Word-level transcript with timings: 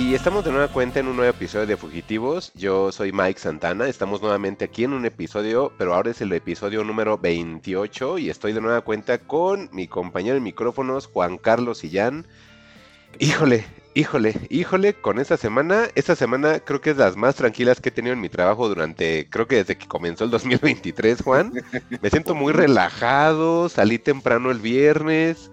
Y 0.00 0.14
estamos 0.14 0.46
de 0.46 0.50
nueva 0.50 0.68
cuenta 0.68 0.98
en 0.98 1.08
un 1.08 1.16
nuevo 1.16 1.30
episodio 1.30 1.66
de 1.66 1.76
Fugitivos. 1.76 2.52
Yo 2.54 2.90
soy 2.90 3.12
Mike 3.12 3.38
Santana. 3.38 3.86
Estamos 3.86 4.22
nuevamente 4.22 4.64
aquí 4.64 4.84
en 4.84 4.94
un 4.94 5.04
episodio, 5.04 5.72
pero 5.76 5.94
ahora 5.94 6.10
es 6.10 6.22
el 6.22 6.32
episodio 6.32 6.82
número 6.84 7.18
28 7.18 8.16
y 8.16 8.30
estoy 8.30 8.54
de 8.54 8.62
nueva 8.62 8.80
cuenta 8.80 9.18
con 9.18 9.68
mi 9.72 9.86
compañero 9.86 10.34
de 10.34 10.40
micrófonos, 10.40 11.06
Juan 11.06 11.36
Carlos 11.36 11.78
Sillán. 11.78 12.26
Híjole, 13.18 13.66
híjole, 13.94 14.34
híjole, 14.48 14.94
con 14.94 15.18
esta 15.18 15.36
semana, 15.36 15.88
esta 15.94 16.16
semana 16.16 16.60
creo 16.60 16.80
que 16.80 16.90
es 16.90 16.96
las 16.96 17.14
más 17.16 17.36
tranquilas 17.36 17.78
que 17.78 17.90
he 17.90 17.92
tenido 17.92 18.14
en 18.14 18.22
mi 18.22 18.30
trabajo 18.30 18.68
durante, 18.70 19.28
creo 19.28 19.46
que 19.46 19.56
desde 19.56 19.76
que 19.76 19.86
comenzó 19.86 20.24
el 20.24 20.30
2023, 20.30 21.22
Juan. 21.22 21.52
Me 22.00 22.08
siento 22.08 22.34
muy 22.34 22.54
relajado, 22.54 23.68
salí 23.68 23.98
temprano 23.98 24.50
el 24.50 24.60
viernes, 24.60 25.50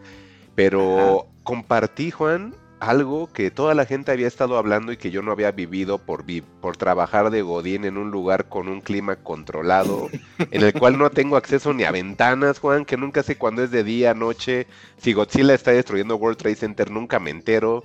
pero 0.56 1.28
compartí, 1.44 2.12
Juan, 2.12 2.56
algo 2.80 3.28
que 3.32 3.52
toda 3.52 3.74
la 3.74 3.86
gente 3.86 4.12
había 4.12 4.28
estado 4.28 4.58
hablando 4.58 4.92
y 4.92 4.98
que 4.98 5.12
yo 5.12 5.22
no 5.22 5.32
había 5.32 5.52
vivido 5.52 5.98
por, 5.98 6.26
vi 6.26 6.42
por 6.42 6.78
trabajar 6.78 7.30
de 7.32 7.42
Godín 7.42 7.86
en 7.86 7.98
un 7.98 8.12
lugar 8.12 8.50
con 8.50 8.68
un 8.68 8.82
clima 8.82 9.16
controlado, 9.18 10.10
en 10.52 10.64
el 10.64 10.74
cual 10.74 10.98
no 10.98 11.10
tengo 11.10 11.38
acceso 11.38 11.74
ni 11.74 11.84
a 11.84 11.92
ventanas, 11.92 12.60
Juan, 12.60 12.86
que 12.86 12.98
nunca 12.98 13.24
sé 13.24 13.38
cuándo 13.38 13.64
es 13.64 13.72
de 13.72 13.84
día, 13.84 14.14
noche, 14.14 14.68
si 14.98 15.14
Godzilla 15.14 15.54
está 15.54 15.72
destruyendo 15.72 16.16
World 16.16 16.38
Trade 16.38 16.56
Center, 16.56 16.92
nunca 16.92 17.20
me 17.20 17.32
entero. 17.32 17.84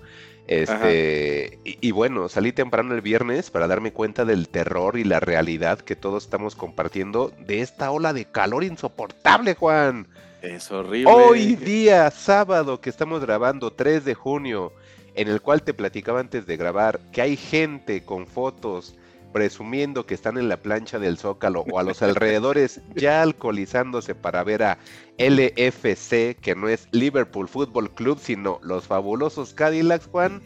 Este, 0.49 1.61
y, 1.65 1.79
y, 1.81 1.93
bueno, 1.93 2.29
salí 2.29 2.53
temprano 2.53 2.95
el 2.95 3.01
viernes 3.01 3.51
para 3.51 3.69
darme 3.69 3.93
cuenta 3.93 4.25
del 4.25 4.49
terror 4.49 4.99
y 4.99 5.05
la 5.05 5.21
realidad 5.21 5.79
que 5.79 5.95
todos 5.95 6.25
estamos 6.25 6.57
compartiendo 6.57 7.33
de 7.39 7.61
esta 7.61 7.93
ola 7.93 8.13
de 8.13 8.25
calor 8.25 8.65
insoportable, 8.65 9.55
Juan. 9.55 10.09
Es 10.43 10.73
horrible. 10.73 11.13
Hoy 11.13 11.55
día, 11.55 12.11
sábado, 12.11 12.81
que 12.81 12.91
estamos 12.91 13.21
grabando, 13.21 13.73
3 13.73 14.05
de 14.05 14.15
junio, 14.15 14.73
en 15.15 15.29
el 15.29 15.41
cual 15.41 15.63
te 15.63 15.75
platicaba 15.75 16.21
antes 16.21 16.47
de 16.47 16.57
grabar 16.57 17.01
que 17.13 17.23
hay 17.23 17.37
gente 17.37 18.05
con 18.05 18.27
fotos 18.27 18.97
presumiendo 19.33 20.07
que 20.07 20.15
están 20.15 20.37
en 20.37 20.49
la 20.49 20.59
plancha 20.59 20.99
del 20.99 21.19
Zócalo 21.19 21.65
o 21.71 21.79
a 21.79 21.83
los 21.83 22.03
alrededores 22.03 22.81
ya 22.95 23.23
alcoholizándose 23.23 24.15
para 24.15 24.45
ver 24.45 24.63
a 24.63 24.79
LFC, 25.19 26.37
que 26.41 26.55
no 26.57 26.69
es 26.69 26.89
Liverpool 26.93 27.49
Football 27.49 27.91
Club, 27.95 28.19
sino 28.21 28.61
los 28.63 28.87
fabulosos 28.87 29.55
Cadillacs, 29.55 30.07
Juan. 30.07 30.43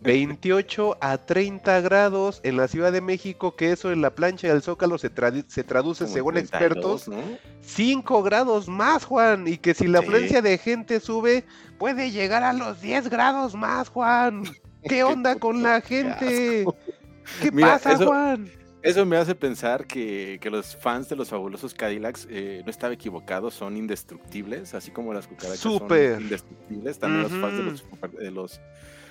28 0.00 0.98
a 1.00 1.18
30 1.18 1.80
grados 1.80 2.40
en 2.42 2.56
la 2.56 2.68
Ciudad 2.68 2.92
de 2.92 3.00
México, 3.00 3.56
que 3.56 3.72
eso 3.72 3.92
en 3.92 4.02
la 4.02 4.10
plancha 4.14 4.48
del 4.48 4.62
Zócalo 4.62 4.98
se, 4.98 5.10
se 5.48 5.64
traduce, 5.64 6.04
Como 6.04 6.14
según 6.14 6.34
32, 6.34 6.38
expertos, 6.44 7.08
¿no? 7.08 7.22
5 7.62 8.22
grados 8.22 8.68
más, 8.68 9.04
Juan, 9.04 9.48
y 9.48 9.58
que 9.58 9.74
si 9.74 9.86
la 9.86 10.00
afluencia 10.00 10.38
sí. 10.38 10.44
de 10.44 10.58
gente 10.58 11.00
sube, 11.00 11.44
puede 11.78 12.10
llegar 12.10 12.42
a 12.42 12.52
los 12.52 12.80
10 12.80 13.08
grados 13.08 13.54
más, 13.54 13.88
Juan. 13.88 14.44
¿Qué 14.88 15.04
onda 15.04 15.36
con 15.36 15.62
la 15.62 15.80
gente? 15.80 16.66
¿Qué 17.42 17.50
Mira, 17.52 17.74
pasa, 17.74 17.92
eso, 17.92 18.06
Juan? 18.06 18.50
Eso 18.82 19.04
me 19.04 19.16
hace 19.16 19.34
pensar 19.34 19.86
que, 19.86 20.38
que, 20.40 20.50
los 20.50 20.76
fans 20.76 21.08
de 21.08 21.16
los 21.16 21.28
fabulosos 21.28 21.74
Cadillacs 21.74 22.28
eh, 22.30 22.62
no 22.64 22.70
estaba 22.70 22.94
equivocado, 22.94 23.50
son 23.50 23.76
indestructibles, 23.76 24.72
así 24.72 24.92
como 24.92 25.12
las 25.12 25.26
cucarachas 25.26 25.58
Super. 25.58 26.14
son 26.14 26.22
indestructibles, 26.22 26.98
también 26.98 27.24
uh 27.24 27.28
-huh. 27.28 27.30
los 27.32 27.40
fans 27.40 27.58
de 27.58 27.64
los, 27.64 28.12
de 28.12 28.30
los 28.30 28.60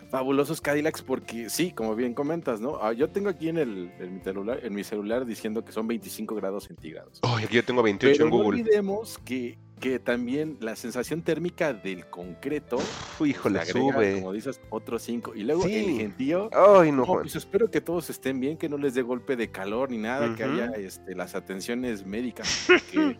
fabulosos 0.09 0.61
Cadillacs 0.61 1.01
porque 1.01 1.49
sí, 1.49 1.71
como 1.71 1.95
bien 1.95 2.13
comentas, 2.13 2.61
¿no? 2.61 2.77
Ah, 2.81 2.93
yo 2.93 3.09
tengo 3.09 3.29
aquí 3.29 3.49
en, 3.49 3.57
el, 3.57 3.91
en, 3.99 4.15
mi 4.15 4.19
celular, 4.21 4.59
en 4.63 4.73
mi 4.73 4.83
celular 4.83 5.25
diciendo 5.25 5.63
que 5.65 5.71
son 5.71 5.87
25 5.87 6.35
grados 6.35 6.65
centígrados. 6.65 7.19
Oh, 7.23 7.35
aquí 7.37 7.55
yo 7.55 7.63
tengo 7.63 7.83
28 7.83 8.13
Pero 8.15 8.25
en 8.25 8.31
Google. 8.31 8.57
No 8.57 8.63
olvidemos 8.63 9.17
que, 9.19 9.57
que 9.79 9.99
también 9.99 10.57
la 10.61 10.75
sensación 10.75 11.21
térmica 11.21 11.73
del 11.73 12.09
concreto 12.09 12.77
Uf, 12.77 13.21
híjole, 13.27 13.59
agrega, 13.59 13.79
sube. 13.93 14.13
como 14.21 14.33
dices, 14.33 14.61
otros 14.69 15.01
5. 15.03 15.35
Y 15.35 15.43
luego 15.43 15.63
Sí. 15.63 15.75
el 15.75 15.97
gentío. 15.97 16.49
Ay, 16.53 16.91
no, 16.91 17.05
Juan. 17.05 17.23
pues 17.23 17.35
espero 17.35 17.69
que 17.69 17.81
todos 17.81 18.09
estén 18.09 18.39
bien, 18.39 18.57
que 18.57 18.69
no 18.69 18.77
les 18.77 18.93
dé 18.93 19.01
golpe 19.01 19.35
de 19.35 19.51
calor 19.51 19.91
ni 19.91 19.97
nada, 19.97 20.33
que 20.35 20.43
Ujú. 20.45 20.53
haya 20.53 20.71
este, 20.77 21.15
las 21.15 21.35
atenciones 21.35 22.05
médicas. 22.05 22.47
porque 22.67 23.17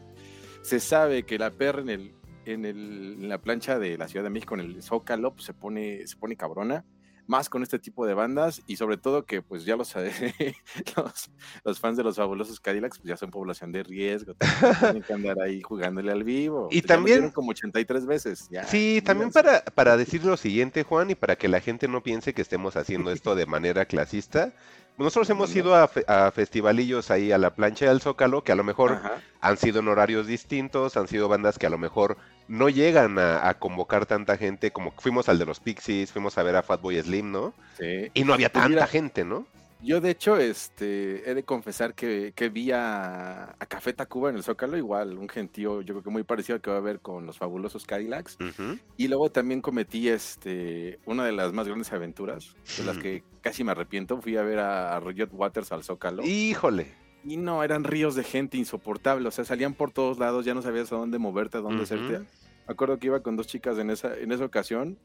se 0.62 0.80
sabe 0.80 1.24
que 1.24 1.38
la 1.38 1.52
perra 1.52 1.82
en 1.82 1.90
el, 1.90 2.14
en 2.54 2.66
el 2.66 3.18
en 3.22 3.30
la 3.30 3.38
plancha 3.40 3.80
de 3.80 3.98
la 3.98 4.08
Ciudad 4.08 4.24
de 4.24 4.30
México, 4.30 4.54
en 4.56 4.62
el 4.62 4.82
Zócalo, 4.84 5.34
pues, 5.34 5.46
se 5.46 5.54
pone, 5.54 6.06
se 6.08 6.16
pone 6.18 6.36
cabrona. 6.36 6.84
Más 7.30 7.50
con 7.50 7.62
este 7.62 7.78
tipo 7.78 8.06
de 8.06 8.14
bandas 8.14 8.62
y 8.68 8.78
sobre 8.78 8.96
todo 8.96 9.26
que 9.26 9.42
pues 9.42 9.66
ya 9.66 9.76
los, 9.76 9.94
los, 10.96 11.30
los 11.66 11.80
fans 11.80 11.98
de 11.98 12.04
los 12.04 12.16
fabulosos 12.16 12.60
Cadillacs 12.62 13.00
pues 13.00 13.10
ya 13.10 13.18
son 13.18 13.32
población 13.32 13.74
de 13.74 13.84
riesgo, 13.84 14.34
tienen 14.80 15.04
que 15.04 15.12
andar 15.14 15.38
ahí 15.42 15.62
jugándole 15.62 16.12
al 16.12 16.24
vivo. 16.24 16.70
Y 16.72 16.82
Pues, 16.82 16.88
también- 16.88 17.32
como 17.32 17.52
83 17.52 18.06
veces. 18.06 18.48
ya, 18.50 18.64
Sí, 18.64 19.02
también 19.04 19.32
para, 19.32 19.62
para 19.62 19.98
decir 19.98 20.24
lo 20.24 20.38
siguiente, 20.38 20.84
Juan, 20.84 21.10
y 21.10 21.16
para 21.16 21.36
que 21.36 21.50
la 21.50 21.60
gente 21.60 21.90
no 21.90 22.02
piense 22.02 22.34
que 22.34 22.42
estemos 22.42 22.78
haciendo 22.78 23.12
esto 23.12 23.36
de 23.36 23.46
manera 23.46 23.86
clasista. 23.86 24.54
Nosotros 24.98 25.30
hemos 25.30 25.56
ido 25.56 25.76
a, 25.76 25.88
fe- 25.88 26.04
a 26.08 26.32
festivalillos 26.32 27.12
ahí 27.12 27.32
a 27.32 27.38
la 27.38 27.54
plancha 27.54 27.86
del 27.88 28.02
Zócalo, 28.02 28.44
que 28.44 28.52
a 28.52 28.56
lo 28.56 28.64
mejor 28.64 28.94
Ajá. 28.94 29.22
han 29.42 29.58
sido 29.58 29.80
en 29.80 29.88
horarios 29.88 30.26
distintos, 30.26 30.98
han 30.98 31.08
sido 31.08 31.28
bandas 31.30 31.60
que 31.60 31.68
a 31.68 31.70
lo 31.70 31.78
mejor 31.78 32.18
no 32.48 32.68
llegan 32.70 33.20
a, 33.20 33.48
a 33.48 33.54
convocar 33.60 34.08
tanta 34.08 34.38
gente, 34.38 34.72
como 34.72 34.92
fuimos 34.98 35.30
al 35.30 35.38
de 35.38 35.46
los 35.46 35.60
Pixies, 35.60 36.12
fuimos 36.12 36.38
a 36.40 36.44
ver 36.44 36.56
a 36.56 36.64
Fatboy 36.64 37.00
Slim, 37.00 37.32
¿no? 37.32 37.54
Sí. 37.78 38.10
Y 38.16 38.24
no 38.24 38.34
había 38.34 38.50
Pues 38.52 38.64
tanta 38.64 38.70
mira, 38.70 38.88
gente, 38.88 39.24
¿no? 39.24 39.46
Yo, 39.82 40.02
de 40.02 40.10
hecho, 40.10 40.38
este, 40.38 41.30
he 41.30 41.36
de 41.36 41.44
confesar 41.44 41.94
que, 41.94 42.34
que 42.36 42.50
vi 42.50 42.72
a, 42.72 43.56
a 43.60 43.66
Café 43.68 43.94
Tacuba 43.94 44.30
en 44.30 44.36
el 44.36 44.44
Zócalo, 44.44 44.76
igual, 44.76 45.18
un 45.18 45.30
gentío, 45.30 45.82
yo 45.82 45.94
creo 45.94 46.04
que 46.04 46.10
muy 46.10 46.24
parecido 46.24 46.56
al 46.56 46.62
que 46.62 46.72
va 46.72 46.78
a 46.78 46.82
ver 46.82 47.00
con 47.00 47.28
los 47.28 47.38
fabulosos 47.38 47.86
Cadillacs. 47.86 48.38
Y 48.98 49.08
luego 49.08 49.30
también 49.30 49.62
cometí 49.62 50.10
este, 50.10 51.00
una 51.06 51.26
de 51.26 51.32
las 51.32 51.54
más 51.54 51.68
grandes 51.68 51.94
aventuras, 51.94 52.56
de 52.78 52.84
las 52.86 52.98
que 52.98 53.24
casi 53.42 53.64
me 53.64 53.72
arrepiento. 53.72 54.20
Fui 54.22 54.36
a 54.36 54.42
ver 54.42 54.60
a, 54.60 54.96
a 54.98 55.00
Waters 55.00 55.72
al 55.72 55.84
Zócalo. 55.84 56.24
Y... 56.24 56.50
Híjole. 56.50 56.88
no, 57.24 57.64
eran 57.64 57.84
ríos 57.84 58.16
de 58.16 58.24
gente 58.24 58.58
insoportable. 58.58 59.28
O 59.28 59.32
sea, 59.32 59.46
salían 59.46 59.76
por 59.76 59.92
todos 59.92 60.18
lados, 60.18 60.44
ya 60.44 60.56
no 60.56 60.62
sabías 60.64 60.92
a 60.92 60.96
dónde 60.96 61.20
moverte, 61.20 61.58
a 61.58 61.62
dónde 61.62 61.84
Ujú. 61.84 61.94
hacerte. 61.94 62.26
Acuerdo 62.68 63.00
que 63.00 63.08
iba 63.08 63.22
con 63.22 63.38
dos 63.38 63.48
chicas 63.48 63.78
en 63.78 63.90
esa, 63.90 64.16
en 64.18 64.32
esa 64.32 64.46
ocasión 64.46 65.00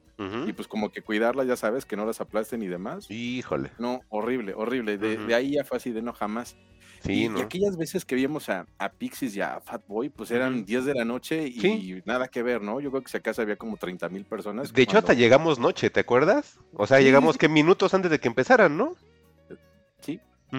y 0.47 0.53
pues 0.53 0.69
como 0.69 0.91
que 0.91 1.03
cuidarlas, 1.03 1.47
ya 1.49 1.57
sabes, 1.57 1.85
que 1.85 1.97
no 1.97 2.07
las 2.07 2.21
aplasten 2.21 2.63
y 2.63 2.69
demás. 2.69 3.11
Híjole. 3.11 3.73
No, 3.79 4.01
horrible, 4.09 4.55
horrible. 4.55 4.99
De, 4.99 5.35
ahí 5.35 5.55
ya 5.55 5.65
fue 5.65 5.79
así 5.79 5.91
de 5.91 6.03
no 6.03 6.13
jamás. 6.13 6.57
Sí, 7.03 7.13
y, 7.15 7.25
y 7.25 7.29
¿no? 7.29 7.41
aquellas 7.41 7.77
veces 7.77 8.05
que 8.05 8.15
vimos 8.15 8.49
a, 8.49 8.67
a 8.79 8.89
Pixies 8.91 9.35
y 9.35 9.41
a 9.41 9.61
Fatboy, 9.61 10.09
pues 10.11 10.31
eran 10.31 10.59
Ujú. 10.59 10.65
10 10.65 10.85
de 10.85 10.95
la 10.95 11.05
noche 11.05 11.49
y 11.49 11.61
Sí. 11.61 12.03
nada 12.05 12.29
que 12.29 12.45
ver, 12.45 12.63
¿no? 12.63 12.81
Yo 12.81 12.91
creo 12.91 13.03
que 13.03 13.11
si 13.11 13.17
acaso 13.17 13.43
había 13.43 13.57
como 13.57 13.77
30 13.77 14.09
mil 14.09 14.25
personas. 14.25 14.73
De 14.73 14.83
hecho, 14.83 14.99
hasta 14.99 15.15
llegamos 15.15 15.59
noche, 15.59 15.91
¿te 15.91 15.99
acuerdas? 16.01 16.59
O 16.75 16.87
sea, 16.87 16.99
Sí, 16.99 17.05
llegamos 17.05 17.39
que 17.39 17.49
minutos 17.49 17.95
antes 17.95 18.11
de 18.11 18.21
que 18.21 18.29
empezaran, 18.29 18.77
¿no? 18.77 18.95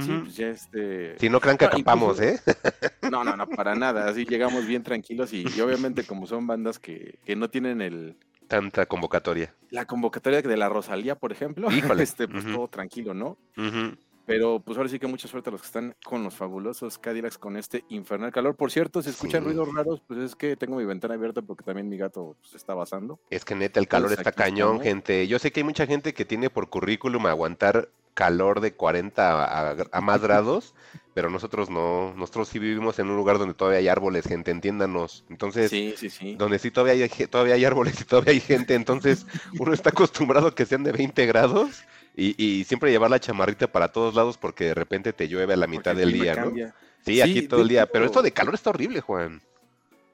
Sí, 0.01 0.11
pues 0.23 0.35
ya 0.35 0.47
este... 0.47 1.17
Si 1.19 1.29
no 1.29 1.39
crean 1.39 1.57
que 1.57 1.65
No, 1.65 1.69
acampamos, 1.69 2.19
incluso- 2.19 2.49
¿eh? 2.49 2.55
No, 3.11 3.23
no, 3.23 3.35
no, 3.37 3.47
para 3.47 3.75
nada. 3.75 4.07
Así 4.07 4.25
llegamos 4.25 4.65
bien 4.65 4.81
tranquilos 4.83 5.31
y, 5.33 5.45
y 5.55 5.61
obviamente 5.61 6.03
como 6.03 6.25
son 6.25 6.47
bandas 6.47 6.79
que, 6.79 7.19
que 7.25 7.35
no 7.35 7.49
tienen 7.49 7.81
el, 7.81 8.17
Tanta 8.47 8.85
convocatoria. 8.85 9.53
la 9.69 9.85
convocatoria 9.85 10.41
de 10.41 10.57
la 10.57 10.67
Rosalía, 10.69 11.15
por 11.15 11.31
ejemplo, 11.31 11.71
Híjole, 11.71 12.03
este, 12.03 12.27
pues 12.27 12.43
todo 12.45 12.67
tranquilo, 12.67 13.13
¿no? 13.13 13.37
Ujú. 13.57 13.95
Pero 14.25 14.61
pues 14.61 14.77
ahora 14.77 14.89
sí 14.89 14.99
que 14.99 15.07
mucha 15.07 15.27
suerte 15.27 15.49
a 15.49 15.51
los 15.51 15.61
que 15.61 15.67
están 15.67 15.95
con 16.05 16.23
los 16.23 16.33
fabulosos 16.33 16.97
Cadillacs 16.97 17.37
con 17.37 17.57
este 17.57 17.83
infernal 17.89 18.31
calor. 18.31 18.55
Por 18.55 18.71
cierto, 18.71 19.01
si 19.01 19.09
escuchan 19.09 19.41
Sí. 19.43 19.47
ruidos 19.49 19.73
raros, 19.73 20.01
pues 20.07 20.19
es 20.19 20.35
que 20.35 20.55
tengo 20.55 20.77
mi 20.77 20.85
ventana 20.85 21.15
abierta 21.15 21.41
porque 21.41 21.63
también 21.65 21.89
mi 21.89 21.97
gato 21.97 22.37
se 22.41 22.55
está 22.55 22.73
basando. 22.73 23.19
Es 23.29 23.43
que 23.43 23.53
neta, 23.55 23.81
el 23.81 23.87
calor 23.89 24.13
está 24.13 24.31
cañón, 24.31 24.79
gente. 24.79 25.27
Yo 25.27 25.39
sé 25.39 25.51
que 25.51 25.59
hay 25.59 25.65
mucha 25.65 25.85
gente 25.85 26.13
que 26.13 26.23
tiene 26.23 26.49
por 26.49 26.69
currículum 26.69 27.25
aguantar 27.25 27.89
calor 28.13 28.61
de 28.61 28.73
40 28.75 29.43
a, 29.43 29.75
a 29.91 30.01
más 30.01 30.21
grados, 30.21 30.73
pero 31.13 31.29
nosotros 31.29 31.69
no. 31.69 32.13
Nosotros 32.15 32.47
sí 32.47 32.59
vivimos 32.59 32.99
en 32.99 33.09
un 33.09 33.17
lugar 33.17 33.39
donde 33.39 33.55
todavía 33.55 33.79
hay 33.79 33.87
árboles, 33.89 34.25
gente, 34.25 34.51
entiéndanos. 34.51 35.25
Entonces, 35.29 35.69
Sí, 35.69 35.95
sí, 35.97 36.09
sí. 36.09 36.35
donde 36.35 36.59
sí 36.59 36.71
todavía 36.71 37.03
hay, 37.03 37.09
todavía 37.27 37.55
hay 37.55 37.65
árboles 37.65 37.99
y 37.99 38.05
todavía 38.05 38.31
hay 38.31 38.39
gente, 38.39 38.75
entonces 38.75 39.25
uno 39.59 39.73
está 39.73 39.89
acostumbrado 39.89 40.47
a 40.47 40.55
que 40.55 40.65
sean 40.65 40.83
de 40.83 40.93
20 40.93 41.25
grados 41.25 41.83
y, 42.15 42.41
y 42.43 42.63
siempre 42.63 42.91
llevar 42.91 43.09
la 43.09 43.19
chamarrita 43.19 43.67
para 43.67 43.91
todos 43.91 44.15
lados 44.15 44.37
porque 44.37 44.65
de 44.65 44.73
repente 44.73 45.13
te 45.13 45.27
llueve 45.27 45.53
a 45.53 45.57
la 45.57 45.67
mitad 45.67 45.95
del 45.95 46.13
día, 46.13 46.35
¿no? 46.35 46.51
Sí, 46.51 46.63
Sí, 47.05 47.21
aquí 47.21 47.47
todo 47.47 47.61
el 47.61 47.67
día, 47.67 47.85
pero 47.85 48.05
esto 48.05 48.21
de 48.21 48.31
calor 48.31 48.53
está 48.53 48.69
horrible, 48.69 49.01
Juan. 49.01 49.41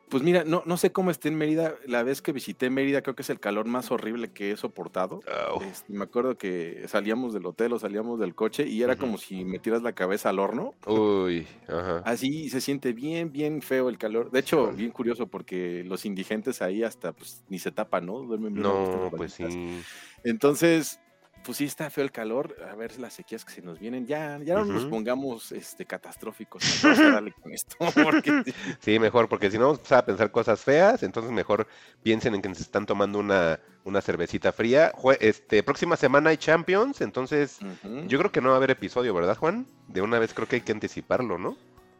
Pues 0.10 0.24
mira, 0.24 0.44
no, 0.44 0.63
no 0.66 0.75
sé 0.75 0.92
cómo 0.92 1.12
esté 1.12 1.28
en 1.28 1.38
Mérida. 1.38 1.75
La 1.86 2.01
vez 2.01 2.24
que 2.24 2.31
visité 2.31 2.72
Mérida, 2.72 3.04
creo 3.04 3.16
que 3.16 3.22
es 3.22 3.30
el 3.30 3.40
calor 3.40 3.68
más 3.68 3.92
horrible 3.92 4.31
que 4.31 4.51
he 4.51 4.57
soportado. 4.57 5.22
Au. 5.51 5.62
Este, 5.62 5.94
me 5.94 6.04
acuerdo 6.04 6.36
que 6.36 6.84
salíamos 6.88 7.31
del 7.31 7.46
hotel 7.46 7.74
o 7.74 7.80
salíamos 7.80 8.19
del 8.19 8.34
coche 8.34 8.66
y 8.66 8.81
era 8.81 8.96
como 8.96 9.19
si 9.19 9.46
metieras 9.46 9.84
la 9.84 9.94
cabeza 9.94 10.30
al 10.30 10.40
horno. 10.40 10.74
Uy, 10.88 11.46
ajá. 11.68 12.01
Así 12.06 12.50
se 12.50 12.60
siente 12.60 12.92
bien, 12.94 13.31
bien 13.31 13.62
feo 13.62 13.88
el 13.88 14.00
calor. 14.00 14.31
De 14.31 14.40
hecho, 14.40 14.72
bien 14.72 14.90
curioso 14.90 15.28
porque 15.28 15.84
los 15.86 16.04
indigentes 16.06 16.63
ahí 16.63 16.81
hasta 16.81 17.12
pues 17.12 17.44
ni 17.48 17.60
se 17.60 17.72
tapan, 17.72 18.07
¿no? 18.07 18.19
Duermen 18.22 18.56
bien 18.56 18.63
No, 18.63 19.12
pues 19.16 19.34
sí. 19.34 19.84
Entonces, 20.24 21.00
pues 21.44 21.57
sí 21.57 21.65
está 21.65 21.89
feo 21.89 22.03
el 22.03 22.12
calor. 22.12 22.56
A 22.71 22.75
ver 22.75 23.00
las 23.00 23.13
sequías 23.13 23.44
que 23.45 23.51
se 23.53 23.62
nos 23.62 23.80
vienen. 23.80 24.06
Ya, 24.07 24.38
ya 24.44 24.56
no 24.56 24.65
nos 24.65 24.86
pongamos 24.86 25.51
este, 25.51 25.86
catastróficos. 25.86 26.63
Vamos 26.83 27.00
a 27.00 27.09
darle 27.12 27.33
con 27.33 27.51
esto. 27.53 27.75
Porque 28.03 28.44
Sí, 28.80 29.00
mejor, 29.00 29.27
porque 29.30 29.50
si 29.51 29.57
no 29.57 29.71
vamos 29.74 29.91
a 29.91 30.06
pensar 30.06 30.31
cosas 30.31 30.62
feas, 30.62 31.03
entonces 31.03 31.31
mejor 31.31 31.68
piensen 32.03 32.36
en 32.36 32.41
que 32.41 32.53
se 32.56 32.63
están 32.63 32.86
tomando 32.86 33.19
una, 33.19 33.59
una 33.83 34.01
cervecita 34.01 34.51
fría. 34.51 34.91
Jue- 34.94 35.18
este, 35.19 35.63
próxima 35.63 35.95
semana 35.97 36.30
hay 36.31 36.38
Champions, 36.38 37.01
entonces 37.01 37.59
yo 38.07 38.18
creo 38.19 38.31
que 38.31 38.41
no 38.41 38.50
va 38.50 38.56
a 38.56 38.57
haber 38.57 38.71
episodio, 38.71 39.13
¿verdad, 39.13 39.38
Juan? 39.38 39.65
De 39.88 40.01
una 40.01 40.19
vez 40.19 40.33
creo 40.33 40.47
que 40.47 40.57
hay 40.57 40.62
que 40.62 40.71
anticiparlo, 40.71 41.38
¿no? 41.38 41.57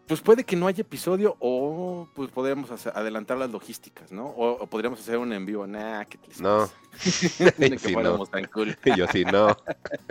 Pues 0.10 0.22
puede 0.22 0.44
que 0.44 0.56
no 0.56 0.66
haya 0.66 0.82
episodio 0.82 1.38
o 1.40 2.10
pues 2.16 2.32
podríamos 2.32 2.72
hacer- 2.72 2.92
adelantar 2.96 3.38
las 3.38 3.52
logísticas, 3.52 4.12
¿no? 4.12 4.26
O, 4.26 4.54
o 4.64 4.66
podríamos 4.68 5.00
hacer 5.00 5.20
un 5.20 5.32
en 5.32 5.46
vivo. 5.46 5.68
Nah, 5.68 6.04
que 6.06 6.18
te 6.18 6.30
No. 6.42 6.68
Que 7.60 7.78
Sí, 7.80 7.96
no. 7.96 8.26
tan 8.26 8.46
cool. 8.46 8.76
Yo 8.98 9.06
sí, 9.08 9.24
no. 9.24 9.56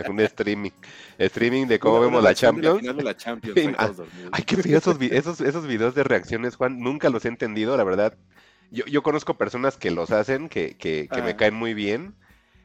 Un 0.09 0.19
streaming. 0.21 0.71
Streaming 1.17 1.67
de 1.67 1.79
cómo 1.79 1.99
vemos 1.99 2.23
la 2.23 2.33
Champions. 2.33 2.81
de 2.81 3.03
la 3.03 3.17
Champions, 3.17 3.59
Sí, 3.59 3.67
ahí 3.67 3.75
ah, 3.77 3.83
todos 3.87 3.97
dormidos. 3.97 4.29
Ay, 4.31 4.43
qué 4.43 4.55
feo 4.55 4.77
esos, 4.77 4.97
esos, 5.01 5.41
esos 5.41 5.67
videos 5.67 5.93
de 5.95 6.03
reacciones, 6.05 6.55
Juan. 6.55 6.79
Nunca 6.79 7.09
los 7.09 7.25
he 7.25 7.27
entendido, 7.27 7.75
la 7.75 7.83
verdad. 7.83 8.17
Yo, 8.71 8.85
yo 8.85 9.03
conozco 9.03 9.33
personas 9.37 9.75
que 9.75 9.91
los 9.91 10.11
hacen, 10.11 10.47
que, 10.47 10.77
que, 10.77 11.09
que 11.11 11.21
me 11.21 11.35
caen 11.35 11.55
muy 11.55 11.73
bien. 11.73 12.15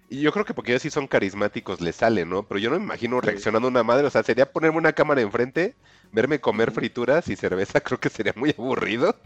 Y 0.09 0.21
yo 0.21 0.33
creo 0.33 0.45
que 0.45 0.55
porque 0.55 0.73
ellos 0.73 0.83
sí 0.83 0.91
son 0.91 1.07
carismáticos, 1.09 1.81
les 1.81 1.97
sale, 1.97 2.25
¿no? 2.25 2.43
Pero 2.45 2.61
yo 2.61 2.71
no 2.71 2.79
me 2.79 2.85
imagino 2.85 3.21
reaccionando 3.21 3.69
a 3.69 3.71
una 3.71 3.83
madre. 3.83 4.07
O 4.07 4.11
sea, 4.11 4.23
sería 4.23 4.51
ponerme 4.53 4.79
una 4.79 4.93
cámara 4.93 5.23
enfrente, 5.23 5.75
verme 6.13 6.41
comer 6.41 6.71
frituras 6.73 7.29
y 7.29 7.37
cerveza, 7.37 7.81
creo 7.83 7.99
que 7.99 8.11
sería 8.11 8.33
muy 8.37 8.51
aburrido. 8.57 9.17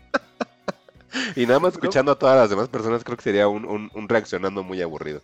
y 1.37 1.47
nada 1.47 1.59
más 1.61 1.75
escuchando 1.75 2.13
a 2.13 2.19
todas 2.19 2.37
las 2.37 2.51
demás 2.51 2.69
personas, 2.69 3.05
creo 3.05 3.17
que 3.17 3.23
sería 3.23 3.49
un, 3.49 3.65
un- 3.65 3.91
un 3.95 4.09
reaccionando 4.09 4.63
muy 4.63 4.81
aburrido. 4.83 5.21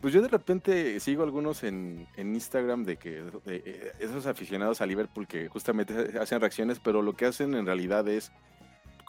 Pues 0.00 0.14
yo 0.14 0.22
de 0.22 0.28
repente 0.28 0.98
sigo 0.98 1.22
algunos 1.22 1.62
en, 1.62 2.06
en 2.16 2.34
Instagram 2.34 2.84
de 2.84 2.96
que 2.96 3.10
de, 3.44 3.62
eh, 3.66 3.92
esos 3.98 4.24
aficionados 4.26 4.80
a 4.80 4.86
Liverpool 4.86 5.26
que 5.26 5.48
justamente 5.48 5.94
hacen 6.20 6.40
reacciones, 6.40 6.80
pero 6.80 7.02
lo 7.02 7.14
que 7.14 7.26
hacen 7.26 7.54
en 7.54 7.66
realidad 7.66 8.08
es, 8.08 8.32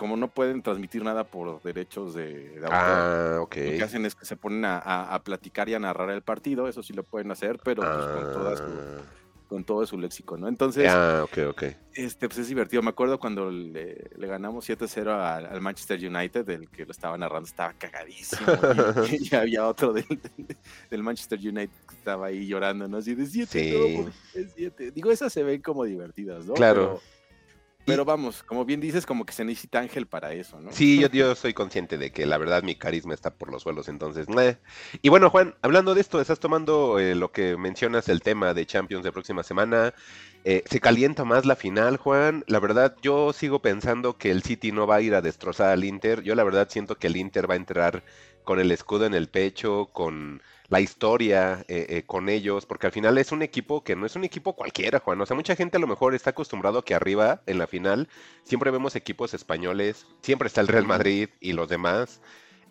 como 0.01 0.17
no 0.17 0.29
pueden 0.29 0.63
transmitir 0.63 1.03
nada 1.03 1.23
por 1.25 1.61
derechos 1.61 2.15
de, 2.15 2.49
de 2.49 2.65
autor, 2.65 2.71
Ah, 2.73 3.35
lo 3.37 3.47
que 3.47 3.83
hacen 3.83 4.03
es 4.07 4.15
que 4.15 4.25
se 4.25 4.35
ponen 4.35 4.65
a, 4.65 4.79
a- 4.79 5.13
a 5.13 5.23
platicar 5.23 5.69
y 5.69 5.75
a 5.75 5.79
narrar 5.79 6.09
el 6.09 6.23
partido, 6.23 6.67
eso 6.67 6.81
sí 6.81 6.91
lo 6.91 7.03
pueden 7.03 7.29
hacer, 7.29 7.59
pero 7.63 7.83
pues, 7.83 7.93
con, 8.23 8.33
toda 8.33 8.57
su- 8.57 8.63
Ah, 8.63 9.01
con 9.47 9.63
todo 9.63 9.85
su 9.85 9.99
léxico, 9.99 10.37
¿no? 10.37 10.47
Entonces, 10.47 10.87
ah, 10.89 11.25
este, 11.93 12.27
pues 12.27 12.39
es 12.39 12.47
divertido. 12.47 12.81
Me 12.81 12.89
acuerdo 12.89 13.19
cuando 13.19 13.51
le, 13.51 14.09
le 14.17 14.27
ganamos 14.27 14.67
7-0 14.67 15.07
al, 15.11 15.45
al 15.45 15.61
Manchester 15.61 15.99
United, 16.03 16.49
el 16.49 16.67
que 16.69 16.83
lo 16.85 16.91
estaba 16.91 17.15
narrando 17.17 17.45
estaba 17.47 17.73
cagadísimo. 17.73 18.47
y, 19.11 19.29
y 19.31 19.35
había 19.35 19.67
otro 19.67 19.93
del, 19.93 20.05
del 20.89 21.03
Manchester 21.03 21.37
United 21.37 21.69
que 21.87 21.95
estaba 21.95 22.25
ahí 22.27 22.47
llorando, 22.47 22.87
¿no? 22.87 22.97
Así 22.97 23.13
de 23.13 23.27
7, 23.27 23.51
Sí. 23.51 24.05
es 24.39 24.53
7. 24.55 24.91
Digo, 24.91 25.11
esas 25.11 25.31
se 25.31 25.43
ven 25.43 25.61
como 25.61 25.83
divertidas, 25.83 26.45
¿no? 26.47 26.53
Claro. 26.55 27.01
Pero, 27.03 27.20
pero 27.85 28.05
vamos, 28.05 28.43
como 28.43 28.65
bien 28.65 28.79
dices, 28.79 29.05
como 29.05 29.25
que 29.25 29.33
se 29.33 29.43
necesita 29.43 29.79
ángel 29.79 30.07
para 30.07 30.33
eso, 30.33 30.59
¿no? 30.59 30.71
Sí, 30.71 30.99
yo, 30.99 31.07
yo 31.09 31.35
soy 31.35 31.53
consciente 31.53 31.97
de 31.97 32.11
que 32.11 32.25
la 32.25 32.37
verdad 32.37 32.63
mi 32.63 32.75
carisma 32.75 33.13
está 33.13 33.33
por 33.33 33.51
los 33.51 33.63
suelos, 33.63 33.87
entonces. 33.89 34.29
meh. 34.29 34.57
Y 35.01 35.09
bueno, 35.09 35.29
Juan, 35.29 35.55
hablando 35.61 35.95
de 35.95 36.01
esto, 36.01 36.21
estás 36.21 36.39
tomando 36.39 36.99
eh, 36.99 37.15
lo 37.15 37.31
que 37.31 37.57
mencionas, 37.57 38.09
el 38.09 38.21
tema 38.21 38.53
de 38.53 38.65
Champions 38.65 39.03
de 39.03 39.11
próxima 39.11 39.43
semana. 39.43 39.93
Eh, 40.43 40.63
se 40.65 40.79
calienta 40.79 41.23
más 41.23 41.45
la 41.45 41.55
final, 41.55 41.97
Juan. 41.97 42.43
La 42.47 42.59
verdad, 42.59 42.95
yo 43.01 43.33
sigo 43.33 43.61
pensando 43.61 44.17
que 44.17 44.31
el 44.31 44.43
City 44.43 44.71
no 44.71 44.87
va 44.87 44.95
a 44.95 45.01
ir 45.01 45.13
a 45.15 45.21
destrozar 45.21 45.69
al 45.69 45.83
Inter. 45.83 46.23
Yo 46.23 46.35
la 46.35 46.43
verdad 46.43 46.67
siento 46.69 46.95
que 46.97 47.07
el 47.07 47.17
Inter 47.17 47.49
va 47.49 47.53
a 47.53 47.57
entrar 47.57 48.03
con 48.43 48.59
el 48.59 48.71
escudo 48.71 49.05
en 49.05 49.13
el 49.13 49.27
pecho, 49.27 49.89
con 49.93 50.41
la 50.71 50.81
historia 50.81 51.65
eh, 51.69 51.87
eh, 51.89 52.03
con 52.07 52.29
ellos, 52.29 52.65
porque 52.65 52.87
al 52.87 52.93
final 52.93 53.17
es 53.19 53.31
un 53.33 53.43
equipo 53.43 53.83
que 53.83 53.95
no 53.97 54.05
es 54.07 54.15
un 54.15 54.23
equipo 54.25 54.55
cualquiera, 54.55 54.99
Juan. 55.01 55.21
O 55.21 55.25
sea, 55.27 55.35
mucha 55.35 55.55
gente 55.57 55.77
a 55.77 55.81
lo 55.81 55.87
mejor 55.87 56.15
está 56.15 56.31
acostumbrado 56.31 56.79
a 56.79 56.85
que 56.85 56.95
arriba, 56.95 57.43
en 57.47 57.59
la 57.59 57.67
final, 57.67 58.09
siempre 58.45 58.71
vemos 58.71 58.95
equipos 58.95 59.33
españoles, 59.33 60.07
siempre 60.21 60.47
está 60.47 60.61
el 60.61 60.69
Real 60.69 60.87
Madrid 60.87 61.29
y 61.41 61.53
los 61.53 61.69
demás. 61.69 62.21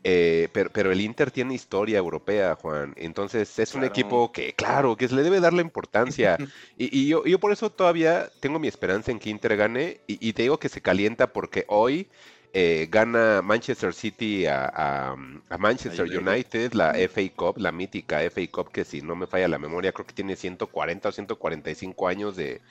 eh, 0.04 0.48
pero, 0.52 0.70
pero 0.72 0.92
el 0.92 1.00
Inter 1.02 1.30
tiene 1.30 1.54
historia 1.54 1.98
europea, 1.98 2.56
Juan. 2.56 2.94
Entonces 2.96 3.58
es 3.58 3.74
un 3.74 3.84
equipo 3.84 4.32
que, 4.32 4.54
claro, 4.54 4.96
que 4.96 5.08
se 5.08 5.14
le 5.14 5.22
debe 5.22 5.40
dar 5.40 5.52
la 5.52 5.62
importancia. 5.62 6.38
Y, 6.78 6.98
y 7.00 7.08
yo, 7.08 7.24
yo 7.26 7.38
por 7.40 7.52
eso 7.52 7.70
todavía 7.70 8.30
tengo 8.40 8.58
mi 8.58 8.68
esperanza 8.68 9.12
en 9.12 9.18
que 9.20 9.30
Inter 9.30 9.56
gane. 9.56 10.02
Y, 10.06 10.26
y 10.28 10.32
te 10.34 10.42
digo 10.42 10.58
que 10.58 10.70
se 10.70 10.82
calienta 10.82 11.32
porque 11.34 11.64
hoy 11.68 12.08
eh, 12.52 12.88
gana 12.90 13.42
Manchester 13.42 13.92
City 13.94 14.46
a, 14.46 14.66
a- 14.66 15.16
a 15.48 15.58
Manchester 15.58 16.06
Ahí. 16.06 16.16
United, 16.16 16.72
la 16.74 16.92
FA 16.92 17.22
Cup, 17.36 17.58
la 17.58 17.72
mítica 17.72 18.22
FA 18.22 18.40
Cup, 18.50 18.70
que 18.72 18.84
si 18.84 19.02
no 19.02 19.16
me 19.16 19.26
falla 19.26 19.48
la 19.48 19.58
memoria, 19.58 19.92
creo 19.92 20.06
que 20.06 20.14
tiene 20.14 20.36
140 20.36 21.08
o 21.08 21.12
145 21.12 22.08
años 22.08 22.36
de... 22.36 22.62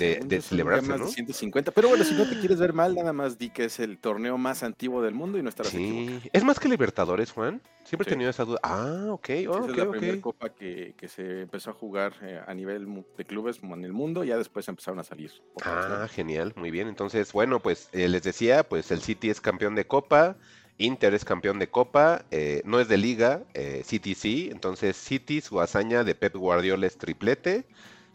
De 0.00 0.40
celebrarse, 0.40 0.88
más 0.88 0.98
de 0.98 1.04
¿no? 1.06 1.10
150. 1.10 1.70
Pero 1.72 1.88
bueno, 1.88 2.04
si 2.04 2.14
no 2.14 2.28
te 2.28 2.36
quieres 2.40 2.58
ver 2.58 2.72
mal, 2.72 2.94
nada 2.94 3.12
más 3.12 3.38
di 3.38 3.50
que 3.50 3.64
es 3.64 3.78
el 3.80 3.98
torneo 3.98 4.38
más 4.38 4.62
antiguo 4.62 5.02
del 5.02 5.14
mundo 5.14 5.38
y 5.38 5.42
no 5.42 5.48
estarás 5.48 5.74
equivocado. 5.74 6.20
Sí. 6.20 6.30
¿Es 6.32 6.44
más 6.44 6.58
que 6.58 6.68
Libertadores, 6.68 7.32
Juan? 7.32 7.60
Siempre 7.84 8.06
he 8.06 8.10
tenido 8.10 8.30
esa 8.30 8.44
duda. 8.44 8.60
Ah, 8.62 9.06
ok, 9.10 9.28
oh, 9.28 9.32
esa 9.32 9.50
ok, 9.50 9.70
es 9.70 9.76
la 9.76 9.84
ok. 9.84 9.90
primera 9.90 10.20
copa 10.20 10.48
que, 10.50 10.94
que 10.96 11.08
se 11.08 11.42
empezó 11.42 11.70
a 11.70 11.74
jugar 11.74 12.12
eh, 12.22 12.40
a 12.46 12.54
nivel 12.54 13.04
de 13.16 13.24
clubes 13.24 13.60
en 13.62 13.84
el 13.84 13.92
mundo, 13.92 14.24
ya 14.24 14.36
después 14.36 14.68
empezaron 14.68 15.00
a 15.00 15.04
salir. 15.04 15.32
¿no? 15.56 15.62
Ah, 15.64 16.08
genial, 16.10 16.52
muy 16.56 16.70
bien. 16.70 16.88
Entonces, 16.88 17.32
bueno, 17.32 17.60
pues 17.60 17.88
eh, 17.92 18.08
les 18.08 18.22
decía, 18.22 18.64
pues 18.64 18.90
el 18.90 19.00
City 19.00 19.30
es 19.30 19.40
campeón 19.40 19.74
de 19.74 19.86
Copa, 19.86 20.36
Inter 20.80 21.12
es 21.14 21.24
campeón 21.24 21.58
de 21.58 21.68
Copa, 21.68 22.24
eh, 22.30 22.62
no 22.64 22.80
es 22.80 22.88
de 22.88 22.96
Liga, 22.96 23.44
eh, 23.54 23.82
City 23.84 24.14
sí. 24.14 24.48
Entonces, 24.50 24.96
City, 24.96 25.40
su 25.40 25.60
hazaña 25.60 26.04
de 26.04 26.14
Pep 26.14 26.34
Guardiola 26.34 26.86
es 26.86 26.96
triplete. 26.96 27.66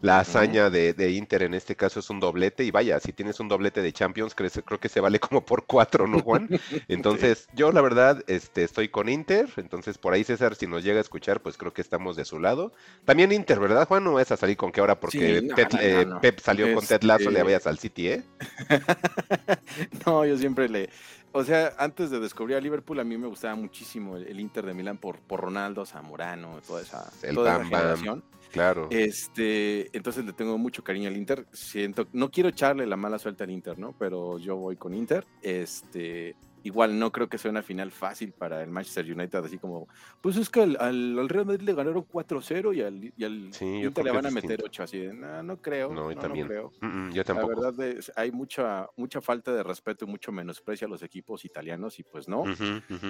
La 0.02 0.20
hazaña 0.20 0.68
de, 0.70 0.92
de 0.92 1.10
Inter 1.12 1.42
en 1.42 1.54
este 1.54 1.74
caso 1.74 2.00
es 2.00 2.10
un 2.10 2.20
doblete. 2.20 2.64
Y 2.64 2.70
vaya, 2.70 3.00
si 3.00 3.12
tienes 3.12 3.40
un 3.40 3.48
doblete 3.48 3.80
de 3.82 3.92
Champions, 3.92 4.34
creo, 4.34 4.50
creo 4.64 4.78
que 4.78 4.88
se 4.88 5.00
vale 5.00 5.18
como 5.18 5.44
por 5.44 5.64
cuatro, 5.66 6.06
¿no, 6.06 6.20
Juan? 6.20 6.48
Entonces, 6.88 7.48
yo 7.54 7.72
la 7.72 7.80
verdad 7.80 8.22
este, 8.26 8.62
estoy 8.62 8.88
con 8.88 9.08
Inter. 9.08 9.48
Entonces, 9.56 9.96
por 9.98 10.12
ahí 10.12 10.22
César, 10.22 10.54
si 10.54 10.66
nos 10.66 10.84
llega 10.84 10.98
a 10.98 11.02
escuchar, 11.02 11.40
pues 11.40 11.56
creo 11.56 11.72
que 11.72 11.80
estamos 11.82 12.14
de 12.14 12.24
su 12.24 12.38
lado. 12.38 12.72
También 13.04 13.32
Inter, 13.32 13.58
¿verdad, 13.58 13.88
Juan? 13.88 14.04
No 14.04 14.12
vas 14.14 14.30
a 14.30 14.36
salir 14.36 14.56
con 14.56 14.70
que 14.70 14.80
ahora 14.80 15.00
porque 15.00 15.40
Sí, 15.40 15.46
no, 15.46 15.54
Ted- 15.54 15.72
no, 15.72 15.80
eh, 15.80 16.06
no. 16.06 16.20
Pep 16.20 16.40
salió 16.40 16.72
con 16.74 16.86
Ted 16.86 17.02
Lasso, 17.02 17.30
le 17.30 17.38
Este- 17.38 17.42
vayas 17.44 17.66
al 17.66 17.78
City, 17.78 18.08
¿eh? 18.08 18.22
No, 20.06 20.24
yo 20.24 20.36
siempre 20.36 20.68
le. 20.68 20.90
O 21.36 21.44
sea, 21.44 21.74
antes 21.78 22.10
de 22.10 22.18
descubrir 22.18 22.56
a 22.56 22.60
Liverpool, 22.60 22.98
a 22.98 23.04
mí 23.04 23.18
me 23.18 23.26
gustaba 23.26 23.54
muchísimo 23.54 24.16
el, 24.16 24.26
el 24.26 24.40
Inter 24.40 24.64
de 24.64 24.72
Milán 24.72 24.96
por, 24.96 25.18
por 25.18 25.42
Ronaldo, 25.42 25.84
Zamorano, 25.84 26.62
toda 26.66 26.80
esa, 26.80 27.12
El 27.22 27.34
toda 27.34 27.50
esa 27.50 27.58
Bam 27.58 27.70
Bam. 27.70 27.80
generación. 27.80 28.24
Claro. 28.50 28.88
Este, 28.90 29.94
entonces 29.94 30.24
le 30.24 30.32
tengo 30.32 30.56
mucho 30.56 30.82
cariño 30.82 31.08
al 31.08 31.16
Inter. 31.18 31.46
Siento, 31.52 32.06
no 32.14 32.30
quiero 32.30 32.48
echarle 32.48 32.86
la 32.86 32.96
mala 32.96 33.18
suerte 33.18 33.44
al 33.44 33.50
Inter, 33.50 33.78
¿no? 33.78 33.94
Pero 33.98 34.38
yo 34.38 34.56
voy 34.56 34.76
con 34.76 34.94
Inter. 34.94 35.26
Este, 35.42 36.36
igual 36.66 36.98
no 36.98 37.10
creo 37.12 37.28
que 37.28 37.38
sea 37.38 37.50
una 37.50 37.62
final 37.62 37.90
fácil 37.92 38.32
para 38.32 38.62
el 38.62 38.70
Manchester 38.70 39.04
United, 39.10 39.38
así 39.44 39.58
como, 39.58 39.86
pues 40.20 40.36
es 40.36 40.50
que 40.50 40.60
al, 40.62 40.76
al- 40.80 41.18
al 41.18 41.28
Real 41.28 41.46
Madrid 41.46 41.62
le 41.66 41.74
ganaron 41.74 42.02
4-0 42.04 42.72
y 42.74 42.82
al, 42.82 43.12
y 43.16 43.24
al 43.24 43.52
Sí, 43.54 43.64
Inter 43.82 44.04
le 44.04 44.10
van 44.12 44.26
a 44.26 44.30
meter 44.30 44.50
distinto. 44.50 44.64
8, 44.66 44.82
así 44.82 44.98
de, 44.98 45.14
no, 45.14 45.42
no 45.42 45.56
creo. 45.60 45.88
No, 45.92 45.94
No, 45.94 46.10
yo 46.10 46.14
no 46.16 46.20
también. 46.20 46.46
creo. 46.46 46.72
Mm, 46.80 46.86
mm, 46.86 47.10
yo 47.12 47.20
La 47.20 47.24
tampoco. 47.24 47.48
verdad 47.60 47.80
es, 47.86 48.12
hay 48.16 48.32
mucha, 48.32 48.86
mucha 48.96 49.20
falta 49.20 49.52
de 49.54 49.62
respeto 49.62 50.04
y 50.04 50.08
mucho 50.08 50.32
menosprecio 50.32 50.86
a 50.86 50.90
los 50.90 51.02
equipos 51.02 51.44
italianos 51.44 51.98
y 51.98 52.02
pues 52.02 52.28
no. 52.28 52.44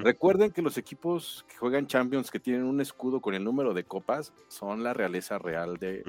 Recuerden 0.03 0.51
que 0.53 0.63
los 0.63 0.77
equipos 0.79 1.45
que 1.49 1.57
juegan 1.57 1.87
Champions, 1.87 2.31
que 2.31 2.41
tienen 2.41 2.65
un 2.65 2.81
escudo 2.81 3.21
con 3.21 3.35
el 3.35 3.43
número 3.45 3.73
de 3.75 3.85
copas, 3.85 4.33
son 4.49 4.83
la 4.83 4.93
realeza 4.95 5.39
real 5.39 5.77
de. 5.79 6.03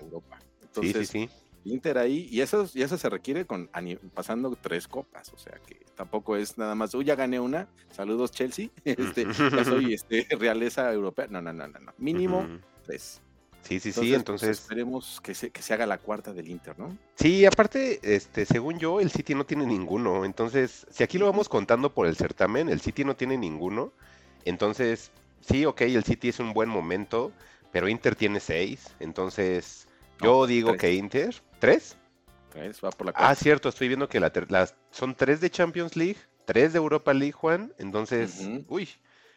Europa. 0.00 0.38
Sí, 0.72 0.92
sí, 0.92 1.04
sí. 1.06 1.30
Inter 1.64 1.98
ahí, 1.98 2.28
y 2.30 2.40
eso, 2.40 2.68
y 2.74 2.82
eso 2.82 2.96
se 2.96 3.08
requiere 3.08 3.44
con 3.44 3.70
pasando 4.14 4.56
tres 4.60 4.88
copas, 4.88 5.32
o 5.32 5.38
sea 5.38 5.58
que 5.66 5.84
tampoco 5.94 6.36
es 6.36 6.56
nada 6.58 6.74
más, 6.74 6.94
uy, 6.94 7.04
ya 7.04 7.14
gané 7.14 7.40
una, 7.40 7.68
saludos 7.90 8.30
Chelsea, 8.30 8.70
este, 8.84 9.26
ya 9.26 9.64
soy 9.64 9.92
este, 9.94 10.26
realeza 10.36 10.92
europea, 10.92 11.26
no, 11.28 11.42
no, 11.42 11.52
no, 11.52 11.68
no, 11.68 11.78
no. 11.78 11.92
mínimo 11.98 12.46
tres. 12.84 13.20
Sí, 13.62 13.80
sí, 13.80 13.92
sí. 13.92 14.00
pues, 14.00 14.12
Entonces, 14.12 14.60
esperemos 14.60 15.20
que 15.20 15.34
se, 15.34 15.50
que 15.50 15.60
se 15.60 15.74
haga 15.74 15.84
la 15.84 15.98
cuarta 15.98 16.32
del 16.32 16.48
Inter, 16.48 16.78
¿no? 16.78 16.96
sí, 17.16 17.44
aparte, 17.44 17.98
este, 18.02 18.46
según 18.46 18.78
yo, 18.78 19.00
el 19.00 19.10
City 19.10 19.34
no 19.34 19.44
tiene 19.44 19.66
ninguno. 19.66 20.24
Entonces, 20.24 20.86
si 20.90 21.02
aquí 21.02 21.18
lo 21.18 21.26
vamos 21.26 21.48
contando 21.48 21.92
por 21.92 22.06
el 22.06 22.16
certamen, 22.16 22.68
el 22.68 22.80
City 22.80 23.04
no 23.04 23.16
tiene 23.16 23.36
ninguno. 23.36 23.92
Entonces, 24.44 25.10
sí, 25.40 25.66
ok, 25.66 25.82
el 25.82 26.04
City 26.04 26.28
es 26.28 26.38
un 26.38 26.54
buen 26.54 26.68
momento, 26.68 27.32
pero 27.72 27.88
Inter 27.88 28.14
tiene 28.14 28.40
seis. 28.40 28.94
Entonces, 29.00 29.87
yo 30.20 30.40
No, 30.40 30.46
digo 30.46 30.70
tres. 30.70 30.80
que 30.80 30.94
Inter, 30.94 31.34
¿tres? 31.58 31.96
Tres, 32.52 32.80
va 32.84 32.90
por 32.90 33.06
la 33.06 33.12
Ah, 33.12 33.18
cuarta. 33.20 33.34
cierto, 33.36 33.68
estoy 33.68 33.88
viendo 33.88 34.08
que 34.08 34.20
la 34.20 34.30
ter- 34.30 34.50
las 34.50 34.74
son 34.90 35.14
tres 35.14 35.40
de 35.40 35.50
Champions 35.50 35.96
League, 35.96 36.16
3 36.46 36.72
de 36.72 36.78
Europa 36.78 37.12
League, 37.12 37.32
Juan. 37.32 37.72
Entonces, 37.78 38.48
uy, 38.68 38.88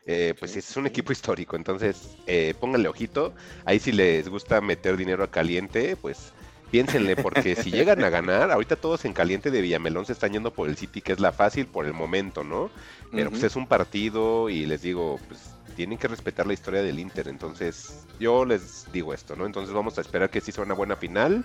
eh, 0.05 0.33
pues 0.39 0.51
Sí, 0.51 0.59
es 0.59 0.77
un 0.77 0.85
sí. 0.85 0.89
equipo 0.89 1.11
histórico. 1.11 1.55
Entonces, 1.57 2.15
eh, 2.25 2.53
pónganle 2.59 2.87
ojito. 2.87 3.33
Ahí 3.65 3.79
si 3.79 3.91
les 3.91 4.29
gusta 4.29 4.61
meter 4.61 4.95
dinero 4.95 5.23
a 5.23 5.29
caliente, 5.29 5.97
pues 5.97 6.31
piénsenle, 6.71 7.17
porque 7.17 7.55
si 7.57 7.69
llegan 7.71 8.01
a 8.05 8.09
ganar, 8.09 8.49
ahorita 8.49 8.77
todos 8.77 9.03
en 9.03 9.11
caliente 9.11 9.51
de 9.51 9.61
Villamelón 9.61 10.05
se 10.05 10.13
están 10.13 10.31
yendo 10.31 10.53
por 10.53 10.69
el 10.69 10.77
City, 10.77 11.01
que 11.01 11.11
es 11.11 11.19
la 11.19 11.33
fácil 11.33 11.67
por 11.67 11.85
el 11.85 11.93
momento, 11.93 12.45
¿no? 12.45 12.71
Pero 13.11 13.29
pues 13.29 13.43
es 13.43 13.57
un 13.57 13.67
partido 13.67 14.49
y 14.49 14.65
les 14.65 14.81
digo, 14.81 15.19
pues 15.27 15.41
tienen 15.81 15.97
que 15.97 16.07
respetar 16.07 16.45
la 16.45 16.53
historia 16.53 16.83
del 16.83 16.99
Inter. 16.99 17.27
Entonces, 17.27 18.05
yo 18.19 18.45
les 18.45 18.85
digo 18.91 19.15
esto, 19.15 19.35
¿no? 19.35 19.47
Entonces 19.47 19.73
vamos 19.73 19.97
a 19.97 20.01
esperar 20.01 20.29
que 20.29 20.39
sí 20.39 20.51
sea 20.51 20.63
una 20.63 20.75
buena 20.75 20.95
final, 20.95 21.43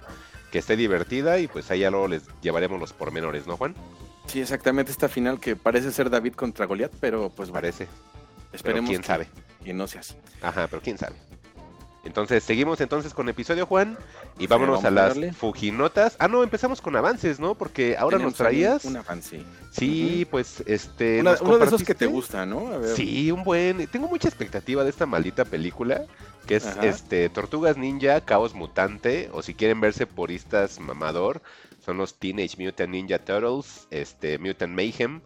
que 0.52 0.58
esté 0.58 0.76
divertida 0.76 1.38
y 1.38 1.46
pues 1.48 1.70
ahí 1.70 1.80
ya 1.80 1.90
luego 1.90 2.06
les 2.06 2.24
llevaremos 2.42 2.78
los 2.78 2.92
pormenores, 2.92 3.46
¿no, 3.46 3.56
Juan? 3.56 3.74
Sí, 4.26 4.42
exactamente 4.42 4.92
esta 4.92 5.08
final 5.08 5.40
que 5.40 5.56
parece 5.56 5.90
ser 5.90 6.10
David 6.10 6.34
contra 6.34 6.66
Goliat, 6.66 6.92
pero 7.00 7.30
pues 7.30 7.48
bueno, 7.48 7.62
Parece. 7.62 7.86
Pero 7.86 8.52
esperemos 8.52 8.90
quién 8.90 9.00
que- 9.00 9.06
sabe. 9.06 9.28
que 9.64 9.72
no 9.72 9.86
sea 9.86 10.02
así. 10.02 10.14
Ajá, 10.42 10.66
pero 10.68 10.82
quién 10.82 10.98
sabe. 10.98 11.16
Entonces, 12.06 12.42
seguimos 12.44 12.80
entonces 12.80 13.12
con 13.12 13.28
episodio, 13.28 13.66
Juan, 13.66 13.98
y 14.38 14.46
vámonos 14.46 14.84
a 14.84 14.88
a 14.88 14.90
las 14.90 15.08
darle. 15.08 15.32
Fujinotas. 15.32 16.16
Ah, 16.18 16.28
no, 16.28 16.42
empezamos 16.42 16.80
con 16.80 16.96
avances, 16.96 17.38
¿no? 17.40 17.54
Porque 17.56 17.96
ahora 17.98 18.16
nos 18.18 18.34
Tenemos 18.34 18.36
traías... 18.36 18.84
Un 18.84 18.96
avance. 18.96 19.42
Sí, 19.70 20.26
pues, 20.30 20.62
este... 20.66 21.20
Una- 21.20 21.36
uno 21.40 21.58
de 21.58 21.66
esos 21.66 21.82
que 21.82 21.94
te 21.94 22.06
gusta, 22.06 22.46
¿no? 22.46 22.68
A 22.72 22.78
ver. 22.78 22.96
Sí, 22.96 23.30
un 23.30 23.44
buen. 23.44 23.86
Tengo 23.88 24.08
mucha 24.08 24.28
expectativa 24.28 24.84
de 24.84 24.90
esta 24.90 25.04
maldita 25.04 25.44
película. 25.44 26.04
Que 26.46 26.56
es 26.56 26.66
Ajá. 26.66 26.86
este 26.86 27.28
Tortugas 27.28 27.76
Ninja, 27.76 28.20
Caos 28.20 28.54
Mutante. 28.54 29.28
O 29.32 29.42
si 29.42 29.54
quieren 29.54 29.80
verse 29.80 30.06
puristas 30.06 30.78
mamador. 30.78 31.42
Son 31.84 31.98
los 31.98 32.14
Teenage 32.14 32.56
Mutant 32.58 32.90
Ninja 32.90 33.18
Turtles. 33.18 33.88
Este, 33.90 34.38
Mutant 34.38 34.72
Mayhem. 34.72 35.20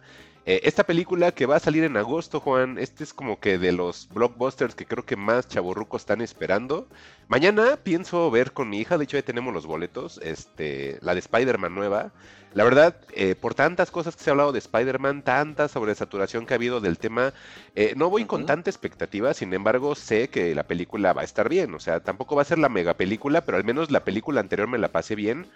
Eh, 0.45 0.61
esta 0.63 0.83
película 0.85 1.31
que 1.33 1.45
va 1.45 1.57
a 1.57 1.59
salir 1.59 1.83
en 1.83 1.97
agosto, 1.97 2.39
Juan. 2.39 2.77
Este 2.79 3.03
es 3.03 3.13
como 3.13 3.39
que 3.39 3.59
de 3.59 3.71
los 3.71 4.09
blockbusters 4.13 4.73
que 4.75 4.85
creo 4.85 5.05
que 5.05 5.15
más 5.15 5.47
chavorrucos 5.47 6.01
están 6.01 6.21
esperando. 6.21 6.87
Mañana 7.27 7.77
pienso 7.81 8.29
ver 8.29 8.51
con 8.51 8.69
mi 8.69 8.79
hija. 8.79 8.97
De 8.97 9.05
hecho, 9.05 9.17
ya 9.17 9.23
tenemos 9.23 9.53
los 9.53 9.65
boletos. 9.65 10.19
Este, 10.23 10.99
la 11.01 11.13
de 11.13 11.19
Spider-Man 11.19 11.73
nueva. 11.73 12.11
La 12.53 12.65
verdad, 12.65 12.97
eh, 13.13 13.35
por 13.35 13.53
tantas 13.53 13.91
cosas 13.91 14.15
que 14.15 14.23
se 14.23 14.29
ha 14.29 14.33
hablado 14.33 14.51
de 14.51 14.59
Spider-Man, 14.59 15.23
tanta 15.23 15.69
sobresaturación 15.69 16.45
que 16.45 16.53
ha 16.53 16.57
habido 16.57 16.81
del 16.81 16.97
tema, 16.97 17.33
eh, 17.75 17.93
no 17.95 18.09
voy 18.09 18.25
con 18.25 18.45
tanta 18.45 18.69
expectativa, 18.69 19.33
sin 19.33 19.53
embargo, 19.53 19.95
sé 19.95 20.27
que 20.27 20.53
la 20.53 20.63
película 20.63 21.13
va 21.13 21.21
a 21.21 21.25
estar 21.25 21.47
bien. 21.47 21.73
O 21.73 21.79
sea, 21.79 22.01
tampoco 22.01 22.35
va 22.35 22.41
a 22.41 22.45
ser 22.45 22.59
la 22.59 22.67
mega 22.67 22.95
película, 22.95 23.45
pero 23.45 23.57
al 23.57 23.63
menos 23.63 23.89
la 23.89 24.03
película 24.03 24.41
anterior 24.41 24.67
me 24.67 24.77
la 24.77 24.89
pasé 24.91 25.15
bien. 25.15 25.47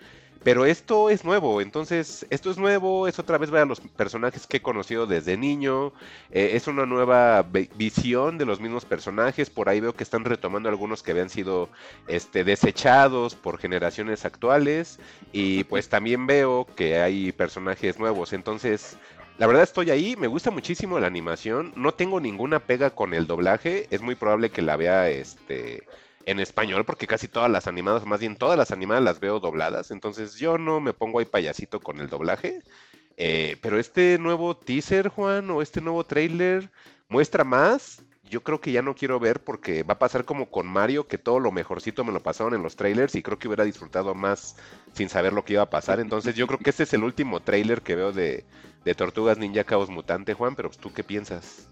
Pero 0.45 0.65
esto 0.65 1.09
es 1.09 1.25
nuevo, 1.25 1.59
entonces, 1.59 2.27
esto 2.29 2.51
es 2.51 2.57
nuevo, 2.59 3.07
es 3.07 3.17
otra 3.17 3.39
vez 3.39 3.49
ver 3.49 3.63
a 3.63 3.65
los 3.65 3.79
personajes 3.79 4.45
que 4.45 4.57
he 4.57 4.61
conocido 4.61 5.07
desde 5.07 5.37
niño, 5.37 5.91
eh, 6.29 6.51
es 6.53 6.67
una 6.67 6.85
nueva 6.85 7.41
visión 7.75 8.37
de 8.37 8.45
los 8.45 8.59
mismos 8.59 8.85
personajes, 8.85 9.49
por 9.49 9.69
ahí 9.69 9.79
veo 9.79 9.95
que 9.95 10.03
están 10.03 10.23
retomando 10.23 10.69
algunos 10.69 11.01
que 11.01 11.11
habían 11.11 11.31
sido 11.31 11.54
este, 12.07 12.43
desechados 12.43 13.35
por 13.35 13.57
generaciones 13.57 14.25
actuales, 14.25 14.99
y 15.31 15.63
pues 15.65 15.89
también 15.89 16.27
veo 16.27 16.65
que 16.75 16.99
hay 16.99 17.31
personajes 17.31 17.99
nuevos, 17.99 18.33
entonces 18.33 18.97
la 19.37 19.47
verdad 19.47 19.63
estoy 19.63 19.89
ahí, 19.91 20.15
me 20.15 20.27
gusta 20.27 20.51
muchísimo 20.51 20.99
la 20.99 21.07
animación, 21.07 21.73
no 21.75 21.93
tengo 21.93 22.19
ninguna 22.19 22.59
pega 22.59 22.89
con 22.89 23.13
el 23.13 23.27
doblaje, 23.27 23.87
es 23.89 24.01
muy 24.01 24.15
probable 24.15 24.49
que 24.49 24.61
la 24.61 24.77
vea 24.77 25.09
este 25.09 25.87
en 26.27 26.39
español 26.39 26.85
porque 26.85 27.05
casi 27.05 27.27
todas 27.27 27.51
las 27.51 27.67
animadas, 27.67 28.05
más 28.05 28.19
bien 28.19 28.35
todas 28.35 28.57
las 28.57 28.71
animadas 28.71 29.03
las 29.03 29.19
veo 29.19 29.39
dobladas, 29.39 29.91
entonces 29.91 30.35
yo 30.35 30.57
no 30.57 30.79
me 30.79 30.93
pongo 30.93 31.19
ahí 31.19 31.25
payasito 31.25 31.79
con 31.79 31.99
el 31.99 32.09
doblaje. 32.09 32.61
Eh, 33.17 33.57
pero 33.61 33.79
este 33.79 34.17
nuevo 34.19 34.57
teaser, 34.57 35.07
Juan, 35.07 35.49
o 35.49 35.61
este 35.61 35.81
nuevo 35.81 36.03
trailer 36.03 36.69
muestra 37.07 37.43
más. 37.43 38.01
Yo 38.29 38.43
creo 38.43 38.59
que 38.59 38.71
ya 38.71 38.81
no 38.81 38.95
quiero 38.95 39.19
ver 39.19 39.43
porque 39.43 39.83
va 39.83 39.93
a 39.93 39.99
pasar 39.99 40.25
como 40.25 40.49
con 40.49 40.65
Mario, 40.67 41.07
que 41.07 41.17
todo 41.17 41.39
lo 41.39 41.51
mejorcito 41.51 42.03
me 42.03 42.11
lo 42.11 42.21
pasaron 42.21 42.53
en 42.55 42.63
los 42.63 42.75
trailers 42.75 43.15
y 43.15 43.21
creo 43.21 43.37
que 43.37 43.47
hubiera 43.47 43.63
disfrutado 43.63 44.15
más 44.15 44.55
sin 44.93 45.09
saber 45.09 45.31
lo 45.33 45.45
que 45.45 45.53
iba 45.53 45.61
a 45.61 45.69
pasar. 45.69 45.99
Entonces 45.99 46.35
yo 46.35 46.47
creo 46.47 46.59
que 46.59 46.71
este 46.71 46.83
es 46.83 46.93
el 46.93 47.03
último 47.03 47.39
trailer 47.39 47.81
que 47.81 47.95
veo 47.95 48.11
de, 48.11 48.45
de 48.83 48.95
Tortugas 48.95 49.37
Ninja 49.37 49.63
Caos 49.63 49.89
Mutante, 49.89 50.33
Juan, 50.33 50.55
pero 50.55 50.69
tú 50.69 50.91
qué 50.91 51.03
piensas? 51.03 51.67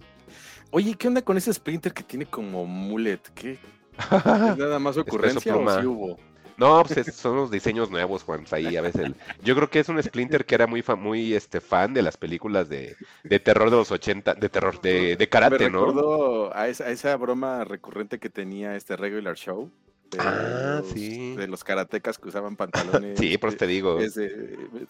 Oye, 0.71 0.95
¿qué 0.95 1.07
onda 1.07 1.21
con 1.21 1.37
ese 1.37 1.53
Splinter 1.53 1.93
que 1.93 2.03
tiene 2.03 2.25
como 2.25 2.65
mullet? 2.65 3.21
¿Qué? 3.35 3.59
¿Es 3.97 4.57
nada 4.57 4.79
más 4.79 4.97
ocurrencia 4.97 5.55
o 5.55 5.79
sí 5.79 5.85
hubo? 5.85 6.17
No, 6.57 6.83
pues 6.83 6.97
es- 7.07 7.15
son 7.15 7.35
los 7.35 7.49
diseños 7.51 7.89
nuevos, 7.89 8.23
Juan. 8.23 8.41
pues, 8.41 8.53
Ahí 8.53 8.75
a 8.75 8.81
veces. 8.81 9.01
el- 9.05 9.15
Yo 9.43 9.55
creo 9.55 9.69
que 9.69 9.79
es 9.79 9.89
un 9.89 10.01
Splinter 10.01 10.45
que 10.45 10.55
era 10.55 10.67
muy 10.67 10.81
fa- 10.81 10.95
muy 10.95 11.33
este 11.33 11.61
fan 11.61 11.93
de 11.93 12.01
las 12.01 12.17
películas 12.17 12.69
de, 12.69 12.95
de 13.23 13.39
terror 13.39 13.69
de 13.69 13.77
los 13.77 13.91
80, 13.91 14.33
de 14.35 14.49
terror, 14.49 14.79
de, 14.81 15.15
de 15.15 15.29
karate, 15.29 15.65
Me 15.65 15.69
¿no? 15.69 15.85
recordó 15.85 16.55
a 16.55 16.67
esa, 16.67 16.85
a 16.85 16.89
esa 16.91 17.15
broma 17.17 17.63
recurrente 17.63 18.19
que 18.19 18.29
tenía 18.29 18.75
este 18.75 18.95
regular 18.95 19.35
show. 19.35 19.71
De 20.11 20.19
Ah, 20.21 20.77
los, 20.83 20.89
sí. 20.89 21.35
De 21.35 21.47
los 21.47 21.63
karatecas 21.63 22.19
que 22.19 22.27
usaban 22.29 22.55
pantalones. 23.01 23.17
Sí, 23.17 23.35
por 23.39 23.49
eso 23.49 23.57
te 23.57 23.65
digo. 23.65 23.97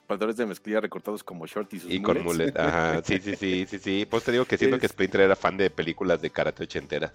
pantalones 0.08 0.38
de 0.38 0.46
mezclilla 0.46 0.82
recortados 0.82 1.24
como 1.24 1.46
short 1.48 1.74
y 1.74 1.80
sus 1.80 1.92
Y 1.92 2.02
con 2.02 2.22
mullet, 2.24 2.58
ajá, 2.58 3.02
sí, 3.04 3.20
sí, 3.24 3.36
sí, 3.36 3.66
sí, 3.70 3.80
sí. 3.80 4.08
Pues 4.10 4.24
te 4.24 4.32
digo 4.34 4.46
que 4.46 4.58
siento 4.58 4.78
que 4.80 4.88
Splinter 4.88 5.22
era 5.22 5.36
fan 5.38 5.56
de 5.58 5.70
películas 5.70 6.22
de 6.22 6.30
karate 6.30 6.64
ochenteras. 6.64 7.12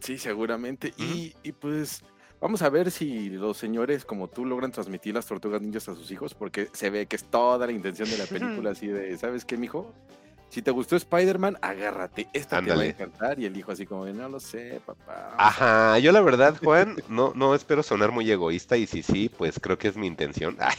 Sí, 0.00 0.18
seguramente. 0.18 0.92
y, 0.98 1.34
y 1.42 1.52
pues 1.52 2.02
vamos 2.40 2.62
a 2.62 2.70
ver 2.70 2.90
si 2.90 3.30
los 3.30 3.56
señores 3.56 4.04
como 4.04 4.28
tú 4.28 4.44
logran 4.44 4.72
transmitir 4.72 5.14
las 5.14 5.26
tortugas 5.26 5.60
ninjas 5.62 5.88
a 5.88 5.94
sus 5.94 6.10
hijos, 6.10 6.34
porque 6.34 6.68
se 6.72 6.90
ve 6.90 7.06
que 7.06 7.16
es 7.16 7.24
toda 7.24 7.66
la 7.66 7.72
intención 7.72 8.08
de 8.10 8.18
la 8.18 8.26
película 8.26 8.70
así 8.72 8.88
de, 8.88 9.16
¿sabes 9.18 9.44
qué, 9.44 9.56
mijo? 9.56 9.92
Si 10.48 10.62
te 10.62 10.70
gustó 10.70 10.94
Spider-Man, 10.94 11.58
agárrate, 11.60 12.28
esta 12.32 12.60
te 12.60 12.66
va 12.66 12.70
a 12.70 12.74
Ándale. 12.74 12.90
encantar. 12.90 13.38
Y 13.40 13.46
el 13.46 13.56
hijo 13.56 13.72
así 13.72 13.84
como, 13.84 14.04
de, 14.04 14.12
no 14.14 14.28
lo 14.28 14.38
sé, 14.38 14.80
papá. 14.86 15.34
Ajá, 15.36 15.98
yo 15.98 16.12
la 16.12 16.20
verdad, 16.20 16.56
Juan, 16.62 16.96
no, 17.08 17.32
no 17.34 17.54
espero 17.54 17.82
sonar 17.82 18.12
muy 18.12 18.30
egoísta 18.30 18.76
y 18.76 18.86
si 18.86 19.02
sí, 19.02 19.28
pues 19.28 19.58
creo 19.60 19.76
que 19.76 19.88
es 19.88 19.96
mi 19.96 20.06
intención. 20.06 20.56
Ay. 20.60 20.76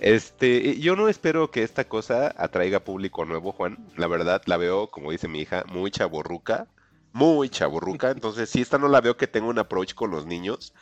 Este, 0.00 0.80
yo 0.80 0.96
no 0.96 1.08
espero 1.08 1.50
que 1.50 1.62
esta 1.62 1.84
cosa 1.84 2.34
atraiga 2.36 2.80
público 2.80 3.26
nuevo, 3.26 3.52
Juan. 3.52 3.76
La 3.96 4.06
verdad, 4.06 4.42
la 4.46 4.56
veo, 4.56 4.90
como 4.90 5.10
dice 5.12 5.28
mi 5.28 5.40
hija, 5.40 5.62
muy 5.68 5.90
chaborruca, 5.90 6.66
muy 7.12 7.48
chaborruca. 7.48 8.10
Entonces, 8.10 8.50
sí, 8.50 8.60
esta 8.60 8.78
no 8.78 8.88
la 8.88 9.00
veo 9.00 9.16
que 9.16 9.26
tenga 9.26 9.48
un 9.48 9.58
approach 9.58 9.94
con 9.94 10.10
los 10.10 10.26
niños. 10.26 10.72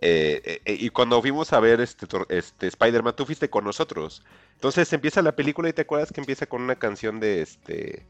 Eh, 0.00 0.40
eh, 0.44 0.60
eh, 0.64 0.76
y 0.78 0.90
cuando 0.90 1.20
fuimos 1.20 1.52
a 1.52 1.60
ver 1.60 1.80
este, 1.80 2.06
este 2.28 2.68
Spider-Man, 2.68 3.16
tú 3.16 3.26
fuiste 3.26 3.50
con 3.50 3.64
nosotros. 3.64 4.22
Entonces 4.54 4.92
empieza 4.92 5.22
la 5.22 5.34
película 5.34 5.68
y 5.68 5.72
te 5.72 5.82
acuerdas 5.82 6.12
que 6.12 6.20
empieza 6.20 6.46
con 6.46 6.62
una 6.62 6.76
canción 6.76 7.18
de 7.20 7.42
este. 7.42 8.06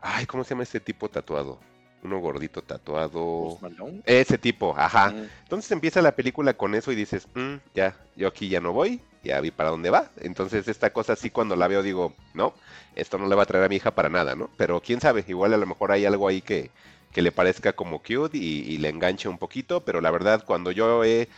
Ay, 0.00 0.26
¿cómo 0.26 0.44
se 0.44 0.50
llama 0.50 0.64
este 0.64 0.80
tipo 0.80 1.08
tatuado? 1.08 1.60
Uno 2.02 2.18
gordito 2.20 2.62
tatuado. 2.62 3.58
Ese 4.04 4.38
tipo, 4.38 4.74
ajá. 4.76 5.10
Mm. 5.10 5.28
Entonces 5.42 5.70
empieza 5.72 6.02
la 6.02 6.14
película 6.14 6.54
con 6.54 6.74
eso 6.74 6.92
y 6.92 6.94
dices, 6.94 7.26
"Mm, 7.34 7.56
ya, 7.74 7.96
yo 8.14 8.28
aquí 8.28 8.48
ya 8.48 8.60
no 8.60 8.72
voy, 8.72 9.00
ya 9.24 9.40
vi 9.40 9.50
para 9.50 9.70
dónde 9.70 9.90
va. 9.90 10.10
Entonces 10.18 10.68
esta 10.68 10.92
cosa 10.92 11.16
sí 11.16 11.30
cuando 11.30 11.56
la 11.56 11.68
veo 11.68 11.82
digo, 11.82 12.14
no, 12.34 12.54
esto 12.94 13.18
no 13.18 13.26
le 13.26 13.34
va 13.34 13.42
a 13.44 13.46
traer 13.46 13.64
a 13.64 13.68
mi 13.68 13.76
hija 13.76 13.92
para 13.92 14.08
nada, 14.08 14.34
¿no? 14.36 14.50
Pero 14.56 14.80
quién 14.80 15.00
sabe, 15.00 15.24
igual 15.26 15.54
a 15.54 15.56
lo 15.56 15.66
mejor 15.66 15.92
hay 15.92 16.04
algo 16.06 16.28
ahí 16.28 16.40
que, 16.40 16.70
que 17.12 17.22
le 17.22 17.32
parezca 17.32 17.72
como 17.74 18.00
cute 18.00 18.36
y, 18.36 18.60
y 18.60 18.78
le 18.78 18.88
enganche 18.88 19.28
un 19.28 19.38
poquito, 19.38 19.84
pero 19.84 20.00
la 20.00 20.10
verdad 20.10 20.44
cuando 20.46 20.70
yo 20.72 21.04
he 21.04 21.28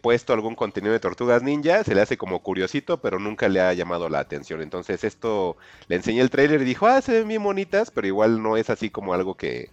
puesto 0.00 0.32
algún 0.32 0.54
contenido 0.54 0.92
de 0.92 1.00
Tortugas 1.00 1.42
Ninja, 1.42 1.84
se 1.84 1.94
le 1.94 2.00
hace 2.00 2.16
como 2.16 2.42
curiosito, 2.42 3.00
pero 3.02 3.18
nunca 3.18 3.48
le 3.48 3.60
ha 3.60 3.72
llamado 3.74 4.08
la 4.08 4.20
atención. 4.20 4.62
Entonces 4.62 5.04
esto, 5.04 5.56
le 5.88 5.96
enseñé 5.96 6.20
el 6.22 6.30
trailer 6.30 6.62
y 6.62 6.64
dijo, 6.64 6.86
ah, 6.86 7.02
se 7.02 7.12
ven 7.12 7.28
bien 7.28 7.42
bonitas, 7.42 7.90
pero 7.90 8.06
igual 8.06 8.42
no 8.42 8.56
es 8.56 8.70
así 8.70 8.90
como 8.90 9.12
algo 9.12 9.36
que, 9.36 9.70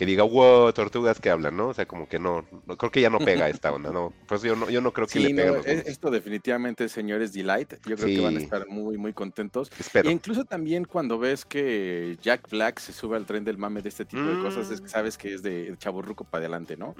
que 0.00 0.06
diga, 0.06 0.22
wow, 0.22 0.72
tortugas 0.72 1.20
que 1.20 1.28
hablan, 1.28 1.58
¿no? 1.58 1.68
O 1.68 1.74
sea, 1.74 1.84
como 1.84 2.08
que 2.08 2.18
no, 2.18 2.46
no 2.66 2.78
creo 2.78 2.90
que 2.90 3.02
ya 3.02 3.10
no 3.10 3.18
pega 3.18 3.50
esta 3.50 3.70
onda, 3.70 3.92
¿no? 3.92 4.14
Pues 4.26 4.40
yo 4.40 4.56
no, 4.56 4.70
yo 4.70 4.80
no 4.80 4.94
creo 4.94 5.06
que 5.06 5.12
Sí, 5.12 5.18
le 5.18 5.28
pegue 5.34 5.42
a 5.42 5.50
no, 5.50 5.56
los 5.58 5.66
es- 5.66 5.86
esto 5.86 6.10
definitivamente, 6.10 6.88
señores, 6.88 7.34
Delight. 7.34 7.74
Yo 7.84 7.96
creo 7.96 8.08
que 8.08 8.20
van 8.22 8.36
a 8.36 8.38
estar 8.40 8.66
muy, 8.66 8.96
muy 8.96 9.12
contentos. 9.12 9.70
Espero. 9.78 10.08
E 10.08 10.12
incluso 10.12 10.46
también 10.46 10.86
cuando 10.86 11.18
ves 11.18 11.44
que 11.44 12.16
Jack 12.22 12.48
Black 12.48 12.78
se 12.78 12.94
sube 12.94 13.14
al 13.18 13.26
tren 13.26 13.44
del 13.44 13.58
mame 13.58 13.82
de 13.82 13.90
este 13.90 14.06
tipo 14.06 14.22
de 14.22 14.38
cosas, 14.38 14.70
es 14.70 14.80
que 14.80 14.86
Mm. 14.86 14.90
sabes 14.90 15.18
que 15.18 15.34
es 15.34 15.42
de 15.42 15.74
chaburruco 15.76 16.24
para 16.24 16.44
adelante, 16.44 16.78
¿no? 16.78 16.94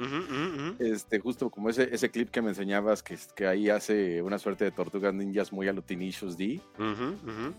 Este, 0.78 1.20
justo 1.20 1.48
como 1.48 1.70
ese, 1.70 1.88
ese 1.94 2.10
clip 2.10 2.28
que 2.30 2.42
me 2.42 2.50
enseñabas, 2.50 3.02
que, 3.02 3.16
que 3.34 3.46
ahí 3.46 3.70
hace 3.70 4.20
una 4.20 4.38
suerte 4.38 4.64
de 4.66 4.72
tortugas 4.72 5.14
ninjas 5.14 5.54
muy 5.54 5.68
a 5.68 5.72
lo 5.72 5.80
D, 5.80 6.60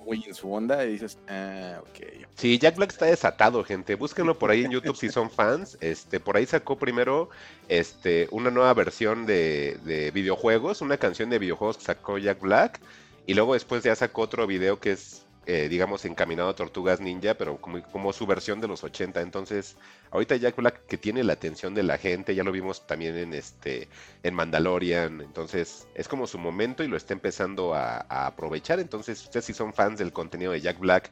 muy 0.05 0.23
en 0.23 0.35
su 0.35 0.53
onda, 0.53 0.85
y 0.85 0.91
dices, 0.91 1.17
ah, 1.27 1.79
ok. 1.81 2.27
Sí, 2.35 2.59
Jack 2.59 2.75
Black 2.75 2.91
está 2.91 3.05
desatado, 3.07 3.63
gente. 3.63 3.95
Búsquenlo 3.95 4.37
por 4.37 4.51
ahí 4.51 4.65
en 4.65 4.69
YouTube 4.71 4.95
si 4.95 5.09
son 5.09 5.30
fans. 5.31 5.77
Este, 5.81 6.19
por 6.19 6.37
ahí 6.37 6.45
sacó 6.45 6.77
primero 6.77 7.29
este, 7.67 8.27
una 8.31 8.51
nueva 8.51 8.73
versión 8.73 9.25
de, 9.25 9.77
de 9.83 10.11
videojuegos, 10.11 10.81
una 10.81 10.97
canción 10.97 11.29
de 11.29 11.39
videojuegos 11.39 11.77
que 11.77 11.85
sacó 11.85 12.17
Jack 12.17 12.39
Black. 12.41 12.79
Y 13.25 13.33
luego 13.33 13.53
después 13.53 13.83
ya 13.83 13.95
sacó 13.95 14.23
otro 14.23 14.47
video 14.47 14.79
que 14.79 14.91
es, 14.91 15.25
eh, 15.45 15.67
digamos, 15.69 16.05
encaminado 16.05 16.49
a 16.49 16.55
Tortugas 16.55 16.99
Ninja, 16.99 17.35
pero 17.35 17.57
como, 17.61 17.81
como 17.83 18.13
su 18.13 18.25
versión 18.25 18.59
de 18.61 18.67
los 18.67 18.83
80. 18.83 19.21
Entonces, 19.21 19.77
ahorita 20.11 20.35
Jack 20.35 20.55
Black 20.55 20.85
que 20.87 20.97
tiene 20.97 21.23
la 21.23 21.33
atención 21.33 21.73
de 21.73 21.83
la 21.83 21.97
gente, 21.97 22.35
ya 22.35 22.43
lo 22.43 22.51
vimos 22.51 22.85
también 22.87 23.15
en 23.17 23.33
este 23.33 23.87
en 24.23 24.33
Mandalorian. 24.33 25.21
Entonces, 25.21 25.87
es 25.95 26.07
como 26.07 26.27
su 26.27 26.39
momento 26.39 26.83
y 26.83 26.87
lo 26.87 26.97
está 26.97 27.13
empezando 27.13 27.73
a, 27.73 28.05
a 28.09 28.27
aprovechar. 28.27 28.79
Entonces, 28.79 29.21
ustedes 29.23 29.45
si 29.45 29.53
son 29.53 29.73
fans 29.73 29.99
del 29.99 30.13
contenido 30.13 30.51
de 30.51 30.61
Jack 30.61 30.79
Black 30.79 31.11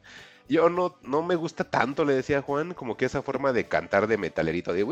yo 0.50 0.68
no, 0.68 0.96
no 1.02 1.22
me 1.22 1.36
gusta 1.36 1.64
tanto, 1.64 2.04
le 2.04 2.12
decía 2.12 2.42
Juan, 2.42 2.74
como 2.74 2.96
que 2.96 3.04
esa 3.04 3.22
forma 3.22 3.52
de 3.52 3.68
cantar 3.68 4.08
de 4.08 4.18
metalerito, 4.18 4.72
de 4.72 4.84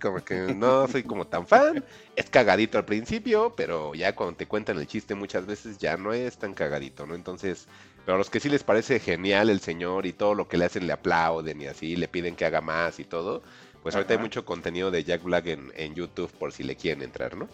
como 0.00 0.24
que 0.24 0.54
no 0.54 0.88
soy 0.88 1.04
como 1.04 1.26
tan 1.26 1.46
fan. 1.46 1.84
Es 2.16 2.28
cagadito 2.28 2.76
al 2.78 2.84
principio, 2.84 3.54
pero 3.56 3.94
ya 3.94 4.14
cuando 4.14 4.36
te 4.36 4.46
cuentan 4.46 4.78
el 4.78 4.88
chiste 4.88 5.14
muchas 5.14 5.46
veces 5.46 5.78
ya 5.78 5.96
no 5.96 6.12
es 6.12 6.38
tan 6.38 6.54
cagadito, 6.54 7.06
¿no? 7.06 7.14
Entonces, 7.14 7.68
pero 8.04 8.16
a 8.16 8.18
los 8.18 8.30
que 8.30 8.40
sí 8.40 8.48
les 8.48 8.64
parece 8.64 8.98
genial 8.98 9.48
el 9.48 9.60
señor 9.60 10.06
y 10.06 10.12
todo 10.12 10.34
lo 10.34 10.48
que 10.48 10.58
le 10.58 10.64
hacen 10.64 10.86
le 10.86 10.92
aplauden 10.92 11.60
y 11.60 11.66
así, 11.66 11.94
le 11.94 12.08
piden 12.08 12.34
que 12.34 12.44
haga 12.44 12.60
más 12.60 12.98
y 12.98 13.04
todo, 13.04 13.42
pues 13.82 13.94
ahorita 13.94 14.14
hay 14.14 14.20
mucho 14.20 14.44
contenido 14.44 14.90
de 14.90 15.04
Jack 15.04 15.22
Black 15.22 15.46
en, 15.46 15.72
en 15.76 15.94
YouTube 15.94 16.32
por 16.32 16.52
si 16.52 16.64
le 16.64 16.74
quieren 16.74 17.02
entrar, 17.02 17.36
¿no? 17.36 17.48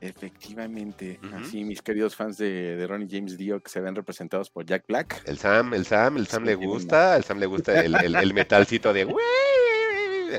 Efectivamente. 0.00 1.18
Así, 1.34 1.64
mis 1.64 1.82
queridos 1.82 2.14
fans 2.14 2.36
de, 2.38 2.76
de 2.76 2.86
Ronnie 2.86 3.08
James 3.10 3.36
Dio 3.36 3.60
que 3.60 3.70
se 3.70 3.80
ven 3.80 3.94
representados 3.94 4.50
por 4.50 4.66
Jack 4.66 4.86
Black. 4.86 5.22
El 5.26 5.38
Sam, 5.38 5.74
el 5.74 5.86
Sam, 5.86 6.16
el 6.16 6.26
Sam 6.26 6.42
Sí, 6.42 6.46
le 6.46 6.54
gusta, 6.54 7.14
al 7.14 7.24
Sam 7.24 7.38
le 7.38 7.46
gusta 7.46 7.80
el, 7.80 7.94
el, 7.94 8.14
el 8.14 8.34
metalcito 8.34 8.92
de 8.92 9.06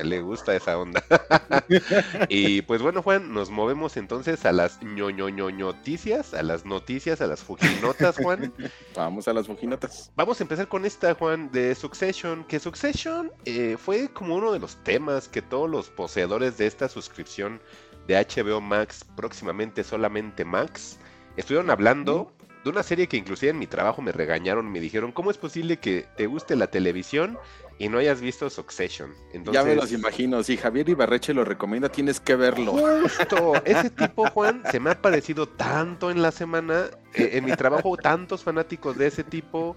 le 0.04 0.20
gusta 0.20 0.54
esa 0.54 0.78
onda. 0.78 1.02
y 2.28 2.62
pues 2.62 2.82
bueno, 2.82 3.02
Juan, 3.02 3.32
nos 3.32 3.50
movemos 3.50 3.96
entonces 3.96 4.44
a 4.44 4.52
las 4.52 4.82
ñoñoñoñoticias, 4.82 6.34
a 6.34 6.42
las 6.42 6.64
noticias, 6.64 7.20
a 7.20 7.26
las 7.26 7.40
fujinotas, 7.40 8.16
Juan. 8.16 8.52
Vamos 8.94 9.28
a 9.28 9.32
las 9.32 9.46
fujinotas. 9.46 10.12
Vamos 10.16 10.40
a 10.40 10.44
empezar 10.44 10.68
con 10.68 10.84
esta, 10.84 11.14
Juan, 11.14 11.50
de 11.50 11.74
Succession. 11.74 12.44
Que 12.44 12.60
Succession 12.60 13.32
eh, 13.44 13.76
fue 13.78 14.08
como 14.08 14.36
uno 14.36 14.52
de 14.52 14.58
los 14.58 14.76
temas 14.84 15.28
que 15.28 15.42
todos 15.42 15.68
los 15.68 15.88
poseedores 15.88 16.58
de 16.58 16.66
esta 16.66 16.88
suscripción 16.88 17.60
de 18.08 18.16
HBO 18.16 18.60
Max, 18.60 19.04
próximamente 19.14 19.84
solamente 19.84 20.44
Max, 20.44 20.98
estuvieron 21.36 21.70
hablando 21.70 22.32
de 22.64 22.70
una 22.70 22.82
serie 22.82 23.06
que 23.06 23.18
inclusive 23.18 23.50
en 23.50 23.58
mi 23.58 23.66
trabajo 23.66 24.02
me 24.02 24.10
regañaron 24.10 24.70
me 24.70 24.80
dijeron, 24.80 25.12
¿cómo 25.12 25.30
es 25.30 25.38
posible 25.38 25.76
que 25.76 26.06
te 26.16 26.26
guste 26.26 26.56
la 26.56 26.68
televisión 26.68 27.38
y 27.78 27.88
no 27.88 27.98
hayas 27.98 28.20
visto 28.20 28.50
Succession? 28.50 29.14
Ya 29.52 29.62
me 29.62 29.76
los 29.76 29.92
imagino. 29.92 30.42
Si 30.42 30.56
Javier 30.56 30.88
Ibarreche 30.88 31.34
lo 31.34 31.44
recomienda, 31.44 31.90
tienes 31.90 32.18
que 32.18 32.34
verlo. 32.34 32.72
Justo, 32.72 33.54
ese 33.64 33.90
tipo, 33.90 34.28
Juan, 34.30 34.62
se 34.70 34.80
me 34.80 34.90
ha 34.90 35.00
parecido 35.00 35.46
tanto 35.46 36.10
en 36.10 36.20
la 36.20 36.32
semana. 36.32 36.86
eh, 37.14 37.30
en 37.34 37.44
mi 37.44 37.52
trabajo, 37.52 37.96
tantos 37.96 38.42
fanáticos 38.42 38.96
de 38.96 39.06
ese 39.06 39.22
tipo. 39.22 39.76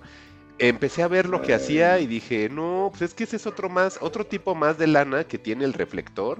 Empecé 0.57 1.03
a 1.03 1.07
ver 1.07 1.27
lo 1.27 1.41
que 1.41 1.53
hacía 1.53 1.99
y 1.99 2.07
dije, 2.07 2.49
no, 2.49 2.89
pues 2.91 3.01
es 3.01 3.13
que 3.13 3.23
ese 3.25 3.35
es 3.35 3.45
otro 3.45 3.69
más, 3.69 3.97
otro 4.01 4.25
tipo 4.25 4.53
más 4.55 4.77
de 4.77 4.87
lana 4.87 5.23
que 5.23 5.37
tiene 5.37 5.65
el 5.65 5.73
reflector. 5.73 6.39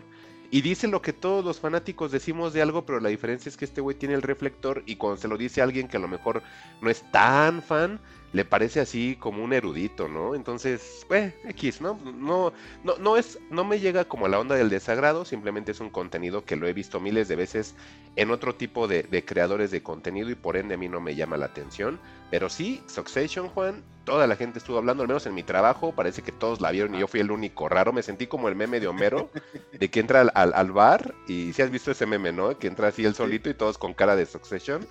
Y 0.54 0.62
dice 0.62 0.90
lo 0.90 1.02
que 1.02 1.14
todos 1.14 1.46
los 1.46 1.62
fanáticos 1.62 2.12
decimos 2.12 2.52
de 2.52 2.62
algo, 2.62 2.86
pero 2.86 3.00
la 3.00 3.08
diferencia 3.08 3.48
es 3.48 3.56
que 3.56 3.64
este 3.64 3.80
güey 3.80 3.96
tiene 3.98 4.16
el 4.16 4.22
reflector 4.22 4.84
y 4.86 4.98
cuando 4.98 5.16
se 5.16 5.30
lo 5.30 5.38
dice 5.38 5.62
a 5.62 5.64
alguien 5.64 5.88
que 5.88 5.96
a 5.96 6.02
lo 6.02 6.10
mejor 6.10 6.44
no 6.82 6.90
es 6.90 7.10
tan 7.10 7.64
fan, 7.64 8.02
le 8.34 8.44
parece 8.44 8.82
así 8.82 9.16
como 9.18 9.46
un 9.46 9.54
erudito, 9.54 10.10
¿no? 10.10 10.36
Entonces, 10.36 11.06
pues, 11.08 11.34
X, 11.46 11.80
¿no? 11.80 11.98
No, 12.04 12.52
no, 12.84 12.98
no 12.98 13.16
es, 13.16 13.40
no 13.50 13.64
me 13.64 13.80
llega 13.80 14.04
como 14.04 14.26
a 14.26 14.30
la 14.30 14.40
onda 14.40 14.56
del 14.56 14.70
desagrado, 14.70 15.24
simplemente 15.24 15.72
es 15.72 15.80
un 15.80 15.90
contenido 15.90 16.44
que 16.44 16.58
lo 16.58 16.68
he 16.68 16.74
visto 16.74 17.00
miles 17.00 17.30
de 17.30 17.38
veces 17.38 17.76
en 18.18 18.30
otro 18.30 18.54
tipo 18.54 18.90
de, 18.90 19.04
de 19.04 19.24
creadores 19.24 19.72
de 19.72 19.82
contenido 19.84 20.30
y 20.30 20.36
por 20.36 20.58
ende 20.58 20.76
a 20.76 20.78
mí 20.78 20.90
no 20.90 21.00
me 21.00 21.16
llama 21.16 21.38
la 21.38 21.46
atención. 21.46 21.98
Pero 22.32 22.50
sí, 22.50 22.82
Succession, 22.88 23.50
Juan, 23.50 23.84
toda 24.06 24.26
la 24.26 24.36
gente 24.38 24.58
estuvo 24.58 24.78
hablando, 24.78 25.04
al 25.04 25.08
menos 25.10 25.26
en 25.26 25.34
mi 25.36 25.44
trabajo, 25.44 25.92
parece 25.94 26.22
que 26.22 26.32
todos 26.32 26.62
la 26.62 26.72
vieron 26.72 26.96
y 26.96 27.00
yo 27.00 27.08
fui 27.08 27.20
el 27.20 27.30
único 27.30 27.68
raro. 27.70 27.92
Me 27.94 28.02
sentí 28.02 28.26
como 28.26 28.48
el 28.48 28.56
meme 28.56 28.80
de 28.80 28.88
Homero, 28.88 29.30
de 29.78 29.90
que 29.92 30.00
entra 30.00 30.22
al, 30.22 30.32
al- 30.34 30.54
al 30.56 30.72
bar 30.72 31.14
y 31.28 31.52
si 31.54 31.62
has 31.62 31.70
visto 31.70 31.92
ese 31.92 32.06
meme, 32.06 32.32
¿no? 32.32 32.58
Que 32.58 32.68
entra 32.68 32.88
así 32.88 33.04
él 33.06 33.14
solito 33.16 33.50
y 33.50 33.54
todos 33.54 33.78
con 33.78 33.94
cara 33.94 34.16
de 34.16 34.26
Succession. 34.26 34.88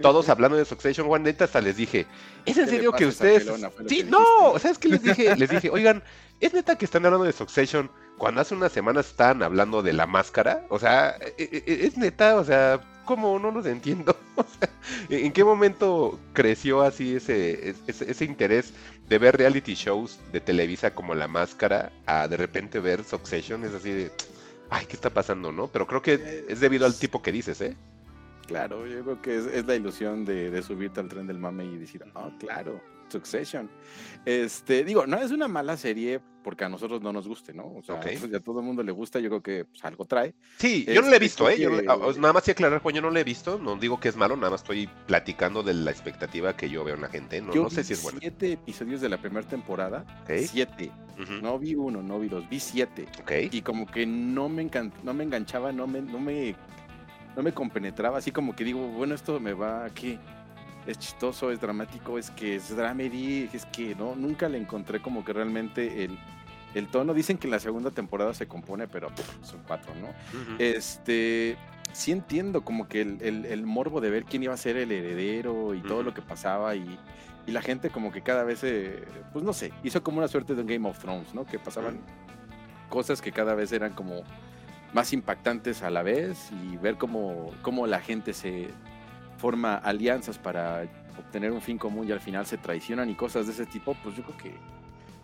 Todos 0.00 0.28
hablando 0.28 0.56
de 0.56 0.64
Succession, 0.64 1.06
Juan, 1.08 1.24
neta, 1.24 1.44
hasta 1.44 1.60
les 1.60 1.76
dije, 1.76 2.06
¿es 2.46 2.56
en 2.56 2.64
¿Qué 2.66 2.70
le 2.70 2.76
serio 2.76 2.92
que 2.92 3.06
ustedes... 3.06 3.44
pelona? 3.44 3.70
Sí, 3.88 3.98
que 3.98 4.04
no, 4.04 4.58
¿sabes 4.58 4.78
qué 4.78 4.88
les 4.88 5.02
dije? 5.02 5.36
Les 5.36 5.50
dije, 5.50 5.70
oigan, 5.72 6.02
¿es 6.40 6.54
neta 6.54 6.78
que 6.78 6.84
están 6.84 7.04
hablando 7.04 7.24
de 7.26 7.32
Succession 7.32 7.90
cuando 8.18 8.40
hace 8.40 8.54
unas 8.54 8.70
semanas 8.72 9.06
estaban 9.08 9.42
hablando 9.42 9.82
de 9.82 9.92
la 9.92 10.06
máscara? 10.06 10.64
O 10.68 10.78
sea, 10.78 11.16
e- 11.38 11.64
e- 11.66 11.86
¿es 11.86 11.96
neta? 11.96 12.36
O 12.36 12.44
sea, 12.44 12.80
¿cómo? 13.04 13.38
No 13.38 13.50
los 13.50 13.66
entiendo. 13.66 14.16
¿En 15.08 15.32
qué 15.32 15.44
momento 15.44 16.18
creció 16.32 16.82
así 16.82 17.16
ese, 17.16 17.74
ese, 17.86 18.10
ese 18.10 18.24
interés 18.24 18.72
de 19.08 19.18
ver 19.18 19.36
reality 19.36 19.74
shows 19.74 20.18
de 20.32 20.40
Televisa 20.40 20.94
como 20.94 21.14
La 21.14 21.28
Máscara 21.28 21.92
a 22.06 22.28
de 22.28 22.36
repente 22.36 22.80
ver 22.80 23.04
Succession? 23.04 23.64
Es 23.64 23.74
así 23.74 23.90
de, 23.90 24.10
ay, 24.70 24.86
¿qué 24.86 24.94
está 24.94 25.10
pasando, 25.10 25.52
no? 25.52 25.68
Pero 25.68 25.86
creo 25.86 26.02
que 26.02 26.44
es 26.48 26.60
debido 26.60 26.86
al 26.86 26.98
tipo 26.98 27.22
que 27.22 27.32
dices, 27.32 27.60
¿eh? 27.60 27.76
Claro, 28.46 28.86
yo 28.86 29.02
creo 29.02 29.22
que 29.22 29.36
es, 29.36 29.46
es 29.46 29.66
la 29.66 29.74
ilusión 29.74 30.24
de, 30.24 30.50
de 30.50 30.62
subirte 30.62 31.00
al 31.00 31.08
tren 31.08 31.26
del 31.26 31.38
mame 31.38 31.64
y 31.64 31.76
decir, 31.78 32.04
oh, 32.14 32.30
claro, 32.38 32.80
Succession. 33.14 33.70
Este, 34.24 34.84
digo, 34.84 35.06
no 35.06 35.16
es 35.18 35.30
una 35.30 35.48
mala 35.48 35.76
serie 35.76 36.20
porque 36.42 36.64
a 36.64 36.68
nosotros 36.68 37.00
no 37.00 37.10
nos 37.12 37.26
guste, 37.26 37.54
¿no? 37.54 37.72
O 37.76 37.82
sea, 37.82 37.94
Ok. 37.94 38.02
pues, 38.20 38.34
a 38.34 38.40
todo 38.40 38.60
el 38.60 38.66
mundo 38.66 38.82
le 38.82 38.92
gusta, 38.92 39.18
yo 39.18 39.30
creo 39.30 39.42
que 39.42 39.64
pues, 39.64 39.82
algo 39.84 40.04
trae. 40.04 40.34
Sí, 40.58 40.84
yo 40.86 41.00
no 41.00 41.08
la 41.08 41.12
he 41.14 41.14
Este, 41.14 41.24
visto, 41.24 41.48
¿eh? 41.48 41.58
Yo 41.58 41.70
que- 41.70 41.86
ah, 41.88 41.96
nada 42.18 42.32
más 42.34 42.42
que 42.42 42.50
aclarar, 42.50 42.82
Juan, 42.82 42.94
yo 42.94 43.00
no 43.02 43.10
la 43.10 43.20
he 43.20 43.24
visto. 43.24 43.58
No 43.58 43.76
digo 43.76 43.98
que 43.98 44.08
es 44.10 44.16
malo, 44.16 44.36
nada 44.36 44.50
más 44.50 44.60
estoy 44.60 44.88
platicando 45.06 45.62
de 45.62 45.72
la 45.74 45.90
expectativa 45.90 46.54
que 46.54 46.68
yo 46.68 46.84
veo 46.84 46.96
en 46.96 47.00
la 47.02 47.08
gente. 47.08 47.40
No, 47.40 47.54
yo 47.54 47.62
no 47.62 47.70
sé 47.70 47.80
vi 47.80 47.84
si 47.86 47.92
es 47.94 48.02
bueno. 48.02 48.18
siete 48.20 48.52
episodios 48.52 49.00
de 49.00 49.08
la 49.08 49.16
primera 49.18 49.46
temporada, 49.48 50.04
Ok. 50.24 50.32
siete. 50.46 50.90
Ujú, 51.18 51.32
No 51.40 51.58
vi 51.58 51.74
uno, 51.76 52.02
no 52.02 52.18
vi 52.20 52.28
dos, 52.28 52.46
vi 52.50 52.60
siete. 52.60 53.06
ok. 53.22 53.32
Y 53.52 53.62
como 53.62 53.86
que 53.86 54.04
no 54.04 54.48
me, 54.50 54.68
no 55.02 55.14
me 55.14 55.24
enganchaba, 55.24 55.72
no 55.72 55.86
me, 55.86 56.02
no 56.02 56.18
me, 56.20 56.54
no 57.36 57.42
me 57.42 57.52
compenetraba, 57.54 58.18
así 58.18 58.30
como 58.32 58.54
que 58.54 58.64
digo, 58.64 58.80
bueno, 58.88 59.14
esto 59.14 59.40
me 59.40 59.54
va, 59.54 59.88
¿qué? 59.94 60.18
Es 60.86 60.98
chistoso, 60.98 61.50
es 61.50 61.60
dramático, 61.60 62.18
es 62.18 62.30
que 62.30 62.56
es 62.56 62.74
dramedy, 62.76 63.48
es 63.52 63.64
que 63.66 63.94
no, 63.94 64.14
nunca 64.16 64.48
le 64.48 64.58
encontré 64.58 65.00
como 65.00 65.24
que 65.24 65.32
realmente 65.32 66.04
el, 66.04 66.18
el 66.74 66.88
tono. 66.88 67.14
Dicen 67.14 67.38
que 67.38 67.46
en 67.46 67.52
la 67.52 67.58
segunda 67.60 67.90
temporada 67.90 68.34
se 68.34 68.46
compone, 68.46 68.86
pero 68.88 69.08
pff, 69.08 69.44
son 69.46 69.60
cuatro, 69.66 69.92
¿no? 69.94 70.08
Este, 70.58 71.56
sí 71.92 72.12
entiendo 72.12 72.62
como 72.64 72.86
que 72.88 73.00
el, 73.02 73.18
el- 73.22 73.46
el 73.46 73.64
morbo 73.66 74.00
de 74.00 74.10
ver 74.10 74.24
quién 74.24 74.42
iba 74.42 74.52
a 74.52 74.58
ser 74.58 74.76
el 74.76 74.92
heredero 74.92 75.74
y 75.74 75.80
todo 75.80 76.02
lo 76.02 76.12
que 76.12 76.20
pasaba 76.22 76.74
y, 76.76 76.98
y 77.46 77.52
la 77.52 77.62
gente 77.62 77.88
como 77.90 78.12
que 78.12 78.20
cada 78.22 78.44
vez, 78.44 78.62
eh, 78.64 79.04
pues 79.32 79.44
no 79.44 79.52
sé, 79.52 79.72
hizo 79.84 80.02
como 80.02 80.18
una 80.18 80.28
suerte 80.28 80.54
de 80.54 80.60
un 80.62 80.66
Game 80.66 80.88
of 80.88 80.98
Thrones, 80.98 81.32
¿no? 81.34 81.46
Que 81.46 81.58
pasaban 81.58 81.98
cosas 82.90 83.22
que 83.22 83.32
cada 83.32 83.54
vez 83.54 83.72
eran 83.72 83.92
como 83.94 84.22
más 84.92 85.12
impactantes 85.12 85.82
a 85.82 85.90
la 85.90 86.02
vez 86.02 86.50
y 86.52 86.76
ver 86.76 86.96
cómo, 86.96 87.52
cómo 87.62 87.86
la 87.86 88.00
gente 88.00 88.32
se 88.34 88.68
forma 89.44 89.74
alianzas 89.76 90.38
para 90.38 90.86
obtener 91.18 91.52
un 91.52 91.60
fin 91.60 91.76
común 91.76 92.08
y 92.08 92.12
al 92.12 92.20
final 92.20 92.46
se 92.46 92.56
traicionan 92.56 93.10
y 93.10 93.14
cosas 93.14 93.44
de 93.46 93.52
ese 93.52 93.66
tipo, 93.66 93.94
pues 94.02 94.16
yo 94.16 94.22
creo 94.22 94.38
que 94.38 94.54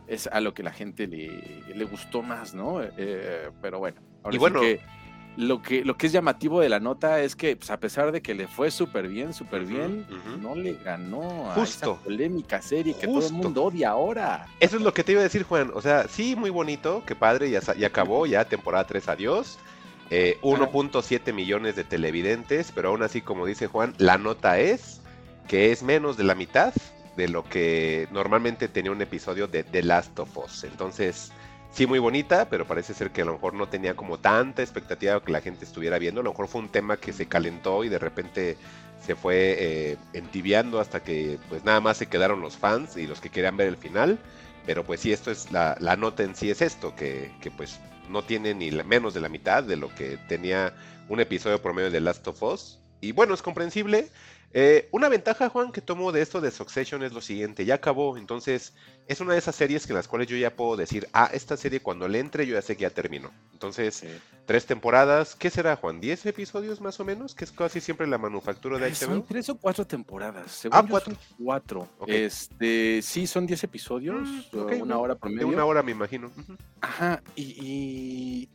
es 0.07 0.27
a 0.27 0.41
lo 0.43 0.53
que 0.53 0.63
la 0.63 0.73
gente 0.73 1.07
le, 1.07 1.63
le 1.75 1.85
gustó 1.85 2.21
más, 2.23 2.53
¿no? 2.53 2.83
Eh, 2.83 3.49
pero 3.63 3.79
bueno, 3.79 3.99
ahora 4.23 4.31
Y 4.31 4.33
sí 4.37 4.39
bueno- 4.39 4.61
que 4.61 4.81
lo 5.37 5.63
que 5.63 5.85
lo 5.87 5.97
que 5.97 6.07
es 6.09 6.13
llamativo 6.13 6.61
de 6.61 6.69
la 6.69 6.81
nota 6.81 7.21
es 7.23 7.35
que 7.35 7.57
pues, 7.57 7.71
a 7.71 7.79
pesar 7.81 8.13
de 8.13 8.21
que 8.21 8.35
le 8.35 8.47
fue 8.47 8.71
súper 8.71 9.09
bien, 9.09 9.33
súper 9.33 9.65
bien, 9.65 10.05
no 10.43 10.55
le 10.55 10.75
ganó 10.75 11.51
a 11.51 11.55
Justo. 11.55 11.93
esa 11.95 12.05
polémica 12.05 12.61
serie 12.61 12.93
que 12.95 13.07
todo 13.07 13.27
el 13.27 13.33
mundo 13.33 13.65
odia 13.65 13.91
ahora. 13.91 14.47
Eso 14.59 14.77
es 14.77 14.83
lo 14.83 14.93
que 14.93 15.03
te 15.03 15.13
iba 15.13 15.23
a 15.23 15.25
decir, 15.25 15.45
Juan. 15.45 15.71
O 15.73 15.81
sea, 15.81 16.09
sí, 16.09 16.37
muy 16.37 16.51
bonito, 16.51 17.03
qué 17.07 17.15
padre, 17.15 17.49
ya, 17.49 17.61
ya 17.75 17.87
acabó, 17.87 18.27
ya 18.27 18.45
temporada 18.45 18.85
3, 18.85 19.09
adiós. 19.09 19.59
Eh, 20.11 20.39
1.7 20.43 21.33
millones 21.33 21.77
de 21.77 21.85
televidentes, 21.85 22.73
pero 22.75 22.89
aún 22.89 23.03
así, 23.03 23.21
como 23.21 23.47
dice 23.47 23.69
Juan, 23.69 23.95
la 23.99 24.19
nota 24.19 24.59
es 24.59 25.01
que 25.47 25.71
es 25.71 25.83
menos 25.85 26.17
de 26.17 26.25
la 26.25 26.35
mitad 26.35 26.75
de 27.17 27.29
lo 27.29 27.45
que 27.45 28.09
normalmente 28.11 28.69
tenía 28.69 28.91
un 28.91 29.03
episodio 29.03 29.47
de 29.47 29.63
The 29.63 29.85
Last 29.85 30.19
of 30.19 30.37
Us. 30.37 30.65
Entonces, 30.65 31.33
sí, 31.71 31.87
muy 31.87 31.99
bonita, 31.99 32.49
pero 32.49 32.67
parece 32.67 32.95
ser 32.95 33.11
que 33.11 33.23
a 33.23 33.25
lo 33.25 33.35
mejor 33.35 33.55
no 33.55 33.69
tenía 33.69 33.95
como 33.95 34.19
tanta 34.19 34.63
expectativa 34.63 35.23
que 35.23 35.33
la 35.33 35.41
gente 35.41 35.65
estuviera 35.65 35.99
viendo. 35.99 36.21
A 36.21 36.25
lo 36.25 36.31
mejor 36.31 36.49
fue 36.49 36.61
un 36.61 36.69
tema 36.69 36.97
que 36.97 37.13
se 37.13 37.27
calentó 37.27 37.85
y 37.85 37.89
de 37.89 37.99
repente 37.99 38.57
se 39.05 39.15
fue 39.15 39.57
eh, 39.59 39.97
entibiando 40.13 40.81
hasta 40.81 41.03
que 41.03 41.39
pues 41.49 41.65
nada 41.65 41.81
más 41.81 41.97
se 41.97 42.07
quedaron 42.07 42.41
los 42.41 42.57
fans 42.57 42.97
y 42.97 43.07
los 43.07 43.21
que 43.21 43.31
querían 43.31 43.57
ver 43.57 43.69
el 43.69 43.77
final. 43.77 44.19
Pero 44.67 44.85
pues 44.85 45.01
sí, 45.01 45.13
esto 45.13 45.31
es 45.31 45.51
la, 45.53 45.77
la 45.81 45.97
nota 45.97 46.23
en 46.23 46.35
sí 46.35 46.51
es 46.51 46.63
esto, 46.63 46.95
que, 46.95 47.33
que 47.41 47.51
pues 47.51 47.81
no 48.11 48.23
tiene 48.23 48.55
ni 48.55 48.71
menos 48.71 49.15
de 49.15 49.21
la 49.21 49.29
mitad 49.29 49.63
de 49.63 49.77
lo 49.77 49.95
que 49.95 50.19
tenía 50.29 50.75
un 51.09 51.21
episodio 51.21 51.63
promedio 51.63 51.91
de 51.91 52.01
Last 52.01 52.27
of 52.29 52.43
Us. 52.43 52.79
Y 53.01 53.13
bueno, 53.13 53.35
es 53.35 53.43
comprensible. 53.43 54.11
Eh, 54.53 54.89
una 54.91 55.09
ventaja, 55.09 55.49
Juan, 55.49 55.73
que 55.73 55.81
tomo 55.81 56.13
de 56.13 56.23
esto 56.23 56.41
de 56.41 56.51
Succession 56.51 57.03
es 57.03 57.13
lo 57.13 57.21
siguiente, 57.21 57.65
ya 57.65 57.77
acabó, 57.77 58.17
entonces 58.19 58.75
es 59.07 59.21
una 59.21 59.33
de 59.33 59.39
esas 59.41 59.57
series 59.57 59.87
que 59.87 59.93
en 59.93 59.97
las 59.97 60.07
cuales 60.07 60.29
yo 60.29 60.37
ya 60.37 60.55
puedo 60.55 60.77
decir, 60.77 61.09
ah, 61.13 61.29
esta 61.33 61.57
serie 61.57 61.81
cuando 61.81 62.07
le 62.07 62.21
entre 62.21 62.47
yo 62.47 62.55
ya 62.55 62.63
sé 62.63 62.77
que 62.77 62.83
ya 62.83 62.91
terminó. 62.91 63.31
Entonces, 63.53 63.97
Sí. 63.97 64.07
tres 64.47 64.67
temporadas, 64.67 65.35
¿qué 65.35 65.51
será, 65.51 65.75
Juan? 65.77 66.01
¿10 66.01 66.27
episodios 66.27 66.81
más 66.81 67.01
o 67.01 67.05
menos? 67.05 67.35
Que 67.35 67.45
es 67.45 67.51
casi 67.53 67.81
siempre 67.81 68.07
la 68.07 68.19
manufactura 68.19 68.79
de 68.79 68.85
Ay, 68.87 68.95
Son 68.95 69.11
HBO. 69.19 69.25
tres 69.29 69.49
o 69.49 69.57
cuatro 69.57 69.85
temporadas. 69.87 70.53
Según 70.53 70.79
Ah, 70.79 70.83
yo 70.83 70.89
cuatro. 70.91 71.15
son 71.15 71.23
cuatro. 71.45 71.89
Este, 72.07 73.01
sí, 73.03 73.27
son 73.27 73.47
diez 73.47 73.63
episodios, 73.65 74.29
Mm, 74.53 74.57
una 74.83 74.95
no, 74.95 75.01
hora 75.01 75.15
De 75.15 75.21
promedio. 75.21 75.49
una 75.49 75.65
hora, 75.65 75.83
me 75.83 75.91
imagino. 75.93 76.31
Ajá, 76.81 77.23
y, 77.35 77.43
y, 77.61 78.49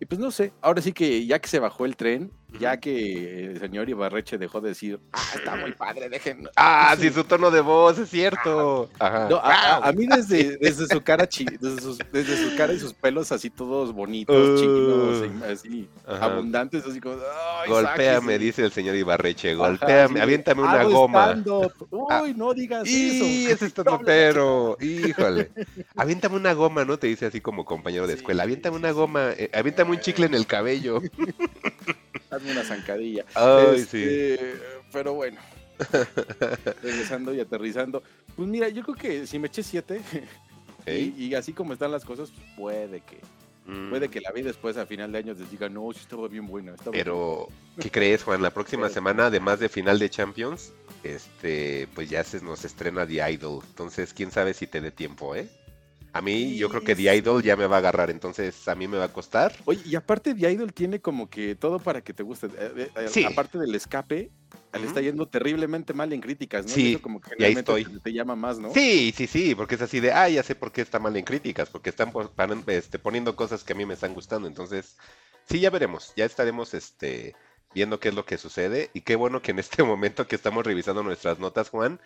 y 0.00 0.04
pues 0.06 0.18
no 0.18 0.30
sé, 0.30 0.52
ahora 0.60 0.82
sí 0.82 0.92
que 0.92 1.24
ya 1.26 1.38
que 1.38 1.48
se 1.48 1.58
bajó 1.60 1.84
el 1.84 1.96
tren, 1.96 2.30
ya 2.58 2.78
que 2.78 3.46
el 3.50 3.60
señor 3.60 3.88
Ibarreche 3.88 4.38
dejó 4.38 4.60
de 4.60 4.70
decir, 4.70 5.00
ah, 5.12 5.22
está 5.34 5.56
muy 5.56 5.72
padre, 5.72 6.08
dejen. 6.08 6.48
Ah, 6.56 6.94
sí, 6.98 7.10
su 7.10 7.24
tono 7.24 7.50
de 7.50 7.60
voz, 7.60 7.98
es 7.98 8.10
cierto. 8.10 8.90
Ajá. 8.98 9.28
No, 9.28 9.40
a, 9.42 9.92
mí 9.92 10.06
desde, 10.06 10.56
desde 10.58 10.86
su 10.86 11.00
cara 11.02 11.28
chi- 11.28 11.44
desde, 11.60 11.80
sus, 11.80 11.98
desde 12.12 12.36
su 12.36 12.54
cara 12.56 12.72
y 12.72 12.78
sus 12.78 12.94
pelos 12.94 13.32
así 13.32 13.50
todos 13.50 13.92
bonitos, 13.92 14.62
y 14.62 15.42
así 15.50 15.88
Ajá. 16.06 16.24
abundantes, 16.26 16.84
así 16.86 17.00
como, 17.00 17.16
ay, 17.60 17.68
Golpéame, 17.70 18.20
sáquese". 18.20 18.38
dice 18.38 18.64
el 18.64 18.72
señor 18.72 18.96
Ibarreche, 18.96 19.52
Ajá, 19.52 19.58
golpéame, 19.58 20.14
sí, 20.16 20.20
aviéntame 20.20 20.62
una 20.62 20.80
hago 20.80 20.90
goma. 20.90 21.24
stand-up. 21.26 21.72
Uy, 21.90 22.34
no 22.34 22.54
digas 22.54 22.86
Y 22.86 23.44
eso. 23.46 23.52
ese 23.54 23.66
es 23.66 23.74
pero, 24.04 24.76
híjole. 24.80 25.50
Aviéntame 25.96 26.36
una 26.36 26.52
goma, 26.52 26.84
¿no? 26.84 26.98
Te 26.98 27.06
dice 27.06 27.26
así 27.26 27.40
como 27.40 27.64
compañero 27.64 28.06
de 28.06 28.14
escuela. 28.14 28.42
Aviéntame 28.44 28.76
una 28.76 28.92
goma, 28.92 29.30
eh, 29.32 29.50
aviéntame 29.52 29.90
un 29.92 30.00
chicle 30.00 30.26
en 30.26 30.34
el 30.34 30.46
cabello. 30.46 31.00
Hazme 32.34 32.52
una 32.52 32.64
zancadilla. 32.64 33.24
Ay, 33.34 33.80
sí. 33.80 34.02
Este, 34.02 34.54
Pero 34.92 35.14
bueno, 35.14 35.40
regresando 36.82 37.34
y 37.34 37.40
aterrizando. 37.40 38.02
Pues 38.36 38.48
mira, 38.48 38.68
yo 38.68 38.82
creo 38.82 38.96
que 38.96 39.26
si 39.26 39.38
me 39.38 39.48
eché 39.48 39.62
siete, 39.62 40.00
¿Eh? 40.86 41.12
y, 41.16 41.26
y 41.26 41.34
así 41.34 41.52
como 41.52 41.72
están 41.72 41.92
las 41.92 42.04
cosas, 42.04 42.32
puede 42.56 43.00
que, 43.00 43.18
Mm, 43.66 43.88
puede 43.90 44.10
que 44.10 44.20
la 44.20 44.30
vi 44.30 44.42
después 44.42 44.76
a 44.76 44.84
final 44.84 45.10
de 45.12 45.18
año 45.18 45.34
les 45.34 45.50
diga, 45.50 45.68
no, 45.68 45.90
sí 45.92 46.00
estaba 46.00 46.28
bien 46.28 46.46
buena. 46.46 46.74
estaba 46.74 46.90
bien 46.90 47.04
Pero, 47.04 47.48
¿qué 47.80 47.90
crees, 47.90 48.22
Juan? 48.22 48.42
La 48.42 48.50
próxima 48.50 48.88
semana, 48.90 49.26
además 49.26 49.58
de 49.58 49.68
final 49.68 49.98
de 49.98 50.10
Champions, 50.10 50.72
este, 51.02 51.88
pues 51.94 52.10
ya 52.10 52.22
se 52.24 52.42
nos 52.42 52.64
estrena 52.64 53.06
The 53.06 53.32
Idol. 53.32 53.62
Entonces, 53.66 54.12
quién 54.12 54.30
sabe 54.30 54.52
si 54.52 54.66
te 54.66 54.80
dé 54.80 54.90
tiempo, 54.90 55.34
¿eh? 55.34 55.48
A 56.14 56.22
mí, 56.22 56.56
yo 56.56 56.68
creo 56.68 56.82
que 56.82 56.94
The. 56.94 57.16
Idol 57.16 57.42
ya 57.42 57.56
me 57.56 57.66
va 57.66 57.76
a 57.76 57.78
agarrar, 57.80 58.08
entonces 58.08 58.68
a 58.68 58.74
mí 58.76 58.86
me 58.86 58.96
va 58.98 59.04
a 59.04 59.12
costar. 59.12 59.52
Oye, 59.64 59.80
y 59.84 59.96
aparte 59.96 60.32
The 60.34 60.52
Idol 60.52 60.72
tiene 60.72 61.00
como 61.00 61.28
que 61.28 61.56
todo 61.56 61.80
para 61.80 62.00
que 62.02 62.14
te 62.14 62.22
guste. 62.22 62.46
Eh, 62.46 62.50
eh, 62.76 62.90
eh, 62.96 63.08
Sí. 63.08 63.24
Aparte 63.24 63.58
del 63.58 63.74
escape, 63.74 64.30
le 64.72 64.78
Ujú. 64.78 64.86
está 64.88 65.00
yendo 65.00 65.26
terriblemente 65.26 65.92
mal 65.92 66.12
en 66.12 66.20
críticas, 66.20 66.66
¿no? 66.66 66.72
Sí, 66.72 66.90
eso 66.90 67.02
como 67.02 67.20
que 67.20 67.30
y 67.30 67.42
ahí 67.44 67.52
generalmente 67.54 67.72
estoy. 67.80 67.94
Te, 67.94 68.00
te 68.00 68.12
llama 68.12 68.36
más, 68.36 68.60
¿no? 68.60 68.70
Sí, 68.70 69.12
sí, 69.16 69.26
sí, 69.26 69.54
porque 69.56 69.74
es 69.74 69.82
así 69.82 69.98
de, 69.98 70.12
ah, 70.12 70.28
ya 70.28 70.42
sé 70.44 70.54
por 70.54 70.70
qué 70.70 70.82
está 70.82 71.00
mal 71.00 71.16
en 71.16 71.24
críticas, 71.24 71.68
porque 71.68 71.90
están 71.90 72.12
por- 72.12 72.30
pan- 72.30 72.62
este, 72.68 73.00
poniendo 73.00 73.34
cosas 73.34 73.64
que 73.64 73.72
a 73.72 73.76
mí 73.76 73.84
me 73.84 73.94
están 73.94 74.14
gustando. 74.14 74.46
Entonces, 74.46 74.96
sí, 75.48 75.58
ya 75.58 75.70
veremos, 75.70 76.12
ya 76.16 76.24
estaremos 76.24 76.74
este, 76.74 77.34
viendo 77.74 77.98
qué 77.98 78.10
es 78.10 78.14
lo 78.14 78.24
que 78.24 78.38
sucede. 78.38 78.90
Y 78.94 79.00
qué 79.00 79.16
bueno 79.16 79.42
que 79.42 79.50
en 79.50 79.58
este 79.58 79.82
momento 79.84 80.28
que 80.28 80.36
estamos 80.36 80.64
revisando 80.64 81.02
nuestras 81.02 81.40
notas, 81.40 81.70
Juan, 81.70 82.00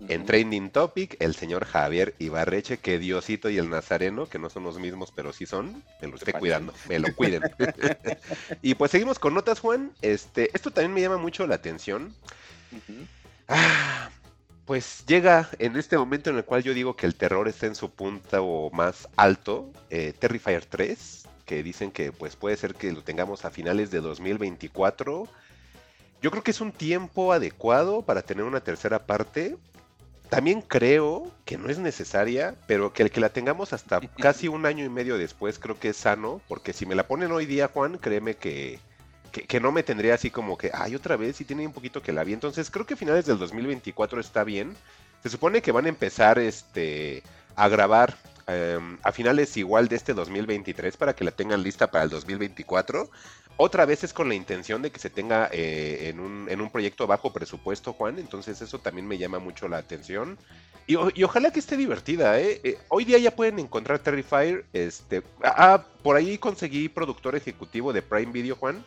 en. 0.00 0.26
Trending 0.26 0.70
Topic, 0.70 1.16
el 1.20 1.34
señor 1.34 1.64
Javier 1.64 2.14
Ibarreche, 2.18 2.78
que 2.78 2.98
Diosito 2.98 3.50
y 3.50 3.58
el 3.58 3.70
Nazareno, 3.70 4.26
que 4.26 4.38
no 4.38 4.50
son 4.50 4.64
los 4.64 4.78
mismos, 4.78 5.12
pero 5.14 5.32
sí 5.32 5.46
son, 5.46 5.82
me 6.00 6.08
lo 6.08 6.16
esté 6.16 6.32
cuidando, 6.32 6.72
me 6.88 6.98
lo 6.98 7.14
cuiden. 7.14 7.42
y 8.62 8.74
pues 8.74 8.90
seguimos 8.90 9.18
con 9.18 9.34
notas, 9.34 9.60
Juan. 9.60 9.92
Este, 10.02 10.50
esto 10.54 10.70
también 10.70 10.94
me 10.94 11.00
llama 11.00 11.18
mucho 11.18 11.46
la 11.46 11.54
atención. 11.54 12.14
Ah, 13.48 14.10
pues 14.66 15.04
llega 15.06 15.48
en 15.60 15.76
este 15.76 15.96
momento 15.96 16.30
en 16.30 16.36
el 16.36 16.44
cual 16.44 16.62
yo 16.62 16.74
digo 16.74 16.96
que 16.96 17.06
el 17.06 17.14
terror 17.14 17.46
está 17.46 17.66
en 17.66 17.76
su 17.76 17.90
punta 17.90 18.42
o 18.42 18.70
más 18.70 19.08
alto, 19.16 19.70
eh, 19.90 20.12
Terrifier 20.18 20.64
3, 20.64 21.28
que 21.44 21.62
dicen 21.62 21.92
que 21.92 22.10
pues 22.10 22.34
puede 22.34 22.56
ser 22.56 22.74
que 22.74 22.90
lo 22.90 23.02
tengamos 23.02 23.44
a 23.44 23.50
finales 23.50 23.92
de 23.92 24.00
2024. 24.00 25.28
Yo 26.20 26.30
creo 26.30 26.42
que 26.42 26.50
es 26.50 26.60
un 26.60 26.72
tiempo 26.72 27.32
adecuado 27.32 28.02
para 28.02 28.22
tener 28.22 28.44
una 28.44 28.60
tercera 28.60 29.06
parte. 29.06 29.56
También 30.28 30.60
creo 30.60 31.30
que 31.44 31.56
no 31.56 31.68
es 31.68 31.78
necesaria, 31.78 32.54
pero 32.66 32.92
que 32.92 33.04
el 33.04 33.10
que 33.10 33.20
la 33.20 33.28
tengamos 33.28 33.72
hasta 33.72 34.00
casi 34.18 34.48
un 34.48 34.66
año 34.66 34.84
y 34.84 34.88
medio 34.88 35.18
después 35.18 35.58
creo 35.58 35.78
que 35.78 35.90
es 35.90 35.96
sano, 35.96 36.40
porque 36.48 36.72
si 36.72 36.86
me 36.86 36.94
la 36.94 37.06
ponen 37.06 37.32
hoy 37.32 37.46
día, 37.46 37.70
Juan, 37.72 37.98
créeme 37.98 38.36
que, 38.36 38.80
que, 39.32 39.42
que 39.42 39.60
no 39.60 39.72
me 39.72 39.82
tendría 39.82 40.14
así 40.14 40.30
como 40.30 40.58
que, 40.58 40.70
ay, 40.74 40.94
otra 40.94 41.16
vez, 41.16 41.40
y 41.40 41.44
tiene 41.44 41.66
un 41.66 41.72
poquito 41.72 42.02
que 42.02 42.12
la 42.12 42.24
vi. 42.24 42.32
Entonces 42.32 42.70
creo 42.70 42.86
que 42.86 42.96
finales 42.96 43.26
del 43.26 43.38
2024 43.38 44.20
está 44.20 44.44
bien. 44.44 44.76
Se 45.22 45.28
supone 45.28 45.62
que 45.62 45.72
van 45.72 45.86
a 45.86 45.90
empezar 45.90 46.38
este, 46.38 47.22
a 47.56 47.68
grabar 47.68 48.16
em, 48.46 48.98
a 49.02 49.12
finales 49.12 49.56
igual 49.56 49.88
de 49.88 49.96
este 49.96 50.14
2023 50.14 50.96
para 50.96 51.14
que 51.14 51.24
la 51.24 51.30
tengan 51.30 51.62
lista 51.62 51.90
para 51.90 52.04
el 52.04 52.10
2024. 52.10 53.10
Otra 53.58 53.86
vez 53.86 54.04
es 54.04 54.12
con 54.12 54.28
la 54.28 54.34
intención 54.34 54.82
de 54.82 54.90
que 54.90 54.98
se 54.98 55.08
tenga 55.08 55.48
eh, 55.50 56.08
en, 56.10 56.20
un, 56.20 56.46
en 56.50 56.60
un 56.60 56.70
proyecto 56.70 57.06
bajo 57.06 57.32
presupuesto, 57.32 57.94
Juan. 57.94 58.18
Entonces 58.18 58.60
eso 58.60 58.78
también 58.78 59.06
me 59.06 59.16
llama 59.16 59.38
mucho 59.38 59.66
la 59.66 59.78
atención. 59.78 60.38
Y, 60.86 60.94
ojalá 61.24 61.50
que 61.50 61.58
esté 61.58 61.76
divertida, 61.76 62.38
¿eh? 62.38 62.60
Eh, 62.62 62.78
Hoy 62.88 63.04
día 63.04 63.18
ya 63.18 63.34
pueden 63.34 63.58
encontrar 63.58 63.98
Terrifier. 63.98 64.66
Este, 64.72 65.22
ah, 65.42 65.84
por 66.02 66.16
ahí 66.16 66.38
conseguí 66.38 66.88
productor 66.88 67.34
ejecutivo 67.34 67.92
de 67.92 68.02
Prime 68.02 68.30
Video, 68.30 68.56
Juan. 68.56 68.84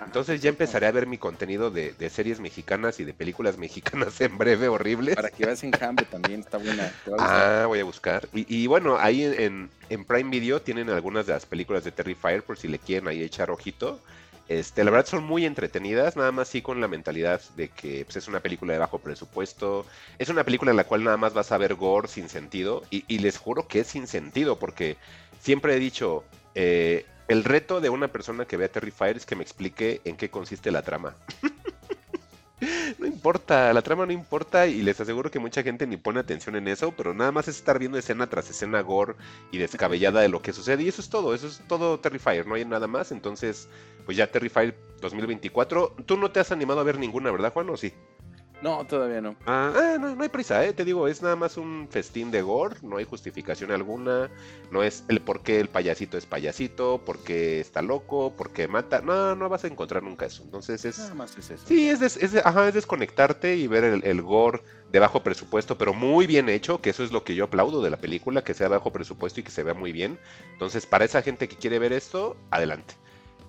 Entonces 0.00 0.40
ya 0.42 0.48
empezaré 0.50 0.86
a 0.86 0.92
ver 0.92 1.06
mi 1.06 1.18
contenido 1.18 1.70
de, 1.70 1.92
de 1.92 2.10
series 2.10 2.40
mexicanas 2.40 3.00
y 3.00 3.04
de 3.04 3.14
películas 3.14 3.56
mexicanas 3.58 4.20
en 4.20 4.36
breve, 4.38 4.68
horribles. 4.68 5.14
Para 5.16 5.30
que 5.30 5.44
veas 5.44 5.62
Enjambre 5.64 6.06
también, 6.06 6.40
está 6.40 6.58
buena. 6.58 6.92
Ah, 7.18 7.64
voy 7.66 7.80
a 7.80 7.84
buscar. 7.84 8.28
Y, 8.32 8.46
y 8.62 8.66
bueno, 8.66 8.96
ahí 8.98 9.24
en, 9.24 9.70
en- 9.88 10.04
Prime 10.04 10.30
Video 10.30 10.60
tienen 10.62 10.90
algunas 10.90 11.26
de 11.26 11.32
las 11.32 11.46
películas 11.46 11.84
de 11.84 11.92
Terrifier 11.92 12.44
por 12.44 12.58
si 12.58 12.68
le 12.68 12.78
quieren 12.78 13.08
ahí 13.08 13.22
echar 13.22 13.50
ojito. 13.50 14.02
Este, 14.46 14.84
la 14.84 14.90
verdad 14.90 15.06
son 15.06 15.24
muy 15.24 15.46
entretenidas, 15.46 16.16
nada 16.16 16.30
más 16.30 16.48
sí 16.48 16.60
con 16.60 16.78
la 16.80 16.86
mentalidad 16.86 17.40
de 17.56 17.70
que 17.70 18.04
pues, 18.04 18.16
es 18.16 18.28
una 18.28 18.40
película 18.40 18.74
de 18.74 18.78
bajo 18.78 18.98
presupuesto. 18.98 19.86
Es 20.18 20.28
una 20.28 20.44
película 20.44 20.70
en 20.70 20.76
la 20.76 20.84
cual 20.84 21.02
nada 21.04 21.16
más 21.16 21.32
vas 21.32 21.50
a 21.52 21.58
ver 21.58 21.74
gore 21.76 22.08
sin 22.08 22.28
sentido. 22.28 22.82
Y, 22.90 23.04
y 23.08 23.18
les 23.20 23.38
juro 23.38 23.66
que 23.68 23.80
es 23.80 23.86
sin 23.88 24.06
sentido, 24.06 24.58
porque 24.58 24.98
siempre 25.38 25.74
he 25.74 25.78
dicho, 25.78 26.24
eh, 26.54 27.06
el 27.28 27.44
reto 27.44 27.80
de 27.80 27.90
una 27.90 28.08
persona 28.08 28.44
que 28.44 28.56
vea 28.56 28.68
Terrifier 28.68 29.16
es 29.16 29.26
que 29.26 29.36
me 29.36 29.42
explique 29.42 30.00
en 30.04 30.16
qué 30.16 30.30
consiste 30.30 30.70
la 30.70 30.82
trama. 30.82 31.14
No 32.98 33.06
importa, 33.06 33.72
la 33.72 33.82
trama 33.82 34.06
no 34.06 34.12
importa 34.12 34.66
y 34.66 34.80
les 34.82 34.98
aseguro 35.00 35.30
que 35.30 35.38
mucha 35.38 35.62
gente 35.62 35.86
ni 35.86 35.96
pone 35.96 36.20
atención 36.20 36.56
en 36.56 36.68
eso, 36.68 36.92
pero 36.96 37.12
nada 37.12 37.32
más 37.32 37.48
es 37.48 37.56
estar 37.56 37.78
viendo 37.78 37.98
escena 37.98 38.28
tras 38.28 38.48
escena 38.48 38.80
gore 38.80 39.16
y 39.50 39.58
descabellada 39.58 40.20
de 40.20 40.28
lo 40.28 40.40
que 40.40 40.52
sucede 40.52 40.82
y 40.82 40.88
eso 40.88 41.02
es 41.02 41.10
todo, 41.10 41.34
eso 41.34 41.48
es 41.48 41.60
todo 41.68 42.00
Terrifier, 42.00 42.46
no 42.46 42.54
hay 42.54 42.64
nada 42.64 42.86
más, 42.86 43.12
entonces 43.12 43.68
pues 44.04 44.16
ya 44.16 44.30
Terrifier 44.30 44.78
2024, 45.00 45.96
tú 46.06 46.16
no 46.16 46.30
te 46.30 46.40
has 46.40 46.52
animado 46.52 46.80
a 46.80 46.84
ver 46.84 46.98
ninguna, 46.98 47.30
¿verdad 47.30 47.52
Juan? 47.52 47.68
¿O 47.70 47.76
sí? 47.76 47.92
No, 48.64 48.82
todavía 48.86 49.20
no. 49.20 49.36
Ah, 49.44 49.74
ah, 49.76 49.98
no, 50.00 50.16
no 50.16 50.22
hay 50.22 50.30
prisa, 50.30 50.64
¿eh? 50.64 50.72
te 50.72 50.86
digo, 50.86 51.06
es 51.06 51.20
nada 51.20 51.36
más 51.36 51.58
un 51.58 51.86
festín 51.90 52.30
de 52.30 52.40
gore, 52.40 52.76
no 52.80 52.96
hay 52.96 53.04
justificación 53.04 53.70
alguna, 53.70 54.30
no 54.70 54.82
es 54.82 55.04
el 55.08 55.20
por 55.20 55.42
qué 55.42 55.60
el 55.60 55.68
payasito 55.68 56.16
es 56.16 56.24
payasito, 56.24 57.02
por 57.04 57.18
qué 57.18 57.60
está 57.60 57.82
loco, 57.82 58.32
por 58.34 58.52
qué 58.52 58.66
mata, 58.66 59.02
no, 59.02 59.36
no 59.36 59.50
vas 59.50 59.64
a 59.64 59.66
encontrar 59.66 60.02
nunca 60.02 60.24
eso, 60.24 60.42
entonces 60.42 60.82
es... 60.86 60.98
Nada 60.98 61.14
más 61.14 61.36
es 61.36 61.50
eso. 61.50 61.62
Sí, 61.68 61.90
es, 61.90 62.00
des- 62.00 62.16
es 62.16 62.34
ajá, 62.42 62.66
es 62.66 62.72
desconectarte 62.72 63.54
y 63.54 63.66
ver 63.66 63.84
el, 63.84 64.02
el 64.02 64.22
gore 64.22 64.62
de 64.90 64.98
bajo 64.98 65.22
presupuesto, 65.22 65.76
pero 65.76 65.92
muy 65.92 66.26
bien 66.26 66.48
hecho, 66.48 66.80
que 66.80 66.88
eso 66.88 67.04
es 67.04 67.12
lo 67.12 67.22
que 67.22 67.34
yo 67.34 67.44
aplaudo 67.44 67.82
de 67.82 67.90
la 67.90 67.98
película, 67.98 68.44
que 68.44 68.54
sea 68.54 68.68
bajo 68.68 68.92
presupuesto 68.92 69.40
y 69.40 69.42
que 69.42 69.50
se 69.50 69.62
vea 69.62 69.74
muy 69.74 69.92
bien. 69.92 70.18
Entonces, 70.54 70.86
para 70.86 71.04
esa 71.04 71.20
gente 71.20 71.48
que 71.48 71.56
quiere 71.56 71.78
ver 71.78 71.92
esto, 71.92 72.38
adelante. 72.50 72.94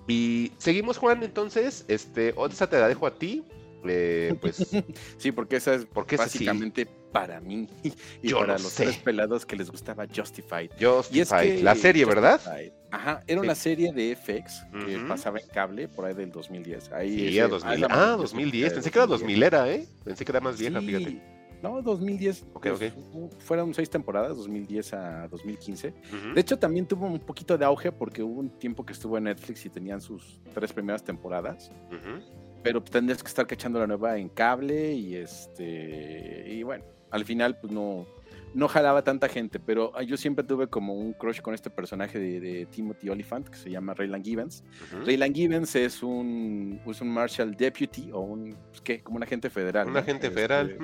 Y 0.06 0.52
seguimos, 0.58 0.98
Juan, 0.98 1.22
entonces, 1.22 1.86
este, 1.88 2.34
esa 2.50 2.68
te 2.68 2.78
la 2.78 2.88
dejo 2.88 3.06
a 3.06 3.14
ti. 3.14 3.44
Eh, 3.90 4.34
pues, 4.40 4.56
Sí, 5.18 5.32
porque 5.32 5.56
esa 5.56 5.74
es 5.74 5.86
porque 5.86 6.16
es 6.16 6.20
básicamente 6.20 6.86
para 7.12 7.40
mí 7.40 7.68
y 8.22 8.28
Yo 8.28 8.38
para 8.40 8.54
los 8.54 8.62
sé. 8.72 8.84
tres 8.84 8.96
pelados 8.98 9.46
que 9.46 9.56
les 9.56 9.70
gustaba 9.70 10.06
Justified. 10.06 10.70
Justified, 10.80 11.62
la 11.62 11.74
serie, 11.74 12.04
¿verdad? 12.04 12.40
Justified, 12.40 12.72
Ajá, 12.90 13.22
era 13.26 13.40
Sí. 13.40 13.44
una 13.46 13.54
serie 13.54 13.92
de 13.92 14.14
FX 14.16 14.64
que 14.86 14.98
pasaba 15.08 15.38
en 15.40 15.48
cable 15.48 15.88
por 15.88 16.04
ahí 16.04 16.14
del 16.14 16.30
2010. 16.30 16.92
Ahí 16.92 17.14
Sí, 17.16 17.28
ese- 17.28 17.40
a 17.42 17.48
2000. 17.48 17.80
la 17.80 17.86
Ah, 17.86 17.88
maravillosa 17.90 18.16
2010. 18.22 18.64
época 18.64 18.68
de 18.68 18.74
Pensé 18.76 18.90
que 18.90 18.98
era 18.98 19.06
2000 19.06 19.42
era, 19.42 19.70
¿eh? 19.72 19.86
Pensé 20.04 20.24
que 20.24 20.32
era 20.32 20.40
más 20.40 20.58
vieja, 20.58 20.80
Sí. 20.80 20.86
fíjate. 20.86 21.36
No, 21.62 21.80
2010. 21.82 22.44
Ok, 22.52 22.68
pues, 22.78 22.92
Fueron 23.38 23.72
seis 23.74 23.88
temporadas, 23.88 24.36
2010 24.36 24.92
a 24.92 25.26
2015. 25.28 25.88
Ujú. 25.88 26.34
De 26.34 26.40
hecho, 26.42 26.58
también 26.58 26.86
tuvo 26.86 27.06
un 27.06 27.18
poquito 27.18 27.56
de 27.56 27.64
auge 27.64 27.90
porque 27.90 28.22
hubo 28.22 28.40
un 28.40 28.50
tiempo 28.50 28.84
que 28.84 28.92
estuvo 28.92 29.16
en 29.16 29.24
Netflix 29.24 29.64
y 29.64 29.70
tenían 29.70 30.00
sus 30.02 30.38
tres 30.54 30.72
primeras 30.72 31.02
temporadas. 31.02 31.72
Ujú. 31.88 32.22
Pero 32.66 32.82
tendrías 32.82 33.22
que 33.22 33.28
estar 33.28 33.46
cachando 33.46 33.78
la 33.78 33.86
nueva 33.86 34.18
en 34.18 34.28
cable 34.28 34.92
y 34.92 35.14
este. 35.14 36.46
Y 36.48 36.62
bueno, 36.64 36.84
al 37.10 37.24
final, 37.24 37.58
pues 37.60 37.72
no. 37.72 38.06
No 38.54 38.68
jalaba 38.68 39.04
tanta 39.04 39.28
gente, 39.28 39.60
pero 39.60 39.92
ah, 39.94 40.02
yo 40.02 40.16
siempre 40.16 40.42
tuve 40.42 40.66
como 40.68 40.94
un 40.94 41.12
crush 41.12 41.42
con 41.42 41.52
este 41.52 41.68
personaje 41.68 42.18
de, 42.18 42.40
de 42.40 42.64
Timothy 42.66 43.10
Oliphant 43.10 43.48
que 43.48 43.56
se 43.58 43.70
llama 43.70 43.92
Raylan 43.92 44.24
Givens. 44.24 44.64
Ujú. 44.86 45.04
Raylan 45.04 45.34
Givens 45.34 45.76
es 45.76 46.02
un, 46.02 46.80
es 46.86 47.00
un 47.02 47.08
Marshal 47.10 47.54
Deputy 47.54 48.10
o 48.12 48.20
un, 48.20 48.56
pues, 48.70 48.80
¿qué? 48.80 49.02
Como 49.02 49.18
un 49.18 49.22
agente 49.24 49.50
federal. 49.50 49.88
Un 49.88 49.92
¿no? 49.92 49.98
agente 49.98 50.28
Este, 50.28 50.34
federal. 50.34 50.78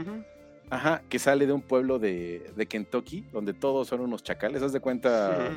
Ajá, 0.69 1.03
que 1.09 1.19
sale 1.19 1.47
de 1.47 1.53
un 1.53 1.63
pueblo 1.63 1.99
de, 1.99 2.53
de 2.55 2.67
Kentucky, 2.67 3.25
donde 3.33 3.55
todos 3.55 3.89
son 3.89 4.01
unos 4.03 4.23
chacales. 4.23 4.61
Haz 4.63 4.73
de 4.75 4.81
cuenta, 4.81 5.51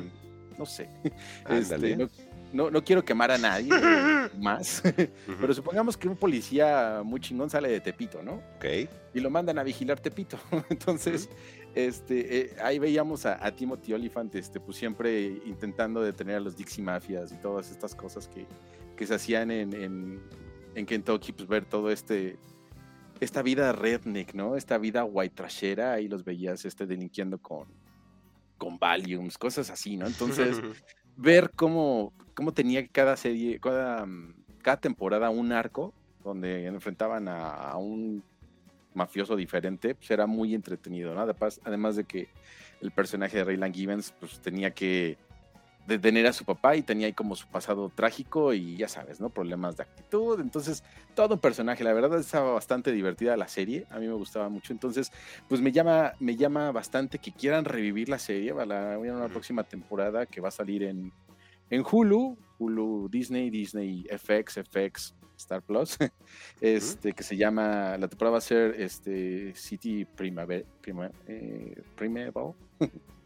no 0.58 0.64
sé. 0.64 0.88
Este, 1.50 1.96
no, 1.96 2.08
no- 2.52 2.70
no 2.70 2.82
quiero 2.84 3.04
quemar 3.04 3.30
a 3.30 3.38
nadie 3.38 3.68
eh, 3.72 4.30
más, 4.38 4.82
pero 5.40 5.52
supongamos 5.54 5.96
que 5.96 6.08
un 6.08 6.16
policía 6.16 7.02
muy 7.04 7.20
chingón 7.20 7.50
sale 7.50 7.68
de 7.68 7.80
Tepito, 7.80 8.22
¿no? 8.22 8.42
Ok. 8.56 8.64
Y 9.14 9.20
lo 9.20 9.30
mandan 9.30 9.58
a 9.58 9.62
vigilar 9.62 9.98
Tepito. 10.00 10.38
Entonces, 10.70 11.28
este, 11.74 12.38
eh, 12.38 12.56
ahí 12.62 12.78
veíamos 12.78 13.26
a, 13.26 13.44
a 13.44 13.50
Timothy 13.54 13.92
Oliphant, 13.92 14.34
este, 14.34 14.60
pues 14.60 14.76
siempre 14.76 15.22
intentando 15.44 16.00
detener 16.02 16.36
a 16.36 16.40
los 16.40 16.56
Dixie 16.56 16.82
Mafias 16.82 17.32
y 17.32 17.36
todas 17.36 17.70
estas 17.70 17.94
cosas 17.94 18.28
que, 18.28 18.46
que 18.96 19.06
se 19.06 19.14
hacían 19.14 19.50
en, 19.50 19.72
en, 19.74 20.20
en 20.74 20.86
Kentucky, 20.86 21.32
pues 21.32 21.46
ver 21.48 21.64
todo 21.66 21.90
este, 21.90 22.38
esta 23.20 23.42
vida 23.42 23.72
redneck, 23.72 24.34
¿no? 24.34 24.56
Esta 24.56 24.78
vida 24.78 25.04
white 25.04 25.34
trashera, 25.34 25.92
ahí 25.94 26.08
los 26.08 26.24
veías 26.24 26.64
este, 26.64 26.86
delinquiendo 26.86 27.38
con, 27.38 27.66
con 28.58 28.78
Valiums, 28.78 29.36
cosas 29.36 29.68
así, 29.70 29.96
¿no? 29.98 30.06
Entonces, 30.06 30.58
ver 31.16 31.50
cómo, 31.54 32.12
cómo 32.34 32.52
tenía 32.52 32.86
cada 32.88 33.16
serie, 33.16 33.58
cada, 33.60 34.06
mm, 34.06 34.34
cada 34.62 34.76
temporada 34.78 35.30
un 35.30 35.52
arco 35.52 35.94
donde 36.22 36.66
enfrentaban 36.66 37.28
a, 37.28 37.76
un 37.76 38.22
mafioso 38.94 39.36
diferente, 39.36 39.94
pues 39.94 40.10
era 40.10 40.26
muy 40.26 40.54
entretenido, 40.54 41.14
¿no? 41.14 41.20
Además, 41.20 41.60
además 41.64 41.96
de 41.96 42.04
que 42.04 42.28
el 42.80 42.90
personaje 42.90 43.36
de 43.36 43.44
Raylan 43.44 43.72
Givens, 43.72 44.12
pues 44.18 44.40
tenía 44.40 44.72
que 44.72 45.18
detener 45.86 46.26
a 46.26 46.32
su 46.32 46.44
papá 46.44 46.76
y 46.76 46.82
tenía 46.82 47.06
ahí 47.06 47.12
como 47.12 47.36
su 47.36 47.46
pasado 47.46 47.90
trágico 47.94 48.52
y 48.52 48.76
ya 48.76 48.88
sabes, 48.88 49.20
¿no? 49.20 49.30
Problemas 49.30 49.76
de 49.76 49.84
actitud. 49.84 50.40
Entonces, 50.40 50.82
todo 51.14 51.34
un 51.34 51.40
personaje. 51.40 51.84
La 51.84 51.92
verdad 51.92 52.18
estaba 52.18 52.52
bastante 52.52 52.92
divertida 52.92 53.36
la 53.36 53.48
serie. 53.48 53.86
A 53.90 53.98
mí 53.98 54.06
me 54.06 54.14
gustaba 54.14 54.48
mucho. 54.48 54.72
Entonces, 54.72 55.12
pues 55.48 55.60
me 55.60 55.72
llama, 55.72 56.14
me 56.18 56.36
llama 56.36 56.72
bastante 56.72 57.18
que 57.18 57.32
quieran 57.32 57.64
revivir 57.64 58.08
la 58.08 58.18
serie. 58.18 58.52
Va 58.52 58.64
a 58.64 58.98
una 58.98 59.24
Ujú. 59.24 59.32
próxima 59.32 59.62
temporada 59.62 60.26
que 60.26 60.40
va 60.40 60.48
a 60.48 60.52
salir 60.52 60.82
en, 60.82 61.12
en 61.70 61.84
Hulu, 61.88 62.36
Hulu, 62.58 63.08
Disney, 63.08 63.50
Disney, 63.50 64.06
FX, 64.10 64.60
FX, 64.64 65.14
Star 65.36 65.62
Plus. 65.62 65.96
Este, 66.60 67.12
que 67.12 67.22
se 67.22 67.36
llama, 67.36 67.96
la 67.98 68.08
temporada 68.08 68.32
va 68.32 68.38
a 68.38 68.40
ser 68.40 68.80
este 68.80 69.54
City 69.54 70.04
Primavera, 70.04 70.66
prima, 70.80 71.10
eh, 71.26 71.80
Primeval. 71.94 72.54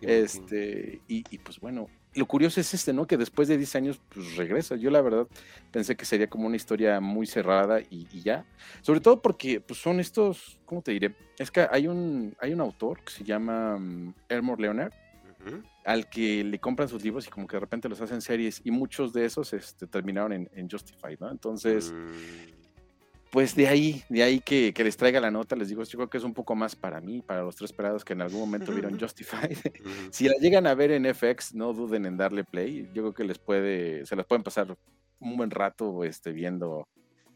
Este, 0.00 1.02
y, 1.08 1.24
y, 1.30 1.38
pues 1.38 1.60
bueno, 1.60 1.88
lo 2.18 2.26
curioso 2.26 2.60
es 2.60 2.74
este, 2.74 2.92
¿no? 2.92 3.06
Que 3.06 3.16
después 3.16 3.48
de 3.48 3.56
10 3.56 3.76
años, 3.76 4.00
pues 4.08 4.36
regresa. 4.36 4.76
Yo 4.76 4.90
la 4.90 5.00
verdad 5.00 5.26
pensé 5.70 5.96
que 5.96 6.04
sería 6.04 6.28
como 6.28 6.46
una 6.46 6.56
historia 6.56 7.00
muy 7.00 7.26
cerrada 7.26 7.80
y, 7.80 8.06
y 8.12 8.22
ya. 8.22 8.44
Sobre 8.82 9.00
todo 9.00 9.22
porque 9.22 9.60
pues 9.60 9.80
son 9.80 10.00
estos, 10.00 10.58
¿cómo 10.64 10.82
te 10.82 10.92
diré? 10.92 11.14
Es 11.38 11.50
que 11.50 11.66
hay 11.70 11.86
un, 11.86 12.36
hay 12.40 12.52
un 12.52 12.60
autor 12.60 13.02
que 13.02 13.12
se 13.12 13.24
llama 13.24 13.76
um, 13.76 14.12
Elmore 14.28 14.60
Leonard, 14.60 14.92
al 15.84 16.10
que 16.10 16.44
le 16.44 16.58
compran 16.58 16.88
sus 16.88 17.02
libros 17.02 17.26
y 17.26 17.30
como 17.30 17.46
que 17.46 17.56
de 17.56 17.60
repente 17.60 17.88
los 17.88 18.00
hacen 18.00 18.20
series 18.20 18.60
y 18.64 18.70
muchos 18.70 19.14
de 19.14 19.24
esos 19.24 19.52
este, 19.54 19.86
terminaron 19.86 20.32
en, 20.32 20.50
en 20.52 20.68
Justified, 20.68 21.18
¿no? 21.20 21.30
Entonces, 21.30 21.92
Mm, 21.92 22.57
pues 23.30 23.54
de 23.54 23.68
ahí, 23.68 24.02
de 24.08 24.22
ahí 24.22 24.40
que, 24.40 24.72
que 24.72 24.84
les 24.84 24.96
traiga 24.96 25.20
la 25.20 25.30
nota, 25.30 25.56
les 25.56 25.68
digo, 25.68 25.82
yo 25.84 25.98
creo 25.98 26.10
que 26.10 26.18
es 26.18 26.24
un 26.24 26.34
poco 26.34 26.54
más 26.54 26.74
para 26.74 27.00
mí, 27.00 27.22
para 27.22 27.42
los 27.42 27.56
tres 27.56 27.72
pelados 27.72 28.04
que 28.04 28.14
en 28.14 28.22
algún 28.22 28.40
momento 28.40 28.72
vieron 28.72 28.98
Justified. 28.98 29.58
si 30.10 30.28
la 30.28 30.34
llegan 30.40 30.66
a 30.66 30.74
ver 30.74 30.92
en 30.92 31.04
FX, 31.14 31.54
no 31.54 31.72
duden 31.72 32.06
en 32.06 32.16
darle 32.16 32.44
play. 32.44 32.88
Yo 32.94 33.02
creo 33.02 33.14
que 33.14 33.24
les 33.24 33.38
puede, 33.38 34.06
se 34.06 34.16
las 34.16 34.26
pueden 34.26 34.42
pasar 34.42 34.76
un 35.20 35.36
buen 35.36 35.50
rato 35.50 36.04
este, 36.04 36.32
viendo 36.32 36.88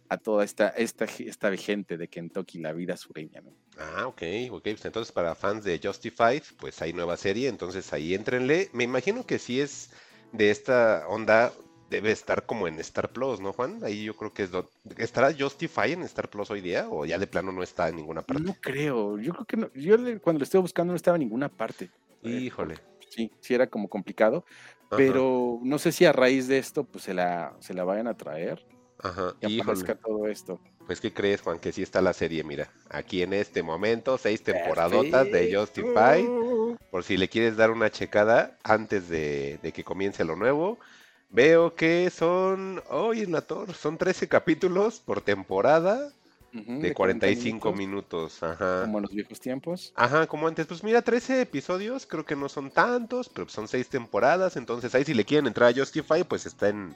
a 0.09 0.19
toda 0.19 0.45
esta, 0.45 0.69
esta, 0.69 1.05
esta 1.05 1.57
gente 1.57 1.97
de 1.97 2.09
Kentucky, 2.09 2.59
la 2.59 2.73
vida 2.73 2.97
sureña, 2.97 3.41
¿no? 3.41 3.53
Ah, 3.79 4.07
ok, 4.07 4.23
ok. 4.51 4.63
Pues 4.63 4.85
entonces 4.85 5.13
para 5.13 5.35
fans 5.35 5.65
de 5.65 5.81
Justified, 5.83 6.43
pues 6.59 6.81
hay 6.83 6.93
nueva 6.93 7.17
serie, 7.17 7.49
entonces 7.49 7.93
ahí 7.93 8.15
éntrenle. 8.15 8.69
Me 8.73 8.85
imagino 8.85 9.25
que 9.25 9.39
si 9.39 9.61
es 9.61 9.91
de 10.33 10.51
esta 10.51 11.07
onda, 11.09 11.53
debe 11.93 12.11
estar 12.11 12.47
como 12.47 12.67
en 12.67 12.81
Star 12.81 13.13
Plus, 13.13 13.39
¿no, 13.39 13.53
Juan? 13.53 13.79
Ahí 13.85 14.05
yo 14.05 14.17
creo 14.17 14.33
que 14.33 14.43
es... 14.43 14.51
do- 14.51 14.69
¿Estará 14.97 15.33
Justified 15.33 15.93
en 15.93 16.03
Star 16.03 16.29
Plus 16.29 16.51
hoy 16.51 16.61
día 16.61 16.89
o 16.91 17.05
ya 17.05 17.19
de 17.19 17.27
plano 17.29 17.53
no 17.53 17.63
está 17.63 17.89
en 17.89 17.97
ninguna 17.97 18.23
parte? 18.23 18.43
No 18.43 18.55
creo, 18.61 19.19
yo 19.19 19.33
creo 19.33 19.45
que 19.45 19.57
no, 19.57 19.71
yo 19.75 19.97
le- 19.97 20.19
cuando 20.19 20.41
lo 20.41 20.45
estuve 20.45 20.63
buscando 20.63 20.93
no 20.93 20.97
estaba 20.97 21.17
en 21.17 21.21
ninguna 21.21 21.49
parte. 21.49 21.91
Híjole. 22.23 22.77
Sí, 23.09 23.31
sí 23.41 23.55
era 23.55 23.67
como 23.67 23.89
complicado, 23.89 24.45
Ajá, 24.91 24.97
pero 24.97 25.61
no 25.63 25.79
sé 25.79 25.93
si 25.93 26.05
a 26.07 26.13
raíz 26.13 26.49
de 26.49 26.59
esto 26.59 26.85
pues 26.85 27.05
se 27.05 27.13
la, 27.15 27.55
se 27.61 27.75
la 27.75 27.85
vayan 27.85 28.07
a 28.09 28.17
traer 28.17 28.65
Ajá, 28.99 29.35
y 29.41 29.47
híjole. 29.47 29.63
aparezca 29.63 29.95
todo 29.95 30.27
esto. 30.27 30.59
Pues 30.87 31.01
¿qué 31.01 31.13
crees, 31.13 31.43
Juan? 31.43 31.59
Que 31.59 31.73
sí 31.73 31.83
está 31.83 32.01
la 32.01 32.13
serie, 32.13 32.43
mira. 32.43 32.71
Aquí 32.91 33.23
en 33.23 33.35
este 33.35 33.63
momento, 33.63 34.19
seis 34.19 34.43
temporadotas 34.43 35.31
de. 35.31 35.49
Perfecto. 35.55 36.79
Por 36.91 37.05
si 37.05 37.17
le 37.17 37.29
quieres 37.29 37.57
dar 37.57 37.71
una 37.71 37.91
checada 37.91 38.59
antes 38.65 39.09
de, 39.09 39.59
de 39.63 39.73
que 39.73 39.85
comience 39.85 40.25
lo 40.25 40.37
nuevo. 40.37 40.79
Veo 41.33 41.75
que 41.75 42.11
son, 42.11 42.83
hoy 42.91 43.23
en 43.23 43.33
la 43.33 43.41
torre, 43.41 43.73
son 43.73 43.97
13 43.97 44.29
capítulos 44.29 45.01
por 45.01 45.23
temporada 45.23 46.13
de 46.53 46.93
40 46.93 46.95
45 46.95 47.73
minutos. 47.73 48.43
Ajá. 48.43 48.83
Como 48.83 48.99
en 48.99 49.03
los 49.03 49.13
viejos 49.13 49.41
tiempos. 49.41 49.95
Ajá, 49.97 50.27
como 50.27 50.47
antes. 50.47 50.67
Pues 50.67 50.85
mira, 50.85 51.01
13 51.01 51.41
episodios, 51.41 52.07
creo 52.07 52.27
que 52.27 52.37
no 52.37 52.51
son 52.51 52.71
tantos, 52.71 53.31
pero 53.31 53.49
son 53.49 53.67
6 53.67 53.89
temporadas. 53.89 54.57
Entonces 54.57 54.95
ahí 54.95 55.05
si 55.07 55.15
le 55.15 55.25
quieren 55.25 55.47
entrar 55.47 55.71
a 55.71 55.75
Justify, 55.75 56.23
pues 56.23 56.45
está 56.45 56.69
en, 56.69 56.95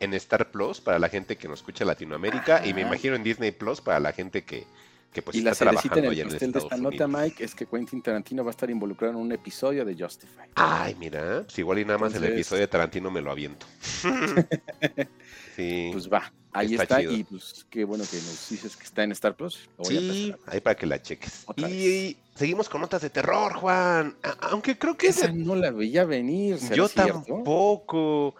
en 0.00 0.14
Star 0.14 0.50
Plus 0.50 0.80
para 0.80 0.98
la 0.98 1.10
gente 1.10 1.36
que 1.36 1.46
nos 1.46 1.58
escucha 1.58 1.84
Latinoamérica. 1.84 2.66
Y 2.66 2.72
me 2.72 2.80
imagino 2.80 3.16
en 3.16 3.22
Disney 3.22 3.50
Plus 3.50 3.82
para 3.82 4.00
la 4.00 4.12
gente 4.12 4.44
que, 4.44 4.66
que 5.14 5.22
pues 5.22 5.36
y 5.36 5.40
la 5.42 5.52
está 5.52 5.64
en 5.64 5.70
trabajando 5.70 6.10
el 6.10 6.18
en 6.18 6.28
pastel 6.28 6.52
de 6.52 6.58
esta 6.58 6.76
nota. 6.76 7.06
Mike, 7.08 7.44
es 7.44 7.54
que 7.54 7.64
Quentin 7.66 8.02
Tarantino 8.02 8.44
va 8.44 8.50
a 8.50 8.52
estar 8.52 8.68
involucrado 8.68 9.14
en 9.14 9.20
un 9.20 9.32
episodio 9.32 9.84
de 9.84 9.94
Justified. 9.96 10.50
Ay, 10.56 10.94
mira, 10.96 11.42
pues 11.44 11.58
igual 11.58 11.78
y 11.78 11.84
nada 11.84 11.98
más 11.98 12.10
el 12.12 12.16
Entonces- 12.24 12.34
episodio 12.34 12.60
de 12.62 12.68
Tarantino 12.68 13.10
me 13.10 13.20
lo 13.22 13.30
aviento. 13.30 13.64
sí. 15.56 15.90
Pues 15.92 16.08
va, 16.12 16.32
ahí 16.52 16.72
Está 16.74 16.82
está, 16.82 17.02
y 17.02 17.24
pues 17.24 17.66
qué 17.70 17.84
bueno 17.84 18.04
que 18.10 18.16
nos 18.16 18.48
dices 18.50 18.76
que 18.76 18.84
está 18.84 19.02
en 19.04 19.12
Star 19.12 19.36
Plus. 19.36 19.68
Lo 19.78 19.84
voy 19.84 19.96
a 19.96 20.00
Sí, 20.00 20.26
empezar. 20.30 20.52
ahí 20.54 20.60
para 20.60 20.76
que 20.76 20.86
la 20.86 21.00
cheques. 21.02 21.42
Otra 21.46 21.68
Y 21.70 22.16
seguimos 22.34 22.68
con 22.68 22.80
notas 22.80 23.02
de 23.02 23.10
terror, 23.10 23.52
Juan. 23.54 24.16
A- 24.22 24.48
Aunque 24.50 24.76
creo 24.78 24.96
que 24.96 25.08
Esa 25.08 25.26
esa- 25.26 25.32
no 25.34 25.54
la 25.54 25.70
veía 25.70 26.04
venir, 26.04 26.58
¿será 26.58 26.76
yo 26.76 26.88
cierto? 26.88 27.22
tampoco. 27.26 28.34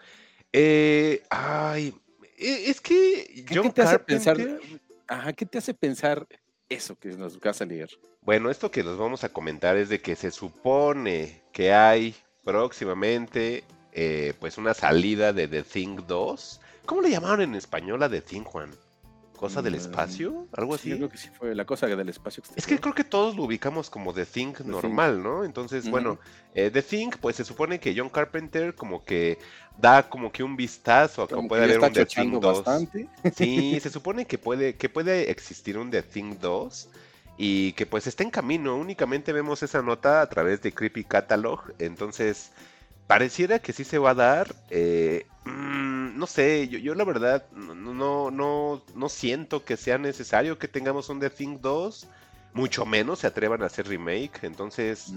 Eh, 0.52 1.22
ay, 1.30 1.94
e- 2.36 2.70
es 2.70 2.80
que 2.80 3.44
¿Qué, 3.46 3.54
John 3.56 3.72
te 3.72 3.82
hace 3.82 3.98
pensar? 3.98 4.36
Carpenter- 4.36 4.80
Ajá, 5.06 5.32
¿qué 5.34 5.44
te 5.44 5.58
hace 5.58 5.74
pensar 5.74 6.26
eso 6.74 6.96
que 6.96 7.08
nos 7.10 7.38
vas 7.40 7.60
a 7.60 7.64
leer? 7.64 7.90
Bueno, 8.20 8.50
esto 8.50 8.70
que 8.70 8.84
les 8.84 8.96
vamos 8.96 9.24
a 9.24 9.28
comentar 9.28 9.76
es 9.76 9.88
de 9.88 10.00
que 10.00 10.16
se 10.16 10.30
supone 10.30 11.42
que 11.52 11.72
hay 11.72 12.14
próximamente 12.44 13.64
eh, 13.92 14.34
pues 14.40 14.58
una 14.58 14.74
salida 14.74 15.32
de 15.32 15.48
The 15.48 15.62
Thing 15.62 16.06
2. 16.06 16.60
¿Cómo 16.86 17.00
le 17.00 17.10
llamaron 17.10 17.42
en 17.42 17.54
español 17.54 18.02
a 18.02 18.08
The 18.08 18.20
Thing, 18.20 18.42
Juan? 18.42 18.70
¿Cosa 19.36 19.62
del 19.62 19.74
Mm, 19.74 19.76
espacio? 19.76 20.48
¿Algo 20.52 20.74
Sí, 20.76 20.82
así? 20.82 20.90
yo 20.90 20.96
creo 20.96 21.08
que 21.10 21.18
sí 21.18 21.28
fue 21.30 21.54
la 21.54 21.64
cosa 21.66 21.86
del 21.86 22.08
espacio 22.08 22.42
Es 22.56 22.56
exterior. 22.56 22.66
que 22.66 22.80
creo 22.80 22.94
que 22.94 23.04
todos 23.04 23.36
lo 23.36 23.44
ubicamos 23.44 23.90
como 23.90 24.14
The 24.14 24.26
Thing 24.26 24.54
normal, 24.64 25.22
¿no? 25.22 25.44
Entonces, 25.44 25.88
bueno, 25.88 26.18
eh, 26.54 26.70
The 26.70 26.82
Thing, 26.82 27.10
pues 27.20 27.36
se 27.36 27.44
supone 27.44 27.80
que 27.80 27.94
John 27.96 28.10
Carpenter 28.10 28.74
como 28.74 29.04
que 29.04 29.38
da 29.76 30.08
como 30.08 30.30
que 30.32 30.42
un 30.44 30.56
vistazo 30.56 31.22
a 31.22 31.28
que 31.28 31.42
puede 31.42 31.64
haber 31.64 31.80
un 31.80 31.92
The 31.92 32.06
Thing 32.06 32.32
chochando 32.32 32.40
2. 32.40 32.64
bastante. 32.64 33.10
Sí, 33.30 33.80
se 33.80 33.90
supone 33.90 34.26
que 34.26 34.38
puede, 34.38 34.76
que 34.76 34.88
puede 34.88 35.30
existir 35.30 35.78
un 35.78 35.90
The 35.90 36.02
Thing 36.02 36.38
2 36.40 36.88
y 37.36 37.72
que 37.72 37.86
pues 37.86 38.06
está 38.06 38.22
en 38.22 38.30
camino. 38.30 38.76
Únicamente 38.76 39.32
vemos 39.32 39.62
esa 39.62 39.82
nota 39.82 40.20
a 40.22 40.28
través 40.28 40.62
de 40.62 40.72
Creepy 40.72 41.04
Catalog. 41.04 41.72
Entonces, 41.78 42.52
pareciera 43.06 43.58
que 43.58 43.72
sí 43.72 43.84
se 43.84 43.98
va 43.98 44.10
a 44.10 44.14
dar. 44.14 44.54
eh, 44.70 45.26
mm, 45.44 46.16
no 46.18 46.26
sé, 46.26 46.68
yo, 46.68 46.78
yo 46.78 46.94
la 46.94 47.04
verdad 47.04 47.46
no, 47.52 47.74
no, 47.74 48.30
no, 48.30 48.82
no 48.94 49.08
siento 49.08 49.64
que 49.64 49.76
sea 49.76 49.98
necesario 49.98 50.58
que 50.58 50.68
tengamos 50.68 51.08
un 51.08 51.20
The 51.20 51.30
Thing 51.30 51.58
2. 51.60 52.08
Mucho 52.54 52.86
menos 52.86 53.18
se 53.20 53.26
atrevan 53.26 53.62
a 53.62 53.66
hacer 53.66 53.88
remake. 53.88 54.44
Entonces, 54.44 55.12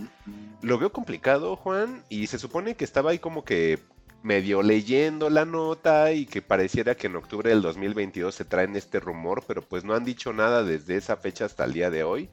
lo 0.62 0.80
veo 0.80 0.92
complicado, 0.92 1.56
Juan, 1.56 2.04
y 2.10 2.28
se 2.28 2.40
supone 2.40 2.76
que 2.76 2.84
estaba 2.84 3.12
ahí 3.12 3.20
como 3.20 3.44
que 3.46 3.80
medio 4.24 4.64
leyendo 4.64 5.30
la 5.30 5.46
nota 5.46 6.12
y 6.12 6.26
que 6.26 6.42
pareciera 6.42 6.96
que 6.96 7.08
en 7.08 7.16
octubre 7.16 7.50
del 7.52 7.62
2022 7.62 8.34
se 8.34 8.46
traen 8.46 8.76
este 8.76 9.00
rumor, 9.00 9.44
pero 9.48 9.62
pues 9.62 9.84
no 9.84 9.94
han 9.94 10.04
dicho 10.04 10.34
nada 10.34 10.64
desde 10.64 10.98
esa 10.98 11.16
fecha 11.18 11.46
hasta 11.46 11.66
el 11.66 11.74
día 11.74 11.90
de 11.92 12.04
hoy. 12.04 12.30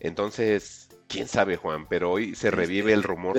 Entonces, 0.00 0.88
quién 1.08 1.28
sabe, 1.28 1.56
Juan, 1.56 1.86
pero 1.88 2.12
hoy 2.12 2.34
se 2.34 2.50
revive 2.50 2.92
el 2.92 3.02
rumor, 3.02 3.36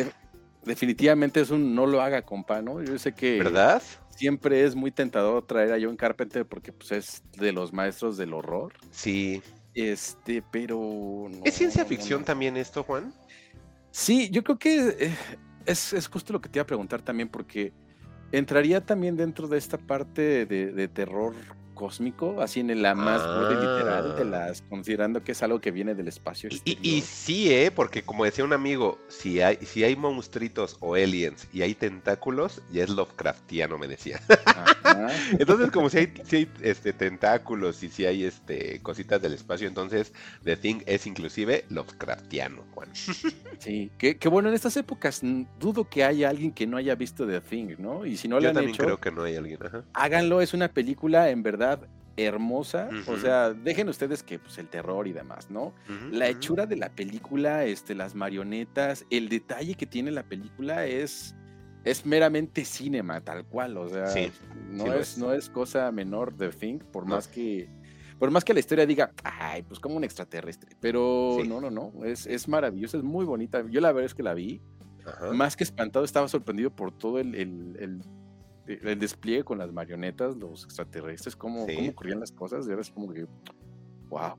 Definitivamente 0.68 1.42
es 1.42 1.50
un 1.50 1.74
no 1.74 1.86
lo 1.86 2.02
haga, 2.02 2.22
compa, 2.22 2.62
¿no? 2.62 2.84
Yo 2.84 2.98
sé 3.00 3.14
que 3.14 3.40
¿verdad? 3.40 3.82
siempre 4.10 4.64
es 4.64 4.76
muy 4.76 4.92
tentador 4.92 5.46
traer 5.46 5.74
a 5.74 5.78
John 5.82 5.96
Carpenter 5.96 6.46
porque 6.46 6.74
pues 6.74 6.92
es 6.92 7.24
de 7.38 7.52
los 7.52 7.74
maestros 7.74 8.18
del 8.18 8.34
horror. 8.34 8.74
Sí. 8.92 9.42
Este, 9.74 10.44
pero 10.52 10.78
no, 11.30 11.44
¿Es 11.46 11.54
ciencia 11.54 11.86
ficción 11.86 12.22
no. 12.22 12.26
también 12.26 12.58
esto, 12.58 12.84
Juan? 12.84 13.14
Sí, 13.92 14.30
yo 14.30 14.44
creo 14.44 14.58
que 14.58 14.96
eh, 15.00 15.16
es, 15.66 15.94
es 15.94 16.08
justo 16.08 16.34
lo 16.34 16.42
que 16.42 16.50
te 16.50 16.58
iba 16.58 16.64
a 16.64 16.68
preguntar 16.68 17.02
también, 17.02 17.30
porque 17.30 17.74
entraría 18.32 18.86
también 18.86 19.16
dentro 19.16 19.48
de 19.48 19.58
esta 19.58 19.78
parte 19.78 20.46
de, 20.46 20.72
de 20.72 20.88
terror 20.88 21.36
cósmico, 21.78 22.42
así 22.42 22.60
en 22.60 22.82
la 22.82 22.96
más 22.96 23.22
literal 23.22 24.16
de 24.16 24.22
Ah. 24.24 24.26
las, 24.26 24.62
considerando 24.64 25.24
que 25.24 25.32
es 25.34 25.44
algo 25.44 25.62
que 25.62 25.72
viene 25.72 25.94
del 25.96 26.08
espacio 26.08 26.50
Y, 26.52 26.62
y- 26.66 26.80
y 26.98 27.02
sí, 27.02 27.54
¿eh? 27.54 27.72
Porque 27.72 28.02
como 28.02 28.26
decía 28.26 28.44
un 28.44 28.54
amigo, 28.54 28.98
si 29.08 29.42
hay, 29.42 29.58
si 29.58 29.84
hay 29.84 29.96
monstruitos 29.96 30.78
o 30.80 30.96
aliens 30.96 31.48
y 31.54 31.62
hay 31.62 31.76
tentáculos, 31.76 32.62
ya 32.72 32.84
es 32.84 32.90
Lovecraftiano, 32.90 33.78
me 33.78 33.88
decía. 33.88 34.20
Ajá. 34.46 34.66
Entonces, 35.40 35.70
como 35.72 35.90
si 35.90 35.98
hay, 36.00 36.14
si 36.24 36.36
hay, 36.38 36.52
este, 36.62 36.94
tentáculos 36.94 37.84
y 37.84 37.90
si 37.90 38.06
hay 38.06 38.24
este, 38.24 38.80
cositas 38.82 39.22
del 39.22 39.34
espacio, 39.34 39.68
entonces 39.68 40.14
The 40.44 40.58
Thing 40.58 40.80
es 40.88 41.06
inclusive 41.06 41.66
Lovecraftiano, 41.70 42.64
Juan. 42.74 42.90
Sí, 43.60 43.90
que, 43.98 44.18
que 44.18 44.30
bueno, 44.30 44.50
en 44.50 44.56
estas 44.56 44.78
épocas 44.78 45.22
dudo 45.60 45.90
que 45.90 46.04
haya 46.04 46.30
alguien 46.30 46.52
que 46.52 46.68
no 46.68 46.78
haya 46.78 46.94
visto 46.94 47.26
The 47.26 47.42
Thing, 47.42 47.76
¿no? 47.80 48.06
Y 48.06 48.16
si 48.16 48.28
no 48.28 48.36
lo 48.36 48.44
Yo 48.44 48.50
han 48.50 48.54
también 48.54 48.76
hecho, 48.76 48.84
creo 48.84 49.00
que 49.00 49.12
no 49.12 49.24
hay 49.24 49.36
alguien. 49.36 49.58
Ajá. 49.66 49.84
háganlo, 49.94 50.42
es 50.42 50.54
una 50.54 50.68
película 50.68 51.32
en 51.32 51.42
verdad 51.42 51.67
hermosa. 52.16 52.90
O 53.08 53.18
sea, 53.18 53.54
dejen 53.54 53.90
ustedes 53.90 54.24
que 54.24 54.40
pues, 54.40 54.58
el 54.58 54.68
terror 54.68 55.08
y 55.08 55.14
demás, 55.14 55.50
¿no? 55.52 55.74
La 56.12 56.28
hechura 56.28 56.66
de 56.66 56.76
la 56.76 56.90
película, 56.90 57.66
este, 57.66 57.94
las 57.96 58.16
marionetas, 58.16 59.06
el 59.10 59.30
detalle 59.30 59.76
que 59.76 59.86
tiene 59.86 60.10
la 60.12 60.24
película 60.24 60.86
es, 60.88 61.36
es 61.84 62.06
meramente 62.06 62.66
cinema, 62.66 63.22
tal 63.22 63.46
cual. 63.46 63.78
O 63.78 63.88
sea, 63.88 64.08
Sí, 64.08 64.32
no, 64.72 64.86
sí 64.86 64.90
es, 64.92 65.00
es. 65.12 65.18
no 65.20 65.32
es 65.34 65.50
cosa 65.50 65.92
menor 65.92 66.36
de 66.36 66.50
Think, 66.50 66.84
por 66.86 67.04
No. 67.08 67.16
más 67.16 67.28
que. 67.28 67.70
Por 68.18 68.32
más 68.32 68.44
que 68.44 68.52
la 68.56 68.62
historia 68.62 68.88
diga, 68.88 69.12
ay, 69.24 69.62
pues 69.62 69.80
como 69.80 69.96
un 69.96 70.04
extraterrestre. 70.04 70.76
Pero 70.80 71.38
Sí. 71.40 71.48
no, 71.48 71.62
no, 71.62 71.70
no. 71.70 71.94
Es, 72.04 72.26
es 72.26 72.48
maravillosa, 72.48 72.98
es 72.98 73.04
muy 73.04 73.26
bonita. 73.26 73.64
Yo 73.70 73.80
la 73.80 73.92
verdad 73.92 74.08
es 74.08 74.16
que 74.16 74.24
la 74.24 74.34
vi. 74.34 74.60
Ajá. 75.06 75.32
Más 75.34 75.56
que 75.56 75.64
espantado, 75.64 76.04
estaba 76.04 76.28
sorprendido 76.28 76.72
por 76.76 76.92
todo 76.92 77.20
el, 77.20 77.36
el- 77.36 77.78
el- 77.80 78.02
el 78.68 79.00
despliegue 79.00 79.44
con 79.44 79.58
las 79.58 79.72
marionetas, 79.72 80.36
los 80.38 80.64
extraterrestres, 80.66 81.36
cómo, 81.36 81.66
Sí. 81.68 81.76
cómo 81.76 81.90
ocurrían 81.90 82.20
las 82.20 82.32
cosas. 82.32 82.68
Y 82.68 82.72
era 82.72 82.82
como 82.94 83.14
que, 83.14 83.26
wow. 84.10 84.34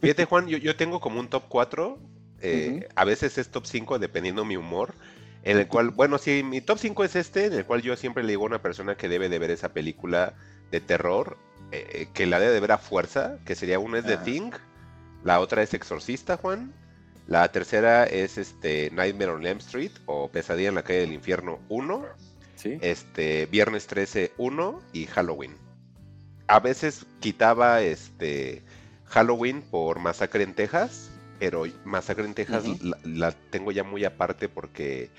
Fíjate, 0.00 0.24
Juan, 0.24 0.46
yo, 0.46 0.58
yo 0.58 0.76
tengo 0.76 1.00
como 1.00 1.20
un 1.20 1.28
top 1.28 1.44
4. 1.48 1.98
eh. 2.40 2.88
A 2.96 3.04
veces 3.04 3.38
es 3.38 3.48
top 3.50 3.66
5 3.66 3.98
dependiendo 3.98 4.44
mi 4.44 4.56
humor. 4.56 4.94
En 5.44 5.58
el 5.58 5.66
cual, 5.66 5.90
bueno, 5.90 6.18
sí, 6.18 6.42
mi 6.44 6.60
top 6.60 6.78
5 6.78 7.02
es 7.04 7.16
este, 7.16 7.46
en 7.46 7.52
el 7.54 7.64
cual 7.66 7.82
yo 7.82 7.96
siempre 7.96 8.22
le 8.22 8.30
digo 8.30 8.44
a 8.44 8.46
una 8.46 8.62
persona 8.62 8.96
que 8.96 9.08
debe 9.08 9.28
de 9.28 9.38
ver 9.40 9.50
esa 9.50 9.72
película 9.72 10.34
de 10.70 10.80
terror, 10.80 11.36
eh, 11.72 12.06
que 12.14 12.26
la 12.26 12.38
debe 12.38 12.52
de 12.52 12.60
ver 12.60 12.70
a 12.72 12.78
fuerza, 12.78 13.38
que 13.44 13.54
sería 13.56 13.78
una 13.80 13.98
es 13.98 14.06
The 14.06 14.14
Ah. 14.14 14.22
Thing, 14.22 14.50
la 15.24 15.40
otra 15.40 15.62
es 15.62 15.74
Exorcista, 15.74 16.36
Juan, 16.36 16.72
la 17.26 17.50
tercera 17.50 18.04
es 18.04 18.38
este 18.38 18.90
Nightmare 18.92 19.32
on 19.32 19.44
Elm 19.46 19.58
Street 19.58 19.90
o 20.06 20.28
Pesadilla 20.28 20.68
en 20.68 20.74
la 20.76 20.82
calle 20.84 21.00
del 21.00 21.12
infierno 21.12 21.58
1, 21.68 22.04
Sí. 22.62 22.78
este 22.80 23.46
Viernes 23.46 23.86
13 23.86 24.32
1 24.36 24.80
y 24.92 25.06
Halloween. 25.06 25.56
A 26.46 26.60
veces 26.60 27.06
quitaba 27.20 27.82
este 27.82 28.62
Halloween 29.06 29.62
por 29.62 29.98
Masacre 29.98 30.44
en 30.44 30.54
Texas, 30.54 31.10
pero 31.38 31.64
Masacre 31.84 32.24
en 32.24 32.34
Texas 32.34 32.64
la 33.04 33.32
tengo 33.32 33.72
ya 33.72 33.84
muy 33.84 34.04
aparte 34.04 34.48
porque 34.48 35.10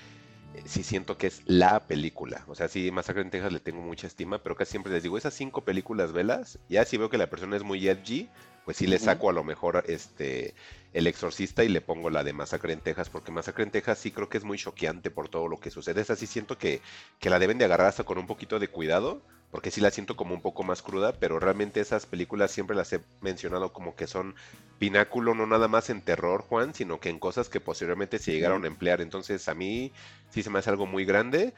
eh, 0.54 0.62
sí 0.64 0.82
siento 0.82 1.18
que 1.18 1.26
es 1.26 1.42
la 1.46 1.80
película. 1.86 2.44
O 2.46 2.54
sea, 2.54 2.68
sí, 2.68 2.90
Masacre 2.90 3.22
en 3.22 3.30
Texas 3.30 3.52
le 3.52 3.60
tengo 3.60 3.82
mucha 3.82 4.06
estima, 4.06 4.42
pero 4.42 4.56
casi 4.56 4.72
siempre 4.72 4.92
les 4.92 5.02
digo, 5.02 5.18
esas 5.18 5.34
cinco 5.34 5.64
películas 5.64 6.12
velas, 6.12 6.58
ya 6.68 6.84
si 6.84 6.96
veo 6.96 7.10
que 7.10 7.18
la 7.18 7.28
persona 7.28 7.56
es 7.56 7.62
muy 7.62 7.86
edgy, 7.86 8.30
pues 8.64 8.76
sí 8.76 8.86
le 8.86 8.98
saco 8.98 9.28
a 9.28 9.32
lo 9.32 9.44
mejor 9.44 9.84
este 9.88 10.54
El 10.92 11.06
Exorcista 11.06 11.64
y 11.64 11.68
le 11.68 11.80
pongo 11.80 12.10
la 12.10 12.24
de 12.24 12.32
Masacre 12.32 12.72
en 12.72 12.80
Texas, 12.80 13.10
porque 13.10 13.32
Masacre 13.32 13.64
en 13.64 13.70
Texas 13.70 13.98
sí 13.98 14.10
creo 14.10 14.28
que 14.28 14.38
es 14.38 14.44
muy 14.44 14.58
choqueante 14.58 15.10
por 15.10 15.28
todo 15.28 15.48
lo 15.48 15.58
que 15.58 15.70
sucede. 15.70 16.00
Esa 16.00 16.16
sí 16.16 16.26
siento 16.26 16.56
que, 16.56 16.80
que 17.18 17.30
la 17.30 17.38
deben 17.38 17.58
de 17.58 17.66
agarrar 17.66 17.88
hasta 17.88 18.04
con 18.04 18.18
un 18.18 18.26
poquito 18.26 18.58
de 18.58 18.68
cuidado, 18.68 19.22
porque 19.50 19.70
sí 19.70 19.80
la 19.80 19.90
siento 19.90 20.16
como 20.16 20.34
un 20.34 20.40
poco 20.40 20.64
más 20.64 20.82
cruda, 20.82 21.12
pero 21.12 21.38
realmente 21.38 21.80
esas 21.80 22.06
películas 22.06 22.50
siempre 22.50 22.74
las 22.74 22.92
he 22.92 23.00
mencionado 23.20 23.72
como 23.72 23.94
que 23.94 24.06
son 24.06 24.34
pináculo 24.78 25.34
no 25.34 25.46
nada 25.46 25.68
más 25.68 25.90
en 25.90 26.02
terror, 26.02 26.42
Juan, 26.42 26.74
sino 26.74 26.98
que 26.98 27.08
en 27.08 27.18
cosas 27.18 27.48
que 27.48 27.60
posteriormente 27.60 28.18
se 28.18 28.32
llegaron 28.32 28.64
a 28.64 28.66
emplear. 28.66 29.00
Entonces 29.00 29.48
a 29.48 29.54
mí 29.54 29.92
sí 30.30 30.42
se 30.42 30.50
me 30.50 30.58
hace 30.58 30.70
algo 30.70 30.86
muy 30.86 31.04
grande. 31.04 31.54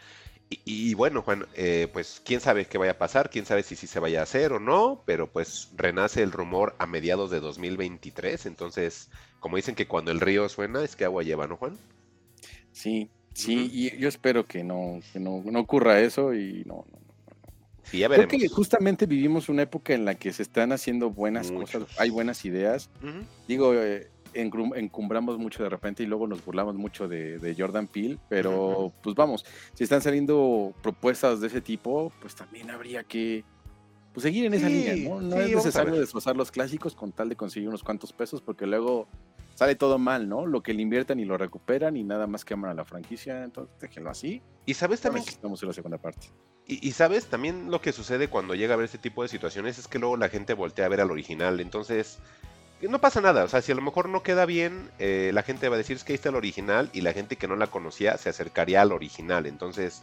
Y, 0.48 0.60
y 0.64 0.94
bueno, 0.94 1.22
Juan, 1.22 1.46
eh, 1.54 1.88
pues 1.92 2.22
quién 2.24 2.40
sabe 2.40 2.66
qué 2.66 2.78
vaya 2.78 2.92
a 2.92 2.98
pasar, 2.98 3.30
quién 3.30 3.46
sabe 3.46 3.62
si 3.64 3.74
sí 3.74 3.86
se 3.86 3.98
vaya 3.98 4.20
a 4.20 4.22
hacer 4.24 4.52
o 4.52 4.60
no, 4.60 5.02
pero 5.04 5.30
pues 5.30 5.70
renace 5.76 6.22
el 6.22 6.30
rumor 6.30 6.76
a 6.78 6.86
mediados 6.86 7.30
de 7.30 7.40
2023. 7.40 8.46
Entonces, 8.46 9.10
como 9.40 9.56
dicen 9.56 9.74
que 9.74 9.88
cuando 9.88 10.12
el 10.12 10.20
río 10.20 10.48
suena 10.48 10.84
es 10.84 10.94
que 10.94 11.04
agua 11.04 11.24
lleva, 11.24 11.46
¿no, 11.48 11.56
Juan? 11.56 11.76
Sí, 12.72 13.10
sí, 13.34 13.70
y 13.72 13.98
yo 13.98 14.08
espero 14.08 14.46
que 14.46 14.62
no, 14.62 15.00
que 15.12 15.18
no, 15.18 15.42
no 15.44 15.60
ocurra 15.60 16.00
eso 16.00 16.32
y 16.34 16.62
no, 16.66 16.84
no, 16.92 16.98
no. 17.00 17.06
Sí, 17.82 17.98
ya 17.98 18.08
Creo 18.08 18.28
que 18.28 18.48
justamente 18.48 19.06
vivimos 19.06 19.48
una 19.48 19.62
época 19.62 19.94
en 19.94 20.04
la 20.04 20.14
que 20.16 20.32
se 20.32 20.42
están 20.42 20.72
haciendo 20.72 21.10
buenas 21.10 21.50
Muchos. 21.50 21.84
cosas, 21.84 22.00
hay 22.00 22.10
buenas 22.10 22.44
ideas. 22.44 22.90
Digo, 23.46 23.74
eh, 23.74 24.10
encumbramos 24.40 25.38
mucho 25.38 25.62
de 25.62 25.68
repente 25.68 26.02
y 26.02 26.06
luego 26.06 26.26
nos 26.26 26.44
burlamos 26.44 26.74
mucho 26.74 27.08
de, 27.08 27.38
de 27.38 27.54
Jordan 27.54 27.86
Peele, 27.86 28.18
pero 28.28 28.92
pues 29.02 29.14
vamos, 29.14 29.44
si 29.74 29.84
están 29.84 30.02
saliendo 30.02 30.74
propuestas 30.82 31.40
de 31.40 31.48
ese 31.48 31.60
tipo, 31.60 32.12
pues 32.20 32.34
también 32.34 32.70
habría 32.70 33.04
que 33.04 33.44
pues, 34.12 34.22
seguir 34.22 34.46
en 34.46 34.54
esa 34.54 34.68
línea, 34.68 34.96
¿no? 35.08 35.20
No 35.20 35.36
sí, 35.36 35.42
es 35.42 35.56
necesario 35.56 35.94
destrozar 35.94 36.36
los 36.36 36.50
clásicos 36.50 36.94
con 36.94 37.12
tal 37.12 37.28
de 37.28 37.36
conseguir 37.36 37.68
unos 37.68 37.82
cuantos 37.82 38.12
pesos, 38.12 38.40
porque 38.40 38.66
luego 38.66 39.08
sale 39.54 39.74
todo 39.74 39.98
mal, 39.98 40.28
¿no? 40.28 40.46
Lo 40.46 40.62
que 40.62 40.74
le 40.74 40.82
inviertan 40.82 41.18
y 41.20 41.24
lo 41.24 41.36
recuperan 41.36 41.96
y 41.96 42.02
nada 42.02 42.26
más 42.26 42.44
queman 42.44 42.70
a 42.70 42.74
la 42.74 42.84
franquicia, 42.84 43.42
entonces 43.42 43.74
déjenlo 43.80 44.10
así. 44.10 44.42
Y 44.66 44.74
sabes 44.74 45.00
también 45.00 45.24
necesitamos 45.24 45.62
la 45.62 45.72
segunda 45.72 45.98
parte. 45.98 46.28
Y, 46.66 46.86
y 46.86 46.92
sabes, 46.92 47.26
también 47.26 47.70
lo 47.70 47.80
que 47.80 47.92
sucede 47.92 48.28
cuando 48.28 48.54
llega 48.54 48.74
a 48.74 48.76
ver 48.76 48.86
este 48.86 48.98
tipo 48.98 49.22
de 49.22 49.28
situaciones 49.28 49.78
es 49.78 49.86
que 49.86 49.98
luego 49.98 50.16
la 50.16 50.28
gente 50.28 50.54
voltea 50.54 50.86
a 50.86 50.88
ver 50.88 51.00
al 51.00 51.10
original. 51.10 51.60
Entonces, 51.60 52.18
no 52.82 53.00
pasa 53.00 53.20
nada. 53.20 53.44
O 53.44 53.48
sea, 53.48 53.62
si 53.62 53.72
a 53.72 53.74
lo 53.74 53.82
mejor 53.82 54.08
no 54.08 54.22
queda 54.22 54.46
bien, 54.46 54.90
eh, 54.98 55.30
la 55.32 55.42
gente 55.42 55.68
va 55.68 55.76
a 55.76 55.78
decir 55.78 55.96
es 55.96 56.04
que 56.04 56.12
ahí 56.12 56.16
está 56.16 56.28
el 56.28 56.36
original 56.36 56.90
y 56.92 57.00
la 57.00 57.12
gente 57.12 57.36
que 57.36 57.48
no 57.48 57.56
la 57.56 57.68
conocía 57.68 58.16
se 58.18 58.28
acercaría 58.28 58.82
al 58.82 58.92
original. 58.92 59.46
Entonces, 59.46 60.02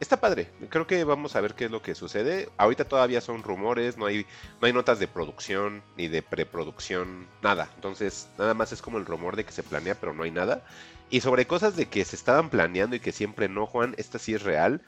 está 0.00 0.18
padre. 0.18 0.48
Creo 0.70 0.86
que 0.86 1.04
vamos 1.04 1.36
a 1.36 1.40
ver 1.40 1.54
qué 1.54 1.66
es 1.66 1.70
lo 1.70 1.82
que 1.82 1.94
sucede. 1.94 2.48
Ahorita 2.56 2.84
todavía 2.84 3.20
son 3.20 3.42
rumores, 3.42 3.96
no 3.96 4.06
hay, 4.06 4.26
no 4.60 4.66
hay 4.66 4.72
notas 4.72 4.98
de 4.98 5.08
producción 5.08 5.82
ni 5.96 6.08
de 6.08 6.22
preproducción, 6.22 7.26
nada. 7.42 7.70
Entonces, 7.74 8.28
nada 8.38 8.54
más 8.54 8.72
es 8.72 8.82
como 8.82 8.98
el 8.98 9.06
rumor 9.06 9.36
de 9.36 9.44
que 9.44 9.52
se 9.52 9.62
planea, 9.62 9.94
pero 9.94 10.14
no 10.14 10.22
hay 10.22 10.30
nada. 10.30 10.64
Y 11.10 11.20
sobre 11.20 11.46
cosas 11.46 11.76
de 11.76 11.86
que 11.86 12.04
se 12.04 12.16
estaban 12.16 12.50
planeando 12.50 12.96
y 12.96 13.00
que 13.00 13.12
siempre 13.12 13.48
no, 13.48 13.66
Juan, 13.66 13.94
esta 13.98 14.18
sí 14.18 14.34
es 14.34 14.42
real. 14.42 14.82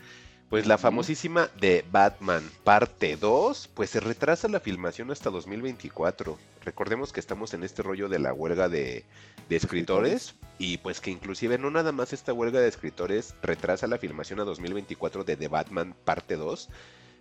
Pues 0.48 0.66
la 0.66 0.78
famosísima 0.78 1.50
de 1.61 1.85
Batman 1.90 2.48
parte 2.62 3.16
2, 3.16 3.68
pues 3.74 3.90
se 3.90 3.98
retrasa 3.98 4.46
la 4.46 4.61
filmación 4.61 5.11
hasta 5.11 5.28
2024. 5.28 6.38
Recordemos 6.64 7.12
que 7.12 7.18
estamos 7.18 7.52
en 7.52 7.64
este 7.64 7.82
rollo 7.82 8.09
de 8.09 8.20
la 8.20 8.32
huelga 8.32 8.68
de, 8.68 9.04
de 9.48 9.56
escritores 9.56 10.37
y 10.59 10.78
pues 10.78 11.00
que 11.00 11.11
inclusive 11.11 11.59
no 11.59 11.72
nada 11.72 11.90
más 11.90 12.12
esta 12.12 12.32
huelga 12.32 12.61
de 12.61 12.68
escritores 12.68 13.35
retrasa 13.42 13.88
la 13.88 13.98
filmación 13.98 14.38
a 14.38 14.44
2024 14.44 15.24
de 15.24 15.37
The 15.37 15.48
Batman 15.48 15.96
parte 16.04 16.37
2, 16.37 16.68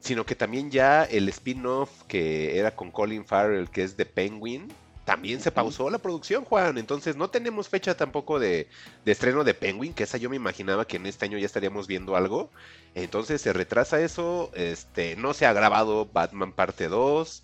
sino 0.02 0.24
que 0.24 0.36
también 0.36 0.70
ya 0.70 1.04
el 1.04 1.28
spin-off 1.30 2.04
que 2.08 2.60
era 2.60 2.76
con 2.76 2.92
Colin 2.92 3.26
Farrell, 3.26 3.72
que 3.72 3.84
es 3.84 3.96
The 3.96 4.06
Penguin, 4.06 4.68
también 5.06 5.40
se 5.42 5.52
pausó 5.52 5.90
la 5.90 6.00
producción, 6.00 6.46
Juan. 6.46 6.78
Entonces 6.78 7.16
no 7.16 7.30
tenemos 7.30 7.70
fecha 7.70 7.96
tampoco 7.96 8.40
de, 8.40 8.70
de 9.06 9.12
estreno 9.12 9.44
de 9.44 9.54
Penguin, 9.54 9.94
que 9.94 10.04
esa 10.04 10.18
yo 10.18 10.30
me 10.30 10.36
imaginaba 10.36 10.86
que 10.88 10.98
en 10.98 11.06
este 11.06 11.26
año 11.26 11.38
ya 11.38 11.46
estaríamos 11.46 11.88
viendo 11.88 12.16
algo. 12.16 12.52
Entonces 12.96 13.42
se 13.42 13.54
retrasa 13.54 14.02
eso, 14.02 14.52
este, 14.56 15.16
no 15.16 15.34
se 15.34 15.46
ha 15.46 15.54
grabado 15.54 16.08
Batman 16.12 16.54
parte 16.54 16.88
2. 16.90 17.44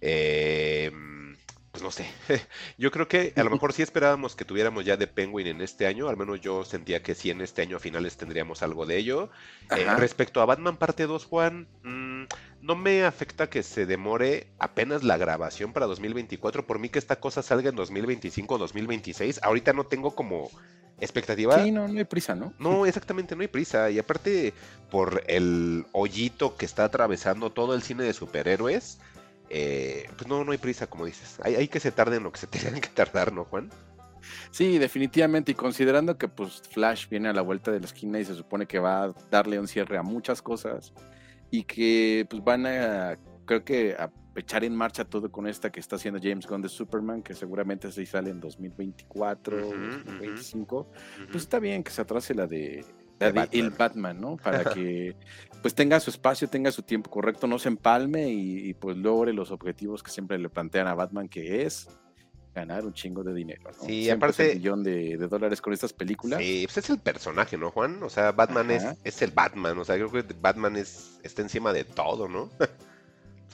eh, 0.00 0.90
pues 1.74 1.82
no 1.82 1.90
sé, 1.90 2.06
yo 2.78 2.92
creo 2.92 3.08
que 3.08 3.32
a 3.34 3.42
lo 3.42 3.50
mejor 3.50 3.72
sí 3.72 3.82
esperábamos 3.82 4.36
que 4.36 4.44
tuviéramos 4.44 4.84
ya 4.84 4.96
de 4.96 5.08
Penguin 5.08 5.48
en 5.48 5.60
este 5.60 5.88
año, 5.88 6.08
al 6.08 6.16
menos 6.16 6.40
yo 6.40 6.64
sentía 6.64 7.02
que 7.02 7.16
sí 7.16 7.30
en 7.30 7.40
este 7.40 7.62
año 7.62 7.78
a 7.78 7.80
finales 7.80 8.16
tendríamos 8.16 8.62
algo 8.62 8.86
de 8.86 8.96
ello. 8.96 9.30
Eh, 9.74 9.84
respecto 9.96 10.40
a 10.40 10.44
Batman 10.44 10.76
parte 10.76 11.08
2, 11.08 11.24
Juan, 11.24 11.66
mm, 11.82 12.13
no 12.64 12.76
me 12.76 13.04
afecta 13.04 13.50
que 13.50 13.62
se 13.62 13.84
demore 13.84 14.46
apenas 14.58 15.04
la 15.04 15.18
grabación 15.18 15.74
para 15.74 15.84
2024, 15.84 16.66
por 16.66 16.78
mí 16.78 16.88
que 16.88 16.98
esta 16.98 17.16
cosa 17.16 17.42
salga 17.42 17.68
en 17.68 17.76
2025 17.76 18.54
o 18.54 18.58
2026, 18.58 19.40
ahorita 19.42 19.74
no 19.74 19.84
tengo 19.84 20.14
como 20.14 20.50
expectativa. 20.98 21.62
Sí, 21.62 21.70
no, 21.70 21.86
no 21.86 21.98
hay 21.98 22.04
prisa, 22.04 22.34
¿no? 22.34 22.54
No, 22.58 22.86
exactamente, 22.86 23.36
no 23.36 23.42
hay 23.42 23.48
prisa. 23.48 23.90
Y 23.90 23.98
aparte, 23.98 24.54
por 24.90 25.22
el 25.26 25.84
hoyito 25.92 26.56
que 26.56 26.64
está 26.64 26.84
atravesando 26.84 27.50
todo 27.50 27.74
el 27.74 27.82
cine 27.82 28.02
de 28.02 28.14
superhéroes, 28.14 28.98
eh, 29.50 30.08
pues 30.16 30.26
no, 30.26 30.42
no 30.42 30.52
hay 30.52 30.58
prisa, 30.58 30.86
como 30.86 31.04
dices. 31.04 31.38
Hay, 31.42 31.56
hay 31.56 31.68
que 31.68 31.80
se 31.80 31.92
tarden 31.92 32.22
lo 32.22 32.32
que 32.32 32.40
se 32.40 32.46
tengan 32.46 32.80
que 32.80 32.88
tardar, 32.88 33.30
¿no, 33.30 33.44
Juan? 33.44 33.68
Sí, 34.50 34.78
definitivamente. 34.78 35.52
Y 35.52 35.54
considerando 35.54 36.16
que 36.16 36.28
pues 36.28 36.62
Flash 36.70 37.10
viene 37.10 37.28
a 37.28 37.34
la 37.34 37.42
vuelta 37.42 37.70
de 37.70 37.80
la 37.80 37.86
esquina 37.86 38.18
y 38.20 38.24
se 38.24 38.34
supone 38.34 38.64
que 38.64 38.78
va 38.78 39.04
a 39.04 39.14
darle 39.30 39.60
un 39.60 39.68
cierre 39.68 39.98
a 39.98 40.02
muchas 40.02 40.40
cosas 40.40 40.94
y 41.54 41.62
que 41.62 42.26
pues 42.28 42.42
van 42.42 42.66
a, 42.66 43.16
creo 43.44 43.64
que 43.64 43.94
a 43.96 44.10
echar 44.34 44.64
en 44.64 44.74
marcha 44.74 45.04
todo 45.04 45.30
con 45.30 45.46
esta 45.46 45.70
que 45.70 45.78
está 45.78 45.94
haciendo 45.94 46.18
James 46.20 46.48
Gunn 46.48 46.62
de 46.62 46.68
Superman, 46.68 47.22
que 47.22 47.32
seguramente 47.32 47.92
se 47.92 48.04
sale 48.04 48.30
en 48.30 48.40
2024, 48.40 49.56
Ujú, 49.56 49.68
ujú. 49.68 49.84
2025. 49.84 50.88
Pues 51.30 51.44
está 51.44 51.60
bien 51.60 51.84
que 51.84 51.92
se 51.92 52.02
atrase 52.02 52.34
la 52.34 52.48
de, 52.48 52.84
la 53.20 53.30
de 53.30 53.32
Batman. 53.32 53.48
el 53.52 53.70
Batman, 53.70 54.20
¿no? 54.20 54.36
Para 54.36 54.64
que 54.74 55.14
pues 55.62 55.76
tenga 55.76 56.00
su 56.00 56.10
espacio, 56.10 56.48
tenga 56.48 56.72
su 56.72 56.82
tiempo 56.82 57.08
correcto, 57.08 57.46
no 57.46 57.60
se 57.60 57.68
empalme 57.68 58.28
y, 58.30 58.68
y, 58.68 58.74
pues 58.74 58.96
logre 58.96 59.32
los 59.32 59.52
objetivos 59.52 60.02
que 60.02 60.10
siempre 60.10 60.36
le 60.38 60.48
plantean 60.48 60.88
a 60.88 60.94
Batman, 60.94 61.28
que 61.28 61.62
es 61.62 61.88
ganar 62.54 62.84
un 62.84 62.92
chingo 62.92 63.22
de 63.24 63.34
dinero, 63.34 63.62
¿no? 63.64 63.86
Sí, 63.86 64.04
Siempre 64.04 64.30
es 64.30 64.38
el 64.38 64.46
aparte- 64.46 64.54
millón 64.54 64.82
de, 64.84 65.16
de 65.16 65.28
dólares 65.28 65.60
con 65.60 65.72
estas 65.72 65.92
películas. 65.92 66.40
Sí, 66.40 66.62
pues 66.66 66.76
es 66.78 66.90
el 66.90 66.98
personaje, 67.00 67.56
¿no, 67.58 67.70
Juan? 67.70 68.02
O 68.02 68.08
sea, 68.08 68.30
Batman 68.32 68.70
es, 68.70 68.84
es 69.02 69.20
el 69.22 69.32
Batman. 69.32 69.76
O 69.78 69.84
sea, 69.84 69.96
creo 69.96 70.10
que 70.10 70.22
Batman 70.40 70.76
es, 70.76 71.18
está 71.22 71.42
encima 71.42 71.72
de 71.72 71.84
todo, 71.84 72.28
¿no? 72.28 72.50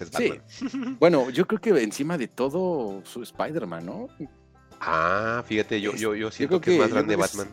Es 0.01 0.09
Sí. 0.16 0.30
Batman. 0.30 0.96
Bueno, 0.98 1.28
yo 1.30 1.46
creo 1.46 1.61
que 1.61 1.82
encima 1.82 2.16
de 2.16 2.26
todo 2.28 3.03
su 3.05 3.22
Spider-Man, 3.22 3.84
¿no? 3.84 4.09
Ah, 4.80 5.42
fíjate, 5.46 5.78
yo, 5.80 5.92
yo, 5.92 6.14
yo 6.14 6.14
yo 6.14 6.30
siento 6.30 6.61
creo 6.61 6.61
que, 6.61 6.74
es 6.76 6.80
más 6.80 6.92
grande 6.92 7.14
es- 7.14 7.20
Batman. 7.20 7.48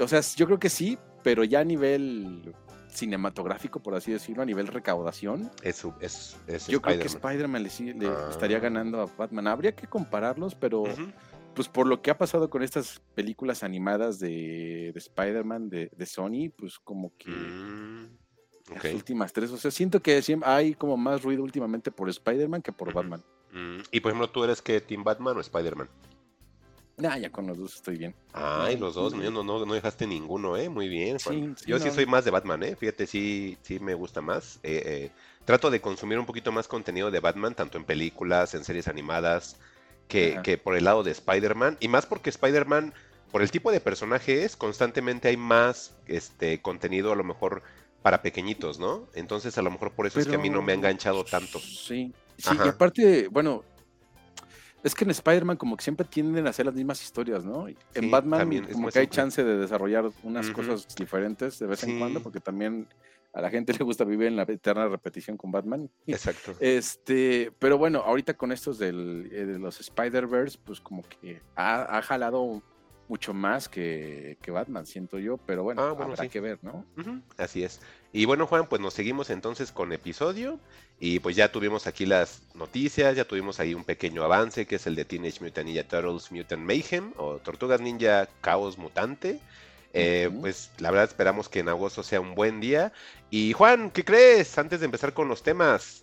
O 0.00 0.08
sea, 0.08 0.20
yo 0.36 0.46
creo 0.46 0.58
que 0.58 0.68
sí, 0.68 0.98
pero 1.22 1.44
ya 1.44 1.60
a 1.60 1.64
nivel 1.64 2.52
cinematográfico, 2.92 3.80
por 3.80 3.94
así 3.94 4.12
decirlo, 4.12 4.42
a 4.42 4.46
nivel 4.46 4.66
recaudación, 4.68 5.50
Es, 5.62 5.84
es, 6.00 6.36
es 6.46 6.66
yo 6.68 6.80
creo 6.82 6.98
que 6.98 7.06
Spider-Man. 7.06 7.62
Le, 7.62 7.94
le 7.94 8.08
Ah. 8.08 8.28
estaría 8.30 8.58
ganando 8.58 9.00
a 9.00 9.06
Batman. 9.06 9.46
Habría 9.48 9.74
que 9.74 9.86
compararlos, 9.86 10.54
pero 10.54 10.84
pues 11.54 11.68
por 11.68 11.86
lo 11.86 12.00
que 12.00 12.10
ha 12.10 12.16
pasado 12.18 12.48
con 12.48 12.62
estas 12.62 13.00
películas 13.14 13.62
animadas 13.62 14.18
de, 14.18 14.90
de 14.92 14.98
Spider-Man 14.98 15.68
de, 15.68 15.90
de 15.96 16.06
Sony, 16.06 16.50
pues 16.56 16.78
como 16.78 17.12
que 17.18 17.28
Mm, 17.30 18.06
las 18.74 18.94
últimas 18.94 19.32
tres, 19.32 19.50
o 19.50 19.56
sea, 19.56 19.70
siento 19.70 20.00
que 20.00 20.22
siempre 20.22 20.48
hay 20.48 20.74
como 20.74 20.96
más 20.96 21.22
ruido 21.22 21.42
últimamente 21.42 21.90
por 21.90 22.08
Spider-Man 22.08 22.62
que 22.62 22.72
por. 22.72 22.92
Batman. 22.92 23.22
Mm, 23.52 23.80
Y 23.90 24.00
por 24.00 24.10
ejemplo, 24.12 24.30
¿tú 24.30 24.44
eres 24.44 24.62
que 24.62 24.80
Team 24.80 25.04
Batman 25.04 25.36
o 25.36 25.40
Spider-Man? 25.40 25.88
Nah, 26.98 27.16
ya 27.16 27.30
con 27.30 27.46
los 27.46 27.56
dos 27.56 27.74
estoy 27.76 27.96
bien. 27.96 28.14
Ay, 28.32 28.76
los 28.76 28.94
dos, 28.94 29.14
no, 29.14 29.30
no, 29.30 29.42
no, 29.42 29.64
no 29.64 29.74
dejaste 29.74 30.06
ninguno, 30.06 30.56
¿eh? 30.56 30.68
Muy 30.68 30.88
bien, 30.88 31.18
Juan. 31.18 31.56
Sí, 31.58 31.66
Yo 31.66 31.78
sí 31.78 31.90
soy 31.90 32.06
más 32.06 32.24
de 32.24 32.30
Batman, 32.30 32.62
¿eh? 32.62 32.76
Fíjate, 32.76 33.06
sí, 33.06 33.56
sí 33.62 33.80
me 33.80 33.94
gusta 33.94 34.20
más. 34.20 34.60
Eh, 34.62 34.82
eh, 34.84 35.10
trato 35.44 35.70
de 35.70 35.80
consumir 35.80 36.18
un 36.18 36.26
poquito 36.26 36.52
más 36.52 36.68
contenido 36.68 37.10
de 37.10 37.20
Batman, 37.20 37.54
tanto 37.54 37.78
en 37.78 37.84
películas, 37.84 38.54
en 38.54 38.64
series 38.64 38.88
animadas, 38.88 39.56
que, 40.06 40.38
que 40.42 40.58
por 40.58 40.76
el 40.76 40.84
lado 40.84 41.02
de 41.02 41.12
Spider-Man. 41.12 41.78
Y 41.80 41.88
más 41.88 42.04
porque 42.04 42.30
Spider-Man, 42.30 42.92
por 43.30 43.40
el 43.40 43.50
tipo 43.50 43.72
de 43.72 43.80
personaje 43.80 44.44
es, 44.44 44.54
constantemente 44.56 45.28
hay 45.28 45.38
más 45.38 45.96
este 46.06 46.60
contenido 46.60 47.12
a 47.12 47.16
lo 47.16 47.24
mejor 47.24 47.62
para 48.02 48.20
pequeñitos, 48.20 48.78
¿no? 48.78 49.08
Entonces 49.14 49.56
a 49.56 49.62
lo 49.62 49.70
mejor 49.70 49.92
por 49.92 50.06
eso 50.06 50.20
es 50.20 50.26
que 50.26 50.34
a 50.34 50.38
mí 50.38 50.50
no 50.50 50.60
me 50.60 50.72
ha 50.72 50.74
enganchado 50.74 51.24
tanto. 51.24 51.58
Sí, 51.58 52.12
sí, 52.36 52.48
Ajá. 52.50 52.66
y 52.66 52.68
aparte, 52.68 53.28
bueno, 53.28 53.64
es 54.82 54.94
que 54.94 55.04
en 55.04 55.10
Spider-Man 55.10 55.56
como 55.56 55.76
que 55.76 55.82
siempre 55.84 56.06
tienden 56.06 56.46
a 56.46 56.50
hacer 56.50 56.66
las 56.66 56.74
mismas 56.74 57.02
historias, 57.02 57.44
¿no? 57.44 57.66
En 57.94 58.10
Batman 58.10 58.40
también, 58.40 58.64
como 58.66 58.88
que 58.88 58.98
hay 58.98 59.04
simple. 59.04 59.16
chance 59.16 59.44
de 59.44 59.58
desarrollar 59.58 60.10
unas 60.22 60.50
cosas 60.50 60.86
diferentes 60.96 61.58
de 61.58 61.66
vez 61.66 61.80
Sí. 61.80 61.90
en 61.90 61.98
cuando, 61.98 62.22
porque 62.22 62.40
también 62.40 62.86
a 63.34 63.40
la 63.40 63.48
gente 63.50 63.72
le 63.78 63.84
gusta 63.84 64.04
vivir 64.04 64.26
en 64.28 64.36
la 64.36 64.42
eterna 64.42 64.88
repetición 64.88 65.36
con 65.36 65.50
Batman. 65.52 65.88
Exacto. 66.06 66.54
Este, 66.60 67.52
pero 67.58 67.78
bueno, 67.78 68.00
ahorita 68.00 68.34
con 68.34 68.52
estos 68.52 68.78
del, 68.78 69.28
eh, 69.32 69.44
de 69.46 69.58
los 69.58 69.80
Spider-Verse, 69.80 70.58
pues 70.64 70.80
como 70.80 71.02
que 71.02 71.40
ha, 71.56 71.98
ha 71.98 72.02
jalado 72.02 72.62
mucho 73.08 73.34
más 73.34 73.68
que, 73.68 74.38
que 74.40 74.50
Batman, 74.50 74.86
siento 74.86 75.18
yo, 75.18 75.36
pero 75.36 75.62
bueno, 75.64 75.82
Ah, 75.82 75.92
bueno, 75.92 76.12
habrá 76.12 76.24
sí. 76.24 76.28
que 76.30 76.40
ver, 76.40 76.58
¿no? 76.62 76.84
Así 77.36 77.62
es. 77.62 77.80
Y 78.12 78.26
bueno, 78.26 78.46
Juan, 78.46 78.66
pues 78.66 78.80
nos 78.80 78.94
seguimos 78.94 79.30
entonces 79.30 79.72
con 79.72 79.92
episodio. 79.92 80.60
Y 81.00 81.18
pues 81.18 81.34
ya 81.34 81.50
tuvimos 81.50 81.86
aquí 81.86 82.06
las 82.06 82.42
noticias, 82.54 83.16
ya 83.16 83.24
tuvimos 83.24 83.58
ahí 83.58 83.74
un 83.74 83.84
pequeño 83.84 84.22
avance 84.22 84.66
que 84.66 84.76
es 84.76 84.86
el 84.86 84.94
de 84.94 85.04
Teenage 85.04 85.42
Mutant 85.42 85.66
Ninja 85.66 85.82
Turtles 85.82 86.30
Mutant 86.30 86.62
Mayhem 86.62 87.12
o 87.16 87.38
Tortugas 87.38 87.80
Ninja 87.80 88.28
Caos 88.40 88.78
Mutante. 88.78 89.40
Eh. 89.94 90.30
Pues 90.40 90.70
la 90.78 90.90
verdad 90.90 91.08
esperamos 91.08 91.48
que 91.48 91.60
en 91.60 91.68
agosto 91.68 92.02
sea 92.02 92.20
un 92.20 92.34
buen 92.34 92.60
día. 92.60 92.92
Y 93.30 93.52
Juan, 93.52 93.90
¿qué 93.90 94.04
crees? 94.04 94.56
Antes 94.58 94.80
de 94.80 94.86
empezar 94.86 95.12
con 95.14 95.28
los 95.28 95.42
temas, 95.42 96.01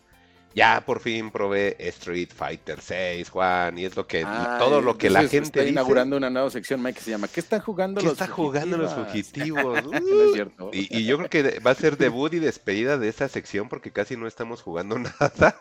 ya 0.55 0.83
por 0.85 0.99
fin 0.99 1.31
probé 1.31 1.75
Street 1.79 2.29
Fighter 2.35 2.81
6, 2.81 3.29
Juan, 3.29 3.77
y 3.77 3.85
es 3.85 3.95
lo 3.95 4.07
que 4.07 4.23
Ah, 4.25 4.57
todo 4.59 4.81
lo 4.81 4.97
que 4.97 5.09
la 5.09 5.21
gente 5.21 5.37
está 5.47 5.59
dice. 5.61 5.71
inaugurando 5.71 6.17
una 6.17 6.29
nueva 6.29 6.49
sección, 6.49 6.81
Mike, 6.81 6.97
que 6.99 7.05
se 7.05 7.11
llama 7.11 7.27
¿Qué 7.27 7.39
están 7.39 7.61
jugando 7.61 7.99
¿Qué 8.01 8.07
los 8.07 8.13
está 8.13 8.27
jugando 8.27 8.77
los 8.77 8.93
fugitivas?" 8.93 9.63
fugitivos? 9.83 9.83
no 10.03 10.23
es 10.23 10.33
cierto. 10.33 10.69
Y, 10.73 10.97
y 10.97 11.05
yo 11.05 11.17
creo 11.17 11.29
que 11.29 11.59
va 11.59 11.71
a 11.71 11.75
ser 11.75 11.97
debut 11.97 12.33
y 12.33 12.39
despedida 12.39 12.97
de 12.97 13.07
esta 13.07 13.27
sección 13.29 13.69
porque 13.69 13.91
casi 13.91 14.17
no 14.17 14.27
estamos 14.27 14.61
jugando 14.61 14.97
nada. 14.99 15.55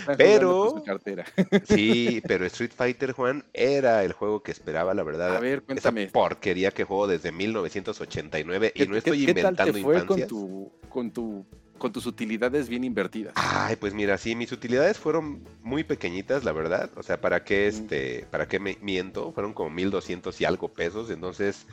Están 0.00 0.16
pero-. 0.16 0.82
Sí, 1.68 2.22
pero 2.26 2.46
Street 2.46 2.72
Fighter, 2.74 3.12
Juan, 3.12 3.44
era 3.52 4.02
el 4.04 4.12
juego 4.12 4.42
que 4.42 4.50
esperaba, 4.52 4.94
la 4.94 5.02
verdad. 5.02 5.36
A 5.36 5.40
ver, 5.40 5.58
Esa 5.58 5.66
cuéntame. 5.90 6.06
porquería 6.08 6.70
que 6.70 6.84
juego 6.84 7.06
desde 7.06 7.32
1989 7.32 8.72
y 8.74 8.78
¿Qué, 8.78 8.86
no 8.86 8.92
qué- 8.92 8.98
estoy 8.98 9.26
qué 9.26 9.34
tal 9.34 9.38
inventando 9.38 9.72
te 9.72 9.82
fue 9.82 10.06
con 10.06 10.26
tu, 10.26 10.72
con 10.88 11.10
tu 11.12 11.46
con 11.78 11.92
tus 11.92 12.06
utilidades 12.06 12.68
bien 12.68 12.84
invertidas? 12.84 13.34
Ay, 13.36 13.76
pues 13.76 13.94
mira, 13.94 14.18
sí, 14.18 14.34
mis 14.34 14.52
utilidades 14.52 14.98
fueron 14.98 15.42
muy 15.62 15.84
pequeñitas, 15.84 16.44
la 16.44 16.52
verdad. 16.52 16.90
O 16.96 17.02
sea, 17.02 17.20
¿para 17.20 17.44
qué, 17.44 17.66
este, 17.66 18.26
para 18.30 18.48
qué 18.48 18.58
me 18.58 18.78
miento? 18.80 19.32
Fueron 19.32 19.52
como 19.52 19.70
1200 19.70 20.40
y 20.40 20.44
algo 20.44 20.68
pesos. 20.68 21.10
Entonces, 21.10 21.66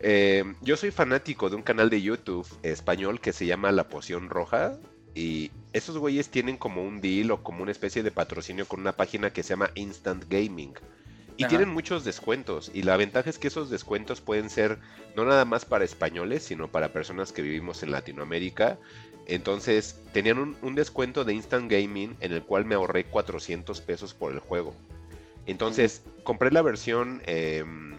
eh, 0.00 0.44
yo 0.60 0.76
soy 0.76 0.90
fanático 0.90 1.50
de 1.50 1.56
un 1.56 1.62
canal 1.62 1.90
de 1.90 2.00
YouTube 2.00 2.46
español 2.62 3.20
que 3.20 3.32
se 3.32 3.46
llama 3.46 3.72
La 3.72 3.88
Poción 3.88 4.30
Roja. 4.30 4.78
Y 5.14 5.50
esos 5.72 5.98
güeyes 5.98 6.28
tienen 6.28 6.56
como 6.56 6.84
un 6.84 7.00
deal 7.00 7.30
o 7.32 7.42
como 7.42 7.62
una 7.62 7.72
especie 7.72 8.02
de 8.02 8.10
patrocinio 8.10 8.66
con 8.66 8.80
una 8.80 8.92
página 8.92 9.32
que 9.32 9.42
se 9.42 9.50
llama 9.50 9.70
Instant 9.74 10.24
Gaming. 10.28 10.74
Y 11.36 11.44
Ajá. 11.44 11.50
tienen 11.50 11.68
muchos 11.68 12.04
descuentos. 12.04 12.70
Y 12.74 12.82
la 12.82 12.96
ventaja 12.96 13.30
es 13.30 13.38
que 13.38 13.46
esos 13.46 13.70
descuentos 13.70 14.20
pueden 14.20 14.50
ser 14.50 14.78
no 15.14 15.24
nada 15.24 15.44
más 15.44 15.64
para 15.64 15.84
españoles, 15.84 16.42
sino 16.42 16.68
para 16.68 16.92
personas 16.92 17.32
que 17.32 17.42
vivimos 17.42 17.82
en 17.84 17.92
Latinoamérica. 17.92 18.78
Entonces, 19.28 20.00
tenían 20.14 20.56
un, 20.62 20.74
descuento 20.74 21.24
de 21.24 21.34
Instant 21.34 21.70
Gaming 21.70 22.16
en 22.20 22.32
el 22.32 22.42
cual 22.42 22.64
me 22.64 22.74
ahorré 22.74 23.04
400 23.04 23.80
pesos 23.82 24.14
por 24.14 24.32
el 24.32 24.40
juego. 24.40 24.74
Entonces, 25.46 26.02
compré 26.24 26.50
la 26.50 26.62
versión 26.62 27.22
em, 27.26 27.98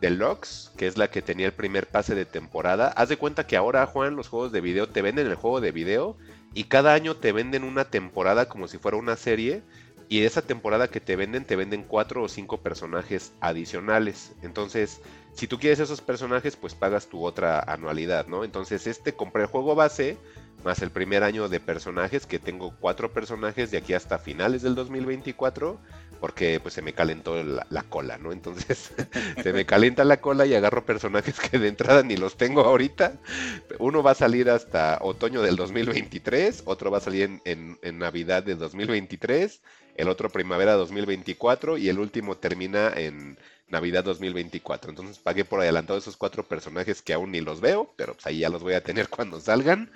Deluxe, 0.00 0.72
que 0.76 0.88
es 0.88 0.98
la 0.98 1.10
que 1.10 1.22
tenía 1.22 1.46
el 1.46 1.52
primer 1.52 1.86
pase 1.86 2.16
de 2.16 2.26
temporada. 2.26 2.88
Haz 2.88 3.08
de 3.08 3.16
cuenta 3.16 3.46
que 3.46 3.56
ahora, 3.56 3.86
Juan, 3.86 4.16
los 4.16 4.28
juegos 4.28 4.50
de 4.50 4.60
video 4.60 4.88
te 4.88 5.00
venden 5.00 5.28
el 5.28 5.36
juego 5.36 5.60
de 5.60 5.70
video 5.70 6.16
y 6.54 6.64
cada 6.64 6.92
año 6.92 7.14
te 7.16 7.30
venden 7.30 7.62
una 7.62 7.84
temporada 7.84 8.48
como 8.48 8.66
si 8.66 8.78
fuera 8.78 8.96
una 8.96 9.16
serie. 9.16 9.62
Y 10.08 10.24
esa 10.24 10.42
temporada 10.42 10.88
que 10.88 11.00
te 11.00 11.16
venden, 11.16 11.44
te 11.44 11.56
venden 11.56 11.84
cuatro 11.84 12.22
o 12.22 12.28
cinco 12.28 12.58
personajes 12.58 13.32
adicionales. 13.40 14.32
Entonces, 14.42 15.00
si 15.32 15.46
tú 15.46 15.58
quieres 15.58 15.80
esos 15.80 16.00
personajes, 16.00 16.56
pues 16.56 16.74
pagas 16.74 17.06
tu 17.06 17.24
otra 17.24 17.60
anualidad, 17.60 18.26
¿no? 18.26 18.44
Entonces, 18.44 18.86
este 18.86 19.14
compré 19.14 19.42
el 19.42 19.48
juego 19.48 19.74
base, 19.74 20.18
más 20.64 20.82
el 20.82 20.90
primer 20.90 21.22
año 21.24 21.48
de 21.48 21.60
personajes, 21.60 22.26
que 22.26 22.38
tengo 22.40 22.74
cuatro 22.78 23.12
personajes 23.12 23.70
de 23.70 23.78
aquí 23.78 23.94
hasta 23.94 24.18
finales 24.18 24.62
del 24.62 24.74
2024, 24.74 25.80
porque 26.20 26.60
pues 26.60 26.74
se 26.74 26.82
me 26.82 26.94
calentó 26.94 27.42
la, 27.42 27.66
la 27.70 27.82
cola, 27.84 28.18
¿no? 28.18 28.32
Entonces, 28.32 28.92
se 29.42 29.52
me 29.52 29.66
calienta 29.66 30.04
la 30.04 30.20
cola 30.20 30.46
y 30.46 30.54
agarro 30.54 30.84
personajes 30.86 31.38
que 31.40 31.58
de 31.58 31.68
entrada 31.68 32.02
ni 32.02 32.16
los 32.16 32.36
tengo 32.36 32.62
ahorita. 32.62 33.20
Uno 33.78 34.02
va 34.02 34.12
a 34.12 34.14
salir 34.14 34.50
hasta 34.50 34.98
otoño 35.02 35.42
del 35.42 35.56
2023, 35.56 36.62
otro 36.66 36.90
va 36.90 36.98
a 36.98 37.00
salir 37.00 37.22
en, 37.24 37.42
en- 37.44 37.78
en 37.82 37.98
Navidad 37.98 38.42
del 38.42 38.58
2023, 38.58 39.62
el 39.94 40.08
otro 40.08 40.30
primavera 40.30 40.74
2024 40.74 41.76
y 41.78 41.88
el 41.88 41.98
último 41.98 42.36
termina 42.36 42.92
en 42.94 43.38
Navidad 43.68 44.04
2024. 44.04 44.90
Entonces 44.90 45.18
pagué 45.18 45.44
por 45.44 45.60
adelantado 45.60 45.98
esos 45.98 46.16
cuatro 46.16 46.46
personajes 46.46 47.02
que 47.02 47.12
aún 47.14 47.32
ni 47.32 47.40
los 47.40 47.60
veo, 47.60 47.92
pero 47.96 48.14
pues 48.14 48.26
ahí 48.26 48.40
ya 48.40 48.48
los 48.48 48.62
voy 48.62 48.74
a 48.74 48.82
tener 48.84 49.08
cuando 49.10 49.40
salgan. 49.40 49.90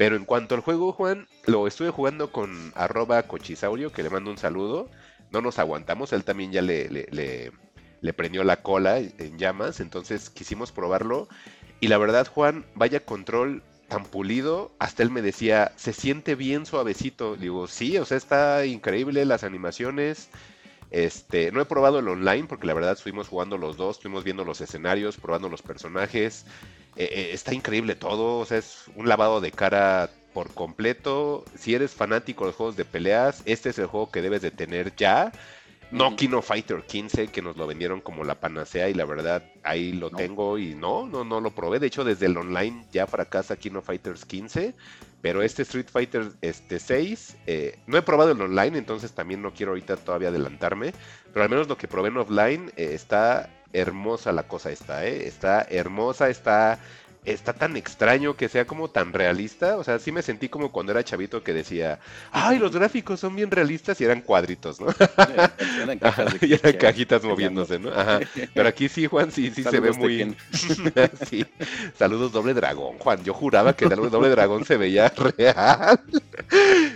Pero 0.00 0.16
en 0.16 0.24
cuanto 0.24 0.54
al 0.54 0.62
juego, 0.62 0.92
Juan, 0.92 1.28
lo 1.44 1.66
estuve 1.66 1.90
jugando 1.90 2.32
con 2.32 2.72
arroba 2.74 3.22
cochisaurio, 3.24 3.92
que 3.92 4.02
le 4.02 4.08
mando 4.08 4.30
un 4.30 4.38
saludo. 4.38 4.88
No 5.30 5.42
nos 5.42 5.58
aguantamos, 5.58 6.14
él 6.14 6.24
también 6.24 6.52
ya 6.52 6.62
le, 6.62 6.88
le, 6.88 7.06
le- 8.00 8.12
prendió 8.14 8.42
la 8.42 8.62
cola 8.62 8.96
en 8.98 9.38
llamas, 9.38 9.78
entonces 9.78 10.30
quisimos 10.30 10.72
probarlo. 10.72 11.28
Y 11.80 11.88
la 11.88 11.98
verdad, 11.98 12.26
Juan, 12.26 12.64
vaya 12.74 13.00
control 13.04 13.62
tan 13.88 14.06
pulido, 14.06 14.72
hasta 14.78 15.02
él 15.02 15.10
me 15.10 15.20
decía, 15.20 15.72
se 15.76 15.92
siente 15.92 16.34
bien 16.34 16.64
suavecito. 16.64 17.36
Digo, 17.36 17.66
sí, 17.66 17.98
o 17.98 18.06
sea, 18.06 18.16
está 18.16 18.64
increíble 18.64 19.26
las 19.26 19.44
animaciones. 19.44 20.30
Este, 20.90 21.52
no 21.52 21.60
he 21.60 21.66
probado 21.66 22.00
el 22.00 22.08
online 22.08 22.46
porque 22.48 22.66
la 22.66 22.74
verdad 22.74 22.92
estuvimos 22.94 23.28
jugando 23.28 23.58
los 23.58 23.76
dos, 23.76 23.96
estuvimos 23.98 24.24
viendo 24.24 24.44
los 24.44 24.60
escenarios, 24.62 25.18
probando 25.18 25.50
los 25.50 25.62
personajes. 25.62 26.46
Eh, 27.00 27.08
eh, 27.14 27.30
está 27.32 27.54
increíble 27.54 27.94
todo, 27.94 28.40
o 28.40 28.44
sea, 28.44 28.58
es 28.58 28.84
un 28.94 29.08
lavado 29.08 29.40
de 29.40 29.52
cara 29.52 30.10
por 30.34 30.52
completo. 30.52 31.46
Si 31.58 31.74
eres 31.74 31.92
fanático 31.92 32.44
de 32.44 32.48
los 32.48 32.56
juegos 32.56 32.76
de 32.76 32.84
peleas, 32.84 33.42
este 33.46 33.70
es 33.70 33.78
el 33.78 33.86
juego 33.86 34.10
que 34.10 34.20
debes 34.20 34.42
de 34.42 34.50
tener 34.50 34.94
ya. 34.96 35.32
No. 35.90 36.14
Kino 36.14 36.42
Fighter 36.42 36.82
15, 36.82 37.28
que 37.28 37.40
nos 37.40 37.56
lo 37.56 37.66
vendieron 37.66 38.02
como 38.02 38.22
la 38.22 38.34
panacea 38.34 38.90
y 38.90 38.94
la 38.94 39.06
verdad 39.06 39.42
ahí 39.62 39.92
lo 39.92 40.10
No. 40.10 40.18
tengo 40.18 40.58
y 40.58 40.74
no, 40.74 41.06
no, 41.06 41.24
no 41.24 41.40
lo 41.40 41.52
probé. 41.52 41.78
De 41.78 41.86
hecho, 41.86 42.04
desde 42.04 42.26
el 42.26 42.36
online 42.36 42.84
ya 42.92 43.06
fracasa 43.06 43.56
Kino 43.56 43.80
Fighters 43.80 44.26
15, 44.26 44.74
pero 45.22 45.40
este 45.42 45.62
Street 45.62 45.88
Fighter 45.90 46.32
este 46.42 46.78
6, 46.78 47.38
eh, 47.46 47.78
no 47.86 47.96
he 47.96 48.02
probado 48.02 48.32
el 48.32 48.40
online, 48.42 48.76
entonces 48.76 49.12
también 49.12 49.40
no 49.40 49.54
quiero 49.54 49.72
ahorita 49.72 49.96
todavía 49.96 50.28
adelantarme, 50.28 50.92
pero 51.32 51.44
al 51.44 51.48
menos 51.48 51.66
lo 51.66 51.78
que 51.78 51.88
probé 51.88 52.08
en 52.10 52.18
offline 52.18 52.70
eh, 52.76 52.90
está 52.92 53.48
hermosa 53.72 54.32
la 54.32 54.44
cosa 54.44 54.70
esta, 54.70 55.04
¿eh? 55.06 55.26
Está 55.26 55.62
hermosa, 55.62 56.28
está... 56.28 56.78
Está 57.24 57.52
tan 57.52 57.76
extraño 57.76 58.36
que 58.36 58.48
sea 58.48 58.66
como 58.66 58.88
tan 58.90 59.12
realista. 59.12 59.76
O 59.76 59.84
sea, 59.84 59.98
sí 59.98 60.10
me 60.10 60.22
sentí 60.22 60.48
como 60.48 60.72
cuando 60.72 60.92
era 60.92 61.04
chavito 61.04 61.42
que 61.42 61.52
decía, 61.52 62.00
ay, 62.32 62.58
los 62.58 62.72
gráficos 62.74 63.20
son 63.20 63.36
bien 63.36 63.50
realistas 63.50 64.00
y 64.00 64.04
eran 64.04 64.22
cuadritos, 64.22 64.80
¿no? 64.80 64.88
Eran 65.76 66.00
Ajá, 66.00 66.24
cajas 66.24 66.32
de 66.40 66.40
y 66.46 66.54
eran 66.54 66.74
cajitas 66.74 67.22
moviéndose, 67.24 67.78
¿no? 67.78 67.90
Ajá. 67.92 68.22
Pero 68.54 68.68
aquí 68.68 68.88
sí, 68.88 69.06
Juan, 69.06 69.30
sí, 69.30 69.50
sí 69.50 69.64
se 69.64 69.80
ve 69.80 69.92
muy. 69.92 70.36
Sí. 71.28 71.46
Saludos, 71.94 72.32
doble 72.32 72.54
dragón, 72.54 72.98
Juan. 72.98 73.22
Yo 73.24 73.34
juraba 73.34 73.74
que 73.74 73.84
el 73.84 73.90
doble 74.10 74.30
dragón 74.30 74.64
se 74.64 74.76
veía 74.76 75.08
real. 75.36 76.00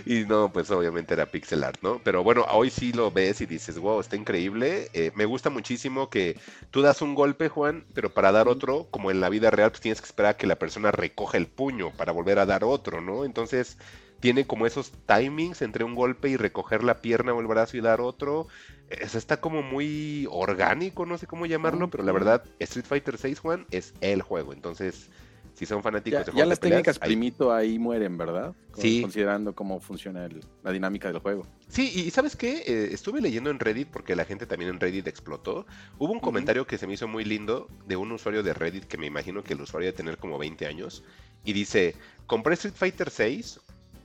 y 0.05 0.25
no, 0.25 0.51
pues 0.51 0.69
obviamente 0.71 1.13
era 1.13 1.25
pixel 1.31 1.63
art, 1.63 1.79
¿no? 1.81 2.01
Pero 2.03 2.23
bueno, 2.23 2.45
hoy 2.51 2.69
sí 2.69 2.93
lo 2.93 3.11
ves 3.11 3.41
y 3.41 3.45
dices, 3.45 3.77
wow, 3.79 3.99
está 3.99 4.15
increíble. 4.15 4.89
Eh, 4.93 5.11
me 5.15 5.25
gusta 5.25 5.49
muchísimo 5.49 6.09
que 6.09 6.37
tú 6.71 6.81
das 6.81 7.01
un 7.01 7.15
golpe, 7.15 7.49
Juan, 7.49 7.85
pero 7.93 8.13
para 8.13 8.31
dar 8.31 8.47
otro, 8.47 8.87
como 8.91 9.11
en 9.11 9.21
la 9.21 9.29
vida 9.29 9.51
real, 9.51 9.71
pues 9.71 9.81
tienes 9.81 10.01
que 10.01 10.07
esperar 10.15 10.31
a 10.31 10.37
que 10.37 10.47
la 10.47 10.55
persona 10.57 10.91
recoja 10.91 11.37
el 11.37 11.47
puño 11.47 11.91
para 11.91 12.13
volver 12.13 12.39
a 12.39 12.45
dar 12.45 12.63
otro, 12.63 13.01
¿no? 13.01 13.25
Entonces 13.25 13.77
tiene 14.21 14.47
como 14.47 14.65
esos 14.65 14.93
timings 15.05 15.61
entre 15.61 15.83
un 15.83 15.93
golpe 15.93 16.29
y 16.29 16.37
recoger 16.37 16.85
la 16.85 17.01
pierna 17.01 17.33
o 17.33 17.41
el 17.41 17.47
brazo 17.47 17.75
y 17.75 17.81
dar 17.81 17.99
otro. 17.99 18.47
Eso 18.89 19.17
está 19.17 19.41
como 19.41 19.61
muy 19.61 20.25
orgánico, 20.31 21.05
no 21.05 21.17
sé 21.17 21.27
cómo 21.27 21.45
llamarlo, 21.45 21.89
pero 21.89 22.05
la 22.05 22.13
verdad, 22.13 22.43
Street 22.59 22.85
Fighter 22.85 23.17
6, 23.17 23.39
Juan, 23.39 23.65
es 23.71 23.93
el 23.99 24.21
juego. 24.21 24.53
Entonces, 24.53 25.09
si 25.55 25.65
son 25.65 25.81
fanáticos 25.81 26.25
ya, 26.25 26.31
de 26.31 26.37
ya 26.37 26.45
las 26.45 26.59
de 26.59 26.61
peleas, 26.61 26.83
técnicas 26.83 26.97
ahí- 27.01 27.07
primito 27.07 27.51
ahí 27.53 27.79
mueren, 27.79 28.17
¿verdad? 28.17 28.53
Con- 28.71 28.81
Sí. 28.81 29.01
Considerando 29.01 29.55
cómo 29.55 29.79
funciona 29.79 30.25
el- 30.25 30.41
la 30.63 30.71
dinámica 30.71 31.07
del 31.11 31.19
juego. 31.19 31.47
Sí, 31.67 31.91
y 31.95 32.11
¿sabes 32.11 32.35
qué? 32.35 32.63
Eh, 32.67 32.89
estuve 32.91 33.21
leyendo 33.21 33.49
en 33.49 33.59
Reddit, 33.59 33.87
porque 33.87 34.15
la 34.15 34.25
gente 34.25 34.45
también 34.45 34.69
en 34.71 34.79
Reddit 34.79 35.07
explotó. 35.07 35.65
Hubo 35.97 36.11
un 36.11 36.19
comentario 36.19 36.67
que 36.67 36.77
se 36.77 36.85
me 36.85 36.93
hizo 36.93 37.07
muy 37.07 37.23
lindo 37.25 37.67
de 37.87 37.95
un 37.95 38.11
usuario 38.11 38.43
de 38.43 38.53
Reddit 38.53 38.83
que 38.85 38.97
me 38.97 39.07
imagino 39.07 39.43
que 39.43 39.53
el 39.53 39.61
usuario 39.61 39.87
debe 39.87 39.97
tener 39.97 40.17
como 40.17 40.37
20 40.37 40.67
años. 40.67 41.03
Y 41.45 41.53
dice, 41.53 41.95
compré 42.27 42.55
Street 42.55 42.75
Fighter 42.75 43.09
6 43.09 43.59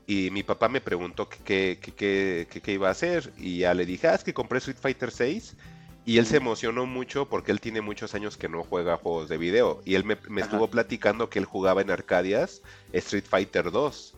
y 0.06 0.30
mi 0.30 0.42
papá 0.42 0.68
me 0.68 0.80
preguntó 0.80 1.28
qué, 1.28 1.38
qué, 1.44 1.78
qué- 1.80 1.92
qué- 1.94 2.46
qué- 2.50 2.60
qué 2.60 2.72
iba 2.72 2.88
a 2.88 2.92
hacer. 2.92 3.32
Y 3.38 3.58
ya 3.58 3.74
le 3.74 3.86
dije, 3.86 4.08
ah, 4.08 4.14
es 4.14 4.24
que 4.24 4.32
compré 4.34 4.58
Street 4.58 4.78
Fighter 4.80 5.10
6. 5.10 5.56
Y 6.10 6.18
él 6.18 6.26
se 6.26 6.38
emocionó 6.38 6.86
mucho 6.86 7.28
porque 7.28 7.52
él 7.52 7.60
tiene 7.60 7.82
muchos 7.82 8.16
años 8.16 8.36
que 8.36 8.48
no 8.48 8.64
juega 8.64 8.96
juegos 8.96 9.28
de 9.28 9.38
video. 9.38 9.80
Y 9.84 9.94
él 9.94 10.02
me, 10.02 10.18
estuvo 10.40 10.66
platicando 10.66 11.30
que 11.30 11.38
él 11.38 11.44
jugaba 11.44 11.82
en 11.82 11.90
Arcadias 11.92 12.62
Street 12.92 13.22
Fighter 13.28 13.70
2. 13.70 14.14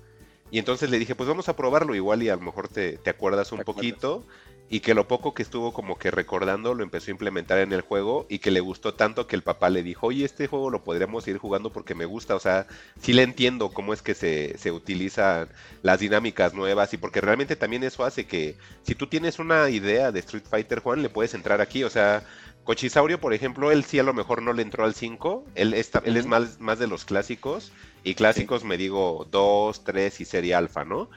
Y 0.50 0.58
entonces 0.58 0.88
le 0.88 0.98
dije, 0.98 1.14
pues 1.14 1.28
vamos 1.28 1.50
a 1.50 1.54
probarlo 1.54 1.94
igual 1.94 2.22
y 2.22 2.30
a 2.30 2.36
lo 2.36 2.40
mejor 2.40 2.68
te, 2.68 2.96
te 2.96 3.10
acuerdas 3.10 3.52
un 3.52 3.58
¿Te 3.58 3.64
acuerdas? 3.70 4.24
Y 4.72 4.80
que 4.80 4.94
lo 4.94 5.06
poco 5.06 5.34
que 5.34 5.42
estuvo 5.42 5.74
como 5.74 5.98
que 5.98 6.10
recordando 6.10 6.72
lo 6.72 6.82
empezó 6.82 7.10
a 7.10 7.12
implementar 7.12 7.58
en 7.58 7.74
el 7.74 7.82
juego 7.82 8.24
y 8.30 8.38
que 8.38 8.50
le 8.50 8.60
gustó 8.60 8.94
tanto 8.94 9.26
que 9.26 9.36
el 9.36 9.42
papá 9.42 9.68
le 9.68 9.82
dijo, 9.82 10.06
oye, 10.06 10.24
este 10.24 10.46
juego 10.46 10.70
lo 10.70 10.82
podríamos 10.82 11.28
ir 11.28 11.36
jugando 11.36 11.70
porque 11.70 11.94
me 11.94 12.06
gusta. 12.06 12.34
O 12.34 12.40
sea, 12.40 12.66
sí 12.98 13.12
le 13.12 13.22
entiendo 13.22 13.68
cómo 13.68 13.92
es 13.92 14.00
que 14.00 14.14
se, 14.14 14.56
se 14.56 14.72
utilizan 14.72 15.50
las 15.82 16.00
dinámicas 16.00 16.54
nuevas 16.54 16.94
y 16.94 16.96
porque 16.96 17.20
realmente 17.20 17.54
también 17.54 17.84
eso 17.84 18.02
hace 18.02 18.26
que 18.26 18.56
si 18.82 18.94
tú 18.94 19.08
tienes 19.08 19.38
una 19.38 19.68
idea 19.68 20.10
de 20.10 20.20
Street 20.20 20.46
Fighter, 20.48 20.80
Juan, 20.80 21.02
le 21.02 21.10
puedes 21.10 21.34
entrar 21.34 21.60
aquí. 21.60 21.84
O 21.84 21.90
sea, 21.90 22.24
Cochisaurio, 22.64 23.20
por 23.20 23.34
ejemplo, 23.34 23.72
él 23.72 23.84
sí 23.84 23.98
a 23.98 24.04
lo 24.04 24.14
mejor 24.14 24.40
no 24.40 24.54
le 24.54 24.62
entró 24.62 24.84
al 24.84 24.94
5. 24.94 25.44
Él, 25.54 25.74
está, 25.74 26.00
él 26.06 26.16
es 26.16 26.24
más, 26.24 26.60
más 26.60 26.78
de 26.78 26.86
los 26.86 27.04
clásicos. 27.04 27.72
Y 28.04 28.14
clásicos 28.14 28.64
me 28.64 28.78
digo 28.78 29.26
2, 29.30 29.84
3 29.84 30.20
y 30.20 30.24
serie 30.24 30.54
alfa, 30.54 30.86
¿no? 30.86 31.10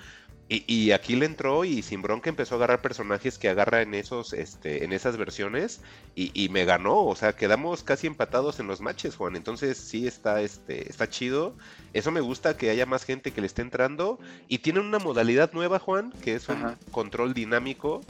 Y, 0.48 0.64
y 0.72 0.92
aquí 0.92 1.16
le 1.16 1.26
entró 1.26 1.66
y 1.66 1.82
sin 1.82 2.04
bronca 2.04 2.30
empezó 2.30 2.54
a 2.54 2.58
agarrar 2.58 2.80
personajes 2.82 3.40
que 3.40 3.50
agarra 3.50 3.82
en 3.82 3.96
esos, 3.96 4.32
este, 4.32 4.84
en 4.84 4.94
esas 4.94 5.18
versiones 5.18 5.82
y, 6.14 6.30
y 6.40 6.50
me 6.50 6.66
ganó, 6.66 7.04
o 7.04 7.16
sea, 7.16 7.34
quedamos 7.34 7.82
casi 7.82 8.06
empatados 8.06 8.60
en 8.60 8.68
los 8.68 8.80
matches, 8.80 9.16
Juan. 9.16 9.36
Entonces 9.36 9.78
sí 9.78 10.06
está, 10.06 10.42
este, 10.42 10.88
está 10.88 11.10
chido. 11.10 11.56
Eso 11.94 12.12
me 12.12 12.22
gusta 12.22 12.58
que 12.58 12.70
haya 12.70 12.86
más 12.86 13.06
gente 13.06 13.32
que 13.32 13.42
le 13.42 13.48
esté 13.48 13.64
entrando 13.64 14.20
y 14.48 14.60
tiene 14.60 14.82
una 14.82 15.00
modalidad 15.00 15.52
nueva, 15.54 15.80
Juan, 15.80 16.12
que 16.24 16.36
es 16.36 16.48
un 16.48 16.58
Ajá. 16.58 16.78
control 16.92 17.34
dinámico 17.34 18.02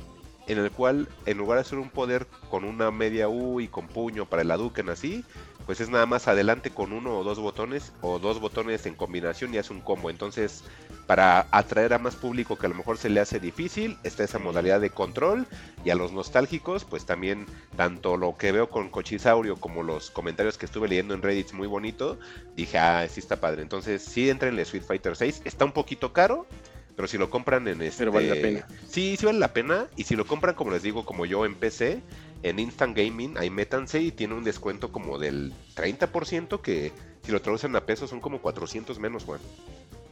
en 0.47 0.59
el 0.59 0.71
cual 0.71 1.07
en 1.25 1.37
lugar 1.37 1.57
de 1.57 1.61
hacer 1.61 1.79
un 1.79 1.89
poder 1.89 2.27
con 2.49 2.65
una 2.65 2.91
media 2.91 3.29
U 3.29 3.61
y 3.61 3.67
con 3.67 3.87
puño 3.87 4.25
para 4.25 4.41
el 4.41 4.51
Hadouken 4.51 4.89
así, 4.89 5.23
pues 5.65 5.81
es 5.81 5.89
nada 5.89 6.05
más 6.05 6.27
adelante 6.27 6.69
con 6.69 6.93
uno 6.93 7.17
o 7.17 7.23
dos 7.23 7.39
botones 7.39 7.91
o 8.01 8.19
dos 8.19 8.39
botones 8.39 8.85
en 8.85 8.95
combinación 8.95 9.53
y 9.53 9.57
hace 9.57 9.73
un 9.73 9.81
combo. 9.81 10.09
Entonces, 10.09 10.63
para 11.07 11.47
atraer 11.51 11.93
a 11.93 11.99
más 11.99 12.15
público 12.15 12.57
que 12.57 12.65
a 12.65 12.69
lo 12.69 12.75
mejor 12.75 12.97
se 12.97 13.09
le 13.09 13.19
hace 13.19 13.39
difícil, 13.39 13.97
está 14.03 14.23
esa 14.23 14.39
modalidad 14.39 14.79
de 14.81 14.89
control 14.89 15.47
y 15.83 15.89
a 15.89 15.95
los 15.95 16.11
nostálgicos, 16.11 16.85
pues 16.85 17.05
también 17.05 17.45
tanto 17.75 18.17
lo 18.17 18.37
que 18.37 18.51
veo 18.51 18.69
con 18.69 18.89
Cochisaurio 18.89 19.57
como 19.57 19.83
los 19.83 20.11
comentarios 20.11 20.57
que 20.57 20.65
estuve 20.65 20.87
leyendo 20.87 21.13
en 21.13 21.21
Reddit 21.21 21.53
muy 21.53 21.67
bonito, 21.67 22.19
dije, 22.55 22.77
ah, 22.77 23.07
sí 23.09 23.19
está 23.19 23.39
padre. 23.39 23.61
Entonces, 23.61 24.03
sí 24.03 24.29
entra 24.29 24.49
en 24.49 24.55
el 24.55 24.61
Street 24.61 24.83
Fighter 24.83 25.15
6, 25.15 25.41
está 25.45 25.65
un 25.65 25.71
poquito 25.71 26.13
caro. 26.13 26.47
Pero 26.95 27.09
si 27.09 27.17
lo 27.17 27.29
compran 27.29 27.67
en 27.67 27.81
este... 27.81 27.99
Pero 27.99 28.13
vale 28.13 28.29
la 28.29 28.41
pena. 28.41 28.67
Sí, 28.87 29.17
sí 29.17 29.25
vale 29.25 29.39
la 29.39 29.51
pena. 29.51 29.87
Y 29.97 30.05
si 30.05 30.15
lo 30.15 30.25
compran, 30.25 30.55
como 30.55 30.71
les 30.71 30.81
digo, 30.81 31.03
como 31.03 31.25
yo 31.25 31.45
en 31.45 31.55
PC, 31.55 32.01
en 32.43 32.59
Instant 32.59 32.95
Gaming, 32.95 33.37
ahí 33.37 33.49
métanse 33.49 34.01
y 34.01 34.11
tiene 34.11 34.33
un 34.33 34.43
descuento 34.43 34.91
como 34.91 35.17
del 35.17 35.53
30% 35.75 36.61
que 36.61 36.91
si 37.23 37.31
lo 37.31 37.41
traducen 37.41 37.75
a 37.75 37.85
pesos 37.85 38.09
son 38.09 38.21
como 38.21 38.41
400 38.41 38.99
menos, 38.99 39.23
Juan. 39.23 39.39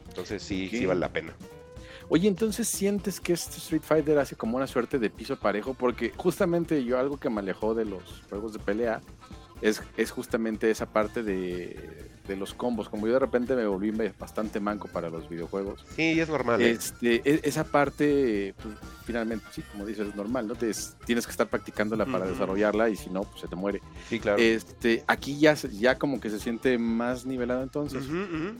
Entonces 0.08 0.42
sí, 0.42 0.68
sí 0.68 0.86
vale 0.86 1.00
la 1.00 1.12
pena. 1.12 1.34
Oye, 2.08 2.28
entonces 2.28 2.68
sientes 2.68 3.20
que 3.20 3.32
este 3.32 3.58
Street 3.58 3.82
Fighter 3.82 4.18
hace 4.18 4.36
como 4.36 4.56
una 4.56 4.66
suerte 4.66 4.98
de 4.98 5.10
piso 5.10 5.38
parejo, 5.38 5.74
porque 5.74 6.12
justamente 6.16 6.84
yo 6.84 6.98
algo 6.98 7.18
que 7.18 7.30
me 7.30 7.40
alejó 7.40 7.74
de 7.74 7.84
los 7.84 8.22
juegos 8.28 8.52
de 8.52 8.58
pelea 8.58 9.00
es, 9.62 9.82
es 9.96 10.10
justamente 10.10 10.70
esa 10.70 10.86
parte 10.86 11.22
de, 11.22 12.13
de 12.26 12.36
los 12.36 12.54
combos. 12.54 12.88
Como 12.88 13.06
yo 13.06 13.12
de 13.14 13.18
repente 13.18 13.54
me 13.54 13.66
volví 13.66 13.90
bastante 14.18 14.60
manco 14.60 14.88
para 14.88 15.10
los 15.10 15.28
videojuegos. 15.28 15.84
Sí, 15.96 16.18
es 16.18 16.28
normal. 16.28 16.60
¿eh? 16.62 16.70
Este, 16.70 17.22
e- 17.24 17.40
esa 17.44 17.64
parte, 17.64 18.54
pues, 18.62 18.74
finalmente, 19.04 19.44
sí, 19.52 19.62
como 19.72 19.84
dices, 19.86 20.08
es 20.08 20.14
normal, 20.16 20.46
¿no? 20.46 20.54
Te- 20.54 20.72
tienes 21.04 21.26
que 21.26 21.30
estar 21.30 21.46
practicándola 21.48 22.06
para 22.06 22.26
desarrollarla 22.26 22.88
y 22.88 22.96
si 22.96 23.10
no, 23.10 23.22
pues 23.24 23.40
se 23.42 23.48
te 23.48 23.56
muere. 23.56 23.80
Sí, 24.08 24.18
claro. 24.18 24.38
Este, 24.40 25.04
aquí 25.06 25.38
ya, 25.38 25.54
ya 25.54 25.98
como 25.98 26.20
que 26.20 26.30
se 26.30 26.40
siente 26.40 26.78
más 26.78 27.26
nivelado 27.26 27.62
entonces. 27.62 28.04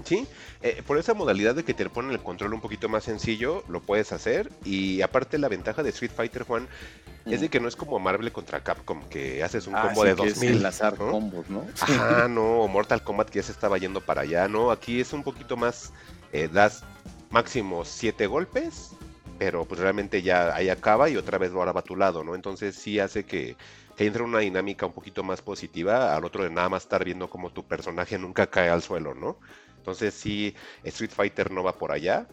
Sí, 0.05 0.27
eh, 0.63 0.83
por 0.87 0.99
esa 0.99 1.15
modalidad 1.15 1.55
de 1.55 1.65
que 1.65 1.75
te 1.75 1.89
ponen 1.89 2.11
el 2.13 2.21
control 2.21 2.55
un 2.55 2.61
poquito 2.61 2.89
más 2.89 3.05
sencillo, 3.05 3.65
lo 3.69 3.81
puedes 3.81 4.13
hacer. 4.13 4.53
Y 4.65 5.01
aparte 5.03 5.39
la 5.39 5.49
ventaja 5.49 5.83
de 5.83 5.91
Street 5.91 6.13
Fighter, 6.15 6.43
Juan, 6.43 6.69
es 7.27 7.41
de 7.41 7.49
que 7.49 7.61
no 7.61 7.69
es 7.69 7.77
como 7.77 7.99
Marvel 7.99 8.31
contra 8.33 8.63
Capcom, 8.63 9.03
que 9.09 9.43
haces 9.43 9.67
un 9.67 9.75
Ah, 9.77 9.83
combo 9.83 10.03
sí, 10.03 10.09
de 10.09 10.17
que 10.17 10.27
es 10.29 10.35
2000. 10.35 10.57
enlazar 10.57 10.99
¿no? 10.99 11.11
combos, 11.11 11.49
¿no? 11.49 11.67
Ajá, 11.81 12.29
no, 12.29 12.61
o 12.61 12.69
Mortal 12.69 13.03
Kombat 13.03 13.31
que 13.31 13.39
ya 13.41 13.43
se 13.45 13.53
estaba 13.53 13.79
yendo 13.79 14.01
para 14.01 14.23
allá, 14.23 14.49
¿no? 14.49 14.71
Aquí 14.71 15.01
es 15.01 15.13
un 15.13 15.23
poquito 15.23 15.57
más, 15.57 15.93
eh, 16.33 16.49
das 16.53 16.83
máximo 17.31 17.85
siete 17.85 18.27
golpes, 18.27 18.91
pero 19.39 19.65
pues 19.65 19.81
realmente 19.81 20.23
ya 20.23 20.55
ahí 20.55 20.69
acaba 20.69 21.09
y 21.09 21.17
otra 21.17 21.39
vez 21.39 21.53
ahora 21.53 21.73
va 21.73 21.81
a 21.81 21.85
tu 21.85 21.97
lado, 21.97 22.23
¿no? 22.25 22.35
Entonces 22.35 22.77
sí 22.77 23.01
hace 23.01 23.25
que, 23.25 23.57
que 23.97 24.07
entre 24.07 24.23
una 24.23 24.39
dinámica 24.41 24.87
un 24.87 24.93
poquito 24.93 25.23
más 25.23 25.41
positiva 25.43 26.15
al 26.17 26.25
otro 26.25 26.45
de 26.45 26.51
nada 26.51 26.69
más 26.69 26.83
estar 26.85 27.05
viendo 27.05 27.29
como 27.31 27.51
tu 27.53 27.65
personaje 27.67 28.19
nunca 28.19 28.47
cae 28.49 28.69
al 28.69 28.83
suelo, 28.83 29.15
¿no? 29.15 29.39
Entonces 29.79 30.15
sí, 30.15 30.55
Street 30.85 31.11
Fighter 31.11 31.51
no 31.51 31.63
va 31.63 31.77
por 31.79 31.91
allá. 31.93 32.27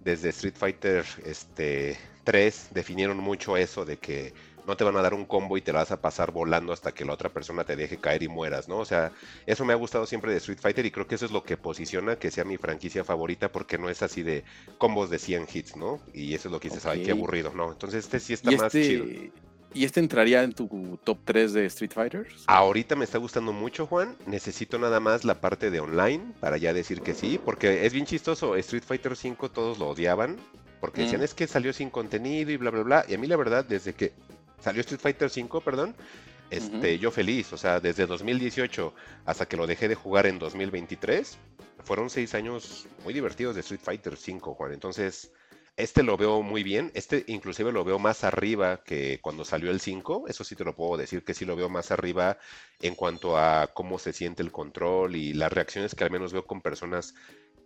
Desde 0.00 0.28
Street 0.30 0.54
Fighter 0.56 1.04
este, 1.24 1.98
3 2.28 2.68
definieron 2.72 3.16
mucho 3.16 3.56
eso 3.56 3.86
de 3.86 3.96
que 3.96 4.34
no 4.66 4.76
te 4.76 4.84
van 4.84 4.94
a 4.98 5.00
dar 5.00 5.14
un 5.14 5.24
combo 5.24 5.56
y 5.56 5.62
te 5.62 5.72
la 5.72 5.78
vas 5.78 5.92
a 5.92 6.02
pasar 6.02 6.30
volando 6.30 6.74
hasta 6.74 6.92
que 6.92 7.06
la 7.06 7.14
otra 7.14 7.30
persona 7.30 7.64
te 7.64 7.74
deje 7.74 7.96
caer 7.96 8.22
y 8.22 8.28
mueras, 8.28 8.68
¿no? 8.68 8.76
O 8.76 8.84
sea, 8.84 9.12
eso 9.46 9.64
me 9.64 9.72
ha 9.72 9.76
gustado 9.76 10.04
siempre 10.04 10.30
de 10.30 10.36
Street 10.36 10.58
Fighter 10.60 10.84
y 10.84 10.90
creo 10.90 11.06
que 11.06 11.14
eso 11.14 11.24
es 11.24 11.32
lo 11.32 11.42
que 11.42 11.56
posiciona 11.56 12.16
que 12.16 12.30
sea 12.30 12.44
mi 12.44 12.58
franquicia 12.58 13.02
favorita 13.02 13.50
porque 13.50 13.78
no 13.78 13.88
es 13.88 14.02
así 14.02 14.22
de 14.22 14.44
combos 14.76 15.08
de 15.08 15.18
100 15.18 15.46
hits, 15.50 15.76
¿no? 15.76 16.00
Y 16.12 16.34
eso 16.34 16.48
es 16.48 16.52
lo 16.52 16.60
que 16.60 16.68
dices, 16.68 16.84
ay, 16.84 17.02
qué 17.02 17.12
aburrido, 17.12 17.50
¿no? 17.54 17.72
Entonces 17.72 18.04
este 18.04 18.20
sí 18.20 18.34
está 18.34 18.50
más 18.50 18.72
chido. 18.72 19.04
este, 19.04 19.32
¿Y 19.72 19.84
este 19.86 20.00
entraría 20.00 20.42
en 20.42 20.52
tu 20.52 20.98
top 21.02 21.20
3 21.24 21.54
de 21.54 21.64
Street 21.64 21.92
Fighters? 21.94 22.44
Ahorita 22.46 22.94
me 22.94 23.06
está 23.06 23.16
gustando 23.16 23.54
mucho, 23.54 23.86
Juan. 23.86 24.16
Necesito 24.26 24.78
nada 24.78 25.00
más 25.00 25.24
la 25.24 25.40
parte 25.40 25.70
de 25.70 25.80
online 25.80 26.34
para 26.40 26.58
ya 26.58 26.74
decir 26.74 27.00
que 27.00 27.14
sí, 27.14 27.40
porque 27.42 27.86
es 27.86 27.94
bien 27.94 28.04
chistoso. 28.04 28.54
Street 28.56 28.84
Fighter 28.86 29.16
5 29.16 29.50
todos 29.50 29.78
lo 29.78 29.88
odiaban, 29.88 30.36
porque 30.80 31.02
decían 31.02 31.20
Mm. 31.20 31.24
es 31.24 31.34
que 31.34 31.46
salió 31.46 31.72
sin 31.72 31.90
contenido 31.90 32.50
y 32.50 32.56
bla, 32.56 32.70
bla, 32.70 32.82
bla. 32.82 33.04
Y 33.08 33.14
a 33.14 33.18
mí 33.18 33.26
la 33.26 33.36
verdad, 33.36 33.64
desde 33.64 33.94
que 33.94 34.12
salió 34.60 34.80
Street 34.80 35.00
Fighter 35.00 35.30
5, 35.30 35.60
perdón, 35.60 35.94
este, 36.50 36.98
yo 36.98 37.10
feliz. 37.10 37.52
O 37.52 37.56
sea, 37.56 37.80
desde 37.80 38.06
2018 38.06 38.94
hasta 39.26 39.46
que 39.46 39.56
lo 39.56 39.66
dejé 39.66 39.88
de 39.88 39.94
jugar 39.94 40.26
en 40.26 40.38
2023, 40.38 41.38
fueron 41.84 42.10
seis 42.10 42.34
años 42.34 42.86
muy 43.04 43.14
divertidos 43.14 43.54
de 43.54 43.60
Street 43.60 43.80
Fighter 43.82 44.16
5, 44.16 44.54
Juan. 44.54 44.72
Entonces, 44.72 45.30
este 45.76 46.02
lo 46.02 46.16
veo 46.16 46.42
muy 46.42 46.64
bien. 46.64 46.90
Este 46.94 47.24
inclusive 47.28 47.70
lo 47.70 47.84
veo 47.84 47.98
más 48.00 48.24
arriba 48.24 48.82
que 48.82 49.20
cuando 49.22 49.44
salió 49.44 49.70
el 49.70 49.80
5. 49.80 50.24
Eso 50.26 50.42
sí 50.42 50.56
te 50.56 50.64
lo 50.64 50.74
puedo 50.74 50.96
decir 50.96 51.22
que 51.22 51.34
sí 51.34 51.44
lo 51.44 51.54
veo 51.54 51.68
más 51.68 51.92
arriba 51.92 52.38
en 52.80 52.94
cuanto 52.96 53.38
a 53.38 53.68
cómo 53.72 53.98
se 53.98 54.12
siente 54.12 54.42
el 54.42 54.50
control 54.50 55.14
y 55.14 55.34
las 55.34 55.52
reacciones 55.52 55.94
que 55.94 56.02
al 56.02 56.10
menos 56.10 56.32
veo 56.32 56.46
con 56.46 56.60
personas 56.62 57.14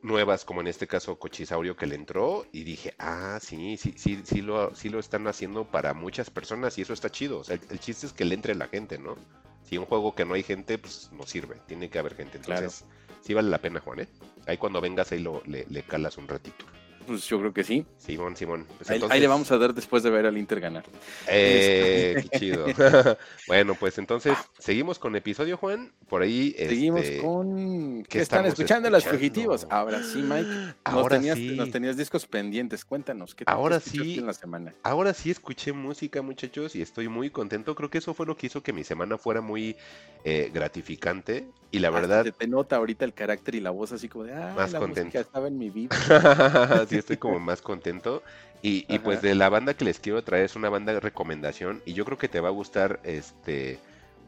nuevas, 0.02 0.44
como 0.44 0.60
en 0.60 0.66
este 0.66 0.86
caso 0.86 1.18
Cochisaurio 1.18 1.76
que 1.76 1.86
le 1.86 1.94
entró 1.94 2.46
y 2.52 2.64
dije, 2.64 2.94
ah, 2.98 3.38
sí, 3.40 3.76
sí, 3.76 3.94
sí, 3.96 4.20
sí 4.24 4.42
lo, 4.42 4.74
sí 4.74 4.88
lo 4.88 4.98
están 4.98 5.26
haciendo 5.26 5.64
para 5.64 5.94
muchas 5.94 6.30
personas 6.30 6.76
y 6.78 6.82
eso 6.82 6.92
está 6.92 7.10
chido. 7.10 7.38
O 7.38 7.44
sea, 7.44 7.56
el, 7.56 7.62
el 7.70 7.80
chiste 7.80 8.06
es 8.06 8.12
que 8.12 8.24
le 8.24 8.34
entre 8.34 8.54
la 8.54 8.68
gente, 8.68 8.98
¿no? 8.98 9.16
Si 9.64 9.78
un 9.78 9.86
juego 9.86 10.14
que 10.14 10.24
no 10.24 10.34
hay 10.34 10.42
gente, 10.42 10.76
pues 10.78 11.10
no 11.12 11.26
sirve, 11.26 11.56
tiene 11.66 11.88
que 11.88 11.98
haber 11.98 12.14
gente. 12.14 12.38
Claro. 12.40 12.62
Entonces, 12.62 12.84
sí 13.22 13.32
vale 13.32 13.48
la 13.48 13.58
pena, 13.58 13.80
Juan, 13.80 14.00
¿eh? 14.00 14.08
Ahí 14.46 14.58
cuando 14.58 14.80
vengas 14.80 15.12
ahí 15.12 15.20
lo, 15.20 15.42
le, 15.46 15.66
le 15.68 15.82
calas 15.82 16.18
un 16.18 16.28
ratito. 16.28 16.64
Pues 17.06 17.26
yo 17.26 17.38
creo 17.38 17.52
que 17.52 17.64
sí. 17.64 17.84
Simón, 17.98 18.36
Simón. 18.36 18.66
Pues 18.78 18.90
ahí, 18.90 19.20
le 19.20 19.26
vamos 19.26 19.50
a 19.50 19.58
dar 19.58 19.74
después 19.74 20.02
de 20.02 20.10
ver 20.10 20.26
al 20.26 20.36
Inter 20.38 20.60
ganar. 20.60 20.84
Eh, 21.28 22.24
qué 22.30 22.38
chido. 22.38 22.66
bueno, 23.48 23.74
pues 23.74 23.98
entonces, 23.98 24.36
seguimos 24.58 24.98
con 24.98 25.16
episodio, 25.16 25.56
Juan. 25.56 25.92
Por 26.08 26.22
ahí. 26.22 26.54
Seguimos 26.58 27.02
este, 27.02 27.18
con... 27.22 28.02
¿qué 28.04 28.08
¿Qué 28.08 28.20
están 28.20 28.46
escuchando 28.46 28.88
escuchando? 28.88 29.18
fugitivos? 29.18 29.66
Ahora 29.70 30.02
sí, 30.02 30.18
Mike. 30.22 30.42
Nos, 30.48 30.74
Ahora 30.84 31.16
tenías, 31.16 31.38
sí. 31.38 31.56
nos 31.56 31.70
tenías 31.70 31.96
discos 31.96 32.26
pendientes. 32.26 32.84
Cuéntanos. 32.84 33.34
¿Qué, 33.34 33.44
Ahora 33.46 33.80
sí. 33.80 34.18
en 34.18 34.26
la 34.26 34.32
semana? 34.32 34.74
Ahora 34.82 35.14
sí 35.14 35.30
escuché 35.30 35.72
música, 35.72 36.22
muchachos, 36.22 36.74
y 36.76 36.82
estoy 36.82 37.08
muy 37.08 37.30
contento. 37.30 37.74
Creo 37.74 37.90
que 37.90 37.98
eso 37.98 38.14
fue 38.14 38.26
lo 38.26 38.36
que 38.36 38.46
hizo 38.46 38.62
que 38.62 38.72
mi 38.72 38.84
semana 38.84 39.18
fuera 39.18 39.40
muy 39.40 39.76
eh, 40.24 40.50
gratificante. 40.52 41.46
Y 41.70 41.78
la 41.78 41.88
Hasta 41.88 42.00
verdad, 42.00 42.24
Se 42.24 42.32
te 42.32 42.46
nota 42.46 42.76
ahorita 42.76 43.04
el 43.06 43.14
carácter 43.14 43.54
y 43.54 43.60
la 43.60 43.70
voz 43.70 43.92
así 43.92 44.08
como 44.08 44.24
de, 44.24 44.34
ah, 44.34 44.52
Más 44.54 44.72
la 44.72 44.78
contento. 44.78 45.06
música 45.06 45.20
estaba 45.20 45.48
en 45.48 45.56
mi 45.58 45.70
vida. 45.70 45.88
sí 46.92 46.98
estoy 46.98 47.16
como 47.16 47.38
más 47.38 47.62
contento. 47.62 48.22
Y, 48.62 48.84
y 48.88 49.00
pues 49.00 49.22
de 49.22 49.34
la 49.34 49.48
banda 49.48 49.74
que 49.74 49.84
les 49.84 49.98
quiero 49.98 50.22
traer 50.22 50.44
es 50.44 50.54
una 50.54 50.68
banda 50.68 50.92
de 50.92 51.00
recomendación. 51.00 51.82
Y 51.84 51.94
yo 51.94 52.04
creo 52.04 52.18
que 52.18 52.28
te 52.28 52.40
va 52.40 52.48
a 52.48 52.52
gustar 52.52 53.00
este 53.02 53.78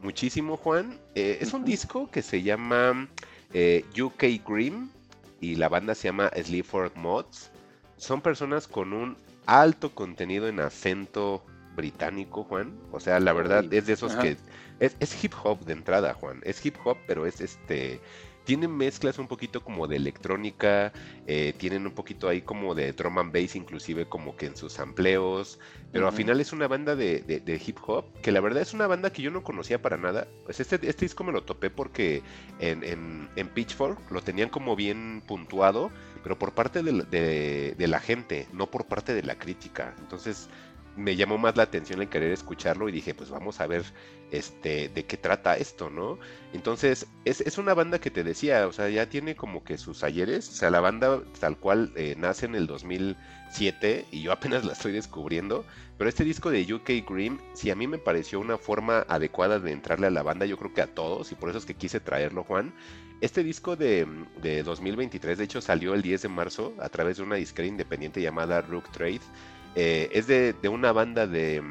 muchísimo, 0.01 0.57
Juan. 0.57 0.99
Eh, 1.15 1.37
es 1.41 1.53
un 1.53 1.63
disco 1.63 2.09
que 2.11 2.21
se 2.21 2.41
llama 2.41 3.07
eh, 3.53 3.85
UK 3.99 4.43
Cream. 4.45 4.89
Y 5.39 5.55
la 5.55 5.69
banda 5.69 5.95
se 5.95 6.07
llama 6.07 6.31
Sleaford 6.35 6.95
Mods. 6.95 7.51
Son 7.97 8.21
personas 8.21 8.67
con 8.67 8.93
un 8.93 9.17
alto 9.45 9.91
contenido 9.93 10.47
en 10.47 10.59
acento 10.59 11.45
británico, 11.75 12.43
Juan. 12.43 12.77
O 12.91 12.99
sea, 12.99 13.19
la 13.19 13.33
verdad 13.33 13.65
es 13.71 13.85
de 13.85 13.93
esos 13.93 14.13
ajá. 14.13 14.21
que 14.21 14.37
es, 14.79 14.95
es 14.99 15.23
hip 15.23 15.33
hop 15.43 15.59
de 15.65 15.73
entrada, 15.73 16.13
Juan. 16.13 16.41
Es 16.43 16.65
hip 16.65 16.75
hop, 16.83 16.97
pero 17.07 17.25
es 17.25 17.41
este. 17.41 17.99
Tienen 18.45 18.75
mezclas 18.77 19.17
un 19.19 19.27
poquito 19.27 19.63
como 19.63 19.87
de 19.87 19.95
electrónica, 19.95 20.93
eh, 21.27 21.53
tienen 21.57 21.85
un 21.85 21.91
poquito 21.93 22.29
ahí 22.29 22.41
como 22.41 22.75
de 22.75 22.93
drum 22.93 23.17
and 23.17 23.33
bass, 23.33 23.55
inclusive 23.55 24.05
como 24.07 24.35
que 24.35 24.45
en 24.45 24.55
sus 24.55 24.79
amplios. 24.79 25.59
Pero 25.91 26.05
al 26.07 26.09
Ujú. 26.09 26.17
final 26.17 26.41
es 26.41 26.51
una 26.53 26.67
banda 26.67 26.95
de, 26.95 27.21
de- 27.21 27.39
de 27.39 27.61
hip 27.65 27.77
hop, 27.87 28.05
que 28.21 28.31
la 28.31 28.41
verdad 28.41 28.61
es 28.61 28.73
una 28.73 28.85
banda 28.85 29.11
que 29.11 29.21
yo 29.21 29.31
no 29.31 29.43
conocía 29.43 29.81
para 29.81 29.97
nada. 29.97 30.27
Pues 30.45 30.59
este, 30.59 30.75
este 30.87 31.05
disco 31.05 31.23
me 31.23 31.31
lo 31.31 31.43
topé 31.43 31.69
porque 31.69 32.21
en, 32.59 32.83
en- 32.83 33.29
en 33.35 33.47
Pitchfork 33.49 34.11
lo 34.11 34.21
tenían 34.21 34.49
como 34.49 34.75
bien 34.75 35.23
puntuado, 35.25 35.91
pero 36.21 36.37
por 36.37 36.53
parte 36.53 36.83
de, 36.83 36.91
la- 36.91 37.03
de- 37.03 37.75
de 37.77 37.87
la 37.87 37.99
gente, 37.99 38.47
no 38.51 38.67
por 38.69 38.85
parte 38.87 39.13
de 39.13 39.23
la 39.23 39.35
crítica. 39.35 39.95
Entonces 39.99 40.49
me 40.95 41.15
llamó 41.15 41.37
más 41.37 41.57
la 41.57 41.63
atención 41.63 42.01
el 42.01 42.09
querer 42.09 42.31
escucharlo 42.31 42.87
y 42.87 42.91
dije, 42.91 43.13
pues 43.13 43.29
vamos 43.29 43.59
a 43.59 43.67
ver 43.67 43.83
este, 44.31 44.89
de 44.89 45.05
qué 45.05 45.17
trata 45.17 45.57
esto, 45.57 45.89
¿no? 45.89 46.17
Entonces, 46.53 47.07
es, 47.25 47.41
es 47.41 47.57
una 47.57 47.73
banda 47.73 47.99
que 47.99 48.11
te 48.11 48.23
decía, 48.23 48.67
o 48.67 48.73
sea, 48.73 48.89
ya 48.89 49.09
tiene 49.09 49.35
como 49.35 49.63
que 49.63 49.77
sus 49.77 50.03
ayeres, 50.03 50.49
o 50.49 50.53
sea, 50.53 50.69
la 50.69 50.79
banda 50.79 51.21
tal 51.39 51.57
cual 51.57 51.91
eh, 51.95 52.15
nace 52.17 52.45
en 52.45 52.55
el 52.55 52.67
2007 52.67 54.05
y 54.11 54.21
yo 54.21 54.31
apenas 54.33 54.65
la 54.65 54.73
estoy 54.73 54.93
descubriendo, 54.93 55.65
pero 55.97 56.09
este 56.09 56.23
disco 56.23 56.49
de 56.49 56.73
UK 56.73 57.05
Cream, 57.05 57.39
sí 57.53 57.69
a 57.71 57.75
mí 57.75 57.87
me 57.87 57.97
pareció 57.97 58.39
una 58.39 58.57
forma 58.57 59.05
adecuada 59.07 59.59
de 59.59 59.71
entrarle 59.71 60.07
a 60.07 60.11
la 60.11 60.23
banda, 60.23 60.45
yo 60.45 60.57
creo 60.57 60.73
que 60.73 60.81
a 60.81 60.93
todos, 60.93 61.31
y 61.31 61.35
por 61.35 61.49
eso 61.49 61.59
es 61.59 61.65
que 61.65 61.75
quise 61.75 61.99
traerlo, 61.99 62.43
Juan. 62.43 62.73
Este 63.21 63.43
disco 63.43 63.77
de, 63.77 64.05
de 64.41 64.61
2023, 64.63 65.37
de 65.37 65.43
hecho, 65.45 65.61
salió 65.61 65.93
el 65.93 66.01
10 66.01 66.23
de 66.23 66.27
marzo 66.27 66.73
a 66.79 66.89
través 66.89 67.17
de 67.17 67.23
una 67.23 67.35
disquera 67.35 67.67
independiente 67.67 68.21
llamada 68.21 68.61
Rook 68.61 68.91
Trade. 68.91 69.21
Eh, 69.75 70.09
es 70.13 70.27
de, 70.27 70.53
de 70.53 70.69
una 70.69 70.91
banda 70.91 71.27
de, 71.27 71.61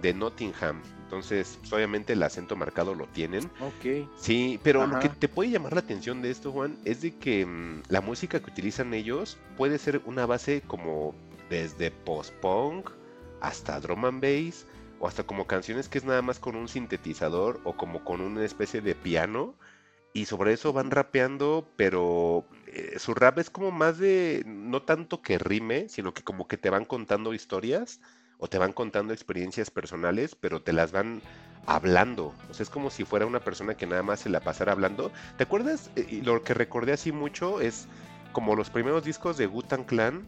de 0.00 0.14
Nottingham, 0.14 0.80
entonces 1.10 1.58
pues, 1.60 1.72
obviamente 1.72 2.12
el 2.12 2.22
acento 2.22 2.54
marcado 2.54 2.94
lo 2.94 3.06
tienen. 3.08 3.44
Ok. 3.60 4.08
Sí, 4.16 4.60
pero 4.62 4.86
lo 4.86 5.00
que 5.00 5.08
te 5.08 5.26
puede 5.26 5.50
llamar 5.50 5.72
la 5.72 5.80
atención 5.80 6.22
de 6.22 6.30
esto, 6.30 6.52
Juan, 6.52 6.78
es 6.84 7.02
de 7.02 7.16
que 7.16 7.44
mm, 7.44 7.82
la 7.88 8.00
música 8.00 8.38
que 8.38 8.48
utilizan 8.48 8.94
ellos 8.94 9.36
puede 9.56 9.78
ser 9.78 10.02
una 10.04 10.24
base 10.24 10.62
como 10.64 11.12
desde 11.50 11.90
post-punk 11.90 12.90
hasta 13.40 13.80
drum 13.80 14.04
and 14.04 14.22
bass, 14.22 14.66
o 15.00 15.08
hasta 15.08 15.24
como 15.24 15.48
canciones 15.48 15.88
que 15.88 15.98
es 15.98 16.04
nada 16.04 16.22
más 16.22 16.38
con 16.38 16.54
un 16.54 16.68
sintetizador 16.68 17.60
o 17.64 17.76
como 17.76 18.04
con 18.04 18.20
una 18.20 18.44
especie 18.44 18.80
de 18.80 18.94
piano. 18.94 19.56
Y 20.12 20.26
sobre 20.26 20.52
eso 20.52 20.72
van 20.72 20.92
rapeando, 20.92 21.68
pero 21.76 22.44
eh, 22.72 22.98
su 22.98 23.14
rap 23.14 23.38
es 23.38 23.50
como 23.50 23.70
más 23.70 23.98
de, 23.98 24.42
no 24.46 24.82
tanto 24.82 25.22
que 25.22 25.38
rime, 25.38 25.88
sino 25.88 26.14
que 26.14 26.22
como 26.22 26.46
que 26.46 26.56
te 26.56 26.70
van 26.70 26.84
contando 26.84 27.34
historias 27.34 28.00
o 28.38 28.48
te 28.48 28.58
van 28.58 28.72
contando 28.72 29.12
experiencias 29.12 29.70
personales, 29.70 30.34
pero 30.34 30.62
te 30.62 30.72
las 30.72 30.92
van 30.92 31.20
hablando. 31.66 32.34
O 32.48 32.54
sea, 32.54 32.64
es 32.64 32.70
como 32.70 32.90
si 32.90 33.04
fuera 33.04 33.26
una 33.26 33.40
persona 33.40 33.74
que 33.74 33.86
nada 33.86 34.02
más 34.02 34.20
se 34.20 34.30
la 34.30 34.40
pasara 34.40 34.72
hablando. 34.72 35.12
¿Te 35.36 35.44
acuerdas? 35.44 35.90
Eh, 35.96 36.06
y 36.08 36.20
lo 36.22 36.42
que 36.42 36.54
recordé 36.54 36.92
así 36.92 37.12
mucho 37.12 37.60
es 37.60 37.86
como 38.32 38.56
los 38.56 38.70
primeros 38.70 39.04
discos 39.04 39.36
de 39.36 39.46
Gutan 39.46 39.84
Clan, 39.84 40.26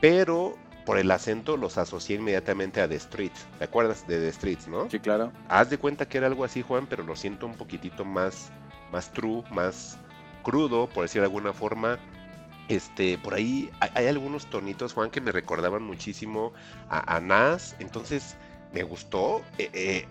pero 0.00 0.56
por 0.86 0.98
el 0.98 1.10
acento 1.10 1.56
los 1.56 1.78
asocié 1.78 2.16
inmediatamente 2.16 2.80
a 2.80 2.88
The 2.88 2.98
Streets. 2.98 3.46
¿Te 3.58 3.64
acuerdas 3.64 4.06
de 4.06 4.18
The 4.18 4.32
Streets, 4.32 4.68
no? 4.68 4.88
Sí, 4.90 5.00
claro. 5.00 5.32
Haz 5.48 5.70
de 5.70 5.78
cuenta 5.78 6.08
que 6.08 6.18
era 6.18 6.26
algo 6.26 6.44
así, 6.44 6.62
Juan, 6.62 6.86
pero 6.86 7.02
lo 7.02 7.16
siento 7.16 7.46
un 7.46 7.54
poquitito 7.54 8.04
más, 8.04 8.50
más 8.92 9.12
true, 9.12 9.42
más 9.50 9.98
crudo, 10.42 10.88
por 10.88 11.04
decir 11.04 11.20
de 11.20 11.26
alguna 11.26 11.52
forma. 11.52 11.98
Este, 12.68 13.18
por 13.18 13.34
ahí 13.34 13.68
hay, 13.80 14.06
algunos 14.06 14.46
tonitos, 14.46 14.92
Juan, 14.92 15.10
que 15.10 15.20
me 15.20 15.32
recordaban 15.32 15.82
muchísimo 15.82 16.52
a, 16.88 17.18
Nas, 17.20 17.74
entonces 17.80 18.36
me 18.72 18.84
gustó. 18.84 19.42
Eh, 19.58 19.70
eh, 19.74 20.06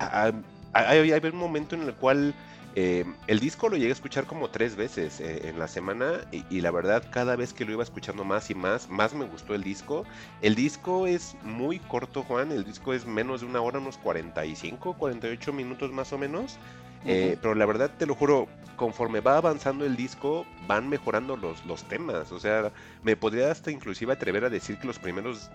hay, 0.73 1.11
un 1.23 1.37
momento 1.37 1.75
en 1.75 1.83
el 1.83 1.93
cual 1.95 2.35
eh, 2.75 3.03
el 3.25 3.39
disco 3.39 3.67
lo 3.67 3.77
llegué 3.77 3.89
a 3.89 3.93
escuchar 3.93 4.25
como 4.25 4.49
tres 4.49 4.75
veces 4.75 5.19
eh, 5.19 5.49
en 5.49 5.57
la 5.57 5.67
semana 5.67 6.21
y, 6.31 6.45
y 6.49 6.61
la 6.61 6.69
verdad 6.69 7.03
cada 7.09 7.35
vez 7.35 7.51
que 7.51 7.65
lo 7.65 7.71
iba 7.71 7.81
escuchando 7.81 8.23
más 8.23 8.51
y 8.51 8.55
más, 8.55 8.89
más 8.89 9.13
me 9.13 9.25
gustó 9.25 9.55
el 9.55 9.63
disco. 9.63 10.05
El 10.41 10.55
disco 10.55 11.07
es 11.07 11.35
muy 11.43 11.79
corto, 11.79 12.23
Juan, 12.23 12.51
el 12.51 12.63
disco 12.63 12.93
es 12.93 13.05
menos 13.05 13.41
de 13.41 13.47
una 13.47 13.61
hora, 13.61 13.79
unos 13.79 13.97
45, 13.97 14.93
48 14.97 15.53
minutos 15.53 15.91
más 15.91 16.13
o 16.13 16.17
menos. 16.17 16.57
Eh, 17.05 17.37
pero 17.41 17.55
la 17.55 17.65
verdad, 17.65 17.91
te 17.97 18.05
lo 18.05 18.15
juro, 18.15 18.47
conforme 18.75 19.21
va 19.21 19.37
avanzando 19.37 19.85
el 19.85 19.95
disco, 19.95 20.45
van 20.67 20.89
mejorando 20.89 21.37
los, 21.37 21.65
los 21.65 21.83
temas. 21.83 22.31
O 22.31 22.39
sea, 22.39 22.71
me 23.03 23.15
podría 23.15 23.51
hasta 23.51 23.71
inclusive 23.71 24.13
atrever 24.13 24.45
a 24.45 24.49
decir 24.49 24.77
que 24.79 24.87
los 24.87 24.99
primeros 24.99 25.49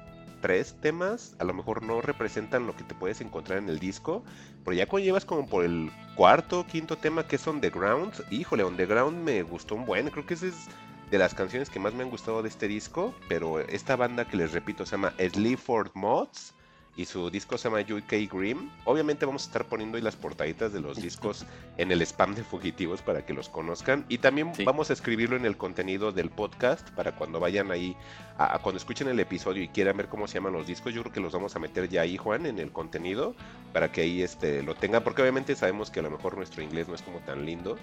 tres 0.44 0.76
temas 0.78 1.34
a 1.38 1.44
lo 1.44 1.54
mejor 1.54 1.82
no 1.82 2.02
representan 2.02 2.66
lo 2.66 2.76
que 2.76 2.84
te 2.84 2.94
puedes 2.94 3.22
encontrar 3.22 3.58
en 3.58 3.68
el 3.70 3.78
disco. 3.78 4.22
Pero 4.62 4.76
ya 4.76 4.86
cuando 4.86 5.06
llevas 5.06 5.24
como 5.24 5.46
por 5.46 5.64
el 5.64 5.90
cuarto, 6.16 6.66
quinto 6.66 6.98
tema 6.98 7.26
que 7.26 7.36
es 7.36 7.46
On 7.46 7.62
The 7.62 7.70
Ground, 7.70 8.12
híjole, 8.30 8.62
On 8.62 8.76
The 8.76 8.84
Ground 8.84 9.24
me 9.24 9.42
gustó 9.42 9.74
un 9.74 9.86
buen. 9.86 10.10
Creo 10.10 10.26
que 10.26 10.34
ese 10.34 10.48
es 10.48 10.66
de 11.10 11.18
las 11.18 11.34
canciones 11.34 11.70
que 11.70 11.80
más 11.80 11.94
me 11.94 12.02
han 12.02 12.10
gustado 12.10 12.42
de 12.42 12.50
este 12.50 12.68
disco. 12.68 13.14
Pero 13.26 13.60
esta 13.60 13.96
banda 13.96 14.26
que 14.26 14.36
les 14.36 14.52
repito 14.52 14.84
se 14.84 14.92
llama 14.92 15.14
Sleaford 15.18 15.92
Mods 15.94 16.54
y 16.96 17.06
su 17.06 17.28
disco 17.30 17.58
se 17.58 17.68
llama 17.68 17.80
UK 17.80 18.30
Grim. 18.32 18.70
Obviamente 18.84 19.26
vamos 19.26 19.42
a 19.44 19.46
estar 19.46 19.64
poniendo 19.64 19.96
ahí 19.96 20.02
las 20.02 20.16
portaditas 20.16 20.72
de 20.72 20.80
los 20.80 20.96
discos 21.02 21.44
en 21.76 21.90
el 21.90 22.02
spam 22.02 22.34
de 22.34 22.44
fugitivos 22.44 23.02
para 23.02 23.26
que 23.26 23.32
los 23.32 23.48
conozcan 23.48 24.04
y 24.08 24.18
también 24.18 24.54
Sí. 24.54 24.64
vamos 24.64 24.90
a 24.90 24.92
escribirlo 24.92 25.36
en 25.36 25.44
el 25.44 25.56
contenido 25.56 26.12
del 26.12 26.30
podcast 26.30 26.88
para 26.90 27.12
cuando 27.16 27.40
vayan 27.40 27.70
ahí 27.70 27.96
a, 28.38 28.54
a 28.54 28.58
cuando 28.60 28.78
escuchen 28.78 29.08
el 29.08 29.18
episodio 29.18 29.62
y 29.62 29.68
quieran 29.68 29.96
ver 29.96 30.08
cómo 30.08 30.28
se 30.28 30.34
llaman 30.34 30.52
los 30.52 30.66
discos, 30.66 30.94
yo 30.94 31.02
creo 31.02 31.12
que 31.12 31.20
los 31.20 31.32
vamos 31.32 31.56
a 31.56 31.58
meter 31.58 31.88
ya 31.88 32.02
ahí, 32.02 32.16
Juan, 32.16 32.46
en 32.46 32.58
el 32.58 32.70
contenido 32.70 33.34
para 33.72 33.90
que 33.90 34.02
ahí 34.02 34.22
este 34.22 34.62
lo 34.62 34.74
tengan 34.74 35.02
porque 35.02 35.22
obviamente 35.22 35.56
sabemos 35.56 35.90
que 35.90 36.00
a 36.00 36.02
lo 36.04 36.10
mejor 36.10 36.36
nuestro 36.36 36.62
inglés 36.62 36.86
no 36.88 36.94
es 36.94 37.02
como 37.02 37.18
tan 37.20 37.44
lindo. 37.44 37.76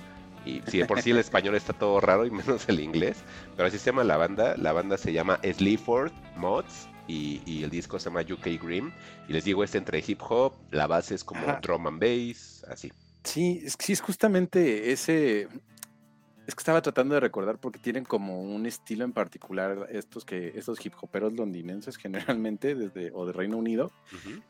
Y 0.43 0.61
si 0.65 0.79
de 0.79 0.85
por 0.85 1.01
sí 1.01 1.11
el 1.11 1.17
español 1.19 1.53
está 1.55 1.73
todo 1.73 1.99
raro 1.99 2.25
y 2.25 2.31
menos 2.31 2.67
el 2.67 2.79
inglés, 2.79 3.17
pero 3.55 3.67
así 3.67 3.77
se 3.77 3.87
llama 3.91 4.03
la 4.03 4.17
banda. 4.17 4.55
La 4.57 4.71
banda 4.73 4.97
se 4.97 5.13
llama 5.13 5.39
Sleaford 5.43 6.11
Mods 6.35 6.87
y, 7.11 7.41
y 7.45 7.63
el 7.63 7.69
disco 7.69 7.99
se 7.99 8.09
llama 8.09 8.21
UK 8.21 8.61
Grim. 8.61 8.91
Y 9.27 9.33
les 9.33 9.43
digo, 9.43 9.63
es 9.63 9.75
entre 9.75 10.03
hip 10.05 10.21
hop, 10.27 10.53
la 10.71 10.87
base 10.87 11.15
es 11.15 11.23
como 11.23 11.41
Ajá. 11.41 11.59
drum 11.61 11.87
and 11.87 11.99
bass, 11.99 12.65
así. 12.69 12.91
Sí, 13.23 13.61
es, 13.63 13.75
sí, 13.79 13.93
es 13.93 14.01
justamente 14.01 14.91
ese. 14.91 15.47
Es 16.47 16.55
que 16.55 16.59
estaba 16.61 16.81
tratando 16.81 17.13
de 17.13 17.21
recordar 17.21 17.59
porque 17.59 17.79
tienen 17.79 18.03
como 18.03 18.41
un 18.41 18.65
estilo 18.65 19.05
en 19.05 19.13
particular 19.13 19.87
estos 19.91 20.25
que 20.25 20.53
estos 20.55 20.83
hip 20.83 20.93
hoperos 21.01 21.33
londinenses 21.33 21.97
generalmente 21.97 22.75
desde 22.75 23.11
o 23.13 23.25
de 23.25 23.33
Reino 23.33 23.57
Unido. 23.57 23.91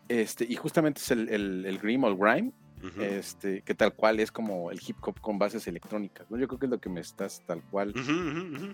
Este, 0.08 0.46
y 0.48 0.56
justamente 0.56 1.02
es 1.02 1.12
el, 1.12 1.30
el, 1.30 1.66
el 1.66 1.80
Grim 1.80 2.04
o 2.06 2.08
el 2.08 2.16
Grime, 2.16 2.54
este, 3.00 3.62
que 3.62 3.74
tal 3.76 3.94
cual 3.94 4.20
es 4.20 4.32
como 4.32 4.72
el 4.72 4.80
hip 4.86 4.98
hop 5.02 5.20
con 5.22 5.38
bases 5.40 5.68
electrónicas. 5.68 6.30
¿no? 6.30 6.38
Yo 6.38 6.48
creo 6.48 6.60
que 6.60 6.66
es 6.66 6.70
lo 6.72 6.80
que 6.80 6.90
me 6.90 7.02
estás 7.02 7.42
tal 7.46 7.62
cual 7.64 7.94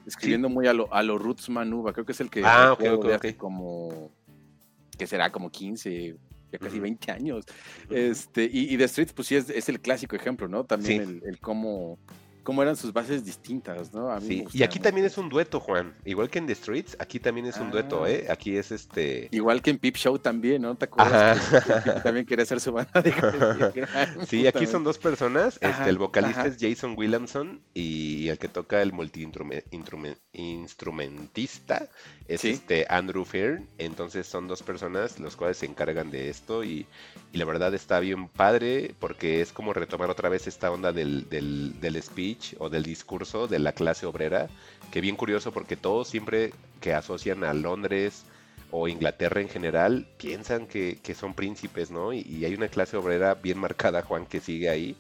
escribiendo 0.06 0.50
muy 0.50 0.68
a 0.68 0.74
lo, 0.74 0.94
a 0.94 1.04
lo 1.04 1.18
Roots 1.18 1.50
Manuba. 1.50 1.94
Creo 1.94 2.06
que 2.06 2.12
es 2.14 2.22
el 2.22 2.30
que 2.30 2.42
Ah, 2.46 2.76
como 3.38 4.12
que 4.98 5.06
será 5.08 5.32
como 5.32 5.52
15, 5.52 6.16
ya 6.52 6.60
casi 6.60 6.76
Ujú. 6.78 6.84
20 6.84 7.12
años. 7.12 7.46
Este, 7.90 8.44
y, 8.52 8.74
y 8.74 8.78
The 8.78 8.88
Streets, 8.88 9.14
pues 9.14 9.28
sí, 9.28 9.36
es, 9.36 9.50
es 9.50 9.70
el 9.70 9.80
clásico 9.80 10.16
ejemplo, 10.16 10.48
¿no? 10.48 10.64
También 10.64 11.06
Sí. 11.06 11.20
el, 11.24 11.30
el 11.30 11.40
cómo, 11.40 12.00
cómo 12.48 12.62
eran 12.62 12.78
sus 12.78 12.94
bases 12.94 13.26
distintas, 13.26 13.92
¿no? 13.94 14.10
A 14.10 14.22
mí 14.22 14.24
me 14.26 14.28
Sí, 14.50 14.60
y 14.60 14.64
aquí 14.64 14.80
mucho 14.80 14.84
también 14.84 15.06
es 15.06 15.18
un 15.18 15.28
dueto, 15.28 15.60
Juan. 15.60 15.94
Igual 16.06 16.30
que 16.30 16.40
en 16.40 16.48
The 16.48 16.56
Streets, 16.56 16.96
aquí 16.98 17.20
también 17.20 17.46
es 17.46 17.58
un 17.58 17.72
dueto, 17.72 18.06
Ah. 18.06 18.10
¿eh? 18.10 18.28
Aquí 18.30 18.56
es 18.56 18.72
este. 18.72 19.28
Igual 19.32 19.62
que 19.62 19.72
en 19.72 19.78
Peep 19.80 19.98
Show 19.98 20.18
también, 20.18 20.62
¿no? 20.62 20.74
¿Te 20.76 20.86
acuerdas? 20.86 21.54
Ajá. 21.54 21.84
Que, 21.84 21.92
que 21.92 22.00
también 22.00 22.26
quería 22.26 22.44
hacer 22.44 22.62
su 22.62 22.72
banda 22.72 23.02
de 23.02 23.12
Sí, 24.30 24.48
aquí 24.48 24.66
son 24.66 24.86
dos 24.86 24.98
personas. 24.98 25.60
Ajá, 25.62 25.80
Este, 25.80 25.90
el 25.90 25.98
vocalista 25.98 26.44
ajá. 26.44 26.50
es 26.50 26.56
Jason 26.58 26.94
Williamson 26.98 27.60
y 27.74 28.30
el 28.30 28.38
que 28.38 28.48
toca 28.48 28.82
el 28.82 28.94
multi-instrumentista 28.94 31.90
es 32.30 32.40
Sí. 32.42 32.52
este 32.52 32.86
Andrew 32.90 33.26
Fairn. 33.26 33.68
Entonces 33.78 34.26
son 34.26 34.48
dos 34.48 34.64
personas 34.64 35.20
los 35.20 35.36
cuales 35.36 35.58
se 35.58 35.66
encargan 35.66 36.12
de 36.12 36.30
esto 36.30 36.64
y, 36.64 36.88
y 37.34 37.38
la 37.38 37.44
verdad 37.44 37.74
está 37.74 38.00
bien 38.00 38.30
padre 38.30 38.96
porque 39.00 39.42
es 39.42 39.52
como 39.52 39.74
retomar 39.74 40.10
otra 40.10 40.30
vez 40.30 40.48
esta 40.48 40.72
onda 40.72 40.94
del, 40.94 41.28
del, 41.30 41.78
del 41.82 42.02
speech 42.02 42.37
o 42.60 42.70
del 42.70 42.84
discurso 42.84 43.48
de 43.48 43.60
la 43.60 43.72
clase 43.74 44.06
obrera, 44.06 44.48
que 44.92 45.02
bien 45.02 45.16
curioso 45.16 45.52
porque 45.52 45.76
todos 45.78 46.08
siempre 46.08 46.54
que 46.82 46.94
asocian 46.94 47.44
a 47.44 47.54
Londres 47.54 48.24
o 48.72 48.88
Inglaterra 48.88 49.40
en 49.42 49.50
general 49.50 50.08
piensan 50.18 50.68
que, 50.68 51.00
que 51.02 51.14
son 51.16 51.34
príncipes, 51.34 51.90
¿no? 51.92 52.12
Y, 52.14 52.22
y 52.22 52.46
hay 52.46 52.54
una 52.56 52.68
clase 52.68 52.98
obrera 52.98 53.34
bien 53.36 53.58
marcada, 53.58 54.02
Juan, 54.02 54.26
que 54.26 54.40
sigue 54.42 54.70
ahí. 54.70 54.96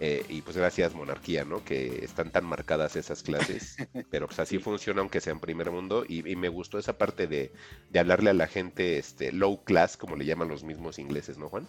eh, 0.00 0.24
y 0.28 0.42
pues 0.42 0.56
gracias 0.56 0.92
monarquía, 0.94 1.44
¿no? 1.44 1.64
Que 1.64 2.04
están 2.04 2.30
tan 2.32 2.44
marcadas 2.44 2.96
esas 2.96 3.22
clases, 3.22 3.76
pero 4.10 4.26
pues 4.26 4.40
así 4.40 4.56
Sí. 4.58 4.62
funciona 4.62 5.00
aunque 5.00 5.20
sea 5.20 5.32
en 5.32 5.38
primer 5.40 5.70
mundo 5.70 6.04
y, 6.06 6.28
y 6.28 6.34
me 6.34 6.48
gustó 6.48 6.78
esa 6.80 6.98
parte 6.98 7.28
de, 7.28 7.52
de 7.90 7.98
hablarle 8.00 8.30
a 8.30 8.34
la 8.34 8.48
gente 8.48 8.98
este, 8.98 9.30
low 9.32 9.62
class, 9.62 9.96
como 9.96 10.16
le 10.16 10.24
llaman 10.26 10.48
los 10.48 10.64
mismos 10.64 10.98
ingleses, 10.98 11.38
¿no, 11.38 11.48
Juan? 11.48 11.68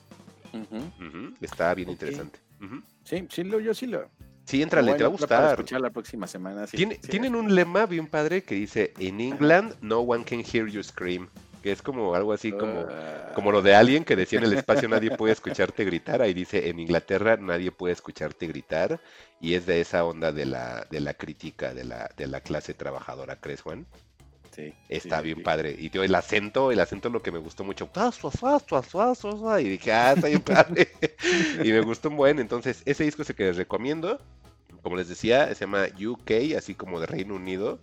Está 1.41 1.73
bien 1.75 1.89
interesante. 1.89 2.39
Sí, 3.03 3.27
sí, 3.29 3.43
lo, 3.43 3.59
yo 3.59 3.73
sí 3.75 3.85
lo. 3.85 4.09
Sí, 4.45 4.61
entrale, 4.61 4.93
te 4.93 5.03
va 5.03 5.07
a 5.07 5.09
Bueno, 5.09 5.27
para 5.27 5.39
gustar. 5.41 5.49
escuchar 5.59 5.81
la 5.81 5.89
próxima 5.89 6.27
semana. 6.27 6.67
sí, 6.67 6.77
Tiene- 6.77 6.95
sí. 7.01 7.07
tienen 7.09 7.35
un 7.35 7.53
lema 7.55 7.85
bien 7.87 8.07
padre 8.07 8.43
que 8.43 8.55
dice, 8.55 8.93
in 8.99 9.19
England 9.19 9.73
no 9.81 9.99
one 9.99 10.23
can 10.23 10.39
hear 10.41 10.67
you 10.67 10.83
scream, 10.83 11.27
que 11.63 11.71
es 11.71 11.81
como 11.81 12.13
algo 12.15 12.31
así 12.31 12.51
como... 12.51 12.85
Ah, 12.89 13.31
Como 13.35 13.51
lo 13.51 13.61
de 13.61 13.75
Alien 13.75 14.05
que 14.05 14.15
decía 14.15 14.39
en 14.39 14.45
el 14.45 14.53
espacio 14.53 14.87
nadie 14.87 15.11
puede 15.17 15.33
escucharte 15.73 15.83
gritar, 15.83 16.21
ahí 16.21 16.33
dice 16.33 16.69
en 16.69 16.79
Inglaterra 16.79 17.35
nadie 17.35 17.69
puede 17.71 17.91
escucharte 17.93 18.47
gritar 18.47 19.01
y 19.41 19.55
es 19.55 19.65
de 19.65 19.81
esa 19.81 20.05
onda 20.05 20.31
de 20.31 20.45
la, 20.45 20.87
de 20.89 21.01
la 21.01 21.15
crítica 21.15 21.73
de 21.73 21.83
la, 21.83 22.09
de 22.15 22.27
la 22.27 22.39
clase 22.39 22.73
trabajadora, 22.73 23.35
¿crees 23.41 23.61
Juan? 23.61 23.85
Sí, 24.55 24.73
Está 24.89 25.19
sí, 25.19 25.25
bien 25.25 25.37
sí. 25.37 25.43
padre. 25.43 25.75
Y 25.77 25.89
tío, 25.89 26.03
el 26.03 26.15
acento, 26.15 26.71
el 26.71 26.79
acento 26.79 27.07
es 27.09 27.13
lo 27.13 27.21
que 27.21 27.31
me 27.31 27.39
gustó 27.39 27.63
mucho. 27.63 27.89
Y 29.61 29.69
dije, 29.69 29.91
ah, 29.93 30.13
está 30.13 30.27
bien 30.27 30.41
padre. 30.41 30.91
y 31.63 31.71
me 31.71 31.81
gustó 31.81 32.09
un 32.09 32.17
buen. 32.17 32.39
Entonces, 32.39 32.81
ese 32.85 33.03
disco 33.03 33.21
es 33.23 33.29
el 33.29 33.35
que 33.35 33.45
les 33.45 33.57
recomiendo. 33.57 34.19
Como 34.81 34.95
les 34.97 35.07
decía, 35.09 35.47
se 35.55 35.61
llama 35.65 35.85
UK, 35.99 36.55
así 36.57 36.75
como 36.75 36.99
de 36.99 37.07
Reino 37.07 37.35
Unido. 37.35 37.81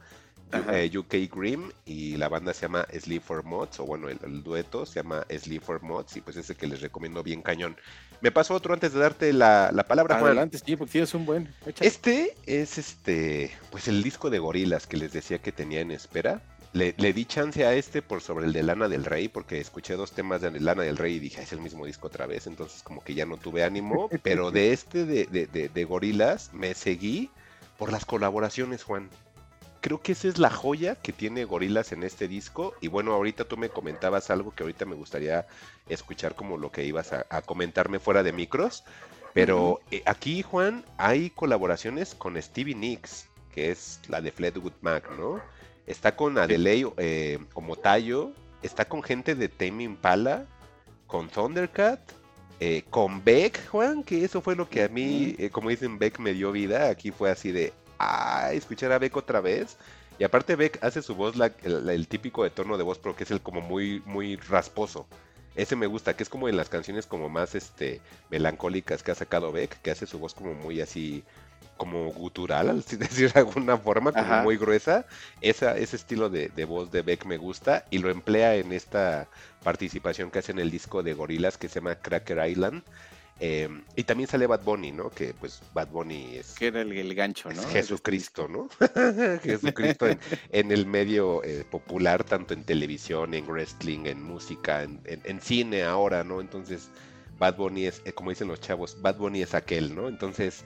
Ajá. 0.51 0.79
eh, 0.79 0.91
UK 0.97 1.14
Grim 1.35 1.73
y 1.87 2.16
la 2.18 2.29
banda 2.29 2.53
se 2.53 2.62
llama 2.62 2.87
Sleep 2.93 3.23
for 3.23 3.43
Mods, 3.45 3.81
o 3.81 3.87
bueno, 3.87 4.09
el, 4.11 4.18
el 4.23 4.43
dueto 4.43 4.85
se 4.87 4.97
llama 5.01 5.27
Sleep 5.31 5.62
for 5.62 5.83
Mods, 5.83 6.16
y 6.16 6.20
pues 6.20 6.37
ese 6.37 6.55
que 6.57 6.66
les 6.66 6.83
recomiendo 6.83 7.23
bien 7.23 7.43
cañón. 7.43 7.77
Me 8.20 8.31
pasó 8.33 8.55
otro 8.55 8.75
antes 8.75 8.93
de 8.93 9.01
darte 9.01 9.33
la, 9.33 9.70
la 9.73 9.85
palabra, 9.85 10.16
Juan. 10.16 10.33
Adelante, 10.33 10.59
sí, 10.59 10.77
porque 10.77 10.93
tienes 10.93 11.14
un 11.14 11.25
buen. 11.27 11.55
échale. 11.66 11.89
Este 11.89 12.37
es 12.47 12.79
este, 12.79 13.51
pues 13.70 13.89
el 13.89 14.03
disco 14.03 14.31
de 14.31 14.39
gorilas 14.39 14.87
que 14.87 14.97
les 14.99 15.12
decía 15.12 15.41
que 15.41 15.53
tenía 15.53 15.81
en 15.81 15.91
espera. 15.91 16.43
Le, 16.73 16.95
le 16.97 17.12
di 17.12 17.27
chance 17.27 17.66
a 17.66 17.75
este 17.75 18.01
por 18.01 18.23
sobre 18.23 18.47
el 18.47 18.53
de 18.53 18.62
Lana 18.62 18.89
del 18.89 19.05
Rey, 19.05 19.29
porque 19.29 19.61
escuché 19.61 19.95
dos 19.95 20.12
temas 20.12 20.41
de 20.41 20.59
Lana 20.59 20.85
del 20.85 20.97
Rey 20.97 21.14
y 21.16 21.18
dije, 21.18 21.41
"Ah, 21.41 21.43
es 21.45 21.53
el 21.53 21.61
mismo 21.61 21.85
disco 21.85 22.07
otra 22.07 22.27
vez, 22.27 22.47
entonces 22.47 22.83
como 22.83 23.05
que 23.05 23.14
ya 23.14 23.27
no 23.27 23.37
tuve 23.37 23.62
ánimo, 23.62 24.09
pero 24.23 24.51
de 24.51 24.73
este 24.73 25.05
de, 25.05 25.27
de, 25.27 25.47
de, 25.47 25.68
de 25.68 25.85
gorilas 25.85 26.51
me 26.55 26.75
seguí 26.75 27.31
por 27.79 27.93
las 27.93 28.05
colaboraciones, 28.05 28.85
Juan. 28.85 29.11
Creo 29.81 30.01
que 30.01 30.12
esa 30.12 30.29
es 30.29 30.39
la 30.39 30.51
joya 30.51 30.95
que 30.95 31.12
tiene 31.12 31.45
Gorilas 31.45 31.91
en 31.91 32.05
este 32.05 32.29
disco. 32.29 32.73
Y 32.81 32.87
bueno, 32.87 33.12
ahorita 33.14 33.45
tú 33.47 33.57
me 33.57 33.68
comentabas 33.68 34.31
algo 34.31 34.55
que 34.55 34.62
ahorita 34.62 34.85
me 34.85 34.95
gustaría 34.95 35.49
escuchar 35.89 36.37
como 36.37 36.57
lo 36.57 36.70
que 36.70 36.85
ibas 36.85 37.12
a, 37.12 37.27
a 37.29 37.43
comentarme 37.43 37.99
fuera 37.99 38.23
de 38.23 38.33
micros. 38.33 38.85
Pero 39.35 39.81
eh, 39.91 40.03
aquí, 40.07 40.43
Juan, 40.43 40.85
hay 40.99 41.31
colaboraciones 41.31 42.14
con 42.14 42.41
Stevie 42.41 42.77
Nicks, 42.77 43.27
que 43.53 43.73
es 43.73 43.99
la 44.09 44.20
de 44.20 44.31
Fleetwood 44.31 44.75
Mac, 44.83 45.11
¿no? 45.18 45.43
Está 45.87 46.14
con 46.16 46.39
Adelaide 46.39 46.93
eh, 46.99 47.39
como 47.53 47.76
Tayo, 47.76 48.33
está 48.62 48.85
con 48.85 49.03
gente 49.03 49.35
de 49.35 49.49
Tame 49.49 49.83
Impala, 49.85 50.47
con 51.07 51.28
Thundercat, 51.28 52.01
eh, 52.61 52.85
con 52.91 53.24
Beck, 53.24 53.68
Juan, 53.68 54.05
que 54.05 54.24
eso 54.24 54.41
fue 54.41 54.55
lo 54.55 54.68
que 54.68 54.85
a 54.85 54.89
mí, 54.89 55.35
eh, 55.39 55.51
como 55.51 55.68
dicen, 55.70 55.99
Beck 55.99 56.18
me 56.20 56.33
dio 56.33 56.53
vida. 56.53 56.89
Aquí 56.89 57.11
fue 57.11 57.30
así 57.30 57.51
de, 57.51 57.72
ah, 57.99 58.51
escuchar 58.53 58.93
a 58.93 58.99
Beck 58.99 59.16
otra 59.16 59.41
vez. 59.41 59.76
Y 60.18 60.24
aparte 60.24 60.55
Beck 60.55 60.78
hace 60.85 61.03
su 61.03 61.16
voz, 61.16 61.35
la- 61.37 61.53
el, 61.64 61.89
el 61.89 62.07
típico 62.07 62.45
de 62.45 62.51
tono 62.51 62.76
de 62.78 62.85
voz, 62.85 62.99
pero 62.99 63.16
que 63.16 63.24
es 63.24 63.30
el 63.33 63.41
como 63.41 63.61
muy, 63.61 64.01
muy 64.07 64.37
rasposo. 64.37 65.07
Ese 65.57 65.74
me 65.74 65.87
gusta, 65.89 66.14
que 66.16 66.22
es 66.22 66.28
como 66.28 66.49
en 66.49 66.57
las 66.57 66.68
canciones 66.68 67.07
como 67.07 67.28
más 67.28 67.55
este 67.57 68.01
melancólicas 68.30 69.03
que 69.03 69.11
ha 69.11 69.14
sacado 69.14 69.53
Beck, 69.53 69.80
que 69.83 69.91
hace 69.91 70.07
su 70.07 70.18
voz 70.18 70.33
como 70.33 70.55
muy 70.55 70.80
así, 70.80 71.24
como 71.83 72.12
gutural, 72.12 72.68
al 72.70 72.83
decir 72.99 73.33
de 73.33 73.41
alguna 73.41 73.76
forma, 73.78 74.12
como 74.12 74.37
Ajá. 74.37 74.43
muy 74.43 74.57
gruesa. 74.57 75.07
Esa, 75.41 75.76
ese 75.76 75.97
estilo 75.97 76.28
de, 76.30 76.49
de 76.49 76.64
voz 76.64 76.91
de 76.91 77.03
Beck 77.03 77.24
me 77.26 77.37
gusta 77.39 77.87
y 77.91 77.99
lo 77.99 78.11
emplea 78.11 78.57
en 78.57 78.72
esta 78.72 79.28
participación 79.62 80.30
que 80.30 80.39
hace 80.41 80.53
en 80.53 80.59
el 80.61 80.70
disco 80.70 81.03
de 81.03 81.14
Gorilas 81.14 81.59
que 81.59 81.68
se 81.68 81.76
llama 81.80 81.97
Cracker 81.97 82.47
Island. 82.49 82.83
Eh, 83.41 83.68
y 83.97 84.05
también 84.05 84.28
sale 84.28 84.47
Bad 84.47 84.62
Bunny, 84.62 84.93
¿no? 84.93 85.11
Que 85.11 85.35
pues 85.35 85.62
Bad 85.72 85.89
Bunny 85.89 86.37
es, 86.37 86.55
Que 86.55 86.68
era 86.68 86.83
el, 86.83 86.93
el 86.93 87.14
gancho, 87.14 87.51
es 87.51 87.57
¿no? 87.57 87.62
Jesucristo, 87.66 88.49
¿no? 88.49 88.68
Jesucristo 89.43 90.07
en, 90.09 90.20
en 90.51 90.70
el 90.72 90.87
medio 90.87 91.43
eh, 91.45 91.64
popular, 91.64 92.24
tanto 92.24 92.55
en 92.55 92.64
televisión, 92.64 93.35
en 93.35 93.47
wrestling, 93.47 94.07
en 94.07 94.22
música, 94.22 94.83
en, 94.83 95.01
en- 95.05 95.22
en 95.24 95.41
cine 95.41 95.83
ahora, 95.85 96.24
¿no? 96.24 96.41
Entonces, 96.41 96.93
Bad 97.39 97.57
Bunny 97.57 97.87
es, 97.87 98.03
eh, 98.05 98.12
como 98.12 98.30
dicen 98.30 98.49
los 98.49 98.61
chavos, 98.61 99.01
Bad 99.01 99.16
Bunny 99.16 99.43
es 99.43 99.55
aquel, 99.55 99.95
¿no? 99.95 100.09
Entonces, 100.09 100.64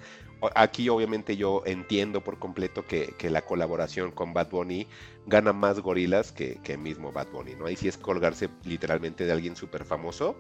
aquí 0.55 0.89
obviamente 0.89 1.37
yo 1.37 1.63
entiendo 1.67 2.23
por 2.23 2.39
completo 2.39 2.85
que, 2.87 3.15
la 3.31 3.43
colaboración 3.43 4.13
con 4.13 4.33
Bad 4.33 4.51
Bunny 4.51 4.87
gana 5.27 5.53
más 5.53 5.81
gorilas 5.81 6.33
que, 6.33 6.61
que 6.63 6.77
mismo 6.77 7.13
Bad 7.13 7.29
Bunny, 7.33 7.55
¿no? 7.55 7.67
Ahí 7.67 7.77
sí 7.77 7.89
es 7.89 7.97
colgarse 7.97 8.49
literalmente 8.65 9.25
de 9.25 9.33
alguien 9.33 9.57
súper 9.57 9.85
famoso. 9.85 10.37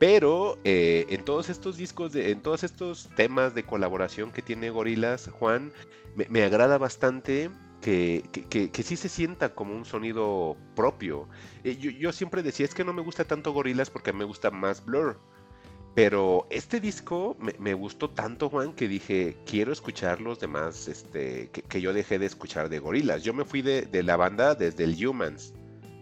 Pero 0.00 0.58
eh, 0.64 1.04
en 1.10 1.26
todos 1.26 1.50
estos 1.50 1.76
discos, 1.76 2.14
en 2.14 2.40
todos 2.40 2.64
estos 2.64 3.10
temas 3.16 3.54
de 3.54 3.64
colaboración 3.64 4.32
que 4.32 4.40
tiene 4.40 4.70
Gorilas, 4.70 5.28
Juan, 5.28 5.72
me, 6.14 6.42
agrada 6.42 6.78
bastante 6.78 7.50
que 7.82 8.82
sí 8.82 8.96
se 8.96 9.10
sienta 9.10 9.54
como 9.54 9.74
un 9.74 9.84
sonido 9.84 10.56
propio. 10.74 11.28
Eh, 11.64 11.76
yo, 11.76 11.90
yo 11.90 12.12
siempre 12.12 12.42
decía, 12.42 12.64
es 12.64 12.74
que 12.74 12.82
no 12.82 12.94
me 12.94 13.02
gusta 13.02 13.24
tanto 13.24 13.52
Gorilas 13.52 13.90
porque 13.90 14.14
me 14.14 14.24
gusta 14.24 14.50
más 14.50 14.82
Blur. 14.82 15.20
Pero 15.94 16.46
este 16.50 16.80
disco 16.80 17.36
me, 17.40 17.54
me 17.58 17.74
gustó 17.74 18.10
tanto, 18.10 18.48
Juan, 18.48 18.72
que 18.72 18.86
dije, 18.86 19.36
quiero 19.44 19.72
escuchar 19.72 20.20
los 20.20 20.38
demás 20.38 20.86
este, 20.88 21.50
que, 21.50 21.62
que 21.62 21.80
yo 21.80 21.92
dejé 21.92 22.18
de 22.18 22.26
escuchar 22.26 22.68
de 22.68 22.78
Gorilas. 22.78 23.24
Yo 23.24 23.34
me 23.34 23.44
fui 23.44 23.60
de, 23.60 23.82
de 23.82 24.02
la 24.02 24.16
banda 24.16 24.54
desde 24.54 24.84
el 24.84 25.04
Humans. 25.04 25.52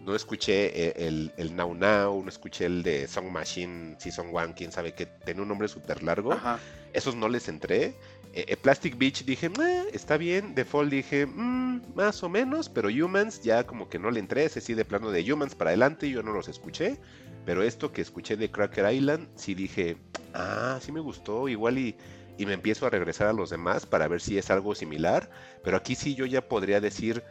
No 0.05 0.15
escuché 0.15 0.87
eh, 0.87 0.93
el, 1.07 1.33
el 1.37 1.55
Now 1.55 1.73
Now, 1.73 2.23
no 2.23 2.29
escuché 2.29 2.65
el 2.65 2.83
de 2.83 3.07
Song 3.07 3.29
Machine 3.31 3.95
Season 3.99 4.27
1, 4.31 4.53
quién 4.55 4.71
sabe 4.71 4.93
que 4.93 5.05
tiene 5.05 5.41
un 5.41 5.47
nombre 5.47 5.67
súper 5.67 6.03
largo. 6.03 6.33
Ajá. 6.33 6.59
Esos 6.93 7.15
no 7.15 7.27
les 7.27 7.47
entré. 7.47 7.95
Eh, 8.33 8.45
eh, 8.47 8.57
Plastic 8.57 8.97
Beach 8.97 9.25
dije, 9.25 9.49
"Meh, 9.49 9.85
está 9.91 10.17
bien. 10.17 10.55
The 10.55 10.65
Fall 10.65 10.89
dije, 10.89 11.25
"Mm, 11.25 11.95
más 11.95 12.23
o 12.23 12.29
menos. 12.29 12.69
Pero 12.69 12.89
Humans 12.89 13.41
ya 13.41 13.65
como 13.65 13.89
que 13.89 13.99
no 13.99 14.09
le 14.11 14.19
entré. 14.19 14.45
Ese 14.45 14.61
sí 14.61 14.73
de 14.73 14.85
plano 14.85 15.11
de 15.11 15.31
Humans 15.31 15.55
para 15.55 15.71
adelante 15.71 16.09
yo 16.09 16.23
no 16.23 16.31
los 16.31 16.47
escuché. 16.47 16.97
Pero 17.49 17.63
esto 17.63 17.91
que 17.91 18.03
escuché 18.03 18.37
de 18.37 18.51
Cracker 18.51 18.93
Island, 18.93 19.27
sí 19.33 19.55
dije, 19.55 19.97
ah, 20.35 20.77
sí 20.83 20.91
me 20.91 20.99
gustó. 20.99 21.49
Igual 21.49 21.79
y, 21.79 21.95
y 22.37 22.45
me 22.45 22.53
empiezo 22.53 22.85
a 22.85 22.91
regresar 22.91 23.25
a 23.25 23.33
los 23.33 23.49
demás 23.49 23.87
para 23.87 24.07
ver 24.07 24.21
si 24.21 24.37
es 24.37 24.51
algo 24.51 24.75
similar. 24.75 25.31
Pero 25.63 25.75
aquí 25.75 25.95
sí 25.95 26.13
yo 26.13 26.27
ya 26.27 26.47
podría 26.47 26.79
decir, 26.79 27.23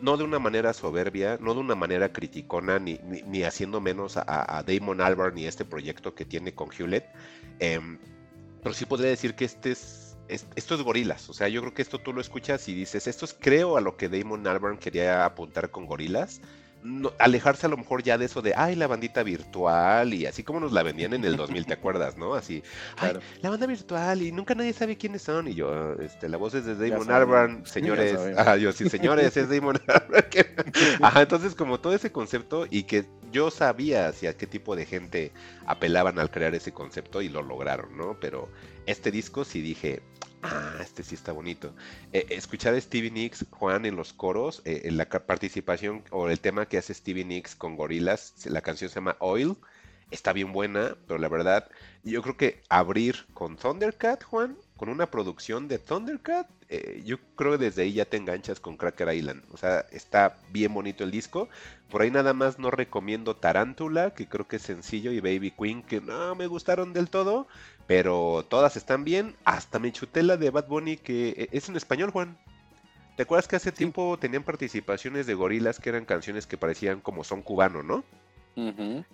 no 0.00 0.16
de 0.16 0.24
una 0.24 0.38
manera 0.38 0.72
soberbia, 0.72 1.36
no 1.38 1.52
de 1.52 1.60
una 1.60 1.74
manera 1.74 2.14
criticona, 2.14 2.78
ni, 2.78 2.98
ni, 3.04 3.20
ni 3.24 3.42
haciendo 3.42 3.78
menos 3.78 4.16
a, 4.16 4.64
Damon 4.66 5.02
Albarn 5.02 5.36
y 5.36 5.44
este 5.44 5.66
proyecto 5.66 6.14
que 6.14 6.24
tiene 6.24 6.54
con 6.54 6.70
Hewlett. 6.72 7.04
em, 7.58 7.98
pero 8.62 8.74
sí 8.74 8.86
podría 8.86 9.10
decir 9.10 9.34
que 9.34 9.44
este 9.44 9.72
es, 9.72 10.16
es- 10.28 10.46
esto 10.56 10.76
es 10.76 10.80
gorilas. 10.82 11.28
O 11.28 11.34
sea, 11.34 11.48
yo 11.48 11.60
creo 11.60 11.74
que 11.74 11.82
esto 11.82 11.98
tú 11.98 12.14
lo 12.14 12.22
escuchas 12.22 12.66
y 12.70 12.74
dices, 12.74 13.06
esto 13.06 13.26
es 13.26 13.36
creo 13.38 13.76
a 13.76 13.82
lo 13.82 13.98
que 13.98 14.08
Damon 14.08 14.46
Albarn 14.46 14.78
quería 14.78 15.26
apuntar 15.26 15.70
con 15.70 15.84
gorilas. 15.84 16.40
No- 16.82 17.12
alejarse 17.18 17.66
a 17.66 17.68
lo 17.68 17.76
mejor 17.76 18.02
ya 18.04 18.16
de 18.18 18.26
eso 18.26 18.40
de, 18.40 18.54
ay, 18.56 18.76
la 18.76 18.86
bandita 18.86 19.22
virtual 19.24 20.14
y 20.14 20.26
así 20.26 20.42
como 20.44 20.60
nos 20.60 20.72
la 20.72 20.82
vendían 20.84 21.12
en 21.12 21.24
el 21.24 21.36
2000, 21.36 21.66
¿te 21.66 21.72
acuerdas, 21.74 22.16
no? 22.16 22.34
Así, 22.34 22.62
ay, 22.98 23.10
Claro. 23.10 23.20
la 23.42 23.50
banda 23.50 23.66
virtual 23.66 24.22
y 24.22 24.30
nunca 24.32 24.54
nadie 24.54 24.72
sabe 24.72 24.96
quiénes 24.96 25.22
son. 25.22 25.48
Y 25.48 25.54
yo, 25.54 25.72
"Ah, 25.72 25.96
este, 26.00 26.28
la 26.28 26.36
voz 26.36 26.54
es 26.54 26.64
de 26.66 26.74
Damon 26.74 27.06
ya 27.08 27.12
señores. 27.64 28.12
Ajá, 28.38 28.56
yo, 28.56 28.70
sí, 28.72 28.88
señores, 28.88 29.36
es 29.36 29.48
Damon 29.48 29.78
que- 30.30 30.54
Ajá, 31.02 31.22
entonces 31.22 31.54
como 31.54 31.80
todo 31.80 31.94
ese 31.94 32.12
concepto 32.12 32.66
y 32.70 32.84
que 32.84 33.06
yo 33.32 33.50
sabía 33.50 34.08
hacia 34.08 34.36
qué 34.36 34.46
tipo 34.46 34.76
de 34.76 34.86
gente 34.86 35.32
apelaban 35.66 36.18
al 36.18 36.30
crear 36.30 36.54
ese 36.54 36.72
concepto 36.72 37.20
y 37.22 37.28
lo 37.28 37.42
lograron, 37.42 37.96
¿no? 37.96 38.18
Pero 38.20 38.48
este 38.86 39.10
disco 39.10 39.44
sí 39.44 39.60
dije, 39.60 40.00
Ah, 40.42 40.76
este 40.80 41.02
sí 41.02 41.14
está 41.16 41.32
bonito. 41.32 41.74
Eh, 42.12 42.26
escuchar 42.30 42.74
a 42.74 42.80
Stevie 42.80 43.10
Nicks, 43.10 43.44
Juan, 43.50 43.86
en 43.86 43.96
los 43.96 44.12
coros, 44.12 44.62
eh, 44.64 44.82
en 44.84 44.96
la 44.96 45.08
participación 45.08 46.04
o 46.10 46.28
el 46.28 46.40
tema 46.40 46.66
que 46.66 46.78
hace 46.78 46.94
Stevie 46.94 47.24
Nicks 47.24 47.56
con 47.56 47.76
Gorilas, 47.76 48.46
la 48.46 48.60
canción 48.60 48.88
se 48.88 48.96
llama 48.96 49.16
Oil, 49.18 49.56
está 50.10 50.32
bien 50.32 50.52
buena, 50.52 50.96
pero 51.06 51.18
la 51.18 51.28
verdad, 51.28 51.68
yo 52.04 52.22
creo 52.22 52.36
que 52.36 52.62
abrir 52.68 53.26
con 53.34 53.56
Thundercat, 53.56 54.22
Juan, 54.22 54.56
con 54.78 54.88
una 54.88 55.10
producción 55.10 55.66
de 55.66 55.80
Thundercat, 55.80 56.48
eh, 56.68 57.02
yo 57.04 57.18
creo 57.34 57.52
que 57.52 57.64
desde 57.64 57.82
ahí 57.82 57.94
ya 57.94 58.04
te 58.04 58.16
enganchas 58.16 58.60
con 58.60 58.76
Cracker 58.76 59.12
Island. 59.12 59.42
O 59.52 59.56
sea, 59.56 59.80
está 59.90 60.38
bien 60.50 60.72
bonito 60.72 61.02
el 61.02 61.10
disco. 61.10 61.48
Por 61.90 62.00
ahí 62.00 62.12
nada 62.12 62.32
más 62.32 62.60
no 62.60 62.70
recomiendo 62.70 63.34
Tarántula, 63.34 64.14
que 64.14 64.28
creo 64.28 64.46
que 64.46 64.56
es 64.56 64.62
sencillo, 64.62 65.10
y 65.10 65.18
Baby 65.18 65.50
Queen, 65.50 65.82
que 65.82 66.00
no 66.00 66.36
me 66.36 66.46
gustaron 66.46 66.92
del 66.92 67.10
todo. 67.10 67.48
Pero 67.88 68.46
todas 68.48 68.76
están 68.76 69.02
bien. 69.02 69.34
Hasta 69.44 69.80
me 69.80 69.90
chuté 69.90 70.22
la 70.22 70.36
de 70.36 70.50
Bad 70.50 70.68
Bunny, 70.68 70.96
que 70.96 71.30
eh, 71.30 71.48
es 71.50 71.68
en 71.68 71.76
español, 71.76 72.12
Juan. 72.12 72.38
¿Te 73.16 73.24
acuerdas 73.24 73.48
que 73.48 73.56
hace 73.56 73.72
tiempo 73.72 74.16
tenían 74.20 74.44
participaciones 74.44 75.26
de 75.26 75.34
gorilas 75.34 75.80
que 75.80 75.88
eran 75.88 76.04
canciones 76.04 76.46
que 76.46 76.56
parecían 76.56 77.00
como 77.00 77.24
son 77.24 77.42
cubano, 77.42 77.82
¿no? 77.82 78.04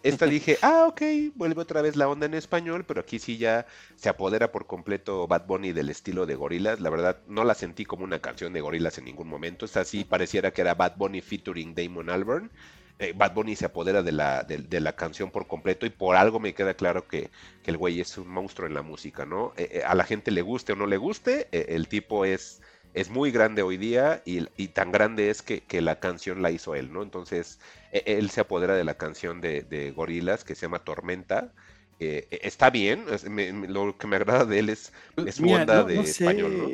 Esta 0.03 0.27
dije, 0.27 0.59
ah, 0.63 0.87
ok, 0.89 1.03
vuelve 1.35 1.61
otra 1.61 1.83
vez 1.83 1.97
la 1.97 2.09
onda 2.09 2.27
en 2.27 2.35
español, 2.35 2.85
pero 2.85 3.01
aquí 3.01 3.19
sí 3.19 3.37
ya 3.37 3.67
se 3.97 4.09
apodera 4.09 4.51
por 4.53 4.67
completo 4.67 5.27
Bad 5.27 5.47
Bunny 5.47 5.73
del 5.73 5.91
estilo 5.91 6.27
de 6.27 6.35
gorilas. 6.35 6.81
La 6.81 6.91
verdad, 6.91 7.21
no 7.29 7.45
la 7.45 7.55
sentí 7.55 7.85
como 7.85 8.05
una 8.05 8.21
canción 8.21 8.53
de 8.53 8.61
gorilas 8.61 8.99
en 8.99 9.05
ningún 9.05 9.29
momento. 9.29 9.65
Esta 9.65 9.85
sí 9.85 10.05
pareciera 10.05 10.53
que 10.53 10.63
era 10.63 10.75
Bad 10.75 10.97
Bunny 10.97 11.21
featuring 11.21 11.75
Damon 11.75 12.11
Albarn. 12.11 12.51
Eh, 12.99 13.13
Bad 13.15 13.35
Bunny 13.35 13.57
se 13.57 13.67
apodera 13.67 14.03
de 14.03 14.13
la, 14.13 14.45
de, 14.45 14.59
de 14.59 14.81
la 14.81 14.95
canción 14.95 15.31
por 15.33 15.47
completo 15.49 15.85
y 15.85 15.91
por 15.91 16.15
algo 16.17 16.39
me 16.39 16.55
queda 16.55 16.75
claro 16.75 17.09
que, 17.09 17.31
que 17.63 17.71
el 17.73 17.77
güey 17.77 18.01
es 18.01 18.17
un 18.19 18.29
monstruo 18.29 18.69
en 18.69 18.75
la 18.75 18.83
música, 18.83 19.27
¿no? 19.27 19.53
Eh, 19.57 19.69
eh, 19.73 19.83
a 19.85 19.95
la 19.97 20.05
gente 20.05 20.31
le 20.31 20.43
guste 20.43 20.73
o 20.75 20.77
no 20.77 20.87
le 20.87 20.97
guste, 20.97 21.49
eh, 21.51 21.67
el 21.71 21.89
tipo 21.89 22.25
es, 22.25 22.63
es 22.95 23.11
muy 23.11 23.31
grande 23.31 23.63
hoy 23.63 23.77
día 23.77 24.23
y, 24.25 24.47
y 24.57 24.69
tan 24.69 24.93
grande 24.93 25.29
es 25.31 25.43
que, 25.43 25.61
que 25.61 25.81
la 25.81 26.01
canción 26.01 26.43
la 26.43 26.51
hizo 26.51 26.75
él, 26.75 26.93
¿no? 26.93 27.03
Entonces, 27.03 27.59
eh, 27.93 28.03
él 28.07 28.31
se 28.31 28.41
apodera 28.41 28.75
de 28.77 28.85
la 28.85 28.95
canción 28.95 29.41
de, 29.41 29.63
de 29.63 29.91
Gorilas 29.91 30.45
que 30.45 30.55
se 30.55 30.63
llama 30.63 30.85
Tormenta. 30.85 31.53
Eh, 31.99 32.27
eh, 32.31 32.39
está 32.43 32.71
bien, 32.71 33.05
es- 33.11 33.29
me- 33.29 33.53
me- 33.53 33.69
lo 33.69 33.97
que 33.99 34.07
me 34.07 34.17
agrada 34.17 34.45
de 34.45 34.59
él 34.61 34.69
es, 34.71 34.93
es 35.17 35.35
su 35.37 35.43
Mira, 35.45 35.61
onda 35.61 35.83
no- 35.83 35.87
de 35.89 35.95
no 35.97 36.03
sé, 36.05 36.25
español, 36.25 36.59
¿no? 36.59 36.71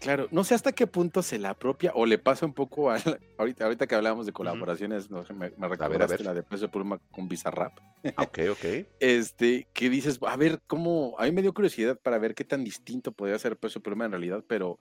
Claro, 0.00 0.28
no 0.30 0.44
sé 0.44 0.54
hasta 0.54 0.70
qué 0.70 0.86
punto 0.86 1.22
se 1.24 1.40
la 1.40 1.50
apropia 1.50 1.90
o 1.94 2.06
le 2.06 2.18
pasa 2.18 2.46
un 2.46 2.54
poco 2.54 2.88
a 2.90 2.98
ahorita, 3.36 3.64
ahorita 3.64 3.86
que 3.88 3.96
hablábamos 3.96 4.26
de 4.26 4.32
colaboraciones, 4.32 5.10
no 5.10 5.24
me, 5.34 5.50
me 5.56 5.68
ver, 5.68 6.02
a 6.02 6.06
ver. 6.06 6.20
la 6.20 6.34
de 6.34 6.44
Peso 6.44 6.70
Pluma 6.70 7.00
con 7.10 7.28
Bizarrap. 7.28 7.72
Ah, 8.16 8.22
Ok, 8.22 8.38
ok. 8.50 8.64
Este, 9.00 9.66
que 9.72 9.90
dices, 9.90 10.18
a 10.22 10.36
ver 10.36 10.60
cómo, 10.68 11.16
a 11.18 11.24
mí 11.24 11.32
me 11.32 11.42
dio 11.42 11.52
curiosidad 11.52 11.98
para 12.00 12.18
ver 12.18 12.34
qué 12.34 12.44
tan 12.44 12.62
distinto 12.62 13.10
podría 13.12 13.38
ser 13.40 13.56
Peso 13.56 13.80
Pluma 13.80 14.04
en 14.04 14.12
realidad, 14.12 14.44
pero, 14.46 14.78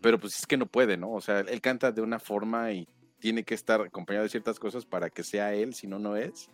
pero 0.00 0.18
pues 0.18 0.38
es 0.38 0.46
que 0.46 0.56
no 0.56 0.66
puede, 0.66 0.96
¿no? 0.96 1.12
O 1.12 1.20
sea, 1.20 1.40
él 1.40 1.60
canta 1.60 1.92
de 1.92 2.02
una 2.02 2.18
forma 2.18 2.72
y 2.72 2.88
tiene 3.18 3.44
que 3.44 3.54
estar 3.54 3.80
acompañado 3.80 4.24
de 4.24 4.30
ciertas 4.30 4.58
cosas 4.58 4.86
para 4.86 5.10
que 5.10 5.22
sea 5.22 5.54
él, 5.54 5.74
si 5.74 5.86
no, 5.86 5.98
no 5.98 6.16
es. 6.16 6.48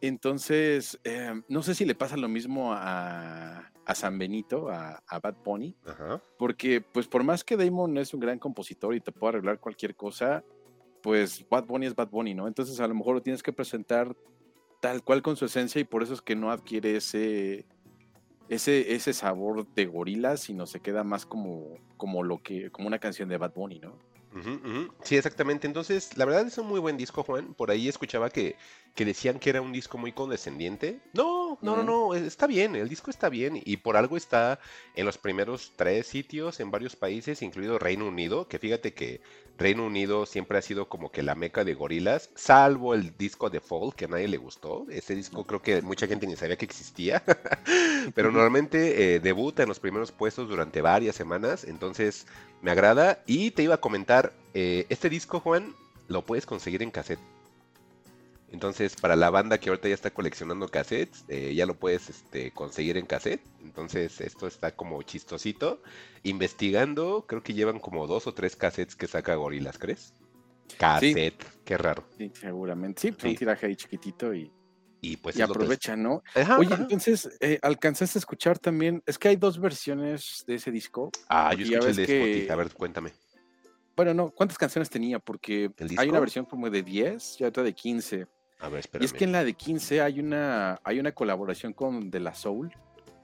Entonces, 0.00 0.98
eh, 1.04 1.42
no 1.48 1.62
sé 1.62 1.74
si 1.74 1.84
le 1.84 1.96
pasa 1.96 2.16
lo 2.16 2.28
mismo 2.28 2.72
a, 2.72 3.70
a 3.84 3.94
San 3.94 4.16
Benito, 4.16 4.68
a, 4.68 5.02
a 5.06 5.18
Bad 5.18 5.36
Bunny, 5.44 5.76
Ajá. 5.84 6.22
porque 6.38 6.80
pues 6.80 7.08
por 7.08 7.24
más 7.24 7.42
que 7.42 7.56
Damon 7.56 7.98
es 7.98 8.14
un 8.14 8.20
gran 8.20 8.38
compositor 8.38 8.94
y 8.94 9.00
te 9.00 9.12
puede 9.12 9.30
arreglar 9.30 9.58
cualquier 9.58 9.96
cosa, 9.96 10.44
pues 11.02 11.44
Bad 11.48 11.64
Bunny 11.66 11.86
es 11.86 11.94
Bad 11.94 12.08
Bunny, 12.08 12.34
¿no? 12.34 12.46
Entonces 12.46 12.78
a 12.80 12.86
lo 12.86 12.94
mejor 12.94 13.16
lo 13.16 13.22
tienes 13.22 13.42
que 13.42 13.52
presentar 13.52 14.16
tal 14.80 15.02
cual 15.02 15.22
con 15.22 15.36
su 15.36 15.44
esencia 15.44 15.80
y 15.80 15.84
por 15.84 16.02
eso 16.02 16.14
es 16.14 16.22
que 16.22 16.36
no 16.36 16.50
adquiere 16.50 16.96
ese 16.96 17.66
ese, 18.48 18.94
ese 18.94 19.12
sabor 19.12 19.66
de 19.74 19.86
gorila, 19.86 20.36
sino 20.36 20.66
se 20.66 20.80
queda 20.80 21.04
más 21.04 21.26
como, 21.26 21.78
como 21.96 22.22
lo 22.22 22.42
que, 22.42 22.70
como 22.70 22.88
una 22.88 22.98
canción 22.98 23.28
de 23.28 23.36
Bad 23.36 23.54
Bunny, 23.54 23.80
¿no? 23.80 24.08
Sí, 25.02 25.16
exactamente. 25.16 25.66
Entonces, 25.66 26.16
la 26.16 26.24
verdad 26.24 26.46
es 26.46 26.58
un 26.58 26.68
muy 26.68 26.80
buen 26.80 26.96
disco, 26.96 27.22
Juan. 27.22 27.54
Por 27.54 27.70
ahí 27.70 27.88
escuchaba 27.88 28.30
que, 28.30 28.56
que 28.94 29.04
decían 29.04 29.38
que 29.38 29.50
era 29.50 29.60
un 29.60 29.72
disco 29.72 29.98
muy 29.98 30.12
condescendiente. 30.12 31.00
No, 31.12 31.58
no, 31.60 31.76
no, 31.76 31.82
no, 31.82 32.14
eh, 32.14 32.26
está 32.26 32.46
bien, 32.46 32.76
el 32.76 32.88
disco 32.88 33.10
está 33.10 33.28
bien 33.28 33.60
y 33.64 33.78
por 33.78 33.96
algo 33.96 34.16
está 34.16 34.60
en 34.94 35.06
los 35.06 35.18
primeros 35.18 35.72
tres 35.76 36.06
sitios 36.06 36.60
en 36.60 36.70
varios 36.70 36.94
países, 36.94 37.42
incluido 37.42 37.78
Reino 37.78 38.06
Unido, 38.06 38.48
que 38.48 38.58
fíjate 38.58 38.94
que 38.94 39.20
Reino 39.58 39.84
Unido 39.84 40.24
siempre 40.24 40.56
ha 40.56 40.62
sido 40.62 40.88
como 40.88 41.10
que 41.10 41.22
la 41.22 41.34
meca 41.34 41.64
de 41.64 41.74
gorilas, 41.74 42.30
salvo 42.36 42.94
el 42.94 43.16
disco 43.16 43.50
de 43.50 43.60
Fall, 43.60 43.94
que 43.94 44.04
a 44.04 44.08
nadie 44.08 44.28
le 44.28 44.36
gustó. 44.36 44.86
Ese 44.88 45.16
disco 45.16 45.44
creo 45.44 45.60
que 45.60 45.82
mucha 45.82 46.06
gente 46.06 46.26
ni 46.26 46.36
sabía 46.36 46.56
que 46.56 46.64
existía, 46.64 47.22
pero 48.14 48.30
normalmente 48.30 49.16
eh, 49.16 49.20
debuta 49.20 49.64
en 49.64 49.68
los 49.68 49.80
primeros 49.80 50.12
puestos 50.12 50.48
durante 50.48 50.80
varias 50.80 51.16
semanas, 51.16 51.64
entonces 51.64 52.26
me 52.62 52.70
agrada. 52.70 53.22
Y 53.26 53.50
te 53.50 53.64
iba 53.64 53.74
a 53.74 53.80
comentar, 53.80 54.32
eh, 54.54 54.86
este 54.88 55.10
disco, 55.10 55.40
Juan, 55.40 55.74
lo 56.06 56.24
puedes 56.24 56.46
conseguir 56.46 56.82
en 56.82 56.92
cassette. 56.92 57.37
Entonces, 58.50 58.96
para 58.96 59.14
la 59.14 59.28
banda 59.28 59.58
que 59.58 59.68
ahorita 59.68 59.88
ya 59.88 59.94
está 59.94 60.10
coleccionando 60.10 60.68
cassettes, 60.68 61.24
eh, 61.28 61.54
ya 61.54 61.66
lo 61.66 61.78
puedes 61.78 62.08
este, 62.08 62.50
conseguir 62.52 62.96
en 62.96 63.04
cassette. 63.04 63.42
Entonces, 63.62 64.20
esto 64.22 64.46
está 64.46 64.74
como 64.74 65.02
chistosito. 65.02 65.82
Investigando, 66.22 67.26
creo 67.26 67.42
que 67.42 67.52
llevan 67.52 67.78
como 67.78 68.06
dos 68.06 68.26
o 68.26 68.32
tres 68.32 68.56
cassettes 68.56 68.96
que 68.96 69.06
saca 69.06 69.34
Gorilas, 69.34 69.76
¿crees? 69.78 70.14
Cassette, 70.78 71.44
qué 71.64 71.76
raro. 71.76 72.04
Sí, 72.16 72.30
seguramente. 72.34 73.00
Sí, 73.02 73.12
pues 73.12 73.22
Sí. 73.22 73.28
un 73.28 73.36
tiraje 73.36 73.66
ahí 73.66 73.76
chiquitito 73.76 74.32
y, 74.34 74.52
Y 75.00 75.16
pues 75.16 75.36
y 75.36 75.42
es 75.42 75.48
aprovecha, 75.48 75.94
¿no? 75.96 76.22
Ajá, 76.34 76.58
Oye, 76.58 76.72
ajá. 76.74 76.82
entonces, 76.82 77.28
eh, 77.40 77.58
¿alcanzaste 77.62 78.18
a 78.18 78.20
escuchar 78.20 78.58
también? 78.58 79.02
Es 79.06 79.18
que 79.18 79.28
hay 79.28 79.36
dos 79.36 79.60
versiones 79.60 80.42
de 80.46 80.54
ese 80.56 80.70
disco. 80.70 81.10
Ah, 81.28 81.54
yo 81.54 81.64
escuché 81.64 81.90
el 81.90 81.96
de 81.96 82.06
que- 82.06 82.20
Spotify. 82.22 82.50
A 82.50 82.56
ver, 82.56 82.72
cuéntame. 82.74 83.12
Bueno, 83.96 84.14
no, 84.14 84.30
¿cuántas 84.30 84.58
canciones 84.58 84.88
tenía? 84.90 85.18
Porque 85.18 85.70
¿El 85.76 85.98
hay 85.98 86.08
una 86.08 86.20
versión 86.20 86.44
como 86.44 86.68
de 86.70 86.82
10 86.82 87.40
y 87.40 87.44
otra 87.44 87.62
de 87.62 87.74
15. 87.74 88.26
A 88.60 88.68
ver, 88.68 88.84
Y 89.00 89.04
es 89.04 89.12
que 89.12 89.24
en 89.24 89.32
la 89.32 89.44
de 89.44 89.54
15 89.54 90.00
hay 90.02 90.18
una, 90.20 90.80
hay 90.84 90.98
una 90.98 91.12
colaboración 91.12 91.72
con 91.72 92.10
De 92.10 92.20
La 92.20 92.34
Soul. 92.34 92.72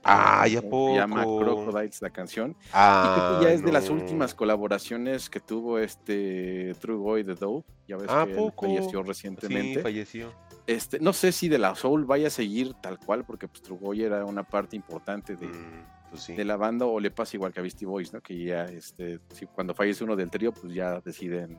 Ah, 0.07 0.47
¿ya 0.47 0.61
Se 0.61 0.67
llama 0.95 1.25
poco? 1.25 1.39
Crocodiles 1.65 2.03
la 2.03 2.11
canción. 2.11 2.51
y 2.51 2.55
Ah, 2.75 3.15
creo 3.17 3.39
que 3.41 3.45
ya 3.47 3.53
es 3.53 3.65
de 3.65 3.73
las 3.73 3.89
últimas 3.89 4.35
colaboraciones 4.35 5.31
que 5.31 5.41
tuvo 5.41 5.79
este 5.79 6.75
True 6.79 6.97
Boy 6.99 7.23
de 7.23 7.35
Dope. 7.35 7.67
Ya 7.89 7.97
ves 7.97 8.11
¿A 8.11 8.25
que 8.27 8.33
él 8.33 8.37
poco? 8.37 8.67
falleció 8.67 9.01
Sí, 9.03 9.09
recientemente. 9.09 9.81
falleció. 9.83 10.31
este, 10.67 11.01
no 11.01 11.13
sé 11.15 11.33
si 11.33 11.49
De 11.49 11.59
La 11.59 11.75
Soul 11.75 12.05
vaya 12.05 12.27
a 12.29 12.31
seguir 12.31 12.75
tal 12.75 12.99
cual, 12.99 13.25
porque 13.25 13.49
pues, 13.49 13.63
True 13.63 13.79
Boy 13.79 14.03
era 14.03 14.25
una 14.27 14.43
parte 14.45 14.77
importante 14.77 15.37
de, 15.37 15.47
Mm, 15.47 15.83
pues 16.11 16.23
sí. 16.23 16.35
de 16.35 16.45
la 16.45 16.57
banda, 16.59 16.85
o 16.85 17.01
le 17.01 17.11
pasa 17.11 17.37
igual 17.39 17.53
que 17.55 17.61
a 17.61 17.63
Beastie 17.63 17.87
Boys, 17.87 18.13
¿no? 18.13 18.21
Que 18.21 18.45
ya, 18.45 18.67
este, 18.67 19.21
si 19.33 19.47
cuando 19.47 19.75
fallece 19.75 20.05
uno 20.05 20.17
del 20.17 20.29
trío, 20.31 20.53
pues 20.53 20.73
ya 20.75 21.01
deciden 21.01 21.57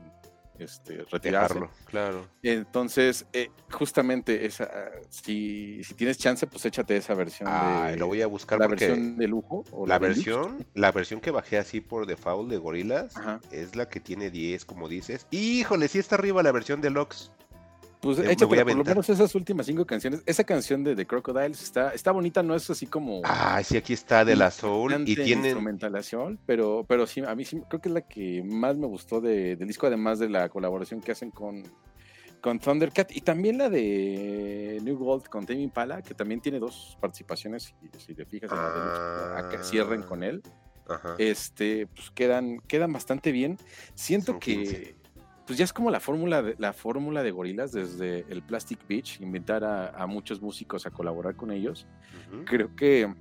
este, 0.58 1.04
retirarse. 1.10 1.54
Dejarlo, 1.54 1.70
claro. 1.86 2.26
Entonces, 2.42 3.26
eh, 3.32 3.50
justamente 3.70 4.46
esa, 4.46 4.70
si, 5.08 5.82
si 5.84 5.94
tienes 5.94 6.18
chance, 6.18 6.46
pues 6.46 6.64
échate 6.66 6.96
esa 6.96 7.14
versión 7.14 7.48
Ah, 7.50 7.88
de 7.90 7.96
lo 7.96 8.06
voy 8.06 8.22
a 8.22 8.26
buscar 8.26 8.58
la 8.58 8.66
versión 8.66 9.16
de 9.16 9.28
lujo. 9.28 9.64
o 9.72 9.86
la 9.86 9.98
versión, 9.98 10.66
la 10.74 10.92
versión 10.92 11.20
que 11.20 11.30
bajé 11.30 11.58
así 11.58 11.80
por 11.80 12.06
default 12.06 12.50
de 12.50 12.58
Gorilas 12.58 13.16
Ajá. 13.16 13.40
es 13.50 13.76
la 13.76 13.88
que 13.88 14.00
tiene 14.00 14.30
10, 14.30 14.64
como 14.64 14.88
dices. 14.88 15.26
Híjole, 15.30 15.88
sí 15.88 15.98
está 15.98 16.14
arriba 16.16 16.42
la 16.42 16.52
versión 16.52 16.80
deluxe. 16.80 17.30
Pues 18.06 18.18
échate 18.30 18.46
por 18.46 18.76
lo 18.76 18.84
menos 18.84 19.08
esas 19.08 19.34
últimas 19.34 19.66
cinco 19.66 19.84
canciones. 19.86 20.22
Esa 20.26 20.44
canción 20.44 20.82
de 20.84 20.94
The 20.96 21.06
Crocodiles 21.06 21.62
está, 21.62 21.90
está 21.90 22.12
bonita, 22.12 22.42
no 22.42 22.54
es 22.54 22.68
así 22.70 22.86
como 22.86 23.20
Ah, 23.24 23.60
sí, 23.64 23.76
aquí 23.76 23.92
está 23.92 24.24
de 24.24 24.36
la 24.36 24.50
Soul 24.50 25.02
y 25.06 25.14
tienen 25.14 25.44
instrumentalación, 25.44 26.38
pero, 26.46 26.84
pero 26.88 27.06
sí, 27.06 27.20
a 27.26 27.34
mí 27.34 27.44
sí, 27.44 27.60
creo 27.68 27.80
que 27.80 27.88
es 27.88 27.94
la 27.94 28.00
que 28.02 28.42
más 28.44 28.76
me 28.76 28.86
gustó 28.86 29.20
de- 29.20 29.56
del 29.56 29.68
disco, 29.68 29.86
además 29.86 30.18
de 30.18 30.28
la 30.28 30.48
colaboración 30.48 31.00
que 31.00 31.12
hacen 31.12 31.30
con, 31.30 31.62
con 32.40 32.58
Thundercat 32.58 33.10
y 33.14 33.20
también 33.20 33.58
la 33.58 33.68
de 33.68 34.78
New 34.82 34.96
Gold 34.98 35.28
con 35.28 35.44
Tame 35.46 35.60
Impala, 35.62 36.02
que 36.02 36.14
también 36.14 36.40
tiene 36.40 36.58
dos 36.58 36.96
participaciones, 37.00 37.64
si, 37.64 37.74
si 37.98 38.14
te 38.14 38.24
fijas 38.24 38.50
en 38.52 38.58
la 38.58 39.48
que 39.50 39.58
cierren 39.64 40.02
con 40.02 40.22
él. 40.22 40.42
Ajá. 40.88 41.16
este, 41.18 41.88
pues 41.88 42.12
quedan, 42.12 42.60
quedan 42.60 42.92
bastante 42.92 43.32
bien. 43.32 43.58
Siento 43.96 44.32
Son 44.32 44.38
que 44.40 44.54
15. 44.54 44.96
Pues 45.46 45.58
ya 45.58 45.64
es 45.64 45.72
como 45.72 45.90
la 45.90 46.00
fórmula 46.00 46.42
de, 46.42 46.56
la 46.58 46.72
fórmula 46.72 47.22
de 47.22 47.30
gorilas 47.30 47.70
desde 47.72 48.26
el 48.28 48.42
Plastic 48.42 48.80
Beach, 48.88 49.20
invitar 49.20 49.62
a, 49.64 49.88
a 49.90 50.06
muchos 50.06 50.40
músicos 50.42 50.86
a 50.86 50.90
colaborar 50.90 51.36
con 51.36 51.50
ellos. 51.52 51.86
Creo 52.46 52.74
que, 52.74 53.14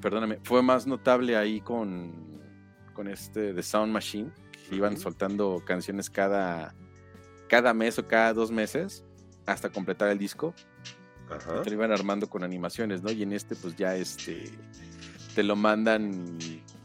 perdóname, 0.00 0.38
fue 0.42 0.62
más 0.62 0.86
notable 0.86 1.36
ahí 1.36 1.60
con, 1.60 2.12
con 2.92 3.08
este 3.08 3.54
The 3.54 3.62
Sound 3.62 3.92
Machine, 3.92 4.30
que 4.68 4.76
iban 4.76 4.96
soltando 4.96 5.62
canciones 5.64 6.10
cada, 6.10 6.74
cada 7.48 7.72
mes 7.74 7.98
o 7.98 8.06
cada 8.06 8.32
dos 8.34 8.50
meses 8.50 9.04
hasta 9.46 9.70
completar 9.70 10.08
el 10.10 10.18
disco 10.18 10.54
Ajá. 11.30 11.62
te 11.62 11.70
lo 11.70 11.76
iban 11.76 11.90
armando 11.92 12.28
con 12.28 12.44
animaciones, 12.44 13.02
¿no? 13.02 13.10
Y 13.10 13.22
en 13.22 13.32
este, 13.32 13.56
pues 13.56 13.74
ya 13.76 13.96
este 13.96 14.44
te 15.34 15.42
lo 15.42 15.56
mandan 15.56 16.38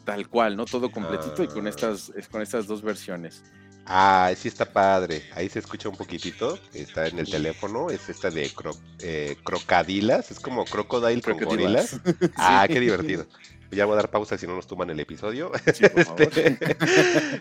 tal 0.05 0.29
cual, 0.29 0.55
¿no? 0.55 0.63
Todo 0.65 0.89
completito 0.89 1.43
y 1.43 1.47
con 1.47 1.65
Ah. 1.67 1.69
estas, 1.69 2.09
es- 2.15 2.29
con 2.29 2.41
estas 2.41 2.65
dos 2.65 2.81
versiones. 2.81 3.43
Ah, 3.89 4.31
sí 4.37 4.49
está 4.49 4.65
padre. 4.65 5.23
Ahí 5.33 5.47
se 5.49 5.59
escucha 5.59 5.87
un 5.87 5.95
poquitito. 5.95 6.59
Está 6.73 7.07
en 7.07 7.19
el 7.19 7.29
teléfono. 7.29 7.89
Es 7.89 8.09
esta 8.09 8.29
de 8.29 8.49
cro- 8.53 8.77
eh, 8.99 9.37
crocadilas. 9.43 10.29
Es 10.29 10.39
como 10.41 10.65
crocodile 10.65 11.21
con 11.21 11.37
gorilas. 11.39 11.97
Ah, 12.35 12.65
qué 12.67 12.79
divertido. 12.81 13.25
Ya 13.71 13.85
voy 13.85 13.93
a 13.93 13.97
dar 13.97 14.09
pausa 14.11 14.37
si 14.37 14.47
no 14.47 14.55
nos 14.55 14.67
tuman 14.67 14.89
el 14.89 14.99
episodio. 14.99 15.51
Sí, 15.73 15.83
por 15.89 16.03
favor. 16.05 16.21
Este, 16.21 16.77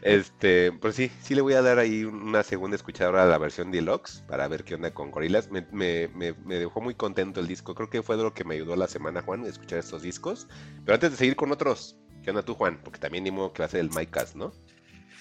este, 0.03 0.73
pues 0.73 0.95
sí, 0.97 1.11
sí 1.23 1.35
le 1.35 1.41
voy 1.41 1.55
a 1.55 1.63
dar 1.63 1.79
ahí 1.79 2.05
una 2.05 2.43
segunda 2.43 2.77
escuchadora 2.77 3.23
a 3.23 3.27
la 3.27 3.39
versión 3.39 3.71
deluxe 3.71 4.23
para 4.29 4.47
ver 4.49 4.65
qué 4.65 4.75
onda 4.75 4.93
con 4.93 5.11
Gorillaz. 5.11 5.51
Me, 5.51 5.67
me- 5.73 6.09
me- 6.09 6.33
me 6.45 6.57
dejó 6.57 6.81
muy 6.81 6.95
contento 6.95 7.41
el 7.41 7.47
disco. 7.47 7.75
Creo 7.75 7.91
que 7.91 8.03
fue 8.03 8.17
de 8.17 8.23
lo 8.25 8.35
que 8.35 8.45
me 8.45 8.55
ayudó 8.55 8.77
la 8.77 8.89
semana, 8.89 9.23
Juan, 9.23 9.45
escuchar 9.47 9.79
estos 9.79 10.03
discos. 10.03 10.47
Pero 10.85 10.95
antes 10.95 11.11
de 11.13 11.17
seguir 11.17 11.37
con 11.37 11.51
otros, 11.53 11.97
¿qué 12.23 12.31
onda 12.31 12.43
tú, 12.43 12.55
Juan? 12.55 12.81
Porque 12.83 12.99
también 12.99 13.25
ni 13.25 13.31
modo 13.31 13.53
que 13.53 13.63
va 13.63 13.67
a 13.67 13.71
ser 13.71 13.81
el 13.81 13.91
MyCast, 13.91 14.35
¿no? 14.37 14.53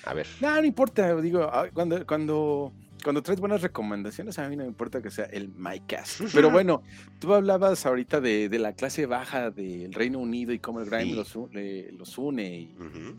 A 0.05 0.13
ver. 0.13 0.27
No, 0.41 0.55
no 0.55 0.63
importa, 0.65 1.15
digo, 1.21 1.43
ah, 1.51 1.67
cuando, 1.73 2.05
cuando, 2.05 2.71
cuando 3.03 3.21
traes 3.23 3.39
buenas 3.39 3.61
recomendaciones, 3.61 4.37
a 4.39 4.47
mí 4.49 4.55
no 4.55 4.63
me 4.63 4.69
importa 4.69 5.01
que 5.01 5.09
sea 5.11 5.25
el 5.25 5.49
MyCast. 5.49 6.21
Pero 6.33 6.49
bueno, 6.51 6.83
tú 7.19 7.33
hablabas 7.33 7.85
ahorita 7.85 8.21
de, 8.21 8.49
de 8.49 8.59
la 8.59 8.73
clase 8.73 9.05
baja 9.05 9.51
del 9.51 9.93
Reino 9.93 10.19
Unido 10.19 10.53
y 10.53 10.59
cómo 10.59 10.79
el 10.79 10.85
grime 10.89 11.05
Sí. 11.05 11.13
los, 11.13 11.35
u- 11.35 11.49
le- 11.51 11.91
los 11.93 12.17
une 12.17 12.59
y 12.59 12.75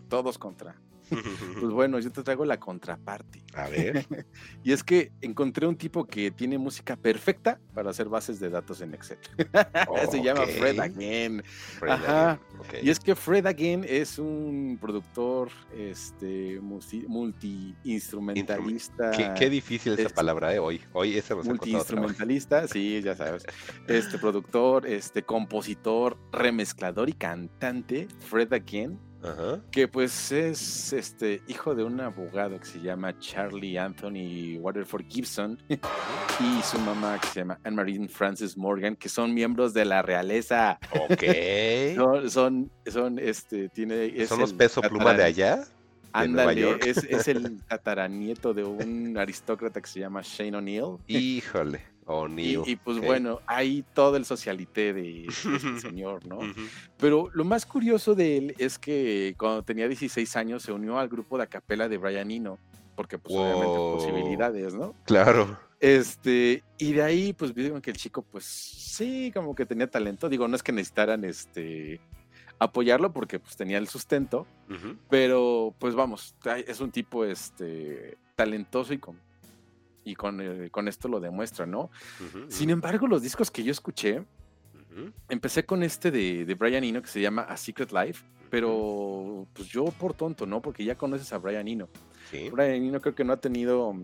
todos 0.08 0.38
contra. 0.38 0.76
Pues 1.08 1.14
bueno, 1.72 1.98
yo 1.98 2.10
te 2.10 2.22
traigo 2.22 2.44
la 2.44 2.58
contraparte. 2.58 3.42
A 3.54 3.68
ver. 3.68 4.06
Y 4.64 4.72
es 4.72 4.82
que 4.82 5.12
encontré 5.20 5.66
un 5.66 5.76
tipo 5.76 6.04
que 6.06 6.30
tiene 6.32 6.58
música 6.58 6.96
perfecta 6.96 7.60
para 7.72 7.90
hacer 7.90 8.08
bases 8.08 8.40
de 8.40 8.50
datos 8.50 8.80
en 8.80 8.94
Excel. 8.94 9.18
Se 10.10 10.22
llama. 10.22 10.44
Fred 10.46 10.80
Again. 10.80 11.42
Fred 11.78 11.92
Ajá. 11.92 12.30
Again. 12.32 12.84
Y 12.84 12.90
es 12.90 12.98
que 12.98 13.14
Fred 13.14 13.46
Again 13.46 13.84
es 13.88 14.18
un 14.18 14.76
productor 14.80 15.50
este, 15.76 16.60
multi- 16.60 17.04
multi-instrumentalista. 17.06 19.10
Qué, 19.12 19.32
qué 19.38 19.50
difícil 19.50 19.92
esa 19.92 20.02
este, 20.02 20.14
palabra, 20.14 20.54
¿eh? 20.54 20.58
Hoy, 20.58 20.80
hoy 20.92 21.20
trabajo. 21.22 21.48
multiinstrumentalista, 21.48 22.66
sí, 22.68 23.00
ya 23.02 23.14
sabes. 23.14 23.44
Este 23.86 24.18
productor, 24.18 24.86
este 24.86 25.22
compositor, 25.22 26.18
remezclador 26.32 27.08
y 27.08 27.12
cantante, 27.12 28.08
Fred 28.20 28.52
Again, 28.52 28.98
Ajá. 29.26 29.60
que 29.70 29.88
pues 29.88 30.32
es 30.32 30.92
este 30.92 31.42
hijo 31.48 31.74
de 31.74 31.84
un 31.84 32.00
abogado 32.00 32.58
que 32.58 32.66
se 32.66 32.80
llama 32.80 33.18
Charlie 33.18 33.78
Anthony 33.78 34.58
Waterford 34.58 35.04
Gibson 35.08 35.58
y 35.68 36.62
su 36.62 36.78
mamá 36.78 37.18
que 37.20 37.26
se 37.28 37.40
llama 37.40 37.58
Anne-Marie 37.64 38.08
Frances 38.08 38.56
Morgan, 38.56 38.96
que 38.96 39.08
son 39.08 39.34
miembros 39.34 39.74
de 39.74 39.84
la 39.84 40.02
realeza. 40.02 40.78
Ok. 40.92 41.24
Son, 41.96 42.30
son, 42.30 42.70
son, 42.86 43.18
este, 43.18 43.68
tiene. 43.68 44.06
es 44.06 44.28
¿Son 44.28 44.38
los 44.38 44.52
peso 44.52 44.80
pluma 44.82 45.14
de 45.14 45.24
allá? 45.24 45.64
Ándale, 46.12 46.78
es, 46.84 46.98
es 46.98 47.28
el 47.28 47.62
tataranieto 47.62 48.54
de 48.54 48.64
un 48.64 49.16
aristócrata 49.18 49.80
que 49.80 49.88
se 49.88 50.00
llama 50.00 50.22
Shane 50.22 50.56
O'Neill. 50.56 50.98
Híjole. 51.06 51.95
Y, 52.38 52.76
pues 52.76 52.98
bueno, 52.98 53.40
hay 53.46 53.84
todo 53.94 54.16
el 54.16 54.24
socialité 54.24 54.92
de, 54.92 55.02
de 55.02 55.26
este 55.26 55.80
señor, 55.80 56.24
¿no? 56.26 56.38
Pero 56.98 57.30
lo 57.32 57.44
más 57.44 57.66
curioso 57.66 58.14
de 58.14 58.38
él 58.38 58.54
es 58.58 58.78
que 58.78 59.34
cuando 59.36 59.62
tenía 59.64 59.88
16 59.88 60.36
años 60.36 60.62
se 60.62 60.72
unió 60.72 60.98
al 60.98 61.08
grupo 61.08 61.36
de 61.36 61.44
acapela 61.44 61.88
de 61.88 61.98
Brian 61.98 62.30
Eno, 62.30 62.58
porque 62.94 63.18
pues 63.18 63.34
obviamente 63.34 63.76
posibilidades, 63.76 64.74
¿no? 64.74 64.94
Claro. 65.04 65.58
Este, 65.80 66.62
y 66.78 66.92
de 66.92 67.02
ahí 67.02 67.32
pues 67.32 67.52
vieron 67.52 67.80
que 67.82 67.90
el 67.90 67.96
chico 67.96 68.22
pues 68.22 68.44
sí, 68.44 69.32
como 69.34 69.54
que 69.54 69.66
tenía 69.66 69.90
talento, 69.90 70.28
digo, 70.28 70.46
no 70.46 70.54
es 70.56 70.62
que 70.62 70.72
necesitaran 70.72 71.24
este 71.24 72.00
apoyarlo 72.58 73.12
porque 73.12 73.38
pues 73.38 73.56
tenía 73.56 73.78
el 73.78 73.88
sustento, 73.88 74.46
pero 75.10 75.74
pues 75.78 75.94
vamos, 75.94 76.34
es 76.66 76.80
un 76.80 76.90
tipo 76.90 77.24
este 77.24 78.16
talentoso 78.34 78.94
y 78.94 78.98
con 78.98 79.20
y 80.06 80.14
con, 80.14 80.40
eh, 80.40 80.70
con 80.70 80.86
esto 80.86 81.08
lo 81.08 81.18
demuestra, 81.18 81.66
¿no? 81.66 81.90
Sin 82.48 82.70
embargo, 82.70 83.08
los 83.08 83.22
discos 83.22 83.50
que 83.50 83.64
yo 83.64 83.72
escuché, 83.72 84.22
empecé 85.28 85.66
con 85.66 85.82
este 85.82 86.10
de, 86.10 86.44
de 86.46 86.54
Brian 86.54 86.84
Eno 86.84 87.02
que 87.02 87.08
se 87.08 87.20
llama 87.20 87.42
A 87.42 87.56
Secret 87.56 87.90
Life, 87.92 88.24
pero 88.48 89.46
pues 89.52 89.68
yo 89.68 89.84
por 89.86 90.14
tonto, 90.14 90.46
¿no? 90.46 90.62
Porque 90.62 90.84
ya 90.84 90.94
conoces 90.96 91.32
a 91.32 91.38
Brian 91.38 91.66
Eno. 91.66 91.88
Sí. 92.30 92.48
Brian 92.50 92.84
Eno 92.84 93.00
creo 93.00 93.14
que 93.16 93.24
no 93.24 93.32
ha 93.32 93.36
tenido 93.36 93.94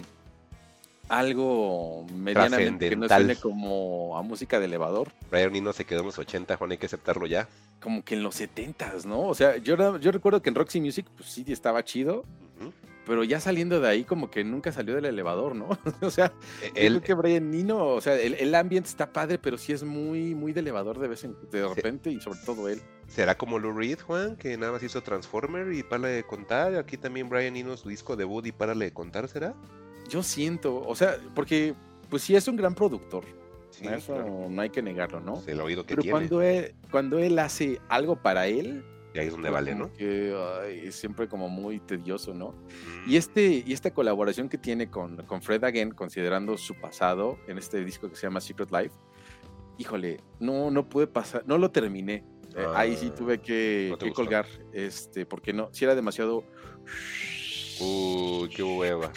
algo 1.08 2.04
medianamente 2.16 2.88
que 2.88 2.96
no 2.96 3.06
suene 3.08 3.36
como 3.36 4.16
a 4.18 4.22
música 4.22 4.58
de 4.58 4.64
elevador, 4.66 5.08
Brian 5.30 5.54
Eno 5.54 5.72
se 5.72 5.84
quedó 5.84 6.00
en 6.00 6.06
los 6.06 6.18
80, 6.18 6.56
Juan, 6.56 6.72
hay 6.72 6.78
que 6.78 6.86
aceptarlo 6.86 7.26
ya. 7.26 7.48
como 7.80 8.02
que 8.04 8.14
en 8.14 8.22
los 8.24 8.40
70s, 8.40 9.04
¿no? 9.04 9.20
O 9.28 9.34
sea, 9.34 9.56
yo, 9.58 9.98
yo 9.98 10.10
recuerdo 10.10 10.42
que 10.42 10.48
en 10.48 10.56
Roxy 10.56 10.80
Music 10.80 11.06
pues 11.16 11.28
sí 11.30 11.44
estaba 11.48 11.84
chido, 11.84 12.24
Ujú. 12.60 12.72
Pero 13.06 13.24
ya 13.24 13.40
saliendo 13.40 13.80
de 13.80 13.88
ahí 13.88 14.04
como 14.04 14.30
que 14.30 14.44
nunca 14.44 14.70
salió 14.72 14.94
del 14.94 15.06
elevador, 15.06 15.54
¿no? 15.56 15.68
o 16.00 16.10
sea, 16.10 16.32
E- 16.62 16.86
Él, 16.86 17.00
creo 17.00 17.02
que 17.02 17.14
Brian 17.14 17.52
Eno, 17.54 17.86
o 17.88 18.00
sea, 18.00 18.14
el, 18.20 18.34
el 18.34 18.54
ambiente 18.54 18.88
está 18.88 19.12
padre, 19.12 19.38
pero 19.38 19.58
sí 19.58 19.72
es 19.72 19.82
muy, 19.82 20.34
muy 20.34 20.52
de 20.52 20.60
elevador 20.60 20.98
de 20.98 21.08
vez 21.08 21.24
en 21.24 21.36
de 21.50 21.66
repente 21.66 22.10
y 22.10 22.20
sobre 22.20 22.38
todo 22.44 22.68
él. 22.68 22.80
¿Será 23.08 23.36
como 23.36 23.58
Lou 23.58 23.72
Reed, 23.72 23.98
Juan, 24.00 24.36
que 24.36 24.56
nada 24.56 24.72
más 24.72 24.82
hizo 24.82 25.02
Transformer 25.02 25.72
y 25.72 25.82
para 25.82 26.08
de 26.08 26.22
contar? 26.24 26.76
Aquí 26.76 26.96
también 26.96 27.28
Brian 27.28 27.56
Eno, 27.56 27.76
su 27.76 27.88
disco 27.88 28.16
debut 28.16 28.46
y 28.46 28.52
para 28.52 28.74
de 28.74 28.92
contar, 28.92 29.28
¿será? 29.28 29.54
Yo 30.08 30.22
siento, 30.22 30.76
o 30.86 30.94
sea, 30.94 31.16
porque 31.34 31.74
pues 32.08 32.22
sí 32.22 32.34
es 32.36 32.46
un 32.48 32.56
gran 32.56 32.74
productor, 32.74 33.24
Sí, 33.70 33.86
eso 33.86 34.12
claro. 34.14 34.46
no 34.50 34.60
hay 34.60 34.68
que 34.68 34.82
negarlo, 34.82 35.20
¿no? 35.20 35.42
El 35.46 35.58
oído 35.62 35.82
que 35.84 35.94
Pero 35.94 36.02
tiene. 36.02 36.12
cuando 36.12 36.42
él, 36.42 36.74
cuando 36.90 37.18
él 37.18 37.38
hace 37.38 37.80
algo 37.88 38.16
para 38.16 38.46
él, 38.46 38.84
Y 39.14 39.18
ahí 39.18 39.26
es 39.26 39.32
donde 39.32 39.50
vale, 39.50 39.74
¿no? 39.74 39.92
que 39.92 40.34
ay, 40.62 40.86
es 40.86 40.96
siempre 40.96 41.28
como 41.28 41.48
muy 41.48 41.80
tedioso, 41.80 42.32
¿no? 42.32 42.52
Mm. 42.52 43.10
Y 43.10 43.16
este, 43.16 43.62
y 43.66 43.72
esta 43.72 43.92
colaboración 43.92 44.48
que 44.48 44.56
tiene 44.56 44.90
con, 44.90 45.18
con 45.26 45.42
Fred 45.42 45.62
Again, 45.64 45.90
considerando 45.90 46.56
su 46.56 46.74
pasado 46.74 47.38
en 47.46 47.58
este 47.58 47.84
disco 47.84 48.08
que 48.08 48.16
se 48.16 48.22
llama 48.22 48.40
Secret 48.40 48.70
Life, 48.70 48.94
híjole, 49.78 50.20
no, 50.40 50.70
no 50.70 50.88
pude 50.88 51.06
pasar, 51.06 51.42
no 51.46 51.58
lo 51.58 51.70
terminé. 51.70 52.24
Eh, 52.56 52.66
ahí 52.74 52.96
sí 52.96 53.10
Ah, 53.10 53.14
tuve 53.14 53.40
que, 53.40 53.88
no 53.90 53.98
te 53.98 54.06
que 54.06 54.12
colgar, 54.12 54.46
este, 54.72 55.26
porque 55.26 55.52
no, 55.52 55.68
si 55.72 55.84
era 55.84 55.94
demasiado. 55.94 56.44
Uy, 57.80 58.48
qué 58.50 58.62
hueva. 58.62 59.10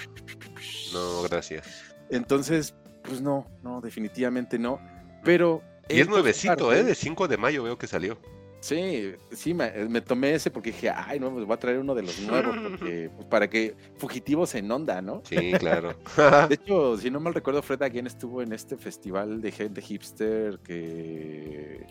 No, 0.94 1.22
gracias. 1.24 1.96
Entonces, 2.10 2.76
pues 3.04 3.22
no, 3.22 3.46
no, 3.64 3.82
definitivamente 3.82 4.58
no. 4.58 4.80
Pero. 5.24 5.62
Y 5.90 6.00
es 6.00 6.08
nuevecito, 6.08 6.68
parte, 6.68 6.80
¿eh? 6.80 6.84
De 6.84 6.96
5 6.96 7.28
de 7.28 7.38
mayo 7.38 7.64
veo 7.64 7.78
que 7.78 7.88
salió. 7.88 8.18
Sí, 8.66 9.14
sí, 9.32 9.54
me, 9.54 9.70
me 9.90 10.02
tomé 10.02 10.34
ese 10.34 10.50
porque 10.50 10.72
dije, 10.72 10.90
ay, 10.90 11.20
no, 11.20 11.30
pues 11.32 11.46
voy 11.46 11.54
a 11.54 11.58
traer 11.60 11.78
uno 11.78 11.94
de 11.94 12.02
los 12.02 12.20
nuevos, 12.22 12.56
porque, 12.72 13.12
pues, 13.16 13.28
para 13.28 13.48
que 13.48 13.76
fugitivos 13.98 14.56
en 14.56 14.72
onda, 14.72 15.04
¿no? 15.04 15.22
Sí, 15.24 15.52
claro. 15.60 15.94
De 16.50 16.56
hecho, 16.56 16.98
si 16.98 17.12
no 17.12 17.20
mal 17.20 17.36
recuerdo, 17.36 17.62
Fred 17.62 17.84
Again 17.84 18.08
estuvo 18.08 18.42
en 18.42 18.54
este 18.54 18.76
festival 18.76 19.40
de 19.42 19.52
gente 19.52 19.82
hipster 19.84 20.58
que. 20.64 21.86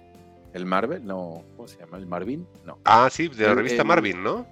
El 0.52 0.66
Marvel, 0.66 1.04
no, 1.06 1.44
¿cómo 1.56 1.68
se 1.68 1.78
llama? 1.78 1.96
¿El 1.98 2.06
Marvin? 2.06 2.44
No. 2.64 2.78
ah, 2.84 3.08
sí, 3.10 3.28
de 3.28 3.44
la 3.44 3.50
El- 3.50 3.56
revista 3.56 3.82
el- 3.82 3.88
Marvin, 3.88 4.22
¿no? 4.24 4.44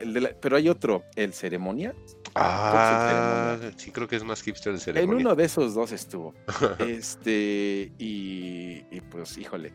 El 0.00 0.12
de 0.12 0.20
la- 0.20 0.30
pero 0.38 0.56
hay 0.56 0.68
otro, 0.68 1.04
el 1.16 1.32
Ceremonia. 1.32 1.94
Ah, 2.34 3.56
sí, 3.76 3.90
creo 3.90 4.06
que 4.06 4.16
es 4.16 4.24
más 4.24 4.42
hipster 4.42 4.72
En 4.74 4.80
ceremonia. 4.80 5.20
uno 5.26 5.34
de 5.34 5.44
esos 5.44 5.74
dos 5.74 5.92
estuvo. 5.92 6.34
este, 6.78 7.90
y, 7.98 8.84
y 8.90 9.00
pues, 9.10 9.36
híjole. 9.38 9.72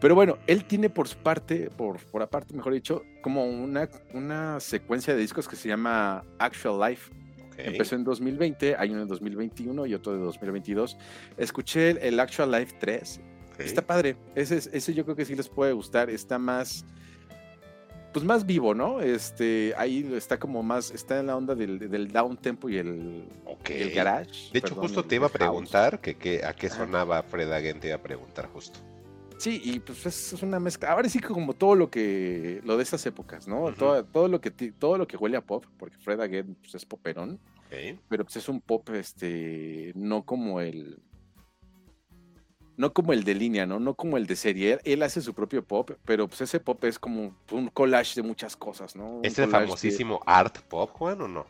Pero 0.00 0.14
bueno, 0.14 0.38
él 0.46 0.64
tiene 0.64 0.88
por 0.88 1.08
su 1.08 1.16
parte, 1.18 1.70
por, 1.70 1.98
por 2.06 2.22
aparte, 2.22 2.54
mejor 2.54 2.72
dicho, 2.72 3.02
como 3.22 3.44
una, 3.44 3.88
una 4.14 4.58
secuencia 4.60 5.14
de 5.14 5.20
discos 5.20 5.46
que 5.46 5.56
se 5.56 5.68
llama 5.68 6.24
Actual 6.38 6.90
Life. 6.90 7.10
Empezó 7.58 7.94
en 7.96 8.04
2020, 8.04 8.76
hay 8.76 8.90
uno 8.90 9.02
en 9.02 9.08
2021 9.08 9.84
y 9.84 9.92
otro 9.94 10.12
de 10.14 10.18
2022. 10.20 10.96
Escuché 11.36 11.90
el, 11.90 11.98
el 11.98 12.18
Actual 12.20 12.50
Life 12.52 12.74
3. 12.80 13.20
ok. 13.52 13.60
Está 13.60 13.82
padre. 13.82 14.16
Ese, 14.34 14.56
es- 14.56 14.70
ese 14.72 14.94
yo 14.94 15.04
creo 15.04 15.14
que 15.16 15.26
sí 15.26 15.34
les 15.36 15.48
puede 15.48 15.74
gustar. 15.74 16.08
Está 16.08 16.38
más. 16.38 16.86
Pues 18.14 18.24
más 18.24 18.44
vivo, 18.46 18.74
¿no? 18.74 19.00
Este, 19.02 19.72
ahí 19.76 20.10
está 20.16 20.38
como 20.38 20.62
más, 20.64 20.90
está 20.90 21.20
en 21.20 21.26
la 21.28 21.36
onda 21.36 21.54
del, 21.54 21.78
del 21.90 22.10
down 22.10 22.36
tempo 22.38 22.68
y 22.68 22.76
el, 22.78 23.24
garage. 23.94 24.50
De 24.52 24.58
hecho, 24.58 24.68
perdón, 24.70 24.78
justo 24.82 25.04
te 25.04 25.14
iba 25.16 25.26
a 25.26 25.30
preguntar 25.30 26.00
que, 26.00 26.16
que- 26.16 26.44
a 26.44 26.52
qué 26.54 26.68
sonaba 26.70 27.22
Fred 27.22 27.52
Again, 27.52 27.78
te 27.78 27.86
iba 27.88 27.96
a 27.96 28.02
preguntar 28.02 28.46
justo. 28.46 28.80
Sí, 29.40 29.58
y 29.64 29.80
pues 29.80 30.04
es, 30.04 30.34
es 30.34 30.42
una 30.42 30.60
mezcla. 30.60 30.92
Ahora 30.92 31.08
sí 31.08 31.18
que 31.18 31.28
como 31.28 31.54
todo 31.54 31.74
lo 31.74 31.90
que, 31.90 32.60
lo 32.62 32.76
de 32.76 32.82
esas 32.82 33.06
épocas, 33.06 33.48
¿no? 33.48 33.72
Todo, 33.72 34.04
todo, 34.04 34.28
lo 34.28 34.38
que, 34.42 34.50
todo 34.50 34.98
lo 34.98 35.06
que 35.06 35.16
huele 35.16 35.38
a 35.38 35.40
pop, 35.40 35.64
porque 35.78 35.96
Fred 35.96 36.20
Again 36.20 36.54
pues, 36.60 36.74
es 36.74 36.84
poperón, 36.84 37.40
pero 38.10 38.24
pues 38.24 38.36
es 38.36 38.50
un 38.50 38.60
pop, 38.60 38.86
este, 38.90 39.92
no 39.94 40.26
como 40.26 40.60
el, 40.60 40.98
no 42.76 42.92
como 42.92 43.14
el 43.14 43.24
de 43.24 43.34
línea, 43.34 43.64
¿no? 43.64 43.80
No 43.80 43.94
como 43.94 44.18
el 44.18 44.26
de 44.26 44.36
serie. 44.36 44.72
Él, 44.74 44.80
él 44.84 45.02
hace 45.02 45.22
su 45.22 45.32
propio 45.32 45.64
pop, 45.64 45.92
pero 46.04 46.28
pues 46.28 46.42
ese 46.42 46.60
pop 46.60 46.84
es 46.84 46.98
como 46.98 47.34
un 47.50 47.68
collage 47.68 48.16
de 48.16 48.22
muchas 48.22 48.54
cosas, 48.56 48.94
¿no? 48.94 49.08
Un 49.08 49.24
¿Es 49.24 49.38
el 49.38 49.46
collage 49.46 49.60
de- 49.62 49.66
famosísimo 49.68 50.20
art 50.26 50.58
pop, 50.68 50.90
Juan, 50.92 51.18
o 51.22 51.28
no? 51.28 51.46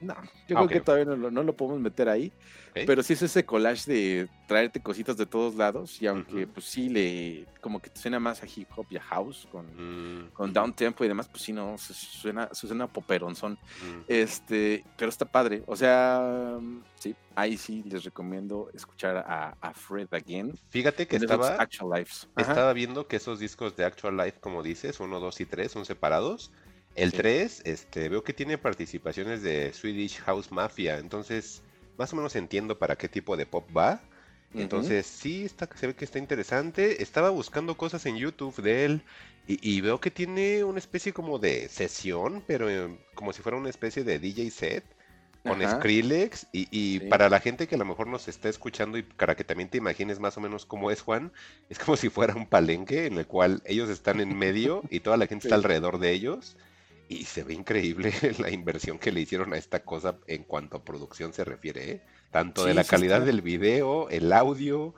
No, 0.00 0.14
yo 0.48 0.56
Ah, 0.56 0.66
creo 0.66 0.68
que 0.68 0.80
todavía 0.80 1.04
no, 1.04 1.16
lo- 1.16 1.30
no 1.30 1.42
lo 1.42 1.54
podemos 1.54 1.78
meter 1.80 2.08
ahí. 2.08 2.32
Ok. 2.70 2.80
Pero 2.86 3.02
sí 3.02 3.12
es 3.12 3.22
ese 3.22 3.44
collage 3.44 3.90
de 3.92 4.28
traerte 4.46 4.80
cositas 4.80 5.16
de 5.16 5.26
todos 5.26 5.54
lados. 5.56 6.00
Y 6.00 6.06
aunque 6.06 6.46
pues 6.46 6.64
sí 6.66 6.88
le 6.88 7.46
como 7.60 7.80
que 7.82 7.90
suena 7.94 8.18
más 8.18 8.42
a 8.42 8.46
hip 8.46 8.68
hop 8.76 8.86
y 8.90 8.96
a 8.96 9.02
house 9.02 9.46
con, 9.52 9.66
Mm, 9.66 10.30
con 10.30 10.52
down 10.52 10.72
tempo 10.72 11.04
y 11.04 11.08
demás, 11.08 11.28
pues 11.28 11.42
sí, 11.42 11.52
no, 11.52 11.76
suena, 11.78 12.48
suena 12.54 12.86
poperonzón. 12.86 13.52
mm. 13.54 14.00
Este, 14.08 14.84
pero 14.96 15.10
está 15.10 15.24
padre. 15.26 15.62
O 15.66 15.76
sea, 15.76 16.58
sí, 16.94 17.14
ahí 17.34 17.56
sí 17.58 17.82
les 17.84 18.04
recomiendo 18.04 18.70
escuchar 18.72 19.18
a, 19.18 19.56
a 19.60 19.74
Fred 19.74 20.08
Again. 20.12 20.54
Fíjate 20.70 21.06
que 21.06 21.16
estaba, 21.16 21.56
Actual 21.56 21.90
Lives. 21.98 22.28
Ajá. 22.36 22.52
estaba 22.52 22.72
viendo 22.72 23.06
que 23.06 23.16
esos 23.16 23.38
discos 23.38 23.76
de 23.76 23.84
Actual 23.84 24.16
Life, 24.16 24.38
como 24.40 24.62
dices, 24.62 24.98
1, 25.00 25.20
2 25.20 25.40
y 25.40 25.44
3 25.46 25.70
son 25.72 25.84
separados. 25.84 26.50
El 26.94 27.12
Sí. 27.12 27.16
3, 27.16 27.62
este, 27.64 28.08
veo 28.08 28.24
que 28.24 28.32
tiene 28.34 28.58
participaciones 28.58 29.42
de 29.42 29.72
Swedish 29.72 30.18
House 30.20 30.50
Mafia, 30.52 30.98
entonces 30.98 31.62
más 31.96 32.12
o 32.12 32.16
menos 32.16 32.34
entiendo 32.36 32.78
para 32.78 32.96
qué 32.96 33.08
tipo 33.08 33.36
de 33.36 33.46
pop 33.46 33.70
va. 33.76 34.08
Entonces, 34.56 35.06
sí, 35.06 35.44
está, 35.44 35.68
se 35.76 35.86
ve 35.86 35.94
que 35.94 36.04
está 36.04 36.18
interesante. 36.18 37.02
Estaba 37.02 37.30
buscando 37.30 37.76
cosas 37.76 38.04
en 38.06 38.16
YouTube 38.16 38.60
de 38.62 38.84
él 38.84 39.04
y, 39.46 39.58
y 39.76 39.80
veo 39.80 40.00
que 40.00 40.10
tiene 40.10 40.64
una 40.64 40.78
especie 40.80 41.12
como 41.12 41.38
de 41.38 41.68
sesión, 41.68 42.42
pero 42.46 42.68
eh, 42.68 42.98
como 43.14 43.32
si 43.32 43.42
fuera 43.42 43.56
una 43.58 43.70
especie 43.70 44.02
de 44.04 44.18
DJ 44.18 44.50
set 44.50 44.96
con 45.44 45.62
Ajá. 45.62 45.68
Skrillex. 45.68 46.48
Y, 46.52 46.68
y 46.70 47.00
Sí. 47.00 47.08
para 47.08 47.28
la 47.30 47.40
gente 47.40 47.66
que 47.68 47.76
a 47.76 47.78
lo 47.78 47.84
mejor 47.84 48.06
nos 48.08 48.28
está 48.28 48.48
escuchando 48.48 48.98
y 48.98 49.02
para 49.02 49.36
que 49.36 49.44
también 49.44 49.70
te 49.70 49.78
imagines 49.78 50.18
más 50.20 50.36
o 50.36 50.40
menos 50.40 50.66
cómo 50.66 50.90
es 50.90 51.00
Juan, 51.02 51.32
es 51.68 51.78
como 51.78 51.96
si 51.96 52.08
fuera 52.10 52.34
un 52.34 52.46
palenque 52.48 53.06
en 53.06 53.18
el 53.18 53.26
cual 53.26 53.62
ellos 53.64 53.88
están 53.88 54.20
en 54.20 54.36
medio 54.36 54.82
y 54.90 55.00
toda 55.00 55.16
la 55.16 55.26
gente 55.26 55.44
está 55.44 55.54
alrededor 55.54 55.98
de 55.98 56.12
ellos. 56.12 56.56
Y 57.10 57.24
se 57.24 57.42
ve 57.42 57.54
increíble 57.54 58.12
la 58.38 58.50
inversión 58.50 58.98
que 58.98 59.10
le 59.10 59.20
hicieron 59.20 59.52
a 59.52 59.56
esta 59.58 59.84
cosa 59.84 60.18
en 60.28 60.44
cuanto 60.44 60.76
a 60.76 60.84
producción 60.84 61.32
se 61.32 61.44
refiere, 61.44 61.90
¿eh? 61.90 62.02
Tanto 62.30 62.64
de 62.64 62.72
la 62.74 62.84
sí 62.84 62.90
calidad 62.90 63.18
está. 63.18 63.26
del 63.26 63.42
video, 63.42 64.08
el 64.10 64.32
audio, 64.32 64.94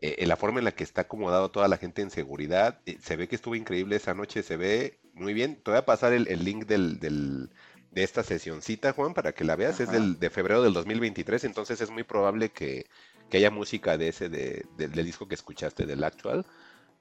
eh, 0.00 0.16
eh, 0.18 0.26
la 0.26 0.36
forma 0.36 0.60
en 0.60 0.64
la 0.64 0.72
que 0.72 0.84
está 0.84 1.02
acomodado 1.02 1.50
toda 1.50 1.68
la 1.68 1.76
gente 1.78 2.02
en 2.02 2.10
seguridad. 2.10 2.80
eh, 2.86 2.98
se 3.02 3.16
ve 3.16 3.28
que 3.28 3.36
estuvo 3.36 3.54
increíble 3.56 3.96
esa 3.96 4.14
noche, 4.14 4.42
se 4.42 4.56
ve 4.56 4.98
muy 5.12 5.34
bien. 5.34 5.56
Te 5.62 5.70
voy 5.70 5.78
a 5.78 5.84
pasar 5.84 6.12
el, 6.14 6.28
el 6.28 6.44
link 6.44 6.64
del, 6.66 6.98
del- 7.00 7.50
de 7.90 8.04
esta 8.04 8.22
sesioncita, 8.22 8.92
Juan, 8.92 9.14
para 9.14 9.32
que 9.34 9.44
la 9.44 9.56
veas. 9.56 9.80
Es 9.80 9.90
del, 9.90 10.18
de 10.18 10.30
febrero 10.30 10.62
del 10.62 10.72
2023, 10.72 11.44
entonces 11.44 11.80
es 11.82 11.90
muy 11.90 12.04
probable 12.04 12.50
que, 12.52 12.86
que 13.28 13.38
haya 13.38 13.50
música 13.50 13.98
de 13.98 14.08
ese, 14.08 14.28
de- 14.30 14.64
del- 14.76 14.92
del 14.94 15.06
disco 15.06 15.28
que 15.28 15.34
escuchaste, 15.34 15.86
del 15.86 16.04
actual. 16.04 16.46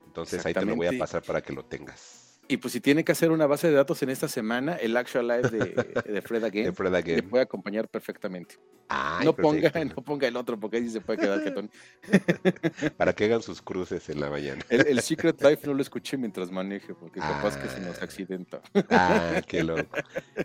Entonces 0.05 0.45
ahí 0.45 0.55
te 0.55 0.65
lo 0.65 0.75
voy 0.75 0.87
a 0.87 0.97
pasar 0.97 1.23
para 1.23 1.41
que 1.43 1.53
lo 1.53 1.65
tengas. 1.65 2.18
Y 2.51 2.57
pues 2.57 2.73
si 2.73 2.81
tiene 2.81 3.03
que 3.05 3.11
hacer 3.11 3.29
una 3.29 3.45
base 3.45 3.67
de 3.67 3.73
datos 3.75 4.01
en 4.01 4.09
esta 4.09 4.27
semana, 4.27 4.75
el 4.75 4.97
Actual 4.97 5.27
Live 5.27 5.49
de, 5.51 5.59
de 6.13 6.21
Fred 6.23 6.41
De 6.41 6.47
Again 6.47 6.73
Fred 6.75 6.91
le 6.91 6.97
Again. 6.97 7.29
puede 7.29 7.43
acompañar 7.43 7.87
perfectamente. 7.87 8.55
Ay, 8.87 9.23
no, 9.23 9.35
ponga, 9.35 9.71
no 9.85 10.03
ponga 10.03 10.27
el 10.27 10.35
otro 10.35 10.59
porque 10.59 10.77
ahí 10.77 10.83
sí 10.85 10.89
se 10.89 10.99
puede 11.01 11.19
quedar 11.19 11.41
jetón. 11.43 11.69
Para 12.97 13.13
que 13.13 13.25
hagan 13.25 13.43
sus 13.43 13.61
cruces 13.61 14.09
en 14.09 14.19
la 14.19 14.31
mañana. 14.31 14.65
El, 14.69 14.87
el 14.87 14.99
Secret 15.01 15.39
Life 15.43 15.67
no 15.67 15.75
lo 15.75 15.81
escuché 15.83 16.17
mientras 16.17 16.49
maneje 16.51 16.95
porque 16.95 17.19
capaz 17.19 17.55
que 17.57 17.69
se 17.69 17.79
nos 17.81 17.99
Ah. 17.99 18.03
accidenta. 18.03 18.61
Ah, 18.89 19.41
qué 19.47 19.63
loco. 19.63 19.95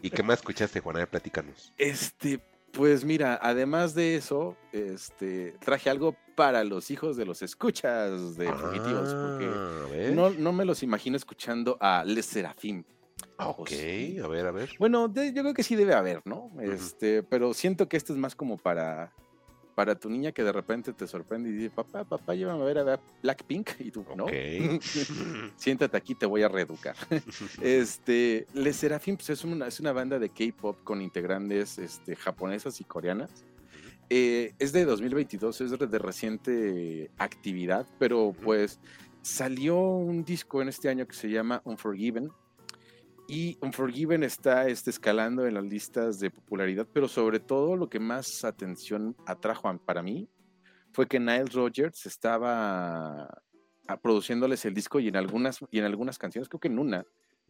¿Y 0.03 0.11
qué 0.11 0.23
más 0.23 0.41
escuchaste, 0.41 0.81
Juan? 0.81 0.97
A 0.97 0.99
ver, 1.01 1.09
platícanos. 1.09 1.73
Este, 1.79 2.39
pues 2.75 3.05
mira, 3.05 3.39
además 3.41 3.95
de 3.95 4.17
eso, 4.17 4.57
este, 4.73 5.53
traje 5.61 5.89
algo 5.91 6.17
para 6.35 6.65
los 6.65 6.91
hijos 6.91 7.17
de 7.17 7.25
los 7.25 7.43
escuchas 7.43 8.37
de 8.37 8.53
Fugitivos, 8.55 9.15
porque 9.21 9.47
Ah, 9.55 10.11
no, 10.13 10.31
no 10.31 10.53
me 10.53 10.65
los 10.65 10.83
imagino 10.83 11.17
escuchando 11.17 11.77
a 11.81 12.05
Les 12.05 12.27
Serafim. 12.27 12.85
Ok, 13.39 13.71
a 14.23 14.29
ver, 14.29 14.47
a 14.47 14.51
ver. 14.53 14.71
Bueno, 14.79 15.09
de- 15.09 15.33
yo 15.33 15.43
creo 15.43 15.55
que 15.55 15.63
sí 15.63 15.77
debe 15.77 15.95
haber, 15.95 16.21
¿no? 16.25 16.51
Este, 16.61 17.23
pero 17.23 17.55
siento 17.55 17.89
que 17.89 17.97
esto 17.97 18.13
es 18.13 18.19
más 18.19 18.35
como 18.35 18.57
para, 18.59 19.13
para 19.75 19.95
tu 19.95 20.09
niña 20.09 20.33
que 20.33 20.43
de 20.43 20.53
repente 20.53 20.93
te 20.93 21.07
sorprende 21.07 21.51
y 21.51 21.53
dice, 21.53 21.71
papá, 21.71 22.05
papá, 22.05 22.35
llévame 22.35 22.63
a 22.63 22.65
ver 22.65 22.79
a 22.79 23.01
Blackpink, 23.23 23.71
y 23.81 23.91
tú, 23.91 24.05
¿no? 24.17 24.27
Siéntate 25.57 25.97
aquí, 25.97 26.15
te 26.15 26.27
voy 26.27 26.43
a 26.43 26.49
reeducar. 26.49 26.97
Este, 27.61 28.47
Les 28.53 28.77
Serafim 28.77 29.17
pues, 29.17 29.31
es, 29.31 29.45
una, 29.45 29.67
es 29.67 29.81
una 29.81 29.93
banda 29.93 30.19
de 30.19 30.29
K-pop 30.29 30.83
con 30.85 31.01
integrantes 31.01 31.79
este, 31.79 32.17
japonesas 32.17 32.81
y 32.81 32.85
coreanas. 32.85 33.45
Eh, 34.11 34.55
es 34.59 34.73
de 34.73 34.85
2022, 34.85 35.61
es 35.63 35.79
de 35.79 35.99
reciente 35.99 37.11
actividad, 37.19 37.87
pero 37.99 38.35
pues 38.43 38.79
salió 39.23 39.79
un 39.81 40.25
disco 40.25 40.61
en 40.61 40.69
este 40.69 40.89
año 40.89 41.07
que 41.07 41.15
se 41.15 41.31
llama 41.31 41.63
Unforgiven. 41.65 42.31
Y 43.27 43.57
Unforgiven 43.63 44.23
está 44.23 44.69
este, 44.69 44.91
escalando 44.91 45.47
en 45.47 45.55
las 45.55 45.65
listas 45.65 46.21
de 46.21 46.31
popularidad, 46.31 46.87
pero 46.93 47.09
sobre 47.09 47.41
todo 47.41 47.77
lo 47.77 47.89
que 47.89 47.99
más 47.99 48.45
atención 48.45 49.17
atrajo 49.27 49.77
para 49.79 50.03
mí 50.03 50.29
fue 50.93 51.07
que 51.07 51.19
Nile 51.19 51.47
Rodgers 51.47 52.07
estaba 52.07 53.25
ah, 53.89 53.97
produciéndoles 54.01 54.65
el 54.67 54.75
disco 54.75 55.01
y 55.01 55.09
en 55.09 55.17
algunas, 55.17 55.59
y 55.71 55.79
en 55.79 55.85
algunas 55.85 56.19
canciones, 56.19 56.49
creo 56.49 56.61
que 56.61 56.69
en 56.69 56.79
una, 56.79 57.05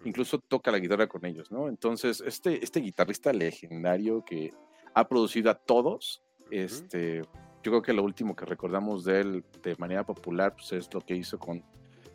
incluso 0.04 0.38
toca 0.38 0.70
la 0.70 0.78
guitarra 0.78 1.08
con 1.08 1.24
ellos, 1.26 1.50
¿no? 1.50 1.68
Entonces, 1.68 2.22
este, 2.24 2.62
este 2.62 2.80
guitarrista 2.80 3.32
legendario 3.32 4.24
que 4.24 4.52
ha 4.94 5.08
producido 5.08 5.50
a 5.50 5.54
todos, 5.54 6.22
este, 6.50 7.22
yo 7.62 7.72
creo 7.72 7.82
que 7.82 7.92
lo 7.92 8.04
último 8.04 8.36
que 8.36 8.44
recordamos 8.44 9.04
de 9.04 9.20
él 9.20 9.44
de 9.62 9.74
manera 9.76 10.06
popular, 10.06 10.54
pues 10.54 10.72
es 10.72 10.94
lo 10.94 11.00
que 11.00 11.16
hizo 11.16 11.38
con, 11.38 11.62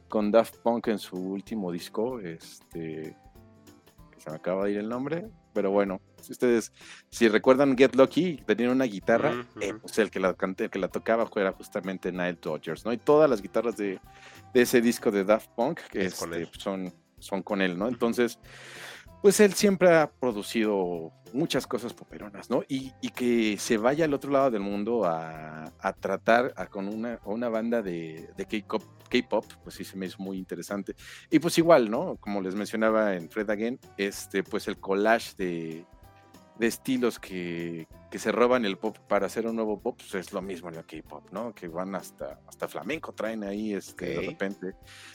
con 0.07 0.31
Daft 0.31 0.57
Punk 0.59 0.87
en 0.87 0.99
su 0.99 1.17
último 1.17 1.71
disco, 1.71 2.19
este, 2.19 3.15
que 4.19 4.23
se 4.25 4.29
me 4.29 4.35
acaba 4.35 4.65
de 4.65 4.71
ir 4.71 4.77
el 4.77 4.89
nombre, 4.89 5.27
pero 5.53 5.71
bueno, 5.71 6.01
si 6.21 6.31
ustedes, 6.33 6.71
si 7.09 7.27
recuerdan 7.29 7.77
Get 7.77 7.95
Lucky, 7.95 8.43
tenían 8.45 8.71
una 8.71 8.85
guitarra, 8.85 9.31
Ujú, 9.31 9.61
eh, 9.61 9.73
pues 9.81 9.97
el 9.97 10.11
que 10.11 10.19
la, 10.19 10.35
el 10.57 10.69
que 10.69 10.79
la 10.79 10.87
tocaba 10.89 11.27
era 11.35 11.51
justamente 11.53 12.11
Nile 12.11 12.37
Rodgers, 12.41 12.85
¿no? 12.85 12.93
Y 12.93 12.97
todas 12.97 13.29
las 13.29 13.41
guitarras 13.41 13.77
de, 13.77 13.99
de 14.53 14.61
ese 14.61 14.81
disco 14.81 15.09
de 15.11 15.23
Daft 15.23 15.49
Punk 15.55 15.79
que 15.89 16.05
Es 16.05 16.21
este, 16.21 16.41
él. 16.41 16.49
son, 16.57 16.93
son 17.17 17.41
con 17.43 17.61
él, 17.61 17.77
¿no? 17.77 17.87
Entonces, 17.87 18.37
pues 19.21 19.39
él 19.39 19.53
siempre 19.53 19.95
ha 19.95 20.09
producido 20.09 21.11
muchas 21.33 21.67
cosas 21.67 21.93
poperonas, 21.93 22.49
¿no? 22.49 22.63
Y, 22.67 22.91
y 23.01 23.09
que 23.09 23.57
se 23.57 23.77
vaya 23.77 24.05
al 24.05 24.13
otro 24.13 24.31
lado 24.31 24.51
del 24.51 24.61
mundo 24.61 25.05
a, 25.05 25.71
a 25.79 25.93
tratar 25.93 26.53
con 26.69 26.87
una, 26.87 27.19
una 27.25 27.49
banda 27.49 27.81
de, 27.81 28.29
de 28.35 28.45
K-pop, 28.45 28.83
K-pop, 29.09 29.45
pues 29.63 29.75
sí 29.75 29.83
se 29.83 29.97
me 29.97 30.05
hizo 30.05 30.21
muy 30.21 30.37
interesante. 30.37 30.95
Y 31.29 31.39
pues 31.39 31.57
igual, 31.57 31.89
¿no? 31.89 32.17
Como 32.17 32.41
les 32.41 32.55
mencionaba 32.55 33.15
en 33.15 33.29
Fred 33.29 33.49
Again, 33.49 33.79
este, 33.97 34.43
pues 34.43 34.67
el 34.67 34.79
collage 34.79 35.35
de, 35.37 35.85
de 36.59 36.67
estilos 36.67 37.17
que, 37.19 37.87
que 38.11 38.19
se 38.19 38.31
roban 38.31 38.65
el 38.65 38.77
pop 38.77 38.97
para 39.07 39.25
hacer 39.27 39.47
un 39.47 39.55
nuevo 39.55 39.79
pop, 39.79 39.95
pues 39.97 40.13
es 40.15 40.33
lo 40.33 40.41
mismo 40.41 40.69
en 40.69 40.75
el 40.75 40.85
K-pop, 40.85 41.29
¿no? 41.31 41.55
Que 41.55 41.67
van 41.69 41.95
hasta, 41.95 42.39
hasta 42.47 42.67
flamenco, 42.67 43.13
traen 43.13 43.43
ahí 43.45 43.73
este, 43.73 44.05
de 44.05 44.17
Ok. 44.19 44.25
repente. 44.25 44.73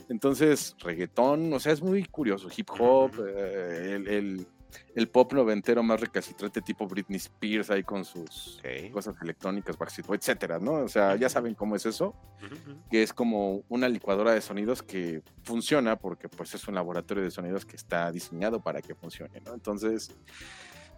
Entonces, 0.08 0.74
reggaetón, 0.80 1.52
o 1.52 1.60
sea, 1.60 1.72
es 1.72 1.82
muy 1.82 2.04
curioso. 2.06 2.48
Hip 2.56 2.68
hop, 2.78 3.12
eh, 3.26 3.92
el, 3.96 4.08
el- 4.08 4.46
el 4.96 5.08
pop 5.08 5.32
noventero 5.34 5.84
más 5.84 6.00
recalcitrante, 6.00 6.60
tipo 6.60 6.84
Britney 6.88 7.18
Spears, 7.18 7.70
ahí 7.70 7.84
con 7.84 8.04
sus 8.04 8.60
cosas 8.92 9.14
electrónicas, 9.22 9.78
Backstreet 9.78 10.10
etcétera, 10.20 10.58
¿no? 10.58 10.72
O 10.72 10.88
sea, 10.88 11.14
ya 11.14 11.28
saben 11.28 11.54
cómo 11.54 11.76
es 11.76 11.86
eso 11.86 12.12
que 12.90 13.04
es 13.04 13.12
como 13.12 13.62
una 13.68 13.88
licuadora 13.88 14.32
de 14.32 14.40
sonidos 14.40 14.82
que 14.82 15.22
funciona 15.44 15.94
porque 15.94 16.28
pues 16.28 16.54
es 16.54 16.66
un 16.66 16.74
laboratorio 16.74 17.22
de 17.22 17.30
sonidos 17.30 17.64
que 17.64 17.76
está 17.76 18.10
diseñado 18.10 18.60
para 18.60 18.82
que 18.82 18.96
funcione, 18.96 19.40
¿no? 19.42 19.54
Entonces, 19.54 20.10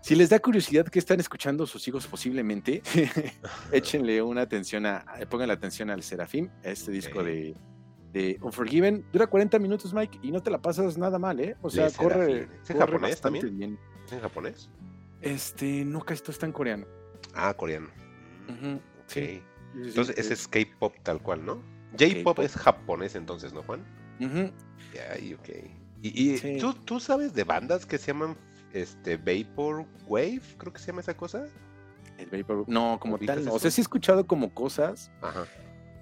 si 0.07 0.15
les 0.15 0.29
da 0.31 0.39
curiosidad 0.39 0.87
que 0.87 1.01
están 1.01 1.19
escuchando 1.19 1.67
sus 1.67 1.87
hijos 1.89 2.07
posiblemente, 2.07 2.81
échenle 3.73 4.23
una 4.23 4.43
atención 4.43 4.87
a, 4.87 5.05
pongan 5.29 5.49
la 5.49 5.55
atención 5.55 5.91
al 5.91 6.05
Serafín, 6.05 6.49
a 6.65 6.69
este 6.69 6.93
disco 6.93 7.25
de, 7.25 7.57
de 8.13 8.39
Unforgiven. 8.41 9.05
Dura 9.13 9.27
40 9.27 9.59
minutos, 9.59 9.93
Mike, 9.93 10.21
y 10.23 10.31
no 10.31 10.41
te 10.43 10.51
la 10.51 10.63
pasas 10.63 10.97
nada 10.97 11.19
mal, 11.19 11.41
¿eh? 11.41 11.57
O 11.61 11.71
sea, 11.71 11.91
corre. 11.91 12.43
¿Es 12.63 12.71
en 12.71 12.77
corre 12.77 12.93
japonés 12.93 13.21
también? 13.21 13.59
bien. 13.59 13.79
¿Es 14.07 14.13
en 14.13 14.21
japonés? 14.21 14.71
Este, 15.23 15.85
no, 15.85 16.01
casi 16.05 16.23
todo 16.23 16.31
está 16.33 16.47
en 16.47 16.53
coreano. 16.53 16.87
Ah, 17.35 17.53
coreano. 17.55 17.89
Mm, 18.49 18.77
sí. 19.07 19.21
Sí, 19.21 19.21
sí, 19.27 19.43
sí, 19.83 19.89
Entonces, 19.89 20.19
ese 20.19 20.35
es- 20.35 20.47
K-pop 20.47 20.95
tal 21.03 21.21
cual, 21.21 21.45
¿no? 21.45 21.61
J-pop 21.99 22.39
es 22.41 22.55
japonés 22.55 23.17
entonces, 23.17 23.53
¿no, 23.53 23.65
Juan? 23.65 23.85
Ujú. 24.21 24.53
Ay, 25.13 25.35
ok. 25.35 25.49
¿Y, 26.03 26.33
y 26.33 26.39
Sí. 26.39 26.59
¿tú, 26.61 26.75
tú 26.75 27.01
sabes 27.01 27.35
de 27.35 27.43
bandas 27.43 27.87
que 27.87 27.99
se 27.99 28.09
llaman 28.09 28.37
este 28.81 29.17
Vapor 29.17 29.85
Wave? 30.07 30.43
Creo 30.59 30.73
que 30.73 30.79
se 30.79 30.87
llama 30.89 31.01
esa 31.01 31.17
cosa. 31.17 31.47
El 32.19 32.31
Vapor- 32.31 32.65
No, 32.67 32.99
como 33.01 33.17
¿Ubicas 33.17 33.37
tal, 33.37 33.45
no. 33.45 33.53
O 33.55 33.59
sea, 33.59 33.71
sí 33.71 33.81
he 33.81 33.83
escuchado 33.83 34.27
como 34.27 34.55
cosas, 34.55 35.11
Ajá. 35.21 35.45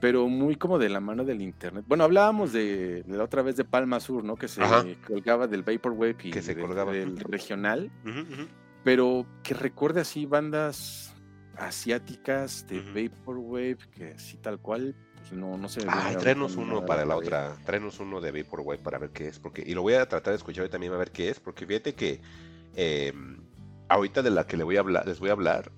pero 0.00 0.28
muy 0.28 0.54
como 0.56 0.78
de 0.78 0.88
la 0.88 1.00
mano 1.00 1.24
del 1.24 1.42
internet. 1.42 1.84
Bueno, 1.88 2.04
hablábamos 2.04 2.52
de, 2.52 3.02
de 3.02 3.16
la 3.16 3.24
otra 3.24 3.42
vez 3.42 3.56
de 3.56 3.64
Palma 3.64 3.98
Sur, 4.00 4.22
¿no? 4.24 4.36
Que 4.36 4.46
se 4.48 4.62
Ajá. 4.62 4.84
colgaba 5.06 5.46
del 5.46 5.62
Vaporwave 5.62 6.16
y 6.24 6.30
Que 6.30 6.42
se 6.42 6.54
del- 6.54 6.64
colgaba. 6.64 6.92
del 6.92 7.18
regional, 7.18 7.90
pero 8.84 9.26
que 9.42 9.54
recuerde 9.54 10.00
así 10.02 10.26
bandas 10.26 11.14
asiáticas 11.56 12.66
de 12.66 12.80
Ujú. 12.80 12.88
Vaporwave, 12.94 13.78
que 13.92 14.12
así 14.12 14.36
tal 14.36 14.58
cual, 14.60 14.94
pues 15.16 15.32
no, 15.32 15.56
no 15.56 15.68
viene 15.68 15.90
Ay, 15.92 16.16
tráenos 16.16 16.56
uno 16.56 16.84
para 16.84 17.04
la 17.04 17.16
otra. 17.16 17.56
Tráenos 17.64 17.98
uno 18.00 18.20
de 18.20 18.30
Vaporwave 18.30 18.78
para 18.82 18.98
ver 18.98 19.10
qué 19.10 19.28
es. 19.28 19.38
Porque, 19.38 19.62
y 19.66 19.74
lo 19.74 19.82
voy 19.82 19.94
a 19.94 20.06
tratar 20.08 20.32
de 20.32 20.36
escuchar 20.36 20.64
hoy 20.64 20.70
también 20.70 20.92
a 20.92 20.96
ver 20.96 21.10
qué 21.10 21.28
es. 21.30 21.40
Porque 21.40 21.66
fíjate 21.66 21.94
que 21.94 22.20
eh, 22.76 23.12
ahorita 23.88 24.22
de 24.22 24.30
la 24.30 24.46
que 24.46 24.56
le 24.56 24.64
voy 24.64 24.76
a 24.76 24.80
hablar, 24.80 25.06
les 25.06 25.20
voy 25.20 25.30
a 25.30 25.32
hablar, 25.32 25.70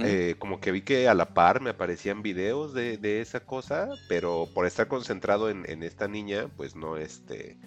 eh, 0.00 0.36
como 0.38 0.60
que 0.60 0.72
vi 0.72 0.80
que 0.80 1.08
a 1.08 1.14
la 1.14 1.34
par 1.34 1.60
me 1.60 1.70
aparecían 1.70 2.22
videos 2.22 2.72
de, 2.72 2.96
de 2.96 3.20
esa 3.20 3.40
cosa, 3.40 3.90
pero 4.08 4.48
por 4.54 4.66
estar 4.66 4.88
concentrado 4.88 5.50
en, 5.50 5.68
en 5.68 5.82
esta 5.82 6.08
niña, 6.08 6.48
pues 6.56 6.74
no, 6.74 6.96
este, 6.96 7.58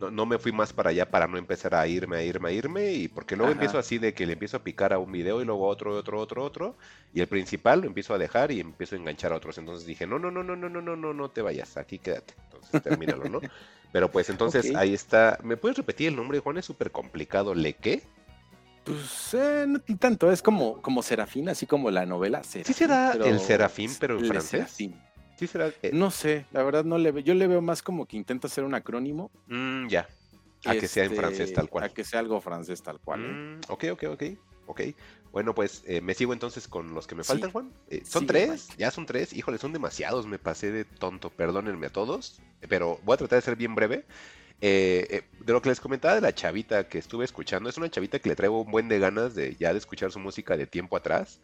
no, 0.00 0.10
no 0.10 0.26
me 0.26 0.38
fui 0.38 0.50
más 0.50 0.72
para 0.72 0.90
allá 0.90 1.10
para 1.10 1.28
no 1.28 1.38
empezar 1.38 1.74
a 1.74 1.86
irme, 1.86 2.16
a 2.16 2.22
irme, 2.24 2.48
a 2.48 2.52
irme, 2.52 2.92
y 2.92 3.08
porque 3.08 3.36
luego 3.36 3.52
Ajá. 3.52 3.60
empiezo 3.60 3.78
así 3.78 3.98
de 3.98 4.14
que 4.14 4.26
le 4.26 4.32
empiezo 4.32 4.56
a 4.56 4.64
picar 4.64 4.92
a 4.92 4.98
un 4.98 5.12
video 5.12 5.40
y 5.40 5.44
luego 5.44 5.66
a 5.66 5.68
otro, 5.68 5.94
otro, 5.94 6.20
otro, 6.20 6.42
otro, 6.42 6.76
y 7.12 7.20
el 7.20 7.28
principal 7.28 7.82
lo 7.82 7.86
empiezo 7.86 8.14
a 8.14 8.18
dejar 8.18 8.50
y 8.50 8.60
empiezo 8.60 8.96
a 8.96 8.98
enganchar 8.98 9.32
a 9.32 9.36
otros. 9.36 9.56
Entonces 9.58 9.86
dije, 9.86 10.06
no, 10.06 10.18
no, 10.18 10.30
no, 10.30 10.42
no, 10.42 10.56
no, 10.56 10.68
no, 10.68 10.80
no, 10.80 10.96
no, 10.96 11.14
no 11.14 11.30
te 11.30 11.42
vayas, 11.42 11.76
aquí 11.76 11.98
quédate. 11.98 12.34
Entonces 12.44 12.82
termínalo, 12.82 13.28
¿no? 13.28 13.40
Pero 13.92 14.10
pues 14.10 14.30
entonces 14.30 14.74
ahí 14.76 14.94
está. 14.94 15.38
¿Me 15.42 15.56
puedes 15.56 15.76
repetir 15.76 16.08
el 16.08 16.16
nombre, 16.16 16.38
Juan? 16.38 16.58
Es 16.58 16.64
súper 16.64 16.92
complicado. 16.92 17.54
¿Le 17.54 17.72
qué? 17.74 18.02
Pues 18.84 19.34
eh, 19.34 19.66
no 19.68 19.78
tanto, 19.98 20.30
es 20.32 20.42
como, 20.42 20.80
como 20.82 21.02
Serafín, 21.02 21.48
así 21.48 21.66
como 21.66 21.90
la 21.90 22.06
novela 22.06 22.42
Serafín. 22.42 22.74
será 22.74 23.10
pero- 23.12 23.26
el 23.26 23.38
Serafín, 23.40 23.90
pero 24.00 24.18
en 24.18 24.26
francés? 24.26 24.50
Serafín. 24.70 25.00
Sí, 25.36 25.46
será. 25.46 25.68
eh, 25.82 25.90
No 25.92 26.10
sé, 26.10 26.46
la 26.52 26.62
verdad 26.62 26.84
no 26.84 26.98
le 26.98 27.12
veo. 27.12 27.22
Yo 27.22 27.34
le 27.34 27.46
veo 27.46 27.62
más 27.62 27.82
como 27.82 28.06
que 28.06 28.16
intenta 28.16 28.46
hacer 28.46 28.64
un 28.64 28.74
acrónimo. 28.74 29.30
mm, 29.46 29.88
ya. 29.88 30.08
A 30.66 30.74
que 30.74 30.86
sea 30.88 31.04
en 31.04 31.12
este, 31.12 31.20
francés 31.22 31.52
tal 31.54 31.70
cual. 31.70 31.84
A 31.84 31.88
que 31.88 32.04
sea 32.04 32.20
algo 32.20 32.38
francés 32.42 32.82
tal 32.82 33.00
cual. 33.00 33.24
¿eh? 33.24 33.28
Mm, 33.28 33.60
ok, 33.68 33.84
ok, 33.92 34.02
ok. 34.10 34.22
Ok. 34.66 34.80
Bueno, 35.32 35.54
pues 35.54 35.82
eh, 35.86 36.00
me 36.02 36.12
sigo 36.14 36.32
entonces 36.34 36.68
con 36.68 36.92
los 36.94 37.06
que 37.06 37.14
me 37.14 37.22
Sí. 37.24 37.28
faltan, 37.28 37.50
Juan. 37.50 37.72
Eh, 37.88 38.02
son 38.04 38.26
tres, 38.26 38.50
Mike. 38.68 38.74
ya 38.78 38.90
son 38.90 39.06
tres. 39.06 39.32
Híjole, 39.32 39.56
son 39.58 39.72
demasiados. 39.72 40.26
Me 40.26 40.38
pasé 40.38 40.70
de 40.70 40.84
tonto. 40.84 41.30
Perdónenme 41.30 41.86
a 41.86 41.90
todos. 41.90 42.40
Pero 42.68 43.00
voy 43.04 43.14
a 43.14 43.16
tratar 43.16 43.38
de 43.38 43.42
ser 43.42 43.56
bien 43.56 43.74
breve. 43.74 44.04
Eh, 44.62 45.06
eh, 45.10 45.22
de 45.44 45.52
lo 45.52 45.62
que 45.62 45.70
les 45.70 45.80
comentaba 45.80 46.14
de 46.14 46.20
la 46.20 46.34
chavita 46.34 46.86
que 46.88 46.98
estuve 46.98 47.24
escuchando, 47.24 47.70
es 47.70 47.78
una 47.78 47.90
chavita 47.90 48.18
que 48.18 48.28
le 48.28 48.36
traigo 48.36 48.60
un 48.60 48.70
buen 48.70 48.88
de 48.88 48.98
ganas 48.98 49.34
de 49.34 49.56
ya 49.56 49.72
de 49.72 49.78
escuchar 49.78 50.12
su 50.12 50.18
música 50.18 50.56
de 50.56 50.66
tiempo 50.66 50.96
atrás. 50.96 51.40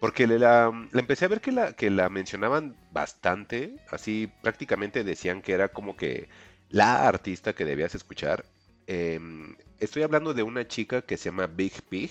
Porque 0.00 0.26
le 0.26 0.38
la, 0.38 0.72
empecé 0.94 1.26
a 1.26 1.28
ver 1.28 1.40
que 1.42 1.52
la, 1.52 1.74
que 1.74 1.90
la 1.90 2.08
mencionaban 2.08 2.74
bastante. 2.90 3.76
Así 3.90 4.32
prácticamente 4.42 5.04
decían 5.04 5.42
que 5.42 5.52
era 5.52 5.68
como 5.68 5.96
que 5.96 6.28
la 6.70 7.06
artista 7.06 7.54
que 7.54 7.66
debías 7.66 7.94
escuchar. 7.94 8.46
Em, 8.86 9.56
estoy 9.78 10.02
hablando 10.02 10.32
de 10.32 10.42
una 10.42 10.66
chica 10.66 11.02
que 11.02 11.18
se 11.18 11.26
llama 11.26 11.46
Big 11.48 11.82
Pig. 11.90 12.10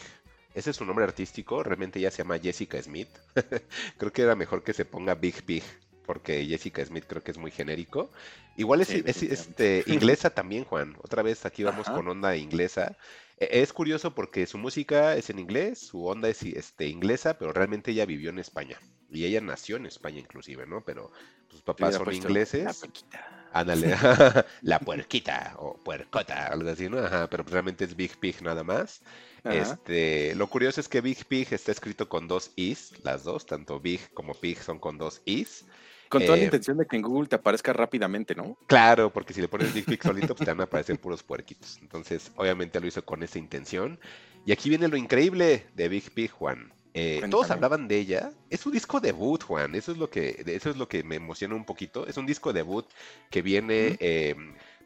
Ese 0.53 0.69
es 0.72 0.76
su 0.76 0.86
nombre 0.86 1.03
artístico. 1.06 1.64
Realmente 1.64 1.99
ella 1.99 2.11
se 2.11 2.19
llama 2.19 2.38
Jessica 2.38 2.81
Smith. 2.81 3.10
creo 3.98 4.14
que 4.14 4.22
era 4.22 4.36
mejor 4.36 4.64
que 4.64 4.73
se 4.73 4.86
ponga 4.86 5.15
Big 5.15 5.44
Pig. 5.44 5.64
Porque 6.10 6.44
Jessica 6.44 6.84
Smith 6.84 7.06
creo 7.07 7.22
que 7.23 7.30
es 7.30 7.38
muy 7.38 7.52
genérico. 7.52 8.10
Igual 8.57 8.81
es, 8.81 8.88
Sí, 8.88 9.03
es, 9.06 9.22
este, 9.22 9.84
inglesa 9.86 10.31
también, 10.31 10.64
Juan. 10.64 10.95
Otra 11.03 11.22
vez 11.22 11.45
aquí 11.45 11.61
vamos 11.64 11.88
Ajá. 11.88 11.98
con 11.98 12.07
onda 12.07 12.36
inglesa. 12.36 12.98
E- 13.38 13.61
Es 13.61 13.72
curioso 13.72 14.15
porque 14.15 14.48
su 14.48 14.57
música 14.57 15.15
es 15.15 15.30
en 15.30 15.38
inglés, 15.38 15.77
su 15.77 16.07
onda 16.07 16.27
es 16.27 16.41
este, 16.41 16.88
inglesa, 16.88 17.38
pero 17.38 17.53
realmente 17.53 17.91
ella 17.91 18.07
vivió 18.07 18.31
en 18.31 18.40
España. 18.40 18.80
Y 19.11 19.26
ella 19.26 19.40
nació 19.40 19.76
en 19.77 19.86
España 19.86 20.18
inclusive, 20.18 20.65
¿no? 20.65 20.84
Pero 20.84 21.11
sus 21.48 21.61
papás 21.61 21.94
son 21.94 22.11
ingleses. 22.11 22.64
La 22.64 22.73
pequita. 22.73 23.36
Ándale, 23.53 23.94
la 24.64 24.80
puerquita 24.80 25.53
o 25.57 25.77
puercota, 25.77 26.48
algo 26.48 26.72
así, 26.72 26.90
¿no? 26.90 26.98
Ajá, 26.98 27.27
pero 27.30 27.44
realmente 27.44 27.86
es 27.86 27.95
Big 27.95 28.18
Pig 28.19 28.41
nada 28.41 28.64
más. 28.64 29.03
Ajá. 29.44 29.56
Este, 29.56 30.34
lo 30.34 30.48
curioso 30.48 30.81
es 30.81 30.90
que 30.90 31.02
Big 31.02 31.23
Pig 31.26 31.48
está 31.53 31.72
escrito 31.72 32.10
con 32.10 32.27
dos 32.27 32.52
is, 32.56 32.94
las 33.03 33.23
dos, 33.23 33.45
tanto 33.45 33.80
Big 33.80 34.11
como 34.15 34.34
Pig 34.34 34.57
son 34.60 34.80
con 34.80 34.98
dos 34.98 35.22
is. 35.26 35.65
Con 36.10 36.23
toda 36.26 36.38
eh, 36.38 36.40
la 36.40 36.45
intención 36.45 36.77
de 36.77 36.88
que 36.88 36.95
en 36.95 37.03
Google 37.03 37.27
te 37.27 37.36
aparezca 37.36 37.72
rápidamente, 37.72 38.34
¿no? 38.34 38.57
Claro, 38.65 39.14
porque 39.14 39.31
si 39.31 39.41
le 39.41 39.48
pones 39.48 39.73
Big 39.73 39.86
Pig 39.86 40.02
solito, 40.02 40.36
pues 40.36 40.45
te 40.45 40.52
van 40.52 40.60
a 40.61 40.64
aparecer 40.64 40.99
puros 40.99 41.22
puerquitos. 41.22 41.77
Entonces, 41.81 42.31
obviamente 42.36 42.80
lo 42.80 42.88
hizo 42.88 43.06
con 43.06 43.22
esa 43.22 43.38
intención. 43.38 43.99
Y 44.44 44.52
aquí 44.52 44.69
viene 44.69 44.88
lo 44.88 44.98
increíble 44.98 45.68
de 45.76 45.88
Big 45.88 46.11
Pig, 46.11 46.31
Juan. 46.31 46.73
Eh, 46.95 47.22
todos 47.30 47.52
hablaban 47.52 47.88
de 47.88 47.99
ella. 47.99 48.31
Es 48.49 48.65
un 48.65 48.73
disco 48.73 48.99
debut, 48.99 49.44
Juan. 49.44 49.76
Eso 49.76 49.91
es 49.91 49.99
lo 49.99 50.10
que, 50.10 50.44
eso 50.48 50.72
es 50.72 50.77
lo 50.77 50.88
que 50.90 51.03
me 51.03 51.15
emociona 51.15 51.53
un 51.53 51.65
poquito. 51.65 52.07
Es 52.07 52.18
un 52.18 52.26
disco 52.26 52.53
debut 52.53 52.88
que 53.30 53.44
viene 53.44 53.95
eh, 53.99 54.36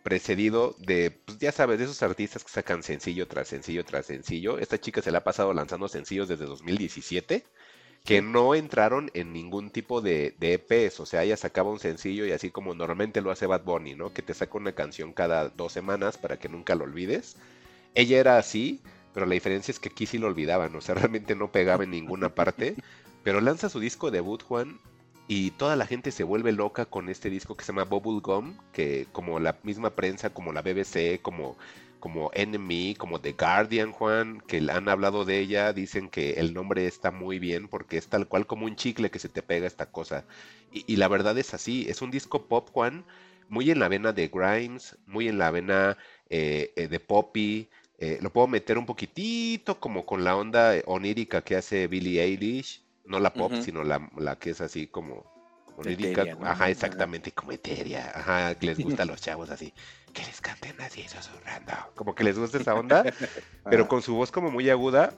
precedido 0.03 0.75
de, 0.79 1.11
pues 1.11 1.37
ya 1.37 1.53
sabes, 1.53 1.79
de 1.79 1.85
esos 1.85 2.03
artistas 2.03 2.43
que 2.43 2.51
sacan 2.51 2.83
sencillo 2.83 3.29
tras 3.29 3.47
sencillo 3.47 3.85
tras 3.85 4.07
sencillo. 4.07 4.59
Esta 4.59 4.77
chica 4.77 5.01
se 5.01 5.11
la 5.11 5.19
ha 5.19 5.23
pasado 5.23 5.53
lanzando 5.53 5.87
sencillos 5.87 6.27
desde 6.27 6.45
2017 6.45 7.45
que 8.03 8.21
no 8.21 8.53
entraron 8.53 9.09
en 9.13 9.31
ningún 9.31 9.69
tipo 9.69 10.01
de, 10.01 10.35
de 10.39 10.53
EPs, 10.55 10.99
o 10.99 11.05
sea, 11.05 11.23
ella 11.23 11.37
sacaba 11.37 11.71
un 11.71 11.79
sencillo 11.79 12.25
y 12.25 12.31
así 12.31 12.51
como 12.51 12.75
normalmente 12.75 13.21
lo 13.21 13.31
hace 13.31 13.47
Bad 13.47 13.63
Bunny, 13.63 13.95
¿no? 13.95 14.13
Que 14.13 14.21
te 14.21 14.33
saca 14.33 14.57
una 14.57 14.73
canción 14.73 15.13
cada 15.13 15.49
dos 15.49 15.71
semanas 15.71 16.17
para 16.17 16.37
que 16.37 16.49
nunca 16.49 16.75
lo 16.75 16.83
olvides. 16.83 17.37
Ella 17.95 18.19
era 18.19 18.37
así, 18.37 18.81
pero 19.13 19.25
la 19.25 19.33
diferencia 19.35 19.71
es 19.71 19.79
que 19.79 19.89
aquí 19.89 20.05
sí 20.05 20.17
lo 20.17 20.27
olvidaban, 20.27 20.75
o 20.75 20.81
sea, 20.81 20.95
realmente 20.95 21.35
no 21.35 21.51
pegaba 21.51 21.85
en 21.85 21.91
ninguna 21.91 22.35
parte. 22.35 22.75
Pero 23.23 23.39
lanza 23.39 23.69
su 23.69 23.79
disco 23.79 24.11
debut, 24.11 24.43
Juan, 24.43 24.79
y 25.27 25.51
toda 25.51 25.77
la 25.77 25.85
gente 25.85 26.11
se 26.11 26.25
vuelve 26.25 26.51
loca 26.51 26.85
con 26.85 27.07
este 27.09 27.29
disco 27.29 27.55
que 27.55 27.63
se 27.63 27.71
llama 27.71 27.85
Bubblegum, 27.85 28.57
que 28.73 29.07
como 29.13 29.39
la 29.39 29.57
misma 29.63 29.91
prensa, 29.91 30.31
como 30.31 30.51
la 30.51 30.61
BBC, 30.61 31.21
como, 31.21 31.57
como 32.03 32.31
Enemy, 32.33 32.95
como 32.95 33.21
The 33.21 33.31
Guardian, 33.31 33.93
Juan, 33.93 34.41
que 34.45 34.57
han 34.69 34.89
hablado 34.89 35.23
de 35.23 35.39
ella, 35.39 35.71
dicen 35.71 36.09
que 36.09 36.31
el 36.31 36.53
nombre 36.53 36.85
está 36.85 37.11
muy 37.11 37.39
bien 37.39 37.69
porque 37.69 37.95
es 37.97 38.09
tal 38.09 38.27
cual 38.27 38.45
como 38.45 38.65
un 38.65 38.75
chicle 38.75 39.09
que 39.09 39.19
se 39.19 39.29
te 39.29 39.41
pega 39.41 39.67
esta 39.67 39.89
cosa. 39.89 40.25
Y, 40.69 40.83
y 40.85 40.97
la 40.97 41.07
verdad 41.07 41.37
es 41.37 41.53
así, 41.53 41.85
es 41.87 42.01
un 42.01 42.11
disco 42.11 42.49
pop, 42.49 42.67
Juan, 42.73 43.05
muy 43.47 43.71
en 43.71 43.79
la 43.79 43.87
vena 43.87 44.11
de 44.11 44.27
Grimes, 44.27 44.97
muy 45.05 45.29
en 45.29 45.37
la 45.37 45.49
vena 45.49 45.97
eh, 46.29 46.73
eh, 46.75 46.89
de 46.89 46.99
Poppy. 46.99 47.69
eh, 47.97 48.19
lo 48.21 48.33
puedo 48.33 48.47
meter 48.47 48.77
un 48.77 48.85
poquitito 48.85 49.79
como 49.79 50.05
con 50.05 50.25
la 50.25 50.35
onda 50.35 50.73
onírica 50.85 51.41
que 51.41 51.55
hace 51.55 51.87
Billie 51.87 52.21
Eilish, 52.21 52.83
no 53.05 53.21
la 53.21 53.37
pop, 53.37 53.55
sino 53.55 53.85
la, 53.85 54.11
la 54.17 54.37
que 54.37 54.49
es 54.49 54.59
así 54.59 54.87
como 54.87 55.32
onírica, 55.75 56.21
Etérea, 56.21 56.35
¿no? 56.35 56.45
ajá, 56.45 56.69
exactamente, 56.69 57.31
como 57.31 57.51
etérea, 57.51 58.11
ajá, 58.15 58.55
que 58.55 58.67
les 58.67 58.79
gusta 58.79 59.03
a 59.03 59.05
los 59.05 59.21
chavos 59.21 59.49
así, 59.49 59.73
que 60.13 60.23
les 60.25 60.41
canten 60.41 60.79
así 60.81 61.07
susurrando, 61.07 61.73
como 61.95 62.15
que 62.15 62.23
les 62.23 62.37
gusta 62.37 62.57
esa 62.57 62.75
onda, 62.75 63.03
pero 63.69 63.83
Ajá. 63.83 63.89
con 63.89 64.01
su 64.01 64.15
voz 64.15 64.31
como 64.31 64.51
muy 64.51 64.69
aguda. 64.69 65.13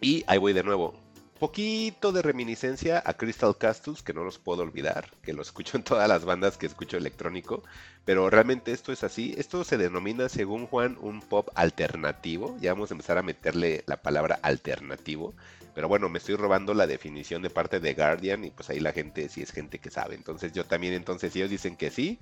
Y 0.00 0.24
ahí 0.26 0.38
voy 0.38 0.52
de 0.54 0.62
nuevo. 0.62 0.98
Poquito 1.38 2.12
de 2.12 2.20
reminiscencia 2.22 3.02
a 3.04 3.14
Crystal 3.14 3.56
Castles, 3.56 4.02
que 4.02 4.12
no 4.12 4.24
los 4.24 4.38
puedo 4.38 4.62
olvidar, 4.62 5.10
que 5.22 5.32
lo 5.32 5.40
escucho 5.40 5.76
en 5.78 5.82
todas 5.84 6.06
las 6.08 6.24
bandas 6.26 6.58
que 6.58 6.66
escucho 6.66 6.98
electrónico, 6.98 7.62
pero 8.04 8.28
realmente 8.28 8.72
esto 8.72 8.92
es 8.92 9.04
así. 9.04 9.34
Esto 9.38 9.64
se 9.64 9.78
denomina, 9.78 10.28
según 10.28 10.66
Juan, 10.66 10.98
un 11.00 11.20
pop 11.22 11.48
alternativo. 11.54 12.56
Ya 12.60 12.74
vamos 12.74 12.90
a 12.90 12.94
empezar 12.94 13.16
a 13.16 13.22
meterle 13.22 13.84
la 13.86 14.02
palabra 14.02 14.38
alternativo. 14.42 15.34
Pero 15.74 15.88
bueno, 15.88 16.08
me 16.08 16.18
estoy 16.18 16.36
robando 16.36 16.74
la 16.74 16.86
definición 16.86 17.42
de 17.42 17.50
parte 17.50 17.80
de 17.80 17.94
Guardian 17.94 18.44
y 18.44 18.50
pues 18.50 18.70
ahí 18.70 18.80
la 18.80 18.92
gente 18.92 19.28
sí 19.28 19.42
es 19.42 19.52
gente 19.52 19.78
que 19.78 19.90
sabe. 19.90 20.14
Entonces 20.14 20.52
yo 20.52 20.64
también, 20.64 20.94
entonces 20.94 21.34
ellos 21.36 21.50
dicen 21.50 21.76
que 21.76 21.90
sí, 21.90 22.18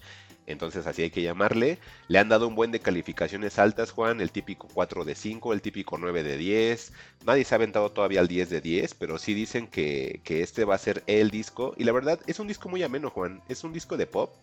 entonces 0.46 0.86
así 0.86 1.02
hay 1.02 1.10
que 1.10 1.22
llamarle. 1.22 1.78
Le 2.08 2.18
han 2.18 2.28
dado 2.28 2.48
un 2.48 2.54
buen 2.54 2.70
de 2.70 2.80
calificaciones 2.80 3.58
altas, 3.58 3.90
Juan, 3.90 4.20
el 4.20 4.32
típico 4.32 4.68
4 4.72 5.04
de 5.04 5.14
5, 5.14 5.52
el 5.52 5.62
típico 5.62 5.98
9 5.98 6.22
de 6.22 6.36
10. 6.36 6.92
Nadie 7.26 7.44
se 7.44 7.54
ha 7.54 7.56
aventado 7.56 7.90
todavía 7.92 8.20
al 8.20 8.28
10 8.28 8.50
de 8.50 8.60
10, 8.60 8.94
pero 8.94 9.18
sí 9.18 9.34
dicen 9.34 9.66
que, 9.66 10.20
que 10.24 10.42
este 10.42 10.64
va 10.64 10.74
a 10.74 10.78
ser 10.78 11.02
el 11.06 11.30
disco. 11.30 11.74
Y 11.76 11.84
la 11.84 11.92
verdad, 11.92 12.20
es 12.26 12.38
un 12.38 12.48
disco 12.48 12.68
muy 12.68 12.82
ameno, 12.82 13.10
Juan. 13.10 13.42
Es 13.48 13.64
un 13.64 13.72
disco 13.72 13.96
de 13.96 14.06
pop, 14.06 14.34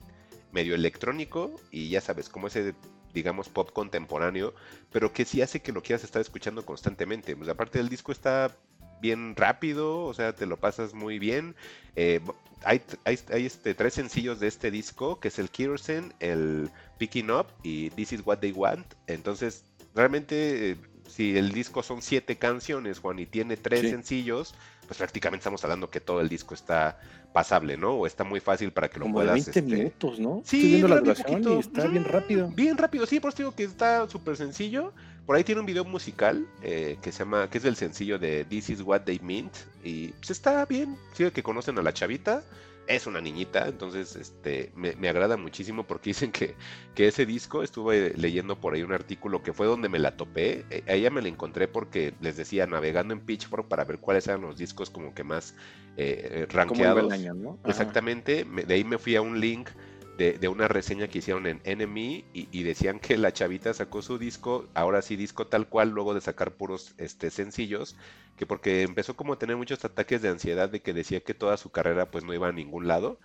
medio 0.51 0.73
electrónico 0.73 1.53
y 1.69 1.89
ya 1.89 2.01
sabes, 2.01 2.29
como 2.29 2.47
ese 2.47 2.73
digamos 3.15 3.49
pop 3.49 3.71
contemporáneo, 3.71 4.53
pero 4.91 5.11
que 5.11 5.25
sí 5.25 5.41
hace 5.41 5.61
que 5.61 5.71
lo 5.71 5.81
quieras 5.81 6.03
estar 6.03 6.21
escuchando 6.21 6.63
constantemente. 6.65 7.35
Pues 7.35 7.49
aparte 7.49 7.79
del 7.79 7.89
disco 7.89 8.11
está 8.11 8.55
bien 9.01 9.35
rápido, 9.35 10.03
o 10.05 10.13
sea, 10.13 10.33
te 10.33 10.45
lo 10.45 10.57
pasas 10.57 10.93
muy 10.93 11.19
bien. 11.19 11.55
Eh, 11.95 12.19
hay 12.63 12.81
hay, 13.03 13.19
hay 13.31 13.45
este, 13.45 13.73
tres 13.75 13.93
sencillos 13.93 14.39
de 14.39 14.47
este 14.47 14.71
disco, 14.71 15.19
que 15.19 15.27
es 15.27 15.39
el 15.39 15.49
Kirsten, 15.49 16.13
el 16.19 16.69
Picking 16.97 17.29
Up 17.31 17.47
y 17.63 17.89
This 17.91 18.13
Is 18.13 18.21
What 18.25 18.39
They 18.39 18.51
Want. 18.51 18.85
Entonces, 19.07 19.63
realmente, 19.93 20.71
eh, 20.71 20.77
si 21.07 21.37
el 21.37 21.51
disco 21.51 21.83
son 21.83 22.01
siete 22.01 22.37
canciones, 22.37 22.99
Juan, 22.99 23.19
y 23.19 23.25
tiene 23.27 23.57
tres 23.57 23.81
Sí. 23.81 23.89
sencillos, 23.89 24.55
pues 24.87 24.97
prácticamente 24.97 25.41
estamos 25.41 25.63
hablando 25.63 25.89
que 25.89 25.99
todo 25.99 26.21
el 26.21 26.29
disco 26.29 26.53
está 26.53 26.99
pasable, 27.33 27.77
¿no? 27.77 27.91
O 27.93 28.07
está 28.07 28.23
muy 28.23 28.39
fácil 28.39 28.71
para 28.71 28.87
que 28.89 28.99
lo 28.99 29.03
Como 29.05 29.15
puedas... 29.15 29.33
20 29.33 29.49
este, 29.49 29.61
minutos, 29.61 30.19
¿no? 30.19 30.41
Sí, 30.45 30.57
Estoy 30.57 30.69
viendo 30.69 30.87
la 30.87 30.99
duración 31.01 31.43
y 31.43 31.59
está 31.59 31.87
bien 31.87 32.05
rápido. 32.05 32.47
Bien 32.49 32.77
rápido, 32.77 33.05
sí, 33.05 33.19
por 33.19 33.29
eso 33.29 33.37
digo 33.39 33.55
que 33.55 33.63
está 33.63 34.07
súper 34.09 34.37
sencillo. 34.37 34.93
Por 35.25 35.35
ahí 35.35 35.43
tiene 35.43 35.61
un 35.61 35.65
video 35.67 35.85
musical 35.85 36.47
eh, 36.61 36.97
que 37.01 37.11
se 37.11 37.19
llama, 37.19 37.49
que 37.49 37.57
es 37.57 37.65
el 37.65 37.75
sencillo 37.75 38.19
de 38.19 38.45
This 38.45 38.69
Is 38.69 38.81
What 38.81 39.01
They 39.01 39.19
Meant. 39.19 39.55
Y 39.83 40.09
pues 40.13 40.29
está 40.31 40.65
bien. 40.65 40.97
Sí, 41.13 41.31
que 41.31 41.41
conocen 41.43 41.77
a 41.79 41.81
la 41.81 41.93
chavita. 41.93 42.43
Es 42.87 43.07
una 43.07 43.19
niñita, 43.19 43.67
entonces 43.67 44.15
este 44.15 44.71
me, 44.75 44.95
me 44.95 45.09
agrada 45.09 45.37
muchísimo 45.37 45.87
porque 45.87 46.09
dicen 46.11 46.31
que, 46.31 46.55
que 46.93 47.07
ese 47.07 47.25
disco, 47.25 47.63
estuve 47.63 48.13
leyendo 48.15 48.59
por 48.61 48.75
ahí 48.75 48.83
un 48.83 48.93
artículo 48.93 49.41
que 49.41 49.53
fue 49.53 49.65
donde 49.65 49.89
me 49.89 49.97
la 49.97 50.15
topé. 50.15 50.67
Eh, 50.69 50.83
a 50.87 50.93
ella 50.93 51.09
me 51.09 51.23
la 51.23 51.29
encontré 51.29 51.67
porque 51.67 52.13
les 52.19 52.37
decía, 52.37 52.67
navegando 52.67 53.15
en 53.15 53.21
Pitchfork 53.21 53.67
para 53.67 53.85
ver 53.85 53.97
cuáles 53.99 54.27
eran 54.27 54.41
los 54.41 54.57
discos 54.57 54.91
como 54.91 55.15
que 55.15 55.23
más 55.23 55.55
eh, 55.97 56.45
eh, 56.47 56.47
¿Cómo 56.65 56.85
iba 56.85 56.99
el 57.01 57.09
rankeados. 57.09 57.11
año, 57.11 57.33
no? 57.33 57.59
Exactamente, 57.65 58.45
me- 58.45 58.63
de 58.65 58.75
ahí 58.75 58.83
me 58.83 58.99
fui 58.99 59.15
a 59.15 59.21
un 59.23 59.39
link 59.39 59.69
de, 60.17 60.47
una 60.47 60.67
reseña 60.67 61.07
que 61.07 61.19
hicieron 61.19 61.45
en 61.47 61.61
Enemy 61.65 62.25
y, 62.33 62.63
decían 62.63 62.99
que 62.99 63.17
la 63.17 63.33
chavita 63.33 63.73
sacó 63.73 64.01
su 64.01 64.17
disco, 64.17 64.69
ahora 64.73 65.01
sí 65.01 65.15
disco 65.15 65.47
tal 65.47 65.67
cual, 65.67 65.89
luego 65.89 66.13
de 66.13 66.21
sacar 66.21 66.55
puros 66.55 66.93
este, 66.97 67.31
sencillos, 67.31 67.95
que 68.37 68.45
porque 68.45 68.83
empezó 68.83 69.15
como 69.15 69.33
a 69.33 69.39
tener 69.39 69.57
muchos 69.57 69.83
ataques 69.85 70.21
de 70.21 70.29
ansiedad 70.29 70.69
de 70.69 70.81
que 70.81 70.93
decía 70.93 71.21
que 71.21 71.33
toda 71.33 71.57
su 71.57 71.71
carrera 71.71 72.11
pues 72.11 72.23
no 72.23 72.33
iba 72.33 72.47
a 72.47 72.51
ningún 72.51 72.87
lado. 72.87 73.19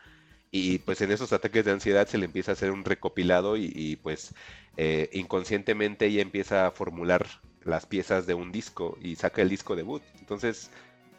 Y 0.53 0.79
pues 0.81 1.01
en 1.03 1.13
esos 1.13 1.33
ataques 1.33 1.65
de 1.65 1.73
ansiedad 1.73 2.09
se 2.09 2.19
le 2.19 2.27
empieza 2.27 2.53
a 2.53 2.55
hacer 2.55 2.71
un 2.73 2.85
recopilado 2.85 3.57
y, 3.57 3.73
y, 3.75 3.97
pues 3.97 4.35
eh, 4.77 5.09
inconscientemente 5.13 6.07
ella 6.07 6.23
empieza 6.23 6.67
a 6.67 6.73
formular 6.73 7.27
las 7.63 7.87
piezas 7.87 8.27
de 8.27 8.35
un 8.35 8.51
disco 8.53 8.97
y 9.01 9.17
saca 9.17 9.43
el 9.43 9.49
disco 9.49 9.77
debut. 9.77 10.03
Entonces 10.21 10.71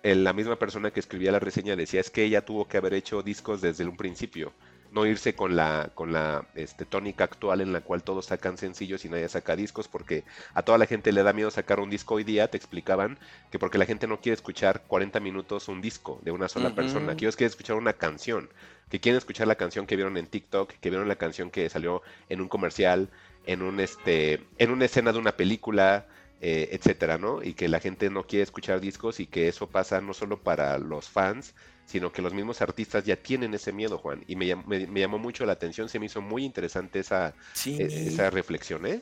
el- 0.03 0.23
la 0.23 0.33
misma 0.33 0.57
persona 0.59 0.91
que 0.91 0.99
escribía 0.99 1.31
la 1.31 1.39
reseña 1.39 1.75
decía 1.75 2.01
es 2.01 2.09
que 2.11 2.23
ella 2.23 2.45
tuvo 2.45 2.67
que 2.67 2.77
haber 2.77 2.93
hecho 2.93 3.23
discos 3.23 3.61
desde 3.61 3.85
un 3.85 3.97
principio, 3.97 4.53
no 4.91 5.05
irse 5.05 5.35
con 5.35 5.55
la, 5.55 5.89
con 5.95 6.11
la 6.11 6.45
este, 6.55 6.85
tónica 6.85 7.23
actual 7.23 7.61
en 7.61 7.73
la 7.73 7.81
cual 7.81 8.03
todos 8.03 8.25
sacan 8.25 8.57
sencillos 8.57 9.05
y 9.05 9.09
nadie 9.09 9.27
saca 9.29 9.55
discos, 9.55 9.87
porque 9.87 10.23
a 10.53 10.63
toda 10.63 10.77
la 10.77 10.85
gente 10.85 11.11
le 11.11 11.23
da 11.23 11.33
miedo 11.33 11.49
sacar 11.49 11.79
un 11.79 11.89
disco 11.89 12.15
hoy 12.15 12.23
día, 12.23 12.49
te 12.49 12.57
explicaban 12.57 13.17
que 13.51 13.59
porque 13.59 13.77
la 13.77 13.85
gente 13.85 14.07
no 14.07 14.19
quiere 14.19 14.35
escuchar 14.35 14.83
40 14.87 15.19
minutos 15.19 15.67
un 15.67 15.81
disco 15.81 16.19
de 16.23 16.31
una 16.31 16.49
sola 16.49 16.75
persona, 16.75 17.15
que 17.15 17.25
ellos 17.25 17.35
quieren 17.35 17.51
escuchar 17.51 17.77
una 17.77 17.93
canción, 17.93 18.49
que 18.89 18.99
quieren 18.99 19.17
escuchar 19.17 19.47
la 19.47 19.55
canción 19.55 19.87
que 19.87 19.95
vieron 19.95 20.17
en 20.17 20.27
TikTok, 20.27 20.73
que 20.73 20.89
vieron 20.89 21.07
la 21.07 21.15
canción 21.15 21.49
que 21.49 21.69
salió 21.69 22.01
en 22.27 22.41
un 22.41 22.49
comercial, 22.49 23.09
en 23.45 23.61
un 23.61 23.79
este, 23.79 24.45
en 24.57 24.71
una 24.71 24.85
escena 24.85 25.13
de 25.13 25.19
una 25.19 25.37
película, 25.37 26.05
eh, 26.41 26.69
etcétera, 26.71 27.17
¿no? 27.17 27.43
Y 27.43 27.53
que 27.53 27.67
la 27.67 27.79
gente 27.79 28.09
no 28.09 28.23
quiere 28.23 28.43
escuchar 28.43 28.81
discos 28.81 29.19
y 29.19 29.27
que 29.27 29.47
eso 29.47 29.67
pasa 29.67 30.01
no 30.01 30.13
solo 30.13 30.41
para 30.41 30.77
los 30.79 31.07
fans, 31.07 31.53
sino 31.91 32.11
que 32.11 32.21
los 32.21 32.33
mismos 32.33 32.61
artistas 32.61 33.03
ya 33.03 33.15
tienen 33.17 33.53
ese 33.53 33.71
miedo, 33.73 33.97
Juan. 33.97 34.23
Y 34.27 34.35
me, 34.35 34.55
me- 34.55 34.87
me 34.87 34.99
llamó 35.01 35.19
mucho 35.19 35.45
la 35.45 35.53
atención, 35.53 35.89
se 35.89 35.99
me 35.99 36.05
hizo 36.07 36.21
muy 36.21 36.43
interesante 36.45 36.99
esa, 36.99 37.33
Sí, 37.53 37.77
e- 37.79 38.07
esa 38.07 38.29
reflexión, 38.29 38.85
¿eh? 38.85 39.01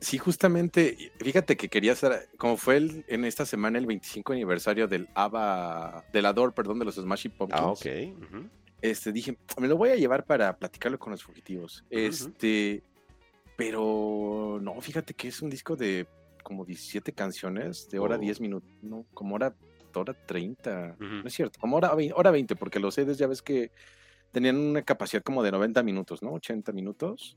sí, 0.00 0.18
justamente, 0.18 1.12
fíjate 1.20 1.56
que 1.56 1.68
quería 1.68 1.92
hacer, 1.92 2.28
como 2.36 2.56
fue 2.56 2.76
el- 2.78 3.04
en 3.06 3.24
esta 3.24 3.46
semana 3.46 3.78
el 3.78 3.86
25 3.86 4.32
aniversario 4.32 4.88
del 4.88 5.08
ABBA, 5.14 6.04
del 6.12 6.26
Ador, 6.26 6.52
perdón, 6.54 6.80
de 6.80 6.84
los 6.86 6.96
Smashing 6.96 7.30
Pumpkins. 7.32 7.60
Ah, 7.62 7.68
ok. 7.68 7.86
este, 8.80 9.12
dije, 9.12 9.36
me 9.60 9.68
lo 9.68 9.76
voy 9.76 9.90
a 9.90 9.94
llevar 9.96 10.24
para 10.24 10.56
platicarlo 10.58 10.98
con 10.98 11.12
los 11.12 11.22
fugitivos. 11.22 11.84
Este, 11.88 12.82
pero 13.56 14.58
no, 14.60 14.80
fíjate 14.80 15.14
que 15.14 15.28
es 15.28 15.40
un 15.42 15.50
disco 15.50 15.76
de 15.76 16.06
como 16.42 16.64
17 16.64 17.12
canciones, 17.12 17.88
de 17.88 17.98
hora 18.00 18.16
Oh. 18.16 18.18
10 18.18 18.40
minutos, 18.40 18.68
no, 18.82 19.06
como 19.14 19.36
hora, 19.36 19.54
hora 20.00 20.14
30, 20.26 20.96
Ujú. 20.98 21.04
no 21.04 21.26
es 21.26 21.32
cierto, 21.32 21.58
como 21.60 21.76
hora, 21.76 21.92
hora 22.14 22.30
20, 22.30 22.56
porque 22.56 22.80
los 22.80 22.94
CDs 22.94 23.18
ya 23.18 23.26
ves 23.26 23.42
que 23.42 23.70
tenían 24.30 24.56
una 24.56 24.82
capacidad 24.82 25.22
como 25.22 25.42
de 25.42 25.52
90 25.52 25.82
minutos, 25.82 26.22
¿no? 26.22 26.32
80 26.32 26.72
minutos, 26.72 27.36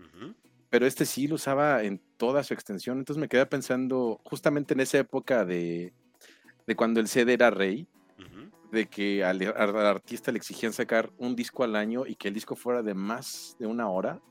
pero 0.69 0.85
este 0.85 1.05
sí 1.05 1.27
lo 1.27 1.35
usaba 1.35 1.83
en 1.83 2.01
toda 2.17 2.43
su 2.43 2.53
extensión, 2.53 2.97
entonces 2.97 3.19
me 3.19 3.27
quedé 3.27 3.45
pensando 3.45 4.19
justamente 4.23 4.73
en 4.73 4.79
esa 4.79 4.99
época 4.99 5.45
de, 5.45 5.93
de 6.65 6.75
cuando 6.75 6.99
el 6.99 7.07
CD 7.07 7.33
era 7.33 7.49
rey, 7.49 7.87
de 8.71 8.87
que 8.87 9.23
al, 9.23 9.41
al 9.41 9.75
artista 9.85 10.31
le 10.31 10.37
exigían 10.37 10.73
sacar 10.73 11.11
un 11.17 11.35
disco 11.35 11.63
al 11.63 11.75
año 11.75 12.05
y 12.05 12.15
que 12.15 12.27
el 12.27 12.33
disco 12.33 12.55
fuera 12.55 12.81
de 12.81 12.93
más 12.93 13.55
de 13.59 13.67
una 13.67 13.89
hora, 13.89 14.21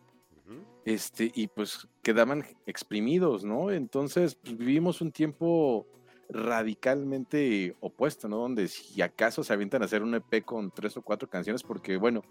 este, 0.84 1.30
y 1.34 1.46
pues 1.48 1.88
quedaban 2.02 2.44
exprimidos, 2.66 3.44
¿no? 3.44 3.70
Entonces 3.70 4.34
pues, 4.34 4.56
vivimos 4.56 5.00
un 5.00 5.12
tiempo 5.12 5.86
radicalmente 6.28 7.76
opuesto, 7.80 8.28
¿no? 8.28 8.38
Donde 8.38 8.68
si 8.68 9.02
acaso 9.02 9.44
se 9.44 9.52
avientan 9.52 9.82
a 9.82 9.84
hacer 9.86 10.02
un 10.02 10.14
EP 10.14 10.44
con 10.44 10.70
tres 10.70 10.96
o 10.96 11.02
cuatro 11.02 11.28
canciones, 11.28 11.62
porque 11.62 11.96
bueno, 11.96 12.22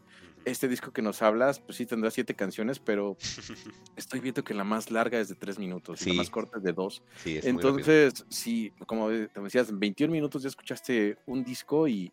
este 0.45 0.67
disco 0.67 0.91
que 0.91 1.01
nos 1.01 1.21
hablas, 1.21 1.59
pues 1.59 1.77
sí 1.77 1.85
tendrá 1.85 2.11
siete 2.11 2.33
canciones, 2.33 2.79
pero 2.79 3.17
estoy 3.95 4.19
viendo 4.19 4.43
que 4.43 4.53
la 4.53 4.63
más 4.63 4.91
larga 4.91 5.19
es 5.19 5.29
de 5.29 5.35
tres 5.35 5.57
minutos 5.57 6.05
y 6.05 6.11
la 6.11 6.15
más 6.15 6.29
corta 6.29 6.57
es 6.57 6.63
de 6.63 6.73
dos. 6.73 7.03
Sí, 7.17 7.37
es. 7.37 7.45
Entonces, 7.45 8.25
sí, 8.29 8.71
como 8.85 9.09
te 9.09 9.29
decías, 9.41 9.69
en 9.69 9.79
21 9.79 10.11
minutos 10.11 10.43
ya 10.43 10.49
escuchaste 10.49 11.17
un 11.25 11.43
disco 11.43 11.87
y, 11.87 12.11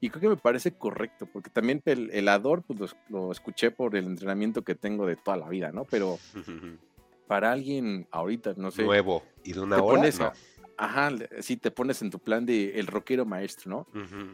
creo 0.00 0.20
que 0.20 0.28
me 0.28 0.36
parece 0.36 0.72
correcto, 0.72 1.26
porque 1.26 1.50
también 1.50 1.82
el, 1.84 2.10
el 2.12 2.28
Ador, 2.28 2.62
pues 2.62 2.78
lo, 2.78 2.88
lo 3.08 3.32
escuché 3.32 3.70
por 3.70 3.96
el 3.96 4.06
entrenamiento 4.06 4.62
que 4.62 4.74
tengo 4.74 5.06
de 5.06 5.16
toda 5.16 5.36
la 5.36 5.48
vida, 5.48 5.72
¿no? 5.72 5.84
Pero 5.84 6.18
para 7.28 7.52
alguien 7.52 8.08
ahorita, 8.10 8.54
no 8.56 8.70
sé, 8.70 8.82
Nuevo. 8.82 9.22
¿Y 9.44 9.52
de 9.52 9.60
una 9.60 9.80
hora? 9.80 10.10
No. 10.18 10.32
Ajá, 10.78 11.10
sí 11.40 11.56
te 11.56 11.72
pones 11.72 12.00
en 12.02 12.10
tu 12.10 12.20
plan 12.20 12.46
de 12.46 12.78
el 12.78 12.86
rockero 12.86 13.26
maestro, 13.26 13.68
¿no? 13.68 13.86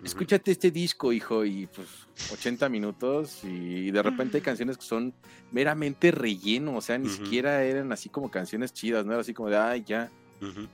Escúchate 0.05 0.53
este 0.53 0.71
disco, 0.71 1.11
hijo, 1.11 1.43
y 1.45 1.67
pues 1.67 2.07
80 2.33 2.69
minutos 2.69 3.43
y 3.45 3.91
de 3.91 4.03
repente 4.03 4.37
hay 4.37 4.43
canciones 4.43 4.77
que 4.77 4.85
son 4.85 5.15
meramente 5.51 6.11
relleno, 6.11 6.77
o 6.77 6.81
sea, 6.83 6.99
ni 6.99 7.09
siquiera 7.09 7.65
eran 7.65 7.91
así 7.93 8.11
como 8.11 8.31
canciones 8.31 8.75
chidas, 8.75 9.07
no 9.07 9.13
era 9.13 9.23
así 9.23 9.33
como 9.33 9.49
de, 9.49 9.57
ay, 9.57 9.85
ya, 9.87 10.11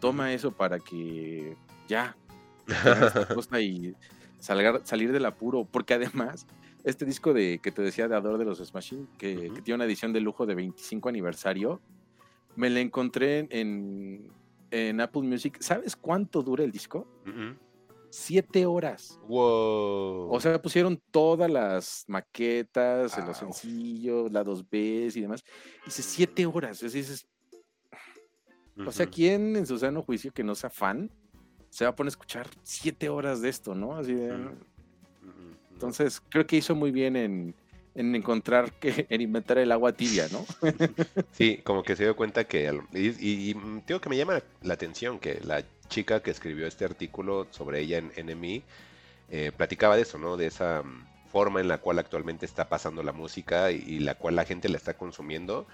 toma 0.00 0.32
eso 0.32 0.50
para 0.50 0.80
que 0.80 1.56
ya 1.86 2.16
esta 2.66 3.28
cosa 3.28 3.60
y 3.60 3.94
salgar, 4.40 4.80
salir 4.82 5.12
del 5.12 5.24
apuro, 5.24 5.64
porque 5.70 5.94
además 5.94 6.48
este 6.82 7.04
disco 7.04 7.32
de 7.32 7.60
que 7.62 7.70
te 7.70 7.82
decía 7.82 8.08
de 8.08 8.16
Ador 8.16 8.38
de 8.38 8.44
los 8.44 8.58
Smashing, 8.58 9.06
que, 9.18 9.52
que 9.54 9.62
tiene 9.62 9.76
una 9.76 9.84
edición 9.84 10.12
de 10.12 10.20
lujo 10.20 10.46
de 10.46 10.56
25 10.56 11.08
aniversario, 11.08 11.80
me 12.56 12.70
la 12.70 12.80
encontré 12.80 13.46
en, 13.50 14.28
en 14.70 15.00
Apple 15.00 15.22
Music. 15.22 15.58
¿Sabes 15.60 15.96
cuánto 15.96 16.42
dura 16.42 16.64
el 16.64 16.70
disco? 16.70 17.06
Siete 18.10 18.66
horas. 18.66 19.20
Wow. 19.28 20.32
O 20.32 20.40
sea, 20.40 20.60
pusieron 20.60 21.00
todas 21.10 21.50
las 21.50 22.04
maquetas, 22.08 23.16
los 23.24 23.36
sencillos, 23.36 24.32
lados 24.32 24.68
B 24.68 25.10
y 25.14 25.20
demás. 25.20 25.44
Dice 25.84 26.02
siete 26.02 26.46
horas. 26.46 26.82
Así 26.82 26.98
dices, 26.98 27.26
o 28.86 28.92
sea. 28.92 29.06
¿quién 29.06 29.56
en 29.56 29.66
su 29.66 29.78
sano 29.78 30.02
juicio 30.02 30.32
que 30.32 30.44
no 30.44 30.54
sea 30.54 30.70
fan 30.70 31.10
se 31.68 31.84
va 31.84 31.90
a 31.90 31.96
poner 31.96 32.08
a 32.08 32.10
escuchar 32.10 32.48
siete 32.62 33.08
horas 33.08 33.40
de 33.40 33.48
esto, 33.48 33.74
no? 33.74 33.96
Así 33.96 34.14
de. 34.14 34.50
Entonces, 35.72 36.20
creo 36.28 36.46
que 36.46 36.56
hizo 36.56 36.74
muy 36.74 36.90
bien 36.90 37.16
en, 37.16 37.54
en 37.94 38.14
encontrar 38.14 38.72
que, 38.72 39.06
en 39.10 39.20
inventar 39.20 39.58
el 39.58 39.72
agua 39.72 39.92
tibia, 39.92 40.28
¿no? 40.30 40.44
Sí, 41.32 41.60
como 41.64 41.82
que 41.82 41.96
se 41.96 42.04
dio 42.04 42.16
cuenta 42.16 42.44
que... 42.44 42.80
Y, 42.92 43.08
y, 43.08 43.50
y, 43.50 43.54
mm, 43.54 43.82
digo 43.86 44.00
que 44.00 44.08
me 44.08 44.16
llama 44.16 44.42
la 44.62 44.74
atención 44.74 45.18
que 45.18 45.40
la 45.44 45.64
chica 45.88 46.22
que 46.22 46.30
escribió 46.30 46.66
este 46.66 46.84
artículo 46.84 47.46
sobre 47.50 47.80
ella 47.80 47.98
en 47.98 48.12
NME 48.26 48.62
eh, 49.30 49.52
platicaba 49.56 49.96
de 49.96 50.02
eso, 50.02 50.18
¿no? 50.18 50.36
De 50.36 50.46
esa 50.46 50.82
mm, 50.82 51.06
forma 51.30 51.60
en 51.60 51.68
la 51.68 51.78
cual 51.78 51.98
actualmente 51.98 52.46
está 52.46 52.68
pasando 52.68 53.02
la 53.02 53.12
música 53.12 53.70
y, 53.70 53.76
y 53.76 53.98
la 54.00 54.14
cual 54.14 54.36
la 54.36 54.44
gente 54.44 54.68
la 54.68 54.76
está 54.76 54.94
consumiendo. 54.94 55.66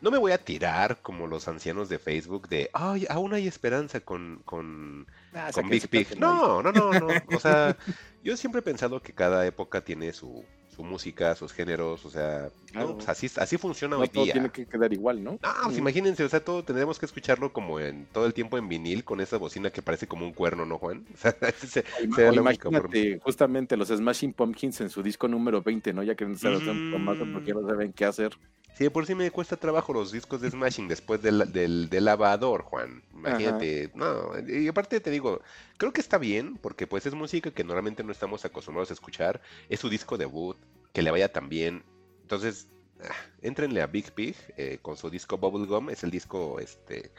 No 0.00 0.10
me 0.10 0.18
voy 0.18 0.32
a 0.32 0.38
tirar 0.38 0.98
como 1.00 1.26
los 1.26 1.48
ancianos 1.48 1.88
de 1.88 1.98
Facebook 1.98 2.48
de, 2.48 2.68
ay, 2.74 3.06
aún 3.08 3.32
hay 3.32 3.46
esperanza 3.46 4.00
con, 4.00 4.42
con, 4.44 5.06
Ah, 5.34 5.50
con 5.52 5.68
Big 5.68 5.88
Pig. 5.88 6.18
No, 6.18 6.62
no, 6.62 6.72
no, 6.72 6.92
no. 6.92 7.08
O 7.34 7.40
sea, 7.40 7.76
yo 8.22 8.36
siempre 8.36 8.60
he 8.60 8.62
pensado 8.62 9.02
que 9.02 9.12
cada 9.12 9.44
época 9.46 9.80
tiene 9.80 10.12
su, 10.12 10.44
su 10.74 10.82
música, 10.84 11.34
sus 11.34 11.52
géneros, 11.52 12.04
o 12.04 12.10
sea, 12.10 12.50
Claro. 12.72 12.88
no, 12.88 12.94
pues 12.96 13.08
así, 13.08 13.30
así 13.36 13.56
funciona 13.56 13.96
No 13.96 14.02
hoy 14.02 14.08
todo 14.08 14.24
día. 14.24 14.32
tiene 14.34 14.50
que 14.50 14.66
quedar 14.66 14.92
igual, 14.92 15.22
¿no? 15.22 15.32
No, 15.32 15.38
pues 15.64 15.76
Mm. 15.76 15.78
imagínense, 15.78 16.24
o 16.24 16.28
sea, 16.28 16.40
todo 16.44 16.64
tendremos 16.64 16.98
que 16.98 17.06
escucharlo 17.06 17.52
como 17.52 17.78
en 17.80 18.06
todo 18.12 18.26
el 18.26 18.34
tiempo 18.34 18.58
en 18.58 18.68
vinil 18.68 19.04
con 19.04 19.20
esa 19.20 19.36
bocina 19.38 19.70
que 19.70 19.82
parece 19.82 20.06
como 20.06 20.26
un 20.26 20.32
cuerno, 20.32 20.66
¿no, 20.66 20.78
Juan? 20.78 21.04
O 21.14 21.16
sea, 21.16 21.36
ese 21.62 21.84
O 22.10 22.12
forma. 22.32 22.52
imagínate 22.80 23.20
justamente 23.22 23.76
los 23.76 23.88
Smashing 23.88 24.32
Pumpkins 24.32 24.80
en 24.80 24.90
su 24.90 25.02
disco 25.02 25.28
número 25.28 25.62
20, 25.62 25.92
¿no? 25.92 26.02
Ya 26.02 26.14
que 26.14 26.24
se 26.34 26.48
tomando 26.90 27.24
Mm. 27.26 27.32
porque 27.32 27.52
no 27.54 27.66
saben 27.68 27.92
qué 27.92 28.04
hacer. 28.04 28.32
Sí, 28.74 28.84
de 28.84 28.90
por 28.90 29.06
sí 29.06 29.14
me 29.14 29.30
cuesta 29.30 29.56
trabajo 29.56 29.92
los 29.92 30.10
discos 30.10 30.40
de 30.40 30.50
Smashing 30.50 30.88
después 30.88 31.22
del, 31.22 31.52
del, 31.52 31.88
del 31.88 32.04
lavador, 32.04 32.62
Juan. 32.62 33.04
Imagínate. 33.12 33.90
No, 33.94 34.32
y 34.48 34.66
aparte 34.66 35.00
te 35.00 35.10
digo, 35.10 35.40
creo 35.76 35.92
que 35.92 36.00
está 36.00 36.18
bien, 36.18 36.56
porque 36.56 36.88
pues 36.88 37.06
es 37.06 37.14
música 37.14 37.52
que 37.52 37.62
normalmente 37.62 38.02
no 38.02 38.10
estamos 38.10 38.44
acostumbrados 38.44 38.90
a 38.90 38.94
escuchar. 38.94 39.40
Es 39.68 39.78
su 39.78 39.88
disco 39.88 40.18
debut, 40.18 40.56
que 40.92 41.02
le 41.02 41.12
vaya 41.12 41.32
tan 41.32 41.48
bien. 41.48 41.84
Entonces, 42.22 42.66
ah, 43.00 43.14
éntrenle 43.42 43.80
a 43.80 43.86
Big 43.86 44.12
Pig 44.12 44.34
eh, 44.56 44.78
con 44.82 44.96
su 44.96 45.08
disco 45.08 45.38
Bubblegum, 45.38 45.90
es 45.90 46.02
el 46.02 46.10
disco 46.10 46.58
este 46.58 47.12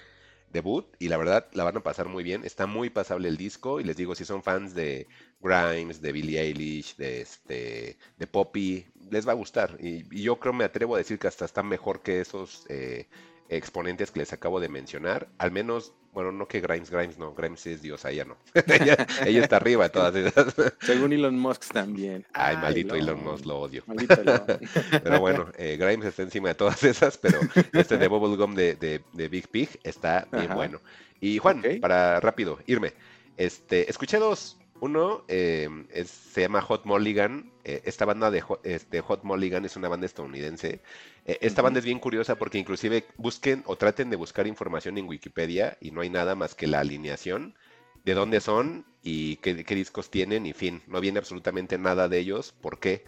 debut, 0.51 0.85
y 0.99 1.09
la 1.09 1.17
verdad 1.17 1.47
la 1.53 1.63
van 1.63 1.77
a 1.77 1.83
pasar 1.83 2.07
muy 2.07 2.23
bien. 2.23 2.43
Está 2.45 2.65
muy 2.65 2.89
pasable 2.89 3.27
el 3.27 3.37
disco, 3.37 3.79
y 3.79 3.83
les 3.83 3.97
digo, 3.97 4.15
si 4.15 4.25
son 4.25 4.43
fans 4.43 4.73
de 4.73 5.07
Grimes, 5.41 6.01
de 6.01 6.11
Billie 6.11 6.39
Eilish, 6.39 6.95
de 6.97 7.21
este, 7.21 7.97
de 8.17 8.27
Poppy, 8.27 8.85
les 9.11 9.27
va 9.27 9.31
a 9.31 9.35
gustar. 9.35 9.77
Y, 9.79 10.03
yo 10.21 10.39
creo, 10.39 10.53
me 10.53 10.63
atrevo 10.63 10.95
a 10.95 10.99
decir 10.99 11.19
que 11.19 11.27
hasta 11.27 11.45
está 11.45 11.63
mejor 11.63 12.01
que 12.01 12.21
esos 12.21 12.65
eh, 12.69 13.07
exponentes 13.49 14.11
que 14.11 14.19
les 14.19 14.33
acabo 14.33 14.59
de 14.59 14.69
mencionar. 14.69 15.27
Al 15.37 15.51
menos, 15.51 15.93
bueno, 16.13 16.31
no 16.31 16.47
que 16.47 16.61
Grimes, 16.61 16.89
Grimes 16.89 17.17
no, 17.17 17.33
Grimes 17.33 17.65
es 17.67 17.81
diosa, 17.81 18.11
ella 18.11 18.25
no. 18.25 18.37
ella, 18.53 19.07
ella 19.25 19.43
está 19.43 19.57
arriba 19.57 19.85
de 19.85 19.89
todas 19.89 20.15
esas. 20.15 20.55
Según 20.81 21.13
Elon 21.13 21.37
Musk 21.37 21.71
también. 21.71 22.25
Ay, 22.33 22.57
maldito 22.57 22.95
Elon 22.95 23.19
Elon. 23.19 23.31
Musk, 23.31 23.45
lo 23.45 23.59
odio. 23.59 23.83
Maldito 23.85 24.21
Elon. 24.21 24.43
Pero 25.03 25.19
bueno, 25.19 25.51
eh, 25.57 25.77
Grimes 25.77 26.07
está 26.07 26.23
encima 26.23 26.49
de 26.49 26.55
todas 26.55 26.83
esas, 26.83 27.17
pero 27.17 27.39
este 27.73 27.97
de 27.97 28.07
Bubblegum 28.07 28.55
de, 28.55 28.75
de, 28.75 29.01
de 29.13 29.27
Big 29.27 29.47
Pig 29.47 29.69
está 29.83 30.27
bien 30.31 30.45
Ajá. 30.45 30.55
bueno. 30.55 30.81
Y 31.21 31.37
Juan, 31.37 31.63
para 31.81 32.19
rápido 32.19 32.59
irme, 32.67 32.93
este, 33.37 33.89
escuché 33.89 34.17
dos 34.17 34.57
Uno 34.85 35.23
eh, 35.27 35.67
es- 35.91 36.09
se 36.33 36.41
llama 36.41 36.61
Hot 36.61 36.85
Mulligan. 36.85 37.51
Eh, 37.63 37.81
esta 37.85 38.05
banda 38.05 38.29
de 38.31 38.41
Hot, 38.41 38.59
este, 38.65 39.01
Hot 39.01 39.23
Mulligan 39.23 39.65
es 39.65 39.75
una 39.75 39.89
banda 39.89 40.05
estadounidense. 40.05 40.81
Eh, 41.25 41.37
esta 41.41 41.61
banda 41.63 41.79
es 41.79 41.85
bien 41.85 41.99
curiosa 41.99 42.35
porque 42.35 42.57
inclusive 42.59 43.03
busquen 43.17 43.63
o 43.65 43.75
traten 43.77 44.09
de 44.11 44.15
buscar 44.15 44.45
información 44.47 44.97
en 44.97 45.07
Wikipedia 45.07 45.77
y 45.81 45.91
no 45.91 46.01
hay 46.01 46.09
nada 46.09 46.35
más 46.35 46.53
que 46.55 46.67
la 46.67 46.79
alineación 46.81 47.55
de 48.03 48.13
dónde 48.13 48.39
son 48.41 48.85
y 49.01 49.37
qué, 49.37 49.63
qué 49.65 49.75
discos 49.75 50.11
tienen 50.11 50.45
y 50.45 50.53
fin. 50.53 50.83
No 50.87 51.01
viene 51.01 51.17
absolutamente 51.19 51.77
nada 51.79 52.07
de 52.07 52.19
ellos. 52.19 52.53
¿Por 52.61 52.79
qué? 52.79 53.03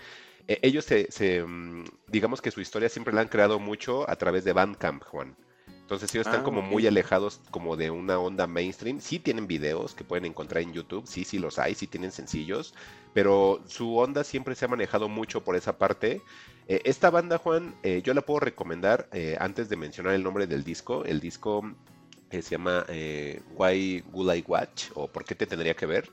Ellos 0.47 0.85
se, 0.85 1.11
se, 1.11 1.43
mm, 1.43 1.83
digamos 2.07 2.41
que 2.41 2.51
su 2.51 2.61
historia 2.61 2.89
siempre 2.89 3.13
la 3.13 3.21
han 3.21 3.27
creado 3.27 3.59
mucho 3.59 4.09
a 4.09 4.15
través 4.15 4.43
de 4.45 4.53
Bandcamp, 4.53 5.03
Juan. 5.03 5.35
Entonces 5.87 6.13
ellos 6.13 6.27
están 6.27 6.41
Ah, 6.41 6.43
como 6.43 6.61
muy 6.61 6.85
alejados 6.85 7.39
como 7.49 7.77
de 7.77 7.89
una 7.91 8.19
onda 8.19 8.45
mainstream. 8.45 8.99
Sí 8.99 9.19
tienen 9.19 9.47
videos 9.47 9.95
que 9.95 10.03
pueden 10.03 10.25
encontrar 10.25 10.61
en 10.61 10.73
YouTube, 10.73 11.07
sí, 11.07 11.23
sí 11.23 11.39
los 11.39 11.59
hay, 11.59 11.75
sí 11.75 11.87
tienen 11.87 12.11
sencillos, 12.11 12.73
pero 13.13 13.63
su 13.67 13.95
onda 13.97 14.25
siempre 14.25 14.53
se 14.55 14.65
ha 14.65 14.67
manejado 14.67 15.07
mucho 15.07 15.45
por 15.45 15.55
esa 15.55 15.77
parte. 15.77 16.21
Eh, 16.67 16.81
esta 16.83 17.09
banda, 17.09 17.37
Juan, 17.37 17.73
eh, 17.83 18.01
yo 18.03 18.13
la 18.13 18.21
puedo 18.21 18.41
recomendar 18.41 19.07
eh, 19.13 19.37
antes 19.39 19.69
de 19.69 19.77
mencionar 19.77 20.13
el 20.13 20.23
nombre 20.23 20.45
del 20.45 20.65
disco. 20.65 21.05
El 21.05 21.21
disco 21.21 21.63
se 22.29 22.41
llama 22.41 22.85
Why 23.55 24.03
Would 24.11 24.35
I 24.35 24.43
Watch 24.45 24.89
o 24.93 25.07
¿Por 25.07 25.23
qué 25.23 25.35
te 25.35 25.47
tendría 25.47 25.73
que 25.73 25.85
ver? 25.85 26.11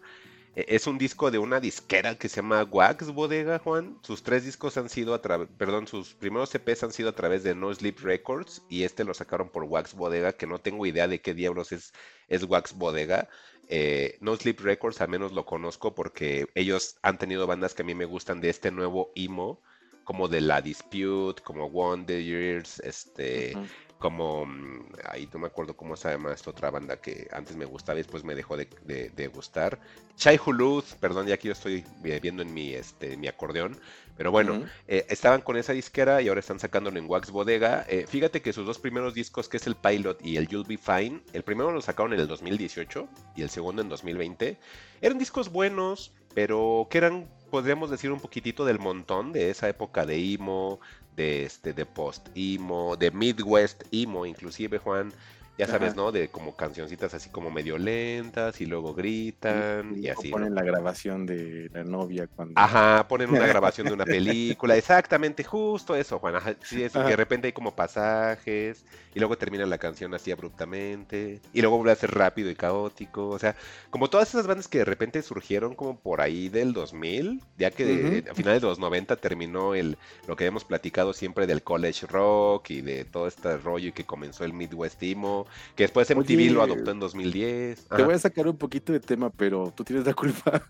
Eh, 0.55 0.65
Es 0.69 0.87
un 0.87 0.99
disco 0.99 1.31
de 1.31 1.39
una 1.39 1.61
disquera 1.61 2.17
que 2.17 2.29
se 2.29 2.37
llama 2.37 2.65
Wax 2.65 3.13
Bodega, 3.13 3.59
Juan. 3.59 3.99
Sus 4.03 4.23
tres 4.23 4.45
discos 4.45 4.77
han 4.77 4.89
sido 4.89 5.15
a 5.15 5.23
través, 5.23 5.49
perdón, 5.59 5.87
sus 5.87 6.15
primeros 6.15 6.55
EPs 6.55 6.85
han 6.85 6.93
sido 6.93 7.09
a 7.11 7.15
través 7.15 7.43
de 7.43 7.55
No 7.55 7.75
Sleep 7.75 7.99
Records 8.01 8.63
y 8.69 8.85
este 8.85 9.05
lo 9.05 9.15
sacaron 9.15 9.49
por 9.49 9.65
Wax 9.65 9.95
Bodega, 9.95 10.33
que 10.33 10.47
no 10.47 10.61
tengo 10.61 10.87
idea 10.87 11.09
de 11.09 11.21
qué 11.21 11.35
diablos 11.35 11.73
es, 11.73 11.93
es 12.29 12.45
Wax 12.45 12.75
Bodega. 12.75 13.29
Eh, 13.69 14.19
no 14.21 14.37
Sleep 14.37 14.61
Records 14.61 15.01
al 15.01 15.09
menos 15.09 15.33
lo 15.33 15.47
conozco 15.47 15.95
porque 15.95 16.47
ellos 16.55 16.97
han 17.03 17.19
tenido 17.19 17.47
bandas 17.47 17.75
que 17.75 17.83
a 17.83 17.87
mí 17.87 17.95
me 17.95 18.05
gustan 18.05 18.41
de 18.41 18.51
este 18.51 18.71
nuevo 18.71 19.11
emo, 19.15 19.63
como 20.05 20.29
de 20.29 20.43
La 20.43 20.61
Dispute, 20.61 21.43
como 21.43 21.67
Wonders, 21.69 22.79
este, 22.81 23.55
Ujú. 23.57 23.67
Como 24.05 24.45
mm, 24.45 24.87
ahí 25.09 25.27
no 25.33 25.39
me 25.41 25.47
acuerdo 25.47 25.75
cómo 25.75 25.97
se 25.97 26.11
llama 26.11 26.33
esta 26.35 26.51
otra 26.51 26.71
banda 26.71 26.99
que 27.01 27.27
antes 27.33 27.57
me 27.57 27.65
gustaba 27.65 27.99
y 27.99 28.03
después 28.03 28.23
me 28.23 28.35
dejó 28.35 28.57
de, 28.59 28.69
de- 28.83 29.09
de 29.09 29.27
gustar. 29.29 29.81
Chai 30.17 30.39
Hulud, 30.45 30.85
perdón, 31.01 31.27
ya 31.27 31.39
que 31.39 31.49
yo 31.49 31.53
estoy 31.53 31.85
viendo 32.03 32.43
en 32.43 32.53
mi 32.53 32.75
este 32.75 33.17
mi 33.17 33.27
acordeón, 33.29 33.81
pero 34.17 34.31
bueno, 34.31 34.61
eh, 34.87 35.07
estaban 35.09 35.41
con 35.41 35.57
esa 35.57 35.73
disquera 35.73 36.21
y 36.21 36.29
ahora 36.29 36.41
están 36.41 36.61
sacándolo 36.61 36.99
en 36.99 37.07
Wax 37.09 37.31
Bodega. 37.31 37.85
Eh, 37.89 38.07
fíjate 38.07 38.43
que 38.43 38.53
sus 38.53 38.67
dos 38.67 38.79
primeros 38.79 39.15
discos, 39.15 39.49
que 39.49 39.57
es 39.57 39.67
el 39.67 39.75
Pilot 39.77 40.21
y 40.23 40.37
el 40.37 40.47
You'll 40.49 40.67
Be 40.67 40.77
Fine, 40.79 41.23
el 41.33 41.43
primero 41.43 41.73
lo 41.73 41.81
sacaron 41.81 42.13
en 42.13 42.21
el 42.21 42.29
2018 42.29 43.09
y 43.37 43.43
el 43.43 43.49
segundo 43.51 43.81
en 43.83 43.89
2020. 43.89 44.59
Eran 45.01 45.19
discos 45.19 45.51
buenos, 45.51 46.13
pero 46.35 46.87
que 46.91 46.99
eran, 46.99 47.29
podríamos 47.51 47.91
decir, 47.91 48.13
un 48.13 48.21
poquitito 48.21 48.65
del 48.65 48.79
montón 48.79 49.33
de 49.33 49.51
esa 49.51 49.69
época 49.69 50.07
de 50.07 50.17
emo, 50.35 50.81
de 51.17 51.45
este, 51.45 51.73
de 51.73 51.87
post 51.87 52.29
emo, 52.35 52.97
de 52.97 53.11
Midwest 53.11 53.85
emo, 53.93 54.27
inclusive 54.27 54.79
Juan. 54.79 55.13
Ya 55.57 55.67
sabes, 55.69 55.93
Ajá. 55.93 55.97
¿no? 55.97 56.13
De 56.13 56.29
como 56.29 56.57
cancioncitas 56.57 57.15
así 57.15 57.31
como 57.31 57.51
medio 57.51 57.79
lentas 57.79 58.61
y 58.61 58.67
luego 58.67 58.93
gritan 58.93 59.95
y, 59.97 60.09
así. 60.09 60.29
ponen 60.29 60.55
la 60.55 60.63
grabación 60.63 61.27
de 61.27 61.71
la 61.73 61.85
novia 61.85 62.27
cuando. 62.27 62.55
Ajá, 62.57 63.07
ponen 63.07 63.31
una 63.31 63.47
grabación 63.47 63.87
de 63.87 63.93
una 63.93 64.05
película, 64.05 64.77
exactamente, 64.77 65.45
justo 65.45 65.95
eso, 65.95 66.19
Juan. 66.19 66.37
Ajá, 66.37 66.55
sí, 66.65 66.83
eso, 66.83 66.95
que 66.95 67.01
Ajá. 67.01 67.11
de 67.11 67.17
repente 67.17 67.47
hay 67.47 67.53
como 67.53 67.75
pasajes 67.77 68.85
y 69.15 69.21
luego 69.21 69.39
termina 69.39 69.65
la 69.65 69.79
canción 69.79 70.13
así 70.15 70.33
abruptamente 70.33 71.41
y 71.53 71.61
luego 71.61 71.77
vuelve 71.77 71.93
a 71.93 71.97
ser 71.97 72.13
rápido 72.13 72.51
y 72.51 72.57
caótico, 72.57 73.29
o 73.29 73.39
sea, 73.39 73.55
como 73.91 74.11
todas 74.11 74.29
esas 74.31 74.47
bandas 74.49 74.67
que 74.67 74.79
de 74.79 74.85
repente 74.85 75.23
surgieron 75.23 75.75
como 75.77 75.97
por 75.97 76.21
ahí 76.21 76.49
del 76.49 76.73
2000, 76.73 77.41
ya 77.59 77.71
que 77.71 78.25
a 78.29 78.35
finales 78.35 78.61
de 78.61 78.69
los 78.69 78.79
90 78.81 79.17
terminó 79.17 79.75
el 79.75 79.97
lo 80.27 80.37
que 80.37 80.47
hemos 80.47 80.65
platicado 80.65 81.13
siempre 81.13 81.47
del 81.47 81.63
college 81.63 82.07
rock 82.07 82.71
y 82.71 82.81
de 82.81 83.05
todo 83.05 83.29
este 83.29 83.57
rollo 83.57 83.89
y 83.89 83.93
que 83.93 84.05
comenzó 84.05 84.45
el 84.45 84.53
Midwest 84.53 85.03
emo, 85.03 85.44
que 85.77 85.85
después 85.85 86.09
MTV 86.11 86.53
lo 86.53 86.63
Oye, 86.63 86.73
adoptó 86.73 86.91
en 86.91 87.01
2010. 87.01 87.89
Te 87.89 87.95
Ajá, 87.95 88.05
voy 88.05 88.15
a 88.15 88.19
sacar 88.19 88.47
un 88.49 88.57
poquito 88.57 88.93
de 88.93 89.01
tema, 89.01 89.31
pero 89.31 89.73
tú 89.75 89.85
tienes 89.85 90.07
la 90.07 90.15
culpa. 90.15 90.63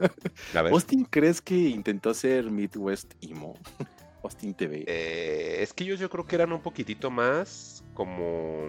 a 0.55 0.63
ver. 0.63 0.73
¿Austin 0.73 1.05
crees 1.05 1.41
que 1.41 1.55
intentó 1.55 2.13
ser 2.15 2.51
Midwest 2.51 3.15
Emo? 3.21 3.55
Austin 4.23 4.55
TV. 4.55 4.85
Eh, 4.87 5.59
es 5.63 5.73
que 5.75 5.85
ellos 5.85 6.01
yo 6.01 6.09
creo 6.09 6.27
que 6.27 6.35
eran 6.37 6.53
un 6.53 6.63
poquitito 6.63 7.11
más 7.11 7.85
como... 7.93 8.69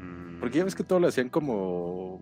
mm, 0.00 0.40
Porque 0.40 0.58
ya 0.58 0.64
ves 0.64 0.74
que 0.74 0.82
todo 0.84 0.98
lo 1.00 1.06
hacían 1.08 1.28
como. 1.28 2.20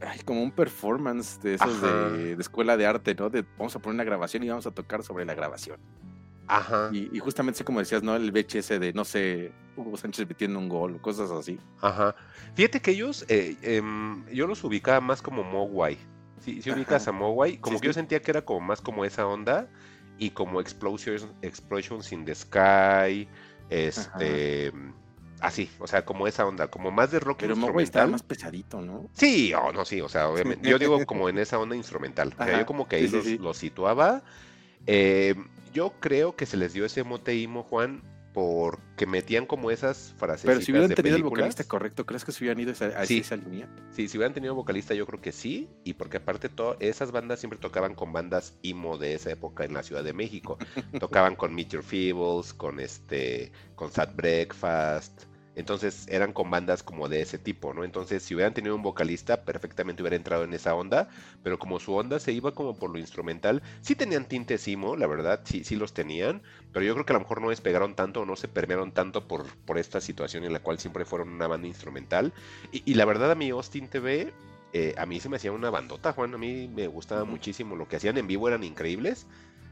Ay, 0.00 0.18
como 0.24 0.42
un 0.42 0.50
performance 0.50 1.40
de 1.40 1.54
esos 1.54 1.80
de, 1.80 2.34
de 2.34 2.42
escuela 2.42 2.76
de 2.76 2.86
arte, 2.86 3.14
¿no? 3.14 3.30
De 3.30 3.44
vamos 3.56 3.76
a 3.76 3.78
poner 3.78 3.94
una 3.94 4.02
grabación 4.04 4.42
y 4.42 4.48
vamos 4.48 4.66
a 4.66 4.72
tocar 4.72 5.04
sobre 5.04 5.24
la 5.24 5.34
grabación. 5.34 5.78
Ajá, 6.46 6.90
Y, 6.92 7.08
y 7.16 7.18
justamente 7.20 7.58
así 7.58 7.64
como 7.64 7.78
decías, 7.78 8.02
¿no? 8.02 8.16
El 8.16 8.30
VHS 8.32 8.68
de, 8.80 8.92
no 8.94 9.04
sé, 9.04 9.52
Hugo 9.76 9.96
Sánchez 9.96 10.28
metiendo 10.28 10.58
un 10.58 10.68
gol, 10.68 11.00
cosas 11.00 11.30
así. 11.30 11.58
ajá. 11.80 12.14
Fíjate 12.54 12.80
que 12.80 12.90
ellos, 12.90 13.24
eh, 13.28 13.56
em, 13.62 14.26
yo 14.26 14.46
los 14.46 14.62
ubicaba 14.64 15.00
más 15.00 15.22
como 15.22 15.42
Mogwai. 15.44 15.96
Si 16.40 16.60
si 16.60 16.70
ubicas 16.70 17.06
a 17.08 17.12
Mogwai, 17.12 17.58
como 17.58 17.76
Sí, 17.76 17.82
que 17.82 17.86
yo 17.86 17.92
sentía 17.92 18.20
que 18.20 18.30
era 18.32 18.44
como 18.44 18.60
más 18.60 18.80
como 18.80 19.04
esa 19.04 19.26
onda 19.26 19.68
y 20.18 20.30
como 20.30 20.60
Explosions, 20.60 21.26
Explosions 21.42 22.12
in 22.12 22.24
the 22.24 22.34
Sky, 22.34 23.28
este... 23.70 24.72
Así, 25.40 25.68
o 25.80 25.88
sea, 25.88 26.04
como 26.04 26.28
esa 26.28 26.46
onda, 26.46 26.68
como 26.68 26.92
más 26.92 27.10
de 27.10 27.18
rock 27.18 27.38
Pero 27.40 27.56
Mogwai 27.56 27.82
estaba 27.82 28.06
más 28.06 28.22
pesadito, 28.22 28.80
¿no? 28.80 29.08
Sí, 29.12 29.52
o 29.54 29.72
no, 29.72 29.84
sí, 29.84 30.00
o 30.00 30.08
sea, 30.08 30.28
obviamente. 30.28 30.70
Yo 30.70 30.78
digo 30.78 31.04
como 31.04 31.28
en 31.28 31.36
esa 31.38 31.58
onda 31.58 31.74
instrumental. 31.74 32.32
O 32.38 32.44
sea, 32.44 32.60
yo 32.60 32.64
como 32.66 32.86
que 32.86 32.94
ahí 32.96 33.02
sí, 33.02 33.08
sí, 33.08 33.16
los, 33.16 33.24
sí. 33.24 33.38
los 33.38 33.56
situaba. 33.56 34.22
Eh, 34.86 35.34
yo 35.72 35.94
creo 36.00 36.36
que 36.36 36.46
se 36.46 36.56
les 36.56 36.72
dio 36.72 36.84
ese 36.84 37.02
mote 37.04 37.34
imo, 37.36 37.62
Juan, 37.62 38.02
porque 38.32 39.06
metían 39.06 39.44
como 39.44 39.70
esas 39.70 40.14
frases. 40.16 40.46
Pero 40.46 40.60
si 40.62 40.72
hubieran 40.72 40.88
de 40.88 40.94
tenido 40.94 41.16
el 41.16 41.22
vocalista 41.22 41.64
correcto, 41.64 42.06
¿crees 42.06 42.24
que 42.24 42.32
se 42.32 42.42
hubieran 42.42 42.60
ido 42.60 42.70
a 42.70 42.72
esa, 42.72 42.86
a 42.86 43.04
Sí. 43.04 43.18
esa 43.18 43.36
línea? 43.36 43.68
Sí, 43.90 44.08
si 44.08 44.16
hubieran 44.16 44.32
tenido 44.32 44.54
vocalista, 44.54 44.94
yo 44.94 45.06
creo 45.06 45.20
que 45.20 45.32
sí. 45.32 45.68
Y 45.84 45.94
porque 45.94 46.16
aparte, 46.16 46.48
to- 46.48 46.76
esas 46.80 47.12
bandas 47.12 47.40
siempre 47.40 47.58
tocaban 47.58 47.94
con 47.94 48.12
bandas 48.12 48.54
emo 48.62 48.96
de 48.96 49.14
esa 49.14 49.30
época 49.30 49.64
en 49.64 49.74
la 49.74 49.82
Ciudad 49.82 50.02
de 50.02 50.14
México. 50.14 50.56
tocaban 51.00 51.36
con 51.36 51.54
Meet 51.54 51.68
Your 51.70 51.82
Feebles, 51.82 52.54
con 52.54 52.80
este, 52.80 53.52
con 53.74 53.92
Sad 53.92 54.14
Breakfast. 54.14 55.24
Entonces 55.54 56.06
eran 56.08 56.32
con 56.32 56.50
bandas 56.50 56.82
como 56.82 57.08
de 57.08 57.20
ese 57.20 57.38
tipo, 57.38 57.74
¿no? 57.74 57.84
Entonces, 57.84 58.22
si 58.22 58.34
hubieran 58.34 58.54
tenido 58.54 58.74
un 58.74 58.82
vocalista, 58.82 59.44
perfectamente 59.44 60.02
hubiera 60.02 60.16
entrado 60.16 60.44
en 60.44 60.54
esa 60.54 60.74
onda. 60.74 61.08
Pero 61.42 61.58
como 61.58 61.78
su 61.78 61.94
onda 61.94 62.18
se 62.20 62.32
iba 62.32 62.52
como 62.52 62.74
por 62.74 62.90
lo 62.90 62.98
instrumental, 62.98 63.62
sí 63.82 63.94
tenían 63.94 64.24
tintes 64.24 64.66
emo, 64.66 64.96
la 64.96 65.06
verdad, 65.06 65.40
sí, 65.44 65.62
sí 65.64 65.76
los 65.76 65.92
tenían. 65.92 66.42
Pero 66.72 66.86
yo 66.86 66.94
creo 66.94 67.04
que 67.04 67.12
a 67.12 67.14
lo 67.14 67.20
mejor 67.20 67.42
no 67.42 67.50
despegaron 67.50 67.94
tanto 67.94 68.22
o 68.22 68.24
no 68.24 68.34
se 68.36 68.48
permearon 68.48 68.92
tanto 68.92 69.28
por, 69.28 69.44
por 69.66 69.76
esta 69.76 70.00
situación 70.00 70.44
en 70.44 70.54
la 70.54 70.60
cual 70.60 70.78
siempre 70.78 71.04
fueron 71.04 71.28
una 71.28 71.46
banda 71.46 71.68
instrumental. 71.68 72.32
Y, 72.72 72.82
y 72.90 72.94
la 72.94 73.04
verdad, 73.04 73.30
a 73.30 73.34
mí 73.34 73.50
Austin 73.50 73.88
TV, 73.88 74.32
eh, 74.72 74.94
a 74.96 75.04
mí 75.04 75.20
se 75.20 75.28
me 75.28 75.36
hacía 75.36 75.52
una 75.52 75.68
bandota, 75.68 76.12
Juan. 76.14 76.34
A 76.34 76.38
mí 76.38 76.66
me 76.66 76.86
gustaba 76.86 77.24
muchísimo. 77.24 77.76
Lo 77.76 77.86
que 77.88 77.96
hacían 77.96 78.16
en 78.16 78.26
vivo 78.26 78.48
eran 78.48 78.64
increíbles. 78.64 79.26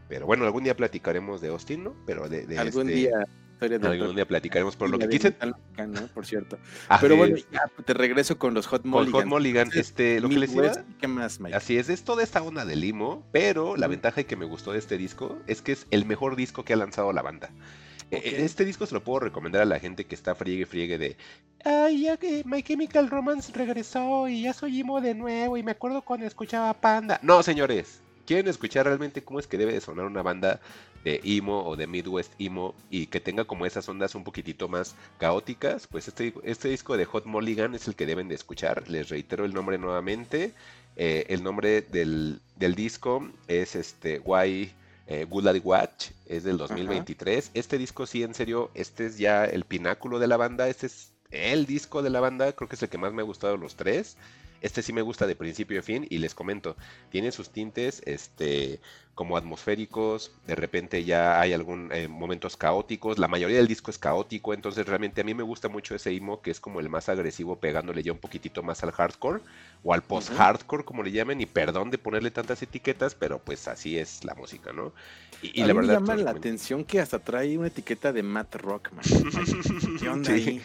Pero 0.09 0.27
bueno, 0.27 0.44
algún 0.44 0.65
día 0.65 0.77
platicaremos 0.77 1.40
de 1.40 1.48
Austin, 1.48 1.85
¿no? 1.85 1.94
Pero 2.05 2.28
de, 2.28 2.47
de 2.47 2.59
Algún 2.59 2.89
este- 2.90 3.01
día. 3.01 3.27
Historia 3.60 3.78
del 3.78 4.00
algún 4.00 4.16
día 4.16 4.26
platicaremos. 4.26 4.74
Por 4.76 4.88
lo 4.90 4.98
que 4.98 5.08
quise. 5.08 5.30
de 5.32 5.46
mexicano, 5.46 6.08
por 6.14 6.24
cierto. 6.24 6.58
Así 6.88 7.02
Pero 7.02 7.16
bueno, 7.16 7.36
ya 7.52 7.70
te 7.84 7.92
regreso 7.94 8.38
con 8.38 8.54
los 8.54 8.66
Hot 8.66 8.82
con 8.82 8.90
Mulligans. 8.90 9.12
Hot 9.14 9.26
Mulligan, 9.26 9.70
este, 9.74 10.20
lo 10.20 10.28
que 10.28 10.38
les 10.38 10.54
iba, 10.54 10.72
¿Qué 10.98 11.06
más, 11.08 11.40
Mike? 11.40 11.54
Así 11.56 11.76
es, 11.76 11.88
es 11.90 12.02
toda 12.02 12.22
esta 12.22 12.42
onda 12.42 12.64
de 12.64 12.76
limo, 12.76 13.22
pero 13.32 13.76
la 13.76 13.86
Ujú. 13.86 13.90
ventaja 13.92 14.22
que 14.24 14.36
me 14.36 14.46
gustó 14.46 14.72
de 14.72 14.78
este 14.78 14.96
disco 14.96 15.38
es 15.46 15.60
que 15.60 15.72
es 15.72 15.86
el 15.90 16.06
mejor 16.06 16.36
disco 16.36 16.64
que 16.64 16.72
ha 16.72 16.76
lanzado 16.76 17.12
la 17.12 17.22
banda. 17.22 17.50
E- 18.10 18.16
Ok. 18.16 18.24
Este 18.24 18.64
disco 18.64 18.86
se 18.86 18.94
lo 18.94 19.04
puedo 19.04 19.20
recomendar 19.20 19.62
a 19.62 19.66
la 19.66 19.78
gente 19.78 20.04
que 20.04 20.14
está 20.14 20.34
friegue 20.34 20.66
friegue 20.66 20.98
de 20.98 21.16
Ay, 21.64 22.02
ya 22.02 22.16
que 22.16 22.42
My 22.46 22.62
Chemical 22.62 23.08
Romance 23.10 23.52
regresó 23.54 24.26
y 24.28 24.42
ya 24.42 24.52
soy 24.54 24.80
emo 24.80 25.00
de 25.00 25.14
nuevo 25.14 25.56
y 25.58 25.62
me 25.62 25.72
acuerdo 25.72 26.02
cuando 26.02 26.26
escuchaba 26.26 26.72
Panda. 26.74 27.20
No, 27.22 27.42
señores, 27.42 28.00
quieren 28.26 28.48
escuchar 28.48 28.86
realmente 28.86 29.22
cómo 29.22 29.38
es 29.38 29.46
que 29.46 29.58
debe 29.58 29.72
de 29.74 29.80
sonar 29.80 30.06
una 30.06 30.22
banda 30.22 30.60
de 31.05 31.20
emo 31.24 31.64
o 31.64 31.77
de 31.77 31.86
Midwest 31.86 32.32
emo 32.39 32.74
y 32.90 33.06
que 33.06 33.20
tenga 33.20 33.44
como 33.44 33.66
esas 33.66 33.89
ondas 33.89 34.14
un 34.14 34.24
poquitito 34.24 34.68
más 34.68 34.94
caóticas, 35.18 35.86
pues 35.86 36.09
este, 36.09 36.35
este 36.44 36.68
disco 36.68 36.97
de 36.97 37.05
Hot 37.05 37.27
Mulligan 37.27 37.74
es 37.74 37.89
el 37.89 37.94
que 37.94 38.06
deben 38.06 38.28
de 38.28 38.35
escuchar. 38.35 38.89
Les 38.89 39.09
reitero 39.09 39.44
el 39.44 39.55
nombre 39.55 39.78
nuevamente. 39.78 40.52
Eh, 40.97 41.27
el 41.28 41.43
nombre 41.43 41.82
del, 41.82 42.40
del 42.56 42.74
disco 42.74 43.31
es 43.48 43.77
este 43.77 44.18
Why 44.18 44.72
eh, 45.10 45.27
Good 45.28 45.43
Light 45.43 45.64
Watch, 45.64 46.10
es 46.27 46.44
del 46.44 46.56
2023. 46.56 47.51
Este 47.55 47.78
disco 47.78 48.06
sí, 48.06 48.22
en 48.22 48.32
serio, 48.32 48.70
este 48.74 49.06
es 49.06 49.18
ya 49.18 49.44
el 49.44 49.64
pináculo 49.64 50.20
de 50.20 50.28
la 50.28 50.36
banda, 50.36 50.68
este 50.68 50.86
es 50.86 51.10
el 51.32 51.66
disco 51.66 52.02
de 52.02 52.10
la 52.10 52.20
banda, 52.20 52.52
creo 52.52 52.68
que 52.68 52.77
es 52.77 52.82
el 52.85 52.89
que 52.89 52.97
más 52.97 53.12
me 53.12 53.22
ha 53.22 53.24
gustado 53.24 53.55
de 53.55 53.59
los 53.59 53.74
tres. 53.74 54.16
Este 54.60 54.82
sí 54.82 54.93
me 54.93 55.02
gusta 55.02 55.27
de 55.27 55.35
principio 55.35 55.81
a 55.81 55.82
fin 55.82 56.06
y 56.09 56.18
les 56.18 56.35
comento, 56.35 56.77
tiene 57.10 57.32
sus 57.32 57.51
tintes 57.51 58.02
este 58.06 58.78
como 59.20 59.36
atmosféricos, 59.36 60.32
de 60.47 60.55
repente 60.55 61.05
ya 61.05 61.42
hay 61.42 61.52
algún 61.52 61.92
eh, 61.92 62.09
momentos 62.09 62.56
caóticos, 62.56 63.18
la 63.18 63.28
mayoría 63.28 63.59
del 63.59 63.68
disco 63.68 63.90
es 63.90 63.98
caótico, 63.98 64.55
entonces 64.55 64.86
realmente 64.86 65.20
a 65.20 65.24
mí 65.24 65.34
me 65.34 65.42
gusta 65.42 65.68
mucho 65.68 65.94
ese 65.94 66.10
emo 66.10 66.40
que 66.40 66.51
es 66.51 66.59
como 66.59 66.80
el 66.80 66.88
más 66.88 67.10
agresivo 67.10 67.56
pegándole 67.56 68.02
ya 68.02 68.12
un 68.12 68.18
poquitito 68.18 68.62
más 68.62 68.82
al 68.82 68.92
hardcore 68.92 69.42
o 69.84 69.92
al 69.92 70.02
post-hardcore 70.02 70.84
como 70.84 71.02
le 71.02 71.12
llamen 71.12 71.38
y 71.38 71.44
perdón 71.44 71.90
de 71.90 71.98
ponerle 71.98 72.30
tantas 72.30 72.62
etiquetas, 72.62 73.14
pero 73.14 73.38
pues 73.38 73.68
así 73.68 73.98
es 73.98 74.24
la 74.24 74.34
música, 74.34 74.72
¿no? 74.72 74.94
Y, 75.42 75.64
la 75.64 75.72
verdad 75.72 76.01
me 76.01 76.06
llama 76.06 76.16
la 76.16 76.30
atención 76.32 76.84
que 76.84 77.01
hasta 77.01 77.18
trae 77.18 77.56
una 77.56 77.68
etiqueta 77.68 78.12
de 78.12 78.22
Matt 78.22 78.56
Rockman. 78.56 79.02
¿Qué 80.01 80.09
onda 80.09 80.32
ahí? 80.32 80.62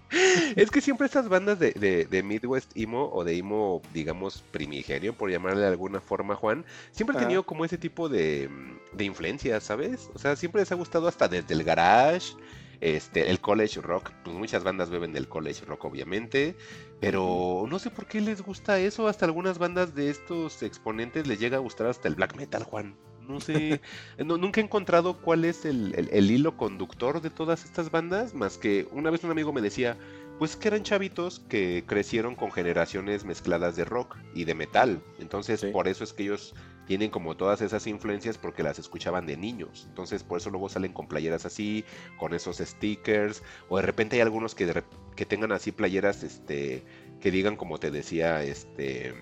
es 0.56 0.70
que 0.70 0.82
siempre 0.82 1.06
estas 1.06 1.30
bandas 1.30 1.58
de, 1.58 1.72
de, 1.72 2.22
Midwest 2.22 2.70
emo 2.76 3.10
o 3.10 3.24
de 3.24 3.38
emo, 3.38 3.80
digamos, 3.94 4.42
primigenio, 4.50 5.14
por 5.14 5.30
llamarle 5.30 5.62
de 5.62 5.68
alguna 5.68 6.00
forma, 6.00 6.34
Juan, 6.34 6.66
siempre 6.92 7.16
han 7.16 7.22
tenido 7.22 7.44
como 7.44 7.64
ese 7.64 7.78
tipo 7.78 7.97
de, 8.06 8.50
de 8.92 9.04
influencia, 9.04 9.60
¿sabes? 9.60 10.10
O 10.14 10.18
sea, 10.18 10.36
siempre 10.36 10.60
les 10.60 10.70
ha 10.70 10.74
gustado 10.74 11.08
hasta 11.08 11.26
desde 11.26 11.54
el 11.54 11.64
garage, 11.64 12.34
este, 12.80 13.30
el 13.30 13.40
college 13.40 13.80
rock, 13.80 14.10
pues 14.22 14.36
muchas 14.36 14.62
bandas 14.62 14.90
beben 14.90 15.12
del 15.12 15.28
college 15.28 15.64
rock 15.64 15.84
obviamente, 15.86 16.54
pero 17.00 17.66
no 17.68 17.78
sé 17.78 17.90
por 17.90 18.06
qué 18.06 18.20
les 18.20 18.42
gusta 18.42 18.78
eso, 18.78 19.08
hasta 19.08 19.24
algunas 19.24 19.58
bandas 19.58 19.94
de 19.94 20.10
estos 20.10 20.62
exponentes 20.62 21.26
les 21.26 21.40
llega 21.40 21.56
a 21.56 21.60
gustar 21.60 21.88
hasta 21.88 22.08
el 22.08 22.14
black 22.14 22.36
metal, 22.36 22.62
Juan. 22.62 22.94
No 23.26 23.40
sé, 23.40 23.80
nunca 24.18 24.60
he 24.60 24.64
encontrado 24.64 25.18
cuál 25.18 25.44
es 25.44 25.64
el, 25.64 26.08
el, 26.10 26.30
hilo 26.30 26.56
conductor 26.56 27.20
de 27.20 27.30
todas 27.30 27.64
estas 27.64 27.90
bandas, 27.90 28.32
más 28.32 28.56
que 28.56 28.88
una 28.92 29.10
vez 29.10 29.22
un 29.24 29.30
amigo 29.30 29.52
me 29.52 29.60
decía, 29.60 29.98
pues 30.38 30.56
que 30.56 30.68
eran 30.68 30.84
chavitos 30.84 31.40
que 31.40 31.84
crecieron 31.86 32.36
con 32.36 32.52
generaciones 32.52 33.24
mezcladas 33.24 33.76
de 33.76 33.84
rock 33.84 34.16
y 34.34 34.44
de 34.44 34.54
metal. 34.54 35.02
Entonces, 35.18 35.64
por 35.66 35.88
eso 35.88 36.04
es 36.04 36.12
que 36.12 36.22
ellos 36.22 36.54
tienen 36.88 37.10
como 37.10 37.36
todas 37.36 37.60
esas 37.60 37.86
influencias 37.86 38.38
porque 38.38 38.62
las 38.62 38.78
escuchaban 38.78 39.26
de 39.26 39.36
niños. 39.36 39.84
Entonces, 39.90 40.24
por 40.24 40.38
eso 40.38 40.48
luego 40.48 40.70
salen 40.70 40.94
con 40.94 41.06
playeras 41.06 41.44
así, 41.44 41.84
con 42.16 42.32
esos 42.32 42.56
stickers, 42.56 43.42
o 43.68 43.76
de 43.76 43.82
repente 43.82 44.16
hay 44.16 44.22
algunos 44.22 44.54
que, 44.54 44.82
que 45.14 45.26
tengan 45.26 45.52
así 45.52 45.70
playeras 45.70 46.22
este 46.24 46.82
que 47.20 47.30
digan 47.30 47.56
como 47.56 47.78
te 47.78 47.90
decía 47.90 48.42
este 48.42 49.12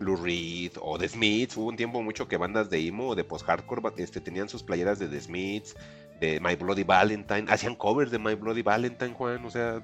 Lou 0.00 0.16
Reed 0.16 0.72
o 0.80 0.98
The 0.98 1.08
Smiths. 1.08 1.56
Hubo 1.56 1.68
un 1.68 1.76
tiempo 1.76 2.02
mucho 2.02 2.28
que 2.28 2.36
bandas 2.36 2.68
de 2.68 2.86
emo 2.86 3.08
o 3.08 3.14
de 3.14 3.24
post-hardcore 3.24 3.94
este, 3.96 4.20
tenían 4.20 4.50
sus 4.50 4.62
playeras 4.62 4.98
de 4.98 5.08
The 5.08 5.20
Smiths, 5.20 5.74
de 6.20 6.40
My 6.40 6.56
Bloody 6.56 6.84
Valentine. 6.84 7.46
Hacían 7.48 7.74
covers 7.74 8.10
de 8.10 8.18
My 8.18 8.34
Bloody 8.34 8.62
Valentine, 8.62 9.14
Juan. 9.14 9.44
O 9.46 9.50
sea, 9.50 9.80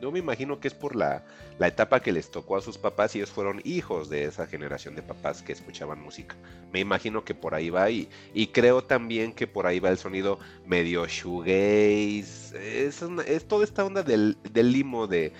yo 0.00 0.12
me 0.12 0.18
imagino 0.18 0.60
que 0.60 0.68
es 0.68 0.74
por 0.74 0.94
la, 0.94 1.24
etapa 1.58 2.00
que 2.00 2.12
les 2.12 2.30
tocó 2.30 2.56
a 2.56 2.60
sus 2.60 2.76
papás 2.76 3.14
y 3.14 3.18
ellos 3.18 3.30
fueron 3.30 3.60
hijos 3.64 4.10
de 4.10 4.24
esa 4.24 4.46
generación 4.46 4.94
de 4.94 5.02
papás 5.02 5.42
que 5.42 5.52
escuchaban 5.52 6.00
música. 6.00 6.36
Me 6.72 6.80
imagino 6.80 7.24
que 7.24 7.34
por 7.34 7.54
ahí 7.54 7.70
va 7.70 7.90
y, 7.90 8.08
y 8.34 8.48
creo 8.48 8.84
también 8.84 9.32
que 9.32 9.46
por 9.46 9.66
ahí 9.66 9.80
va 9.80 9.88
el 9.88 9.98
sonido 9.98 10.38
medio 10.66 11.06
shoegaze. 11.06 12.86
Es, 12.86 13.02
es 13.02 13.48
toda 13.48 13.64
esta 13.64 13.84
onda 13.84 14.02
del, 14.02 14.36
limo 14.54 15.06
de, 15.06 15.32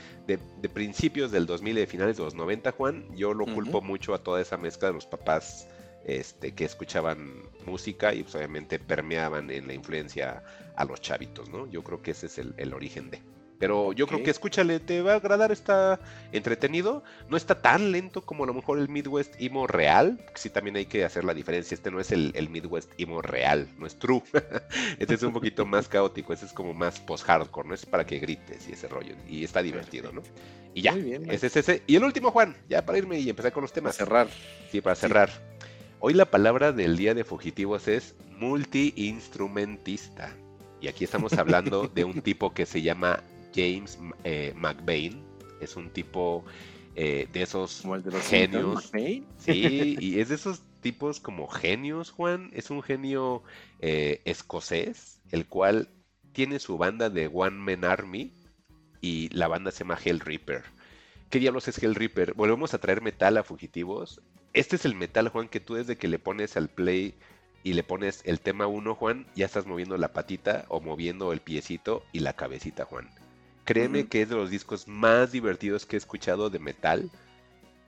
principios 0.72 1.30
del 1.30 1.46
2000 1.46 1.76
y 1.76 1.80
de 1.80 1.86
finales 1.86 2.16
de 2.16 2.24
los 2.24 2.34
90, 2.34 2.72
Juan. 2.72 3.04
Yo 3.14 3.34
lo 3.34 3.44
culpo 3.44 3.82
mucho 3.82 4.14
a 4.14 4.22
toda 4.22 4.40
esa 4.40 4.56
mezcla 4.56 4.88
de 4.88 4.94
los 4.94 5.06
papás 5.06 5.68
este, 6.04 6.54
que 6.54 6.64
escuchaban 6.64 7.42
música 7.66 8.14
y 8.14 8.22
pues, 8.22 8.34
obviamente 8.34 8.78
permeaban 8.78 9.50
en 9.50 9.66
la 9.66 9.74
influencia 9.74 10.42
a 10.76 10.84
los 10.84 11.00
chavitos, 11.00 11.50
¿no? 11.50 11.66
Yo 11.66 11.82
creo 11.82 12.00
que 12.00 12.12
ese 12.12 12.26
es 12.26 12.38
el 12.38 12.72
origen 12.74 13.10
de... 13.10 13.35
Pero 13.58 13.92
yo 13.92 14.06
creo 14.06 14.22
que 14.22 14.30
escúchale, 14.30 14.80
te 14.80 15.00
va 15.00 15.14
a 15.14 15.16
agradar, 15.16 15.50
está 15.50 15.98
entretenido. 16.32 17.02
No 17.28 17.36
está 17.36 17.62
tan 17.62 17.90
lento 17.92 18.22
como 18.22 18.44
a 18.44 18.46
lo 18.46 18.54
mejor 18.54 18.78
el 18.78 18.88
Midwest 18.88 19.34
Emo 19.38 19.66
real. 19.66 20.24
Sí, 20.34 20.50
también 20.50 20.76
hay 20.76 20.86
que 20.86 21.04
hacer 21.04 21.24
la 21.24 21.32
diferencia. 21.34 21.74
Este 21.74 21.90
no 21.90 22.00
es 22.00 22.12
el, 22.12 22.48
Midwest 22.50 22.92
Emo 22.98 23.22
real, 23.22 23.68
no 23.78 23.86
es 23.86 23.98
true. 23.98 24.22
este 24.98 25.14
es 25.14 25.22
un 25.22 25.32
poquito 25.32 25.64
más 25.64 25.88
caótico, 25.88 26.32
este 26.32 26.46
es 26.46 26.52
como 26.52 26.74
más 26.74 27.00
post-hardcore, 27.00 27.68
¿no? 27.68 27.74
Es 27.74 27.86
para 27.86 28.04
que 28.04 28.18
grites 28.18 28.68
y 28.68 28.72
ese 28.72 28.88
rollo. 28.88 29.14
Y 29.28 29.44
está 29.44 29.62
divertido, 29.62 30.12
¿no? 30.12 30.22
Y 30.74 30.82
ya, 30.82 30.94
ese 31.30 31.46
es 31.46 31.56
ese. 31.56 31.82
Y 31.86 31.96
el 31.96 32.04
último, 32.04 32.30
Juan, 32.30 32.54
ya 32.68 32.84
para 32.84 32.98
irme 32.98 33.18
y 33.18 33.30
empezar 33.30 33.52
con 33.52 33.62
los 33.62 33.72
temas. 33.72 33.96
Para 33.96 34.06
cerrar. 34.06 34.28
Sí, 34.70 34.82
para 34.82 34.96
cerrar. 34.96 35.30
Hoy 36.00 36.12
la 36.12 36.26
palabra 36.26 36.72
del 36.72 36.98
día 36.98 37.14
de 37.14 37.24
fugitivos 37.24 37.88
es 37.88 38.14
multi-instrumentista. 38.38 40.36
Y 40.80 40.88
aquí 40.88 41.04
estamos 41.04 41.32
hablando 41.32 41.88
de 41.88 42.04
un 42.04 42.20
tipo 42.20 42.52
que 42.52 42.66
se 42.66 42.82
llama 42.82 43.22
James 43.56 43.98
eh, 44.24 44.52
McBain. 44.54 45.24
Es 45.60 45.76
un 45.76 45.90
tipo 45.90 46.44
eh, 46.94 47.28
de 47.32 47.42
esos 47.42 47.82
genios. 48.28 48.92
Sí, 49.38 49.96
y 49.98 50.20
es 50.20 50.28
de 50.28 50.34
esos 50.34 50.62
tipos 50.80 51.18
como 51.18 51.48
genios, 51.48 52.10
Juan. 52.10 52.50
Es 52.52 52.70
un 52.70 52.82
genio 52.82 53.42
eh, 53.80 54.20
escocés, 54.24 55.20
el 55.30 55.46
cual 55.46 55.88
tiene 56.32 56.58
su 56.58 56.78
banda 56.78 57.10
de 57.10 57.28
One 57.32 57.56
Man 57.56 57.84
Army 57.84 58.32
y 59.00 59.30
la 59.30 59.48
banda 59.48 59.70
se 59.70 59.80
llama 59.80 59.98
Hell 60.02 60.20
Reaper. 60.20 60.62
¿Qué 61.30 61.38
diablos 61.40 61.66
es 61.66 61.82
Hell 61.82 61.94
Reaper? 61.94 62.34
Volvemos 62.34 62.74
a 62.74 62.78
traer 62.78 63.02
metal 63.02 63.36
a 63.36 63.42
fugitivos. 63.42 64.20
Este 64.52 64.76
es 64.76 64.84
el 64.84 64.94
metal, 64.94 65.28
Juan, 65.28 65.48
que 65.48 65.60
tú 65.60 65.74
desde 65.74 65.96
que 65.96 66.08
le 66.08 66.18
pones 66.18 66.56
al 66.56 66.68
play 66.68 67.14
y 67.64 67.72
le 67.72 67.82
pones 67.82 68.22
el 68.24 68.40
tema 68.40 68.68
1, 68.68 68.94
Juan, 68.94 69.26
ya 69.34 69.46
estás 69.46 69.66
moviendo 69.66 69.98
la 69.98 70.12
patita 70.12 70.66
o 70.68 70.80
moviendo 70.80 71.32
el 71.32 71.40
piecito 71.40 72.04
y 72.12 72.20
la 72.20 72.34
cabecita, 72.34 72.84
Juan. 72.84 73.10
Créeme 73.66 74.06
que 74.06 74.22
es 74.22 74.28
de 74.28 74.36
los 74.36 74.48
discos 74.48 74.88
más 74.88 75.32
divertidos 75.32 75.84
que 75.84 75.96
he 75.96 75.98
escuchado 75.98 76.48
de 76.50 76.58
metal. 76.58 77.10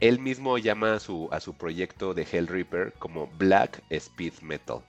Él 0.00 0.18
mismo 0.18 0.58
llama 0.58 0.94
a 0.94 1.00
su, 1.00 1.28
a 1.32 1.40
su 1.40 1.54
proyecto 1.54 2.14
de 2.14 2.26
Hell 2.30 2.48
Reaper 2.48 2.92
como 2.98 3.28
Black 3.38 3.82
Speed 3.88 4.34
Metal. 4.42 4.82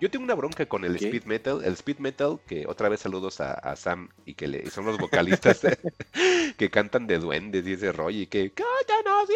Yo 0.00 0.08
tengo 0.10 0.24
una 0.24 0.36
bronca 0.36 0.64
con 0.66 0.84
el 0.84 0.94
speed 0.94 1.24
metal. 1.24 1.60
El 1.64 1.72
speed 1.72 1.98
metal, 1.98 2.38
que 2.46 2.66
otra 2.68 2.88
vez 2.88 3.00
saludos 3.00 3.40
a, 3.40 3.74
Sam 3.74 4.10
y 4.24 4.34
que 4.34 4.46
le, 4.46 4.70
son 4.70 4.86
los 4.86 4.96
vocalistas 4.96 5.60
que 6.56 6.70
cantan 6.70 7.08
de 7.08 7.18
duendes 7.18 7.66
y 7.66 7.72
ese 7.72 7.90
rollo 7.90 8.20
y 8.20 8.26
que 8.26 8.52
¡Cállanos! 8.52 9.28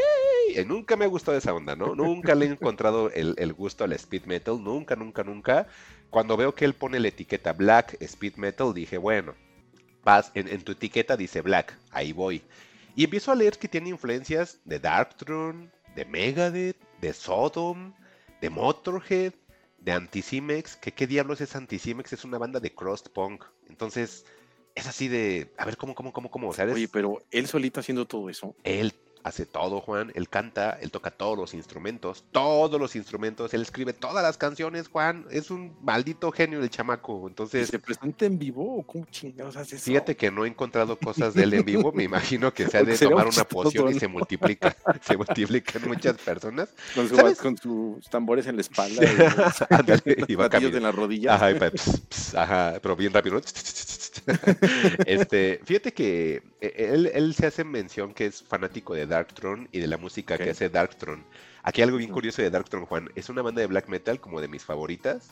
Y 0.55 0.65
nunca 0.65 0.95
me 0.95 1.05
ha 1.05 1.09
gustado 1.09 1.37
esa 1.37 1.53
onda, 1.53 1.75
¿no? 1.75 1.97
Nunca 1.97 2.37
le 2.37 2.47
he 2.47 2.49
encontrado 2.49 3.11
el, 3.11 3.35
el, 3.39 3.53
gusto 3.53 3.83
al 3.83 3.93
speed 3.95 4.27
metal. 4.27 4.63
Nunca, 4.63 4.95
nunca, 4.95 5.25
nunca. 5.25 5.67
Cuando 6.11 6.37
veo 6.37 6.55
que 6.55 6.65
él 6.65 6.75
pone 6.75 7.01
la 7.01 7.09
etiqueta 7.09 7.53
Black 7.55 7.97
Speed 8.01 8.37
Metal, 8.37 8.73
dije, 8.73 8.99
bueno, 8.99 9.35
en, 10.35 10.63
tu 10.63 10.73
etiqueta 10.73 11.17
dice 11.17 11.41
Black, 11.41 11.79
ahí 11.91 12.13
voy. 12.13 12.43
Y 12.95 13.05
empiezo 13.05 13.33
a 13.33 13.35
leer 13.35 13.59
que 13.59 13.69
tiene 13.69 13.91
influencias 13.91 14.59
de 14.65 14.79
Darkthrone, 14.79 15.71
de 15.95 16.05
Megadeth, 16.05 16.77
de 17.01 17.13
Sodom, 17.13 17.95
de 18.41 18.51
Motorhead, 18.51 19.33
de 19.79 19.93
Anticimex. 19.93 20.77
Que 20.77 20.93
qué 20.93 21.07
diablos 21.07 21.41
es 21.41 21.57
Anticimex? 21.57 22.13
Es 22.13 22.25
una 22.25 22.39
banda 22.39 22.61
de 22.61 22.75
crust 22.75 23.09
punk. 23.09 23.45
Entonces, 23.69 24.27
es 24.75 24.87
así 24.87 25.09
de. 25.09 25.53
A 25.57 25.65
ver, 25.65 25.77
¿cómo, 25.77 25.95
cómo, 25.95 26.13
cómo, 26.13 26.31
cómo? 26.31 26.49
Oye, 26.49 26.89
pero 26.89 27.23
él 27.31 27.47
solito 27.47 27.81
haciendo 27.81 28.07
todo 28.07 28.29
eso. 28.29 28.55
Él 28.65 28.93
hace 29.25 29.47
todo, 29.47 29.81
Juan. 29.81 30.13
Él 30.15 30.29
canta, 30.29 30.79
él 30.81 30.91
toca 30.91 31.11
todos 31.11 31.37
los 31.37 31.55
instrumentos, 31.55 32.25
todos 32.33 32.81
los 32.81 32.97
instrumentos. 32.97 33.55
Él 33.55 33.63
escribe 33.63 33.93
todas 33.93 34.23
las 34.23 34.37
canciones, 34.37 34.89
Juan. 34.89 35.27
Es 35.31 35.51
un 35.51 35.77
maldito 35.83 36.31
genio 36.33 36.61
el 36.61 36.71
chamaco. 36.71 37.27
Entonces. 37.29 37.69
¿Se 37.69 37.79
presenta 37.79 38.27
en 38.27 38.39
vivo 38.39 38.79
o 38.79 38.83
cómo 38.83 39.07
chingados 39.11 39.57
hace 39.57 39.77
eso? 39.77 39.85
Fíjate 39.85 40.17
que 40.17 40.31
no 40.31 40.45
he 40.45 40.49
encontrado 40.49 40.97
cosas 40.97 41.35
de 41.35 41.45
él 41.45 41.55
en 41.55 41.65
vivo. 41.65 41.93
Me 41.93 42.05
imagino 42.05 42.53
que 42.53 42.67
se 42.67 42.79
ha 42.79 42.83
de 42.83 42.97
tomar 42.99 43.27
una 43.27 43.45
poción 43.45 43.95
y 43.95 43.99
se 43.99 44.09
multiplica. 44.09 44.77
se 45.03 45.17
multiplican 45.17 45.83
muchas 45.89 46.17
personas. 46.19 46.71
Con, 47.41 47.57
sus 47.57 48.09
tambores 48.09 48.47
en 48.47 48.57
la 48.57 48.63
espalda. 48.63 49.03
y, 50.29 50.35
va 50.35 50.49
en 50.53 50.83
la 50.83 50.93
rodilla. 50.93 51.35
Ajá, 51.35 52.79
pero 52.83 52.97
bien 52.97 53.13
rápido. 53.13 53.41
este, 55.07 55.61
fíjate 55.65 55.93
que 55.93 56.43
eh, 56.61 56.75
él, 56.77 57.11
él 57.13 57.35
se 57.35 57.47
hace 57.47 57.65
mención 57.65 58.15
que 58.15 58.27
es 58.27 58.43
fanático 58.43 58.95
de 58.95 59.07
Darkthrone 59.13 59.69
y 59.73 59.81
de 59.81 59.87
la 59.87 59.99
música 59.99 60.39
que 60.39 60.51
hace 60.51 60.71
Darkthrone. 60.71 61.23
Aquí 61.63 61.83
algo 61.83 61.99
bien 61.99 62.11
curioso 62.11 62.41
de 62.41 62.51
Darkthrone, 62.51 62.87
Juan. 62.87 63.11
Es 63.15 63.29
una 63.29 63.43
banda 63.43 63.61
de 63.61 63.67
black 63.67 63.89
metal 63.89 64.21
como 64.21 64.41
de 64.41 64.49
mis 64.49 64.65
favoritas. 64.65 65.31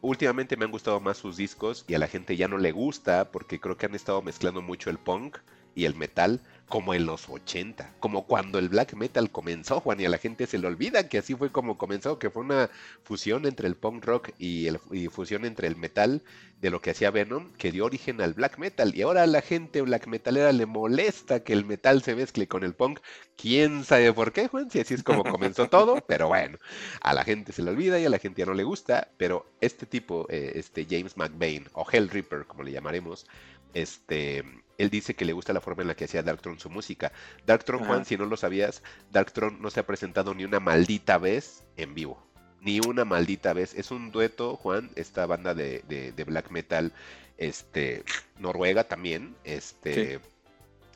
Últimamente 0.00 0.56
me 0.56 0.64
han 0.64 0.72
gustado 0.72 0.98
más 1.00 1.18
sus 1.18 1.36
discos 1.36 1.84
y 1.86 1.94
a 1.94 1.98
la 1.98 2.08
gente 2.08 2.36
ya 2.36 2.48
no 2.48 2.58
le 2.58 2.72
gusta 2.72 3.30
porque 3.30 3.60
creo 3.60 3.76
que 3.76 3.86
han 3.86 3.94
estado 3.94 4.20
mezclando 4.20 4.62
mucho 4.62 4.90
el 4.90 4.98
punk 4.98 5.38
y 5.74 5.84
el 5.84 5.94
metal 5.94 6.40
como 6.70 6.94
en 6.94 7.04
los 7.04 7.28
80, 7.28 7.94
como 7.98 8.26
cuando 8.26 8.60
el 8.60 8.68
black 8.68 8.94
metal 8.94 9.30
comenzó, 9.30 9.80
Juan, 9.80 10.00
y 10.00 10.04
a 10.04 10.08
la 10.08 10.18
gente 10.18 10.46
se 10.46 10.56
le 10.56 10.68
olvida 10.68 11.08
que 11.08 11.18
así 11.18 11.34
fue 11.34 11.50
como 11.50 11.76
comenzó, 11.76 12.20
que 12.20 12.30
fue 12.30 12.44
una 12.44 12.70
fusión 13.02 13.44
entre 13.44 13.66
el 13.66 13.74
punk 13.74 14.04
rock 14.04 14.30
y, 14.38 14.68
el, 14.68 14.78
fusión 15.10 15.44
entre 15.44 15.66
el 15.66 15.74
metal 15.74 16.22
de 16.60 16.70
lo 16.70 16.80
que 16.80 16.92
hacía 16.92 17.10
Venom, 17.10 17.50
que 17.58 17.72
dio 17.72 17.86
origen 17.86 18.20
al 18.20 18.34
black 18.34 18.58
metal, 18.58 18.94
y 18.94 19.02
ahora 19.02 19.24
a 19.24 19.26
la 19.26 19.42
gente 19.42 19.82
black 19.82 20.06
metalera 20.06 20.52
le 20.52 20.64
molesta 20.64 21.42
que 21.42 21.52
el 21.52 21.64
metal 21.64 22.02
se 22.02 22.14
mezcle 22.14 22.46
con 22.46 22.62
el 22.62 22.74
punk, 22.74 23.00
quién 23.36 23.82
sabe 23.82 24.12
por 24.12 24.32
qué, 24.32 24.46
Juan, 24.46 24.70
si 24.70 24.78
así 24.78 24.94
es 24.94 25.02
como 25.02 25.24
comenzó 25.24 25.68
todo, 25.68 25.96
pero 26.06 26.28
bueno, 26.28 26.56
a 27.00 27.14
la 27.14 27.24
gente 27.24 27.52
se 27.52 27.62
le 27.62 27.72
olvida 27.72 27.98
y 27.98 28.04
a 28.04 28.10
la 28.10 28.20
gente 28.20 28.42
ya 28.42 28.46
no 28.46 28.54
le 28.54 28.62
gusta, 28.62 29.08
pero 29.16 29.44
este 29.60 29.86
tipo, 29.86 30.24
eh, 30.30 30.52
este 30.54 30.86
James 30.88 31.16
McBain, 31.16 31.66
o 31.72 31.84
Hell 31.90 32.10
Reaper, 32.10 32.46
como 32.46 32.62
le 32.62 32.70
llamaremos, 32.70 33.26
este 33.74 34.44
él 34.80 34.88
dice 34.88 35.14
que 35.14 35.26
le 35.26 35.34
gusta 35.34 35.52
la 35.52 35.60
forma 35.60 35.82
en 35.82 35.88
la 35.88 35.94
que 35.94 36.06
hacía 36.06 36.22
Darktron 36.22 36.58
su 36.58 36.70
música. 36.70 37.12
Darktron, 37.44 37.84
Juan, 37.84 38.06
si 38.06 38.16
no 38.16 38.24
lo 38.24 38.38
sabías, 38.38 38.82
Darktron 39.12 39.60
no 39.60 39.68
se 39.68 39.80
ha 39.80 39.86
presentado 39.86 40.32
ni 40.32 40.44
una 40.44 40.58
maldita 40.58 41.18
vez 41.18 41.64
en 41.76 41.94
vivo. 41.94 42.26
Ni 42.62 42.80
una 42.80 43.04
maldita 43.04 43.52
vez. 43.52 43.74
Es 43.74 43.90
un 43.90 44.10
dueto, 44.10 44.56
Juan, 44.56 44.90
esta 44.94 45.26
banda 45.26 45.54
de, 45.54 46.24
black 46.26 46.50
metal, 46.50 46.94
este, 47.36 48.04
noruega 48.38 48.84
también. 48.84 49.36
Este, 49.44 50.14
e, 50.14 50.20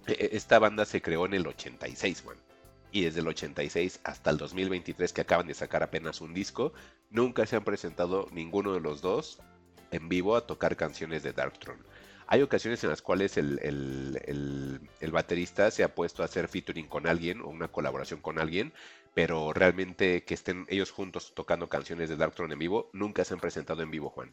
e, 0.06 0.30
Esta 0.32 0.58
banda 0.58 0.86
se 0.86 1.02
creó 1.02 1.26
en 1.26 1.34
el 1.34 1.46
86, 1.46 2.22
Juan. 2.22 2.38
Y 2.90 3.02
desde 3.02 3.20
el 3.20 3.28
86 3.28 4.00
hasta 4.04 4.30
el 4.30 4.38
2023, 4.38 5.12
que 5.12 5.20
acaban 5.20 5.46
de 5.46 5.52
sacar 5.52 5.82
apenas 5.82 6.22
un 6.22 6.32
disco, 6.32 6.72
nunca 7.10 7.44
se 7.44 7.56
han 7.56 7.64
presentado 7.64 8.28
ninguno 8.32 8.72
de 8.72 8.80
los 8.80 9.02
dos 9.02 9.40
en 9.90 10.08
vivo 10.08 10.36
a 10.36 10.46
tocar 10.46 10.74
canciones 10.74 11.22
de 11.22 11.34
Darkthrone. 11.34 11.82
Hay 12.26 12.42
ocasiones 12.42 12.82
en 12.82 12.90
las 12.90 13.02
cuales 13.02 13.36
el, 13.36 14.80
baterista 15.12 15.70
se 15.70 15.84
ha 15.84 15.94
puesto 15.94 16.22
a 16.22 16.26
hacer 16.26 16.48
featuring 16.48 16.88
con 16.88 17.06
alguien 17.06 17.40
o 17.40 17.48
una 17.48 17.68
colaboración 17.68 18.20
con 18.20 18.38
alguien, 18.38 18.72
pero 19.12 19.52
realmente 19.52 20.24
que 20.24 20.34
estén 20.34 20.66
ellos 20.68 20.90
juntos 20.90 21.32
tocando 21.34 21.68
canciones 21.68 22.08
de 22.08 22.16
Darkthrone 22.16 22.54
en 22.54 22.58
vivo, 22.58 22.90
nunca 22.92 23.24
se 23.24 23.34
han 23.34 23.40
presentado 23.40 23.82
en 23.82 23.90
vivo, 23.90 24.10
Juan. 24.10 24.32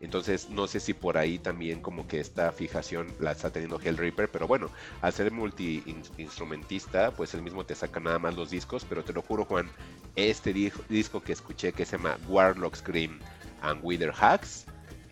Entonces 0.00 0.50
no 0.50 0.66
sé 0.66 0.80
si 0.80 0.92
por 0.92 1.16
ahí 1.16 1.38
también 1.38 1.80
como 1.80 2.06
que 2.06 2.20
esta 2.20 2.52
fijación 2.52 3.06
la 3.20 3.32
está 3.32 3.50
teniendo 3.50 3.80
Hellreaper, 3.80 4.28
pero 4.30 4.46
bueno, 4.46 4.70
al 5.00 5.12
ser 5.12 5.32
multi-instrumentista, 5.32 7.12
pues 7.12 7.32
él 7.32 7.40
mismo 7.40 7.64
te 7.64 7.74
saca 7.74 8.00
nada 8.00 8.18
más 8.18 8.36
los 8.36 8.50
discos, 8.50 8.84
pero 8.86 9.02
te 9.02 9.14
lo 9.14 9.22
juro 9.22 9.46
Juan, 9.46 9.70
este 10.14 10.52
disco 10.52 11.22
que 11.22 11.32
escuché 11.32 11.72
que 11.72 11.86
se 11.86 11.96
llama 11.96 12.18
Warlock 12.28 12.76
Scream 12.76 13.18
and 13.62 13.80
Wither 13.82 14.12
Hacks, 14.14 14.63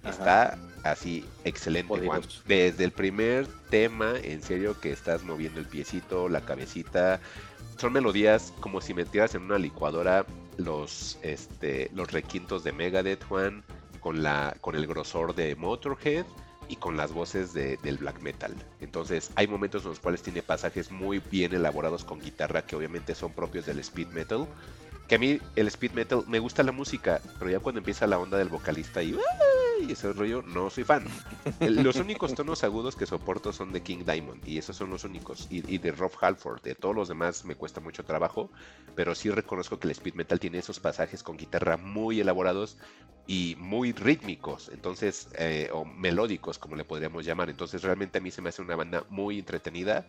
está 0.05 0.59
así 0.85 1.25
excelente, 1.45 2.07
Juan. 2.07 2.23
Desde 2.47 2.85
el 2.85 2.93
primer 2.93 3.47
tema, 3.71 4.15
en 4.23 4.43
serio, 4.43 4.79
que 4.81 4.93
estás 4.93 5.23
moviendo 5.23 5.61
el 5.61 5.67
piecito, 5.67 6.29
la 6.29 6.41
cabecita. 6.43 7.21
Son 7.79 7.93
melodías 7.93 8.53
como 8.61 8.81
si 8.81 8.95
metieras 8.95 9.35
en 9.35 9.43
una 9.43 9.59
licuadora 9.59 10.27
los, 10.57 11.19
este, 11.23 11.91
los 11.95 12.13
requintos 12.13 12.65
de 12.65 12.73
Megadeth, 12.73 13.25
Juan, 13.25 13.65
con, 14.01 14.23
la, 14.23 14.57
con 14.61 14.75
el 14.75 14.87
grosor 14.87 15.35
de 15.35 15.57
Motorhead 15.57 16.27
y 16.69 16.77
con 16.77 16.97
las 16.97 17.13
voces 17.13 17.53
de, 17.53 17.77
del 17.79 17.99
black 17.99 18.21
metal. 18.21 18.55
Entonces 18.81 19.31
hay 19.35 19.47
momentos 19.47 19.83
en 19.83 19.91
los 19.91 20.01
cuales 20.01 20.23
tiene 20.23 20.43
pasajes 20.43 20.91
muy 20.91 21.21
bien 21.31 21.55
elaborados 21.55 22.05
con 22.05 22.21
guitarra 22.21 22.63
que 22.63 22.77
obviamente 22.77 23.15
son 23.15 23.33
propios 23.33 23.67
del 23.67 23.79
speed 23.81 24.09
metal. 24.09 24.47
Que 25.09 25.17
a 25.17 25.19
mí 25.19 25.39
el 25.57 25.67
speed 25.67 25.93
metal 25.93 26.25
me 26.29 26.39
gusta 26.39 26.63
la 26.63 26.73
música, 26.73 27.21
pero 27.39 27.51
ya 27.51 27.59
cuando 27.59 27.81
empieza 27.81 28.07
la 28.07 28.19
onda 28.19 28.39
del 28.39 28.49
vocalista 28.49 29.03
y 29.03 29.17
y 29.89 29.93
ese 29.93 30.13
rollo, 30.13 30.43
no 30.43 30.71
soy 30.71 30.85
fan. 30.85 31.05
los 31.61 31.97
únicos 31.97 32.35
tonos 32.35 32.65
agudos 32.65 32.97
que 32.97 33.07
soporto 33.07 33.53
son 33.53 33.73
de 33.73 33.83
King 33.83 34.05
Diamond 34.05 34.47
y 34.47 34.59
esos 34.59 34.77
son 34.77 34.91
los 34.91 35.05
únicos. 35.05 35.47
Y, 35.51 35.79
de 35.79 35.93
Rob 35.93 36.13
Halford, 36.21 36.63
de 36.63 36.75
todos 36.75 36.95
los 36.95 37.09
demás 37.09 37.45
me 37.45 37.55
cuesta 37.55 37.81
mucho 37.81 38.05
trabajo, 38.05 38.51
pero 38.95 39.15
sí 39.15 39.31
reconozco 39.31 39.79
que 39.79 39.89
el 39.89 39.93
speed 39.93 40.15
metal 40.15 40.41
tiene 40.41 40.59
esos 40.59 40.81
pasajes 40.81 41.23
con 41.23 41.37
guitarra 41.37 41.77
muy 41.77 42.21
elaborados 42.21 42.79
y 43.27 43.57
muy 43.59 43.93
rítmicos, 43.93 44.69
entonces, 44.73 45.29
eh, 45.39 45.71
o 45.73 45.85
melódicos, 45.85 46.59
como 46.59 46.75
le 46.75 46.85
podríamos 46.85 47.25
llamar. 47.25 47.51
Entonces, 47.51 47.83
realmente 47.83 48.19
a 48.19 48.21
mí 48.21 48.31
se 48.31 48.43
me 48.43 48.49
hace 48.49 48.63
una 48.63 48.75
banda 48.75 49.05
muy 49.11 49.39
entretenida. 49.39 50.07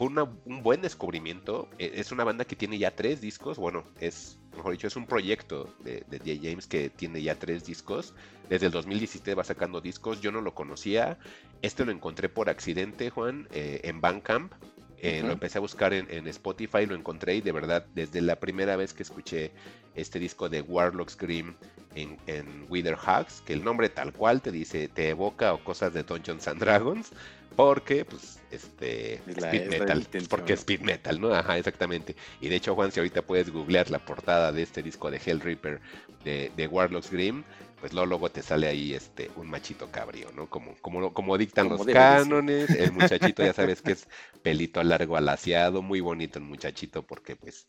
Fue 0.00 0.06
un 0.08 0.62
buen 0.62 0.80
descubrimiento. 0.80 1.68
E, 1.78 1.92
es 1.96 2.10
una 2.10 2.24
banda 2.24 2.46
que 2.46 2.56
tiene 2.56 2.78
ya 2.78 2.96
tres 2.96 3.20
discos. 3.20 3.58
Bueno, 3.58 3.84
es, 4.00 4.38
mejor 4.56 4.72
dicho, 4.72 4.86
es 4.86 4.96
un 4.96 5.04
proyecto 5.04 5.74
de, 5.84 6.06
de 6.08 6.40
James 6.42 6.66
que 6.66 6.88
tiene 6.88 7.20
ya 7.20 7.34
tres 7.34 7.66
discos. 7.66 8.14
Desde 8.48 8.64
el 8.64 8.72
2017 8.72 9.34
va 9.34 9.44
sacando 9.44 9.82
discos. 9.82 10.22
Yo 10.22 10.32
no 10.32 10.40
lo 10.40 10.54
conocía. 10.54 11.18
Este 11.60 11.84
lo 11.84 11.92
encontré 11.92 12.30
por 12.30 12.48
accidente, 12.48 13.10
Juan, 13.10 13.46
eh, 13.52 13.82
en 13.84 14.00
Bandcamp. 14.00 14.54
Eh, 14.96 15.22
lo 15.22 15.32
empecé 15.32 15.58
a 15.58 15.60
buscar 15.60 15.92
en, 15.92 16.10
en, 16.10 16.26
Spotify, 16.28 16.86
lo 16.86 16.94
encontré 16.94 17.34
y 17.34 17.42
de 17.42 17.52
verdad, 17.52 17.84
desde 17.94 18.22
la 18.22 18.40
primera 18.40 18.76
vez 18.76 18.94
que 18.94 19.02
escuché 19.02 19.52
este 19.94 20.18
disco 20.18 20.48
de 20.48 20.62
Warlock 20.62 21.10
Scream 21.10 21.56
en, 21.94 22.18
en 22.26 22.66
Wither 22.68 22.94
Hugs, 22.94 23.42
que 23.42 23.52
el 23.52 23.64
nombre 23.64 23.88
tal 23.88 24.12
cual 24.12 24.42
te 24.42 24.50
dice, 24.50 24.88
te 24.88 25.10
evoca 25.10 25.52
o 25.52 25.64
cosas 25.64 25.92
de 25.92 26.02
Dungeons 26.02 26.46
and 26.48 26.60
Dragons, 26.60 27.10
porque, 27.56 28.04
pues, 28.04 28.40
este, 28.50 29.14
speed 29.26 29.68
metal, 29.68 30.06
porque 30.28 30.54
speed 30.54 30.80
metal, 30.80 31.20
¿no? 31.20 31.34
Ajá, 31.34 31.58
exactamente. 31.58 32.16
Y 32.40 32.48
de 32.48 32.56
hecho, 32.56 32.74
Juan, 32.74 32.92
si 32.92 33.00
ahorita 33.00 33.22
puedes 33.22 33.50
googlear 33.50 33.90
la 33.90 33.98
portada 33.98 34.52
de 34.52 34.62
este 34.62 34.82
disco 34.82 35.10
de 35.10 35.20
Hell 35.24 35.40
Reaper 35.40 35.80
de, 36.24 36.52
de 36.56 36.66
Warlock 36.66 37.04
Scream, 37.04 37.44
pues 37.80 37.92
luego 37.94 38.30
te 38.30 38.42
sale 38.42 38.68
ahí 38.68 38.94
este 38.94 39.30
un 39.36 39.48
machito 39.48 39.90
cabrío, 39.90 40.30
¿no? 40.32 40.48
Como, 40.48 40.74
como, 40.82 41.12
como 41.14 41.38
dictan 41.38 41.68
los 41.70 41.84
cánones, 41.86 42.70
el 42.70 42.92
muchachito 42.92 43.42
ya 43.42 43.54
sabes 43.54 43.80
que 43.80 43.92
es 43.92 44.06
pelito 44.42 44.82
largo 44.82 45.16
alaciado, 45.16 45.80
muy 45.82 46.00
bonito 46.00 46.38
el 46.38 46.44
muchachito 46.44 47.02
porque 47.02 47.36
pues 47.36 47.66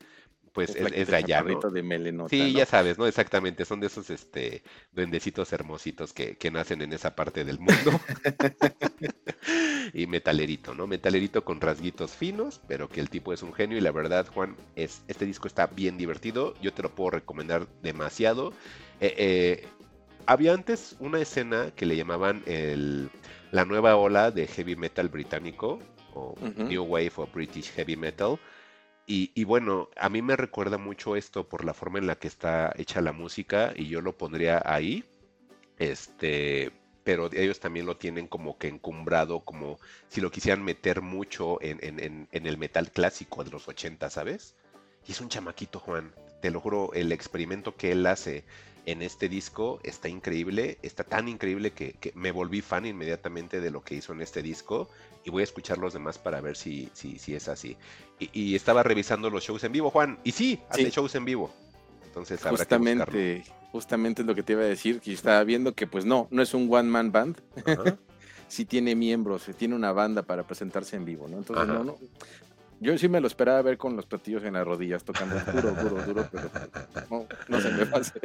pues 0.53 0.76
es, 0.76 0.91
es, 0.94 1.07
de 1.07 1.15
allá, 1.15 1.41
¿no? 1.41 1.60
de 1.60 2.28
sí, 2.30 2.53
ya 2.53 2.65
sabes, 2.65 2.98
¿no? 2.98 3.07
Exactamente, 3.07 3.64
son 3.65 3.80
de 3.80 3.88
esos 3.88 4.10
este 4.10 4.64
duendecitos 4.91 5.53
hermositos 5.53 6.14
que, 6.14 6.36
que 6.38 6.52
nacen 6.52 6.82
en 6.82 6.91
esa 6.94 7.15
parte 7.15 7.45
del 7.45 7.60
mundo. 7.60 7.99
y 9.94 10.07
metalerito, 10.07 10.73
¿no? 10.73 10.88
Metalerito 10.88 11.44
con 11.45 11.61
rasguitos 11.61 12.11
finos, 12.11 12.61
pero 12.68 12.90
que 12.90 12.99
el 12.99 13.10
tipo 13.10 13.34
es 13.34 13.44
un 13.44 13.53
genio 13.53 13.78
y 13.78 13.82
la 13.82 13.91
verdad, 13.91 14.28
Juan, 14.34 14.56
es 14.76 15.03
este 15.07 15.26
disco 15.26 15.48
está 15.48 15.68
bien 15.68 15.98
divertido, 15.98 16.53
yo 16.61 16.73
te 16.73 16.84
lo 16.84 16.94
puedo 16.94 17.11
recomendar 17.11 17.68
demasiado. 17.82 18.52
Eh, 18.99 19.15
eh, 19.18 19.68
había 20.26 20.53
antes 20.53 20.95
una 20.99 21.19
escena 21.19 21.72
que 21.76 21.86
le 21.86 21.95
llamaban 21.95 22.44
el, 22.45 23.10
la 23.52 23.65
nueva 23.65 23.95
ola 23.95 24.32
de 24.32 24.48
heavy 24.48 24.76
metal 24.76 25.10
británico, 25.10 25.80
o 26.14 26.36
New 26.57 26.84
Wave 26.84 27.14
of 27.15 27.34
British 27.34 27.72
Heavy 27.72 27.95
Metal. 27.95 28.38
Y, 29.14 29.44
bueno, 29.44 29.90
a 29.98 30.08
mí 30.08 30.22
me 30.22 30.38
recuerda 30.38 30.78
mucho 30.78 31.18
esto 31.18 31.50
por 31.50 31.66
la 31.66 31.74
forma 31.74 32.00
en 32.00 32.08
la 32.08 32.16
que 32.16 32.30
está 32.30 32.72
hecha 32.78 33.02
la 33.02 33.12
música 33.12 33.74
y 33.76 33.90
yo 33.90 34.00
lo 34.00 34.18
pondría 34.18 34.62
ahí. 34.64 35.04
Este, 35.78 36.72
pero 37.04 37.30
ellos 37.34 37.60
también 37.60 37.86
lo 37.86 37.98
tienen 37.98 38.28
como 38.28 38.58
que 38.58 38.70
encumbrado, 38.70 39.42
como 39.42 39.80
si 40.08 40.22
lo 40.22 40.32
quisieran 40.32 40.64
meter 40.64 41.02
mucho 41.02 41.62
en, 41.62 41.80
en, 41.82 42.30
en 42.32 42.48
el 42.48 42.58
metal 42.58 42.90
clásico 42.90 43.44
de 43.44 43.52
los 43.52 43.68
80, 43.68 44.10
¿sabes? 44.10 44.56
Y 45.06 45.12
es 45.12 45.20
un 45.20 45.28
chamaquito, 45.28 45.80
Juan. 45.80 46.14
Te 46.42 46.50
lo 46.50 46.62
juro, 46.62 46.94
el 46.94 47.12
experimento 47.12 47.76
que 47.76 47.92
él 47.92 48.06
hace 48.06 48.46
en 48.86 49.02
este 49.02 49.30
disco 49.30 49.80
está 49.84 50.10
increíble, 50.10 50.78
está 50.82 51.03
tan 51.03 51.28
increíble 51.28 51.72
que, 51.72 51.95
me 52.16 52.32
volví 52.32 52.62
fan 52.62 52.86
inmediatamente 52.86 53.62
de 53.62 53.72
lo 53.72 53.84
que 53.84 53.95
hizo 53.95 54.14
en 54.14 54.22
este 54.22 54.41
disco 54.41 54.90
y 55.24 55.30
voy 55.30 55.41
a 55.41 55.44
escuchar 55.44 55.78
los 55.78 55.94
demás 55.94 56.18
para 56.18 56.41
ver 56.41 56.56
si, 56.56 56.90
si, 56.94 57.20
si 57.20 57.36
es 57.36 57.48
así. 57.48 57.78
Y, 58.20 58.56
estaba 58.56 58.84
revisando 58.84 59.30
los 59.30 59.44
shows 59.44 59.64
en 59.64 59.72
vivo, 59.72 59.90
Juan, 59.90 60.20
y 60.24 60.32
sí, 60.32 60.60
hace 60.70 60.90
shows 60.90 61.16
en 61.16 61.26
vivo. 61.26 61.52
Entonces 62.06 62.45
habrá 62.45 62.58
justamente, 62.58 63.06
que 63.12 63.44
Justamente 63.72 64.22
es 64.22 64.28
lo 64.28 64.36
que 64.36 64.44
te 64.44 64.53
iba 64.53 64.64
a 64.64 64.66
decir, 64.66 64.99
que 64.99 65.14
estaba 65.14 65.44
viendo 65.45 65.74
que 65.74 65.88
pues 65.88 66.03
no, 66.03 66.28
no 66.30 66.41
es 66.41 66.53
un 66.53 66.68
one 66.72 66.90
man 66.90 67.12
band. 67.12 67.41
sí 68.49 68.66
tiene 68.66 68.95
miembros, 68.95 69.49
tiene 69.58 69.76
una 69.76 69.94
banda 69.94 70.24
para 70.24 70.44
presentarse 70.44 70.98
en 70.98 71.06
vivo, 71.06 71.30
¿no? 71.30 71.38
Entonces, 71.38 71.68
no, 71.68 71.84
no, 71.86 71.98
yo 72.82 72.98
sí 72.98 73.08
me 73.08 73.22
lo 73.22 73.28
esperaba 73.28 73.62
ver 73.62 73.78
con 73.78 73.95
los 73.95 74.08
platillos 74.08 74.44
en 74.44 74.53
las 74.53 74.66
rodillas, 74.66 75.03
tocando 75.03 75.36
duro, 75.40 75.72
duro, 75.76 76.03
duro, 76.03 76.30
pero 76.32 76.49
no, 77.10 77.28
no 77.48 77.62
se 77.62 77.70
me 77.70 77.86
pase. 77.86 78.20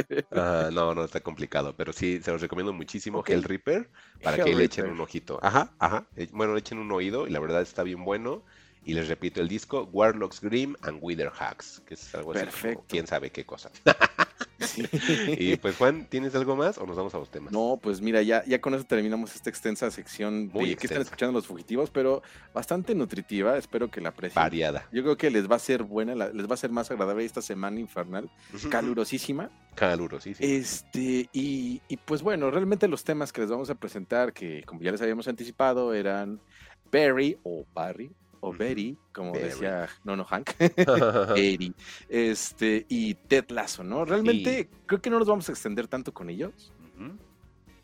no, 0.72 0.94
no, 0.94 1.04
está 1.04 1.20
complicado, 1.20 1.74
pero 1.76 1.92
sí, 1.92 2.20
se 2.22 2.32
los 2.32 2.40
recomiendo 2.40 2.72
muchísimo, 2.72 3.22
Hell 3.26 3.42
Reaper, 3.42 3.90
para 4.22 4.42
que 4.42 4.54
le 4.54 4.64
echen 4.64 4.86
un 4.86 5.00
ojito. 5.00 5.38
Ajá, 5.42 5.74
ajá. 5.78 6.06
Eh, 6.16 6.28
bueno, 6.32 6.54
le 6.54 6.60
echen 6.60 6.78
un 6.78 6.90
oído 6.90 7.26
y 7.26 7.30
la 7.30 7.38
verdad 7.38 7.60
está 7.60 7.82
bien 7.82 8.02
bueno. 8.02 8.42
Y 8.86 8.94
les 8.94 9.08
repito 9.08 9.40
el 9.40 9.48
disco, 9.48 9.88
Warlocks 9.92 10.40
Grim 10.40 10.76
and 10.82 11.00
Wither 11.02 11.32
Hacks, 11.36 11.82
que 11.84 11.94
es 11.94 12.14
algo 12.14 12.32
Perfecto. 12.32 12.78
así 12.78 12.88
quién 12.88 13.06
sabe 13.06 13.30
qué 13.30 13.44
cosa. 13.44 13.70
y 15.38 15.56
pues 15.56 15.76
Juan, 15.76 16.06
¿tienes 16.08 16.34
algo 16.34 16.56
más 16.56 16.78
o 16.78 16.86
nos 16.86 16.96
vamos 16.96 17.14
a 17.14 17.18
los 17.18 17.30
temas? 17.30 17.52
No, 17.52 17.78
pues 17.82 18.00
mira, 18.00 18.22
ya, 18.22 18.44
ya 18.44 18.60
con 18.60 18.74
eso 18.74 18.84
terminamos 18.84 19.34
esta 19.34 19.50
extensa 19.50 19.90
sección 19.90 20.50
Muy 20.52 20.70
de 20.70 20.76
que 20.76 20.86
están 20.86 21.02
escuchando 21.02 21.32
los 21.32 21.46
fugitivos, 21.46 21.90
pero 21.90 22.22
bastante 22.54 22.94
nutritiva, 22.94 23.56
espero 23.58 23.90
que 23.90 24.00
la 24.00 24.10
aprecien. 24.10 24.42
Variada. 24.42 24.88
Yo 24.92 25.02
creo 25.02 25.16
que 25.16 25.30
les 25.30 25.50
va 25.50 25.56
a 25.56 25.60
ser 25.60 25.82
buena, 25.82 26.14
les 26.14 26.50
va 26.50 26.54
a 26.54 26.58
ser 26.58 26.70
más 26.70 26.90
agradable 26.90 27.24
esta 27.24 27.42
semana 27.42 27.78
infernal, 27.80 28.30
calurosísima. 28.70 29.50
Calurosísima. 29.74 30.48
Este, 30.48 31.28
y, 31.32 31.82
y 31.88 31.96
pues 31.98 32.22
bueno, 32.22 32.50
realmente 32.50 32.88
los 32.88 33.04
temas 33.04 33.32
que 33.32 33.42
les 33.42 33.50
vamos 33.50 33.70
a 33.70 33.74
presentar, 33.74 34.32
que 34.32 34.62
como 34.64 34.80
ya 34.80 34.92
les 34.92 35.02
habíamos 35.02 35.28
anticipado, 35.28 35.92
eran 35.94 36.40
Barry 36.90 37.38
o 37.42 37.66
Barry, 37.74 38.10
o 38.40 38.52
Betty, 38.52 38.96
como 39.12 39.32
decía 39.32 39.88
Nono 40.04 40.24
Hank, 40.24 40.50
Betty, 41.34 41.72
este, 42.08 42.86
y 42.88 43.14
Ted 43.14 43.50
Lasso, 43.50 43.82
¿no? 43.82 44.04
Realmente 44.04 44.68
creo 44.86 45.00
que 45.00 45.10
no 45.10 45.18
nos 45.18 45.28
vamos 45.28 45.48
a 45.48 45.52
extender 45.52 45.88
tanto 45.88 46.12
con 46.12 46.30
ellos. 46.30 46.72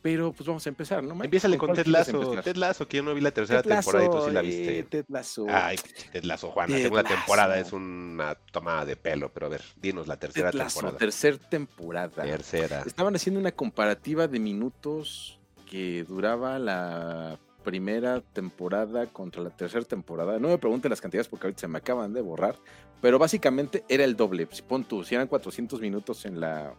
Pero 0.03 0.33
pues 0.33 0.45
vamos 0.49 0.67
a 0.67 0.69
empezar, 0.69 1.05
¿no? 1.05 1.23
Empiezale 1.23 1.57
con 1.57 1.73
Ted 1.75 1.87
Lasso. 1.87 2.43
Ted 2.43 2.57
Lasso, 2.57 2.89
que 2.89 2.97
yo 2.97 3.05
no 3.05 3.15
vi 3.15 3.21
la 3.21 3.31
tercera 3.31 3.63
temporada 3.63 4.05
y 4.05 4.11
tú 4.11 4.25
sí 4.27 4.31
la 4.33 4.43
viste. 4.43 4.79
Eh, 4.81 4.83
Ted 4.83 5.05
Lasso. 5.09 5.47
Ay, 5.49 5.79
Ted 6.13 6.25
Lasso, 6.25 6.51
Juan. 6.51 6.73
la 6.73 6.79
segunda 6.79 7.05
temporada 7.05 7.59
es 7.59 7.73
una 7.73 8.35
toma 8.35 8.85
de 8.85 8.97
pelo, 8.97 9.33
pero 9.33 9.47
a 9.47 9.51
ver, 9.51 9.63
dinos 9.81 10.09
la 10.09 10.17
tercera 10.17 10.51
Ted 10.51 10.59
temporada. 10.59 10.99
Tercera 10.99 11.39
temporada. 11.39 12.25
Tercera. 12.25 12.83
Estaban 12.85 13.15
haciendo 13.15 13.39
una 13.39 13.53
comparativa 13.53 14.27
de 14.27 14.41
minutos 14.41 15.39
que 15.71 16.03
duraba 16.03 16.59
la 16.59 17.39
primera 17.63 18.21
temporada 18.21 19.07
contra 19.07 19.43
la 19.43 19.51
tercera 19.51 19.85
temporada. 19.85 20.39
No 20.39 20.49
me 20.49 20.59
pregunten 20.59 20.91
las 20.91 21.01
cantidades 21.01 21.29
porque 21.29 21.47
ahorita 21.47 21.61
se 21.61 21.69
me 21.69 21.79
acaban 21.79 22.13
de 22.13 22.21
borrar, 22.21 22.57
pero 23.01 23.19
básicamente 23.19 23.85
era 23.89 24.05
el 24.05 24.17
doble. 24.17 24.49
Si 24.51 24.63
pon 24.63 24.85
tú, 24.85 25.05
si 25.05 25.15
eran 25.15 25.29
400 25.29 25.81
minutos 25.81 26.25
en 26.27 26.41
la 26.41 26.75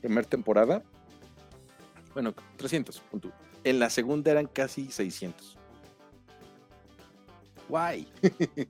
primera 0.00 0.28
temporada. 0.28 0.82
Bueno, 2.14 2.34
300. 2.56 3.00
punto. 3.00 3.30
En 3.62 3.78
la 3.78 3.90
segunda 3.90 4.30
eran 4.30 4.46
casi 4.46 4.90
600. 4.90 5.58
Guay. 7.68 8.08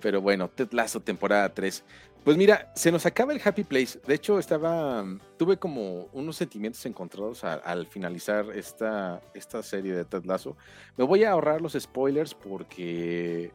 Pero 0.00 0.22
bueno, 0.22 0.48
Ted 0.48 0.72
Lasso, 0.72 1.00
temporada 1.00 1.52
3. 1.52 1.84
Pues 2.24 2.36
mira, 2.36 2.70
se 2.74 2.92
nos 2.92 3.06
acaba 3.06 3.32
el 3.32 3.40
Happy 3.42 3.64
Place. 3.64 3.98
De 4.06 4.14
hecho, 4.14 4.38
estaba. 4.38 5.04
Tuve 5.38 5.56
como 5.56 6.08
unos 6.12 6.36
sentimientos 6.36 6.84
encontrados 6.84 7.44
al 7.44 7.86
finalizar 7.86 8.46
esta, 8.54 9.22
esta 9.32 9.62
serie 9.62 9.94
de 9.94 10.04
Ted 10.04 10.24
Lasso. 10.24 10.54
Me 10.98 11.04
voy 11.04 11.24
a 11.24 11.32
ahorrar 11.32 11.62
los 11.62 11.72
spoilers 11.72 12.34
porque. 12.34 13.52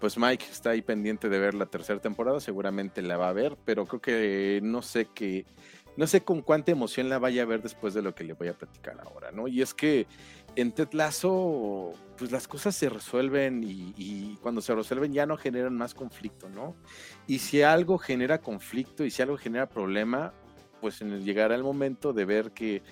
Pues 0.00 0.18
Mike 0.18 0.44
está 0.50 0.70
ahí 0.70 0.82
pendiente 0.82 1.28
de 1.28 1.38
ver 1.38 1.54
la 1.54 1.66
tercera 1.66 2.00
temporada. 2.00 2.40
Seguramente 2.40 3.02
la 3.02 3.18
va 3.18 3.28
a 3.28 3.34
ver, 3.34 3.56
pero 3.64 3.84
creo 3.86 4.00
que 4.00 4.60
no 4.62 4.80
sé 4.80 5.08
qué. 5.14 5.44
No 5.96 6.06
sé 6.06 6.22
con 6.22 6.42
cuánta 6.42 6.72
emoción 6.72 7.08
la 7.08 7.18
vaya 7.18 7.42
a 7.42 7.46
ver 7.46 7.62
después 7.62 7.94
de 7.94 8.02
lo 8.02 8.14
que 8.14 8.24
le 8.24 8.34
voy 8.34 8.48
a 8.48 8.54
platicar 8.54 8.98
ahora, 9.00 9.30
¿no? 9.32 9.48
Y 9.48 9.62
es 9.62 9.72
que 9.72 10.06
en 10.56 10.72
Ted 10.72 10.88
Lasso, 10.92 11.92
pues 12.16 12.32
las 12.32 12.48
cosas 12.48 12.74
se 12.74 12.88
resuelven 12.88 13.62
y, 13.62 13.92
y 13.96 14.36
cuando 14.40 14.60
se 14.62 14.74
resuelven 14.74 15.12
ya 15.12 15.26
no 15.26 15.36
generan 15.36 15.76
más 15.76 15.94
conflicto, 15.94 16.48
¿no? 16.48 16.74
Y 17.26 17.38
si 17.40 17.62
algo 17.62 17.98
genera 17.98 18.40
conflicto 18.40 19.04
y 19.04 19.10
si 19.10 19.22
algo 19.22 19.36
genera 19.36 19.68
problema, 19.68 20.32
pues 20.80 21.00
en 21.02 21.12
el- 21.12 21.24
llegará 21.24 21.54
el 21.54 21.62
momento 21.62 22.12
de 22.12 22.24
ver 22.24 22.52
que 22.52 22.82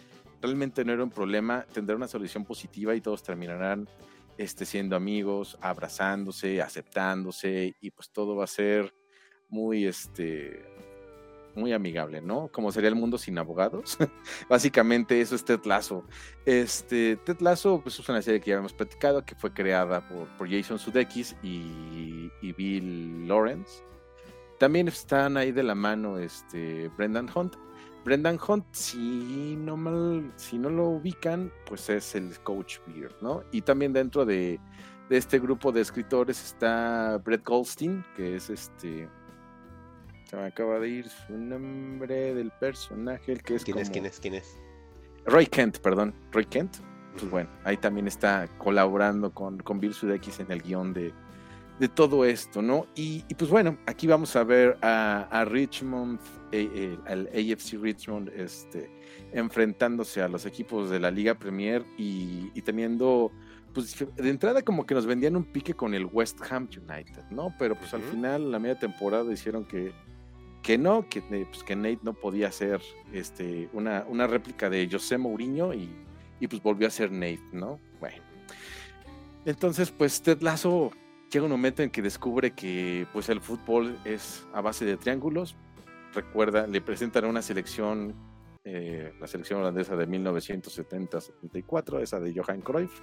realmente 0.42 0.84
no 0.84 0.92
era 0.92 1.02
un 1.02 1.10
problema, 1.10 1.64
tendrá 1.72 1.96
una 1.96 2.06
solución 2.06 2.44
positiva 2.44 2.94
y 2.94 3.00
todos 3.00 3.22
terminarán 3.22 3.88
este, 4.36 4.66
siendo 4.66 4.94
amigos, 4.96 5.56
abrazándose, 5.60 6.60
aceptándose 6.60 7.74
y 7.80 7.90
pues 7.92 8.10
todo 8.10 8.36
va 8.36 8.44
a 8.44 8.48
ser 8.48 8.94
muy, 9.48 9.86
este, 9.86 10.64
muy 11.56 11.72
amigable, 11.72 12.20
¿no? 12.20 12.48
Como 12.48 12.72
sería 12.72 12.88
el 12.88 12.94
mundo 12.94 13.18
sin 13.18 13.38
abogados. 13.38 13.98
Básicamente 14.48 15.20
eso 15.20 15.34
es 15.34 15.44
Ted 15.44 15.64
Lasso. 15.64 16.04
Este, 16.44 17.16
Ted 17.16 17.40
Lasso 17.40 17.80
pues, 17.82 17.98
es 17.98 18.08
una 18.08 18.22
serie 18.22 18.40
que 18.40 18.50
ya 18.50 18.56
hemos 18.56 18.72
platicado, 18.72 19.24
que 19.24 19.34
fue 19.34 19.52
creada 19.52 20.06
por, 20.08 20.48
Jason 20.48 20.78
Sudeikis 20.78 21.36
y, 21.42 22.30
Bill 22.56 23.26
Lawrence. 23.26 23.82
También 24.58 24.88
están 24.88 25.36
ahí 25.36 25.52
de 25.52 25.62
la 25.62 25.74
mano 25.74 26.18
este, 26.18 26.88
Brendan 26.96 27.28
Hunt. 27.34 27.56
Brendan 28.04 28.38
Hunt, 28.46 28.66
si 28.72 29.56
no 29.56 29.76
mal, 29.76 30.30
si 30.36 30.58
no 30.58 30.68
lo 30.68 30.88
ubican, 30.88 31.50
pues 31.66 31.88
es 31.88 32.14
el 32.14 32.38
coach 32.40 32.78
Beard, 32.86 33.14
¿no? 33.22 33.42
Y 33.50 33.62
también 33.62 33.94
dentro 33.94 34.26
de, 34.26 34.60
de 35.08 35.16
este 35.16 35.38
grupo 35.38 35.72
de 35.72 35.80
escritores 35.80 36.42
está 36.42 37.18
Brett 37.24 37.44
Goldstein, 37.44 38.04
que 38.16 38.36
es 38.36 38.50
este. 38.50 39.08
Se 40.34 40.40
me 40.40 40.46
acaba 40.46 40.80
de 40.80 40.88
ir 40.88 41.08
su 41.08 41.32
nombre 41.32 42.34
del 42.34 42.50
personaje, 42.50 43.30
el 43.30 43.40
que 43.40 43.54
es 43.54 43.62
¿Quién 43.62 43.78
es? 43.78 43.88
¿Quién 43.88 44.04
es? 44.04 44.18
¿Quién 44.18 44.34
es? 44.34 44.58
Roy 45.26 45.46
Kent, 45.46 45.78
perdón, 45.78 46.12
Roy 46.32 46.44
Kent. 46.44 46.78
Pues 47.12 47.30
bueno, 47.30 47.48
ahí 47.62 47.76
también 47.76 48.08
está 48.08 48.48
colaborando 48.58 49.32
con, 49.32 49.60
con 49.60 49.78
Bill 49.78 49.94
Sudeikis 49.94 50.40
en 50.40 50.50
el 50.50 50.60
guion 50.60 50.92
de, 50.92 51.12
de 51.78 51.88
todo 51.88 52.24
esto, 52.24 52.62
¿no? 52.62 52.88
Y, 52.96 53.24
y 53.28 53.34
pues 53.34 53.48
bueno, 53.48 53.78
aquí 53.86 54.08
vamos 54.08 54.34
a 54.34 54.42
ver 54.42 54.76
a, 54.82 55.28
a 55.30 55.44
Richmond, 55.44 56.18
eh, 56.50 56.68
eh, 56.74 56.98
al 57.06 57.28
AFC 57.28 57.80
Richmond, 57.80 58.30
este, 58.30 58.90
enfrentándose 59.32 60.20
a 60.20 60.26
los 60.26 60.46
equipos 60.46 60.90
de 60.90 60.98
la 60.98 61.12
Liga 61.12 61.34
Premier 61.36 61.84
y, 61.96 62.50
y 62.54 62.62
teniendo, 62.62 63.30
pues 63.72 64.04
de 64.16 64.30
entrada 64.30 64.62
como 64.62 64.84
que 64.84 64.94
nos 64.94 65.06
vendían 65.06 65.36
un 65.36 65.44
pique 65.44 65.74
con 65.74 65.94
el 65.94 66.06
West 66.06 66.40
Ham 66.50 66.68
United, 66.76 67.22
¿no? 67.30 67.54
Pero 67.56 67.76
pues 67.76 67.94
al 67.94 68.02
final, 68.02 68.50
la 68.50 68.58
media 68.58 68.80
temporada 68.80 69.32
hicieron 69.32 69.64
que, 69.64 69.92
que 70.64 70.78
no, 70.78 71.06
que, 71.08 71.18
eh, 71.30 71.46
pues, 71.48 71.62
que 71.62 71.76
Nate 71.76 72.00
no 72.02 72.14
podía 72.14 72.50
ser 72.50 72.80
este, 73.12 73.68
una, 73.74 74.04
una 74.08 74.26
réplica 74.26 74.70
de 74.70 74.88
José 74.90 75.18
Mourinho 75.18 75.74
y, 75.74 75.90
y 76.40 76.48
pues 76.48 76.62
volvió 76.62 76.88
a 76.88 76.90
ser 76.90 77.12
Nate, 77.12 77.42
¿no? 77.52 77.78
Bueno. 78.00 78.16
Entonces, 79.44 79.90
pues 79.90 80.22
Ted 80.22 80.40
Lasso 80.40 80.90
llega 81.30 81.44
un 81.44 81.50
momento 81.50 81.82
en 81.82 81.90
que 81.90 82.00
descubre 82.00 82.52
que 82.52 83.06
pues 83.12 83.28
el 83.28 83.42
fútbol 83.42 83.98
es 84.06 84.46
a 84.54 84.62
base 84.62 84.86
de 84.86 84.96
triángulos. 84.96 85.54
Recuerda, 86.14 86.66
le 86.66 86.80
presentan 86.80 87.26
una 87.26 87.42
selección, 87.42 88.14
eh, 88.64 89.12
la 89.20 89.26
selección 89.26 89.60
holandesa 89.60 89.96
de 89.96 90.08
1970-74, 90.08 92.00
esa 92.00 92.20
de 92.20 92.32
Johan 92.34 92.62
Cruyff. 92.62 93.02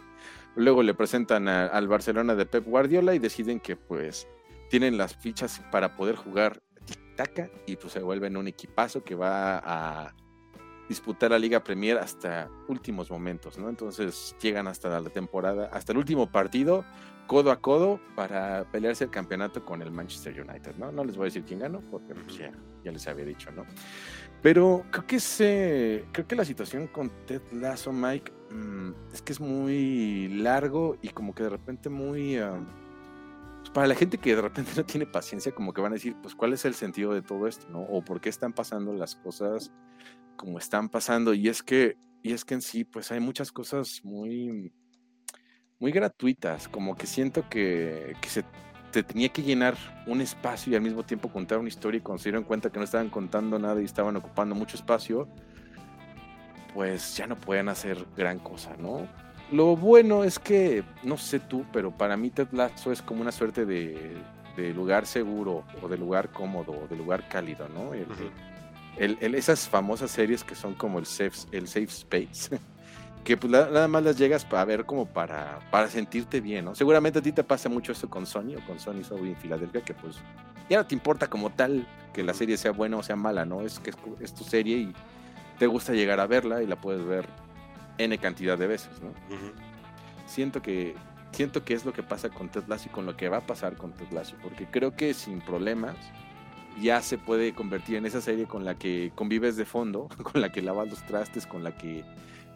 Luego 0.56 0.82
le 0.82 0.96
presentan 0.96 1.48
al 1.48 1.88
Barcelona 1.88 2.34
de 2.34 2.48
Pep 2.48 2.66
Guardiola 2.66 3.14
y 3.14 3.20
deciden 3.20 3.60
que 3.60 3.76
pues 3.76 4.28
tienen 4.72 4.98
las 4.98 5.16
fichas 5.16 5.62
para 5.72 5.96
poder 5.96 6.16
jugar 6.16 6.60
y 7.66 7.76
pues 7.76 7.94
se 7.94 8.00
vuelven 8.02 8.38
un 8.38 8.48
equipazo 8.48 9.04
que 9.04 9.16
va 9.16 9.58
a 9.64 10.16
disputar 10.88 11.32
la 11.32 11.40
Liga 11.40 11.64
Premier 11.64 11.98
hasta 11.98 12.50
últimos 12.68 13.10
momentos, 13.10 13.58
¿no? 13.58 13.70
Entonces 13.70 14.36
llegan 14.42 14.68
hasta 14.68 15.00
la 15.00 15.10
temporada, 15.10 15.70
hasta 15.72 15.94
el 15.94 15.98
último 15.98 16.30
partido, 16.30 16.84
codo 17.28 17.52
a 17.52 17.62
codo, 17.62 18.00
para 18.16 18.66
pelearse 18.72 19.06
el 19.06 19.10
campeonato 19.10 19.64
con 19.64 19.82
el 19.82 19.90
Manchester 19.90 20.42
United, 20.42 20.76
¿no? 20.76 20.92
No 20.92 21.06
les 21.06 21.16
voy 21.16 21.24
a 21.24 21.26
decir 21.26 21.46
quién 21.46 21.60
ganó, 21.60 21.80
porque 21.90 22.14
pues, 22.14 22.38
ya, 22.38 22.52
ya 22.84 22.92
les 22.92 23.08
había 23.08 23.24
dicho, 23.24 23.52
¿no? 23.52 23.66
Pero 24.42 24.84
creo 24.92 25.08
que 25.08 25.16
ese, 25.16 26.06
creo 26.12 26.28
que 26.28 26.36
la 26.36 26.44
situación 26.44 26.88
con 26.88 27.10
Ted 27.26 27.42
Lasso, 27.54 27.94
Mike, 27.94 28.34
mm, 28.52 28.92
es 29.14 29.22
que 29.22 29.32
es 29.32 29.40
muy 29.40 30.28
largo 30.28 30.98
y 31.02 31.10
como 31.10 31.34
que 31.34 31.44
de 31.44 31.50
repente 31.50 31.90
muy... 31.90 32.38
ah, 32.38 32.60
para 33.74 33.88
la 33.88 33.96
gente 33.96 34.18
que 34.18 34.36
de 34.36 34.42
repente 34.42 34.72
no 34.78 34.86
tiene 34.86 35.06
paciencia, 35.06 35.54
como 35.54 35.74
que 35.74 35.82
van 35.82 35.94
a 35.94 35.96
decir, 35.96 36.16
pues, 36.22 36.36
¿cuál 36.36 36.54
es 36.54 36.66
el 36.66 36.74
sentido 36.74 37.14
de 37.14 37.22
todo 37.22 37.48
esto, 37.48 37.68
no? 37.70 37.82
O 37.82 38.04
por 38.04 38.22
qué 38.22 38.30
están 38.30 38.54
pasando 38.54 38.94
las 38.94 39.16
cosas 39.16 39.72
como 40.36 40.58
están 40.58 40.90
pasando. 40.90 41.34
Y 41.34 41.50
es 41.50 41.64
que, 41.64 41.98
y 42.24 42.34
es 42.34 42.46
que 42.46 42.56
en 42.56 42.62
sí, 42.62 42.84
pues 42.84 43.12
hay 43.12 43.20
muchas 43.20 43.52
cosas 43.52 44.02
muy, 44.04 44.74
muy 45.80 45.92
gratuitas. 45.92 46.68
Como 46.68 46.96
que 46.96 47.08
siento 47.08 47.48
que, 47.50 48.16
que 48.22 48.30
se 48.30 48.44
te 48.92 49.04
tenía 49.04 49.30
que 49.30 49.42
llenar 49.42 49.78
un 50.06 50.22
espacio 50.22 50.74
y 50.74 50.76
al 50.76 50.82
mismo 50.82 51.04
tiempo 51.04 51.32
contar 51.32 51.60
una 51.60 51.70
historia 51.70 52.00
y 52.00 52.02
cuando 52.02 52.22
se 52.22 52.30
dieron 52.30 52.44
cuenta 52.44 52.70
que 52.70 52.78
no 52.78 52.86
estaban 52.86 53.10
contando 53.10 53.58
nada 53.58 53.82
y 53.82 53.86
estaban 53.86 54.16
ocupando 54.18 54.54
mucho 54.54 54.76
espacio, 54.76 55.30
pues 56.74 57.16
ya 57.16 57.28
no 57.28 57.38
pueden 57.40 57.70
hacer 57.70 58.06
gran 58.16 58.40
cosa, 58.40 58.76
¿no? 58.78 59.08
Lo 59.52 59.76
bueno 59.76 60.24
es 60.24 60.40
que, 60.40 60.84
no 61.04 61.18
sé 61.18 61.40
tú, 61.40 61.66
pero 61.74 61.92
para 61.92 62.16
mí 62.16 62.30
Ted 62.30 62.48
Lasso 62.52 62.92
es 62.92 63.02
como 63.02 63.22
una 63.22 63.32
suerte 63.34 63.66
de, 63.66 64.16
de 64.56 64.74
lugar 64.74 65.06
seguro 65.06 65.64
o 65.82 65.88
de 65.90 65.98
lugar 65.98 66.30
cómodo 66.30 66.72
o 66.72 66.88
de 66.88 66.96
lugar 66.96 67.28
cálido, 67.28 67.68
¿no? 67.68 67.94
El- 67.94 68.04
Ujú. 68.04 68.30
el- 68.98 69.18
el- 69.20 69.36
esas 69.36 69.68
famosas 69.68 70.10
series 70.12 70.44
que 70.44 70.56
son 70.56 70.74
como 70.74 71.00
el 71.00 71.06
safe, 71.06 71.48
el 71.52 71.68
safe 71.68 71.86
space, 71.90 72.50
que 73.26 73.36
pues 73.36 73.52
la- 73.52 73.70
nada 73.70 73.88
más 73.90 74.04
las 74.04 74.18
llegas 74.18 74.46
para 74.46 74.64
ver 74.64 74.86
como 74.86 75.06
para, 75.06 75.60
para 75.70 75.90
sentirte 75.90 76.40
bien, 76.40 76.64
¿no? 76.66 76.74
Seguramente 76.76 77.20
a 77.20 77.22
ti 77.22 77.34
te 77.34 77.44
pasa 77.44 77.68
mucho 77.68 77.92
eso 77.92 78.10
con 78.10 78.26
Sony 78.26 78.56
o 78.58 78.66
con 78.66 78.80
Sony 78.80 79.04
Soul 79.04 79.28
en 79.28 79.36
Filadelfia, 79.36 79.82
que 79.82 79.94
pues 79.94 80.16
ya 80.70 80.78
no 80.78 80.86
te 80.86 80.96
importa 80.96 81.28
como 81.28 81.50
tal 81.50 81.86
que 82.14 82.24
la 82.24 82.34
serie 82.34 82.56
sea 82.56 82.72
buena 82.72 82.96
o 82.98 83.04
sea 83.04 83.18
mala, 83.18 83.46
¿no? 83.46 83.62
Es 83.62 83.80
que 83.80 83.90
es, 83.90 83.98
es 84.22 84.34
tu 84.34 84.46
serie 84.46 84.78
y 84.78 84.94
te 85.60 85.68
gusta 85.68 85.92
llegar 85.94 86.22
a 86.22 86.26
verla 86.28 86.64
y 86.64 86.68
la 86.68 86.78
puedes 86.78 87.06
ver 87.06 87.26
N 88.04 88.18
cantidad 88.18 88.58
de 88.58 88.68
veces, 88.68 89.02
¿no? 89.02 89.10
Ujú. 89.10 89.52
siento 90.26 90.62
que 90.62 90.96
siento 91.32 91.64
que 91.64 91.74
es 91.74 91.86
lo 91.86 91.94
que 91.94 92.04
pasa 92.04 92.30
con 92.30 92.50
Ted 92.50 92.66
Lasso 92.68 92.90
y 92.90 92.92
con 92.92 93.06
lo 93.06 93.16
que 93.16 93.30
va 93.30 93.38
a 93.38 93.48
pasar 93.48 93.78
con 93.78 93.94
Ted 93.94 94.12
Lasso, 94.12 94.36
porque 94.42 94.66
creo 94.66 94.96
que 94.96 95.14
sin 95.14 95.40
problemas 95.42 95.96
ya 96.82 97.02
se 97.02 97.18
puede 97.18 97.54
convertir 97.54 97.98
en 97.98 98.06
esa 98.06 98.22
serie 98.22 98.46
con 98.46 98.66
la 98.66 98.76
que 98.76 99.12
convives 99.16 99.56
de 99.56 99.66
fondo, 99.66 100.08
con 100.24 100.42
la 100.42 100.52
que 100.52 100.62
lavas 100.62 100.90
los 100.90 101.06
trastes, 101.06 101.46
con 101.46 101.64
la 101.64 101.76
que 101.76 102.04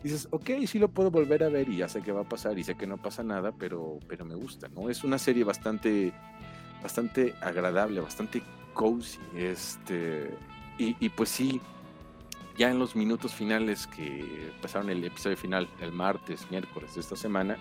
dices, 0.03 0.27
ok, 0.31 0.49
sí 0.67 0.77
lo 0.79 0.89
puedo 0.89 1.09
volver 1.09 1.43
a 1.43 1.49
ver 1.49 1.67
y 1.69 1.77
ya 1.77 1.89
sé 1.89 2.01
qué 2.01 2.11
va 2.11 2.21
a 2.21 2.29
pasar 2.29 2.57
y 2.59 2.63
sé 2.63 2.75
que 2.75 2.87
no 2.87 2.97
pasa 2.97 3.23
nada, 3.23 3.51
pero, 3.57 3.99
pero 4.07 4.23
me 4.25 4.35
gusta, 4.35 4.67
¿no? 4.69 4.89
Es 4.89 5.03
una 5.03 5.17
serie 5.17 5.43
bastante, 5.43 6.13
bastante 6.83 7.33
agradable, 7.41 8.01
bastante 8.01 8.43
cozy, 8.73 9.19
este, 9.35 10.29
y, 10.77 10.95
y 10.99 11.09
pues 11.09 11.29
sí, 11.29 11.59
ya 12.57 12.69
en 12.69 12.79
los 12.79 12.95
minutos 12.95 13.33
finales 13.33 13.87
que 13.87 14.51
pasaron 14.61 14.89
el 14.89 15.03
episodio 15.03 15.37
final 15.37 15.67
el 15.81 15.91
martes, 15.91 16.49
miércoles 16.49 16.95
de 16.95 17.01
esta 17.01 17.15
semana, 17.15 17.57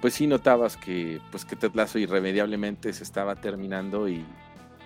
pues 0.00 0.14
sí 0.14 0.26
notabas 0.26 0.76
que 0.76 1.20
pues 1.30 1.44
que 1.44 1.56
Ted 1.56 1.72
irremediablemente 1.96 2.92
se 2.92 3.04
estaba 3.04 3.36
terminando 3.36 4.08
y, 4.08 4.24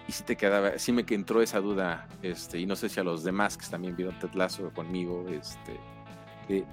y 0.08 0.12
sí 0.12 0.24
te 0.24 0.36
quedaba, 0.36 0.78
sí 0.78 0.92
me 0.92 1.04
que 1.04 1.14
entró 1.14 1.42
esa 1.42 1.60
duda, 1.60 2.08
este, 2.22 2.58
y 2.58 2.66
no 2.66 2.76
sé 2.76 2.88
si 2.88 3.00
a 3.00 3.04
los 3.04 3.22
demás 3.22 3.56
que 3.56 3.66
también 3.66 3.96
vieron 3.96 4.18
Ted 4.18 4.34
Lasso 4.34 4.70
conmigo, 4.74 5.26
este, 5.28 6.64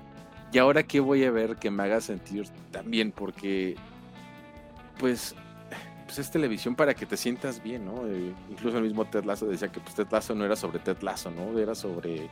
y 0.52 0.58
ahora 0.58 0.84
qué 0.84 1.00
voy 1.00 1.24
a 1.24 1.32
ver 1.32 1.56
que 1.58 1.72
me 1.72 1.84
haga 1.84 2.02
sentir 2.02 2.46
también, 2.72 3.12
porque 3.12 3.76
pues 4.98 5.36
pues 6.06 6.20
es 6.20 6.32
televisión 6.32 6.76
para 6.76 6.94
que 6.94 7.06
te 7.06 7.16
sientas 7.16 7.64
bien, 7.64 7.86
¿no? 7.86 8.06
Eh, 8.06 8.34
incluso 8.50 8.78
el 8.78 8.84
mismo 8.84 9.06
Ted 9.06 9.24
Lasso 9.24 9.46
decía 9.46 9.72
que 9.72 9.80
pues 9.80 9.96
Ted 9.96 10.08
no 10.36 10.44
era 10.44 10.58
sobre 10.58 10.80
Ted 10.80 10.98
Lasso, 11.02 11.32
¿no? 11.32 11.58
Era 11.58 11.74
sobre 11.74 12.30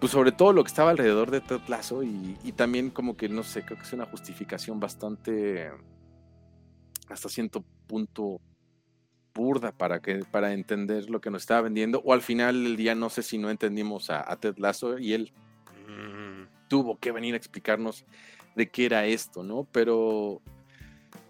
pues 0.00 0.10
sobre 0.12 0.32
todo 0.32 0.52
lo 0.52 0.64
que 0.64 0.68
estaba 0.68 0.90
alrededor 0.90 1.30
de 1.30 1.40
Ted 1.40 1.60
Lasso 1.68 2.02
y, 2.02 2.36
y 2.42 2.52
también 2.52 2.90
como 2.90 3.16
que 3.16 3.28
no 3.28 3.42
sé, 3.42 3.62
creo 3.64 3.76
que 3.78 3.84
es 3.84 3.92
una 3.92 4.06
justificación 4.06 4.80
bastante 4.80 5.70
hasta 7.08 7.28
cierto 7.28 7.64
punto 7.86 8.40
burda 9.34 9.72
para, 9.72 10.00
que, 10.00 10.24
para 10.30 10.52
entender 10.52 11.08
lo 11.10 11.20
que 11.20 11.30
nos 11.30 11.42
estaba 11.42 11.62
vendiendo, 11.62 12.00
o 12.04 12.12
al 12.12 12.22
final 12.22 12.64
del 12.64 12.76
día 12.76 12.94
no 12.94 13.10
sé 13.10 13.22
si 13.22 13.38
no 13.38 13.50
entendimos 13.50 14.10
a, 14.10 14.30
a 14.30 14.36
Ted 14.36 14.56
Lasso 14.58 14.98
y 14.98 15.12
él 15.14 15.32
Mm, 15.88 16.46
tuvo 16.68 16.98
que 16.98 17.10
venir 17.10 17.34
a 17.34 17.36
explicarnos 17.36 18.04
de 18.54 18.68
qué 18.68 18.86
era 18.86 19.06
esto, 19.06 19.42
¿no? 19.42 19.66
Pero, 19.72 20.40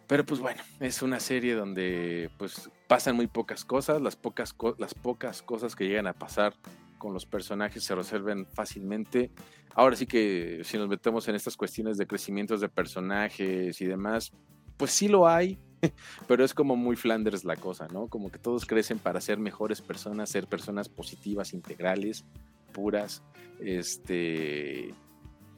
pero 0.07 0.25
pues 0.27 0.41
bueno, 0.41 0.63
es 0.81 1.01
una 1.03 1.19
serie 1.21 1.55
donde 1.55 2.31
pues 2.39 2.71
pasan 2.87 3.17
muy 3.17 3.27
pocas 3.27 3.65
cosas, 3.65 4.03
las 4.03 4.17
pocas, 4.17 4.53
co- 4.53 4.75
las 4.79 4.93
pocas 4.95 5.41
cosas 5.43 5.75
que 5.77 5.87
llegan 5.87 6.07
a 6.07 6.13
pasar 6.13 6.55
con 7.01 7.13
los 7.15 7.27
personajes 7.27 7.83
se 7.83 7.97
resuelven 7.97 8.47
fácilmente. 8.47 9.33
Ahora 9.75 9.97
sí 9.97 10.07
que 10.07 10.61
si 10.63 10.79
nos 10.79 10.89
metemos 10.89 11.27
en 11.27 11.35
estas 11.35 11.57
cuestiones 11.57 11.97
de 11.97 12.07
crecimientos 12.07 12.61
de 12.61 12.69
personajes 12.69 13.81
y 13.81 13.87
demás, 13.87 14.31
pues 14.77 14.93
sí 14.93 15.09
lo 15.09 15.27
hay, 15.27 15.59
pero 16.29 16.45
es 16.45 16.55
como 16.55 16.77
muy 16.77 16.95
Flanders 16.95 17.45
la 17.45 17.57
cosa, 17.57 17.89
¿no? 17.89 18.07
Como 18.07 18.31
que 18.31 18.39
todos 18.39 18.67
crecen 18.67 18.99
para 18.99 19.21
ser 19.21 19.39
mejores 19.39 19.81
personas, 19.81 20.31
ser 20.31 20.47
personas 20.47 20.89
positivas, 20.89 21.55
integrales, 21.55 22.25
puras, 22.73 23.23
este, 23.61 24.95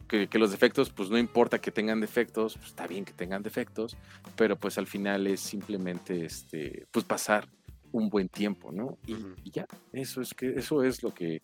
que, 0.08 0.28
que 0.28 0.38
los 0.38 0.52
defectos, 0.52 0.90
pues 0.90 1.10
no 1.10 1.18
importa 1.18 1.60
que 1.60 1.72
tengan 1.72 2.00
defectos, 2.00 2.56
pues 2.56 2.68
está 2.68 2.86
bien 2.86 3.04
que 3.04 3.12
tengan 3.12 3.42
defectos, 3.42 3.96
pero 4.36 4.56
pues 4.56 4.78
al 4.78 4.86
final 4.86 5.26
es 5.26 5.40
simplemente, 5.40 6.24
este, 6.24 6.86
pues 6.92 7.04
pasar 7.04 7.48
un 7.92 8.08
buen 8.08 8.28
tiempo, 8.28 8.72
¿no? 8.72 8.98
Y, 9.06 9.50
ya, 9.50 9.66
eso 9.92 10.20
es 10.20 10.34
que, 10.34 10.54
eso 10.56 10.82
es 10.82 11.02
lo 11.02 11.14
que 11.14 11.42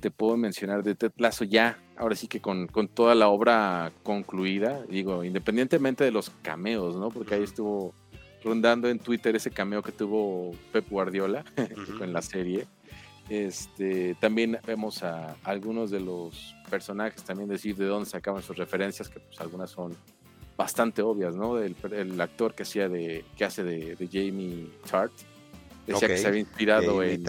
te 0.00 0.10
puedo 0.10 0.36
mencionar 0.36 0.82
de 0.82 0.94
Ted 0.94 1.12
Lasso 1.16 1.44
ya, 1.44 1.78
ahora 1.96 2.14
sí 2.14 2.28
que 2.28 2.40
con, 2.40 2.68
con 2.68 2.88
toda 2.88 3.14
la 3.14 3.28
obra 3.28 3.92
concluida, 4.02 4.84
digo, 4.88 5.24
independientemente 5.24 6.04
de 6.04 6.12
los 6.12 6.30
cameos, 6.42 6.96
¿no? 6.96 7.10
Porque 7.10 7.34
ahí 7.34 7.42
estuvo 7.42 7.94
rondando 8.44 8.88
en 8.88 8.98
Twitter 8.98 9.34
ese 9.34 9.50
cameo 9.50 9.82
que 9.82 9.92
tuvo 9.92 10.52
Pep 10.72 10.88
Guardiola 10.88 11.44
en 12.00 12.12
la 12.12 12.22
serie. 12.22 12.66
Este, 13.28 14.14
también 14.14 14.58
vemos 14.66 15.02
a 15.02 15.36
algunos 15.44 15.90
de 15.90 16.00
los 16.00 16.54
personajes 16.70 17.22
también 17.24 17.48
decir 17.48 17.76
de 17.76 17.84
dónde 17.84 18.08
sacaban 18.08 18.42
sus 18.42 18.56
referencias, 18.56 19.08
que 19.08 19.20
pues 19.20 19.38
algunas 19.40 19.70
son 19.70 19.94
bastante 20.56 21.02
obvias, 21.02 21.36
¿no? 21.36 21.58
El, 21.58 21.76
el 21.92 22.20
actor 22.20 22.54
que 22.54 22.62
hacía 22.62 22.88
de, 22.88 23.24
que 23.36 23.44
hace 23.44 23.62
de, 23.62 23.96
de 23.96 24.08
Jamie 24.08 24.70
Tart 24.90 25.12
decía 25.92 26.08
que 26.08 26.16
se 26.18 26.28
había 26.28 26.40
inspirado 26.40 27.02
en 27.02 27.22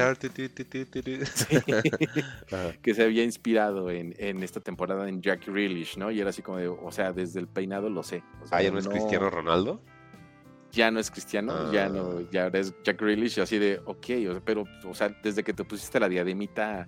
que 2.82 2.94
se 2.94 3.04
había 3.04 3.24
inspirado 3.24 3.90
en, 3.92 4.16
en 4.18 4.44
esta 4.44 4.60
temporada 4.60 5.08
en 5.10 5.22
Jack 5.22 5.48
Grealish, 5.48 5.98
¿no? 5.98 6.12
Y 6.12 6.20
era 6.20 6.30
así 6.30 6.42
como 6.42 6.58
de, 6.58 6.68
o 6.68 6.92
sea, 6.92 7.12
desde 7.14 7.40
el 7.40 7.48
peinado 7.48 7.90
lo 7.90 8.04
sé. 8.04 8.24
O 8.44 8.48
sea, 8.48 8.58
Ah, 8.58 8.62
ya 8.64 8.72
no 8.72 8.80
es 8.80 8.88
Cristiano 8.88 9.30
Ronaldo. 9.30 9.82
ya 10.72 10.92
no 10.92 11.00
es 11.00 11.10
cristiano, 11.10 11.72
ya 11.74 11.90
no, 11.90 12.20
Ah. 12.20 12.24
ya 12.32 12.48
es 12.48 12.74
Jack 12.84 13.02
Grealish, 13.02 13.40
así 13.40 13.58
de, 13.58 13.82
ok, 13.86 14.06
o 14.30 14.32
sea, 14.34 14.42
pero, 14.46 14.66
o 14.86 14.94
sea, 14.94 15.10
desde 15.24 15.44
que 15.44 15.54
te 15.54 15.64
pusiste 15.64 16.00
la 16.00 16.08
diademita, 16.10 16.88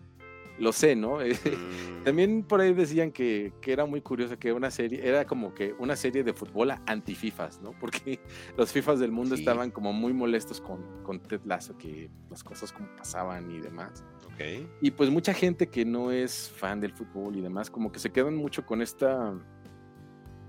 lo 0.62 0.72
sé, 0.72 0.96
¿no? 0.96 1.18
Mm, 2.02 2.04
También 2.04 2.44
por 2.44 2.62
ahí 2.62 2.74
decían 2.74 3.12
que, 3.12 3.54
que 3.62 3.72
era 3.74 3.86
muy 3.86 4.02
curioso 4.02 4.38
que 4.40 4.52
una 4.54 4.72
serie, 4.72 5.08
era 5.08 5.26
como 5.26 5.54
que 5.54 5.74
una 5.78 5.96
serie 5.96 6.24
de 6.24 6.34
fútbol 6.34 6.72
anti-FIFAs, 6.88 7.62
¿no? 7.62 7.72
Porque 7.80 8.20
los 8.58 8.72
FIFAs 8.72 9.00
del 9.00 9.12
mundo 9.12 9.36
Sí. 9.36 9.42
estaban 9.42 9.70
como 9.72 9.94
muy 9.94 10.14
molestos 10.14 10.60
con, 10.62 11.04
con 11.04 11.20
Ted 11.20 11.42
Lasso, 11.46 11.78
que 11.78 12.10
las 12.30 12.44
cosas 12.44 12.72
como 12.74 12.88
pasaban 12.96 13.52
y 13.52 13.60
demás. 13.60 14.04
ok. 14.26 14.68
Y 14.82 14.92
pues 14.92 15.10
mucha 15.12 15.34
gente 15.34 15.68
que 15.68 15.86
no 15.86 16.12
es 16.12 16.50
fan 16.50 16.80
del 16.80 16.94
fútbol 16.94 17.36
y 17.36 17.42
demás, 17.42 17.70
como 17.70 17.92
que 17.92 18.00
se 18.00 18.12
quedan 18.12 18.36
mucho 18.36 18.66
con 18.66 18.82
esta 18.82 19.34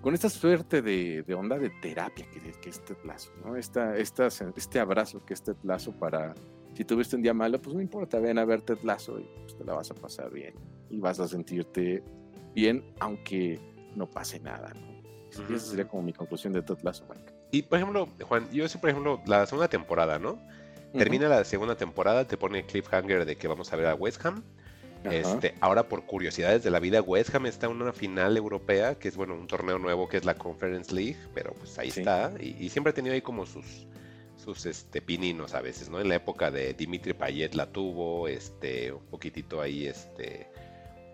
con 0.01 0.15
esta 0.15 0.29
suerte 0.29 0.83
de, 0.83 1.23
de 1.23 1.35
onda 1.35 1.57
de 1.59 1.71
terapia 1.81 2.27
que, 2.29 2.41
que 2.61 2.71
es 2.71 2.85
Ted 2.85 2.97
Lasso, 3.05 3.31
¿no? 3.45 3.55
Esta, 3.57 3.97
esta, 3.97 4.27
este 4.57 4.81
abrazo 4.81 5.25
que 5.25 5.33
es 5.35 5.43
Ted 5.45 5.55
Lasso 5.63 5.93
para, 5.93 6.35
si 6.75 6.85
tuviste 6.85 7.17
un 7.17 7.23
día 7.23 7.35
malo, 7.35 7.61
pues 7.61 7.75
no 7.75 7.83
importa, 7.83 8.19
ven 8.19 8.39
a 8.39 8.45
ver 8.45 8.63
Ted 8.63 8.79
Lasso 8.83 9.19
y 9.19 9.29
pues 9.43 9.57
te 9.57 9.65
la 9.65 9.75
vas 9.75 9.91
a 9.91 9.95
pasar 9.95 10.31
bien 10.31 10.55
y 10.91 10.99
vas 10.99 11.21
a 11.21 11.29
sentirte 11.29 12.03
bien, 12.55 12.85
aunque 13.01 13.59
no 13.95 14.09
pase 14.09 14.41
nada, 14.41 14.73
¿no? 14.75 14.93
Esa 15.55 15.59
sería 15.67 15.89
como 15.89 16.03
mi 16.03 16.13
conclusión 16.13 16.53
de 16.53 16.63
Ted 16.63 16.79
Lasso, 16.83 17.07
Mike. 17.09 17.33
Y 17.53 17.63
por 17.63 17.79
ejemplo, 17.79 18.09
Juan, 18.29 18.51
yo 18.51 18.69
sé, 18.69 18.79
por 18.79 18.91
ejemplo, 18.91 19.21
la 19.27 19.47
segunda 19.47 19.69
temporada, 19.69 20.19
¿no? 20.19 20.39
Termina 20.93 21.27
la 21.29 21.43
segunda 21.45 21.75
temporada, 21.75 22.27
te 22.27 22.37
pone 22.37 22.67
cliffhanger 22.67 23.25
de 23.25 23.37
que 23.37 23.49
vamos 23.49 23.73
a 23.73 23.77
ver 23.77 23.87
a 23.87 23.95
West 23.95 24.25
Ham. 24.27 24.43
Este, 25.05 25.55
ahora 25.61 25.89
por 25.89 26.05
curiosidades 26.07 26.63
de 26.63 26.71
la 26.71 26.79
vida, 26.79 27.01
West 27.03 27.35
Ham 27.35 27.47
está 27.47 27.67
en 27.67 27.73
una 27.81 27.93
final 27.93 28.37
europea, 28.37 28.95
que 28.97 29.09
es 29.09 29.17
bueno, 29.17 29.35
un 29.35 29.47
torneo 29.47 29.79
nuevo 29.79 30.07
que 30.09 30.19
es 30.19 30.25
la 30.25 30.35
Conference 30.35 30.95
League, 30.95 31.17
pero 31.35 31.55
pues 31.55 31.77
ahí 31.79 31.91
Sí. 31.91 32.01
está. 32.01 32.33
Y, 32.39 32.57
y 32.65 32.69
siempre 32.69 32.91
ha 32.91 32.95
tenido 32.95 33.15
ahí 33.15 33.21
como 33.23 33.45
sus 33.47 33.87
sus 34.43 34.67
este 34.67 35.01
pininos 35.01 35.55
a 35.55 35.61
veces, 35.61 35.89
¿no? 35.89 36.01
En 36.01 36.09
la 36.09 36.17
época 36.17 36.51
de 36.51 36.75
Dimitri 36.75 37.13
Payet 37.15 37.55
la 37.55 37.67
tuvo, 37.67 38.29
este, 38.29 38.93
un 38.93 39.05
poquitito 39.07 39.61
ahí, 39.61 39.87
este. 39.87 40.49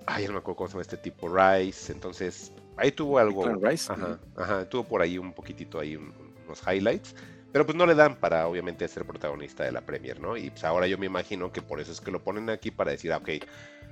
Ay, 0.06 0.26
no 0.26 0.32
me 0.32 0.38
acuerdo 0.38 0.56
cómo 0.56 0.68
se 0.68 0.72
llama 0.72 0.82
este 0.82 0.96
tipo, 0.96 1.28
Rice. 1.28 1.92
Entonces, 1.92 2.52
ahí 2.76 2.90
tuvo 2.92 3.18
algo. 3.18 3.44
Rice, 3.56 3.92
Ajá, 3.92 4.18
ajá, 4.36 4.68
tuvo 4.68 4.84
por 4.84 5.02
ahí 5.02 5.18
un 5.18 5.32
poquitito 5.34 5.78
ahí 5.78 5.96
un- 5.96 6.12
unos 6.46 6.62
highlights. 6.66 7.14
Pero 7.52 7.64
pues 7.64 7.76
no 7.76 7.86
le 7.86 7.94
dan 7.94 8.16
para 8.16 8.46
obviamente 8.46 8.86
ser 8.88 9.04
protagonista 9.06 9.64
de 9.64 9.72
la 9.72 9.80
Premier, 9.80 10.20
¿no? 10.20 10.36
Y 10.36 10.50
pues 10.50 10.64
ahora 10.64 10.86
yo 10.86 10.98
me 10.98 11.06
imagino 11.06 11.50
que 11.52 11.62
por 11.62 11.80
eso 11.80 11.92
es 11.92 12.00
que 12.00 12.10
lo 12.10 12.22
ponen 12.22 12.50
aquí 12.50 12.70
para 12.70 12.90
decir, 12.90 13.10
ah, 13.12 13.18
ok, 13.18 13.30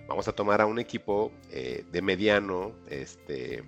vamos 0.09 0.29
a 0.29 0.33
tomar 0.33 0.61
a 0.61 0.67
un 0.67 0.79
equipo 0.79 1.33
eh, 1.51 1.85
de 1.91 2.03
mediano, 2.03 2.73
este, 2.91 3.65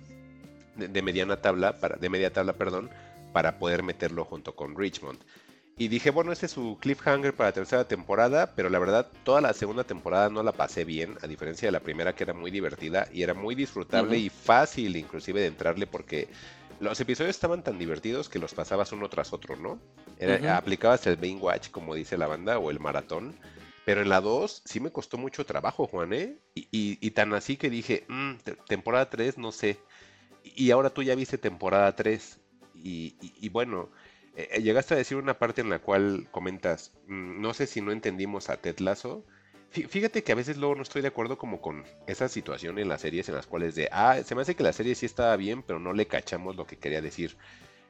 de, 0.75 0.87
de 0.87 1.01
mediana 1.01 1.41
tabla, 1.41 1.77
para, 1.79 1.97
de 1.97 2.07
media 2.09 2.31
tabla, 2.31 2.53
perdón, 2.53 2.89
para 3.33 3.57
poder 3.57 3.81
meterlo 3.83 4.25
junto 4.25 4.55
con 4.55 4.75
Richmond. 4.77 5.19
Y 5.79 5.87
dije, 5.87 6.09
bueno, 6.11 6.31
este 6.33 6.45
es 6.47 6.51
su 6.51 6.77
cliffhanger 6.79 7.33
para 7.33 7.49
la 7.49 7.53
tercera 7.53 7.87
temporada, 7.87 8.53
pero 8.53 8.69
la 8.69 8.79
verdad, 8.79 9.07
toda 9.23 9.39
la 9.39 9.53
segunda 9.53 9.85
temporada 9.85 10.29
no 10.29 10.43
la 10.43 10.51
pasé 10.51 10.83
bien, 10.83 11.17
a 11.21 11.27
diferencia 11.27 11.67
de 11.67 11.71
la 11.71 11.79
primera 11.79 12.13
que 12.13 12.25
era 12.25 12.33
muy 12.33 12.51
divertida 12.51 13.07
y 13.13 13.23
era 13.23 13.33
muy 13.33 13.55
disfrutable 13.55 14.17
y 14.17 14.29
fácil 14.29 14.97
inclusive 14.97 15.39
de 15.39 15.47
entrarle 15.47 15.87
porque 15.87 16.27
los 16.81 16.99
episodios 16.99 17.29
estaban 17.35 17.63
tan 17.63 17.79
divertidos 17.79 18.27
que 18.27 18.39
los 18.39 18.53
pasabas 18.53 18.91
uno 18.91 19.09
tras 19.09 19.31
otro, 19.31 19.55
¿no? 19.55 19.79
Era-. 20.17 20.35
Aplicabas 20.57 21.07
el 21.07 21.17
main 21.17 21.39
watch, 21.41 21.69
como 21.71 21.95
dice 21.95 22.17
la 22.17 22.27
banda, 22.27 22.59
o 22.59 22.71
el 22.71 22.79
maratón. 22.81 23.33
Pero 23.85 24.01
en 24.01 24.09
la 24.09 24.19
2 24.21 24.61
sí 24.65 24.81
me 24.81 24.91
costó 24.91 25.17
mucho 25.17 25.45
trabajo, 25.45 25.87
Juan, 25.87 26.11
¿eh? 26.13 26.37
Y, 26.55 26.67
y- 26.71 26.97
y 27.01 27.11
tan 27.11 27.33
así 27.33 27.55
que 27.55 27.69
dije, 27.69 28.03
"Mm, 28.09 28.35
te- 28.43 28.55
temporada 28.67 29.09
3, 29.09 29.37
no 29.37 29.51
sé. 29.53 29.79
Y 30.43 30.71
ahora 30.71 30.89
tú 30.89 31.03
ya 31.03 31.15
viste 31.15 31.37
temporada 31.37 31.95
3. 31.95 32.37
Y, 32.75 33.15
y- 33.21 33.33
y 33.39 33.49
bueno, 33.49 33.89
eh, 34.41 34.49
eh, 34.53 34.61
llegaste 34.61 34.93
a 34.93 34.97
decir 34.97 35.17
una 35.17 35.37
parte 35.39 35.61
en 35.61 35.69
la 35.69 35.79
cual 35.79 36.27
comentas, 36.31 36.91
"Mm, 37.07 37.41
no 37.41 37.53
sé 37.53 37.67
si 37.67 37.81
no 37.81 37.91
entendimos 37.91 38.49
a 38.49 38.57
Ted 38.57 38.79
Lasso. 38.79 39.23
Fí- 39.73 39.87
Fíjate 39.87 40.23
que 40.23 40.31
a 40.31 40.35
veces 40.35 40.57
luego 40.57 40.75
no 40.75 40.81
estoy 40.81 41.01
de 41.01 41.09
acuerdo 41.09 41.37
como 41.37 41.61
con 41.61 41.83
esa 42.07 42.27
situación 42.27 42.79
en 42.79 42.89
las 42.89 43.01
series 43.01 43.29
en 43.29 43.35
las 43.35 43.45
cuales 43.47 43.75
de, 43.75 43.87
ah, 43.91 44.17
se 44.23 44.33
me 44.35 44.41
hace 44.41 44.55
que 44.55 44.63
la 44.63 44.73
serie 44.73 44.95
sí 44.95 45.05
estaba 45.05 45.35
bien, 45.35 45.61
pero 45.63 45.79
no 45.79 45.93
le 45.93 46.07
cachamos 46.07 46.55
lo 46.55 46.65
que 46.65 46.77
quería 46.77 47.01
decir. 47.01 47.37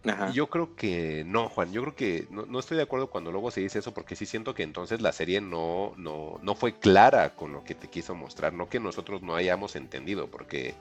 Ajá. 0.05 0.31
Yo 0.31 0.47
creo 0.47 0.76
que 0.77 1.23
no, 1.26 1.49
Juan. 1.49 1.73
Yo 1.73 1.81
creo 1.81 1.95
que 1.95 2.26
no, 2.31 2.45
no 2.45 2.59
estoy 2.59 2.77
de 2.77 2.84
acuerdo 2.84 3.09
cuando 3.09 3.31
luego 3.31 3.51
se 3.51 3.59
dice 3.61 3.80
eso, 3.80 3.93
porque 3.93 4.15
sí 4.15 4.26
siento 4.26 4.53
que 4.53 4.63
entonces 4.63 5.01
la 5.01 5.11
serie 5.11 5.41
no, 5.41 5.93
no, 5.97 6.39
no 6.41 6.55
fue 6.55 6.80
clara 6.80 7.35
con 7.35 7.51
lo 7.51 7.63
que 7.65 7.76
te 7.76 7.89
quiso 7.89 8.15
mostrar, 8.15 8.53
no 8.53 8.69
que 8.69 8.80
nosotros 8.80 9.21
no 9.21 9.35
hayamos 9.35 9.76
entendido, 9.76 10.27
porque 10.31 10.73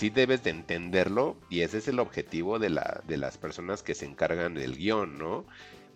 sí 0.00 0.10
debes 0.10 0.42
de 0.42 0.50
entenderlo 0.50 1.44
y 1.48 1.60
ese 1.62 1.78
es 1.78 1.88
el 1.88 1.98
objetivo 2.00 2.58
de, 2.58 2.70
la, 2.70 3.02
de 3.06 3.16
las 3.18 3.38
personas 3.38 3.82
que 3.82 3.94
se 3.94 4.06
encargan 4.06 4.54
del 4.54 4.76
guion, 4.76 5.18
¿no? 5.18 5.46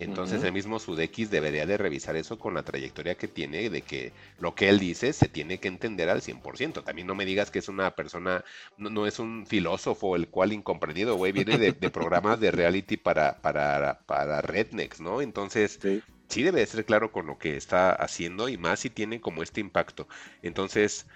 Entonces 0.00 0.42
el 0.42 0.52
mismo 0.52 0.80
Sudeikis 0.80 1.30
debería 1.30 1.66
de 1.66 1.76
revisar 1.78 2.16
eso 2.16 2.38
con 2.38 2.54
la 2.54 2.64
trayectoria 2.64 3.16
que 3.16 3.28
tiene, 3.28 3.70
de 3.70 3.82
que 3.82 4.12
lo 4.38 4.54
que 4.54 4.68
él 4.68 4.80
dice 4.80 5.12
se 5.12 5.28
tiene 5.28 5.60
que 5.60 5.68
entender 5.68 6.10
al 6.10 6.20
100%. 6.20 6.82
También 6.82 7.06
no 7.06 7.14
me 7.14 7.24
digas 7.24 7.50
que 7.50 7.60
es 7.60 7.68
una 7.68 7.94
persona, 7.94 8.44
no, 8.76 8.90
no 8.90 9.06
es 9.06 9.18
un 9.20 9.46
filósofo 9.46 10.16
el 10.16 10.28
cual 10.28 10.52
incomprendido, 10.52 11.16
güey, 11.16 11.32
viene 11.32 11.58
de, 11.58 11.72
de 11.72 11.90
programas 11.90 12.40
de 12.40 12.50
reality 12.50 12.96
para, 12.96 13.40
para, 13.40 14.00
para 14.06 14.42
rednecks, 14.42 15.00
¿no? 15.00 15.22
Entonces 15.22 15.80
Sí. 15.80 16.02
sí 16.28 16.42
debe 16.42 16.60
de 16.60 16.66
ser 16.66 16.84
claro 16.84 17.12
con 17.12 17.26
lo 17.26 17.38
que 17.38 17.56
está 17.56 17.92
haciendo 17.92 18.48
y 18.48 18.58
más 18.58 18.80
si 18.80 18.90
tiene 18.90 19.20
como 19.20 19.42
este 19.42 19.60
impacto. 19.60 20.08
Entonces, 20.42 21.06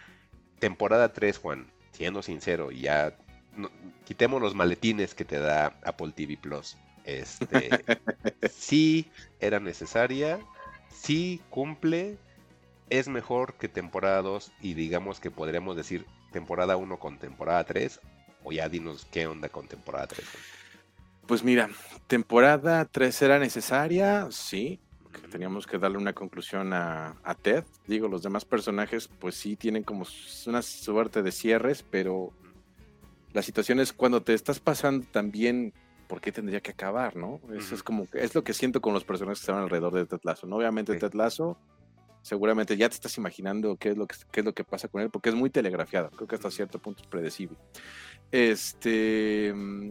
temporada 0.58 1.12
3, 1.12 1.38
Juan, 1.38 1.72
siendo 1.98 2.22
sincero, 2.22 2.70
y 2.70 2.82
ya 2.82 3.12
no- 3.56 3.70
quitemos 4.06 4.40
los 4.40 4.54
maletines 4.54 5.16
que 5.16 5.24
te 5.24 5.40
da 5.40 5.76
Apple 5.82 6.12
TV 6.14 6.36
Plus. 6.36 6.76
Este, 7.04 7.84
sí 8.48 9.10
era 9.40 9.58
necesaria, 9.58 10.38
sí 10.94 11.40
cumple, 11.50 12.16
es 12.88 13.08
mejor 13.08 13.54
que 13.54 13.68
temporada 13.68 14.22
2 14.22 14.52
y 14.62 14.74
digamos 14.74 15.18
que 15.18 15.32
podríamos 15.32 15.76
decir 15.76 16.06
temporada 16.32 16.76
1 16.76 17.00
con 17.00 17.18
temporada 17.18 17.64
3 17.64 18.00
o 18.44 18.52
ya 18.52 18.68
dinos 18.68 19.04
qué 19.10 19.26
onda 19.26 19.48
con 19.48 19.66
temporada 19.66 20.06
3. 20.06 20.24
Pues 21.26 21.42
mira, 21.42 21.68
temporada 22.06 22.84
3 22.84 23.20
era 23.22 23.40
necesaria, 23.40 24.28
sí, 24.30 24.78
que 25.12 25.28
teníamos 25.28 25.66
que 25.66 25.78
darle 25.78 25.98
una 25.98 26.12
conclusión 26.12 26.72
a, 26.72 27.16
a 27.22 27.34
Ted. 27.34 27.64
Digo, 27.86 28.08
los 28.08 28.22
demás 28.22 28.44
personajes, 28.44 29.08
pues 29.08 29.34
sí 29.34 29.56
tienen 29.56 29.82
como 29.82 30.06
una 30.46 30.62
suerte 30.62 31.22
de 31.22 31.32
cierres, 31.32 31.82
pero 31.82 32.32
la 33.32 33.42
situación 33.42 33.80
es 33.80 33.92
cuando 33.92 34.22
te 34.22 34.34
estás 34.34 34.60
pasando 34.60 35.06
también 35.10 35.72
¿por 36.08 36.20
qué 36.20 36.32
tendría 36.32 36.60
que 36.60 36.72
acabar, 36.72 37.14
no? 37.14 37.40
Eso 37.54 37.74
es 37.74 37.82
como, 37.82 38.08
es 38.14 38.34
lo 38.34 38.42
que 38.42 38.54
siento 38.54 38.80
con 38.80 38.94
los 38.94 39.04
personajes 39.04 39.40
que 39.40 39.42
están 39.42 39.62
alrededor 39.62 39.92
de 39.94 40.06
Ted 40.06 40.20
Lasso, 40.24 40.46
¿no? 40.46 40.56
Obviamente 40.56 40.94
Sí. 40.94 40.98
Ted 40.98 41.12
Lasso, 41.12 41.58
seguramente 42.22 42.76
ya 42.76 42.88
te 42.88 42.94
estás 42.94 43.16
imaginando 43.18 43.76
qué 43.76 43.90
es 43.90 43.96
lo 43.96 44.06
que, 44.06 44.16
qué 44.32 44.40
es 44.40 44.46
lo 44.46 44.54
que 44.54 44.64
pasa 44.64 44.88
con 44.88 45.02
él, 45.02 45.10
porque 45.10 45.28
es 45.28 45.34
muy 45.34 45.50
telegrafiado, 45.50 46.10
creo 46.10 46.26
que 46.26 46.34
hasta 46.34 46.50
cierto 46.50 46.78
punto 46.80 47.02
es 47.02 47.08
predecible. 47.08 47.56
Este, 48.32 49.52
mm, 49.54 49.90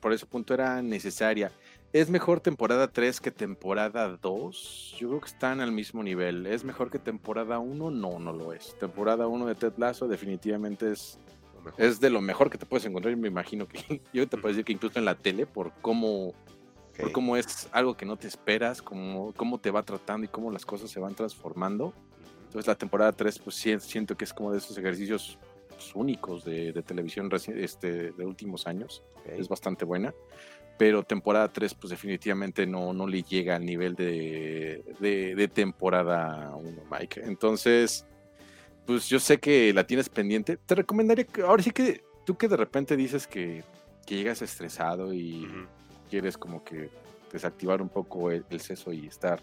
por 0.00 0.12
ese 0.12 0.24
punto 0.24 0.54
era 0.54 0.80
necesaria. 0.80 1.52
¿Es 1.92 2.10
mejor 2.10 2.40
temporada 2.40 2.88
3 2.88 3.20
que 3.20 3.30
temporada 3.30 4.18
2? 4.20 4.96
Yo 4.98 5.08
creo 5.08 5.20
que 5.20 5.28
están 5.28 5.60
al 5.60 5.72
mismo 5.72 6.02
nivel. 6.02 6.46
¿Es 6.46 6.64
mejor 6.64 6.90
que 6.90 6.98
temporada 6.98 7.58
1? 7.58 7.90
No, 7.90 8.18
no 8.18 8.32
lo 8.32 8.52
es. 8.52 8.76
Temporada 8.78 9.26
1 9.28 9.46
de 9.46 9.54
Ted 9.54 9.72
Lasso 9.78 10.06
definitivamente 10.06 10.92
es 10.92 11.18
es 11.76 12.00
de 12.00 12.10
lo 12.10 12.20
mejor 12.20 12.50
que 12.50 12.58
te 12.58 12.66
puedes 12.66 12.84
encontrar. 12.86 13.16
Me 13.16 13.28
imagino 13.28 13.66
que 13.66 14.00
yo 14.12 14.28
te 14.28 14.36
puedo 14.36 14.48
decir 14.48 14.64
que 14.64 14.72
incluso 14.72 14.98
en 14.98 15.04
la 15.04 15.14
tele, 15.14 15.46
por 15.46 15.72
cómo, 15.82 16.34
por 16.98 17.12
cómo 17.12 17.36
es 17.36 17.68
algo 17.72 17.96
que 17.96 18.06
no 18.06 18.16
te 18.16 18.28
esperas, 18.28 18.82
cómo, 18.82 19.32
cómo 19.36 19.58
te 19.58 19.70
va 19.70 19.82
tratando 19.82 20.24
y 20.24 20.28
cómo 20.28 20.50
las 20.50 20.64
cosas 20.64 20.90
se 20.90 21.00
van 21.00 21.14
transformando. 21.14 21.92
Entonces 22.44 22.66
la 22.66 22.76
temporada 22.76 23.12
3, 23.12 23.38
pues 23.40 23.56
siento 23.56 24.16
que 24.16 24.24
es 24.24 24.32
como 24.32 24.52
de 24.52 24.58
esos 24.58 24.76
ejercicios 24.78 25.38
pues, 25.68 25.94
únicos 25.94 26.44
de, 26.44 26.72
de 26.72 26.82
televisión 26.82 27.30
este, 27.32 28.12
de 28.12 28.24
últimos 28.24 28.66
años. 28.66 29.02
Es 29.26 29.48
bastante 29.48 29.84
buena. 29.84 30.14
Pero 30.78 31.02
temporada 31.02 31.48
3, 31.48 31.74
pues 31.74 31.90
definitivamente 31.90 32.66
no, 32.66 32.92
no 32.92 33.06
le 33.06 33.22
llega 33.22 33.56
al 33.56 33.64
nivel 33.64 33.94
de, 33.94 34.84
de, 35.00 35.34
de 35.34 35.48
temporada 35.48 36.54
1, 36.54 36.82
Mike. 36.90 37.22
Entonces, 37.24 38.06
pues 38.84 39.08
yo 39.08 39.18
sé 39.18 39.38
que 39.38 39.72
la 39.72 39.86
tienes 39.86 40.08
pendiente. 40.08 40.56
Te 40.58 40.74
recomendaría 40.74 41.24
que, 41.24 41.42
ahora 41.42 41.62
sí 41.62 41.70
que 41.70 42.04
tú 42.24 42.36
que 42.36 42.48
de 42.48 42.56
repente 42.56 42.96
dices 42.96 43.26
que, 43.26 43.64
que 44.06 44.16
llegas 44.16 44.42
estresado 44.42 45.14
y 45.14 45.48
quieres 46.10 46.36
como 46.36 46.62
que 46.62 46.90
desactivar 47.32 47.80
un 47.80 47.88
poco 47.88 48.30
el, 48.30 48.44
el 48.50 48.60
seso 48.60 48.92
y 48.92 49.06
estar 49.06 49.42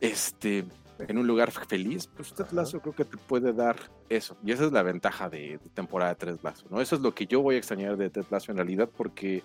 este 0.00 0.64
en 1.08 1.18
un 1.18 1.26
lugar 1.26 1.50
feliz, 1.50 2.08
pues 2.14 2.32
Ajá. 2.38 2.48
Lasso 2.52 2.80
creo 2.80 2.94
que 2.94 3.04
te 3.04 3.16
puede 3.16 3.52
dar 3.52 3.76
eso. 4.08 4.36
Y 4.44 4.52
esa 4.52 4.66
es 4.66 4.72
la 4.72 4.82
ventaja 4.82 5.30
de, 5.30 5.58
de 5.58 5.70
temporada 5.70 6.14
3 6.14 6.42
Lasso, 6.42 6.66
¿no? 6.70 6.80
Eso 6.80 6.96
es 6.96 7.00
lo 7.00 7.14
que 7.14 7.26
yo 7.26 7.40
voy 7.40 7.54
a 7.54 7.58
extrañar 7.58 7.96
de 7.96 8.10
Ted 8.10 8.26
Lasso 8.30 8.52
en 8.52 8.58
realidad 8.58 8.88
porque 8.94 9.42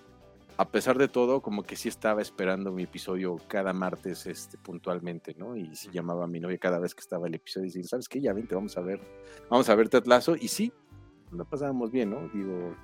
a 0.58 0.68
pesar 0.70 0.96
de 0.96 1.08
todo, 1.08 1.42
como 1.42 1.62
que 1.62 1.76
sí 1.76 1.88
estaba 1.88 2.22
esperando 2.22 2.72
mi 2.72 2.84
episodio 2.84 3.36
cada 3.46 3.72
martes 3.72 4.26
este, 4.26 4.56
puntualmente, 4.56 5.34
¿no? 5.36 5.54
Y 5.54 5.74
sí 5.76 5.90
llamaba 5.92 6.24
a 6.24 6.26
mi 6.26 6.40
novia 6.40 6.56
cada 6.56 6.78
vez 6.78 6.94
que 6.94 7.00
estaba 7.00 7.26
el 7.26 7.34
episodio 7.34 7.66
y 7.66 7.68
decir, 7.68 7.86
¿sabes 7.86 8.08
qué? 8.08 8.20
Ya 8.20 8.32
vente, 8.32 8.54
vamos 8.54 8.76
a 8.78 8.80
ver, 8.80 9.00
vamos 9.50 9.68
a 9.68 9.74
ver 9.74 9.90
Ted 9.90 10.06
Lasso. 10.06 10.34
Y 10.34 10.48
sí, 10.48 10.72
lo 11.30 11.44
pasábamos 11.44 11.90
bien, 11.90 12.10
¿no? 12.10 12.28
Digo, 12.32 12.74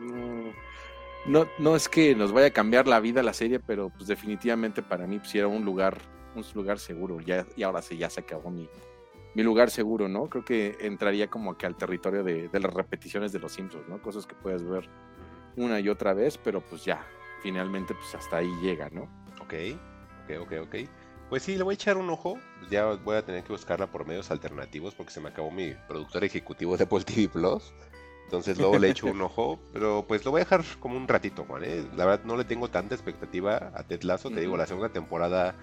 no, 0.00 0.52
no, 1.26 1.46
no 1.60 1.76
es 1.76 1.88
que 1.88 2.16
nos 2.16 2.32
vaya 2.32 2.48
a 2.48 2.52
cambiar 2.52 2.88
la 2.88 2.98
vida 2.98 3.22
la 3.22 3.32
serie, 3.32 3.60
pero 3.60 3.90
pues 3.90 4.08
definitivamente 4.08 4.82
para 4.82 5.06
mí 5.06 5.18
pues, 5.18 5.30
sí 5.30 5.38
era 5.38 5.46
un 5.46 5.64
lugar, 5.64 5.98
un 6.34 6.44
lugar 6.54 6.80
seguro. 6.80 7.20
Ya, 7.20 7.46
y 7.56 7.62
ahora 7.62 7.80
sí, 7.80 7.96
ya 7.96 8.10
se 8.10 8.22
acabó 8.22 8.50
mi, 8.50 8.68
mi 9.36 9.44
lugar 9.44 9.70
seguro, 9.70 10.08
¿no? 10.08 10.28
Creo 10.28 10.44
que 10.44 10.76
entraría 10.80 11.28
como 11.28 11.56
que 11.56 11.66
al 11.66 11.76
territorio 11.76 12.24
de, 12.24 12.48
de 12.48 12.60
las 12.60 12.74
repeticiones 12.74 13.30
de 13.30 13.38
los 13.38 13.52
Simpsons, 13.52 13.88
¿no? 13.88 14.02
Cosas 14.02 14.26
que 14.26 14.34
puedes 14.34 14.64
ver 14.64 14.88
una 15.56 15.80
y 15.80 15.88
otra 15.88 16.14
vez, 16.14 16.38
pero 16.38 16.60
pues 16.60 16.84
ya, 16.84 17.04
finalmente 17.42 17.94
pues 17.94 18.14
hasta 18.14 18.38
ahí 18.38 18.50
llega, 18.60 18.88
¿no? 18.90 19.02
Ok, 19.40 19.54
ok, 20.24 20.40
ok, 20.40 20.52
ok. 20.62 20.74
Pues 21.28 21.44
sí, 21.44 21.56
le 21.56 21.62
voy 21.62 21.72
a 21.72 21.76
echar 21.76 21.96
un 21.96 22.10
ojo. 22.10 22.38
Ya 22.70 22.84
voy 22.86 23.16
a 23.16 23.24
tener 23.24 23.42
que 23.42 23.52
buscarla 23.52 23.86
por 23.86 24.06
medios 24.06 24.30
alternativos 24.30 24.94
porque 24.94 25.12
se 25.12 25.20
me 25.20 25.30
acabó 25.30 25.50
mi 25.50 25.74
productor 25.88 26.24
ejecutivo 26.24 26.76
de 26.76 26.84
Apple 26.84 27.04
TV 27.04 27.28
Plus. 27.28 27.72
Entonces 28.24 28.58
luego 28.58 28.78
le 28.78 28.90
echo 28.90 29.06
un 29.06 29.20
ojo, 29.22 29.58
pero 29.72 30.04
pues 30.06 30.24
lo 30.24 30.30
voy 30.30 30.40
a 30.40 30.44
dejar 30.44 30.62
como 30.80 30.96
un 30.96 31.08
ratito, 31.08 31.44
Juan. 31.44 31.64
¿eh? 31.64 31.86
La 31.96 32.04
verdad 32.04 32.24
no 32.24 32.36
le 32.36 32.44
tengo 32.44 32.68
tanta 32.68 32.94
expectativa 32.94 33.72
a 33.74 33.82
Ted 33.82 34.02
Lasso. 34.02 34.30
Te 34.30 34.40
digo, 34.40 34.56
la 34.56 34.66
segunda 34.66 34.90
temporada 34.90 35.54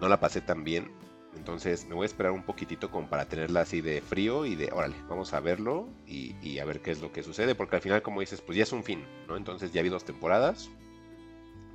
no 0.00 0.08
la 0.08 0.20
pasé 0.20 0.40
tan 0.40 0.64
bien. 0.64 0.90
Entonces 1.36 1.86
me 1.86 1.94
voy 1.94 2.04
a 2.04 2.06
esperar 2.06 2.32
un 2.32 2.42
poquitito 2.42 2.90
como 2.90 3.08
para 3.08 3.26
tenerla 3.26 3.60
así 3.60 3.80
de 3.80 4.00
frío 4.00 4.46
y 4.46 4.54
de, 4.56 4.70
órale, 4.72 4.96
vamos 5.08 5.32
a 5.34 5.40
verlo 5.40 5.88
y, 6.06 6.34
y 6.42 6.58
a 6.58 6.64
ver 6.64 6.80
qué 6.80 6.90
es 6.90 7.00
lo 7.00 7.12
que 7.12 7.22
sucede. 7.22 7.54
Porque 7.54 7.76
al 7.76 7.82
final, 7.82 8.02
como 8.02 8.20
dices, 8.20 8.40
pues 8.40 8.56
ya 8.56 8.62
es 8.64 8.72
un 8.72 8.82
fin, 8.82 9.04
¿no? 9.28 9.36
Entonces 9.36 9.72
ya 9.72 9.82
vi 9.82 9.88
dos 9.88 10.04
temporadas, 10.04 10.70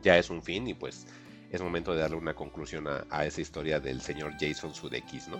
ya 0.01 0.17
es 0.17 0.29
un 0.29 0.41
fin 0.41 0.67
y 0.67 0.73
pues 0.73 1.07
es 1.51 1.61
momento 1.61 1.93
de 1.93 1.99
darle 1.99 2.17
una 2.17 2.33
conclusión 2.33 2.87
a, 2.87 3.05
a 3.09 3.25
esa 3.25 3.41
historia 3.41 3.79
del 3.79 4.01
señor 4.01 4.33
Jason 4.39 4.73
Sudeikis, 4.73 5.27
¿no? 5.27 5.37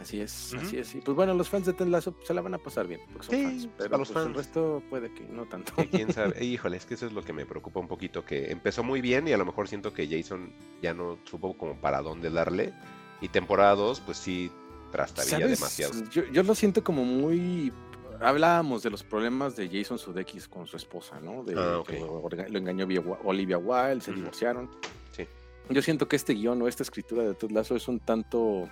Así 0.00 0.20
es, 0.20 0.52
así 0.52 0.76
es. 0.76 0.94
Y 0.94 1.00
pues 1.00 1.16
bueno, 1.16 1.32
los 1.32 1.48
fans 1.48 1.64
de 1.64 1.72
Ted 1.72 1.86
Lasso 1.86 2.14
se 2.22 2.34
la 2.34 2.42
van 2.42 2.52
a 2.52 2.58
pasar 2.58 2.86
bien, 2.86 3.00
porque 3.10 3.26
son 3.28 3.34
Sí, 3.34 3.42
fans. 3.44 3.62
pues, 3.64 3.74
Pero 3.78 3.90
para 3.90 3.98
los 3.98 4.08
pues, 4.12 4.18
el 4.26 4.32
fans. 4.34 4.36
resto 4.36 4.82
puede 4.90 5.14
que 5.14 5.22
no 5.24 5.46
tanto. 5.46 5.74
Que 5.74 5.88
quién 5.88 6.12
sabe. 6.12 6.44
Híjole, 6.44 6.76
es 6.76 6.84
que 6.84 6.94
eso 6.94 7.06
es 7.06 7.12
lo 7.12 7.22
que 7.22 7.32
me 7.32 7.46
preocupa 7.46 7.80
un 7.80 7.88
poquito, 7.88 8.22
que 8.22 8.50
empezó 8.52 8.84
muy 8.84 9.00
bien 9.00 9.26
y 9.26 9.32
a 9.32 9.38
lo 9.38 9.46
mejor 9.46 9.68
siento 9.68 9.94
que 9.94 10.06
Jason 10.06 10.52
ya 10.82 10.92
no 10.92 11.18
supo 11.24 11.56
como 11.56 11.80
para 11.80 12.02
dónde 12.02 12.28
darle. 12.28 12.74
Y 13.20 13.28
temporada 13.28 13.74
2, 13.74 14.00
pues 14.00 14.18
sí, 14.18 14.50
trastabilla 14.92 15.46
demasiado. 15.46 15.92
Yo, 16.10 16.24
yo 16.24 16.42
lo 16.42 16.54
siento 16.54 16.84
como 16.84 17.04
muy. 17.04 17.72
Hablábamos 18.20 18.82
de 18.82 18.90
los 18.90 19.02
problemas 19.02 19.56
de 19.56 19.68
Jason 19.68 19.98
Sudeikis 19.98 20.48
con 20.48 20.66
su 20.66 20.76
esposa, 20.76 21.20
¿no? 21.20 21.44
De 21.44 21.54
Ah, 21.58 21.82
que 21.86 21.98
lo, 22.00 22.28
lo 22.28 22.58
engañó 22.58 22.86
Olivia 23.24 23.58
Wilde, 23.58 24.00
se 24.00 24.12
divorciaron. 24.12 24.70
Sí. 25.12 25.26
Yo 25.68 25.82
siento 25.82 26.08
que 26.08 26.16
este 26.16 26.32
guion 26.34 26.62
o 26.62 26.68
esta 26.68 26.82
escritura 26.82 27.24
de 27.24 27.34
Ted 27.34 27.50
Lasso 27.50 27.76
es 27.76 27.88
un 27.88 28.00
tanto 28.00 28.68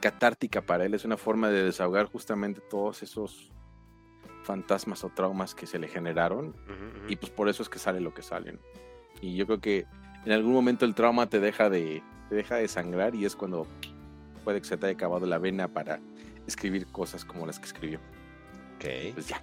catártica 0.00 0.62
para 0.62 0.86
él, 0.86 0.94
es 0.94 1.04
una 1.04 1.16
forma 1.18 1.50
de 1.50 1.62
desahogar 1.62 2.06
justamente 2.06 2.60
todos 2.70 3.02
esos 3.02 3.50
fantasmas 4.44 5.04
o 5.04 5.10
traumas 5.10 5.54
que 5.54 5.66
se 5.66 5.78
le 5.78 5.86
generaron 5.86 6.56
y 7.08 7.16
pues 7.16 7.30
por 7.30 7.48
eso 7.50 7.62
es 7.62 7.68
que 7.68 7.78
sale 7.78 8.00
lo 8.00 8.14
que 8.14 8.22
sale. 8.22 8.52
¿no? 8.52 8.58
Y 9.20 9.36
yo 9.36 9.46
creo 9.46 9.60
que 9.60 9.86
en 10.24 10.32
algún 10.32 10.52
momento 10.52 10.86
el 10.86 10.94
trauma 10.94 11.28
te 11.28 11.38
deja 11.40 11.68
de 11.68 12.02
te 12.30 12.36
deja 12.36 12.56
de 12.56 12.68
sangrar 12.68 13.14
y 13.16 13.26
es 13.26 13.34
cuando 13.34 13.66
puede 14.44 14.60
que 14.60 14.68
se 14.68 14.76
te 14.76 14.86
haya 14.86 14.94
acabado 14.94 15.26
la 15.26 15.38
vena 15.38 15.66
para 15.66 15.98
escribir 16.46 16.86
cosas 16.86 17.24
como 17.24 17.44
las 17.44 17.58
que 17.58 17.66
escribió. 17.66 17.98
Ok. 18.76 19.14
Pues 19.14 19.26
ya. 19.28 19.42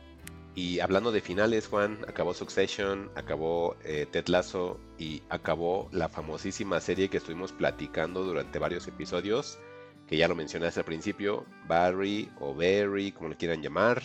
Y 0.55 0.79
hablando 0.79 1.11
de 1.11 1.21
finales, 1.21 1.67
Juan, 1.67 1.99
acabó 2.07 2.33
Succession, 2.33 3.11
acabó 3.13 3.75
eh, 3.83 4.07
Ted 4.09 4.27
Lasso 4.27 4.79
y 4.97 5.21
acabó 5.29 5.89
la 5.91 6.09
famosísima 6.09 6.79
serie 6.79 7.09
que 7.09 7.17
estuvimos 7.17 7.51
platicando 7.51 8.23
durante 8.23 8.57
varios 8.57 8.87
episodios, 8.87 9.59
que 10.07 10.17
ya 10.17 10.27
lo 10.27 10.33
mencionaste 10.33 10.79
al 10.79 10.85
principio, 10.85 11.45
Barry 11.67 12.31
o 12.39 12.55
Barry, 12.55 13.11
como 13.11 13.29
le 13.29 13.35
quieran 13.35 13.61
llamar. 13.61 14.01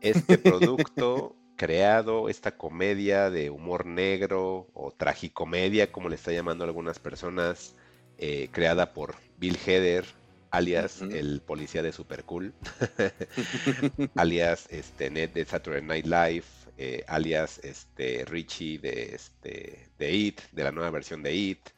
Este 0.00 0.38
producto 0.38 1.36
creado, 1.56 2.30
esta 2.30 2.56
comedia 2.56 3.30
de 3.30 3.50
humor 3.50 3.84
negro 3.84 4.68
o 4.72 4.92
tragicomedia, 4.92 5.92
como 5.92 6.08
le 6.08 6.14
está 6.14 6.32
llamando 6.32 6.64
algunas 6.64 6.98
personas, 6.98 7.76
eh, 8.18 8.50
creada 8.52 8.92
por 8.92 9.16
Bill 9.36 9.58
Hader, 9.66 10.04
alias 10.50 11.04
el 11.10 11.42
policía 11.42 11.82
de 11.82 11.92
Super 11.92 12.24
Cool, 12.24 12.54
alias 14.14 14.66
este, 14.70 15.10
Ned 15.10 15.30
de 15.30 15.44
Saturday 15.44 15.82
Night 15.82 16.06
Live, 16.06 16.44
eh, 16.76 17.04
alias 17.08 17.60
este, 17.62 18.24
Richie 18.26 18.78
de, 18.78 19.14
este, 19.14 19.90
de 19.98 20.12
It, 20.14 20.40
de 20.52 20.64
la 20.64 20.72
nueva 20.72 20.90
versión 20.90 21.22
de 21.22 21.34
It, 21.34 21.68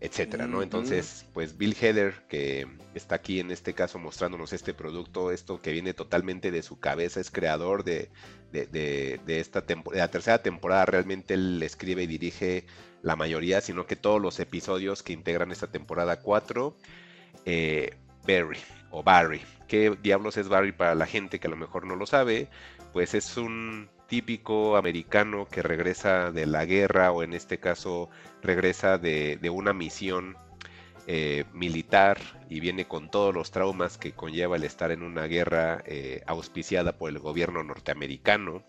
etcétera, 0.00 0.46
¿no? 0.48 0.62
Entonces, 0.62 1.26
pues 1.32 1.56
Bill 1.58 1.76
Hader, 1.80 2.24
que 2.28 2.66
está 2.94 3.16
aquí 3.16 3.40
en 3.40 3.50
este 3.50 3.74
caso 3.74 3.98
mostrándonos 3.98 4.52
este 4.54 4.74
producto, 4.74 5.30
esto 5.30 5.60
que 5.60 5.72
viene 5.72 5.94
totalmente 5.94 6.50
de 6.50 6.62
su 6.62 6.80
cabeza, 6.80 7.20
es 7.20 7.30
creador 7.30 7.84
de, 7.84 8.10
de, 8.50 8.66
de- 8.66 9.20
de 9.24 9.40
esta 9.40 9.60
de 9.62 9.76
la 9.92 10.10
tercera 10.10 10.42
temporada, 10.42 10.86
realmente 10.86 11.34
él 11.34 11.62
escribe 11.62 12.04
y 12.04 12.06
dirige 12.06 12.66
la 13.02 13.16
mayoría, 13.16 13.60
sino 13.60 13.86
que 13.86 13.96
todos 13.96 14.20
los 14.20 14.40
episodios 14.40 15.02
que 15.02 15.12
integran 15.12 15.52
esta 15.52 15.68
temporada 15.68 16.20
4, 16.20 16.76
eh, 17.46 17.96
Barry 18.26 18.58
o 18.90 19.02
Barry. 19.02 19.40
¿Qué 19.68 19.96
diablos 20.02 20.36
es 20.36 20.48
Barry 20.48 20.72
para 20.72 20.94
la 20.94 21.06
gente 21.06 21.38
que 21.38 21.46
a 21.46 21.50
lo 21.50 21.56
mejor 21.56 21.86
no 21.86 21.96
lo 21.96 22.06
sabe? 22.06 22.48
Pues 22.92 23.14
es 23.14 23.36
un 23.36 23.88
típico 24.08 24.76
americano 24.76 25.46
que 25.46 25.62
regresa 25.62 26.32
de 26.32 26.46
la 26.46 26.64
guerra 26.64 27.12
o 27.12 27.22
en 27.22 27.32
este 27.32 27.58
caso 27.58 28.10
regresa 28.42 28.98
de, 28.98 29.38
de 29.40 29.50
una 29.50 29.72
misión 29.72 30.36
eh, 31.06 31.44
militar 31.52 32.18
y 32.48 32.60
viene 32.60 32.86
con 32.86 33.10
todos 33.10 33.34
los 33.34 33.50
traumas 33.50 33.98
que 33.98 34.12
conlleva 34.12 34.56
el 34.56 34.64
estar 34.64 34.90
en 34.90 35.02
una 35.02 35.24
guerra 35.24 35.82
eh, 35.86 36.22
auspiciada 36.26 36.92
por 36.92 37.10
el 37.10 37.18
gobierno 37.18 37.64
norteamericano 37.64 38.62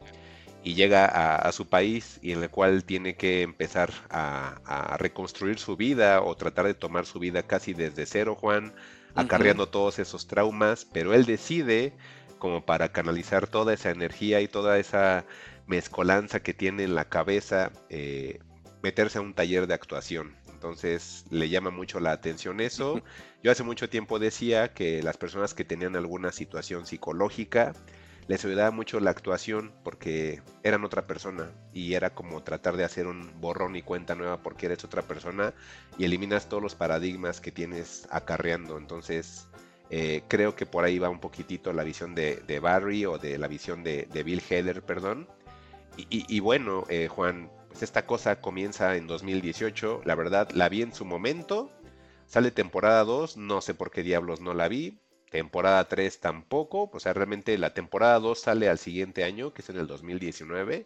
y 0.64 0.76
llega 0.76 1.06
a, 1.06 1.36
a 1.36 1.52
su 1.52 1.68
país 1.68 2.20
y 2.22 2.32
en 2.32 2.44
el 2.44 2.50
cual 2.50 2.84
tiene 2.84 3.16
que 3.16 3.42
empezar 3.42 3.92
a, 4.10 4.60
a 4.66 4.98
reconstruir 4.98 5.60
su 5.60 5.76
vida 5.76 6.22
o 6.22 6.36
tratar 6.36 6.66
de 6.68 6.74
tomar 6.74 7.06
su 7.06 7.20
vida 7.20 7.44
casi 7.44 7.74
desde 7.74 8.06
cero, 8.06 8.36
Juan, 8.40 8.74
acarreando 9.16 9.68
todos 9.68 10.00
esos 10.00 10.28
traumas, 10.28 10.86
pero 10.86 11.14
él 11.14 11.26
decide 11.26 11.94
como 12.40 12.66
para 12.66 12.92
canalizar 12.92 13.48
toda 13.48 13.74
esa 13.74 13.92
energía 13.92 14.42
y 14.42 14.48
toda 14.48 14.80
esa 14.80 15.26
mezcolanza 15.68 16.42
que 16.42 16.54
tiene 16.54 16.84
en 16.84 16.96
la 16.96 17.06
cabeza, 17.06 17.72
eh, 17.90 18.40
meterse 18.82 19.20
a 19.20 19.22
un 19.22 19.34
taller 19.34 19.68
de 19.68 19.74
actuación. 19.74 20.36
Entonces 20.52 21.26
le 21.30 21.50
llama 21.50 21.72
mucho 21.72 22.00
la 22.00 22.12
atención 22.12 22.60
eso. 22.60 23.02
Yo 23.44 23.52
hace 23.52 23.64
mucho 23.64 23.90
tiempo 23.90 24.20
decía 24.20 24.74
que 24.74 25.02
las 25.02 25.18
personas 25.18 25.54
que 25.54 25.66
tenían 25.66 25.96
alguna 25.96 26.32
situación 26.32 26.86
psicológica 26.86 27.74
les 28.32 28.46
ayudaba 28.46 28.72
mucho 28.72 29.02
la 29.02 29.12
actuación 29.12 29.74
porque 29.84 30.42
eran 30.64 30.86
otra 30.86 31.06
persona 31.06 31.52
y 31.74 31.96
era 31.96 32.12
como 32.12 32.42
tratar 32.44 32.78
de 32.78 32.86
hacer 32.86 33.06
un 33.06 33.30
borrón 33.42 33.76
y 33.76 33.82
cuenta 33.82 34.16
nueva 34.16 34.42
porque 34.42 34.68
eres 34.68 34.86
otra 34.86 35.02
persona 35.02 35.54
y 35.98 36.06
eliminas 36.06 36.48
todos 36.48 36.64
los 36.64 36.74
paradigmas 36.74 37.42
que 37.42 37.52
tienes 37.52 38.08
acarreando. 38.10 38.78
Entonces, 38.78 39.50
eh, 39.90 40.24
creo 40.30 40.56
que 40.56 40.66
por 40.66 40.86
ahí 40.86 40.98
va 40.98 41.10
un 41.10 41.20
poquitito 41.20 41.74
la 41.74 41.84
visión 41.84 42.16
de, 42.16 42.60
Barry 42.62 43.06
o 43.06 43.18
de 43.18 43.38
la 43.38 43.50
visión 43.50 43.84
de, 43.84 44.08
Bill 44.24 44.42
Heather, 44.50 44.82
perdón. 44.82 45.28
Y, 45.98 46.40
bueno, 46.40 46.86
eh, 46.88 47.10
Juan, 47.10 47.52
pues 47.68 47.84
esta 47.84 48.06
cosa 48.06 48.40
comienza 48.40 48.96
en 48.96 49.08
2018. 49.08 50.04
La 50.06 50.16
verdad, 50.16 50.50
la 50.52 50.70
vi 50.70 50.84
en 50.84 50.94
su 50.94 51.04
momento. 51.04 51.70
Sale 52.28 52.52
temporada 52.52 53.04
2, 53.04 53.36
no 53.36 53.60
sé 53.60 53.74
por 53.74 53.92
qué 53.92 54.04
diablos 54.04 54.40
no 54.40 54.54
la 54.54 54.70
vi. 54.70 55.01
Temporada 55.32 55.88
3 55.88 56.20
tampoco. 56.20 56.92
O 56.94 57.00
sea, 57.00 57.14
realmente 57.14 57.58
la 57.58 57.74
temporada 57.74 58.20
2 58.20 58.38
sale 58.38 58.68
al 58.68 58.78
siguiente 58.78 59.24
año, 59.24 59.54
que 59.54 59.62
es 59.62 59.70
en 59.70 59.78
el 59.78 59.88
2019. 59.88 60.86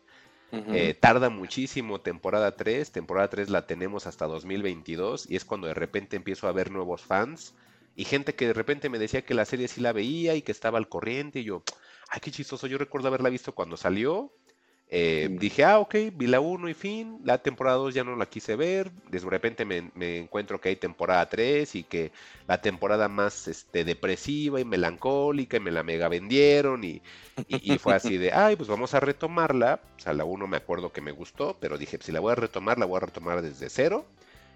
Eh, 0.51 0.93
tarda 0.93 1.29
muchísimo 1.29 1.99
temporada 1.99 2.55
3. 2.55 2.91
Temporada 2.91 3.27
3 3.29 3.49
la 3.49 3.65
tenemos 3.65 4.05
hasta 4.05 4.27
2022. 4.27 5.29
Y 5.29 5.35
es 5.35 5.45
cuando 5.45 5.67
de 5.67 5.73
repente 5.73 6.15
empiezo 6.15 6.47
a 6.47 6.51
ver 6.51 6.69
nuevos 6.69 7.01
fans 7.01 7.55
y 7.95 8.05
gente 8.05 8.35
que 8.35 8.47
de 8.47 8.53
repente 8.53 8.87
me 8.89 8.99
decía 8.99 9.23
que 9.23 9.33
la 9.33 9.45
serie 9.45 9.67
sí 9.67 9.81
la 9.81 9.93
veía 9.93 10.35
y 10.35 10.43
que 10.43 10.51
estaba 10.51 10.77
al 10.77 10.89
corriente. 10.89 11.39
Y 11.39 11.45
yo, 11.45 11.63
ay, 12.09 12.19
qué 12.21 12.29
chistoso. 12.29 12.67
Yo 12.67 12.77
recuerdo 12.77 13.07
haberla 13.07 13.29
visto 13.29 13.55
cuando 13.55 13.77
salió. 13.77 14.31
Eh, 14.87 15.29
dije, 15.39 15.63
ah, 15.63 15.79
ok, 15.79 15.95
vi 16.13 16.27
la 16.27 16.39
1 16.39 16.69
y 16.69 16.73
fin. 16.73 17.19
La 17.23 17.39
temporada 17.39 17.77
2 17.77 17.93
ya 17.93 18.03
no 18.03 18.15
la 18.15 18.27
quise 18.27 18.55
ver. 18.55 18.91
De 19.09 19.19
repente 19.19 19.65
me, 19.65 19.91
encuentro 20.17 20.61
que 20.61 20.69
hay 20.69 20.75
temporada 20.75 21.27
3 21.27 21.75
y 21.75 21.83
que 21.83 22.11
la 22.47 22.61
temporada 22.61 23.07
más 23.09 23.47
este, 23.47 23.83
depresiva 23.83 24.59
y 24.59 24.65
melancólica 24.65 25.57
y 25.57 25.59
me 25.59 25.71
la 25.71 25.83
mega 25.83 26.07
vendieron. 26.07 26.83
Y, 26.83 27.01
y, 27.47 27.77
fue 27.79 27.95
así 27.95 28.17
de, 28.17 28.31
ay, 28.31 28.55
pues 28.55 28.69
vamos 28.69 28.93
a 28.93 28.99
retomarla. 28.99 29.79
O 29.97 29.99
sea, 29.99 30.13
la 30.13 30.23
1 30.23 30.47
me 30.47 30.57
acuerdo 30.57 30.91
que 30.91 31.01
me 31.01 31.11
gustó, 31.11 31.57
pero 31.59 31.77
dije, 31.77 31.97
si 32.01 32.11
la 32.11 32.19
voy 32.19 32.33
a 32.33 32.35
retomar, 32.35 32.77
la 32.77 32.85
voy 32.85 32.97
a 32.97 33.05
retomar 33.05 33.41
desde 33.41 33.69
cero 33.69 34.05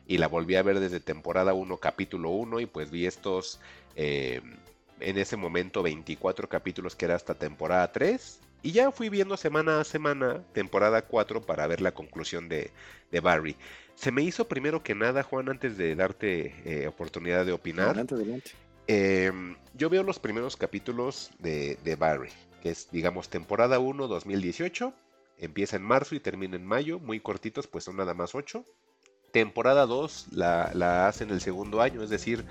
y 0.07 0.18
la 0.18 0.27
volví 0.27 0.56
a 0.56 0.64
ver 0.64 0.80
desde 0.80 0.99
temporada 0.99 1.53
1, 1.53 1.77
capítulo 1.77 2.30
1 2.31 2.61
y 2.61 2.65
pues 2.65 2.89
vi 2.91 3.06
estos, 3.06 3.60
eh, 3.95 4.41
en 4.99 5.18
ese 5.18 5.38
momento 5.38 5.84
24 5.84 6.49
capítulos 6.49 6.95
que 6.95 7.06
era 7.06 7.15
hasta 7.15 7.35
temporada 7.35 7.91
3 7.91 8.39
y 8.61 8.72
ya 8.72 8.91
fui 8.91 9.10
viendo 9.10 9.38
semana 9.38 9.80
a 9.80 9.84
semana 9.84 10.44
temporada 10.53 11.02
4 11.03 11.41
para 11.41 11.68
ver 11.68 11.81
la 11.81 11.94
conclusión 11.94 12.49
de, 12.49 12.72
Barry. 13.22 13.56
Se 13.95 14.11
me 14.11 14.22
hizo 14.22 14.48
primero 14.48 14.84
que 14.84 14.95
nada, 14.95 15.23
Juan, 15.23 15.49
antes 15.49 15.77
de 15.77 15.95
darte 15.95 16.56
eh, 16.65 16.88
oportunidad 16.88 17.45
de 17.45 17.52
opinar. 17.52 17.90
Adelante, 17.90 18.15
adelante. 18.15 18.52
Em, 18.88 19.56
yo 19.73 19.90
veo 19.90 20.03
los 20.03 20.19
primeros 20.19 20.57
capítulos 20.57 21.31
de, 21.40 21.77
de 21.84 21.95
Barry, 21.95 22.31
que 22.61 22.69
es, 22.69 22.90
digamos, 22.91 23.30
temporada 23.30 23.80
1, 23.80 24.07
2018. 24.07 24.94
Empieza 25.38 25.76
en 25.76 25.84
marzo 25.84 26.15
y 26.15 26.19
termina 26.19 26.56
en 26.56 26.65
mayo, 26.65 26.99
muy 26.99 27.19
cortitos, 27.19 27.68
pues 27.68 27.84
son 27.84 27.98
nada 27.98 28.14
más 28.14 28.36
8 28.36 28.65
temporada 29.31 29.86
2 29.86 30.30
la, 30.31 30.72
la 30.73 31.07
hacen 31.07 31.30
el 31.30 31.41
segundo 31.41 31.81
año, 31.81 32.02
es 32.02 32.10
decir, 32.10 32.45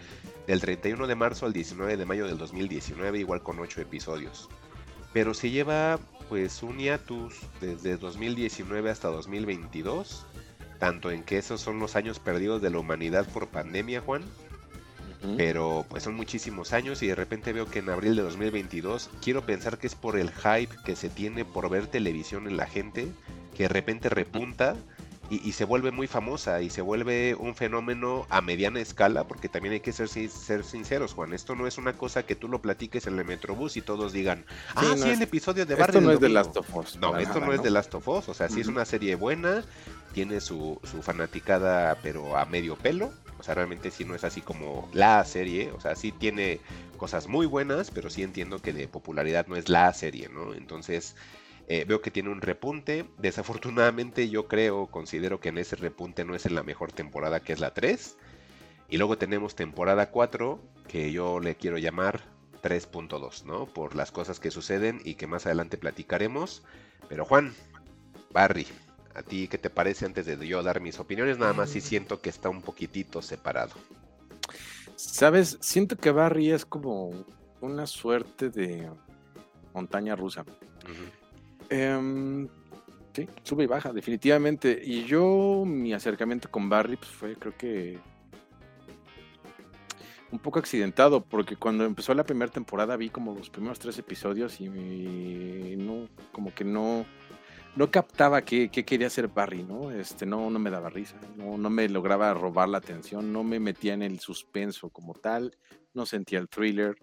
del 0.47 0.61
31 0.61 1.07
de 1.07 1.15
marzo 1.15 1.47
al 1.47 1.53
19 1.53 1.97
de 1.97 2.07
mayo 2.07 2.27
del 2.27 2.39
2019, 2.39 3.19
igual 3.19 3.43
con 3.43 3.59
8 3.59 3.81
episodios. 3.81 4.49
Pero 5.13 5.35
se 5.35 5.51
lleva 5.51 5.99
pues 6.29 6.63
un 6.63 6.79
hiatus 6.79 7.35
desde 7.61 7.97
2019 7.97 8.91
hasta 8.91 9.09
2022, 9.09 10.27
tanto 10.79 11.11
en 11.11 11.23
que 11.23 11.39
esos 11.39 11.61
son 11.61 11.79
los 11.79 11.97
años 11.97 12.19
perdidos 12.19 12.61
de 12.61 12.71
la 12.71 12.79
humanidad 12.79 13.27
por 13.29 13.49
pandemia, 13.49 14.01
Juan. 14.01 14.23
Pero 15.37 15.85
pues 15.89 16.05
son 16.05 16.15
muchísimos 16.15 16.73
años 16.73 17.03
y 17.03 17.09
de 17.09 17.17
repente 17.17 17.53
veo 17.53 17.69
que 17.69 17.81
en 17.81 17.91
abril 17.91 18.15
de 18.15 18.23
2022 18.23 19.11
quiero 19.21 19.45
pensar 19.45 19.79
que 19.79 19.89
es 19.89 19.97
por 19.97 20.17
el 20.17 20.31
hype 20.31 20.73
que 20.85 20.95
se 20.95 21.09
tiene 21.09 21.45
por 21.45 21.69
ver 21.69 21.89
televisión 21.89 22.47
en 22.47 22.57
la 22.57 22.67
gente, 22.67 23.09
que 23.57 23.65
de 23.65 23.69
repente 23.69 24.09
repunta 24.11 24.77
y, 25.31 25.53
se 25.53 25.65
vuelve 25.65 25.91
muy 25.91 26.07
famosa 26.07 26.63
y 26.63 26.71
se 26.71 26.81
vuelve 26.81 27.35
un 27.35 27.55
fenómeno 27.55 28.27
a 28.31 28.41
mediana 28.41 28.81
escala, 28.81 29.25
porque 29.25 29.49
también 29.49 29.75
hay 29.75 29.81
que 29.81 29.93
ser, 29.93 30.09
ser 30.09 30.65
sinceros, 30.65 31.13
Juan. 31.13 31.35
Esto 31.35 31.55
no 31.55 31.67
es 31.67 31.77
una 31.77 31.93
cosa 31.93 32.25
que 32.25 32.35
tú 32.35 32.49
lo 32.49 32.63
platiques 32.63 33.07
en 33.07 33.19
el 33.19 33.25
Metrobús 33.25 33.77
y 33.77 33.83
todos 33.83 34.13
digan, 34.13 34.47
ah, 34.75 34.95
sí, 34.97 35.11
el 35.11 35.21
episodio 35.21 35.67
de 35.67 35.75
Barry. 35.75 35.91
Esto 35.91 36.01
no 36.01 36.13
es 36.13 36.21
de 36.21 36.29
Last 36.31 36.57
of 36.57 36.75
Us. 36.75 36.97
No, 36.97 37.19
esto 37.19 37.41
no, 37.41 37.53
es 37.53 37.63
de 37.63 37.71
Last 37.71 37.95
of 37.95 38.09
Us. 38.09 38.29
O 38.29 38.35
sea, 38.35 38.49
sí 38.49 38.61
es 38.61 38.69
una 38.69 38.85
serie 38.85 39.17
buena, 39.17 39.65
tiene 40.15 40.41
su, 40.41 40.81
su 40.85 41.03
fanaticada, 41.03 41.99
pero 42.03 42.37
a 42.39 42.47
medio 42.47 42.77
pelo. 42.77 43.13
O 43.39 43.43
sea, 43.43 43.55
realmente 43.55 43.91
sí 43.91 44.05
no 44.05 44.15
es 44.15 44.25
así 44.25 44.41
como 44.41 44.89
la 44.93 45.25
serie. 45.25 45.71
O 45.73 45.81
sea, 45.81 45.95
sí 45.95 46.11
tiene 46.11 46.61
cosas 46.97 47.29
muy 47.29 47.47
buenas, 47.47 47.91
pero 47.91 48.09
sí 48.11 48.23
entiendo 48.23 48.61
que 48.61 48.73
de 48.73 48.89
popularidad 48.89 49.47
no 49.47 49.57
es 49.57 49.69
la 49.69 49.93
serie, 49.93 50.29
¿no? 50.29 50.55
Entonces, 50.55 51.15
eh, 51.71 51.85
veo 51.87 52.01
que 52.01 52.11
tiene 52.11 52.31
un 52.31 52.41
repunte. 52.41 53.05
Desafortunadamente 53.19 54.31
yo 54.31 54.49
creo, 54.49 54.87
considero 54.87 55.39
que 55.39 55.51
en 55.51 55.59
ese 55.59 55.77
repunte 55.77 56.25
no 56.25 56.35
es 56.35 56.47
en 56.47 56.55
la 56.55 56.63
mejor 56.63 56.93
temporada 56.93 57.41
que 57.41 57.53
es 57.53 57.61
la 57.61 57.75
3. 57.75 58.17
Y 58.89 58.97
luego 58.97 59.19
tenemos 59.19 59.55
temporada 59.55 60.11
4 60.11 60.59
que 60.89 61.13
yo 61.13 61.41
le 61.41 61.57
quiero 61.57 61.77
llamar 61.77 62.23
3.2, 62.63 63.45
¿no? 63.45 63.67
Por 63.67 63.95
las 63.95 64.11
cosas 64.11 64.41
que 64.41 64.51
suceden 64.51 65.03
y 65.05 65.15
que 65.17 65.27
más 65.27 65.45
adelante 65.45 65.77
platicaremos. 65.77 66.63
Pero 67.07 67.27
Juan, 67.27 67.53
Barry, 68.33 68.67
¿a 69.15 69.23
ti 69.23 69.47
qué 69.47 69.59
te 69.59 69.69
parece 69.69 70.07
antes 70.07 70.25
de 70.25 70.49
yo 70.49 70.63
dar 70.63 70.81
mis 70.81 70.99
opiniones? 70.99 71.37
Nada 71.37 71.53
más 71.53 71.69
si 71.69 71.83
siento 71.83 72.23
que 72.23 72.31
está 72.31 72.49
un 72.49 72.63
poquitito 72.63 73.21
separado. 73.21 73.75
Sabes, 74.97 75.59
siento 75.61 75.97
que 75.97 76.13
Barry 76.13 76.51
es 76.51 76.65
como 76.65 77.11
una 77.61 77.87
suerte 77.87 78.49
de 78.49 78.91
montaña 79.75 80.17
rusa. 80.17 80.47
Em, 81.71 82.49
sí, 83.13 83.29
sube 83.43 83.65
y 83.65 83.67
baja, 83.67 83.93
definitivamente. 83.93 84.81
Y 84.83 85.05
yo, 85.05 85.65
mi 85.67 85.93
acercamiento 85.93 86.51
con 86.51 86.69
Barry 86.69 86.97
pues, 86.97 87.11
fue, 87.11 87.37
creo 87.37 87.57
que, 87.57 87.99
un 90.31 90.39
poco 90.39 90.59
accidentado, 90.59 91.25
porque 91.25 91.57
cuando 91.57 91.85
empezó 91.85 92.15
la 92.15 92.25
primera 92.25 92.51
temporada 92.51 92.97
vi 92.97 93.09
como 93.09 93.35
los 93.35 93.51
primeros 93.51 93.79
tres 93.79 93.99
episodios 93.99 94.61
y 94.61 94.69
no, 95.79 96.09
como 96.33 96.55
que 96.55 96.65
no, 96.65 97.07
no 97.77 97.91
captaba 97.91 98.43
qué, 98.43 98.71
quería 98.71 99.07
hacer 99.07 99.29
Barry, 99.29 99.63
¿no? 99.63 99.91
Este, 99.91 100.27
no, 100.27 100.51
no 100.51 100.59
me 100.59 100.69
daba 100.69 100.91
risa, 100.91 101.17
no, 101.37 101.57
no 101.57 101.71
me 101.71 101.89
lograba 101.89 102.35
robar 102.35 102.69
la 102.69 102.79
atención, 102.79 103.33
no 103.33 103.45
me 103.45 103.61
metía 103.61 103.95
en 103.95 104.03
el 104.03 104.19
suspenso 104.19 104.91
como 104.91 105.15
tal, 105.15 105.57
no 105.95 106.05
sentía 106.05 106.41
el 106.41 106.49
thriller 106.49 106.97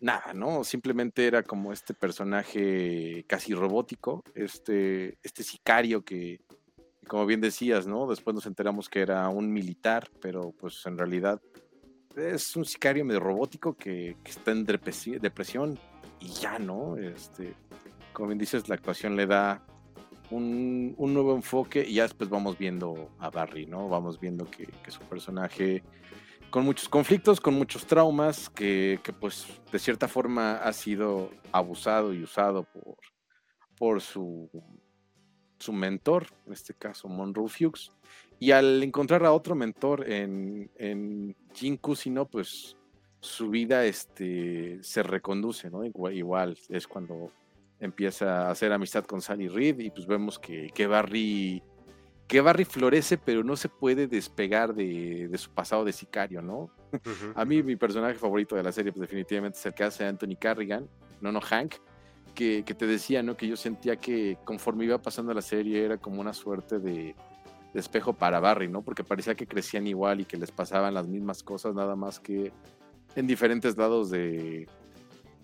nada, 0.00 0.32
¿no? 0.34 0.64
Simplemente 0.64 1.26
era 1.26 1.42
como 1.42 1.72
este 1.72 1.94
personaje 1.94 3.24
casi 3.26 3.54
robótico, 3.54 4.22
este, 4.34 5.18
este 5.22 5.42
sicario 5.42 6.04
que, 6.04 6.40
como 7.06 7.26
bien 7.26 7.40
decías, 7.40 7.86
¿no? 7.86 8.06
Después 8.06 8.34
nos 8.34 8.46
enteramos 8.46 8.88
que 8.88 9.00
era 9.00 9.28
un 9.28 9.52
militar, 9.52 10.08
pero 10.20 10.52
pues 10.52 10.84
en 10.86 10.98
realidad 10.98 11.40
es 12.16 12.56
un 12.56 12.64
sicario 12.64 13.04
medio 13.04 13.20
robótico 13.20 13.74
que, 13.74 14.16
está 14.24 14.52
en 14.52 14.64
depresión 14.64 15.78
y 16.20 16.28
ya, 16.28 16.58
¿no? 16.58 16.96
Este, 16.96 17.54
como 18.12 18.28
bien 18.28 18.38
dices, 18.38 18.68
la 18.68 18.74
actuación 18.76 19.16
le 19.16 19.26
da 19.26 19.64
un, 20.30 20.94
nuevo 20.98 21.34
enfoque 21.34 21.84
y 21.86 21.94
ya 21.94 22.02
después 22.04 22.30
vamos 22.30 22.58
viendo 22.58 23.10
a 23.18 23.30
Barry, 23.30 23.66
¿no? 23.66 23.88
Vamos 23.88 24.18
viendo 24.18 24.50
que, 24.50 24.66
que 24.66 24.90
su 24.90 25.00
personaje 25.00 25.84
con 26.56 26.64
muchos 26.64 26.88
conflictos, 26.88 27.38
con 27.38 27.52
muchos 27.52 27.84
traumas, 27.84 28.48
que, 28.48 28.98
pues 29.20 29.46
de 29.70 29.78
cierta 29.78 30.08
forma 30.08 30.56
ha 30.56 30.72
sido 30.72 31.30
abusado 31.52 32.14
y 32.14 32.22
usado 32.22 32.62
por, 32.62 32.96
por 33.76 34.00
su, 34.00 34.48
su 35.58 35.74
mentor, 35.74 36.28
en 36.46 36.54
este 36.54 36.72
caso 36.72 37.08
Monroe 37.08 37.50
Fuchs. 37.50 37.92
Y 38.38 38.52
al 38.52 38.82
encontrar 38.82 39.26
a 39.26 39.34
otro 39.34 39.54
mentor 39.54 40.10
en, 40.10 40.70
en 40.76 41.36
Jin 41.52 41.78
pues 42.30 42.74
su 43.20 43.50
vida 43.50 43.84
este, 43.84 44.82
se 44.82 45.02
reconduce, 45.02 45.68
¿no? 45.68 45.84
Igual, 45.84 46.58
es 46.70 46.86
cuando 46.86 47.32
empieza 47.80 48.46
a 48.46 48.50
hacer 48.50 48.72
amistad 48.72 49.04
con 49.04 49.20
Sally 49.20 49.48
Reed 49.48 49.80
y 49.80 49.90
pues 49.90 50.06
vemos 50.06 50.38
que, 50.38 50.70
que 50.74 50.86
Barry 50.86 51.62
que 52.26 52.40
Barry 52.40 52.64
florece, 52.64 53.18
pero 53.18 53.44
no 53.44 53.56
se 53.56 53.68
puede 53.68 54.08
despegar 54.08 54.74
de, 54.74 55.30
su 55.36 55.50
pasado 55.50 55.84
de 55.84 55.92
sicario, 55.92 56.42
¿no? 56.42 56.70
a 57.34 57.44
mí 57.44 57.62
mi 57.62 57.76
personaje 57.76 58.14
favorito 58.14 58.56
de 58.56 58.62
la 58.62 58.72
serie, 58.72 58.92
pues 58.92 59.02
definitivamente 59.02 59.58
es 59.58 59.66
el 59.66 59.74
que 59.74 59.84
hace 59.84 60.04
Anthony 60.04 60.36
Carrigan, 60.38 60.88
no, 61.20 61.30
no, 61.30 61.40
Hank, 61.40 61.74
que, 62.34 62.62
te 62.62 62.86
decía, 62.86 63.22
¿no? 63.22 63.36
Que 63.36 63.48
yo 63.48 63.56
sentía 63.56 63.96
que 63.96 64.38
conforme 64.44 64.84
iba 64.84 64.98
pasando 64.98 65.32
la 65.32 65.40
serie 65.40 65.84
era 65.84 65.96
como 65.96 66.20
una 66.20 66.34
suerte 66.34 66.78
de, 66.78 67.14
espejo 67.74 68.14
para 68.14 68.40
Barry, 68.40 68.68
¿no? 68.68 68.82
Porque 68.82 69.04
parecía 69.04 69.34
que 69.34 69.46
crecían 69.46 69.86
igual 69.86 70.20
y 70.20 70.24
que 70.24 70.38
les 70.38 70.50
pasaban 70.50 70.94
las 70.94 71.06
mismas 71.06 71.42
cosas, 71.42 71.74
nada 71.74 71.94
más 71.94 72.18
que 72.18 72.50
en 73.14 73.26
diferentes 73.26 73.76
lados 73.76 74.08
de, 74.08 74.66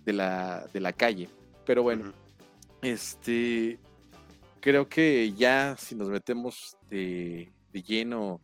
de, 0.06 0.12
la, 0.14 0.66
de 0.72 0.80
la 0.80 0.94
calle. 0.94 1.28
Pero 1.66 1.82
bueno, 1.82 2.12
este 2.80 3.78
creo 4.62 4.88
que 4.88 5.32
ya 5.32 5.76
si 5.76 5.94
nos 5.94 6.08
metemos 6.08 6.78
de, 6.88 7.52
lleno 7.72 8.40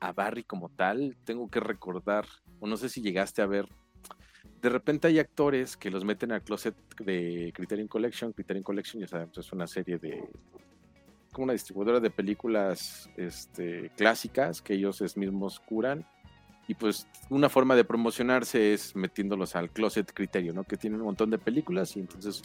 a 0.00 0.12
Barry 0.12 0.42
como 0.42 0.68
tal, 0.68 1.16
tengo 1.24 1.48
que 1.48 1.60
recordar, 1.60 2.26
o 2.60 2.66
no 2.66 2.76
sé 2.76 2.88
si 2.90 3.00
llegaste 3.00 3.40
a 3.40 3.46
ver 3.46 3.68
de 4.60 4.68
repente 4.68 5.06
hay 5.06 5.18
actores 5.18 5.76
que 5.76 5.90
los 5.90 6.04
meten 6.04 6.32
al 6.32 6.42
closet 6.42 6.74
de 6.98 7.52
Criterion 7.54 7.88
Collection. 7.88 8.32
Criterion 8.32 8.64
Collection, 8.64 9.00
ya 9.00 9.06
sabes, 9.06 9.36
es 9.36 9.52
una 9.52 9.66
serie 9.66 9.98
de. 9.98 10.28
como 11.30 11.44
una 11.44 11.52
distribuidora 11.52 12.00
de 12.00 12.10
películas 12.10 13.08
este, 13.16 13.90
clásicas 13.96 14.62
que 14.62 14.74
ellos 14.74 15.02
mismos 15.16 15.60
curan. 15.60 16.06
Y 16.68 16.74
pues 16.74 17.06
una 17.28 17.48
forma 17.48 17.76
de 17.76 17.84
promocionarse 17.84 18.72
es 18.72 18.96
metiéndolos 18.96 19.54
al 19.54 19.70
closet 19.70 20.12
Criterion, 20.12 20.56
¿no? 20.56 20.64
Que 20.64 20.76
tienen 20.76 21.00
un 21.00 21.06
montón 21.06 21.30
de 21.30 21.38
películas 21.38 21.96
y 21.96 22.00
entonces 22.00 22.42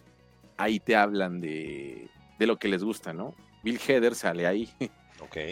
ahí 0.57 0.79
te 0.79 0.95
hablan 0.95 1.39
de, 1.39 2.07
de 2.41 2.47
lo 2.47 2.57
que 2.57 2.67
les 2.67 2.83
gusta, 2.83 3.13
¿no? 3.13 3.35
Bill 3.63 3.79
Heather 3.79 4.15
sale 4.15 4.47
ahí. 4.47 4.67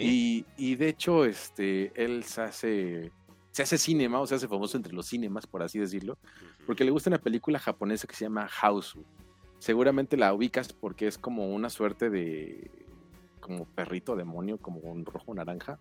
Y, 0.02 0.44
y, 0.56 0.74
de 0.74 0.88
hecho, 0.88 1.24
este, 1.24 1.92
él 1.94 2.24
se 2.24 2.42
hace, 2.42 3.12
se 3.52 3.62
hace 3.62 3.78
cinema, 3.78 4.18
o 4.20 4.26
se 4.26 4.34
hace 4.34 4.48
famoso 4.48 4.76
entre 4.76 4.92
los 4.92 5.06
cinemas, 5.06 5.46
por 5.46 5.62
así 5.62 5.78
decirlo, 5.78 6.18
porque 6.66 6.82
le 6.82 6.90
gusta 6.90 7.08
una 7.08 7.20
película 7.20 7.60
japonesa 7.60 8.08
que 8.08 8.16
se 8.16 8.24
llama 8.24 8.48
House. 8.48 8.98
Seguramente 9.60 10.16
la 10.16 10.34
ubicas 10.34 10.72
porque 10.72 11.06
es 11.06 11.18
como 11.18 11.54
una 11.54 11.70
suerte 11.70 12.10
de 12.10 12.68
como 13.38 13.64
perrito 13.64 14.16
demonio, 14.16 14.58
como 14.58 14.80
un 14.80 15.06
rojo 15.06 15.32
naranja, 15.32 15.78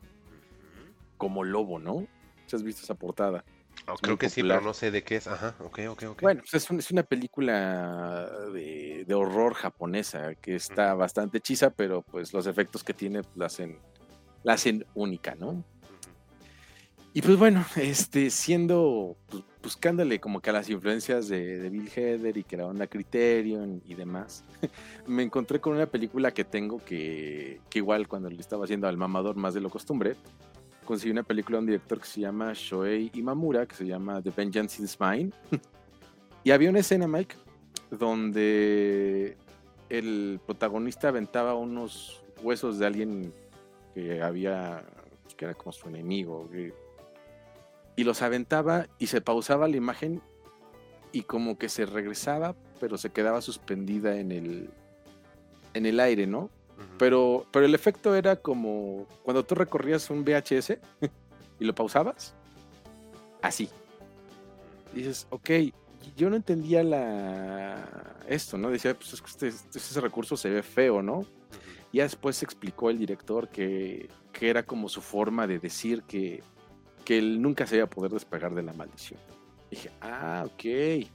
como 1.18 1.44
lobo, 1.44 1.80
¿no? 1.80 2.08
has 2.54 2.62
visto 2.62 2.84
esa 2.84 2.94
portada? 2.94 3.44
Oh, 3.88 3.96
creo 3.96 4.18
que 4.18 4.30
sí, 4.30 4.42
pero 4.42 4.62
no 4.62 4.74
sé 4.74 4.92
de 4.92 5.04
qué 5.04 5.16
es. 5.16 5.28
Ajá, 5.28 5.56
ok, 5.60 5.80
ok, 5.90 6.04
ok. 6.10 6.22
Bueno, 6.22 6.42
pues 6.42 6.64
es, 6.64 6.72
es, 6.72 6.92
una 6.92 7.04
película 7.04 8.30
de, 8.54 9.06
de, 9.08 9.14
horror 9.14 9.54
japonesa 9.54 10.36
que 10.36 10.56
está 10.56 10.94
bastante 10.94 11.40
hechiza, 11.40 11.72
pero 11.72 12.02
pues 12.02 12.34
los 12.34 12.46
efectos 12.48 12.84
que 12.84 12.94
tiene 12.94 13.22
la 13.36 13.48
hacen, 13.48 13.80
la 14.44 14.54
hacen 14.54 14.86
única, 14.94 15.36
¿no? 15.36 15.64
Y 17.14 17.22
pues 17.22 17.38
bueno, 17.38 17.66
este, 17.76 18.30
siendo, 18.30 19.18
pues, 19.30 19.44
buscándole 19.64 20.20
como 20.20 20.42
que 20.42 20.52
a 20.52 20.54
las 20.54 20.70
influencias 20.70 21.28
de, 21.28 21.70
Bill 21.70 21.90
Heather 21.90 22.38
y 22.38 22.44
que 22.44 22.56
era 22.56 22.68
una 22.68 22.88
Criterion 22.88 23.82
y 23.86 23.96
demás, 23.96 24.44
me 25.08 25.24
encontré 25.24 25.60
con 25.60 25.74
una 25.76 25.88
película 25.88 26.32
que 26.32 26.44
tengo 26.44 26.84
que, 26.84 27.62
que 27.70 27.80
igual 27.80 28.08
cuando 28.08 28.30
le 28.30 28.40
estaba 28.40 28.66
haciendo 28.66 28.88
al 28.88 28.98
mamador 28.98 29.36
más 29.36 29.54
de 29.54 29.62
lo 29.62 29.70
costumbre, 29.70 30.16
conseguí 30.90 31.12
una 31.12 31.22
película 31.22 31.58
de 31.58 31.60
un 31.60 31.66
director 31.68 32.00
que 32.00 32.08
se 32.08 32.22
llama 32.22 32.52
Shoei 32.56 33.12
Imamura, 33.14 33.68
que 33.68 33.76
se 33.76 33.86
llama 33.86 34.24
The 34.24 34.32
Vengeance 34.36 34.82
is 34.82 35.00
Mine. 35.00 35.32
y 36.44 36.50
había 36.50 36.72
una 36.72 36.80
escena, 36.80 37.08
Mike, 37.08 37.36
donde 37.92 39.38
el 39.88 40.40
protagonista 40.44 41.10
aventaba 41.10 41.54
unos 41.54 42.24
huesos 42.42 42.80
de 42.80 42.88
alguien 42.88 43.32
que 43.94 44.24
había, 44.24 44.84
que 45.38 45.46
era 45.46 45.54
como 45.54 45.74
su 45.74 45.88
enemigo, 45.90 46.50
y 47.96 48.04
los 48.04 48.24
aventaba 48.24 48.88
y 48.98 49.06
se 49.06 49.22
pausaba 49.22 49.68
la 49.68 49.78
imagen 49.78 50.24
y 51.12 51.22
como 51.22 51.60
que 51.60 51.70
se 51.70 51.86
regresaba, 51.86 52.56
pero 52.80 52.98
se 52.98 53.12
quedaba 53.12 53.42
suspendida 53.44 54.18
en 54.18 54.32
el, 54.32 54.72
en 55.76 55.86
el 55.86 56.00
aire, 56.00 56.26
¿no? 56.26 56.50
Pero, 56.98 57.46
pero 57.52 57.66
el 57.66 57.76
efecto 57.76 58.16
era 58.16 58.36
como 58.36 59.08
cuando 59.24 59.44
tú 59.44 59.56
recorrías 59.56 60.10
un 60.10 60.24
VHS 60.24 60.78
y 61.60 61.66
lo 61.66 61.74
pausabas, 61.76 62.34
así. 63.42 63.70
dices, 64.94 65.28
ok, 65.30 65.50
yo 66.16 66.30
no 66.30 66.36
entendía 66.36 66.84
la 66.84 68.18
esto, 68.28 68.58
¿no? 68.58 68.70
Decía, 68.70 68.94
pues 68.94 69.14
es 69.14 69.22
que 69.22 69.28
este, 69.28 69.48
este, 69.48 69.80
ese 69.80 70.02
recurso 70.02 70.38
se 70.38 70.50
ve 70.50 70.64
feo, 70.64 71.02
¿no? 71.02 71.26
Y 71.92 71.98
ya 71.98 72.04
después 72.04 72.44
explicó 72.44 72.90
el 72.90 73.00
director 73.00 73.50
que, 73.50 74.10
que, 74.32 74.50
era 74.50 74.64
como 74.64 74.90
su 74.90 75.02
forma 75.02 75.48
de 75.48 75.58
decir 75.58 76.04
que, 76.04 76.44
que 77.04 77.18
él 77.18 77.42
nunca 77.42 77.66
se 77.66 77.78
iba 77.78 77.86
a 77.86 77.90
poder 77.90 78.12
despegar 78.12 78.54
de 78.54 78.62
la 78.62 78.74
maldición. 78.74 79.20
dije, 79.72 79.90
ah, 80.02 80.46
ok. 80.46 81.08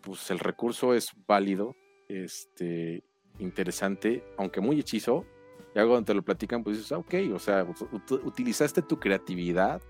Pues 0.00 0.30
el 0.30 0.38
recurso 0.38 0.94
es 0.94 1.10
válido. 1.26 1.74
Este, 2.08 3.02
interesante, 3.40 4.24
aunque 4.36 4.60
muy 4.60 4.78
hechizo. 4.78 5.24
Y 5.74 5.78
algo 5.78 5.94
donde 5.94 6.06
te 6.06 6.14
lo 6.14 6.22
platican, 6.22 6.64
pues 6.64 6.78
dices, 6.78 6.92
ah, 6.92 6.98
ok, 6.98 7.14
o 7.34 7.38
sea, 7.38 7.66
utilizaste 8.24 8.82
tu 8.82 8.98
creatividad 8.98 9.80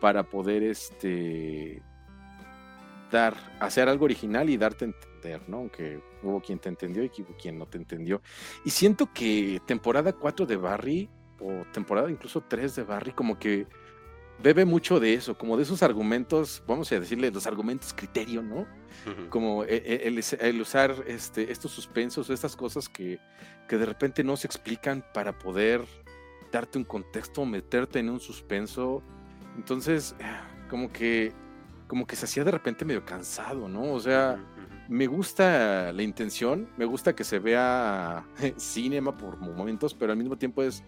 para 0.00 0.24
poder 0.24 0.62
este 0.62 1.82
dar, 3.10 3.36
hacer 3.60 3.88
algo 3.88 4.04
original 4.04 4.48
y 4.50 4.56
darte 4.56 4.84
a 4.84 4.88
entender, 4.88 5.48
¿no? 5.48 5.58
Aunque 5.58 6.00
hubo 6.22 6.40
quien 6.40 6.58
te 6.58 6.68
entendió 6.68 7.04
y 7.04 7.10
hubo 7.20 7.36
quien 7.36 7.58
no 7.58 7.66
te 7.66 7.78
entendió. 7.78 8.22
Y 8.64 8.70
siento 8.70 9.12
que 9.12 9.60
temporada 9.66 10.12
4 10.12 10.46
de 10.46 10.56
Barry, 10.56 11.10
o 11.40 11.64
temporada 11.72 12.10
incluso 12.10 12.40
3 12.40 12.76
de 12.76 12.82
Barry, 12.84 13.12
como 13.12 13.38
que 13.38 13.66
bebe 14.42 14.64
mucho 14.64 15.00
de 15.00 15.14
eso, 15.14 15.36
como 15.36 15.56
de 15.56 15.62
esos 15.62 15.82
argumentos, 15.82 16.62
vamos 16.66 16.90
a 16.92 17.00
decirle 17.00 17.30
los 17.30 17.46
argumentos 17.46 17.92
criterio, 17.92 18.42
¿no? 18.42 18.66
Como 19.30 19.64
e, 19.64 19.76
e, 19.76 20.08
el, 20.40 20.60
usar 20.60 20.94
este, 21.06 21.50
estos 21.50 21.72
suspensos, 21.72 22.30
estas 22.30 22.56
cosas 22.56 22.88
que, 22.88 23.18
que 23.68 23.78
de 23.78 23.86
repente 23.86 24.22
no 24.22 24.36
se 24.36 24.46
explican 24.46 25.04
para 25.12 25.38
poder 25.38 25.84
darte 26.52 26.78
un 26.78 26.84
contexto, 26.84 27.44
meterte 27.44 27.98
en 27.98 28.10
un 28.10 28.20
suspenso. 28.20 29.02
Entonces, 29.56 30.14
como 30.70 30.92
que, 30.92 31.32
como 31.88 32.06
que 32.06 32.16
se 32.16 32.26
hacía 32.26 32.44
de 32.44 32.50
repente 32.50 32.84
medio 32.84 33.04
cansado, 33.04 33.68
¿no? 33.68 33.92
O 33.92 34.00
sea, 34.00 34.38
me 34.88 35.06
gusta 35.06 35.92
la 35.92 36.02
intención, 36.02 36.68
me 36.76 36.84
gusta 36.84 37.14
que 37.14 37.24
se 37.24 37.38
vea 37.38 38.26
cinema 38.56 39.16
por 39.16 39.38
momentos, 39.38 39.94
pero 39.94 40.12
al 40.12 40.18
mismo 40.18 40.36
tiempo 40.36 40.62
es 40.62 40.84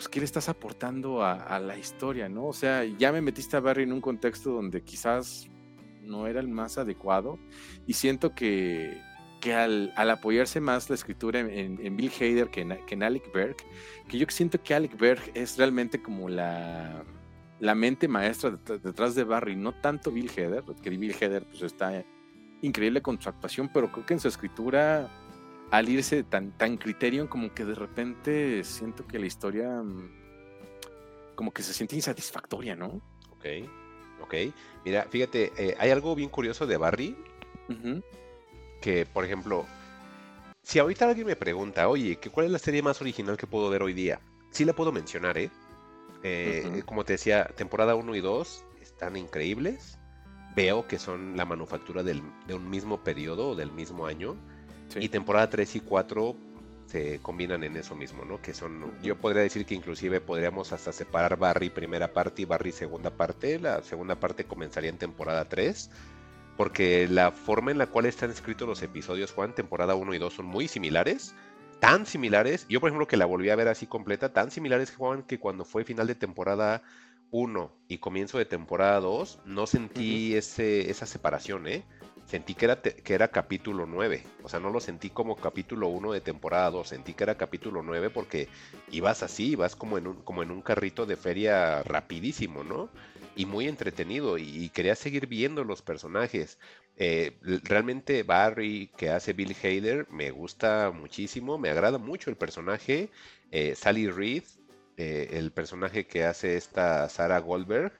pues, 0.00 0.08
¿qué 0.08 0.20
le 0.20 0.24
estás 0.24 0.48
aportando 0.48 1.22
a, 1.22 1.60
la 1.60 1.76
historia, 1.76 2.26
no? 2.30 2.46
O 2.46 2.54
sea, 2.54 2.86
ya 2.86 3.12
me 3.12 3.20
metiste 3.20 3.58
a 3.58 3.60
Barry 3.60 3.82
en 3.82 3.92
un 3.92 4.00
contexto 4.00 4.50
donde 4.50 4.82
quizás 4.82 5.46
no 6.00 6.26
era 6.26 6.40
el 6.40 6.48
más 6.48 6.78
adecuado 6.78 7.38
y 7.86 7.92
siento 7.92 8.34
que, 8.34 8.98
que 9.42 9.52
al, 9.52 9.92
apoyarse 9.94 10.58
más 10.58 10.88
la 10.88 10.94
escritura 10.94 11.40
en, 11.40 11.96
Bill 11.98 12.10
Hader 12.18 12.48
que 12.48 12.62
en, 12.62 12.78
que 12.86 12.94
Alec 12.94 13.30
Berg, 13.30 13.56
que 14.08 14.16
yo 14.16 14.24
siento 14.30 14.62
que 14.62 14.74
Alec 14.74 14.98
Berg 14.98 15.20
es 15.34 15.58
realmente 15.58 16.00
como 16.00 16.30
la, 16.30 17.04
la 17.58 17.74
mente 17.74 18.08
maestra 18.08 18.52
detrás 18.52 19.14
de 19.14 19.24
Barry, 19.24 19.54
no 19.54 19.74
tanto 19.82 20.10
Bill 20.10 20.30
Hader, 20.30 20.64
que 20.82 20.88
Bill 20.88 21.14
Hader 21.14 21.44
pues 21.44 21.60
está 21.60 22.06
increíble 22.62 23.02
con 23.02 23.20
su 23.20 23.28
actuación, 23.28 23.68
pero 23.70 23.92
creo 23.92 24.06
que 24.06 24.14
en 24.14 24.20
su 24.20 24.28
escritura 24.28 25.10
al 25.70 25.88
irse 25.88 26.22
tan, 26.24 26.52
tan 26.52 26.76
Criterion, 26.76 27.28
como 27.28 27.54
que 27.54 27.64
de 27.64 27.74
repente 27.74 28.64
siento 28.64 29.06
que 29.06 29.18
la 29.18 29.26
historia 29.26 29.68
mm, 29.82 30.20
como 31.34 31.52
que 31.52 31.62
se 31.62 31.72
siente 31.72 31.96
insatisfactoria, 31.96 32.74
¿no? 32.74 33.00
Ok, 33.30 33.46
ok. 34.20 34.34
Mira, 34.84 35.06
fíjate, 35.08 35.52
eh, 35.56 35.76
hay 35.78 35.90
algo 35.90 36.14
bien 36.14 36.28
curioso 36.28 36.66
de 36.66 36.76
Barry, 36.76 37.16
que 38.80 39.06
por 39.06 39.24
ejemplo, 39.24 39.64
si 40.62 40.80
ahorita 40.80 41.08
alguien 41.08 41.26
me 41.26 41.36
pregunta, 41.36 41.88
oye, 41.88 42.18
¿cuál 42.32 42.46
es 42.46 42.52
la 42.52 42.58
serie 42.58 42.82
más 42.82 43.00
original 43.00 43.36
que 43.36 43.46
puedo 43.46 43.70
ver 43.70 43.82
hoy 43.82 43.92
día? 43.92 44.20
Sí 44.50 44.64
la 44.64 44.72
puedo 44.72 44.90
mencionar, 44.90 45.38
¿eh? 45.38 45.50
eh 46.24 46.82
como 46.84 47.04
te 47.04 47.12
decía, 47.12 47.44
temporada 47.56 47.94
1 47.94 48.16
y 48.16 48.20
2 48.20 48.64
están 48.80 49.16
increíbles. 49.16 49.98
Veo 50.56 50.88
que 50.88 50.98
son 50.98 51.36
la 51.36 51.44
manufactura 51.44 52.02
de 52.02 52.20
un 52.52 52.68
mismo 52.68 53.04
periodo 53.04 53.50
o 53.50 53.54
del 53.54 53.70
mismo 53.70 54.06
año 54.06 54.36
y 54.98 55.08
temporada 55.08 55.50
3 55.50 55.76
y 55.76 55.80
4 55.80 56.36
se 56.86 57.20
combinan 57.20 57.62
en 57.62 57.76
eso 57.76 57.94
mismo, 57.94 58.24
¿no? 58.24 58.42
Que 58.42 58.52
son, 58.52 58.92
yo 59.00 59.16
podría 59.16 59.42
decir 59.42 59.64
que 59.64 59.74
inclusive 59.74 60.20
podríamos 60.20 60.72
hasta 60.72 60.92
separar 60.92 61.38
Barry 61.38 61.70
primera 61.70 62.12
parte 62.12 62.42
y 62.42 62.44
Barry 62.46 62.72
segunda 62.72 63.10
parte. 63.10 63.60
La 63.60 63.82
segunda 63.82 64.16
parte 64.16 64.44
comenzaría 64.44 64.90
en 64.90 64.98
temporada 64.98 65.48
3, 65.48 65.88
porque 66.56 67.06
la 67.08 67.30
forma 67.30 67.70
en 67.70 67.78
la 67.78 67.86
cual 67.86 68.06
están 68.06 68.30
escritos 68.30 68.66
los 68.66 68.82
episodios, 68.82 69.32
Juan, 69.32 69.54
temporada 69.54 69.94
1 69.94 70.14
y 70.14 70.18
2 70.18 70.34
son 70.34 70.46
muy 70.46 70.66
similares. 70.66 71.34
Tan 71.78 72.06
similares, 72.06 72.66
yo 72.68 72.80
por 72.80 72.88
ejemplo 72.88 73.06
que 73.06 73.16
la 73.16 73.24
volví 73.24 73.50
a 73.50 73.56
ver 73.56 73.68
así 73.68 73.86
completa, 73.86 74.32
tan 74.32 74.50
similares, 74.50 74.94
Juan, 74.94 75.22
que 75.22 75.38
cuando 75.38 75.64
fue 75.64 75.84
final 75.84 76.08
de 76.08 76.16
temporada 76.16 76.82
1 77.30 77.72
y 77.86 77.98
comienzo 77.98 78.36
de 78.36 78.46
temporada 78.46 78.98
2, 79.00 79.40
no 79.44 79.66
sentí 79.66 80.34
ese, 80.34 80.90
esa 80.90 81.06
separación, 81.06 81.68
¿eh? 81.68 81.84
Sentí 82.30 82.54
que 82.54 82.66
era, 82.66 82.80
que 82.80 83.14
era 83.14 83.28
capítulo 83.28 83.86
9. 83.86 84.22
O 84.44 84.48
sea, 84.48 84.60
no 84.60 84.70
lo 84.70 84.80
sentí 84.80 85.10
como 85.10 85.34
capítulo 85.34 85.88
1 85.88 86.12
de 86.12 86.20
temporada 86.20 86.70
2, 86.70 86.88
sentí 86.88 87.12
que 87.12 87.24
era 87.24 87.34
capítulo 87.34 87.82
9 87.82 88.10
porque 88.10 88.48
ibas 88.92 89.24
así, 89.24 89.50
ibas 89.50 89.74
como 89.74 89.98
en 89.98 90.06
un, 90.06 90.22
como 90.22 90.44
en 90.44 90.52
un 90.52 90.62
carrito 90.62 91.06
de 91.06 91.16
feria 91.16 91.82
rapidísimo, 91.82 92.62
¿no? 92.62 92.88
Y 93.34 93.46
muy 93.46 93.66
entretenido 93.66 94.38
y, 94.38 94.68
quería 94.70 94.94
seguir 94.94 95.26
viendo 95.26 95.64
los 95.64 95.82
personajes. 95.82 96.58
Eh, 96.96 97.36
realmente 97.64 98.22
Barry 98.22 98.90
que 98.96 99.10
hace 99.10 99.32
Bill 99.32 99.56
Hader 99.60 100.06
me 100.10 100.30
gusta 100.30 100.92
muchísimo, 100.92 101.58
me 101.58 101.70
agrada 101.70 101.98
mucho 101.98 102.30
el 102.30 102.36
personaje. 102.36 103.10
Eh, 103.50 103.74
Sally 103.74 104.08
Reed, 104.08 104.44
eh, 104.96 105.30
el 105.32 105.50
personaje 105.50 106.06
que 106.06 106.24
hace 106.24 106.56
esta 106.56 107.08
Sarah 107.08 107.40
Goldberg, 107.40 107.99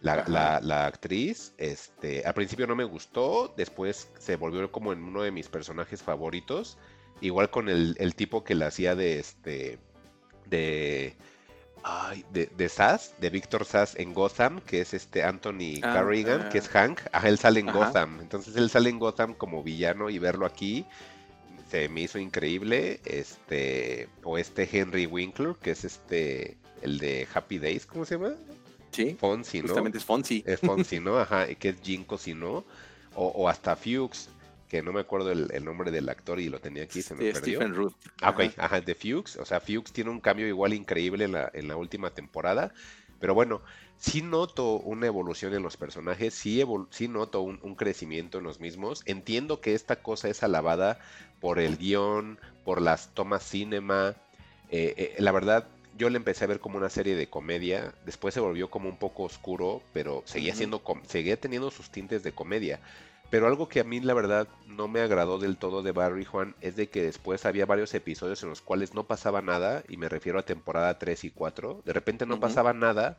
la, 0.00 0.86
actriz, 0.86 1.52
este, 1.58 2.24
al 2.24 2.34
principio 2.34 2.66
no 2.66 2.74
me 2.74 2.84
gustó, 2.84 3.52
después 3.56 4.10
se 4.18 4.36
volvió 4.36 4.70
como 4.72 4.92
en 4.92 5.02
uno 5.02 5.22
de 5.22 5.30
mis 5.30 5.48
personajes 5.48 6.02
favoritos. 6.02 6.78
Igual 7.20 7.50
con 7.50 7.68
el, 7.68 8.14
tipo 8.14 8.44
que 8.44 8.54
la 8.54 8.68
hacía 8.68 8.94
de 8.94 9.18
este. 9.18 9.78
de. 10.46 11.16
Ay, 11.82 12.26
de, 12.30 12.46
de 12.58 12.68
Sass, 12.68 13.14
de 13.20 13.30
Víctor 13.30 13.64
Sass 13.64 13.94
en 13.96 14.12
Gotham, 14.12 14.60
que 14.60 14.82
es 14.82 14.92
este 14.92 15.22
Anthony 15.22 15.80
Ah, 15.82 15.94
Carrigan, 15.94 16.50
que 16.50 16.58
ah. 16.58 16.60
es 16.60 16.68
Hank. 16.68 17.00
Ajá, 17.10 17.28
él 17.28 17.38
sale 17.38 17.60
en 17.60 17.70
Ajá. 17.70 17.78
Gotham. 17.78 18.20
Entonces 18.20 18.54
él 18.56 18.68
sale 18.68 18.90
en 18.90 18.98
Gotham 18.98 19.32
como 19.34 19.62
villano 19.62 20.10
y 20.10 20.18
verlo 20.18 20.44
aquí 20.44 20.86
se 21.70 21.88
me 21.88 22.02
hizo 22.02 22.18
increíble. 22.18 23.00
Este, 23.04 24.08
o 24.24 24.38
este 24.38 24.68
Henry 24.70 25.06
Winkler, 25.06 25.54
que 25.62 25.70
es 25.70 25.84
este, 25.84 26.58
el 26.82 26.98
de 26.98 27.28
Happy 27.32 27.58
Days, 27.58 27.86
¿cómo 27.86 28.04
se 28.04 28.16
llama? 28.16 28.34
Sí, 28.90 29.16
Fonzie, 29.18 29.60
¿no? 29.62 29.68
justamente 29.68 29.98
es 29.98 30.04
Fonzie. 30.04 30.42
Es 30.46 30.60
Fonzie, 30.60 31.00
¿no? 31.00 31.18
Ajá, 31.18 31.46
que 31.54 31.70
es 31.70 31.76
Jim 31.82 32.04
Cosino. 32.04 32.64
O, 33.14 33.26
o 33.26 33.48
hasta 33.48 33.74
Fuchs, 33.74 34.28
que 34.68 34.82
no 34.82 34.92
me 34.92 35.00
acuerdo 35.00 35.32
el, 35.32 35.50
el 35.52 35.64
nombre 35.64 35.90
del 35.90 36.08
actor 36.08 36.38
y 36.38 36.48
lo 36.48 36.60
tenía 36.60 36.84
aquí, 36.84 37.02
se 37.02 37.14
me 37.14 37.24
de 37.24 37.32
perdió. 37.32 37.58
Stephen 37.58 37.74
Root. 37.74 37.94
Ah, 38.22 38.30
ok, 38.30 38.40
Ajá. 38.56 38.80
de 38.80 38.94
Fuchs. 38.94 39.36
O 39.36 39.44
sea, 39.44 39.60
Fuchs 39.60 39.92
tiene 39.92 40.10
un 40.10 40.20
cambio 40.20 40.46
igual 40.46 40.72
increíble 40.74 41.24
en 41.24 41.32
la, 41.32 41.50
en 41.52 41.66
la 41.66 41.76
última 41.76 42.10
temporada. 42.10 42.72
Pero 43.18 43.34
bueno, 43.34 43.62
sí 43.98 44.22
noto 44.22 44.76
una 44.76 45.06
evolución 45.06 45.52
en 45.54 45.62
los 45.62 45.76
personajes, 45.76 46.32
sí, 46.34 46.64
sí 46.90 47.08
noto 47.08 47.42
un, 47.42 47.58
un 47.62 47.74
crecimiento 47.74 48.38
en 48.38 48.44
los 48.44 48.60
mismos. 48.60 49.02
Entiendo 49.06 49.60
que 49.60 49.74
esta 49.74 49.96
cosa 49.96 50.28
es 50.28 50.42
alabada 50.42 51.00
por 51.40 51.58
el 51.58 51.76
guion, 51.76 52.38
por 52.64 52.80
las 52.80 53.12
tomas 53.12 53.42
cinema. 53.42 54.14
Eh, 54.70 54.94
eh, 54.96 55.14
la 55.18 55.32
verdad, 55.32 55.66
yo 56.00 56.08
le 56.08 56.16
empecé 56.16 56.44
a 56.44 56.46
ver 56.46 56.60
como 56.60 56.78
una 56.78 56.88
serie 56.88 57.14
de 57.14 57.28
comedia. 57.28 57.92
Después 58.06 58.32
se 58.32 58.40
volvió 58.40 58.70
como 58.70 58.88
un 58.88 58.96
poco 58.96 59.24
oscuro, 59.24 59.82
pero 59.92 60.22
seguía 60.24 60.54
siendo, 60.54 60.82
seguía 61.06 61.38
teniendo 61.38 61.70
sus 61.70 61.90
tintes 61.90 62.22
de 62.22 62.32
comedia. 62.32 62.80
Pero 63.28 63.46
algo 63.46 63.68
que 63.68 63.80
a 63.80 63.84
mí 63.84 64.00
la 64.00 64.14
verdad 64.14 64.48
no 64.66 64.88
me 64.88 65.00
agradó 65.00 65.38
del 65.38 65.58
todo 65.58 65.82
de 65.82 65.92
Barry 65.92 66.24
Juan 66.24 66.54
es 66.62 66.74
de 66.74 66.88
que 66.88 67.02
después 67.02 67.44
había 67.44 67.66
varios 67.66 67.92
episodios 67.92 68.42
en 68.42 68.48
los 68.48 68.62
cuales 68.62 68.94
no 68.94 69.04
pasaba 69.04 69.42
nada, 69.42 69.84
y 69.90 69.98
me 69.98 70.08
refiero 70.08 70.38
a 70.38 70.46
temporada 70.46 70.98
3 70.98 71.24
y 71.24 71.30
4, 71.30 71.82
de 71.84 71.92
repente 71.92 72.24
no 72.24 72.40
pasaba 72.40 72.72
nada, 72.72 73.18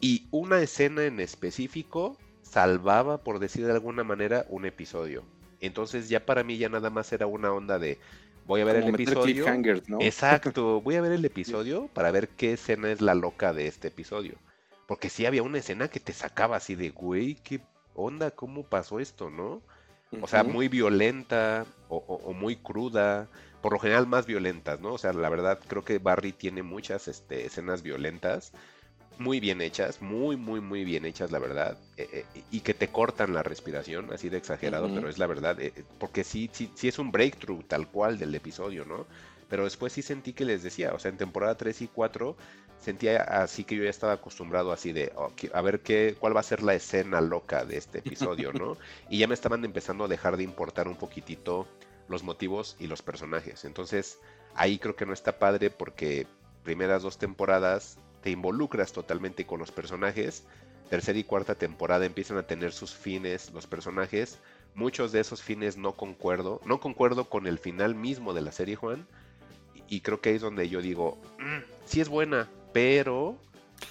y 0.00 0.26
una 0.32 0.60
escena 0.60 1.04
en 1.04 1.20
específico 1.20 2.18
salvaba, 2.42 3.18
por 3.18 3.38
decir 3.38 3.64
de 3.64 3.72
alguna 3.72 4.02
manera, 4.02 4.44
un 4.48 4.66
episodio. 4.66 5.22
Entonces 5.60 6.08
ya 6.08 6.26
para 6.26 6.42
mí 6.42 6.58
ya 6.58 6.68
nada 6.68 6.90
más 6.90 7.12
era 7.12 7.28
una 7.28 7.52
onda 7.52 7.78
de 7.78 7.98
voy 8.48 8.60
a 8.62 8.64
ver 8.64 8.76
Como 8.76 8.88
el 8.88 8.94
episodio. 8.94 9.46
¿no? 9.88 9.98
Exacto, 10.00 10.80
voy 10.82 10.96
a 10.96 11.00
ver 11.00 11.12
el 11.12 11.24
episodio 11.24 11.88
para 11.94 12.10
ver 12.10 12.28
qué 12.30 12.54
escena 12.54 12.90
es 12.90 13.00
la 13.00 13.14
loca 13.14 13.52
de 13.52 13.68
este 13.68 13.88
episodio. 13.88 14.34
Porque 14.88 15.10
sí 15.10 15.26
había 15.26 15.42
una 15.44 15.58
escena 15.58 15.88
que 15.88 16.00
te 16.00 16.12
sacaba 16.12 16.56
así 16.56 16.74
de, 16.74 16.90
güey, 16.90 17.36
qué 17.36 17.60
onda, 17.94 18.30
cómo 18.32 18.64
pasó 18.64 19.00
esto, 19.00 19.30
¿no? 19.30 19.62
O 20.20 20.26
sea, 20.26 20.42
muy 20.44 20.68
violenta 20.68 21.66
o, 21.88 21.98
o- 21.98 22.30
o 22.30 22.32
muy 22.32 22.56
cruda, 22.56 23.28
por 23.60 23.72
lo 23.72 23.78
general 23.78 24.06
más 24.06 24.26
violentas, 24.26 24.80
¿no? 24.80 24.94
O 24.94 24.98
sea, 24.98 25.12
la 25.12 25.28
verdad 25.28 25.60
creo 25.68 25.84
que 25.84 25.98
Barry 25.98 26.32
tiene 26.32 26.62
muchas 26.62 27.08
este, 27.08 27.46
escenas 27.46 27.82
violentas, 27.82 28.52
muy 29.18 29.40
bien 29.40 29.60
hechas, 29.60 30.00
muy, 30.00 30.36
muy, 30.36 30.60
muy 30.60 30.84
bien 30.84 31.04
hechas, 31.04 31.30
la 31.32 31.38
verdad, 31.38 31.76
eh, 31.96 32.24
eh, 32.34 32.42
y 32.50 32.60
que 32.60 32.74
te 32.74 32.88
cortan 32.88 33.34
la 33.34 33.42
respiración, 33.42 34.12
así 34.12 34.28
de 34.28 34.38
exagerado, 34.38 34.88
pero 34.94 35.08
es 35.08 35.18
la 35.18 35.26
verdad, 35.26 35.60
eh, 35.60 35.72
porque 35.98 36.24
sí, 36.24 36.48
sí, 36.52 36.70
sí 36.74 36.88
es 36.88 36.98
un 36.98 37.10
breakthrough 37.10 37.64
tal 37.64 37.88
cual 37.88 38.18
del 38.18 38.34
episodio, 38.34 38.84
¿no? 38.84 39.06
Pero 39.48 39.64
después 39.64 39.92
sí 39.92 40.02
sentí 40.02 40.32
que 40.32 40.44
les 40.44 40.62
decía, 40.62 40.92
o 40.94 40.98
sea, 40.98 41.10
en 41.10 41.16
temporada 41.16 41.56
3 41.56 41.82
y 41.82 41.88
4 41.88 42.36
sentía 42.78 43.22
así 43.22 43.64
que 43.64 43.74
yo 43.74 43.82
ya 43.82 43.90
estaba 43.90 44.12
acostumbrado 44.12 44.70
así 44.72 44.92
de, 44.92 45.10
"Oh, 45.16 45.32
a 45.52 45.60
ver 45.62 45.80
qué, 45.80 46.14
cuál 46.18 46.36
va 46.36 46.40
a 46.40 46.44
ser 46.44 46.62
la 46.62 46.74
escena 46.74 47.20
loca 47.20 47.64
de 47.64 47.76
este 47.76 47.98
episodio, 47.98 48.52
¿no? 48.52 48.76
y 49.10 49.18
ya 49.18 49.26
me 49.26 49.34
estaban 49.34 49.64
empezando 49.64 50.04
a 50.04 50.08
dejar 50.08 50.36
de 50.36 50.44
importar 50.44 50.86
un 50.86 50.96
poquitito 50.96 51.66
los 52.08 52.22
motivos 52.22 52.76
y 52.78 52.86
los 52.86 53.02
personajes. 53.02 53.64
Entonces, 53.64 54.18
ahí 54.54 54.78
creo 54.78 54.96
que 54.96 55.06
no 55.06 55.12
está 55.12 55.38
padre 55.38 55.70
porque 55.70 56.26
primeras 56.62 57.02
dos 57.02 57.18
temporadas 57.18 57.98
te 58.22 58.30
involucras 58.30 58.92
totalmente 58.92 59.46
con 59.46 59.60
los 59.60 59.70
personajes. 59.70 60.44
Tercera 60.90 61.18
y 61.18 61.24
cuarta 61.24 61.54
temporada 61.54 62.06
empiezan 62.06 62.38
a 62.38 62.44
tener 62.46 62.72
sus 62.72 62.94
fines 62.94 63.52
los 63.52 63.66
personajes. 63.66 64.38
Muchos 64.74 65.12
de 65.12 65.20
esos 65.20 65.42
fines 65.42 65.76
no 65.76 65.92
concuerdo. 65.92 66.60
No 66.64 66.80
concuerdo 66.80 67.28
con 67.28 67.46
el 67.46 67.58
final 67.58 67.94
mismo 67.94 68.32
de 68.32 68.42
la 68.42 68.52
serie, 68.52 68.76
Juan. 68.76 69.06
Y, 69.88 70.00
creo 70.00 70.20
que 70.20 70.30
ahí 70.30 70.36
es 70.36 70.42
donde 70.42 70.68
yo 70.68 70.82
digo, 70.82 71.18
"Mm, 71.38 71.62
sí 71.86 72.00
es 72.00 72.08
buena, 72.08 72.48
pero... 72.72 73.38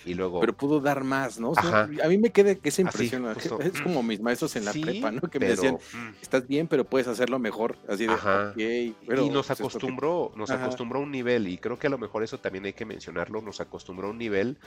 Y 0.06 0.14
luego... 0.14 0.40
Pero 0.42 0.54
pudo 0.56 0.80
dar 0.80 1.04
más, 1.04 1.40
¿no? 1.40 1.52
O 1.52 1.56
sea, 1.56 1.64
Ajá. 1.84 1.90
a 2.04 2.08
mí 2.08 2.18
me 2.18 2.30
queda 2.32 2.52
esa 2.52 2.60
Así, 2.68 2.82
impresión. 2.82 3.24
¿no? 3.24 3.34
justo. 3.34 3.60
Es 3.62 3.82
como 3.82 4.04
mis 4.04 4.20
maestros 4.22 4.56
en 4.56 4.66
la 4.66 4.74
sí, 4.74 4.82
prepa, 4.82 5.12
¿no? 5.12 5.22
Que 5.22 5.40
me 5.40 5.48
pero, 5.48 5.62
decían, 5.62 5.76
mm, 5.76 6.16
estás 6.22 6.48
bien, 6.48 6.68
pero 6.68 6.84
puedes 6.86 7.08
hacerlo 7.08 7.40
mejor. 7.40 7.78
Así 7.88 8.06
de, 8.06 8.14
Ajá. 8.14 8.50
ok, 8.50 8.96
pero, 9.08 9.26
y 9.26 9.30
nos 9.30 9.48
pues, 9.48 9.58
que- 9.58 9.64
acostumbró, 9.64 10.32
nos 10.36 10.50
Ajá. 10.52 10.64
acostumbró 10.66 11.00
a 11.00 11.04
un 11.04 11.12
nivel, 11.12 11.48
y 11.48 11.58
creo 11.58 11.80
que 11.80 11.88
a 11.88 11.90
lo 11.90 11.98
mejor 11.98 12.24
eso 12.24 12.38
también 12.40 12.66
hay 12.66 12.74
que 12.74 12.86
mencionarlo, 12.86 13.42
nos 13.42 13.60
acostumbró 13.62 14.08
a 14.08 14.12
un 14.12 14.18
nivel, 14.18 14.58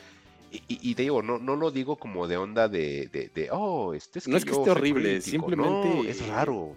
y, 0.50 0.56
y- 0.68 0.78
y 0.90 0.94
te 0.94 1.02
digo, 1.02 1.22
no, 1.22 1.38
no 1.38 1.54
lo 1.56 1.70
digo 1.70 1.96
como 1.96 2.26
de 2.26 2.36
onda 2.36 2.68
de, 2.68 3.08
de, 3.12 3.30
de, 3.34 3.48
oh, 3.52 3.94
este 3.94 4.18
es 4.20 4.26
No 4.28 4.36
es 4.36 4.44
que 4.44 4.50
esté 4.52 4.70
horrible, 4.70 5.20
crítico". 5.20 5.30
simplemente- 5.48 5.94
No, 5.96 6.04
es 6.04 6.26
raro. 6.28 6.76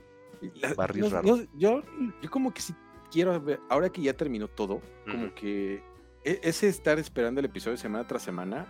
La- 0.55 0.73
Barry 0.73 0.99
no- 0.99 1.05
es 1.07 1.11
raro. 1.13 1.37
no, 1.37 1.43
yo, 1.57 1.81
yo 2.21 2.29
como 2.29 2.53
que 2.53 2.61
sí 2.61 2.73
quiero 3.11 3.39
ver, 3.41 3.59
ahora 3.69 3.89
que 3.89 4.01
ya 4.01 4.13
terminó 4.13 4.47
todo, 4.47 4.81
como 5.09 5.33
que 5.33 5.81
ese 6.23 6.67
estar 6.67 6.99
esperando 6.99 7.39
el 7.39 7.45
episodio 7.45 7.77
semana 7.77 8.07
tras 8.07 8.21
semana, 8.23 8.65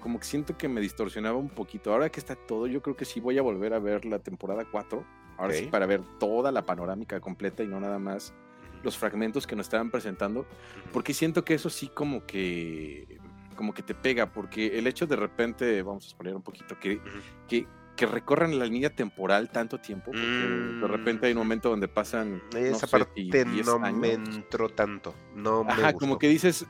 como 0.00 0.18
que 0.18 0.24
siento 0.24 0.56
que 0.56 0.68
me 0.68 0.80
distorsionaba 0.80 1.36
un 1.38 1.48
poquito. 1.48 1.92
Ahora 1.92 2.10
que 2.10 2.20
está 2.20 2.34
todo, 2.36 2.66
yo 2.66 2.82
creo 2.82 2.96
que 2.96 3.04
sí 3.04 3.20
voy 3.20 3.38
a 3.38 3.42
volver 3.42 3.74
a 3.74 3.78
ver 3.78 4.04
la 4.04 4.18
temporada 4.18 4.64
4, 4.70 5.04
ahora 5.38 5.54
sí 5.54 5.66
para 5.66 5.86
ver 5.86 6.02
toda 6.18 6.52
la 6.52 6.66
panorámica 6.66 7.20
completa 7.20 7.62
y 7.62 7.66
no 7.68 7.80
nada 7.80 7.98
más 7.98 8.34
los 8.82 8.98
fragmentos 8.98 9.46
que 9.46 9.54
nos 9.54 9.66
estaban 9.66 9.90
presentando, 9.90 10.44
porque 10.92 11.14
siento 11.14 11.44
que 11.44 11.54
eso 11.54 11.70
sí 11.70 11.88
como 11.88 12.26
que 12.26 13.18
como 13.56 13.74
que 13.74 13.82
te 13.82 13.94
pega, 13.94 14.32
porque 14.32 14.78
el 14.78 14.86
hecho 14.86 15.06
de 15.06 15.14
repente, 15.14 15.82
vamos 15.82 16.04
a 16.04 16.06
exponer 16.08 16.34
un 16.34 16.42
poquito, 16.42 16.80
que, 16.80 17.00
que, 17.46 17.66
que 17.94 18.06
recorran 18.06 18.58
la 18.58 18.64
línea 18.64 18.90
temporal 18.90 19.50
tanto 19.50 19.78
tiempo, 19.78 20.06
porque 20.06 20.26
de 20.26 20.88
repente 20.88 21.26
hay 21.26 21.32
un 21.32 21.38
momento 21.38 21.68
donde 21.68 21.86
pasan 21.86 22.42
no 22.50 22.58
Esa 22.58 22.86
sé, 22.86 22.98
parte 22.98 23.12
10 23.44 23.66
no 23.66 23.78
me 23.78 24.14
entró 24.14 24.68
tanto, 24.70 25.14
no 25.36 25.64
me 25.64 25.70
Ajá, 25.72 25.82
gustó. 25.92 25.98
como 25.98 26.18
que 26.18 26.28
dices, 26.28 26.66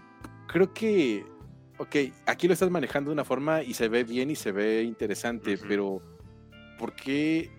creo 0.53 0.73
que, 0.73 1.25
ok, 1.79 1.97
aquí 2.27 2.47
lo 2.47 2.53
estás 2.55 2.71
manejando 2.71 3.11
de 3.11 3.15
una 3.15 3.25
forma 3.25 3.63
y 3.63 3.75
se 3.75 3.89
ve 3.89 4.05
bien 4.05 4.31
y 4.31 4.37
se 4.37 4.53
ve 4.53 4.83
interesante, 4.83 5.59
pero 5.59 6.01
¿por 6.79 6.95
qué 6.95 7.51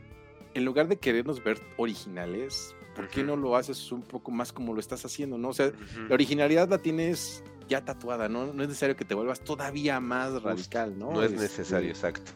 en 0.53 0.65
lugar 0.65 0.87
de 0.87 0.97
querernos 0.97 1.43
ver 1.43 1.59
originales, 1.77 2.75
por 2.95 3.07
qué 3.07 3.23
no 3.23 3.35
lo 3.35 3.55
haces 3.55 3.91
un 3.91 4.03
poco 4.03 4.29
más 4.31 4.53
como 4.53 4.73
lo 4.73 4.79
estás 4.79 5.03
haciendo, 5.05 5.37
no? 5.37 5.49
O 5.49 5.53
sea, 5.53 5.71
la 6.07 6.13
originalidad 6.13 6.69
la 6.69 6.77
tienes 6.77 7.43
ya 7.67 7.83
tatuada, 7.83 8.29
¿no? 8.29 8.45
No 8.53 8.61
es 8.61 8.69
necesario 8.69 8.95
que 8.95 9.05
te 9.05 9.15
vuelvas 9.15 9.39
todavía 9.39 9.99
más 9.99 10.43
radical, 10.43 10.97
¿no? 10.99 11.11
No 11.13 11.23
es 11.23 11.31
Este, 11.31 11.41
necesario, 11.43 11.89
exacto. 11.89 12.31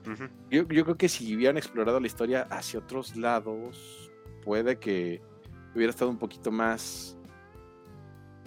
Yo, 0.49 0.67
yo 0.67 0.83
creo 0.83 0.97
que 0.97 1.09
si 1.09 1.35
hubieran 1.35 1.57
explorado 1.57 1.99
la 1.99 2.07
historia 2.07 2.47
hacia 2.49 2.79
otros 2.79 3.15
lados, 3.17 4.09
puede 4.43 4.79
que 4.79 5.21
hubiera 5.75 5.91
estado 5.91 6.09
un 6.09 6.17
poquito 6.17 6.49
más. 6.49 7.15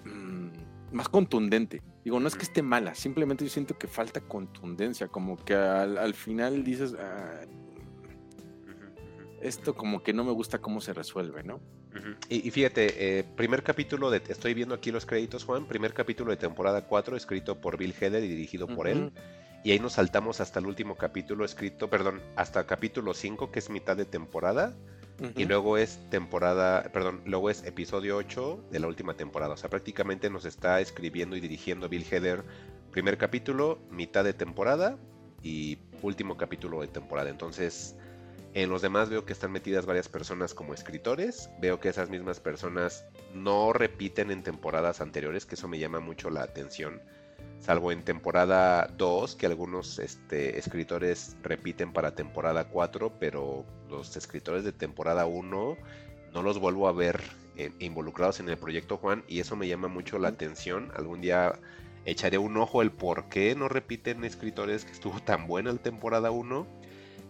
mm, 0.04 0.48
más 0.92 1.08
contundente. 1.08 1.80
Digo, 2.04 2.18
no 2.18 2.28
es 2.28 2.34
que 2.34 2.44
esté 2.44 2.62
mala, 2.62 2.94
simplemente 2.94 3.44
yo 3.44 3.50
siento 3.50 3.76
que 3.76 3.86
falta 3.86 4.20
contundencia, 4.20 5.08
como 5.08 5.36
que 5.36 5.54
al, 5.54 5.98
al 5.98 6.14
final 6.14 6.64
dices, 6.64 6.94
"Ah, 6.98 7.42
esto 9.40 9.74
como 9.74 10.02
que 10.02 10.12
no 10.12 10.24
me 10.24 10.32
gusta 10.32 10.58
cómo 10.58 10.80
se 10.80 10.92
resuelve, 10.92 11.42
¿no? 11.42 11.60
Y, 12.28 12.46
y 12.46 12.50
fíjate, 12.50 13.18
eh, 13.18 13.24
primer 13.24 13.62
capítulo 13.62 14.10
de, 14.10 14.22
estoy 14.28 14.54
viendo 14.54 14.74
aquí 14.74 14.92
los 14.92 15.06
créditos, 15.06 15.44
Juan, 15.44 15.66
primer 15.66 15.92
capítulo 15.92 16.30
de 16.30 16.36
temporada 16.36 16.86
4, 16.86 17.16
escrito 17.16 17.60
por 17.60 17.76
Bill 17.76 17.94
Heather 17.98 18.22
y 18.22 18.28
dirigido 18.28 18.68
por 18.68 18.86
él. 18.86 19.12
Y 19.64 19.72
ahí 19.72 19.78
nos 19.78 19.94
saltamos 19.94 20.40
hasta 20.40 20.60
el 20.60 20.66
último 20.66 20.96
capítulo 20.96 21.44
escrito, 21.44 21.90
perdón, 21.90 22.22
hasta 22.36 22.66
capítulo 22.66 23.12
5, 23.12 23.50
que 23.50 23.58
es 23.58 23.70
mitad 23.70 23.96
de 23.96 24.04
temporada. 24.04 24.74
Y 25.36 25.44
luego 25.44 25.76
es 25.76 25.98
temporada, 26.08 26.90
perdón, 26.92 27.20
luego 27.26 27.50
es 27.50 27.62
episodio 27.64 28.16
8 28.16 28.68
de 28.70 28.78
la 28.80 28.86
última 28.86 29.14
temporada. 29.14 29.54
O 29.54 29.56
sea, 29.56 29.68
prácticamente 29.68 30.30
nos 30.30 30.44
está 30.44 30.80
escribiendo 30.80 31.36
y 31.36 31.40
dirigiendo 31.40 31.88
Bill 31.88 32.04
Heather 32.10 32.44
primer 32.90 33.18
capítulo, 33.18 33.78
mitad 33.90 34.24
de 34.24 34.32
temporada 34.32 34.98
y 35.42 35.78
último 36.02 36.36
capítulo 36.36 36.80
de 36.80 36.88
temporada. 36.88 37.30
Entonces, 37.30 37.96
en 38.52 38.68
los 38.68 38.82
demás 38.82 39.08
veo 39.08 39.24
que 39.24 39.32
están 39.32 39.52
metidas 39.52 39.86
varias 39.86 40.08
personas 40.08 40.54
como 40.54 40.74
escritores. 40.74 41.50
Veo 41.60 41.80
que 41.80 41.88
esas 41.88 42.10
mismas 42.10 42.40
personas 42.40 43.04
no 43.32 43.72
repiten 43.72 44.30
en 44.30 44.42
temporadas 44.42 45.00
anteriores, 45.00 45.46
que 45.46 45.54
eso 45.54 45.68
me 45.68 45.78
llama 45.78 46.00
mucho 46.00 46.30
la 46.30 46.42
atención. 46.42 47.00
Salvo 47.60 47.92
en 47.92 48.02
temporada 48.02 48.88
2, 48.96 49.36
que 49.36 49.46
algunos 49.46 49.98
este, 49.98 50.58
escritores 50.58 51.36
repiten 51.42 51.92
para 51.92 52.14
temporada 52.14 52.68
4, 52.68 53.12
pero 53.20 53.66
los 53.88 54.16
escritores 54.16 54.64
de 54.64 54.72
temporada 54.72 55.26
1 55.26 55.76
no 56.32 56.42
los 56.42 56.58
vuelvo 56.58 56.88
a 56.88 56.92
ver 56.92 57.20
eh, 57.56 57.70
involucrados 57.78 58.40
en 58.40 58.48
el 58.48 58.56
proyecto 58.56 58.96
Juan 58.96 59.24
y 59.28 59.40
eso 59.40 59.56
me 59.56 59.68
llama 59.68 59.88
mucho 59.88 60.18
la 60.18 60.28
atención. 60.28 60.90
Algún 60.96 61.20
día 61.20 61.52
echaré 62.06 62.38
un 62.38 62.56
ojo 62.56 62.82
el 62.82 62.90
por 62.90 63.28
qué 63.28 63.54
no 63.54 63.68
repiten 63.68 64.24
escritores 64.24 64.84
que 64.84 64.92
estuvo 64.92 65.20
tan 65.20 65.46
buena 65.46 65.72
la 65.72 65.78
temporada 65.78 66.30
1. 66.30 66.66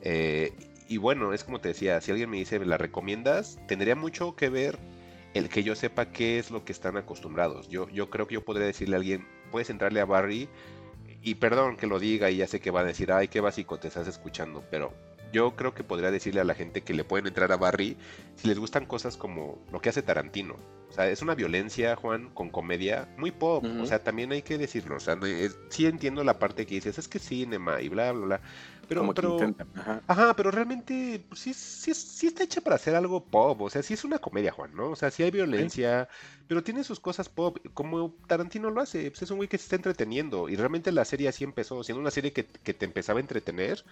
Eh, 0.02 0.52
y 0.88 0.96
bueno, 0.98 1.32
es 1.32 1.44
como 1.44 1.60
te 1.60 1.68
decía, 1.68 2.00
si 2.00 2.10
alguien 2.10 2.30
me 2.30 2.36
dice, 2.36 2.58
¿la 2.64 2.78
recomiendas? 2.78 3.58
Tendría 3.66 3.96
mucho 3.96 4.36
que 4.36 4.48
ver 4.48 4.78
el 5.34 5.48
que 5.48 5.62
yo 5.62 5.74
sepa 5.74 6.10
qué 6.10 6.38
es 6.38 6.50
lo 6.50 6.64
que 6.64 6.72
están 6.72 6.96
acostumbrados. 6.96 7.68
Yo, 7.68 7.88
yo 7.88 8.10
creo 8.10 8.26
que 8.26 8.34
yo 8.34 8.44
podría 8.44 8.66
decirle 8.66 8.96
a 8.96 8.98
alguien, 8.98 9.26
puedes 9.50 9.70
entrarle 9.70 10.00
a 10.00 10.04
Barry 10.04 10.48
Y 11.22 11.34
perdón 11.36 11.76
que 11.76 11.86
lo 11.86 11.98
diga 11.98 12.30
y 12.30 12.38
ya 12.38 12.46
sé 12.46 12.60
que 12.60 12.70
va 12.70 12.80
a 12.80 12.84
decir, 12.84 13.12
ay, 13.12 13.28
qué 13.28 13.40
básico 13.40 13.78
te 13.78 13.88
estás 13.88 14.08
escuchando, 14.08 14.64
pero 14.70 14.92
yo 15.32 15.56
creo 15.56 15.74
que 15.74 15.84
podría 15.84 16.10
decirle 16.10 16.40
a 16.40 16.44
la 16.44 16.54
gente 16.54 16.82
que 16.82 16.94
le 16.94 17.04
pueden 17.04 17.26
entrar 17.26 17.52
a 17.52 17.56
Barry 17.56 17.96
si 18.36 18.48
les 18.48 18.58
gustan 18.58 18.86
cosas 18.86 19.16
como 19.16 19.58
lo 19.72 19.80
que 19.80 19.88
hace 19.88 20.02
Tarantino. 20.02 20.56
O 20.90 20.92
sea, 20.92 21.08
es 21.08 21.22
una 21.22 21.36
violencia, 21.36 21.94
Juan, 21.94 22.30
con 22.30 22.50
comedia 22.50 23.08
muy 23.16 23.30
pop. 23.30 23.64
O 23.80 23.86
sea, 23.86 24.02
también 24.02 24.32
hay 24.32 24.42
que 24.42 24.58
decirlo. 24.58 24.96
O 24.96 25.00
sea, 25.00 25.16
sí 25.68 25.86
entiendo 25.86 26.24
la 26.24 26.40
parte 26.40 26.66
que 26.66 26.74
dices, 26.74 26.98
es 26.98 27.06
que 27.06 27.20
cinema 27.20 27.80
y 27.80 27.88
bla, 27.88 28.10
bla, 28.10 28.26
bla. 28.26 28.40
Pero, 28.88 29.14
pero 29.14 29.38
ajá. 30.08 30.34
pero 30.34 30.50
realmente 30.50 31.24
pues, 31.28 31.42
sí, 31.42 31.54
sí, 31.54 31.94
sí, 31.94 32.26
está 32.26 32.42
hecha 32.42 32.60
para 32.60 32.74
hacer 32.74 32.96
algo 32.96 33.24
pop. 33.24 33.60
O 33.60 33.70
sea, 33.70 33.84
sí 33.84 33.94
es 33.94 34.02
una 34.02 34.18
comedia, 34.18 34.50
Juan, 34.50 34.74
¿no? 34.74 34.90
O 34.90 34.96
sea, 34.96 35.12
sí 35.12 35.22
hay 35.22 35.30
violencia, 35.30 36.08
pero 36.48 36.64
tiene 36.64 36.82
sus 36.82 36.98
cosas 36.98 37.28
pop. 37.28 37.58
Como 37.72 38.12
Tarantino 38.26 38.68
lo 38.68 38.80
hace. 38.80 39.08
Pues 39.12 39.22
es 39.22 39.30
un 39.30 39.36
güey 39.36 39.48
que 39.48 39.58
se 39.58 39.64
está 39.64 39.76
entreteniendo. 39.76 40.48
Y 40.48 40.56
realmente 40.56 40.90
la 40.90 41.04
serie 41.04 41.28
así 41.28 41.44
empezó, 41.44 41.84
siendo 41.84 42.00
una 42.00 42.10
serie 42.10 42.32
que, 42.32 42.46
que 42.46 42.74
te 42.74 42.84
empezaba 42.84 43.20
a 43.20 43.22
entretener 43.22 43.84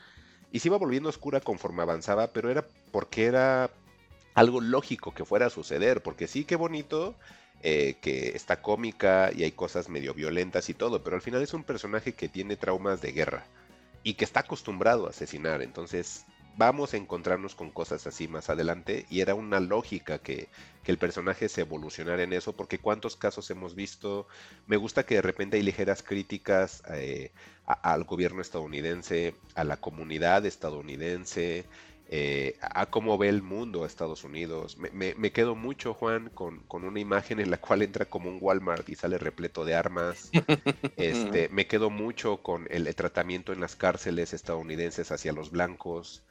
y 0.53 0.61
se 0.61 0.69
iba 0.69 0.79
volviendo 0.79 1.09
oscura 1.09 1.41
conforme 1.41 1.83
avanzaba, 1.83 2.29
pero 2.29 2.51
era 2.51 2.67
porque 2.93 3.27
era 3.27 3.71
algo 4.35 4.61
lógico 4.61 5.13
que 5.13 5.25
fuera 5.25 5.47
a 5.47 5.51
suceder, 5.51 6.03
porque 6.03 6.29
sí, 6.29 6.45
qué 6.45 6.57
bonito 6.57 7.15
eh, 7.63 7.97
que 8.01 8.29
está 8.31 8.63
cómica 8.63 9.31
y 9.35 9.43
hay 9.43 9.53
cosas 9.53 9.89
medio 9.89 10.15
violentas 10.15 10.69
y 10.69 10.75
todo, 10.75 11.03
pero 11.03 11.17
al 11.17 11.23
final 11.23 11.43
es 11.43 11.55
un 11.55 11.65
personaje 11.65 12.15
que 12.15 12.29
tiene 12.29 12.57
traumas 12.57 13.01
de 13.01 13.13
guerra 13.13 13.45
y 14.05 14.15
que 14.15 14.25
está 14.25 14.41
acostumbrado 14.41 15.07
a 15.07 15.11
asesinar, 15.11 15.61
entonces 15.61 16.25
vamos 16.59 16.93
a 16.93 16.97
encontrarnos 16.97 17.55
con 17.55 17.71
cosas 17.71 18.07
así 18.07 18.27
más 18.29 18.51
adelante 18.51 19.07
y 19.09 19.21
era 19.21 19.35
una 19.35 19.61
lógica 19.61 20.19
que, 20.19 20.49
que, 20.83 20.93
el 20.93 20.99
personaje 20.99 21.49
se 21.49 21.63
evolucionara 21.63 22.23
en 22.23 22.33
eso 22.33 22.53
porque 22.55 22.81
cuántos 22.81 23.17
casos 23.17 23.49
hemos 23.51 23.77
visto 23.77 24.27
me 24.67 24.77
gusta 24.77 25.07
que 25.07 25.15
de 25.15 25.23
repente 25.23 25.57
hay 25.57 25.63
ligeras 25.63 26.03
críticas 26.03 26.83
eh, 26.91 27.31
al 27.65 28.05
gobierno 28.05 28.43
estadounidense 28.43 29.35
a 29.55 29.63
la 29.63 29.77
comunidad 29.77 30.45
estadounidense 30.45 31.65
eh, 32.11 32.57
a 32.61 32.87
cómo 32.87 33.19
ve 33.19 33.29
el 33.29 33.43
mundo 33.43 33.85
Estados 33.85 34.25
Unidos. 34.25 34.79
Me, 34.79 35.31
quedo 35.31 35.55
mucho, 35.55 35.93
Juan, 35.93 36.31
con, 36.33 36.61
con, 36.61 36.85
una 36.85 37.01
imagen 37.01 37.39
en 37.39 37.51
la 37.51 37.59
cual 37.59 37.83
entra 37.83 38.07
como 38.07 38.31
un 38.31 38.39
Walmart 38.41 38.89
y 38.89 38.95
sale 38.95 39.19
repleto 39.19 39.67
de 39.67 39.75
armas. 39.75 40.31
Este, 40.97 41.49
me 41.51 41.67
quedo 41.67 41.91
mucho 41.91 42.39
con 42.39 42.67
el, 42.71 42.93
tratamiento 42.95 43.53
en 43.53 43.61
las 43.61 43.77
cárceles 43.77 44.33
estadounidenses 44.33 45.13
hacia 45.13 45.33
los 45.33 45.51
blancos 45.51 46.23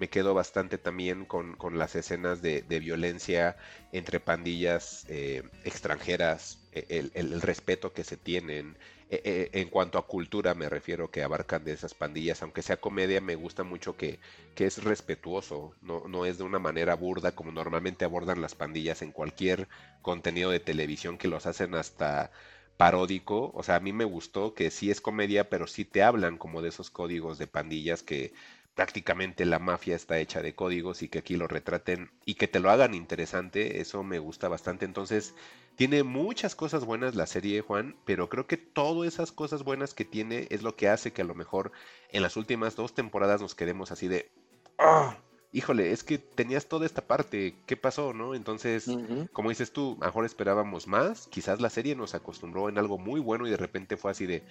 me 0.00 0.08
quedo 0.08 0.32
bastante 0.32 0.78
también 0.78 1.26
con, 1.26 1.56
las 1.78 1.94
escenas 1.94 2.40
de, 2.40 2.62
violencia 2.80 3.56
entre 3.92 4.18
pandillas 4.18 5.04
eh, 5.08 5.42
extranjeras, 5.64 6.58
e, 6.72 7.10
el, 7.12 7.42
respeto 7.42 7.92
que 7.92 8.02
se 8.02 8.16
tienen. 8.16 8.78
E, 9.10 9.50
e, 9.52 9.60
en 9.60 9.68
cuanto 9.68 9.98
a 9.98 10.06
cultura 10.06 10.54
me 10.54 10.70
refiero 10.70 11.10
que 11.10 11.22
abarcan 11.22 11.64
de 11.64 11.72
esas 11.72 11.92
pandillas, 11.92 12.42
aunque 12.42 12.62
sea 12.62 12.78
comedia, 12.78 13.20
me 13.20 13.34
gusta 13.34 13.62
mucho 13.62 13.96
que, 13.96 14.20
que 14.54 14.64
es 14.66 14.82
respetuoso, 14.82 15.74
no, 15.82 16.08
no 16.08 16.24
es 16.24 16.38
de 16.38 16.44
una 16.44 16.58
manera 16.58 16.94
burda 16.94 17.32
como 17.32 17.52
normalmente 17.52 18.06
abordan 18.06 18.40
las 18.40 18.54
pandillas 18.54 19.02
en 19.02 19.12
cualquier 19.12 19.68
contenido 20.00 20.50
de 20.50 20.60
televisión 20.60 21.18
que 21.18 21.28
los 21.28 21.44
hacen 21.44 21.74
hasta 21.74 22.30
paródico, 22.78 23.52
o 23.54 23.62
sea, 23.62 23.76
a 23.76 23.80
mí 23.80 23.92
me 23.92 24.06
gustó 24.06 24.54
que 24.54 24.70
sí 24.70 24.90
es 24.90 25.02
comedia, 25.02 25.50
pero 25.50 25.66
sí 25.66 25.84
te 25.84 26.02
hablan 26.02 26.38
como 26.38 26.62
de 26.62 26.70
esos 26.70 26.88
códigos 26.88 27.36
de 27.36 27.46
pandillas 27.46 28.02
que 28.02 28.32
prácticamente 28.74 29.44
la 29.44 29.58
mafia 29.58 29.96
está 29.96 30.18
hecha 30.18 30.42
de 30.42 30.54
códigos 30.54 31.02
y 31.02 31.08
que 31.08 31.18
aquí 31.18 31.36
lo 31.36 31.48
retraten 31.48 32.10
y 32.24 32.34
que 32.34 32.48
te 32.48 32.60
lo 32.60 32.70
hagan 32.70 32.94
interesante, 32.94 33.80
eso 33.80 34.02
me 34.02 34.18
gusta 34.18 34.48
bastante. 34.48 34.84
Entonces, 34.84 35.34
tiene 35.76 36.02
muchas 36.02 36.54
cosas 36.54 36.84
buenas 36.84 37.14
la 37.14 37.26
serie, 37.26 37.60
Juan, 37.62 37.96
pero 38.04 38.28
creo 38.28 38.46
que 38.46 38.56
todas 38.56 39.12
esas 39.12 39.32
cosas 39.32 39.64
buenas 39.64 39.94
que 39.94 40.04
tiene 40.04 40.46
es 40.50 40.62
lo 40.62 40.76
que 40.76 40.88
hace 40.88 41.12
que 41.12 41.22
a 41.22 41.26
lo 41.26 41.34
mejor 41.34 41.72
en 42.10 42.22
las 42.22 42.36
últimas 42.36 42.76
dos 42.76 42.94
temporadas 42.94 43.40
nos 43.40 43.54
quedemos 43.54 43.90
así 43.90 44.08
de, 44.08 44.30
¡ah! 44.78 45.16
híjole, 45.52 45.92
es 45.92 46.04
que 46.04 46.18
tenías 46.18 46.66
toda 46.66 46.86
esta 46.86 47.06
parte, 47.06 47.56
¿qué 47.66 47.76
pasó, 47.76 48.12
no? 48.12 48.34
Entonces, 48.34 48.88
como 49.32 49.48
dices 49.48 49.72
tú, 49.72 49.96
mejor 50.00 50.24
esperábamos 50.24 50.86
más, 50.86 51.26
quizás 51.26 51.60
la 51.60 51.70
serie 51.70 51.96
nos 51.96 52.14
acostumbró 52.14 52.68
en 52.68 52.78
algo 52.78 52.98
muy 52.98 53.20
bueno 53.20 53.46
y 53.46 53.50
de 53.50 53.56
repente 53.56 53.96
fue 53.96 54.10
así 54.10 54.26
de, 54.26 54.42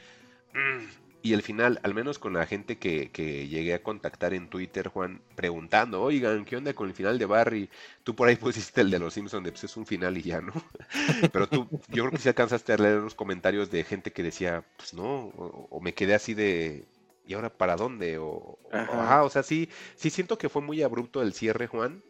mm, 0.53 1.08
y 1.21 1.33
el 1.33 1.41
final, 1.41 1.79
al 1.83 1.93
menos 1.93 2.17
con 2.17 2.33
la 2.33 2.45
gente 2.45 2.77
que, 2.77 3.11
que, 3.11 3.47
llegué 3.47 3.73
a 3.73 3.83
contactar 3.83 4.33
en 4.33 4.49
Twitter, 4.49 4.87
Juan, 4.87 5.21
preguntando, 5.35 6.01
oigan, 6.01 6.45
¿qué 6.45 6.55
onda 6.55 6.73
con 6.73 6.87
el 6.87 6.93
final 6.93 7.19
de 7.19 7.25
Barry? 7.25 7.69
Tú 8.03 8.15
por 8.15 8.29
ahí 8.29 8.35
pusiste 8.37 8.81
el 8.81 8.89
de 8.89 8.99
los 8.99 9.13
Simpsons, 9.13 9.43
de 9.43 9.51
pues 9.51 9.65
es 9.65 9.75
un 9.75 9.85
final 9.85 10.17
y 10.17 10.21
ya, 10.21 10.39
¿no? 10.39 10.53
Pero 11.33 11.47
tú, 11.47 11.67
yo 11.89 12.03
creo 12.03 12.11
que 12.11 12.17
sí 12.17 12.29
alcanzaste 12.29 12.73
a 12.73 12.77
leer 12.77 13.01
los 13.01 13.15
comentarios 13.15 13.69
de 13.69 13.83
gente 13.83 14.11
que 14.11 14.23
decía, 14.23 14.63
pues 14.77 14.93
no, 14.93 15.27
o, 15.35 15.79
me 15.81 15.93
quedé 15.93 16.15
así 16.15 16.33
de, 16.33 16.85
¿y 17.27 17.33
ahora 17.33 17.49
para 17.49 17.75
dónde? 17.75 18.17
O, 18.17 18.57
ajá. 18.71 19.23
o 19.23 19.29
sea, 19.29 19.43
sí, 19.43 19.69
sí 19.95 20.09
siento 20.09 20.37
que 20.37 20.49
fue 20.49 20.61
muy 20.61 20.81
abrupto 20.83 21.21
el 21.21 21.33
cierre, 21.33 21.67
Juan. 21.67 22.01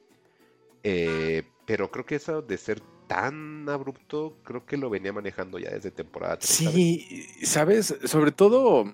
Eh, 0.84 1.44
pero 1.65 1.91
creo 1.91 2.06
que 2.06 2.15
eso 2.15 2.41
de 2.41 2.57
ser 2.57 2.81
tan 3.10 3.68
abrupto, 3.68 4.38
creo 4.44 4.68
que 4.68 4.77
lo 4.77 4.91
venía 4.91 5.11
manejando 5.11 5.57
ya 5.57 5.72
desde 5.72 5.90
temporada 5.90 6.38
3. 6.38 6.48
Sí, 6.48 7.27
¿sabes? 7.41 7.98
Sobre 8.06 8.31
todo, 8.31 8.86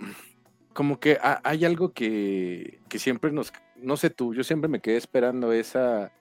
como 0.73 1.01
que 1.01 1.19
hay 1.21 1.65
algo 1.65 1.91
que, 1.91 2.79
siempre 2.91 3.33
nos, 3.33 3.51
no 3.75 3.97
sé 3.97 4.09
tú, 4.09 4.33
yo 4.33 4.45
siempre 4.45 4.69
me 4.69 4.79
quedé 4.79 4.95
esperando 4.95 5.51
esa, 5.51 6.13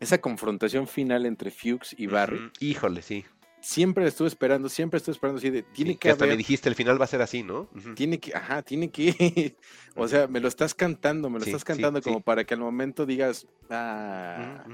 esa 0.00 0.18
confrontación 0.18 0.88
final 0.88 1.26
entre 1.26 1.50
Fuchs 1.50 1.94
y 1.98 2.06
Barry. 2.06 2.50
Híjole, 2.58 3.02
sí. 3.02 3.26
Siempre 3.60 4.06
estuve 4.06 4.28
esperando, 4.28 4.70
siempre 4.70 4.96
estuve 4.96 5.12
esperando 5.12 5.38
así 5.38 5.50
de, 5.50 5.62
tiene 5.62 5.98
que, 5.98 6.08
hasta 6.08 6.24
me 6.24 6.38
dijiste, 6.38 6.70
el 6.70 6.74
final 6.74 6.98
va 6.98 7.04
a 7.04 7.08
ser 7.08 7.20
así, 7.20 7.42
¿no? 7.42 7.68
Tiene 7.94 8.18
que, 8.18 8.34
ajá, 8.34 8.62
tiene 8.62 8.90
que, 8.90 9.58
o 9.94 10.08
sea, 10.08 10.26
me 10.26 10.40
lo 10.40 10.48
estás 10.48 10.74
cantando, 10.74 11.28
me 11.28 11.38
lo 11.38 11.44
estás 11.44 11.64
cantando 11.64 12.00
como 12.00 12.22
para 12.22 12.44
que 12.44 12.54
al 12.54 12.60
momento 12.60 13.04
digas, 13.04 13.46
ah, 13.68 14.64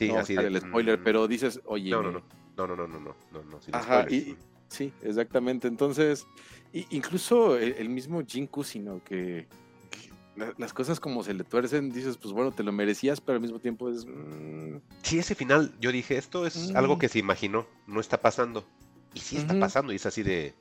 Sí, 0.00 0.10
así 0.10 0.34
de, 0.34 0.46
el 0.46 0.58
spoiler, 0.58 1.02
pero 1.02 1.28
dices, 1.28 1.60
oye. 1.66 1.90
No, 1.90 2.02
no, 2.02 2.10
no. 2.10 2.22
No, 2.56 2.66
no, 2.66 2.74
no, 2.74 2.88
no, 2.88 2.98
no, 2.98 3.14
no, 3.32 3.42
no 3.42 3.60
Ajá, 3.72 4.06
y, 4.10 4.34
sí, 4.68 4.92
exactamente. 5.02 5.68
Entonces, 5.68 6.26
incluso 6.72 7.58
el, 7.58 7.88
mismo 7.90 8.22
Jin 8.26 8.46
Cusino, 8.46 9.02
que, 9.04 9.46
que 9.90 10.54
las 10.56 10.72
cosas 10.72 11.00
como 11.00 11.22
se 11.22 11.34
le 11.34 11.44
tuercen, 11.44 11.90
dices, 11.90 12.16
pues 12.16 12.32
bueno, 12.32 12.50
te 12.50 12.62
lo 12.62 12.72
merecías, 12.72 13.20
pero 13.20 13.36
al 13.36 13.42
mismo 13.42 13.58
tiempo 13.58 13.90
es. 13.90 14.06
Mm. 14.06 14.78
Sí, 15.02 15.18
ese 15.18 15.34
final, 15.34 15.74
yo 15.80 15.92
dije, 15.92 16.16
esto 16.16 16.46
es 16.46 16.74
algo 16.74 16.96
mm. 16.96 16.98
que 16.98 17.08
se 17.08 17.18
imaginó, 17.18 17.66
no 17.86 18.00
está 18.00 18.18
pasando. 18.20 18.64
Y 19.12 19.20
sí 19.20 19.36
está 19.36 19.58
pasando, 19.58 19.92
y 19.92 19.96
es 19.96 20.06
así 20.06 20.22
de. 20.22 20.54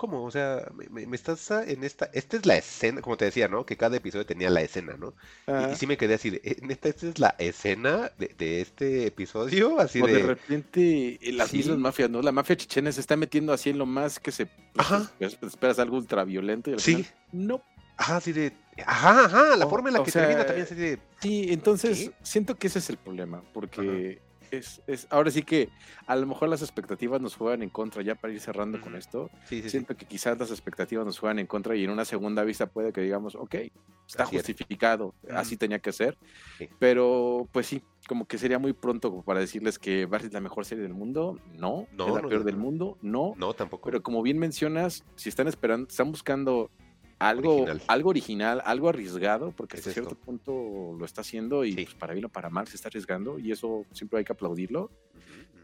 ¿Cómo? 0.00 0.24
O 0.24 0.30
sea, 0.30 0.66
me, 0.88 1.14
estás 1.14 1.50
en 1.50 1.84
esta. 1.84 2.08
Esta 2.14 2.38
es 2.38 2.46
la 2.46 2.56
escena, 2.56 3.02
como 3.02 3.18
te 3.18 3.26
decía, 3.26 3.48
¿no? 3.48 3.66
Que 3.66 3.76
cada 3.76 3.98
episodio 3.98 4.24
tenía 4.24 4.48
la 4.48 4.62
escena, 4.62 4.96
¿no? 4.96 5.12
Y, 5.46 5.76
sí 5.76 5.86
me 5.86 5.98
quedé 5.98 6.14
así 6.14 6.30
de. 6.30 6.40
¿Esta, 6.42 6.88
esta 6.88 7.06
es 7.06 7.18
la 7.18 7.34
escena 7.38 8.10
de, 8.16 8.62
este 8.62 9.04
episodio? 9.08 9.78
Así 9.78 10.00
o 10.00 10.06
de. 10.06 10.14
de 10.14 10.22
repente 10.22 11.18
las 11.32 11.52
mismas 11.52 11.76
mafias, 11.76 12.08
¿no? 12.08 12.22
La 12.22 12.32
mafia 12.32 12.56
chichena 12.56 12.90
se 12.92 13.02
está 13.02 13.14
metiendo 13.14 13.52
así 13.52 13.68
en 13.68 13.76
lo 13.76 13.84
más 13.84 14.18
que 14.18 14.32
se. 14.32 14.46
Pues, 14.46 14.90
ajá. 14.90 15.12
esperas 15.20 15.78
algo 15.78 15.98
ultraviolento 15.98 16.70
y 16.70 16.72
al 16.72 16.80
sí. 16.80 17.04
no. 17.30 17.62
Ajá, 17.98 18.16
así 18.16 18.32
de. 18.32 18.54
Ajá, 18.86 19.26
ajá. 19.26 19.56
La 19.56 19.66
forma 19.66 19.90
en 19.90 19.96
la 19.96 20.02
que 20.02 20.12
termina 20.12 20.46
también 20.46 20.64
así 20.64 20.76
de. 20.76 20.98
Sí, 21.20 21.48
entonces 21.50 22.10
siento 22.22 22.56
que 22.56 22.68
ese 22.68 22.78
es 22.78 22.88
el 22.88 22.96
problema, 22.96 23.42
porque 23.52 24.22
es, 24.50 24.82
es, 24.86 25.06
ahora 25.10 25.30
sí 25.30 25.42
que 25.42 25.68
a 26.06 26.16
lo 26.16 26.26
mejor 26.26 26.48
las 26.48 26.62
expectativas 26.62 27.20
nos 27.20 27.36
juegan 27.36 27.62
en 27.62 27.70
contra, 27.70 28.02
ya 28.02 28.14
para 28.14 28.32
ir 28.32 28.40
cerrando 28.40 28.80
con 28.80 28.96
esto. 28.96 29.30
siento 29.46 29.96
que 29.96 30.06
quizás 30.06 30.38
las 30.38 30.50
expectativas 30.50 31.04
nos 31.04 31.18
juegan 31.18 31.38
en 31.38 31.46
contra 31.46 31.76
y 31.76 31.84
en 31.84 31.90
una 31.90 32.04
segunda 32.04 32.44
vista 32.44 32.66
puede 32.66 32.92
que 32.92 33.00
digamos, 33.00 33.34
ok, 33.34 33.56
está 34.06 34.26
justificado, 34.26 35.14
así 35.30 35.56
tenía 35.56 35.78
que 35.78 35.92
ser. 35.92 36.18
Pero 36.78 37.48
pues 37.52 37.66
sí, 37.66 37.82
como 38.08 38.26
que 38.26 38.38
sería 38.38 38.58
muy 38.58 38.72
pronto 38.72 39.22
para 39.22 39.40
decirles 39.40 39.78
que 39.78 40.06
Barry 40.06 40.26
es 40.26 40.32
la 40.32 40.40
mejor 40.40 40.64
serie 40.64 40.82
del 40.82 40.94
mundo. 40.94 41.38
No, 41.54 41.86
no 41.92 42.08
es 42.08 42.22
la 42.22 42.28
peor 42.28 42.44
del 42.44 42.56
mundo. 42.56 42.98
No, 43.02 43.34
no, 43.36 43.54
tampoco. 43.54 43.84
Pero 43.86 44.02
como 44.02 44.22
bien 44.22 44.38
mencionas, 44.38 45.04
si 45.14 45.28
están 45.28 45.48
esperando, 45.48 45.88
están 45.88 46.10
buscando 46.10 46.70
algo 47.20 47.54
original. 47.54 47.82
algo 47.86 48.10
original, 48.10 48.62
algo 48.64 48.88
arriesgado, 48.88 49.52
porque 49.52 49.76
hasta 49.76 49.92
cierto 49.92 50.16
punto 50.16 50.96
lo 50.98 51.04
está 51.04 51.20
haciendo 51.20 51.64
y 51.64 51.74
pues, 51.74 51.94
para 51.94 52.14
bien 52.14 52.24
o 52.24 52.28
para 52.28 52.50
mal 52.50 52.66
se 52.66 52.76
está 52.76 52.88
arriesgando 52.88 53.38
y 53.38 53.52
eso 53.52 53.84
siempre 53.92 54.18
hay 54.18 54.24
que 54.24 54.32
aplaudirlo. 54.32 54.90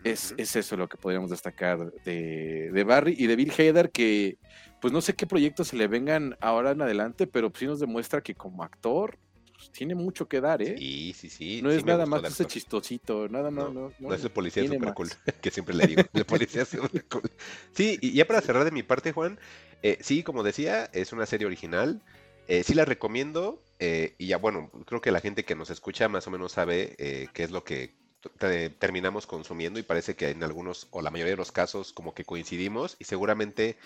es, 0.04 0.34
es, 0.36 0.54
eso 0.54 0.76
lo 0.76 0.88
que 0.88 0.96
podríamos 0.96 1.30
destacar 1.30 1.92
de, 2.04 2.70
de, 2.70 2.84
Barry 2.84 3.16
y 3.18 3.26
de 3.26 3.36
Bill 3.36 3.52
Hader, 3.52 3.90
que 3.90 4.38
pues 4.80 4.92
no 4.92 5.00
sé 5.00 5.14
qué 5.14 5.26
proyectos 5.26 5.68
se 5.68 5.76
le 5.76 5.88
vengan 5.88 6.36
ahora 6.40 6.72
en 6.72 6.82
adelante, 6.82 7.26
pero 7.26 7.50
pues 7.50 7.60
sí 7.60 7.66
nos 7.66 7.80
demuestra 7.80 8.20
que 8.20 8.34
como 8.34 8.62
actor 8.62 9.18
pues, 9.56 9.70
tiene 9.70 9.94
mucho 9.94 10.28
que 10.28 10.40
dar, 10.40 10.60
¿eh? 10.62 10.76
Sí, 10.78 11.14
sí, 11.16 11.30
sí. 11.30 11.62
No 11.62 11.70
es 11.70 11.84
nada 11.84 12.06
más 12.06 12.22
ese 12.24 12.44
chistosito, 12.44 13.28
nada 13.28 13.50
más. 13.50 13.72
No, 13.72 13.92
no, 13.98 14.14
es 14.14 14.22
el 14.22 14.30
policía 14.30 14.66
super 14.66 14.92
cool, 14.94 15.08
que 15.40 15.50
siempre 15.50 15.74
le 15.74 15.86
digo. 15.86 16.02
El 16.12 16.26
policía 16.26 16.64
super 16.66 17.04
cool. 17.06 17.30
Sí, 17.72 17.98
y 18.00 18.12
ya 18.12 18.26
para 18.26 18.40
cerrar 18.40 18.64
de 18.64 18.70
mi 18.70 18.82
parte, 18.82 19.12
Juan, 19.12 19.38
eh, 19.82 19.98
sí, 20.00 20.22
como 20.22 20.42
decía, 20.42 20.90
es 20.92 21.12
una 21.12 21.26
serie 21.26 21.46
original. 21.46 22.02
Eh, 22.48 22.62
sí 22.62 22.74
la 22.74 22.84
recomiendo. 22.84 23.62
Eh, 23.78 24.14
y 24.18 24.28
ya, 24.28 24.38
bueno, 24.38 24.70
creo 24.86 25.00
que 25.00 25.10
la 25.10 25.20
gente 25.20 25.44
que 25.44 25.54
nos 25.54 25.70
escucha 25.70 26.08
más 26.08 26.26
o 26.26 26.30
menos 26.30 26.52
sabe 26.52 26.96
qué 27.32 27.42
es 27.42 27.50
lo 27.50 27.64
que 27.64 27.94
terminamos 28.78 29.26
consumiendo 29.26 29.78
y 29.78 29.84
parece 29.84 30.16
que 30.16 30.30
en 30.30 30.42
algunos 30.42 30.88
o 30.90 31.00
la 31.02 31.10
mayoría 31.10 31.32
de 31.32 31.36
los 31.36 31.52
casos 31.52 31.92
como 31.92 32.14
que 32.14 32.24
coincidimos 32.24 32.96
y 32.98 33.04
seguramente 33.04 33.76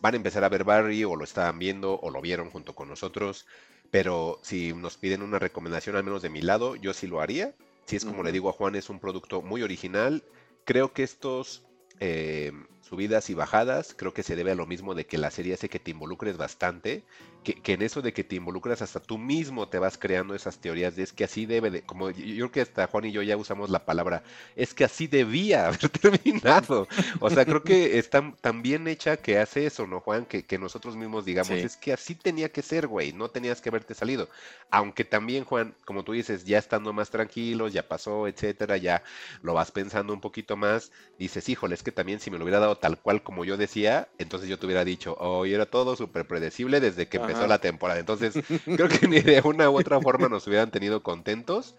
van 0.00 0.14
a 0.14 0.16
empezar 0.16 0.44
a 0.44 0.48
ver 0.48 0.64
Barry 0.64 1.04
o 1.04 1.16
lo 1.16 1.24
estaban 1.24 1.58
viendo 1.58 1.98
o 2.00 2.10
lo 2.10 2.20
vieron 2.20 2.50
junto 2.50 2.74
con 2.74 2.88
nosotros, 2.88 3.46
pero 3.92 4.40
si 4.40 4.72
nos 4.72 4.96
piden 4.96 5.20
una 5.20 5.38
recomendación 5.38 5.96
al 5.96 6.02
menos 6.02 6.22
de 6.22 6.30
mi 6.30 6.40
lado, 6.40 6.76
yo 6.76 6.94
sí 6.94 7.06
lo 7.06 7.20
haría. 7.20 7.54
Si 7.84 7.94
es 7.94 8.06
como 8.06 8.22
le 8.22 8.32
digo 8.32 8.48
a 8.48 8.54
Juan, 8.54 8.74
es 8.74 8.88
un 8.88 8.98
producto 8.98 9.42
muy 9.42 9.62
original. 9.62 10.24
Creo 10.64 10.94
que 10.94 11.02
estos 11.02 11.62
eh, 12.00 12.52
subidas 12.80 13.28
y 13.28 13.34
bajadas, 13.34 13.94
creo 13.94 14.14
que 14.14 14.22
se 14.22 14.34
debe 14.34 14.52
a 14.52 14.54
lo 14.54 14.66
mismo 14.66 14.94
de 14.94 15.04
que 15.04 15.18
la 15.18 15.30
serie 15.30 15.52
hace 15.52 15.68
que 15.68 15.78
te 15.78 15.90
involucres 15.90 16.38
bastante, 16.38 17.04
que, 17.42 17.54
que, 17.54 17.72
en 17.74 17.82
eso 17.82 18.02
de 18.02 18.12
que 18.12 18.24
te 18.24 18.36
involucras 18.36 18.82
hasta 18.82 19.00
tú 19.00 19.18
mismo 19.18 19.68
te 19.68 19.78
vas 19.78 19.98
creando 19.98 20.34
esas 20.34 20.58
teorías 20.58 20.96
de 20.96 21.02
es 21.02 21.12
que 21.12 21.24
así 21.24 21.46
debe 21.46 21.70
de, 21.70 21.82
como 21.82 22.10
yo 22.10 22.34
creo 22.36 22.52
que 22.52 22.60
hasta 22.60 22.86
Juan 22.86 23.06
y 23.06 23.12
yo 23.12 23.22
ya 23.22 23.36
usamos 23.36 23.70
la 23.70 23.84
palabra, 23.84 24.22
es 24.56 24.74
que 24.74 24.84
así 24.84 25.06
debía 25.06 25.66
haber 25.68 25.88
terminado. 25.88 26.88
O 27.20 27.30
sea, 27.30 27.44
creo 27.44 27.62
que 27.62 27.98
está 27.98 28.32
tan 28.40 28.62
bien 28.62 28.88
hecha 28.88 29.16
que 29.16 29.38
hace 29.38 29.66
eso, 29.66 29.86
¿no, 29.86 30.00
Juan? 30.00 30.24
Que, 30.26 30.44
que 30.44 30.58
nosotros 30.58 30.96
mismos 30.96 31.24
digamos, 31.24 31.58
sí. 31.58 31.60
es 31.66 31.76
que 31.76 31.92
así 31.92 32.14
tenía 32.14 32.50
que 32.50 32.62
ser, 32.62 32.86
güey, 32.86 33.12
no 33.12 33.28
tenías 33.28 33.60
que 33.60 33.68
haberte 33.68 33.94
salido. 33.94 34.28
Aunque 34.70 35.04
también, 35.04 35.44
Juan, 35.44 35.74
como 35.84 36.04
tú 36.04 36.12
dices, 36.12 36.44
ya 36.44 36.58
estando 36.58 36.92
más 36.92 37.10
tranquilos, 37.10 37.72
ya 37.72 37.86
pasó, 37.86 38.26
etcétera, 38.26 38.76
ya 38.76 39.02
lo 39.42 39.54
vas 39.54 39.70
pensando 39.70 40.12
un 40.12 40.20
poquito 40.20 40.56
más, 40.56 40.92
dices, 41.18 41.48
híjole, 41.48 41.74
es 41.74 41.82
que 41.82 41.92
también 41.92 42.20
si 42.20 42.30
me 42.30 42.38
lo 42.38 42.44
hubiera 42.44 42.60
dado 42.60 42.76
tal 42.76 42.98
cual 42.98 43.22
como 43.22 43.44
yo 43.44 43.56
decía, 43.56 44.08
entonces 44.18 44.48
yo 44.48 44.58
te 44.58 44.66
hubiera 44.66 44.84
dicho, 44.84 45.16
oh, 45.20 45.44
era 45.44 45.66
todo 45.66 45.96
súper 45.96 46.26
predecible 46.26 46.80
desde 46.80 47.08
que. 47.08 47.31
Empezó 47.32 47.46
la 47.46 47.58
temporada. 47.58 48.00
Entonces, 48.00 48.34
creo 48.64 48.88
que 48.88 49.08
ni 49.08 49.20
de 49.20 49.40
una 49.44 49.70
u 49.70 49.78
otra 49.78 50.00
forma 50.00 50.28
nos 50.28 50.46
hubieran 50.46 50.70
tenido 50.70 51.02
contentos. 51.02 51.74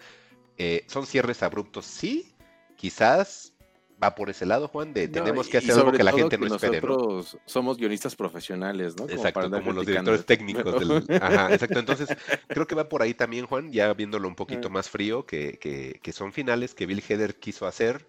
Eh, 0.58 0.86
son 0.88 1.06
cierres 1.06 1.42
abruptos, 1.44 1.86
sí. 1.86 2.36
Quizás 2.76 3.54
va 4.04 4.16
por 4.16 4.30
ese 4.30 4.46
lado, 4.46 4.68
Juan, 4.68 4.94
de 4.94 5.08
tenemos 5.08 5.46
no, 5.46 5.52
que 5.52 5.58
hacer 5.58 5.72
algo 5.72 5.92
que 5.92 6.04
la 6.04 6.12
gente 6.12 6.38
que 6.38 6.46
no 6.46 6.56
espere. 6.56 6.82
Nosotros 6.82 7.36
¿no? 7.36 7.40
somos 7.46 7.78
guionistas 7.78 8.16
profesionales, 8.16 8.96
¿no? 8.98 9.04
Como 9.04 9.16
exacto, 9.16 9.50
como 9.50 9.72
los 9.72 9.86
directores 9.86 10.26
técnicos 10.26 10.80
del... 10.80 11.06
Ajá, 11.22 11.54
exacto. 11.54 11.80
Entonces, 11.80 12.10
creo 12.48 12.68
que 12.68 12.76
va 12.76 12.90
por 12.90 13.02
ahí 13.02 13.14
también, 13.14 13.46
Juan, 13.46 13.72
ya 13.72 13.94
viéndolo 13.94 14.28
un 14.28 14.36
poquito 14.36 14.70
más 14.70 14.90
frío, 14.90 15.26
que, 15.26 15.58
que, 15.60 16.00
que 16.02 16.12
son 16.12 16.34
finales 16.34 16.76
que 16.76 16.86
Bill 16.86 17.04
Heather 17.08 17.36
quiso 17.36 17.66
hacer 17.66 18.06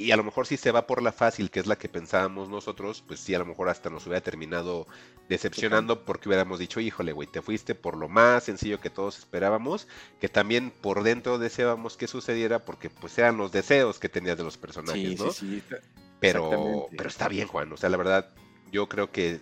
y 0.00 0.12
a 0.12 0.16
lo 0.16 0.22
mejor 0.22 0.46
si 0.46 0.56
se 0.56 0.70
va 0.70 0.86
por 0.86 1.02
la 1.02 1.10
fácil, 1.10 1.50
que 1.50 1.58
es 1.58 1.66
la 1.66 1.76
que 1.76 1.88
pensábamos 1.88 2.48
nosotros, 2.48 3.02
pues 3.04 3.18
sí, 3.18 3.34
a 3.34 3.40
lo 3.40 3.44
mejor 3.44 3.68
hasta 3.68 3.90
nos 3.90 4.06
hubiera 4.06 4.22
terminado 4.22 4.86
decepcionando 5.28 6.04
porque 6.04 6.28
hubiéramos 6.28 6.60
dicho, 6.60 6.78
híjole, 6.78 7.10
güey, 7.10 7.26
te 7.26 7.42
fuiste 7.42 7.74
por 7.74 7.96
lo 7.96 8.08
más 8.08 8.44
sencillo 8.44 8.80
que 8.80 8.90
todos 8.90 9.18
esperábamos, 9.18 9.88
que 10.20 10.28
también 10.28 10.70
por 10.70 11.02
dentro 11.02 11.38
deseábamos 11.38 11.96
que 11.96 12.06
sucediera 12.06 12.64
porque 12.64 12.90
pues 12.90 13.18
eran 13.18 13.36
los 13.36 13.50
deseos 13.50 13.98
que 13.98 14.08
tenías 14.08 14.38
de 14.38 14.44
los 14.44 14.56
personajes, 14.56 15.02
sí, 15.02 15.16
¿no? 15.16 15.32
Sí, 15.32 15.62
sí, 15.68 15.76
pero, 16.20 16.88
pero 16.96 17.08
está 17.08 17.26
bien, 17.26 17.48
Juan, 17.48 17.72
o 17.72 17.76
sea, 17.76 17.88
la 17.88 17.96
verdad, 17.96 18.30
yo 18.70 18.88
creo 18.88 19.10
que 19.10 19.40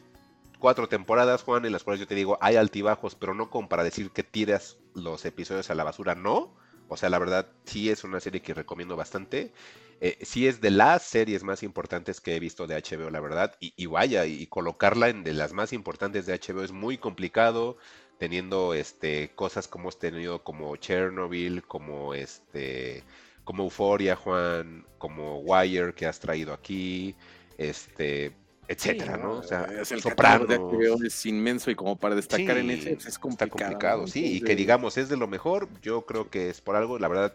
cuatro 0.58 0.88
temporadas, 0.88 1.42
Juan, 1.42 1.66
en 1.66 1.72
las 1.72 1.84
cuales 1.84 2.00
yo 2.00 2.06
te 2.06 2.14
digo, 2.14 2.38
hay 2.40 2.56
altibajos, 2.56 3.14
pero 3.14 3.34
no 3.34 3.50
como 3.50 3.68
para 3.68 3.84
decir 3.84 4.10
que 4.10 4.22
tiras 4.22 4.78
los 4.94 5.24
episodios 5.26 5.68
a 5.68 5.74
la 5.74 5.84
basura, 5.84 6.14
no. 6.14 6.54
O 6.88 6.96
sea, 6.96 7.10
la 7.10 7.18
verdad, 7.18 7.48
sí 7.64 7.90
es 7.90 8.04
una 8.04 8.20
serie 8.20 8.42
que 8.42 8.54
recomiendo 8.54 8.96
bastante. 8.96 9.52
Eh, 10.00 10.18
sí 10.22 10.46
es 10.46 10.60
de 10.60 10.70
las 10.70 11.02
series 11.02 11.42
más 11.42 11.62
importantes 11.62 12.20
que 12.20 12.36
he 12.36 12.40
visto 12.40 12.66
de 12.66 12.76
HBO, 12.76 13.10
la 13.10 13.20
verdad. 13.20 13.56
Y, 13.60 13.72
y, 13.76 13.86
vaya, 13.86 14.26
y 14.26 14.46
colocarla 14.46 15.08
en 15.08 15.24
de 15.24 15.32
las 15.32 15.52
más 15.52 15.72
importantes 15.72 16.26
de 16.26 16.34
HBO 16.34 16.62
es 16.62 16.72
muy 16.72 16.98
complicado, 16.98 17.78
teniendo 18.18 18.74
este, 18.74 19.30
cosas 19.34 19.68
como 19.68 19.84
hemos 19.84 19.98
tenido 19.98 20.42
como 20.44 20.76
Chernobyl, 20.76 21.62
como 21.64 22.14
este 22.14 23.04
como 23.44 23.62
Euphoria, 23.64 24.16
Juan, 24.16 24.84
como 24.98 25.38
Wire 25.40 25.94
que 25.94 26.06
has 26.06 26.18
traído 26.18 26.52
aquí, 26.52 27.14
este, 27.56 28.34
etcétera, 28.66 29.14
sí, 29.14 29.20
¿no? 29.22 29.34
O 29.34 29.42
sea, 29.44 29.66
es 29.80 29.92
el 29.92 30.00
Sopranos. 30.00 30.48
de 30.48 30.56
HBO 30.58 31.04
es 31.04 31.24
inmenso 31.26 31.70
y 31.70 31.76
como 31.76 31.96
para 31.96 32.16
destacar 32.16 32.56
sí, 32.56 32.60
en 32.60 32.70
ese 32.70 32.96
pues, 32.96 33.06
es 33.06 33.18
complicado. 33.18 33.46
Está 33.46 33.68
complicado, 33.68 34.06
sí, 34.08 34.36
y 34.36 34.40
que 34.40 34.56
digamos 34.56 34.96
es 34.98 35.08
de 35.08 35.16
lo 35.16 35.28
mejor, 35.28 35.68
yo 35.80 36.04
creo 36.06 36.28
que 36.28 36.50
es 36.50 36.60
por 36.60 36.74
algo, 36.74 36.98
la 36.98 37.06
verdad, 37.08 37.34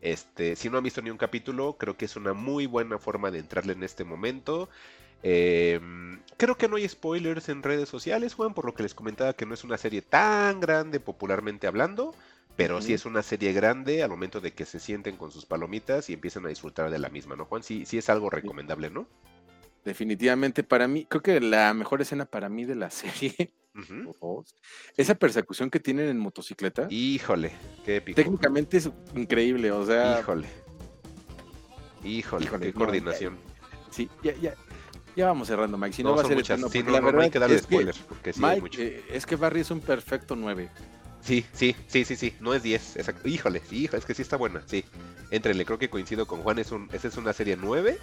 este, 0.00 0.56
si 0.56 0.70
no 0.70 0.78
han 0.78 0.84
visto 0.84 1.02
ni 1.02 1.10
un 1.10 1.18
capítulo, 1.18 1.76
creo 1.78 1.96
que 1.96 2.04
es 2.04 2.16
una 2.16 2.32
muy 2.32 2.66
buena 2.66 2.98
forma 2.98 3.30
de 3.30 3.40
entrarle 3.40 3.72
en 3.72 3.82
este 3.82 4.04
momento. 4.04 4.68
Eh, 5.22 5.80
creo 6.36 6.56
que 6.56 6.68
no 6.68 6.76
hay 6.76 6.88
spoilers 6.88 7.48
en 7.48 7.62
redes 7.62 7.88
sociales, 7.88 8.34
Juan, 8.34 8.54
por 8.54 8.64
lo 8.64 8.74
que 8.74 8.84
les 8.84 8.94
comentaba 8.94 9.32
que 9.32 9.46
no 9.46 9.54
es 9.54 9.64
una 9.64 9.76
serie 9.76 10.02
tan 10.02 10.60
grande 10.60 11.00
popularmente 11.00 11.66
hablando, 11.66 12.14
pero 12.56 12.78
-huh. 12.78 12.82
sí 12.82 12.92
es 12.92 13.04
una 13.04 13.22
serie 13.22 13.52
grande 13.52 14.02
al 14.02 14.10
momento 14.10 14.40
de 14.40 14.52
que 14.52 14.64
se 14.64 14.78
sienten 14.78 15.16
con 15.16 15.32
sus 15.32 15.44
palomitas 15.44 16.08
y 16.10 16.12
empiezan 16.12 16.46
a 16.46 16.48
disfrutar 16.48 16.90
de 16.90 16.98
la 16.98 17.08
misma, 17.08 17.34
¿no, 17.34 17.46
Juan? 17.46 17.62
Sí, 17.62 17.84
sí 17.84 17.98
es 17.98 18.08
algo 18.08 18.30
recomendable, 18.30 18.90
¿no? 18.90 19.08
Definitivamente, 19.84 20.62
para 20.62 20.86
mí, 20.86 21.06
creo 21.08 21.22
que 21.22 21.40
la 21.40 21.72
mejor 21.74 22.02
escena 22.02 22.26
para 22.26 22.48
mí 22.48 22.64
de 22.64 22.74
la 22.74 22.90
serie 22.90 23.52
Uh 23.78 24.12
-huh. 24.12 24.44
Esa 24.96 25.14
persecución 25.14 25.70
que 25.70 25.78
tienen 25.78 26.08
en 26.08 26.18
motocicleta. 26.18 26.88
Híjole, 26.90 27.52
qué 27.84 27.96
épico. 27.96 28.16
Técnicamente 28.16 28.78
es 28.78 28.90
increíble, 29.14 29.70
o 29.70 29.86
sea. 29.86 30.20
Híjole. 30.20 30.48
Híjole, 32.02 32.44
híjole 32.44 32.66
qué 32.66 32.72
no, 32.72 32.78
coordinación. 32.78 33.36
Ya, 33.36 33.92
sí, 33.92 34.10
ya, 34.22 34.34
ya. 34.36 34.54
Ya 35.16 35.26
vamos 35.26 35.48
cerrando, 35.48 35.76
Mike. 35.78 35.96
Si 35.96 36.02
no, 36.02 36.10
no 36.10 36.16
va 36.16 36.22
a 36.22 36.26
ser 36.26 36.36
muchas. 36.36 36.60
Sí, 36.70 36.82
no, 36.82 36.92
la 36.92 37.00
verdad 37.00 37.22
hay 37.22 37.30
que 37.30 37.38
darle 37.38 37.56
es 37.56 37.62
spoilers, 37.62 37.98
porque 37.98 38.32
sí 38.32 38.40
Mike, 38.40 38.54
hay 38.54 38.60
mucho. 38.60 38.82
Eh, 38.82 39.04
es 39.10 39.26
que 39.26 39.36
Barry 39.36 39.60
es 39.60 39.70
un 39.70 39.80
perfecto 39.80 40.36
9. 40.36 40.70
Sí, 41.20 41.44
sí, 41.52 41.74
sí, 41.88 42.04
sí, 42.04 42.16
sí, 42.16 42.34
no 42.40 42.54
es 42.54 42.62
10, 42.62 42.96
exacto. 42.96 43.28
Híjole, 43.28 43.60
hijo, 43.72 43.96
es 43.96 44.04
que 44.04 44.14
sí 44.14 44.22
está 44.22 44.36
buena, 44.36 44.62
sí. 44.66 44.84
Entrele, 45.30 45.64
creo 45.64 45.78
que 45.78 45.90
coincido 45.90 46.26
con 46.26 46.42
Juan, 46.42 46.58
es 46.58 46.70
un, 46.70 46.88
esa 46.92 47.08
es 47.08 47.16
una 47.16 47.32
serie 47.32 47.56
9. 47.56 47.98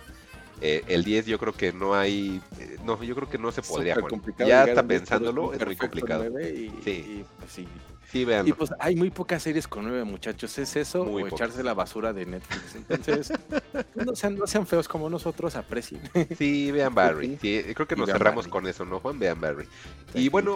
Eh, 0.62 0.84
el 0.88 1.04
10 1.04 1.26
yo 1.26 1.38
creo 1.38 1.54
que 1.54 1.74
no 1.74 1.96
hay, 1.96 2.42
eh, 2.60 2.78
no, 2.84 3.02
yo 3.04 3.14
creo 3.16 3.30
que 3.30 3.38
no 3.38 3.52
se 3.52 3.62
podría, 3.62 3.96
Juan. 3.96 4.22
Ya 4.40 4.64
está 4.64 4.84
pensándolo, 4.84 5.54
es 5.54 5.66
muy 5.66 5.76
complicado. 5.76 6.26
Y, 6.40 6.72
sí. 6.84 6.92
Y, 6.92 7.26
pues, 7.40 7.52
sí. 7.52 7.68
Sí, 8.16 8.24
vean. 8.24 8.48
Y 8.48 8.54
pues 8.54 8.72
hay 8.80 8.96
muy 8.96 9.10
pocas 9.10 9.44
series 9.44 9.68
con 9.68 9.84
nueve 9.84 10.06
muchachos. 10.06 10.58
¿Es 10.58 10.74
eso 10.78 11.04
muy 11.04 11.24
o 11.24 11.28
echarse 11.28 11.62
la 11.62 11.74
basura 11.74 12.14
de 12.14 12.26
Netflix? 12.26 12.76
Entonces, 12.76 13.34
no, 13.96 14.16
sean, 14.16 14.38
no 14.38 14.48
sean 14.48 14.66
feos 14.66 14.88
como 14.88 15.10
nosotros, 15.10 15.58
aprecien. 15.58 16.00
Sí, 16.38 16.72
vean 16.72 16.96
Barry. 16.96 17.38
Sí, 17.42 17.62
creo 17.74 17.86
que 17.86 17.98
nos 17.98 18.10
cerramos 18.10 18.46
Barry. 18.46 18.52
con 18.52 18.68
eso, 18.68 18.86
¿no, 18.86 19.02
Juan? 19.02 19.20
Vean 19.20 19.42
Barry. 19.42 19.68
Y 20.14 20.30
bueno, 20.30 20.56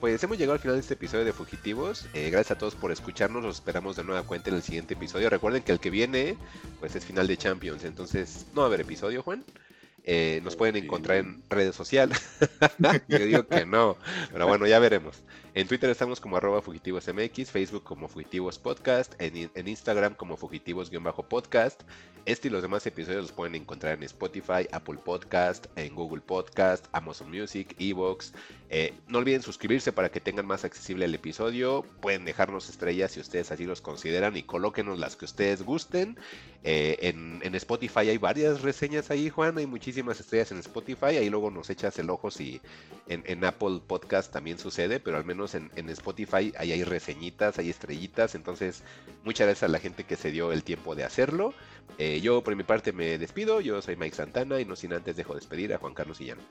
pues 0.00 0.20
hemos 0.24 0.36
llegado 0.36 0.54
al 0.54 0.58
final 0.58 0.74
de 0.74 0.80
este 0.80 0.94
episodio 0.94 1.24
de 1.24 1.32
Fugitivos. 1.32 2.08
Eh, 2.12 2.28
gracias 2.30 2.56
a 2.56 2.58
todos 2.58 2.74
por 2.74 2.90
escucharnos. 2.90 3.44
Los 3.44 3.54
esperamos 3.54 3.94
de 3.94 4.02
nueva 4.02 4.24
cuenta 4.24 4.50
en 4.50 4.56
el 4.56 4.62
siguiente 4.62 4.94
episodio. 4.94 5.30
Recuerden 5.30 5.62
que 5.62 5.70
el 5.70 5.78
que 5.78 5.90
viene, 5.90 6.36
pues 6.80 6.96
es 6.96 7.04
final 7.04 7.28
de 7.28 7.36
Champions. 7.36 7.84
Entonces, 7.84 8.46
no 8.52 8.62
va 8.62 8.64
a 8.64 8.66
haber 8.66 8.80
episodio, 8.80 9.22
Juan. 9.22 9.44
Eh, 10.04 10.40
nos 10.42 10.56
pueden 10.56 10.76
encontrar 10.76 11.18
en 11.18 11.42
redes 11.48 11.76
sociales. 11.76 12.20
Yo 13.08 13.18
digo 13.18 13.46
que 13.46 13.66
no, 13.66 13.96
pero 14.32 14.46
bueno, 14.46 14.66
ya 14.66 14.78
veremos. 14.78 15.22
En 15.52 15.66
Twitter 15.66 15.90
estamos 15.90 16.20
como 16.20 16.36
arroba 16.36 16.62
fugitivosmx, 16.62 17.50
Facebook 17.50 17.82
como 17.82 18.06
fugitivos 18.06 18.56
podcast, 18.56 19.20
en, 19.20 19.50
Instagram 19.66 20.14
como 20.14 20.36
fugitivos-podcast. 20.36 21.82
Este 22.26 22.48
y 22.48 22.50
los 22.50 22.62
demás 22.62 22.86
episodios 22.86 23.22
los 23.22 23.32
pueden 23.32 23.54
encontrar 23.54 23.94
en 23.94 24.02
Spotify, 24.04 24.68
Apple 24.72 24.98
Podcast, 25.02 25.66
en 25.76 25.94
Google 25.94 26.20
Podcast, 26.20 26.86
Amazon 26.92 27.30
Music, 27.30 27.74
Evox. 27.78 28.34
Eh, 28.68 28.92
no 29.08 29.18
olviden 29.18 29.42
suscribirse 29.42 29.90
para 29.90 30.10
que 30.10 30.20
tengan 30.20 30.46
más 30.46 30.64
accesible 30.64 31.06
el 31.06 31.14
episodio. 31.14 31.82
Pueden 32.00 32.26
dejarnos 32.26 32.68
estrellas 32.68 33.12
si 33.12 33.20
ustedes 33.20 33.50
así 33.50 33.64
los 33.64 33.80
consideran 33.80 34.36
y 34.36 34.42
colóquenos 34.42 34.98
las 34.98 35.16
que 35.16 35.24
ustedes 35.24 35.62
gusten. 35.62 36.18
Eh, 36.62 36.98
en, 37.00 37.54
Spotify 37.54 38.10
hay 38.10 38.18
varias 38.18 38.60
reseñas 38.60 39.10
ahí, 39.10 39.30
Juan. 39.30 39.56
Hay 39.56 39.66
muchísimas 39.66 40.20
estrellas 40.20 40.52
en 40.52 40.58
Spotify. 40.58 41.16
Ahí 41.16 41.30
luego 41.30 41.50
nos 41.50 41.70
echas 41.70 41.98
el 41.98 42.10
ojo 42.10 42.30
si 42.30 42.60
en 43.08 43.44
Apple 43.44 43.80
Podcast 43.86 44.32
también 44.32 44.58
sucede, 44.58 45.00
pero 45.00 45.16
al 45.16 45.24
menos 45.24 45.39
en, 45.54 45.88
Spotify 45.90 46.52
ahí 46.56 46.72
hay 46.72 46.84
reseñitas, 46.84 47.58
hay 47.58 47.70
estrellitas. 47.70 48.34
Entonces, 48.34 48.82
muchas 49.24 49.46
gracias 49.46 49.68
a 49.68 49.72
la 49.72 49.78
gente 49.78 50.04
que 50.04 50.16
se 50.16 50.30
dio 50.30 50.52
el 50.52 50.64
tiempo 50.64 50.94
de 50.94 51.04
hacerlo. 51.04 51.54
Eh, 51.98 52.20
yo 52.20 52.42
por 52.42 52.56
mi 52.56 52.62
parte 52.64 52.92
me 52.92 53.18
despido. 53.18 53.60
Yo 53.60 53.80
soy 53.82 53.96
Mike 53.96 54.16
Santana 54.16 54.60
y 54.60 54.64
no 54.64 54.76
sin 54.76 54.92
antes 54.92 55.16
dejo 55.16 55.34
despedir 55.34 55.74
a 55.74 55.78
Juan 55.78 55.94
Carlos 55.94 56.20
Illano. 56.20 56.42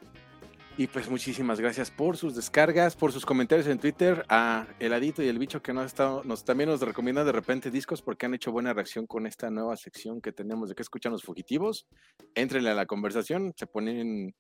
Y 0.78 0.88
pues 0.88 1.10
muchísimas 1.10 1.60
gracias 1.60 1.92
por 1.92 2.16
sus 2.16 2.36
descargas, 2.36 2.96
por 2.96 3.12
sus 3.12 3.26
comentarios 3.26 3.68
en 3.68 3.80
Twitter, 3.80 4.26
a 4.30 4.66
Eladito 4.80 5.22
y 5.22 5.28
el 5.28 5.38
bicho 5.38 5.62
que 5.62 5.74
nos, 5.74 5.88
está, 5.88 6.22
nos 6.24 6.46
también 6.46 6.70
nos 6.70 6.80
recomiendan 6.80 7.26
de 7.26 7.34
repente 7.34 7.70
discos 7.70 8.02
porque 8.02 8.26
han 8.26 8.34
hecho 8.34 8.54
buena 8.54 8.74
reacción 8.74 9.06
con 9.06 9.28
esta 9.28 9.50
nueva 9.50 9.76
sección 9.76 10.22
que 10.22 10.32
tenemos 10.32 10.70
de 10.70 10.76
que 10.76 10.82
escuchan 10.82 11.12
los 11.12 11.24
fugitivos. 11.24 11.86
Entrenle 12.34 12.70
a 12.70 12.76
la 12.76 12.86
conversación, 12.86 13.54
se 13.58 13.68
ponen, 13.68 14.34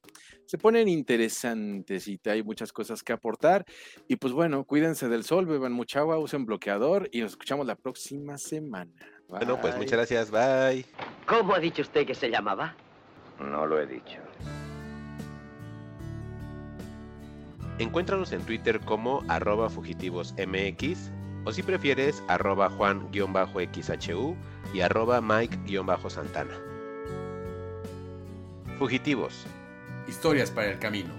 se 0.45 0.57
ponen 0.57 0.87
interesantes 0.87 2.07
y 2.07 2.19
hay 2.25 2.41
muchas 2.41 2.71
cosas 2.71 3.03
que 3.03 3.11
aportar. 3.11 3.65
Y 4.07 4.15
pues 4.15 4.31
bueno, 4.31 4.63
cuídense 4.63 5.09
del 5.09 5.25
sol, 5.25 5.45
beban 5.45 5.73
mucha 5.73 5.99
agua, 5.99 6.19
usen 6.19 6.45
bloqueador 6.45 7.09
y 7.11 7.19
nos 7.19 7.31
escuchamos 7.31 7.67
la 7.67 7.75
próxima 7.75 8.37
semana. 8.37 8.93
Bye. 9.27 9.39
Bueno, 9.39 9.59
pues 9.59 9.75
muchas 9.75 9.91
gracias, 9.91 10.31
bye. 10.31 10.85
¿Cómo 11.27 11.53
ha 11.53 11.59
dicho 11.59 11.81
usted 11.81 12.07
que 12.07 12.15
se 12.15 12.29
llamaba? 12.29 12.75
No 13.39 13.65
lo 13.65 13.79
he 13.79 13.85
dicho. 13.85 14.28
Encuéntranos 17.79 18.33
en 18.33 18.41
Twitter 18.41 18.81
como 18.81 19.23
arroba 19.29 19.69
fugitivosmx 19.69 21.11
o 21.45 21.51
si 21.53 21.63
prefieres 21.63 22.21
arroba 22.27 22.69
juan-xhu 22.69 24.35
y 24.73 24.81
arroba 24.81 25.21
mike-santana. 25.21 26.53
Fugitivos. 28.77 29.45
Historias 30.09 30.51
para 30.51 30.71
el 30.71 30.79
camino. 30.79 31.18